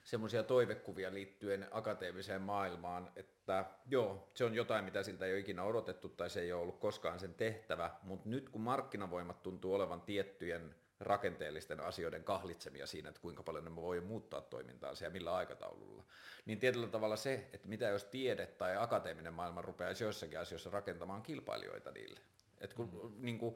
semmoisia 0.03 0.43
toivekuvia 0.43 1.14
liittyen 1.14 1.67
akateemiseen 1.72 2.41
maailmaan, 2.41 3.11
että 3.15 3.65
joo, 3.90 4.32
se 4.33 4.45
on 4.45 4.56
jotain, 4.56 4.85
mitä 4.85 5.03
siltä 5.03 5.25
ei 5.25 5.32
ole 5.32 5.40
ikinä 5.40 5.64
odotettu 5.64 6.09
tai 6.09 6.30
se 6.30 6.41
ei 6.41 6.53
ole 6.53 6.61
ollut 6.61 6.80
koskaan 6.80 7.19
sen 7.19 7.33
tehtävä, 7.33 7.91
mutta 8.03 8.30
nyt 8.30 8.49
kun 8.49 8.61
markkinavoimat 8.61 9.43
tuntuu 9.43 9.73
olevan 9.73 10.01
tiettyjen 10.01 10.75
rakenteellisten 10.99 11.80
asioiden 11.80 12.23
kahlitsemia 12.23 12.88
siinä, 12.88 13.09
että 13.09 13.22
kuinka 13.22 13.43
paljon 13.43 13.65
ne 13.65 13.75
voi 13.75 14.01
muuttaa 14.01 14.41
toimintaansa 14.41 15.03
ja 15.03 15.09
millä 15.09 15.35
aikataululla. 15.35 16.03
Niin 16.45 16.59
tietyllä 16.59 16.88
tavalla 16.88 17.15
se, 17.15 17.49
että 17.53 17.67
mitä 17.67 17.88
jos 17.88 18.03
tiede 18.03 18.45
tai 18.45 18.77
akateeminen 18.77 19.33
maailma 19.33 19.61
rupeaisi 19.61 20.03
joissakin 20.03 20.40
asioissa 20.40 20.69
rakentamaan 20.69 21.22
kilpailijoita 21.22 21.91
niille. 21.91 22.19
Et 22.61 22.73
kun, 22.73 22.90
mm-hmm. 22.93 23.25
niin 23.25 23.40
kuin, 23.40 23.56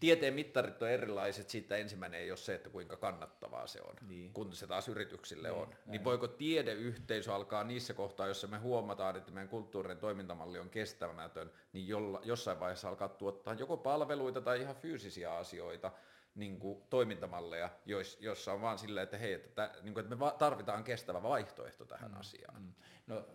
tieteen 0.00 0.34
mittarit 0.34 0.82
on 0.82 0.90
erilaiset, 0.90 1.50
siitä 1.50 1.76
ensimmäinen 1.76 2.20
ei 2.20 2.30
ole 2.30 2.36
se, 2.36 2.54
että 2.54 2.70
kuinka 2.70 2.96
kannattavaa 2.96 3.66
se 3.66 3.80
on, 3.82 3.94
niin. 4.08 4.32
kun 4.32 4.52
se 4.52 4.66
taas 4.66 4.88
yrityksille 4.88 5.48
niin, 5.48 5.58
on. 5.60 5.68
Näin. 5.68 5.80
Niin 5.86 6.04
voiko 6.04 6.28
tiedeyhteisö 6.28 7.34
alkaa 7.34 7.64
niissä 7.64 7.94
kohtaa, 7.94 8.26
jossa 8.26 8.46
me 8.46 8.58
huomataan, 8.58 9.16
että 9.16 9.32
meidän 9.32 9.48
kulttuurin 9.48 9.98
toimintamalli 9.98 10.58
on 10.58 10.70
kestämätön, 10.70 11.50
niin 11.72 11.88
jolla, 11.88 12.20
jossain 12.24 12.60
vaiheessa 12.60 12.88
alkaa 12.88 13.08
tuottaa 13.08 13.54
joko 13.54 13.76
palveluita 13.76 14.40
tai 14.40 14.60
ihan 14.60 14.76
fyysisiä 14.76 15.34
asioita, 15.34 15.92
niin 16.34 16.58
kuin, 16.58 16.82
toimintamalleja, 16.90 17.70
jois, 17.86 18.18
jossa 18.20 18.52
on 18.52 18.60
vaan 18.60 18.78
silleen, 18.78 19.04
että 19.04 19.18
hei, 19.18 19.32
että, 19.32 19.48
tä, 19.48 19.74
niin 19.82 19.94
kuin, 19.94 20.04
että 20.04 20.14
me 20.14 20.20
va- 20.20 20.36
tarvitaan 20.38 20.84
kestävä 20.84 21.22
vaihtoehto 21.22 21.84
tähän 21.84 22.10
mm, 22.10 22.20
asiaan. 22.20 22.62
Mm. 22.62 22.72
No 23.06 23.26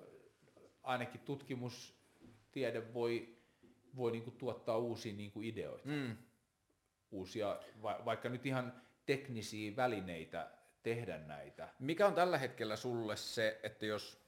ainakin 0.84 1.22
tutkimustiede 1.22 2.94
voi, 2.94 3.38
voi 3.96 4.12
niin 4.12 4.24
kuin 4.24 4.38
tuottaa 4.38 4.78
uusia 4.78 5.14
niin 5.14 5.32
kuin 5.32 5.46
ideoita. 5.46 5.90
Mm. 5.90 6.18
Uusia, 7.14 7.60
va, 7.84 8.02
vaikka 8.06 8.30
nyt 8.30 8.46
ihan 8.46 8.82
teknisiä 9.06 9.76
välineitä 9.76 10.52
tehdä 10.84 11.18
näitä. 11.18 11.70
Mikä 11.80 12.08
on 12.08 12.14
tällä 12.14 12.38
hetkellä 12.38 12.76
sulle 12.76 13.16
se, 13.16 13.60
että 13.64 13.86
jos 13.86 14.22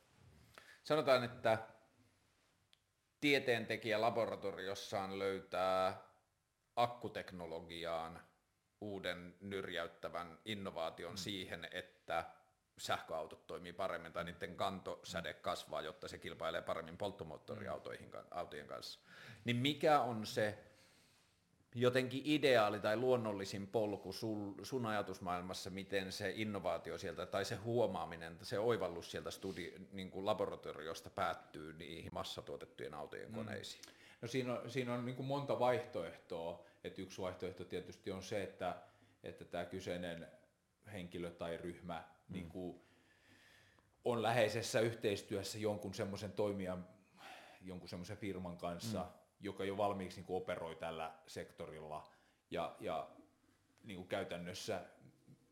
sanotaan, 0.83 1.23
että 1.23 1.57
tieteentekijä 3.21 4.01
laboratoriossaan 4.01 5.19
löytää 5.19 6.01
akkuteknologiaan 6.75 8.21
uuden 8.81 9.35
nyrjäyttävän 9.41 10.39
innovaation 10.45 11.13
mm. 11.13 11.17
siihen, 11.17 11.67
että 11.71 12.25
sähköautot 12.77 13.47
toimii 13.47 13.73
paremmin 13.73 14.13
tai 14.13 14.23
niiden 14.23 14.55
kantosäde 14.55 15.33
kasvaa, 15.33 15.81
jotta 15.81 16.07
se 16.07 16.17
kilpailee 16.17 16.61
paremmin 16.61 16.97
polttomoottoriautojen 16.97 18.67
kanssa. 18.67 18.99
Niin 19.45 19.57
mikä 19.57 20.01
on 20.01 20.25
se 20.25 20.74
jotenkin 21.75 22.21
ideaali 22.25 22.79
tai 22.79 22.97
luonnollisin 22.97 23.67
polku 23.67 24.13
sun, 24.13 24.55
sun 24.63 24.85
ajatusmaailmassa, 24.85 25.69
miten 25.69 26.11
se 26.11 26.33
innovaatio 26.35 26.97
sieltä 26.97 27.25
tai 27.25 27.45
se 27.45 27.55
huomaaminen, 27.55 28.37
se 28.41 28.59
oivallus 28.59 29.11
sieltä 29.11 29.31
studi, 29.31 29.73
niin 29.91 30.11
kuin 30.11 30.25
laboratoriosta 30.25 31.09
päättyy 31.09 31.73
niihin 31.73 32.13
massatuotettujen 32.13 32.93
autojen 32.93 33.29
mm. 33.29 33.35
koneisiin? 33.35 33.81
No 34.21 34.27
siinä 34.27 34.53
on, 34.53 34.71
siinä 34.71 34.93
on 34.93 35.05
niin 35.05 35.15
kuin 35.15 35.25
monta 35.25 35.59
vaihtoehtoa. 35.59 36.65
Et 36.83 36.99
yksi 36.99 37.21
vaihtoehto 37.21 37.65
tietysti 37.65 38.11
on 38.11 38.23
se, 38.23 38.43
että, 38.43 38.75
että 39.23 39.45
tämä 39.45 39.65
kyseinen 39.65 40.27
henkilö 40.93 41.31
tai 41.31 41.57
ryhmä 41.57 42.03
mm. 42.29 42.33
niin 42.33 42.49
kuin 42.49 42.81
on 44.05 44.23
läheisessä 44.23 44.79
yhteistyössä 44.79 45.57
jonkun 45.57 45.93
semmoisen 45.93 46.31
toimijan, 46.31 46.87
jonkun 47.61 47.89
semmoisen 47.89 48.17
firman 48.17 48.57
kanssa, 48.57 48.99
mm 48.99 49.24
joka 49.39 49.65
jo 49.65 49.77
valmiiksi 49.77 50.19
niin 50.19 50.25
kuin 50.25 50.37
operoi 50.37 50.75
tällä 50.75 51.13
sektorilla 51.27 52.11
ja, 52.51 52.75
ja 52.79 53.09
niin 53.83 53.97
kuin 53.97 54.07
käytännössä 54.07 54.85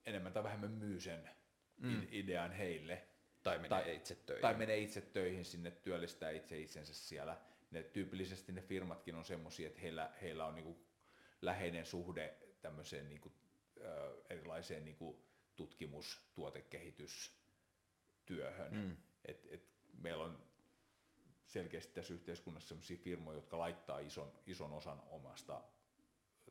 enemmän 0.05 0.33
tai 0.33 0.43
vähemmän 0.43 0.71
myy 0.71 0.99
sen 0.99 1.29
mm. 1.77 2.07
idean 2.11 2.51
heille. 2.51 3.07
Tai 3.43 3.57
menee 3.57 3.69
tai, 3.69 3.95
itse 3.95 4.15
töihin. 4.15 4.41
Tai 4.41 4.53
menee 4.53 4.77
itse 4.77 5.01
töihin 5.01 5.45
sinne, 5.45 5.71
työllistää 5.71 6.29
itse 6.29 6.59
itsensä 6.59 6.93
siellä. 6.93 7.37
Ne, 7.71 7.83
tyypillisesti 7.83 8.51
ne 8.51 8.61
firmatkin 8.61 9.15
on 9.15 9.25
semmoisia, 9.25 9.67
että 9.67 9.81
heillä, 9.81 10.11
heillä 10.21 10.45
on 10.45 10.55
niin 10.55 10.65
kuin 10.65 10.85
läheinen 11.41 11.85
suhde 11.85 12.37
tämmöiseen 12.61 13.09
niin 13.09 13.21
kuin, 13.21 13.33
erilaiseen 14.29 14.85
niin 14.85 14.97
kuin 14.97 15.17
tutkimus, 15.55 16.21
tuotekehitystyöhön. 16.33 18.73
Mm. 18.73 18.97
Et, 19.25 19.47
et 19.51 19.63
meillä 20.01 20.23
on 20.23 20.43
selkeästi 21.47 21.93
tässä 21.93 22.13
yhteiskunnassa 22.13 22.69
sellaisia 22.69 22.97
firmoja, 22.97 23.37
jotka 23.37 23.57
laittaa 23.57 23.99
ison, 23.99 24.31
ison 24.45 24.73
osan 24.73 25.01
omasta 25.09 25.61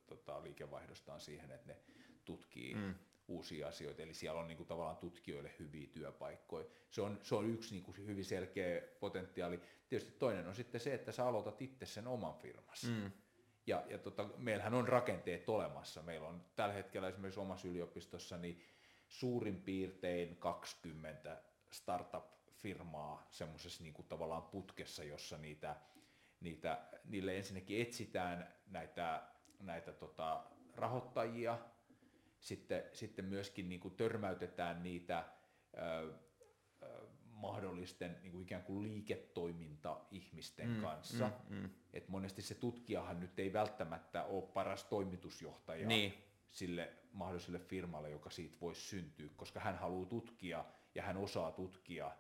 tota, 0.07 0.43
liikevaihdostaan 0.43 1.21
siihen, 1.21 1.51
että 1.51 1.67
ne 1.67 1.77
tutkii 2.25 2.75
mm. 2.75 2.95
uusia 3.29 3.69
asioita. 3.69 4.03
Eli 4.03 4.15
siellä 4.15 4.41
on 4.41 4.49
niin 4.49 4.57
kuin, 4.57 4.67
tavallaan 4.67 4.97
tutkijoille 4.97 5.55
hyviä 5.59 5.87
työpaikkoja. 5.93 6.67
Se 6.91 7.03
on, 7.03 7.21
se 7.23 7.35
on 7.35 7.51
yksi 7.51 7.75
niin 7.75 7.85
kuin, 7.85 7.97
hyvin 7.97 8.25
selkeä 8.25 8.83
potentiaali. 9.01 9.61
Tietysti 9.89 10.19
toinen 10.19 10.49
on 10.49 10.55
sitten 10.55 10.81
se, 10.81 10.95
että 10.95 11.13
sä 11.13 11.27
aloitat 11.27 11.63
itse 11.63 11.87
sen 11.87 12.07
oman 12.07 12.35
firmassa. 12.35 12.89
Mm. 12.89 13.13
Ja, 13.67 13.85
ja 13.89 13.99
tota, 13.99 14.29
meillähän 14.37 14.75
on 14.75 14.89
rakenteet 14.89 15.49
olemassa. 15.49 16.03
Meillä 16.03 16.29
on 16.29 16.45
tällä 16.57 16.75
hetkellä 16.75 17.09
esimerkiksi 17.09 17.41
omassa 17.41 17.69
yliopistossa 17.69 18.39
niin 18.39 18.63
suurin 19.09 19.63
piirtein 19.63 20.37
20 20.37 21.43
startup 21.71 22.25
firmaa 22.63 23.27
semmoisessa 23.31 23.83
niin 23.83 23.95
kuin 23.95 24.09
tavallaan 24.09 24.43
putkessa, 24.43 25.05
jossa 25.05 25.39
niitä, 25.39 25.77
niitä, 26.41 26.81
niille 27.05 27.37
ensinnäkin 27.37 27.83
etsitään 27.83 28.55
näitä, 28.67 29.23
näitä 29.61 29.93
tota, 29.93 30.45
rahoittajia, 30.75 31.59
sitten, 32.41 32.83
sitten 32.93 33.25
myöskin 33.25 33.69
niin 33.69 33.81
kuin 33.81 33.95
törmäytetään 33.97 34.83
niitä 34.83 35.25
ö, 35.77 36.15
ö, 36.83 37.07
mahdollisten 37.43 38.19
niin 38.23 38.33
kuin 38.33 38.43
ikään 38.43 38.63
kuin 38.63 38.83
liiketoiminta-ihmisten 38.83 40.69
mm, 40.69 40.81
kanssa. 40.81 41.31
Mm, 41.49 41.57
mm. 41.57 41.71
Et 41.93 42.09
monesti 42.09 42.43
se 42.43 42.55
tutkijahan 42.55 43.21
nyt 43.21 43.39
ei 43.39 43.53
välttämättä 43.53 44.25
ole 44.25 44.43
paras 44.43 44.85
toimitusjohtaja 44.85 45.87
niin. 45.87 46.15
sille 46.51 46.93
mahdolliselle 47.13 47.59
firmalle, 47.59 48.11
joka 48.11 48.31
siitä 48.31 48.57
voisi 48.61 48.81
syntyä, 48.81 49.29
koska 49.37 49.61
hän 49.61 49.79
haluaa 49.79 50.07
tutkia 50.07 50.65
ja 50.95 51.03
hän 51.03 51.17
osaa 51.17 51.53
tutkia 51.53 52.11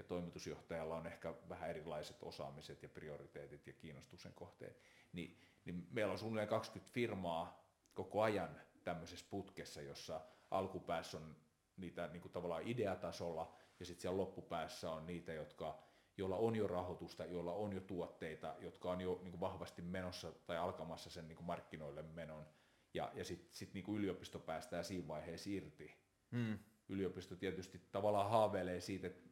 ja 0.00 0.04
toimitusjohtajalla 0.04 0.96
on 0.96 1.06
ehkä 1.06 1.34
vähän 1.48 1.70
erilaiset 1.70 2.16
osaamiset 2.22 2.82
ja 2.82 2.88
prioriteetit 2.88 3.66
ja 3.66 3.72
kiinnostuksen 3.72 4.32
kohteet, 4.32 4.80
niin, 5.12 5.40
niin 5.64 5.86
meillä 5.90 6.12
on 6.12 6.18
suunnilleen 6.18 6.48
20 6.48 6.92
firmaa 6.92 7.64
koko 7.94 8.22
ajan 8.22 8.60
tämmöisessä 8.84 9.26
putkessa, 9.30 9.82
jossa 9.82 10.20
alkupäässä 10.50 11.18
on 11.18 11.36
niitä 11.76 12.06
niin 12.06 12.22
kuin 12.22 12.32
tavallaan 12.32 12.68
ideatasolla 12.68 13.54
ja 13.80 13.86
sitten 13.86 14.02
siellä 14.02 14.16
loppupäässä 14.16 14.90
on 14.90 15.06
niitä, 15.06 15.32
jotka, 15.32 15.82
joilla 16.16 16.36
on 16.36 16.56
jo 16.56 16.66
rahoitusta, 16.66 17.24
joilla 17.24 17.52
on 17.52 17.72
jo 17.72 17.80
tuotteita, 17.80 18.54
jotka 18.58 18.90
on 18.90 19.00
jo 19.00 19.20
niin 19.22 19.30
kuin 19.30 19.40
vahvasti 19.40 19.82
menossa 19.82 20.32
tai 20.32 20.56
alkamassa 20.56 21.10
sen 21.10 21.28
niin 21.28 21.36
kuin 21.36 21.46
markkinoille 21.46 22.02
menon 22.02 22.46
ja, 22.94 23.10
ja 23.14 23.24
sitten 23.24 23.48
sit 23.52 23.74
niin 23.74 23.84
kuin 23.84 23.98
yliopisto 23.98 24.38
päästää 24.38 24.82
siinä 24.82 25.08
vaiheessa 25.08 25.50
irti. 25.50 25.94
Hmm. 26.32 26.58
Yliopisto 26.88 27.36
tietysti 27.36 27.80
tavallaan 27.92 28.30
haaveilee 28.30 28.80
siitä, 28.80 29.06
että 29.06 29.29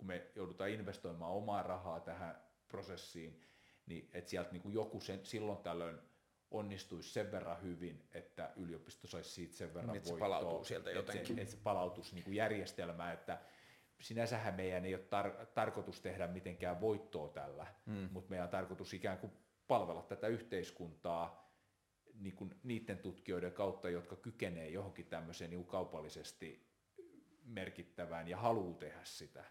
kun 0.00 0.06
me 0.06 0.26
joudutaan 0.34 0.70
investoimaan 0.70 1.32
omaa 1.32 1.62
rahaa 1.62 2.00
tähän 2.00 2.42
prosessiin, 2.68 3.40
niin 3.86 4.10
että 4.12 4.30
sieltä 4.30 4.52
niin 4.52 4.62
kuin 4.62 4.74
joku 4.74 5.00
sen, 5.00 5.26
silloin 5.26 5.58
tällöin 5.58 5.98
onnistuisi 6.50 7.12
sen 7.12 7.32
verran 7.32 7.62
hyvin, 7.62 8.08
että 8.12 8.52
yliopisto 8.56 9.06
saisi 9.06 9.30
siitä 9.30 9.56
sen 9.56 9.74
verran 9.74 9.92
niin, 9.92 10.04
voittoa. 10.04 10.26
Että 10.26 10.36
se 10.36 10.40
palautuu 10.40 10.64
sieltä 10.64 10.90
jotenkin. 10.90 11.20
Että 11.20 11.34
se, 11.34 11.40
että 11.42 11.54
se 11.54 11.60
palautuisi 11.62 12.14
niin 12.14 12.24
kuin 12.24 12.34
järjestelmään, 12.34 13.14
että 13.14 13.40
sinänsähän 14.00 14.54
meidän 14.54 14.84
ei 14.84 14.94
ole 14.94 15.02
tar- 15.04 15.46
tarkoitus 15.46 16.00
tehdä 16.00 16.26
mitenkään 16.26 16.80
voittoa 16.80 17.28
tällä, 17.28 17.66
hmm. 17.86 18.08
mutta 18.12 18.30
meidän 18.30 18.44
on 18.44 18.50
tarkoitus 18.50 18.94
ikään 18.94 19.18
kuin 19.18 19.32
palvella 19.68 20.02
tätä 20.02 20.26
yhteiskuntaa 20.26 21.50
niin 22.14 22.36
kuin 22.36 22.54
niiden 22.62 22.98
tutkijoiden 22.98 23.52
kautta, 23.52 23.90
jotka 23.90 24.16
kykenee 24.16 24.68
johonkin 24.68 25.06
tämmöiseen 25.06 25.50
niin 25.50 25.66
kaupallisesti 25.66 26.70
merkittävään 27.44 28.28
ja 28.28 28.36
haluaa 28.36 28.74
tehdä 28.74 29.00
sitä. 29.04 29.44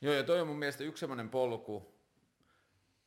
Joo, 0.00 0.14
ja 0.14 0.24
toi 0.24 0.40
on 0.40 0.46
mun 0.46 0.58
mielestä 0.58 0.84
yksi 0.84 1.00
semmoinen 1.00 1.30
polku, 1.30 1.94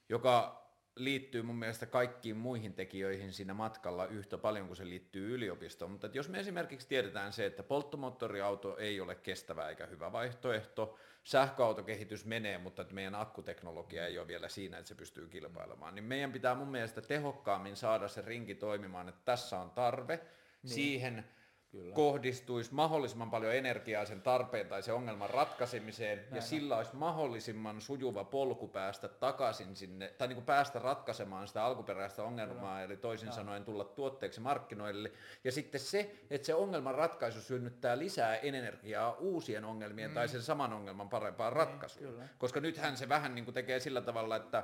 joka 0.10 0.62
liittyy 0.96 1.42
mun 1.42 1.56
mielestä 1.56 1.86
kaikkiin 1.86 2.38
muihin 2.38 2.74
tekijöihin 2.74 3.34
siinä 3.34 3.54
matkalla 3.54 4.06
yhtä 4.06 4.38
paljon 4.38 4.68
kuin 4.68 4.78
se 4.78 4.86
liittyy 4.86 5.36
yliopistoon. 5.36 5.92
Mutta 5.92 6.10
jos 6.14 6.30
me 6.30 6.40
esimerkiksi 6.40 6.88
tiedetään 6.88 7.34
se, 7.34 7.46
että 7.46 7.64
polttomoottoriauto 7.64 8.78
ei 8.78 9.02
ole 9.02 9.16
kestävä 9.16 9.70
eikä 9.70 9.86
hyvä 9.86 10.12
vaihtoehto, 10.12 10.98
sähköautokehitys 11.24 12.26
menee, 12.26 12.58
mutta 12.58 12.82
että 12.82 12.94
meidän 12.94 13.16
akkuteknologia 13.16 14.08
ei 14.08 14.20
ole 14.20 14.28
vielä 14.28 14.50
siinä, 14.50 14.78
että 14.78 14.90
se 14.90 14.96
pystyy 14.96 15.28
kilpailemaan, 15.28 15.96
niin 15.96 16.06
meidän 16.06 16.32
pitää 16.32 16.56
mun 16.56 16.68
mielestä 16.68 17.02
tehokkaammin 17.02 17.76
saada 17.76 18.08
se 18.08 18.22
rinki 18.22 18.56
toimimaan, 18.56 19.10
että 19.10 19.22
tässä 19.26 19.60
on 19.60 19.72
tarve 19.72 20.20
niin. 20.64 20.74
siihen, 20.74 21.26
Kyllä. 21.72 21.96
kohdistuisi 21.96 22.74
mahdollisimman 22.74 23.32
paljon 23.32 23.56
energiaa 23.56 24.06
sen 24.06 24.22
tarpeen 24.22 24.68
tai 24.68 24.84
sen 24.84 24.94
ongelman 24.94 25.30
ratkaisemiseen, 25.30 26.18
Näin 26.18 26.36
ja 26.36 26.42
sillä 26.42 26.78
olisi 26.78 26.96
mahdollisimman 26.96 27.82
sujuva 27.82 28.24
polku 28.24 28.68
päästä 28.68 29.08
takaisin 29.08 29.76
sinne, 29.76 30.08
tai 30.18 30.28
niin 30.28 30.36
kuin 30.36 30.46
päästä 30.46 30.80
ratkaisemaan 30.80 31.48
sitä 31.48 31.64
alkuperäistä 31.64 32.24
ongelmaa, 32.24 32.74
Kyllä. 32.74 32.84
eli 32.84 32.98
toisin 32.98 33.26
Näin. 33.26 33.36
sanoen 33.36 33.66
tulla 33.66 33.84
tuotteeksi 33.84 34.40
markkinoille. 34.40 35.12
Ja 35.44 35.52
sitten 35.52 35.82
se, 35.82 36.16
että 36.30 36.46
se 36.46 36.56
ongelman 36.56 36.96
ratkaisu 36.96 37.42
synnyttää 37.42 37.98
lisää 37.98 38.36
energiaa 38.36 39.14
uusien 39.14 39.66
ongelmien 39.66 40.10
mm. 40.10 40.16
tai 40.16 40.28
sen 40.28 40.42
saman 40.42 40.74
ongelman 40.74 41.10
parempaan 41.10 41.54
niin, 41.54 41.58
ratkaisuun. 41.58 42.24
Koska 42.38 42.60
nythän 42.60 42.98
se 42.98 43.10
vähän 43.10 43.36
niin 43.36 43.46
kuin 43.46 43.56
tekee 43.56 43.80
sillä 43.80 44.02
tavalla, 44.02 44.36
että 44.36 44.64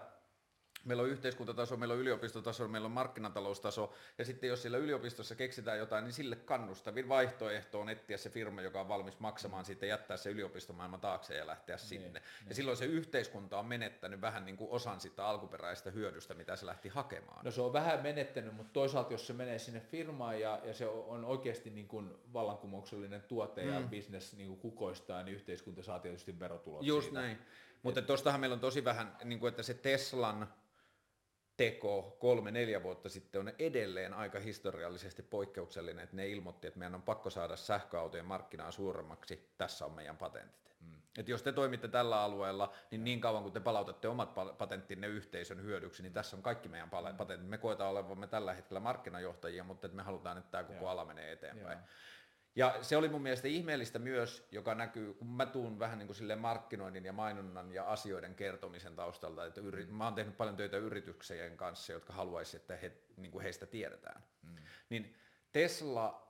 Meillä 0.88 1.04
on 1.04 1.10
yhteiskuntataso, 1.10 1.78
meillä 1.78 1.94
on 1.94 2.00
yliopistotaso, 2.00 2.68
meillä 2.68 2.86
on 2.86 2.92
markkinataloustaso, 2.92 3.94
ja 4.18 4.26
sitten 4.26 4.48
jos 4.48 4.62
siellä 4.62 4.78
yliopistossa 4.78 5.36
keksitään 5.36 5.78
jotain, 5.78 6.04
niin 6.04 6.14
sille 6.14 6.36
kannustavin 6.36 7.10
vaihtoehto 7.10 7.80
on 7.80 7.90
etsiä 7.90 8.18
se 8.18 8.30
firma, 8.30 8.62
joka 8.62 8.82
on 8.82 8.88
valmis 8.88 9.20
maksamaan 9.20 9.66
siitä, 9.66 9.86
jättää 9.86 10.18
se 10.18 10.30
yliopistomaailma 10.30 10.98
taakse 10.98 11.38
ja 11.38 11.48
lähteä 11.48 11.76
niin, 11.76 11.88
sinne. 11.88 12.20
Niin, 12.20 12.50
ja 12.50 12.56
silloin 12.56 12.78
se 12.78 12.86
yhteiskunta 12.86 13.60
on 13.60 13.66
menettänyt 13.66 14.22
vähän 14.22 14.46
niin 14.46 14.58
kuin 14.58 14.72
osan 14.72 15.00
sitä 15.00 15.28
alkuperäistä 15.28 15.92
hyödystä, 15.92 16.34
mitä 16.34 16.56
se 16.56 16.66
lähti 16.66 16.90
hakemaan. 16.90 17.46
No 17.46 17.52
se 17.52 17.62
on 17.62 17.74
vähän 17.74 18.04
menettänyt, 18.04 18.56
mutta 18.56 18.74
toisaalta 18.74 19.14
jos 19.14 19.28
se 19.28 19.34
menee 19.34 19.60
sinne 19.60 19.80
firmaan 19.80 20.40
ja, 20.40 20.60
ja 20.64 20.74
se 20.74 20.88
on 20.88 21.26
oikeasti 21.26 21.70
niin 21.70 21.88
kuin 21.88 22.16
vallankumouksellinen 22.34 23.22
tuote 23.22 23.64
mm. 23.64 23.74
ja 23.74 23.82
bisnes 23.82 24.34
niin 24.34 24.48
kuin 24.48 24.60
kukoistaa, 24.60 25.24
niin 25.24 25.36
yhteiskunta 25.36 25.84
saa 25.84 26.00
tietysti 26.00 26.40
verotulot 26.40 26.84
Just 26.84 27.06
siitä. 27.06 27.22
näin. 27.22 27.38
Mutta 27.84 28.02
tuostahan 28.02 28.40
meillä 28.40 28.54
on 28.54 28.60
tosi 28.60 28.84
vähän, 28.84 29.18
niin 29.24 29.40
kuin, 29.40 29.50
että 29.50 29.64
se 29.64 29.74
Teslan 29.74 30.48
teko 31.58 32.18
kolme-neljä 32.20 32.84
vuotta 32.84 33.10
sitten 33.10 33.42
on 33.42 33.52
edelleen 33.60 34.14
aika 34.14 34.40
historiallisesti 34.40 35.24
poikkeuksellinen, 35.24 36.04
että 36.04 36.16
ne 36.16 36.28
ilmoitti, 36.28 36.68
että 36.68 36.80
meidän 36.80 36.96
on 36.96 37.02
pakko 37.02 37.30
saada 37.30 37.56
sähköautojen 37.56 38.26
markkinaa 38.26 38.72
suuremmaksi, 38.72 39.50
tässä 39.58 39.86
on 39.86 39.92
meidän 39.92 40.18
patentit. 40.18 40.76
Mm. 40.82 41.02
Että 41.18 41.32
jos 41.32 41.44
te 41.44 41.52
toimitte 41.52 41.88
tällä 41.88 42.22
alueella, 42.22 42.74
niin 42.92 43.04
niin 43.04 43.22
kauan 43.22 43.44
kun 43.44 43.52
te 43.52 43.60
palautatte 43.60 44.08
omat 44.08 44.34
patenttinne 44.58 45.08
yhteisön 45.08 45.62
hyödyksi, 45.62 46.04
niin 46.04 46.14
tässä 46.14 46.38
on 46.38 46.44
kaikki 46.44 46.70
meidän 46.70 46.90
patentit. 47.18 47.50
Me 47.50 47.58
koetaan 47.58 47.92
olevamme 47.92 48.28
tällä 48.28 48.54
hetkellä 48.54 48.80
markkinajohtajia, 48.80 49.64
mutta 49.64 49.88
että 49.88 49.96
me 49.96 50.04
halutaan, 50.04 50.38
että 50.38 50.52
tämä 50.52 50.64
koko 50.64 50.90
ala 50.90 51.06
menee 51.06 51.32
eteenpäin. 51.32 51.78
Joo. 51.78 51.88
Ja 52.58 52.76
se 52.82 52.98
oli 52.98 53.10
mun 53.10 53.22
mielestä 53.22 53.48
ihmeellistä 53.48 54.00
myös, 54.00 54.48
joka 54.52 54.76
näkyy, 54.76 55.14
kun 55.14 55.28
mä 55.28 55.46
tuun 55.46 55.80
vähän 55.80 56.00
niin 56.00 56.08
kuin 56.08 56.16
sille 56.16 56.36
markkinoinnin 56.36 57.06
ja 57.06 57.14
mainonnan 57.14 57.72
ja 57.72 57.84
asioiden 57.84 58.36
kertomisen 58.36 58.96
taustalta, 58.96 59.46
että 59.46 59.62
yri, 59.62 59.86
mm. 59.86 59.94
mä 59.94 60.04
oon 60.04 60.16
tehnyt 60.16 60.38
paljon 60.38 60.56
töitä 60.56 60.78
yrityksien 60.78 61.58
kanssa, 61.58 61.94
jotka 61.94 62.14
haluaisivat, 62.14 62.62
että 62.62 62.76
he, 62.76 62.92
niin 63.18 63.32
kuin 63.32 63.44
heistä 63.44 63.66
tiedetään. 63.66 64.24
Mm. 64.44 64.56
Niin 64.90 65.16
Tesla 65.52 66.27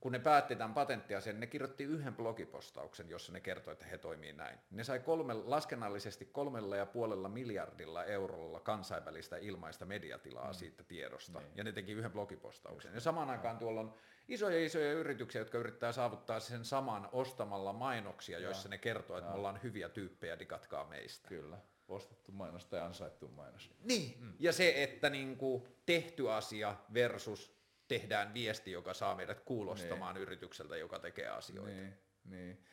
kun 0.00 0.12
ne 0.12 0.18
päätti 0.18 0.56
tämän 0.56 0.74
patenttiasian, 0.74 1.40
ne 1.40 1.46
kirjoitti 1.46 1.84
yhden 1.84 2.14
blogipostauksen, 2.14 3.08
jossa 3.08 3.32
ne 3.32 3.40
kertoi, 3.40 3.72
että 3.72 3.86
he 3.86 3.98
toimii 3.98 4.32
näin. 4.32 4.58
Ne 4.70 4.84
sai 4.84 5.00
kolme, 5.00 5.34
laskennallisesti 5.34 6.24
kolmella 6.24 6.76
ja 6.76 6.86
puolella 6.86 7.28
miljardilla 7.28 8.04
eurolla 8.04 8.60
kansainvälistä 8.60 9.36
ilmaista 9.36 9.84
mediatilaa 9.84 10.48
mm. 10.48 10.54
siitä 10.54 10.82
tiedosta, 10.82 11.38
niin. 11.38 11.52
ja 11.54 11.64
ne 11.64 11.72
teki 11.72 11.92
yhden 11.92 12.12
blogipostauksen. 12.12 12.94
Ja 12.94 13.00
samaan 13.00 13.30
aikaan 13.30 13.58
tuolla 13.58 13.80
on 13.80 13.94
isoja 14.28 14.64
isoja 14.64 14.92
yrityksiä, 14.92 15.40
jotka 15.40 15.58
yrittää 15.58 15.92
saavuttaa 15.92 16.40
sen 16.40 16.64
saman 16.64 17.08
ostamalla 17.12 17.72
mainoksia, 17.72 18.38
joissa 18.38 18.68
ja. 18.68 18.70
ne 18.70 18.78
kertoo, 18.78 19.18
että 19.18 19.28
ja. 19.28 19.32
me 19.32 19.38
ollaan 19.38 19.60
hyviä 19.62 19.88
tyyppejä, 19.88 20.38
digatkaa 20.38 20.84
meistä. 20.84 21.28
Kyllä 21.28 21.58
ostettu 21.88 22.32
mainos 22.32 22.66
tai 22.66 22.80
ansaittu 22.80 23.28
mainos. 23.28 23.70
Niin, 23.84 24.14
mm. 24.20 24.32
ja 24.38 24.52
se, 24.52 24.82
että 24.82 25.10
niinku 25.10 25.68
tehty 25.86 26.30
asia 26.30 26.76
versus 26.94 27.55
tehdään 27.88 28.34
viesti, 28.34 28.72
joka 28.72 28.94
saa 28.94 29.14
meidät 29.14 29.40
kuulostamaan 29.40 30.14
niin. 30.14 30.22
yritykseltä, 30.22 30.76
joka 30.76 30.98
tekee 30.98 31.28
asioita. 31.28 31.70
Niin, 31.70 31.98
niin. 32.24 32.64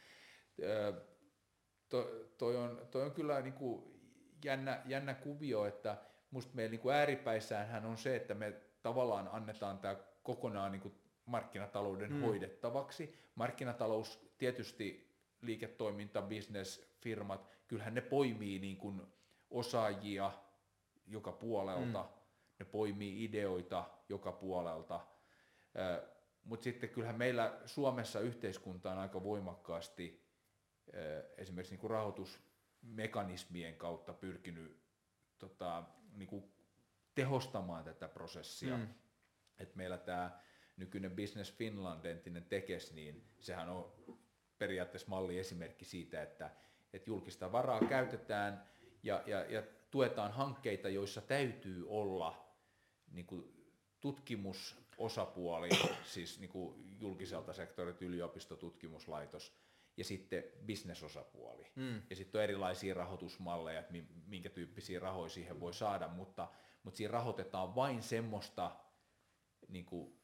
To, 1.89 2.09
toi, 2.37 2.55
on, 2.55 2.87
toi 2.91 3.03
on 3.03 3.11
kyllä 3.11 3.41
niin 3.41 3.53
kuin 3.53 3.83
jännä, 4.45 4.81
jännä 4.85 5.13
kuvio, 5.13 5.65
että 5.65 5.97
musta 6.31 6.55
meillä 6.55 6.71
niin 6.71 6.81
kuin 6.81 6.95
ääripäissäänhän 6.95 7.85
on 7.85 7.97
se, 7.97 8.15
että 8.15 8.33
me 8.33 8.53
tavallaan 8.81 9.29
annetaan 9.31 9.79
tämä 9.79 9.95
kokonaan 10.23 10.71
niin 10.71 10.81
kuin 10.81 10.93
markkinatalouden 11.25 12.09
hmm. 12.09 12.21
hoidettavaksi. 12.21 13.15
Markkinatalous 13.35 14.33
tietysti 14.37 15.13
liiketoiminta, 15.41 16.21
business, 16.21 16.95
firmat, 17.01 17.49
kyllähän 17.67 17.93
ne 17.93 18.01
poimii 18.01 18.59
niin 18.59 18.77
kuin 18.77 19.01
osaajia 19.49 20.31
joka 21.07 21.31
puolelta, 21.31 22.03
hmm 22.03 22.22
ne 22.59 22.65
poimii 22.65 23.23
ideoita 23.23 23.89
joka 24.09 24.31
puolelta, 24.31 24.99
mutta 26.43 26.63
sitten 26.63 26.89
kyllähän 26.89 27.17
meillä 27.17 27.61
Suomessa 27.65 28.19
yhteiskunta 28.19 28.91
on 28.91 28.97
aika 28.97 29.23
voimakkaasti 29.23 30.23
esimerkiksi 31.37 31.73
niin 31.73 31.81
kuin 31.81 31.91
rahoitusmekanismien 31.91 33.75
kautta 33.75 34.13
pyrkinyt 34.13 34.83
tota, 35.39 35.83
niin 36.15 36.27
kuin 36.27 36.53
tehostamaan 37.15 37.83
tätä 37.83 38.07
prosessia. 38.07 38.77
Mm. 38.77 38.87
Et 39.59 39.75
meillä 39.75 39.97
tämä 39.97 40.39
nykyinen 40.77 41.15
Business 41.15 41.53
Finland, 41.53 42.05
entinen 42.05 42.45
Tekes, 42.45 42.93
niin 42.93 43.27
sehän 43.39 43.69
on 43.69 43.93
periaatteessa 44.57 45.09
malli 45.09 45.39
esimerkki 45.39 45.85
siitä, 45.85 46.21
että, 46.21 46.49
että 46.93 47.09
julkista 47.09 47.51
varaa 47.51 47.79
käytetään 47.79 48.67
ja, 49.03 49.23
ja, 49.25 49.43
ja 49.43 49.63
tuetaan 49.91 50.31
hankkeita, 50.31 50.89
joissa 50.89 51.21
täytyy 51.21 51.85
olla 51.89 52.42
niin 53.13 53.25
kuin 53.25 53.67
tutkimusosapuoli, 54.01 55.69
siis 56.13 56.39
niin 56.39 56.49
kuin 56.49 56.97
julkiselta 56.99 57.53
sektorilta 57.53 58.05
yliopistotutkimuslaitos, 58.05 59.53
ja 59.97 60.03
sitten 60.03 60.43
bisnesosapuoli. 60.65 61.71
Mm. 61.75 62.01
Ja 62.09 62.15
sitten 62.15 62.39
on 62.39 62.43
erilaisia 62.43 62.93
rahoitusmalleja, 62.93 63.79
että 63.79 63.93
minkä 64.27 64.49
tyyppisiä 64.49 64.99
rahoja 64.99 65.29
siihen 65.29 65.59
voi 65.59 65.73
saada, 65.73 66.07
mutta, 66.07 66.47
mutta 66.83 66.97
siinä 66.97 67.11
rahoitetaan 67.11 67.75
vain 67.75 68.03
semmoista 68.03 68.75
niin 69.67 69.85
kuin 69.85 70.19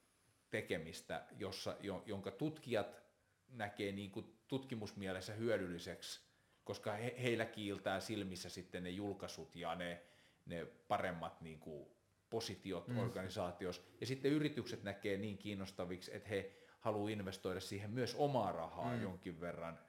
tekemistä, 0.49 1.25
jossa, 1.37 1.77
jonka 2.05 2.31
tutkijat 2.31 3.03
näkee 3.49 3.91
niin 3.91 4.11
kuin 4.11 4.39
tutkimusmielessä 4.47 5.33
hyödylliseksi, 5.33 6.21
koska 6.63 6.91
he, 6.91 7.15
heillä 7.21 7.45
kiiltää 7.45 7.99
silmissä 7.99 8.49
sitten 8.49 8.83
ne 8.83 8.89
julkaisut 8.89 9.55
ja 9.55 9.75
ne, 9.75 10.03
ne 10.45 10.65
paremmat 10.65 11.41
niin 11.41 11.59
kuin 11.59 11.87
positiot 12.29 12.87
mm. 12.87 12.97
organisaatiossa. 12.99 13.81
Ja 14.01 14.07
sitten 14.07 14.31
yritykset 14.31 14.83
näkee 14.83 15.17
niin 15.17 15.37
kiinnostaviksi, 15.37 16.15
että 16.15 16.29
he 16.29 16.51
haluaa 16.79 17.09
investoida 17.09 17.59
siihen 17.59 17.89
myös 17.89 18.15
omaa 18.15 18.51
rahaa 18.51 18.95
mm. 18.95 19.01
jonkin 19.01 19.41
verran. 19.41 19.79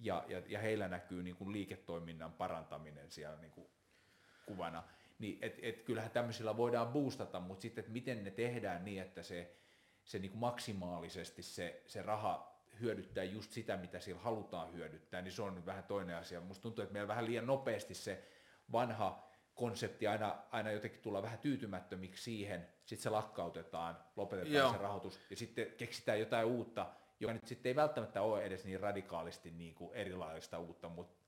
Ja, 0.00 0.24
ja, 0.28 0.42
ja 0.46 0.58
heillä 0.58 0.88
näkyy 0.88 1.22
niin 1.22 1.36
kuin 1.36 1.52
liiketoiminnan 1.52 2.32
parantaminen 2.32 3.10
siellä 3.10 3.36
niin 3.40 3.52
kuin 3.52 3.66
kuvana. 4.46 4.82
Niin, 5.18 5.38
et, 5.42 5.58
et 5.62 5.82
kyllähän 5.82 6.10
tämmöisillä 6.10 6.56
voidaan 6.56 6.88
boostata, 6.88 7.40
mutta 7.40 7.62
sitten, 7.62 7.82
että 7.82 7.92
miten 7.92 8.24
ne 8.24 8.30
tehdään 8.30 8.84
niin, 8.84 9.02
että 9.02 9.22
se, 9.22 9.56
se 10.04 10.18
niin 10.18 10.30
kuin 10.30 10.40
maksimaalisesti 10.40 11.42
se, 11.42 11.82
se 11.86 12.02
raha 12.02 12.54
hyödyttää 12.80 13.24
just 13.24 13.52
sitä, 13.52 13.76
mitä 13.76 14.00
sillä 14.00 14.20
halutaan 14.20 14.72
hyödyttää, 14.72 15.22
niin 15.22 15.32
se 15.32 15.42
on 15.42 15.54
nyt 15.54 15.66
vähän 15.66 15.84
toinen 15.84 16.16
asia. 16.16 16.40
Musta 16.40 16.62
tuntuu, 16.62 16.82
että 16.82 16.92
meillä 16.92 17.08
vähän 17.08 17.26
liian 17.26 17.46
nopeasti 17.46 17.94
se 17.94 18.24
vanha 18.72 19.33
konsepti 19.54 20.06
aina, 20.06 20.38
aina 20.50 20.70
jotenkin 20.70 21.00
tulla 21.00 21.22
vähän 21.22 21.38
tyytymättömiksi 21.38 22.22
siihen, 22.22 22.68
sitten 22.84 23.02
se 23.02 23.10
lakkautetaan, 23.10 23.98
lopetetaan 24.16 24.54
Joo. 24.54 24.72
se 24.72 24.78
rahoitus 24.78 25.20
ja 25.30 25.36
sitten 25.36 25.66
keksitään 25.76 26.20
jotain 26.20 26.46
uutta, 26.46 26.86
joka 27.20 27.32
nyt 27.32 27.46
sitten 27.46 27.70
ei 27.70 27.76
välttämättä 27.76 28.22
ole 28.22 28.44
edes 28.44 28.64
niin 28.64 28.80
radikaalisti 28.80 29.50
niin 29.50 29.74
kuin 29.74 29.94
erilaista 29.94 30.58
uutta, 30.58 30.88
mutta 30.88 31.24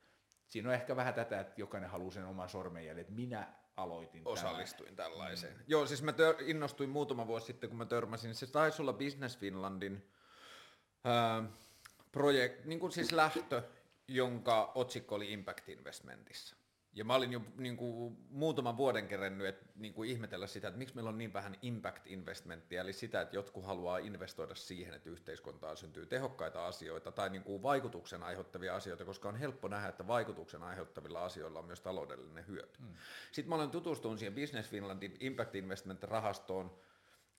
siinä 0.48 0.68
on 0.68 0.74
ehkä 0.74 0.96
vähän 0.96 1.14
tätä, 1.14 1.40
että 1.40 1.55
jokainen 1.60 1.90
haluaa 1.90 2.10
sen 2.10 2.24
oman 2.24 2.48
sormenjäljen, 2.48 2.98
että 3.00 3.12
minä 3.12 3.52
aloitin 3.76 4.22
Osallistuin 4.24 4.96
tämän. 4.96 5.12
tällaiseen. 5.12 5.56
Mm. 5.56 5.64
Joo, 5.66 5.86
siis 5.86 6.02
mä 6.02 6.10
tör- 6.10 6.42
innostuin 6.42 6.90
muutama 6.90 7.26
vuosi 7.26 7.46
sitten, 7.46 7.70
kun 7.70 7.78
mä 7.78 7.86
törmäsin, 7.86 8.34
se 8.34 8.46
taisi 8.46 8.82
olla 8.82 8.92
Business 8.92 9.38
Finlandin 9.38 10.10
äh, 11.06 11.48
projekt, 12.12 12.64
niin 12.64 12.80
kuin 12.80 12.92
siis 12.92 13.12
lähtö, 13.12 13.62
jonka 14.08 14.72
otsikko 14.74 15.14
oli 15.14 15.32
Impact 15.32 15.68
Investmentissa. 15.68 16.56
Ja 16.97 17.05
mä 17.05 17.15
olin 17.15 17.33
jo 17.33 17.41
niin 17.57 17.76
kuin, 17.76 18.16
muutaman 18.31 18.76
vuoden 18.76 19.08
kerennyt 19.08 19.47
että, 19.47 19.66
niin 19.76 19.94
kuin 19.94 20.10
ihmetellä 20.10 20.47
sitä, 20.47 20.68
että 20.68 20.78
miksi 20.78 20.94
meillä 20.94 21.08
on 21.08 21.18
niin 21.18 21.33
vähän 21.33 21.57
impact 21.62 22.07
investmenttia, 22.07 22.81
eli 22.81 22.92
sitä, 22.92 23.20
että 23.20 23.36
jotkut 23.36 23.65
haluaa 23.65 23.99
investoida 23.99 24.55
siihen, 24.55 24.94
että 24.94 25.10
yhteiskuntaan 25.10 25.76
syntyy 25.76 26.07
tehokkaita 26.07 26.66
asioita 26.66 27.12
tai 27.12 27.31
niin 27.31 27.42
kuin 27.42 27.62
vaikutuksen 27.62 28.23
aiheuttavia 28.23 28.76
asioita, 28.76 29.05
koska 29.05 29.28
on 29.28 29.36
helppo 29.36 29.68
nähdä, 29.68 29.89
että 29.89 30.07
vaikutuksen 30.07 30.62
aiheuttavilla 30.62 31.25
asioilla 31.25 31.58
on 31.58 31.65
myös 31.65 31.81
taloudellinen 31.81 32.47
hyöty. 32.47 32.81
Mm. 32.81 32.94
Sitten 33.33 33.49
mä 33.49 33.55
olen 33.55 33.70
tutustunut 33.70 34.18
siihen 34.18 34.34
Business 34.34 34.70
Finlandin 34.70 35.16
Impact 35.20 35.55
Investment 35.55 36.02
rahastoon 36.02 36.78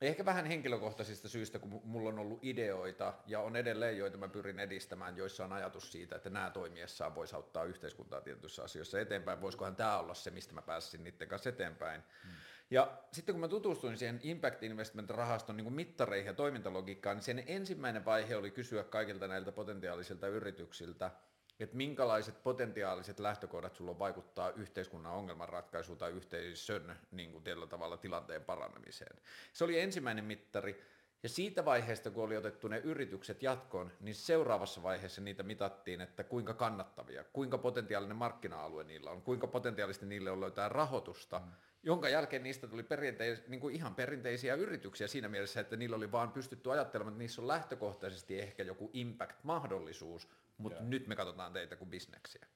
Ehkä 0.02 0.26
vähän 0.26 0.46
henkilökohtaisista 0.46 1.30
syistä, 1.30 1.60
kun 1.60 1.82
mulla 1.84 2.10
on 2.10 2.20
ollut 2.20 2.40
ideoita 2.42 3.14
ja 3.26 3.40
on 3.40 3.56
edelleen, 3.56 3.98
joita 3.98 4.18
mä 4.18 4.28
pyrin 4.28 4.60
edistämään, 4.60 5.18
joissa 5.18 5.46
on 5.46 5.54
ajatus 5.54 5.92
siitä, 5.92 6.16
että 6.16 6.30
nämä 6.30 6.50
toimiessaan 6.50 7.16
voisi 7.16 7.36
auttaa 7.36 7.64
yhteiskuntaa 7.64 8.22
tietyissä 8.22 8.64
asioissa 8.64 9.00
eteenpäin. 9.00 9.42
Voisikohan 9.42 9.76
tämä 9.76 10.00
olla 10.00 10.14
se, 10.14 10.32
mistä 10.32 10.54
mä 10.54 10.62
pääsisin 10.62 11.04
niiden 11.04 11.28
kanssa 11.28 11.50
eteenpäin. 11.50 12.02
Hmm. 12.24 12.32
Ja 12.70 12.98
sitten 13.12 13.36
kun 13.36 13.40
mä 13.40 13.48
tutustuin 13.48 13.98
siihen 13.98 14.20
Impact 14.24 14.64
Investment-rahaston 14.64 15.58
niin 15.58 15.74
mittareihin 15.74 16.28
ja 16.28 16.34
toimintalogiikkaan, 16.34 17.18
niin 17.18 17.24
sen 17.24 17.44
ensimmäinen 17.48 18.06
vaihe 18.06 18.36
oli 18.36 18.52
kysyä 18.52 18.84
kaikilta 18.84 19.28
näiltä 19.28 19.52
potentiaalisilta 19.52 20.28
yrityksiltä, 20.28 21.12
että 21.60 21.78
minkälaiset 21.78 22.44
potentiaaliset 22.44 23.20
lähtökohdat 23.20 23.76
sulla 23.76 23.92
on 23.92 24.00
vaikuttaa 24.00 24.50
yhteiskunnan 24.50 25.14
ongelmanratkaisuun 25.14 25.98
tai 25.98 26.12
yhteisön 26.12 26.96
niin 27.12 27.32
kuin 27.32 27.44
tällä 27.44 27.68
tavalla 27.68 27.98
tilanteen 27.98 28.44
paranemiseen. 28.44 29.20
Se 29.54 29.64
oli 29.64 29.80
ensimmäinen 29.80 30.26
mittari, 30.26 30.84
ja 31.24 31.30
siitä 31.30 31.66
vaiheesta, 31.66 32.12
kun 32.12 32.24
oli 32.24 32.38
otettu 32.38 32.68
ne 32.68 32.78
yritykset 32.78 33.44
jatkoon, 33.44 33.92
niin 34.00 34.16
seuraavassa 34.16 34.84
vaiheessa 34.84 35.22
niitä 35.22 35.44
mitattiin, 35.44 36.02
että 36.02 36.24
kuinka 36.24 36.54
kannattavia, 36.54 37.24
kuinka 37.24 37.58
potentiaalinen 37.58 38.18
markkina-alue 38.18 38.84
niillä 38.84 39.12
on, 39.12 39.22
kuinka 39.22 39.48
potentiaalisesti 39.48 40.06
niille 40.06 40.32
on 40.32 40.42
löytää 40.42 40.70
rahoitusta, 40.70 41.40
mm. 41.40 41.52
jonka 41.84 42.10
jälkeen 42.10 42.44
niistä 42.44 42.68
tuli 42.68 42.84
perinteis, 42.84 43.48
niin 43.48 43.60
kuin 43.60 43.76
ihan 43.76 43.96
perinteisiä 43.96 44.56
yrityksiä 44.56 45.08
siinä 45.08 45.28
mielessä, 45.28 45.60
että 45.60 45.76
niillä 45.76 45.96
oli 45.96 46.12
vaan 46.12 46.32
pystytty 46.32 46.72
ajattelemaan, 46.72 47.14
että 47.14 47.20
niissä 47.20 47.42
on 47.42 47.48
lähtökohtaisesti 47.48 48.40
ehkä 48.40 48.64
joku 48.64 48.90
impact-mahdollisuus, 48.94 50.28
mutta 50.58 50.84
nyt 50.84 51.08
me 51.08 51.16
katsotaan 51.16 51.54
teitä 51.54 51.76
kuin 51.76 51.90
bisneksiä. 51.90 52.48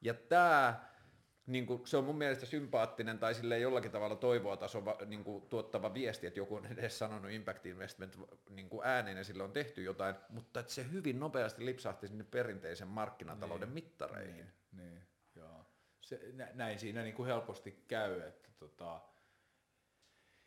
Ja 0.00 0.14
tämä, 0.14 0.80
niin 1.46 1.66
kuin, 1.66 1.86
se 1.86 1.96
on 1.96 2.04
mun 2.04 2.18
mielestä 2.18 2.46
sympaattinen 2.46 3.18
tai 3.18 3.34
sille 3.34 3.58
jollakin 3.58 3.90
tavalla 3.90 4.16
toivoa 4.16 4.56
taso 4.56 4.82
niin 5.06 5.24
kuin, 5.24 5.46
tuottava 5.48 5.94
viesti, 5.94 6.26
että 6.26 6.40
joku 6.40 6.54
on 6.54 6.66
edes 6.66 6.98
sanonut 6.98 7.30
Impact 7.30 7.66
Investment 7.66 8.18
niin 8.50 8.68
kuin 8.68 8.86
ääneen 8.86 9.16
ja 9.16 9.24
sille 9.24 9.42
on 9.42 9.52
tehty 9.52 9.82
jotain, 9.82 10.14
mutta 10.28 10.60
että 10.60 10.72
se 10.72 10.92
hyvin 10.92 11.20
nopeasti 11.20 11.64
lipsahti 11.64 12.08
sinne 12.08 12.24
perinteisen 12.24 12.88
markkinatalouden 12.88 13.68
niin, 13.68 13.74
mittareihin. 13.74 14.34
Niin, 14.36 14.52
niin 14.72 15.02
joo. 15.36 15.64
Se, 16.00 16.20
näin 16.54 16.78
siinä 16.78 17.02
niin 17.02 17.14
kuin 17.14 17.26
helposti 17.26 17.84
käy, 17.88 18.20
että 18.20 18.48
tota, 18.58 19.00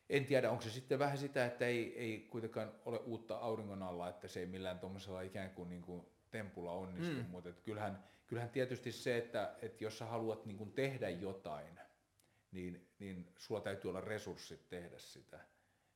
en 0.10 0.26
tiedä, 0.26 0.51
onko 0.51 0.64
se 0.64 0.69
sitten 0.69 1.00
vähän 1.00 1.18
sitä, 1.18 1.45
että 1.45 1.66
ei, 1.66 2.00
ei 2.00 2.19
kuitenkaan 2.19 2.72
ole 2.85 2.98
uutta 2.98 3.38
auringon 3.38 3.84
alla, 3.84 4.10
että 4.10 4.27
se 4.27 4.40
ei 4.40 4.45
millään 4.45 4.80
tuommoisella 4.80 5.22
ikään 5.22 5.50
kuin, 5.50 5.69
niin 5.69 5.82
kuin 5.82 6.06
tempulla 6.32 6.72
onnistu, 6.72 7.16
mm. 7.16 7.30
mutta 7.30 7.50
että 7.50 7.61
kyllähän, 7.61 8.03
kyllähän 8.27 8.50
tietysti 8.50 8.92
se, 8.92 9.18
että, 9.18 9.56
että 9.61 9.84
jos 9.84 9.98
sä 9.98 10.06
haluat 10.06 10.45
niin 10.45 10.58
kuin 10.58 10.72
tehdä 10.72 11.10
jotain, 11.10 11.80
niin, 12.51 12.90
niin 13.00 13.34
sulla 13.38 13.61
täytyy 13.61 13.90
olla 13.90 14.01
resurssit 14.01 14.69
tehdä 14.69 14.98
sitä. 14.98 15.40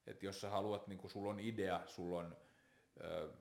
Että 0.07 0.25
jos 0.25 0.41
sä 0.41 0.49
haluat, 0.49 0.87
niin 0.87 0.99
kuin 0.99 1.11
sulla 1.11 1.29
on 1.29 1.39
idea, 1.39 1.81
sulla 1.87 2.19
on 2.19 2.37
ö, 3.01 3.33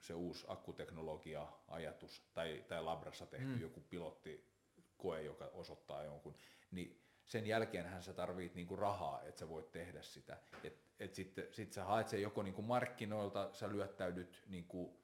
se 0.00 0.14
uusi 0.14 0.46
akkuteknologia-ajatus 0.48 2.22
tai, 2.34 2.64
tai 2.68 2.82
Labrassa 2.82 3.26
tehty 3.26 3.46
mm. 3.46 3.60
joku 3.60 3.80
pilottikoe, 3.80 5.22
joka 5.22 5.44
osoittaa 5.44 6.04
jonkun, 6.04 6.36
niin 6.70 7.02
sen 7.26 7.46
jälkeenhän 7.46 8.02
sä 8.02 8.12
tarvit 8.12 8.54
niinku 8.54 8.76
rahaa, 8.76 9.22
että 9.22 9.38
sä 9.38 9.48
voit 9.48 9.72
tehdä 9.72 10.02
sitä. 10.02 10.38
Et, 10.64 10.84
et 11.00 11.14
sitten 11.14 11.46
sit 11.50 11.72
sä 11.72 11.84
haet 11.84 12.08
sen 12.08 12.22
joko 12.22 12.42
niinku 12.42 12.62
markkinoilta, 12.62 13.50
sä 13.52 13.68
lyöttäydyt 13.68 14.42
niinku 14.48 15.01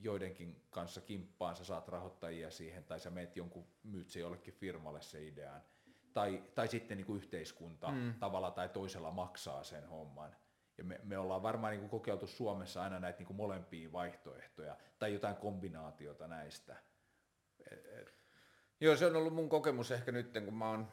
joidenkin 0.00 0.62
kanssa 0.70 1.00
kimppaan, 1.00 1.56
sä 1.56 1.64
saat 1.64 1.88
rahoittajia 1.88 2.50
siihen, 2.50 2.84
tai 2.84 3.00
sä 3.00 3.10
meet 3.10 3.36
jonkun, 3.36 3.66
myyt 3.82 4.10
se 4.10 4.20
jollekin 4.20 4.54
firmalle 4.54 5.02
se 5.02 5.26
ideaan. 5.26 5.62
Tai, 6.12 6.42
tai 6.54 6.68
sitten 6.68 6.96
niinku 6.96 7.14
yhteiskunta 7.14 7.90
mm. 7.90 8.14
tavalla 8.14 8.50
tai 8.50 8.68
toisella 8.68 9.10
maksaa 9.10 9.64
sen 9.64 9.88
homman. 9.88 10.36
Ja 10.78 10.84
me, 10.84 11.00
me 11.04 11.18
ollaan 11.18 11.42
varmaan 11.42 11.70
niinku 11.70 11.88
kokeiltu 11.88 12.26
Suomessa 12.26 12.82
aina 12.82 13.00
näitä 13.00 13.18
niinku 13.18 13.32
molempia 13.32 13.92
vaihtoehtoja, 13.92 14.76
tai 14.98 15.12
jotain 15.12 15.36
kombinaatiota 15.36 16.28
näistä. 16.28 16.76
Et, 17.70 17.86
et. 17.86 18.14
Joo, 18.80 18.96
se 18.96 19.06
on 19.06 19.16
ollut 19.16 19.34
mun 19.34 19.48
kokemus 19.48 19.90
ehkä 19.90 20.12
nyt, 20.12 20.32
kun 20.44 20.54
mä 20.54 20.70
oon 20.70 20.88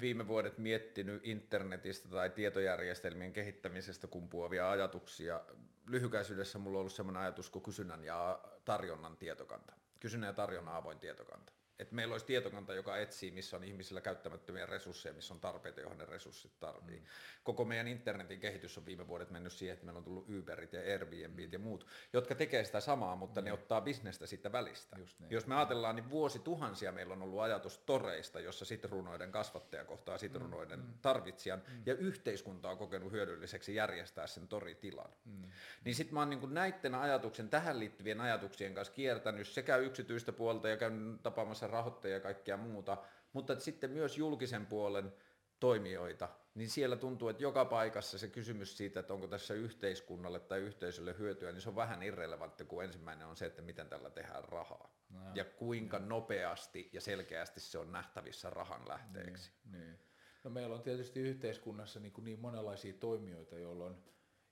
viime 0.00 0.28
vuodet 0.28 0.58
miettinyt 0.58 1.20
internetistä 1.24 2.08
tai 2.08 2.30
tietojärjestelmien 2.30 3.32
kehittämisestä 3.32 4.06
kumpuavia 4.06 4.70
ajatuksia. 4.70 5.40
Lyhykäisyydessä 5.86 6.58
mulla 6.58 6.78
on 6.78 6.80
ollut 6.80 6.92
sellainen 6.92 7.22
ajatus 7.22 7.50
kuin 7.50 7.62
kysynnän 7.62 8.04
ja 8.04 8.40
tarjonnan 8.64 9.16
tietokanta. 9.16 9.72
Kysynnän 10.00 10.28
ja 10.28 10.32
tarjonnan 10.32 10.74
avoin 10.74 10.98
tietokanta 10.98 11.52
että 11.78 11.94
meillä 11.94 12.12
olisi 12.12 12.26
tietokanta, 12.26 12.74
joka 12.74 12.96
etsii, 12.96 13.30
missä 13.30 13.56
on 13.56 13.64
ihmisillä 13.64 14.00
käyttämättömiä 14.00 14.66
resursseja, 14.66 15.14
missä 15.14 15.34
on 15.34 15.40
tarpeita, 15.40 15.80
joihin 15.80 15.98
ne 15.98 16.04
resurssit 16.04 16.52
tarvii. 16.60 16.98
Mm. 16.98 17.06
Koko 17.44 17.64
meidän 17.64 17.88
internetin 17.88 18.40
kehitys 18.40 18.78
on 18.78 18.86
viime 18.86 19.08
vuodet 19.08 19.30
mennyt 19.30 19.52
siihen, 19.52 19.74
että 19.74 19.84
meillä 19.86 19.98
on 19.98 20.04
tullut 20.04 20.28
Uberit 20.28 20.72
ja 20.72 20.80
Airbnbit 20.80 21.52
ja 21.52 21.58
muut, 21.58 21.86
jotka 22.12 22.34
tekee 22.34 22.64
sitä 22.64 22.80
samaa, 22.80 23.16
mutta 23.16 23.40
mm. 23.40 23.44
ne 23.44 23.52
ottaa 23.52 23.80
bisnestä 23.80 24.26
siitä 24.26 24.52
välistä. 24.52 24.96
Jos 25.30 25.46
me 25.46 25.54
ajatellaan, 25.54 25.96
niin 25.96 26.10
vuosituhansia 26.10 26.92
meillä 26.92 27.12
on 27.12 27.22
ollut 27.22 27.40
ajatus 27.40 27.78
toreista, 27.78 28.40
jossa 28.40 28.64
sitruunoiden 28.64 29.32
kasvattaja 29.32 29.84
kohtaa 29.84 30.18
sitruunoiden 30.18 30.80
mm. 30.80 30.94
tarvitsijan, 31.02 31.62
mm. 31.68 31.82
ja 31.86 31.94
yhteiskunta 31.94 32.70
on 32.70 32.78
kokenut 32.78 33.12
hyödylliseksi 33.12 33.74
järjestää 33.74 34.26
sen 34.26 34.48
toritilan. 34.48 35.10
Mm. 35.24 35.50
Niin 35.84 35.94
sitten 35.94 36.14
mä 36.14 36.20
oon 36.20 36.30
niin 36.30 36.54
näiden 36.54 36.94
ajatuksen, 36.94 37.48
tähän 37.48 37.78
liittyvien 37.78 38.20
ajatuksien 38.20 38.74
kanssa 38.74 38.94
kiertänyt 38.94 39.48
sekä 39.48 39.76
yksityistä 39.76 40.32
puolta 40.32 40.68
ja 40.68 40.76
käynyt 40.76 41.22
tapaamassa 41.22 41.67
rahoittajia 41.68 42.16
ja 42.16 42.20
kaikkea 42.20 42.56
muuta, 42.56 42.96
mutta 43.32 43.52
että 43.52 43.64
sitten 43.64 43.90
myös 43.90 44.18
julkisen 44.18 44.66
puolen 44.66 45.12
toimijoita, 45.60 46.28
niin 46.54 46.70
siellä 46.70 46.96
tuntuu, 46.96 47.28
että 47.28 47.42
joka 47.42 47.64
paikassa 47.64 48.18
se 48.18 48.28
kysymys 48.28 48.76
siitä, 48.76 49.00
että 49.00 49.14
onko 49.14 49.26
tässä 49.26 49.54
yhteiskunnalle 49.54 50.40
tai 50.40 50.60
yhteisölle 50.60 51.14
hyötyä, 51.18 51.52
niin 51.52 51.60
se 51.60 51.68
on 51.68 51.76
vähän 51.76 52.02
irrelevantti, 52.02 52.64
kun 52.64 52.84
ensimmäinen 52.84 53.26
on 53.26 53.36
se, 53.36 53.46
että 53.46 53.62
miten 53.62 53.88
tällä 53.88 54.10
tehdään 54.10 54.44
rahaa. 54.44 54.94
No, 55.10 55.20
ja 55.34 55.44
kuinka 55.44 55.98
no. 55.98 56.06
nopeasti 56.06 56.90
ja 56.92 57.00
selkeästi 57.00 57.60
se 57.60 57.78
on 57.78 57.92
nähtävissä 57.92 58.50
rahan 58.50 58.88
lähteeksi. 58.88 59.52
Niin, 59.64 59.80
niin. 59.80 59.98
No 60.44 60.50
meillä 60.50 60.74
on 60.74 60.82
tietysti 60.82 61.20
yhteiskunnassa 61.20 62.00
niin, 62.00 62.12
niin 62.22 62.40
monenlaisia 62.40 62.94
toimijoita, 63.00 63.58
jolloin, 63.58 63.96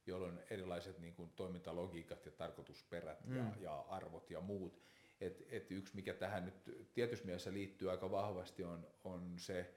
jolloin 0.06 0.40
erilaiset 0.50 0.98
niin 0.98 1.14
kuin 1.14 1.30
toimintalogiikat 1.36 2.26
ja 2.26 2.32
tarkoitusperät 2.32 3.24
mm. 3.24 3.36
ja, 3.36 3.44
ja 3.60 3.80
arvot 3.80 4.30
ja 4.30 4.40
muut, 4.40 4.82
et, 5.20 5.42
et 5.48 5.70
yksi, 5.70 5.94
mikä 5.94 6.14
tähän 6.14 6.44
nyt 6.44 6.90
tietyssä 6.94 7.24
mielessä 7.24 7.52
liittyy 7.52 7.90
aika 7.90 8.10
vahvasti, 8.10 8.64
on, 8.64 8.86
on 9.04 9.38
se 9.38 9.74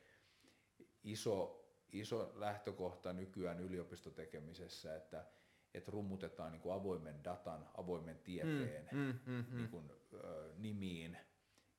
iso, 1.03 1.65
iso 1.91 2.31
lähtökohta 2.35 3.13
nykyään 3.13 3.59
yliopistotekemisessä, 3.59 4.95
että 4.95 5.25
et 5.73 5.87
rummutetaan 5.87 6.51
niin 6.51 6.61
kuin 6.61 6.75
avoimen 6.75 7.23
datan, 7.23 7.69
avoimen 7.77 8.19
tieteen 8.19 8.89
mm, 8.91 8.99
mm, 8.99 9.19
mm, 9.25 9.45
mm. 9.49 9.57
niin 9.57 9.69
kuin, 9.69 9.91
ö, 10.13 10.53
nimiin 10.57 11.17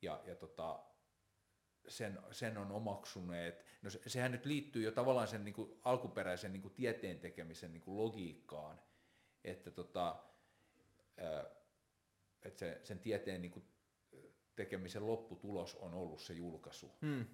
ja, 0.02 0.22
ja 0.24 0.34
tota, 0.36 0.84
sen, 1.88 2.18
sen 2.30 2.58
on 2.58 2.72
omaksuneet. 2.72 3.64
No 3.82 3.90
se, 3.90 4.00
sehän 4.06 4.32
nyt 4.32 4.46
liittyy 4.46 4.82
jo 4.82 4.92
tavallaan 4.92 5.28
sen 5.28 5.44
niin 5.44 5.54
kuin 5.54 5.80
alkuperäisen 5.84 6.52
niin 6.52 6.62
kuin 6.62 6.74
tieteen 6.74 7.20
tekemisen 7.20 7.72
niin 7.72 7.82
kuin 7.82 7.96
logiikkaan, 7.96 8.80
että 9.44 9.70
tota, 9.70 10.22
ö, 11.18 11.59
että 12.42 12.58
se, 12.58 12.80
sen 12.84 12.98
tieteen 12.98 13.42
niin 13.42 13.52
kuin 13.52 13.64
tekemisen 14.56 15.06
lopputulos 15.06 15.74
on 15.74 15.94
ollut 15.94 16.20
se 16.20 16.32
julkaisu. 16.32 16.92
Hmm. 17.00 17.26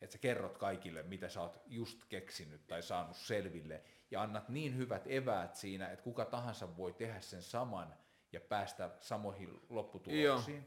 Että 0.00 0.12
sä 0.12 0.18
kerrot 0.18 0.58
kaikille, 0.58 1.02
mitä 1.02 1.28
sä 1.28 1.40
oot 1.40 1.62
just 1.66 2.04
keksinyt 2.08 2.66
tai 2.66 2.82
saanut 2.82 3.16
selville, 3.16 3.82
ja 4.10 4.22
annat 4.22 4.48
niin 4.48 4.76
hyvät 4.76 5.02
eväät 5.06 5.56
siinä, 5.56 5.88
että 5.88 6.04
kuka 6.04 6.24
tahansa 6.24 6.76
voi 6.76 6.92
tehdä 6.92 7.20
sen 7.20 7.42
saman 7.42 7.94
ja 8.32 8.40
päästä 8.40 8.90
samoihin 9.00 9.60
lopputuloksiin. 9.68 10.56
Joo. 10.56 10.66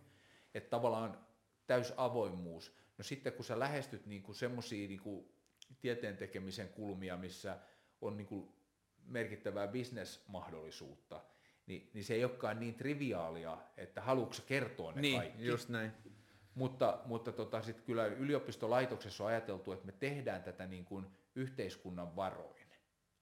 Että 0.53 0.69
tavallaan 0.69 1.25
täys 1.67 1.93
avoimuus. 1.97 2.75
No 2.97 3.03
sitten 3.03 3.33
kun 3.33 3.45
sä 3.45 3.59
lähestyt 3.59 4.05
niinku 4.05 4.33
semmoisia 4.33 4.88
niinku 4.88 5.35
tieteen 5.81 6.17
tekemisen 6.17 6.69
kulmia, 6.69 7.17
missä 7.17 7.57
on 8.01 8.17
niinku 8.17 8.55
merkittävää 9.05 9.67
bisnesmahdollisuutta, 9.67 11.22
niin, 11.67 11.89
niin 11.93 12.03
se 12.03 12.13
ei 12.13 12.23
olekaan 12.23 12.59
niin 12.59 12.75
triviaalia, 12.75 13.57
että 13.77 14.01
haluatko 14.01 14.43
kertoa 14.45 14.91
ne 14.91 15.01
niin, 15.01 15.19
kaikki. 15.19 15.45
just 15.45 15.69
näin. 15.69 15.91
Mutta, 16.55 16.99
mutta 17.05 17.31
tota, 17.31 17.61
sitten 17.61 17.85
kyllä 17.85 18.05
yliopistolaitoksessa 18.05 19.23
on 19.23 19.29
ajateltu, 19.29 19.71
että 19.71 19.85
me 19.85 19.91
tehdään 19.91 20.43
tätä 20.43 20.67
niin 20.67 20.85
kuin 20.85 21.05
yhteiskunnan 21.35 22.15
varoin, 22.15 22.67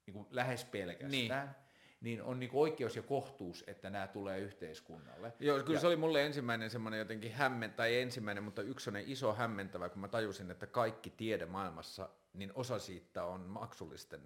niin 0.06 0.14
kuin 0.14 0.28
lähes 0.32 0.66
pelkästään. 0.66 1.12
Niin 1.12 1.64
niin 2.04 2.24
on 2.24 2.40
niin 2.40 2.50
oikeus 2.54 2.96
ja 2.96 3.02
kohtuus, 3.02 3.64
että 3.68 3.90
nämä 3.90 4.08
tulee 4.08 4.40
yhteiskunnalle. 4.40 5.34
Joo, 5.40 5.60
kyllä 5.60 5.78
ja, 5.78 5.82
se 5.82 5.88
oli 5.88 5.96
mulle 5.96 6.26
ensimmäinen 6.26 6.70
semmoinen 6.70 6.98
jotenkin 6.98 7.34
hämmentävä, 7.34 7.78
tai 7.78 7.98
ensimmäinen, 7.98 8.44
mutta 8.44 8.62
yksi 8.62 8.92
iso 9.06 9.34
hämmentävä, 9.34 9.90
kun 9.90 10.02
mä 10.02 10.08
tajusin, 10.08 10.52
että 10.52 10.68
kaikki 10.68 11.10
tiede 11.10 11.46
maailmassa, 11.46 12.10
niin 12.34 12.52
osa 12.56 12.80
siitä 12.80 13.26
on 13.26 13.42
maksullisten 13.42 14.22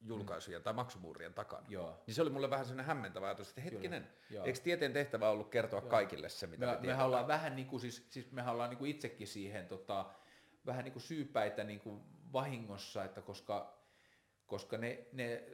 julkaisujen 0.00 0.60
mm. 0.60 0.64
tai 0.64 0.72
maksumuurien 0.72 1.34
takana. 1.34 1.66
Joo. 1.68 2.02
Niin 2.06 2.14
se 2.14 2.22
oli 2.22 2.30
mulle 2.30 2.50
vähän 2.50 2.64
sellainen 2.64 2.86
hämmentävä 2.86 3.26
ajatus, 3.26 3.48
että 3.48 3.60
hetkinen, 3.60 4.08
eikö 4.44 4.60
tieteen 4.60 4.92
tehtävä 4.92 5.30
ollut 5.30 5.50
kertoa 5.50 5.80
Joo. 5.80 5.90
kaikille 5.90 6.28
se, 6.28 6.46
mitä 6.46 6.66
me, 6.66 6.72
me 6.72 6.86
mehän 6.86 7.06
ollaan 7.06 7.28
vähän 7.28 7.56
niin 7.56 7.68
kuin, 7.68 7.80
siis, 7.80 8.06
siis 8.10 8.32
mehän 8.32 8.52
ollaan 8.52 8.70
niin 8.70 8.78
kuin 8.78 8.90
itsekin 8.90 9.26
siihen 9.26 9.66
tota, 9.66 10.06
vähän 10.66 10.84
niin 10.84 10.92
kuin 10.92 11.02
syypäitä 11.02 11.64
niin 11.64 11.80
kuin 11.80 12.00
vahingossa, 12.32 13.04
että 13.04 13.22
koska, 13.22 13.78
koska 14.46 14.78
ne, 14.78 15.06
ne 15.12 15.44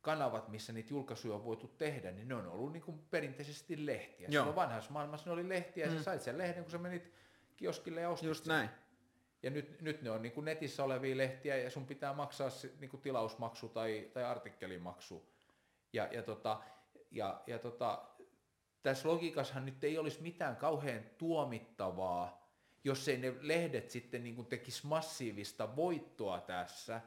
kanavat, 0.00 0.48
missä 0.48 0.72
niitä 0.72 0.90
julkaisuja 0.90 1.34
on 1.34 1.44
voitu 1.44 1.68
tehdä, 1.68 2.10
niin 2.10 2.28
ne 2.28 2.34
on 2.34 2.46
ollut 2.46 2.72
niin 2.72 2.82
kuin 2.82 2.98
perinteisesti 3.10 3.86
lehtiä. 3.86 4.28
Joo. 4.30 4.42
Silloin 4.42 4.56
vanhassa 4.56 4.92
maailmassa 4.92 5.26
ne 5.26 5.32
oli 5.32 5.48
lehtiä, 5.48 5.86
ja 5.86 5.92
mm. 5.92 5.98
sä 5.98 6.02
sait 6.02 6.22
sen 6.22 6.38
lehden, 6.38 6.62
kun 6.62 6.70
sä 6.70 6.78
menit 6.78 7.12
kioskille 7.56 8.00
ja 8.00 8.10
ostit 8.10 8.28
Just 8.28 8.46
näin. 8.46 8.70
Ja 9.44 9.50
nyt, 9.50 9.80
nyt 9.80 10.02
ne 10.02 10.10
on 10.10 10.22
niin 10.22 10.32
kuin 10.32 10.44
netissä 10.44 10.84
olevia 10.84 11.16
lehtiä 11.16 11.56
ja 11.56 11.70
sun 11.70 11.86
pitää 11.86 12.14
maksaa 12.14 12.48
niin 12.80 12.90
kuin 12.90 13.00
tilausmaksu 13.00 13.68
tai, 13.68 14.10
tai 14.12 14.24
artikkelimaksu. 14.24 15.28
Ja, 15.92 16.08
ja, 16.12 16.22
tota, 16.22 16.60
ja, 17.10 17.42
ja 17.46 17.58
tota, 17.58 18.04
tässä 18.82 19.08
logiikassahan 19.08 19.66
nyt 19.66 19.84
ei 19.84 19.98
olisi 19.98 20.22
mitään 20.22 20.56
kauhean 20.56 21.02
tuomittavaa, 21.18 22.48
jos 22.84 23.08
ei 23.08 23.16
ne 23.16 23.34
lehdet 23.40 23.90
sitten 23.90 24.24
niin 24.24 24.34
kuin 24.34 24.46
tekisi 24.46 24.86
massiivista 24.86 25.76
voittoa 25.76 26.40
tässä, 26.40 27.00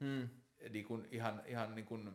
hmm. 0.00 0.28
niin 0.70 0.84
kuin 0.84 1.08
ihan, 1.10 1.42
ihan 1.46 1.74
niin 1.74 1.86
kuin 1.86 2.10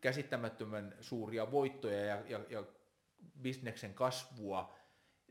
käsittämättömän 0.00 0.96
suuria 1.00 1.50
voittoja 1.50 2.04
ja, 2.04 2.22
ja, 2.28 2.40
ja 2.48 2.64
bisneksen 3.42 3.94
kasvua, 3.94 4.79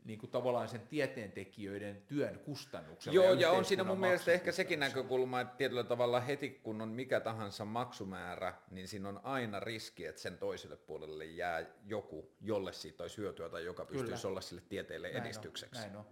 niin 0.04 0.18
kuin 0.18 0.30
tavallaan 0.30 0.68
sen 0.68 0.80
tieteentekijöiden 0.80 2.02
työn 2.02 2.38
kustannuksella. 2.38 3.14
Joo, 3.14 3.32
ja, 3.32 3.40
ja 3.40 3.50
on 3.50 3.64
siinä 3.64 3.84
mun 3.84 4.00
mielestä 4.00 4.32
ehkä 4.32 4.52
sekin 4.52 4.80
näkökulma, 4.80 5.40
että 5.40 5.56
tietyllä 5.56 5.84
tavalla 5.84 6.20
heti 6.20 6.50
kun 6.50 6.82
on 6.82 6.88
mikä 6.88 7.20
tahansa 7.20 7.64
maksumäärä, 7.64 8.54
niin 8.70 8.88
siinä 8.88 9.08
on 9.08 9.20
aina 9.22 9.60
riski, 9.60 10.06
että 10.06 10.22
sen 10.22 10.38
toiselle 10.38 10.76
puolelle 10.76 11.24
jää 11.24 11.66
joku, 11.84 12.30
jolle 12.40 12.72
siitä 12.72 13.04
olisi 13.04 13.18
hyötyä 13.18 13.48
tai 13.48 13.64
joka 13.64 13.84
pystyisi 13.84 14.26
olla 14.26 14.40
sille 14.40 14.62
tieteelle 14.68 15.08
näin 15.08 15.22
edistykseksi. 15.22 15.80
On, 15.80 15.82
näin 15.82 15.96
on. 15.96 16.06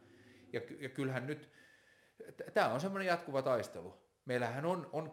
Ja, 0.52 0.60
ja 0.78 0.89
kyllähän 0.89 1.26
nyt, 1.26 1.50
tämä 2.55 2.73
on 2.73 2.81
semmoinen 2.81 3.07
jatkuva 3.07 3.42
taistelu. 3.42 3.94
Meillähän 4.25 4.65
on, 4.65 4.91
on 4.92 5.12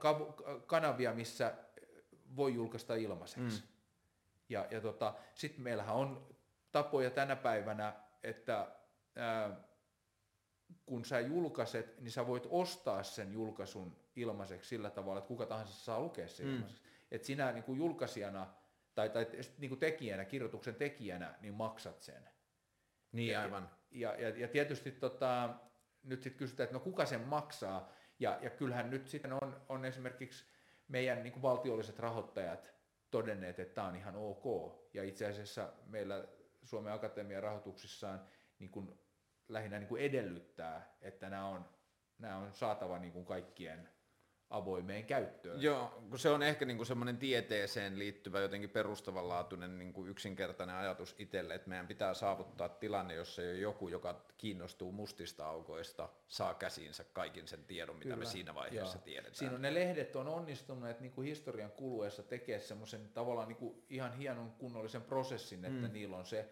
kanavia, 0.65 1.13
missä 1.13 1.53
voi 2.35 2.53
julkaista 2.53 2.95
ilmaiseksi. 2.95 3.61
Mm. 3.61 3.67
Ja, 4.49 4.67
ja 4.71 4.81
tota, 4.81 5.13
sitten 5.33 5.63
meillähän 5.63 5.95
on 5.95 6.35
tapoja 6.71 7.09
tänä 7.09 7.35
päivänä 7.35 7.93
että 8.25 8.67
ää, 9.15 9.63
kun 10.85 11.05
sä 11.05 11.19
julkaiset, 11.19 12.01
niin 12.01 12.11
sä 12.11 12.27
voit 12.27 12.47
ostaa 12.49 13.03
sen 13.03 13.33
julkaisun 13.33 13.95
ilmaiseksi 14.15 14.69
sillä 14.69 14.89
tavalla, 14.89 15.17
että 15.19 15.27
kuka 15.27 15.45
tahansa 15.45 15.73
saa 15.73 15.99
lukea 15.99 16.27
sen 16.27 16.45
Mm. 16.47 16.53
ilmaiseksi. 16.53 16.83
Että 17.11 17.27
sinä 17.27 17.51
niin 17.51 17.63
kuin 17.63 17.77
julkaisijana 17.77 18.47
tai, 18.95 19.09
tai 19.09 19.27
niin 19.57 19.69
kuin 19.69 19.79
tekijänä, 19.79 20.25
kirjoituksen 20.25 20.75
tekijänä, 20.75 21.35
niin 21.41 21.53
maksat 21.53 22.01
sen. 22.01 22.29
Niin 23.11 23.33
Ja- 23.33 23.41
aivan. 23.41 23.69
Ja, 23.91 24.15
ja, 24.21 24.29
ja 24.29 24.47
tietysti 24.47 24.91
tota, 24.91 25.55
nyt 26.03 26.23
sitten 26.23 26.37
kysytään, 26.39 26.65
että 26.65 26.73
no 26.73 26.79
kuka 26.79 27.05
sen 27.05 27.21
maksaa, 27.21 27.89
ja, 28.19 28.39
ja 28.41 28.49
kyllähän 28.49 28.89
nyt 28.89 29.07
sitten 29.07 29.33
on, 29.33 29.61
on 29.69 29.85
esimerkiksi 29.85 30.45
meidän 30.87 31.23
niin 31.23 31.33
kuin 31.33 31.41
valtiolliset 31.41 31.99
rahoittajat 31.99 32.73
todenneet, 33.11 33.59
että 33.59 33.75
tämä 33.75 33.87
on 33.87 33.95
ihan 33.95 34.15
ok, 34.15 34.43
ja 34.93 35.03
itse 35.03 35.25
asiassa 35.25 35.73
meillä 35.85 36.27
Suomen 36.65 36.93
Akatemian 36.93 37.43
rahoituksissaan 37.43 38.27
niin 38.59 38.71
kuin 38.71 38.99
lähinnä 39.47 39.79
niin 39.79 39.87
kuin 39.87 40.01
edellyttää, 40.01 40.97
että 41.01 41.29
nämä 41.29 41.47
on, 41.47 41.69
nämä 42.19 42.37
on 42.37 42.53
saatava 42.53 42.99
niin 42.99 43.13
kuin 43.13 43.25
kaikkien 43.25 43.89
avoimeen 44.55 45.05
käyttöön. 45.05 45.61
Joo, 45.61 46.03
kun 46.09 46.19
se 46.19 46.29
on 46.29 46.43
ehkä 46.43 46.65
niinku 46.65 46.85
semmoinen 46.85 47.17
tieteeseen 47.17 47.99
liittyvä 47.99 48.39
jotenkin 48.39 48.69
perustavanlaatuinen 48.69 49.79
niinku 49.79 50.05
yksinkertainen 50.05 50.75
ajatus 50.75 51.15
itselle, 51.19 51.55
että 51.55 51.69
meidän 51.69 51.87
pitää 51.87 52.13
saavuttaa 52.13 52.69
tilanne, 52.69 53.13
jossa 53.13 53.41
jo 53.41 53.53
joku, 53.53 53.87
joka 53.87 54.25
kiinnostuu 54.37 54.91
mustista 54.91 55.47
aukoista, 55.47 56.09
saa 56.27 56.53
käsiinsä 56.53 57.03
kaikin 57.03 57.47
sen 57.47 57.63
tiedon, 57.63 57.95
mitä 57.95 58.09
me 58.09 58.15
Kyllä. 58.15 58.29
siinä 58.29 58.55
vaiheessa 58.55 58.97
Joo. 58.97 59.05
tiedetään. 59.05 59.35
Siinä 59.35 59.55
on 59.55 59.61
ne 59.61 59.73
lehdet 59.73 60.15
on 60.15 60.27
onnistuneet 60.27 60.99
niin 60.99 61.11
kuin 61.11 61.27
historian 61.27 61.71
kuluessa 61.71 62.23
tekemään 62.23 62.61
semmoisen 62.61 63.09
tavallaan 63.13 63.47
niin 63.47 63.57
kuin 63.57 63.83
ihan 63.89 64.13
hienon 64.13 64.51
kunnollisen 64.51 65.01
prosessin, 65.01 65.65
että 65.65 65.87
mm. 65.87 65.93
niillä 65.93 66.17
on 66.17 66.25
se, 66.25 66.49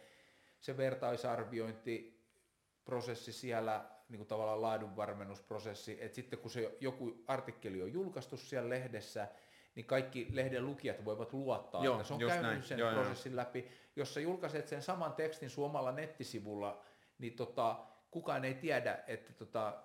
se 0.59 0.77
vertaisarviointiprosessi 0.77 3.33
siellä, 3.33 3.92
niin 4.13 4.19
kuin 4.19 4.27
tavallaan 4.27 4.61
laadunvarmennusprosessi, 4.61 5.97
että 6.01 6.15
sitten 6.15 6.39
kun 6.39 6.51
se 6.51 6.77
joku 6.79 7.23
artikkeli 7.27 7.81
on 7.81 7.93
julkaistu 7.93 8.37
siellä 8.37 8.69
lehdessä, 8.69 9.27
niin 9.75 9.85
kaikki 9.85 10.27
lehden 10.31 10.65
lukijat 10.65 11.05
voivat 11.05 11.33
luottaa, 11.33 11.83
Joo, 11.83 11.95
että 11.95 12.07
se 12.07 12.13
on 12.13 12.19
käynyt 12.19 12.41
näin. 12.41 12.63
sen 12.63 12.79
Joo, 12.79 12.91
joo. 12.91 13.01
prosessin 13.01 13.35
läpi. 13.35 13.67
Jos 13.95 14.13
sä 14.13 14.19
julkaiset 14.19 14.67
sen 14.67 14.81
saman 14.81 15.13
tekstin 15.13 15.49
sun 15.49 15.65
omalla 15.65 15.91
nettisivulla, 15.91 16.81
niin 17.17 17.33
tota, 17.33 17.85
kukaan 18.11 18.45
ei 18.45 18.53
tiedä, 18.53 18.99
että 19.07 19.33
tota, 19.33 19.83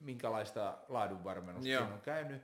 minkälaista 0.00 0.78
laadunvarmennusta 0.88 1.68
Joo. 1.68 1.82
siinä 1.82 1.94
on 1.94 2.00
käynyt. 2.00 2.42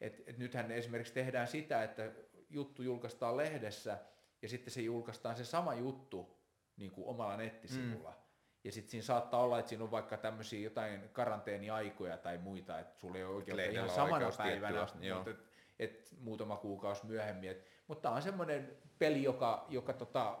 Et, 0.00 0.22
et 0.26 0.38
nythän 0.38 0.70
esimerkiksi 0.70 1.14
tehdään 1.14 1.48
sitä, 1.48 1.82
että 1.82 2.12
juttu 2.50 2.82
julkaistaan 2.82 3.36
lehdessä 3.36 3.98
ja 4.42 4.48
sitten 4.48 4.72
se 4.72 4.80
julkaistaan 4.80 5.36
se 5.36 5.44
sama 5.44 5.74
juttu 5.74 6.38
niin 6.76 6.90
kuin 6.90 7.06
omalla 7.06 7.36
nettisivulla. 7.36 8.10
Mm. 8.10 8.23
Ja 8.64 8.72
sitten 8.72 8.90
siinä 8.90 9.04
saattaa 9.04 9.40
olla, 9.40 9.58
että 9.58 9.68
siinä 9.68 9.84
on 9.84 9.90
vaikka 9.90 10.16
tämmöisiä 10.16 10.60
jotain 10.60 11.08
karanteeniaikoja 11.12 12.16
tai 12.18 12.38
muita, 12.38 12.78
että 12.78 13.00
sulla 13.00 13.18
ei 13.18 13.24
ole 13.24 13.34
oikeutta 13.34 13.62
ihan 13.62 13.90
samana 13.90 14.30
päivänä, 14.38 14.86
tiettyä, 14.86 15.14
mutta 15.14 15.30
et, 15.30 15.38
et 15.78 16.14
muutama 16.20 16.56
kuukausi 16.56 17.06
myöhemmin. 17.06 17.50
Et, 17.50 17.66
mutta 17.86 18.02
tämä 18.02 18.14
on 18.14 18.22
semmoinen 18.22 18.76
peli, 18.98 19.22
joka, 19.22 19.66
joka 19.68 19.92
tota, 19.92 20.38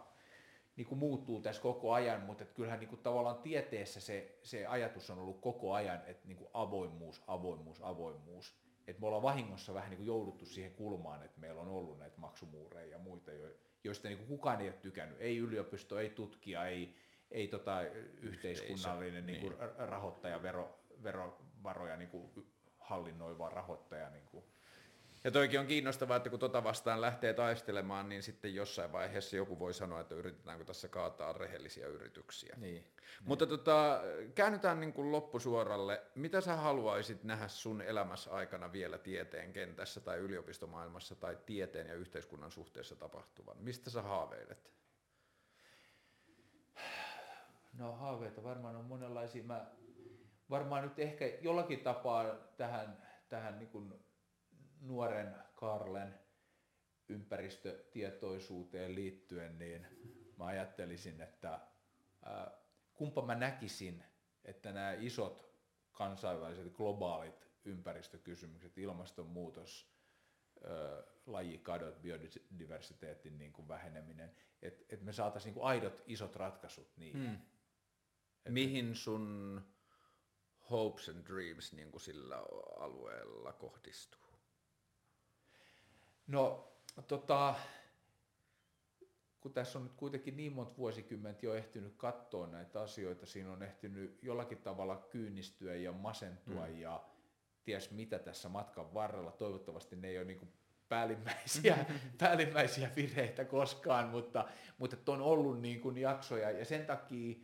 niin 0.76 0.86
kuin 0.86 0.98
muuttuu 0.98 1.40
tässä 1.40 1.62
koko 1.62 1.92
ajan, 1.92 2.22
mutta 2.22 2.44
et 2.44 2.52
kyllähän 2.52 2.80
niin 2.80 2.88
kuin 2.88 3.02
tavallaan 3.02 3.38
tieteessä 3.38 4.00
se, 4.00 4.38
se 4.42 4.66
ajatus 4.66 5.10
on 5.10 5.18
ollut 5.18 5.40
koko 5.40 5.72
ajan, 5.72 6.00
että 6.06 6.28
niin 6.28 6.36
kuin 6.36 6.50
avoimuus, 6.54 7.22
avoimuus, 7.26 7.82
avoimuus. 7.82 8.54
Et 8.86 8.98
me 8.98 9.06
ollaan 9.06 9.22
vahingossa 9.22 9.74
vähän 9.74 9.90
niin 9.90 9.98
kuin 9.98 10.06
jouduttu 10.06 10.46
siihen 10.46 10.74
kulmaan, 10.74 11.22
että 11.22 11.40
meillä 11.40 11.60
on 11.60 11.68
ollut 11.68 11.98
näitä 11.98 12.20
maksumuureja 12.20 12.86
ja 12.86 12.98
muita, 12.98 13.32
jo- 13.32 13.54
joista 13.84 14.08
niin 14.08 14.18
kuin 14.18 14.28
kukaan 14.28 14.60
ei 14.60 14.68
ole 14.68 14.76
tykännyt. 14.76 15.20
Ei 15.20 15.38
yliopisto, 15.38 15.98
ei 15.98 16.10
tutkija, 16.10 16.66
ei, 16.66 16.94
ei 17.30 17.48
tota 17.48 17.82
yhteiskunnallinen 18.22 19.26
niin 19.26 19.40
kuin 19.40 19.54
rahoittaja, 19.78 20.42
vero, 20.42 20.78
verovaroja 21.02 21.96
niin 21.96 22.10
kuin 22.10 22.30
hallinnoiva 22.78 23.48
rahoittaja. 23.48 24.10
Niin 24.10 24.26
kuin. 24.26 24.44
Ja 25.24 25.30
toikin 25.30 25.60
on 25.60 25.66
kiinnostavaa, 25.66 26.16
että 26.16 26.30
kun 26.30 26.38
tota 26.38 26.64
vastaan 26.64 27.00
lähtee 27.00 27.34
taistelemaan, 27.34 28.08
niin 28.08 28.22
sitten 28.22 28.54
jossain 28.54 28.92
vaiheessa 28.92 29.36
joku 29.36 29.58
voi 29.58 29.74
sanoa, 29.74 30.00
että 30.00 30.14
yritetäänkö 30.14 30.64
tässä 30.64 30.88
kaataa 30.88 31.32
rehellisiä 31.32 31.86
yrityksiä. 31.86 32.56
Niin. 32.60 32.84
Mutta 33.24 33.46
tota, 33.46 34.00
käännytään 34.34 34.80
niin 34.80 34.92
kuin 34.92 35.12
loppusuoralle. 35.12 36.02
Mitä 36.14 36.40
sä 36.40 36.56
haluaisit 36.56 37.24
nähdä 37.24 37.48
sun 37.48 37.82
elämässä 37.82 38.30
aikana 38.30 38.72
vielä 38.72 38.98
tieteen 38.98 39.52
kentässä 39.52 40.00
tai 40.00 40.18
yliopistomaailmassa 40.18 41.14
tai 41.14 41.38
tieteen 41.46 41.86
ja 41.86 41.94
yhteiskunnan 41.94 42.50
suhteessa 42.50 42.96
tapahtuvan? 42.96 43.56
Mistä 43.58 43.90
sä 43.90 44.02
haaveilet? 44.02 44.70
No 47.78 47.92
haaveita 47.92 48.42
varmaan 48.42 48.76
on 48.76 48.84
monenlaisia. 48.84 49.44
Mä 49.44 49.66
varmaan 50.50 50.84
nyt 50.84 50.98
ehkä 50.98 51.24
jollakin 51.40 51.80
tapaa 51.80 52.24
tähän, 52.56 53.02
tähän 53.28 53.58
niin 53.58 53.68
kuin 53.68 53.94
nuoren 54.80 55.34
Karlen 55.54 56.18
ympäristötietoisuuteen 57.08 58.94
liittyen, 58.94 59.58
niin 59.58 59.86
mä 60.36 60.46
ajattelisin, 60.46 61.20
että 61.20 61.60
kumpa 62.94 63.22
mä 63.22 63.34
näkisin, 63.34 64.04
että 64.44 64.72
nämä 64.72 64.92
isot 64.92 65.54
kansainväliset 65.92 66.72
globaalit 66.72 67.48
ympäristökysymykset, 67.64 68.78
ilmastonmuutos, 68.78 69.94
lajikadot, 71.26 72.02
biodiversiteetin 72.02 73.38
niin 73.38 73.52
kuin 73.52 73.68
väheneminen, 73.68 74.36
että 74.62 74.84
et 74.88 75.02
me 75.02 75.12
saataisiin 75.12 75.48
niin 75.48 75.54
kuin 75.54 75.66
aidot 75.66 76.02
isot 76.06 76.36
ratkaisut 76.36 76.96
niihin. 76.96 77.26
Hmm. 77.26 77.38
Mihin 78.48 78.94
sun 78.94 79.62
hopes 80.70 81.08
and 81.08 81.26
dreams 81.26 81.72
niin 81.72 81.90
kuin 81.90 82.00
sillä 82.00 82.36
alueella 82.78 83.52
kohdistuu? 83.52 84.38
No, 86.26 86.72
tota, 87.08 87.54
kun 89.40 89.52
tässä 89.52 89.78
on 89.78 89.84
nyt 89.84 89.94
kuitenkin 89.96 90.36
niin 90.36 90.52
monta 90.52 90.76
vuosikymmentä 90.76 91.46
jo 91.46 91.54
ehtinyt 91.54 91.94
katsoa 91.96 92.46
näitä 92.46 92.80
asioita, 92.80 93.26
siinä 93.26 93.52
on 93.52 93.62
ehtinyt 93.62 94.18
jollakin 94.22 94.58
tavalla 94.58 94.96
kyynistyä 94.96 95.74
ja 95.74 95.92
masentua 95.92 96.66
mm. 96.66 96.78
ja 96.78 97.04
ties 97.64 97.90
mitä 97.90 98.18
tässä 98.18 98.48
matkan 98.48 98.94
varrella. 98.94 99.32
Toivottavasti 99.32 99.96
ne 99.96 100.08
ei 100.08 100.18
ole 100.18 100.24
niin 100.24 100.52
päällimmäisiä, 100.88 101.86
päällimmäisiä 102.18 102.90
vireitä 102.96 103.44
koskaan, 103.44 104.08
mutta, 104.08 104.48
mutta 104.78 105.12
on 105.12 105.20
ollut 105.20 105.60
niin 105.60 105.80
kuin 105.80 105.98
jaksoja 105.98 106.50
ja 106.50 106.64
sen 106.64 106.86
takia 106.86 107.36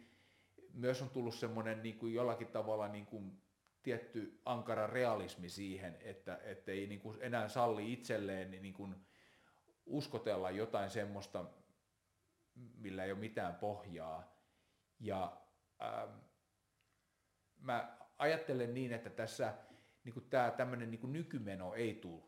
myös 0.75 1.03
on 1.03 1.11
tullut 1.11 1.35
semmoinen 1.35 1.83
niin 1.83 1.99
kuin 1.99 2.15
jollakin 2.15 2.49
tavalla 2.49 2.89
niin 2.89 3.07
kuin 3.07 3.43
tietty 3.83 4.41
ankara 4.45 4.87
realismi 4.87 5.49
siihen, 5.49 5.97
että, 6.01 6.39
ei 6.67 6.87
niin 6.87 7.01
kuin 7.01 7.19
enää 7.21 7.49
salli 7.49 7.93
itselleen 7.93 8.51
niin 8.51 8.75
kuin 8.75 8.95
uskotella 9.87 10.51
jotain 10.51 10.91
semmoista, 10.91 11.45
millä 12.77 13.05
ei 13.05 13.13
ole 13.13 13.21
mitään 13.21 13.55
pohjaa. 13.55 14.37
Ja 15.01 15.37
ähm, 15.83 16.11
mä 17.59 17.97
ajattelen 18.19 18.75
niin, 18.75 18.93
että 18.93 19.11
tässä 19.11 19.55
niin 20.05 20.13
kuin 20.13 20.27
tämä 20.31 20.51
tämmöinen 20.51 20.91
niin 20.91 21.01
kuin 21.01 21.13
nykymeno 21.13 21.75
ei 21.75 21.95
tule 21.95 22.23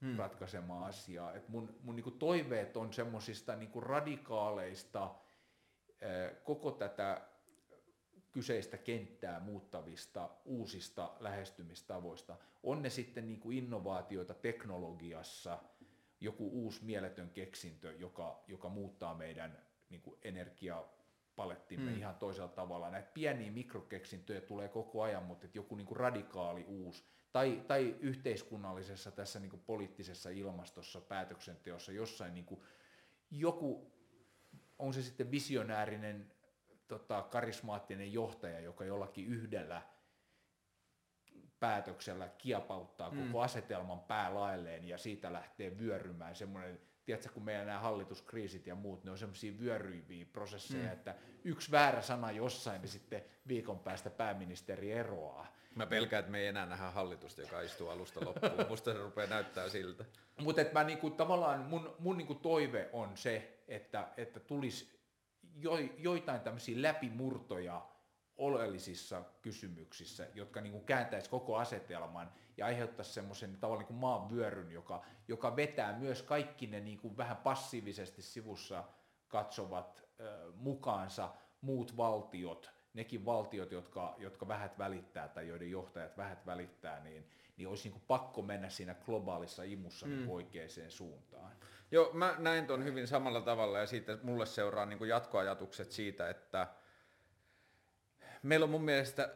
hmm. 0.00 0.16
ratkaisemaan 0.16 0.84
asiaa. 0.84 1.34
Et 1.34 1.48
mun 1.48 1.78
mun 1.82 1.96
niin 1.96 2.04
kuin 2.04 2.18
toiveet 2.18 2.76
on 2.76 2.92
semmoisista 2.92 3.56
niin 3.56 3.82
radikaaleista 3.82 5.04
äh, 5.04 6.44
koko 6.44 6.70
tätä 6.70 7.28
kyseistä 8.32 8.78
kenttää 8.78 9.40
muuttavista 9.40 10.30
uusista 10.44 11.10
lähestymistavoista. 11.20 12.36
On 12.62 12.82
ne 12.82 12.90
sitten 12.90 13.28
niin 13.28 13.40
kuin 13.40 13.58
innovaatioita 13.58 14.34
teknologiassa, 14.34 15.58
joku 16.20 16.50
uusi 16.52 16.84
mieletön 16.84 17.30
keksintö, 17.30 17.92
joka, 17.92 18.44
joka 18.48 18.68
muuttaa 18.68 19.14
meidän 19.14 19.58
niin 19.90 20.02
kuin 20.02 20.18
energiapalettimme 20.22 21.90
mm. 21.90 21.98
ihan 21.98 22.14
toisella 22.14 22.48
tavalla. 22.48 22.90
Näitä 22.90 23.10
pieniä 23.14 23.50
mikrokeksintöjä 23.50 24.40
tulee 24.40 24.68
koko 24.68 25.02
ajan, 25.02 25.24
mutta 25.24 25.46
että 25.46 25.58
joku 25.58 25.74
niin 25.74 25.86
kuin 25.86 25.96
radikaali 25.96 26.64
uusi, 26.64 27.04
tai, 27.32 27.64
tai 27.66 27.96
yhteiskunnallisessa 28.00 29.10
tässä 29.10 29.40
niin 29.40 29.50
kuin 29.50 29.62
poliittisessa 29.66 30.30
ilmastossa, 30.30 31.00
päätöksenteossa, 31.00 31.92
jossain 31.92 32.34
niin 32.34 32.46
kuin 32.46 32.60
joku, 33.30 33.92
on 34.78 34.94
se 34.94 35.02
sitten 35.02 35.30
visionäärinen 35.30 36.32
tota, 36.90 37.22
karismaattinen 37.22 38.12
johtaja, 38.12 38.60
joka 38.60 38.84
jollakin 38.84 39.26
yhdellä 39.26 39.82
päätöksellä 41.60 42.28
kiepauttaa 42.28 43.10
mm. 43.10 43.26
koko 43.26 43.40
asetelman 43.40 44.00
päälailleen 44.00 44.88
ja 44.88 44.98
siitä 44.98 45.32
lähtee 45.32 45.78
vyörymään 45.78 46.36
semmoinen, 46.36 46.80
tiedätkö, 47.04 47.28
kun 47.32 47.44
meidän 47.44 47.66
nämä 47.66 47.78
hallituskriisit 47.78 48.66
ja 48.66 48.74
muut, 48.74 49.04
ne 49.04 49.10
on 49.10 49.18
semmoisia 49.18 49.52
vyöryviä 49.60 50.26
prosesseja, 50.32 50.84
mm. 50.84 50.92
että 50.92 51.14
yksi 51.44 51.70
väärä 51.70 52.02
sana 52.02 52.30
jossain, 52.30 52.80
niin 52.80 52.88
sitten 52.88 53.24
viikon 53.48 53.78
päästä 53.78 54.10
pääministeri 54.10 54.92
eroaa. 54.92 55.46
Mä 55.74 55.86
pelkään, 55.86 56.20
että 56.20 56.32
me 56.32 56.38
ei 56.38 56.46
enää 56.46 56.66
nähdä 56.66 56.90
hallitusta, 56.90 57.42
joka 57.42 57.60
istuu 57.60 57.88
alusta 57.88 58.20
loppuun. 58.24 58.68
Musta 58.68 58.92
se 58.92 58.98
rupeaa 58.98 59.26
näyttää 59.26 59.68
siltä. 59.68 60.04
Mutta 60.40 60.62
mä 60.72 60.84
niinku, 60.84 61.10
tavallaan 61.10 61.60
mun, 61.60 61.96
mun 61.98 62.18
niinku 62.18 62.34
toive 62.34 62.88
on 62.92 63.16
se, 63.16 63.62
että, 63.68 64.08
että 64.16 64.40
tulisi 64.40 64.99
jo, 65.56 65.78
joitain 65.98 66.40
tämmöisiä 66.40 66.82
läpimurtoja 66.82 67.86
oleellisissa 68.36 69.22
kysymyksissä, 69.42 70.26
jotka 70.34 70.60
niin 70.60 70.72
kuin 70.72 70.84
kääntäisi 70.84 71.30
koko 71.30 71.56
asetelman 71.56 72.32
ja 72.56 72.66
aiheuttaisi 72.66 73.12
semmoisen 73.12 73.56
tavallaan 73.56 73.88
niin 73.88 74.00
maanvyöryn, 74.00 74.72
joka, 74.72 75.04
joka 75.28 75.56
vetää 75.56 75.98
myös 75.98 76.22
kaikki 76.22 76.66
ne 76.66 76.80
niin 76.80 76.98
kuin 76.98 77.16
vähän 77.16 77.36
passiivisesti 77.36 78.22
sivussa 78.22 78.84
katsovat 79.28 80.02
ö, 80.20 80.52
mukaansa 80.54 81.30
muut 81.60 81.96
valtiot, 81.96 82.70
nekin 82.94 83.24
valtiot, 83.24 83.72
jotka, 83.72 84.14
jotka 84.18 84.48
vähät 84.48 84.78
välittää 84.78 85.28
tai 85.28 85.48
joiden 85.48 85.70
johtajat 85.70 86.16
vähät 86.16 86.46
välittää, 86.46 87.00
niin, 87.00 87.28
niin 87.56 87.68
olisi 87.68 87.84
niin 87.84 87.92
kuin 87.92 88.04
pakko 88.06 88.42
mennä 88.42 88.68
siinä 88.68 88.94
globaalissa 88.94 89.62
imussa 89.62 90.06
mm. 90.06 90.12
niin 90.12 90.30
oikeaan 90.30 90.70
suuntaan. 90.88 91.52
Joo, 91.90 92.10
mä 92.12 92.34
näin 92.38 92.66
ton 92.66 92.84
hyvin 92.84 93.06
samalla 93.06 93.40
tavalla 93.40 93.78
ja 93.78 93.86
siitä 93.86 94.18
mulle 94.22 94.46
seuraa 94.46 94.86
niin 94.86 95.08
jatkoajatukset 95.08 95.92
siitä, 95.92 96.30
että 96.30 96.66
meillä 98.42 98.64
on 98.64 98.70
mun 98.70 98.84
mielestä 98.84 99.34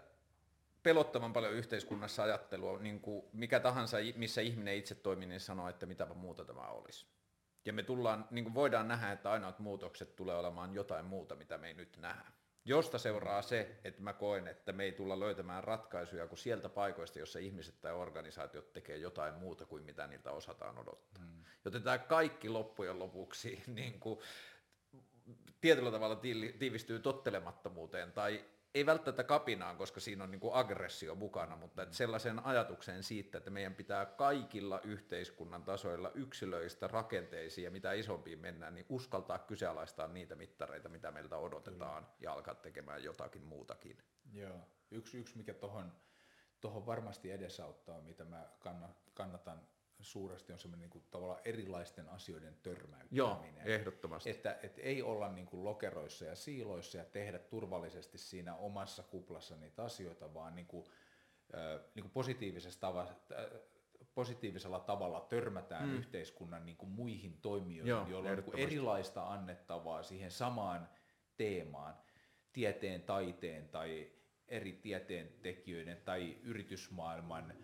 pelottavan 0.82 1.32
paljon 1.32 1.52
yhteiskunnassa 1.52 2.22
ajattelua, 2.22 2.78
niin 2.78 3.00
kuin 3.00 3.24
mikä 3.32 3.60
tahansa, 3.60 3.96
missä 4.16 4.40
ihminen 4.40 4.76
itse 4.76 4.94
toimii, 4.94 5.28
niin 5.28 5.40
sanoo, 5.40 5.68
että 5.68 5.86
mitäpä 5.86 6.14
muuta 6.14 6.44
tämä 6.44 6.68
olisi. 6.68 7.06
Ja 7.64 7.72
me 7.72 7.82
tullaan, 7.82 8.28
niin 8.30 8.44
kuin 8.44 8.54
voidaan 8.54 8.88
nähdä, 8.88 9.12
että 9.12 9.30
ainoat 9.30 9.58
muutokset 9.58 10.16
tulee 10.16 10.36
olemaan 10.36 10.74
jotain 10.74 11.04
muuta, 11.04 11.34
mitä 11.34 11.58
me 11.58 11.68
ei 11.68 11.74
nyt 11.74 11.96
nähdä. 11.96 12.32
Josta 12.64 12.98
seuraa 12.98 13.42
se, 13.42 13.76
että 13.84 14.02
mä 14.02 14.12
koen, 14.12 14.48
että 14.48 14.72
me 14.72 14.84
ei 14.84 14.92
tulla 14.92 15.20
löytämään 15.20 15.64
ratkaisuja 15.64 16.26
kuin 16.26 16.38
sieltä 16.38 16.68
paikoista, 16.68 17.18
jossa 17.18 17.38
ihmiset 17.38 17.80
tai 17.80 17.92
organisaatiot 17.92 18.72
tekee 18.72 18.96
jotain 18.96 19.34
muuta 19.34 19.66
kuin 19.66 19.82
mitä 19.82 20.06
niiltä 20.06 20.30
osataan 20.30 20.78
odottaa. 20.78 21.24
Mm. 21.24 21.44
Joten 21.64 21.82
tämä 21.82 21.98
kaikki 21.98 22.48
loppujen 22.48 22.98
lopuksi 22.98 23.62
niin 23.66 24.00
kuin, 24.00 24.20
tietyllä 25.60 25.90
tavalla 25.90 26.16
tiivistyy 26.58 26.98
tottelemattomuuteen 26.98 28.12
tai 28.12 28.44
ei 28.74 28.86
välttämättä 28.86 29.24
kapinaan, 29.24 29.76
koska 29.76 30.00
siinä 30.00 30.24
on 30.24 30.30
niin 30.30 30.40
kuin 30.40 30.54
aggressio 30.54 31.14
mukana, 31.14 31.56
mutta 31.56 31.82
että 31.82 31.94
sellaiseen 31.94 32.46
ajatukseen 32.46 33.02
siitä, 33.02 33.38
että 33.38 33.50
meidän 33.50 33.74
pitää 33.74 34.06
kaikilla 34.06 34.80
yhteiskunnan 34.80 35.62
tasoilla 35.62 36.10
yksilöistä 36.14 36.86
rakenteisiin 36.86 37.64
ja 37.64 37.70
mitä 37.70 37.92
isompiin 37.92 38.38
mennään, 38.38 38.74
niin 38.74 38.86
uskaltaa 38.88 39.38
kyseenalaistaa 39.38 40.08
niitä 40.08 40.34
mittareita, 40.34 40.88
mitä 40.88 41.10
meiltä 41.10 41.36
odotetaan 41.36 42.04
Kyllä. 42.04 42.16
ja 42.20 42.32
alkaa 42.32 42.54
tekemään 42.54 43.04
jotakin 43.04 43.42
muutakin. 43.42 43.98
Joo, 44.32 44.60
yksi, 44.90 45.18
yksi 45.18 45.36
mikä 45.36 45.54
tuohon 45.54 45.92
tohon 46.60 46.86
varmasti 46.86 47.30
edesauttaa, 47.30 48.00
mitä 48.00 48.24
mä 48.24 48.48
kannatan 49.14 49.60
suuresti 50.00 50.52
on 50.52 50.58
semmoinen 50.58 50.90
niin 50.90 51.04
tavallaan 51.10 51.40
erilaisten 51.44 52.08
asioiden 52.08 52.56
törmäyttäminen. 52.62 53.08
Joo, 53.10 53.44
ehdottomasti. 53.64 54.30
Että 54.30 54.58
et 54.62 54.78
ei 54.78 55.02
olla 55.02 55.32
niin 55.32 55.46
kuin 55.46 55.64
lokeroissa 55.64 56.24
ja 56.24 56.34
siiloissa 56.34 56.98
ja 56.98 57.04
tehdä 57.04 57.38
turvallisesti 57.38 58.18
siinä 58.18 58.56
omassa 58.56 59.02
kuplassa 59.02 59.56
niitä 59.56 59.84
asioita, 59.84 60.34
vaan 60.34 60.54
niin 60.54 60.66
kuin, 60.66 60.86
äh, 61.54 61.80
niin 61.94 62.02
kuin 62.02 62.12
positiivisessa 62.12 62.80
tava, 62.80 63.02
äh, 63.02 63.60
positiivisella 64.14 64.80
tavalla 64.80 65.20
törmätään 65.20 65.88
mm. 65.88 65.96
yhteiskunnan 65.96 66.66
niin 66.66 66.76
kuin 66.76 66.90
muihin 66.90 67.38
toimijoihin, 67.42 67.90
Joo, 67.90 68.06
joilla 68.08 68.30
on 68.30 68.36
niin 68.36 68.44
kuin 68.44 68.58
erilaista 68.58 69.32
annettavaa 69.32 70.02
siihen 70.02 70.30
samaan 70.30 70.88
teemaan, 71.36 71.96
tieteen, 72.52 73.02
taiteen 73.02 73.68
tai 73.68 74.10
eri 74.48 74.72
tieteen 74.72 75.32
tekijöiden 75.42 76.00
tai 76.04 76.36
yritysmaailman 76.42 77.54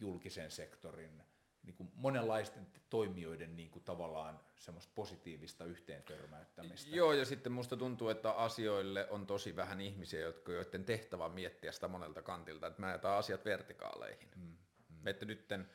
julkisen 0.00 0.50
sektorin 0.50 1.22
niin 1.62 1.76
kuin 1.76 1.90
monenlaisten 1.94 2.66
toimijoiden 2.90 3.56
niin 3.56 3.70
kuin 3.70 3.84
tavallaan 3.84 4.40
semmoista 4.56 4.92
positiivista 4.94 5.64
yhteentörmäyttämistä. 5.64 6.96
Joo, 6.96 7.12
ja 7.12 7.24
sitten 7.24 7.52
musta 7.52 7.76
tuntuu, 7.76 8.08
että 8.08 8.30
asioille 8.30 9.10
on 9.10 9.26
tosi 9.26 9.56
vähän 9.56 9.80
ihmisiä, 9.80 10.20
jotka, 10.20 10.52
joiden 10.52 10.84
tehtävä 10.84 11.24
on 11.24 11.32
miettiä 11.32 11.72
sitä 11.72 11.88
monelta 11.88 12.22
kantilta, 12.22 12.66
että 12.66 12.82
mä 12.82 12.90
jätän 12.90 13.10
asiat 13.10 13.44
vertikaaleihin. 13.44 14.28
Mm, 14.36 14.42
mm. 14.42 15.06
Että 15.06 15.26
nytten 15.26 15.70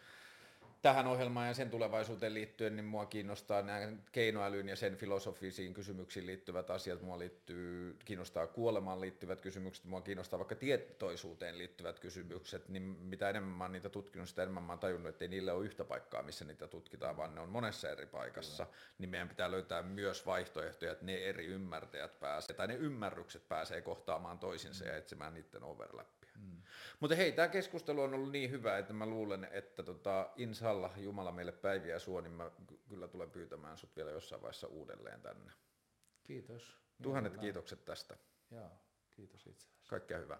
tähän 0.82 1.08
ohjelmaan 1.08 1.48
ja 1.48 1.54
sen 1.54 1.70
tulevaisuuteen 1.70 2.34
liittyen, 2.34 2.76
niin 2.76 2.86
mua 2.86 3.06
kiinnostaa 3.06 3.62
nämä 3.62 3.80
keinoälyyn 4.12 4.70
ja 4.70 4.76
sen 4.76 4.96
filosofisiin 4.96 5.74
kysymyksiin 5.74 6.26
liittyvät 6.26 6.70
asiat. 6.70 7.02
Mua 7.02 7.20
liittyy, 7.20 7.98
kiinnostaa 8.06 8.48
kuolemaan 8.48 9.02
liittyvät 9.02 9.42
kysymykset, 9.42 9.86
mua 9.86 10.02
kiinnostaa 10.02 10.40
vaikka 10.40 10.56
tietoisuuteen 10.56 11.58
liittyvät 11.58 12.00
kysymykset, 12.00 12.70
niin 12.70 12.84
mitä 12.84 13.30
enemmän 13.30 13.58
mä 13.58 13.64
oon 13.64 13.72
niitä 13.72 13.90
tutkinut, 13.90 14.30
sitä 14.30 14.44
enemmän 14.44 14.64
mä 14.64 14.72
oon 14.72 14.80
tajunnut, 14.80 15.10
että 15.10 15.26
ei 15.26 15.30
niille 15.30 15.52
ole 15.52 15.66
yhtä 15.66 15.84
paikkaa, 15.84 16.24
missä 16.24 16.46
niitä 16.46 16.68
tutkitaan, 16.68 17.18
vaan 17.18 17.36
ne 17.36 17.42
on 17.42 17.50
monessa 17.50 17.90
eri 17.90 18.06
paikassa. 18.06 18.66
Kyllä. 18.66 18.78
Niin 19.00 19.10
meidän 19.10 19.30
pitää 19.30 19.52
löytää 19.52 19.82
myös 19.82 20.26
vaihtoehtoja, 20.26 20.92
että 20.92 21.06
ne 21.06 21.16
eri 21.16 21.46
ymmärtäjät 21.46 22.20
pääsee, 22.20 22.56
tai 22.56 22.68
ne 22.68 22.76
ymmärrykset 22.76 23.48
pääsee 23.48 23.82
kohtaamaan 23.82 24.40
toisinsa 24.40 24.84
mm. 24.84 24.90
ja 24.92 24.98
etsimään 24.98 25.34
niiden 25.34 25.64
overlap. 25.64 26.19
Mm. 26.42 26.62
Mutta 27.00 27.16
hei, 27.16 27.32
tämä 27.32 27.48
keskustelu 27.48 28.02
on 28.02 28.14
ollut 28.14 28.32
niin 28.32 28.52
hyvä, 28.52 28.78
että 28.78 28.94
mä 28.94 29.06
luulen, 29.06 29.48
että 29.52 29.84
tota, 29.84 30.30
inshallah, 30.36 31.00
Jumala 31.00 31.32
meille 31.32 31.52
päiviä 31.52 32.00
suo, 32.00 32.22
niin 32.22 32.34
mä 32.34 32.52
kyllä 32.90 33.08
tulen 33.08 33.32
pyytämään 33.32 33.78
sut 33.78 33.96
vielä 33.96 34.12
jossain 34.12 34.42
vaiheessa 34.42 34.68
uudelleen 34.68 35.22
tänne. 35.22 35.52
Kiitos. 36.24 36.78
Tuhannet 37.02 37.38
kiitokset 37.38 37.86
tästä. 37.86 38.18
Joo, 38.52 38.70
kiitos 39.12 39.48
itse 39.48 39.68
asiassa. 39.68 39.90
Kaikkea 39.90 40.18
hyvää. 40.18 40.40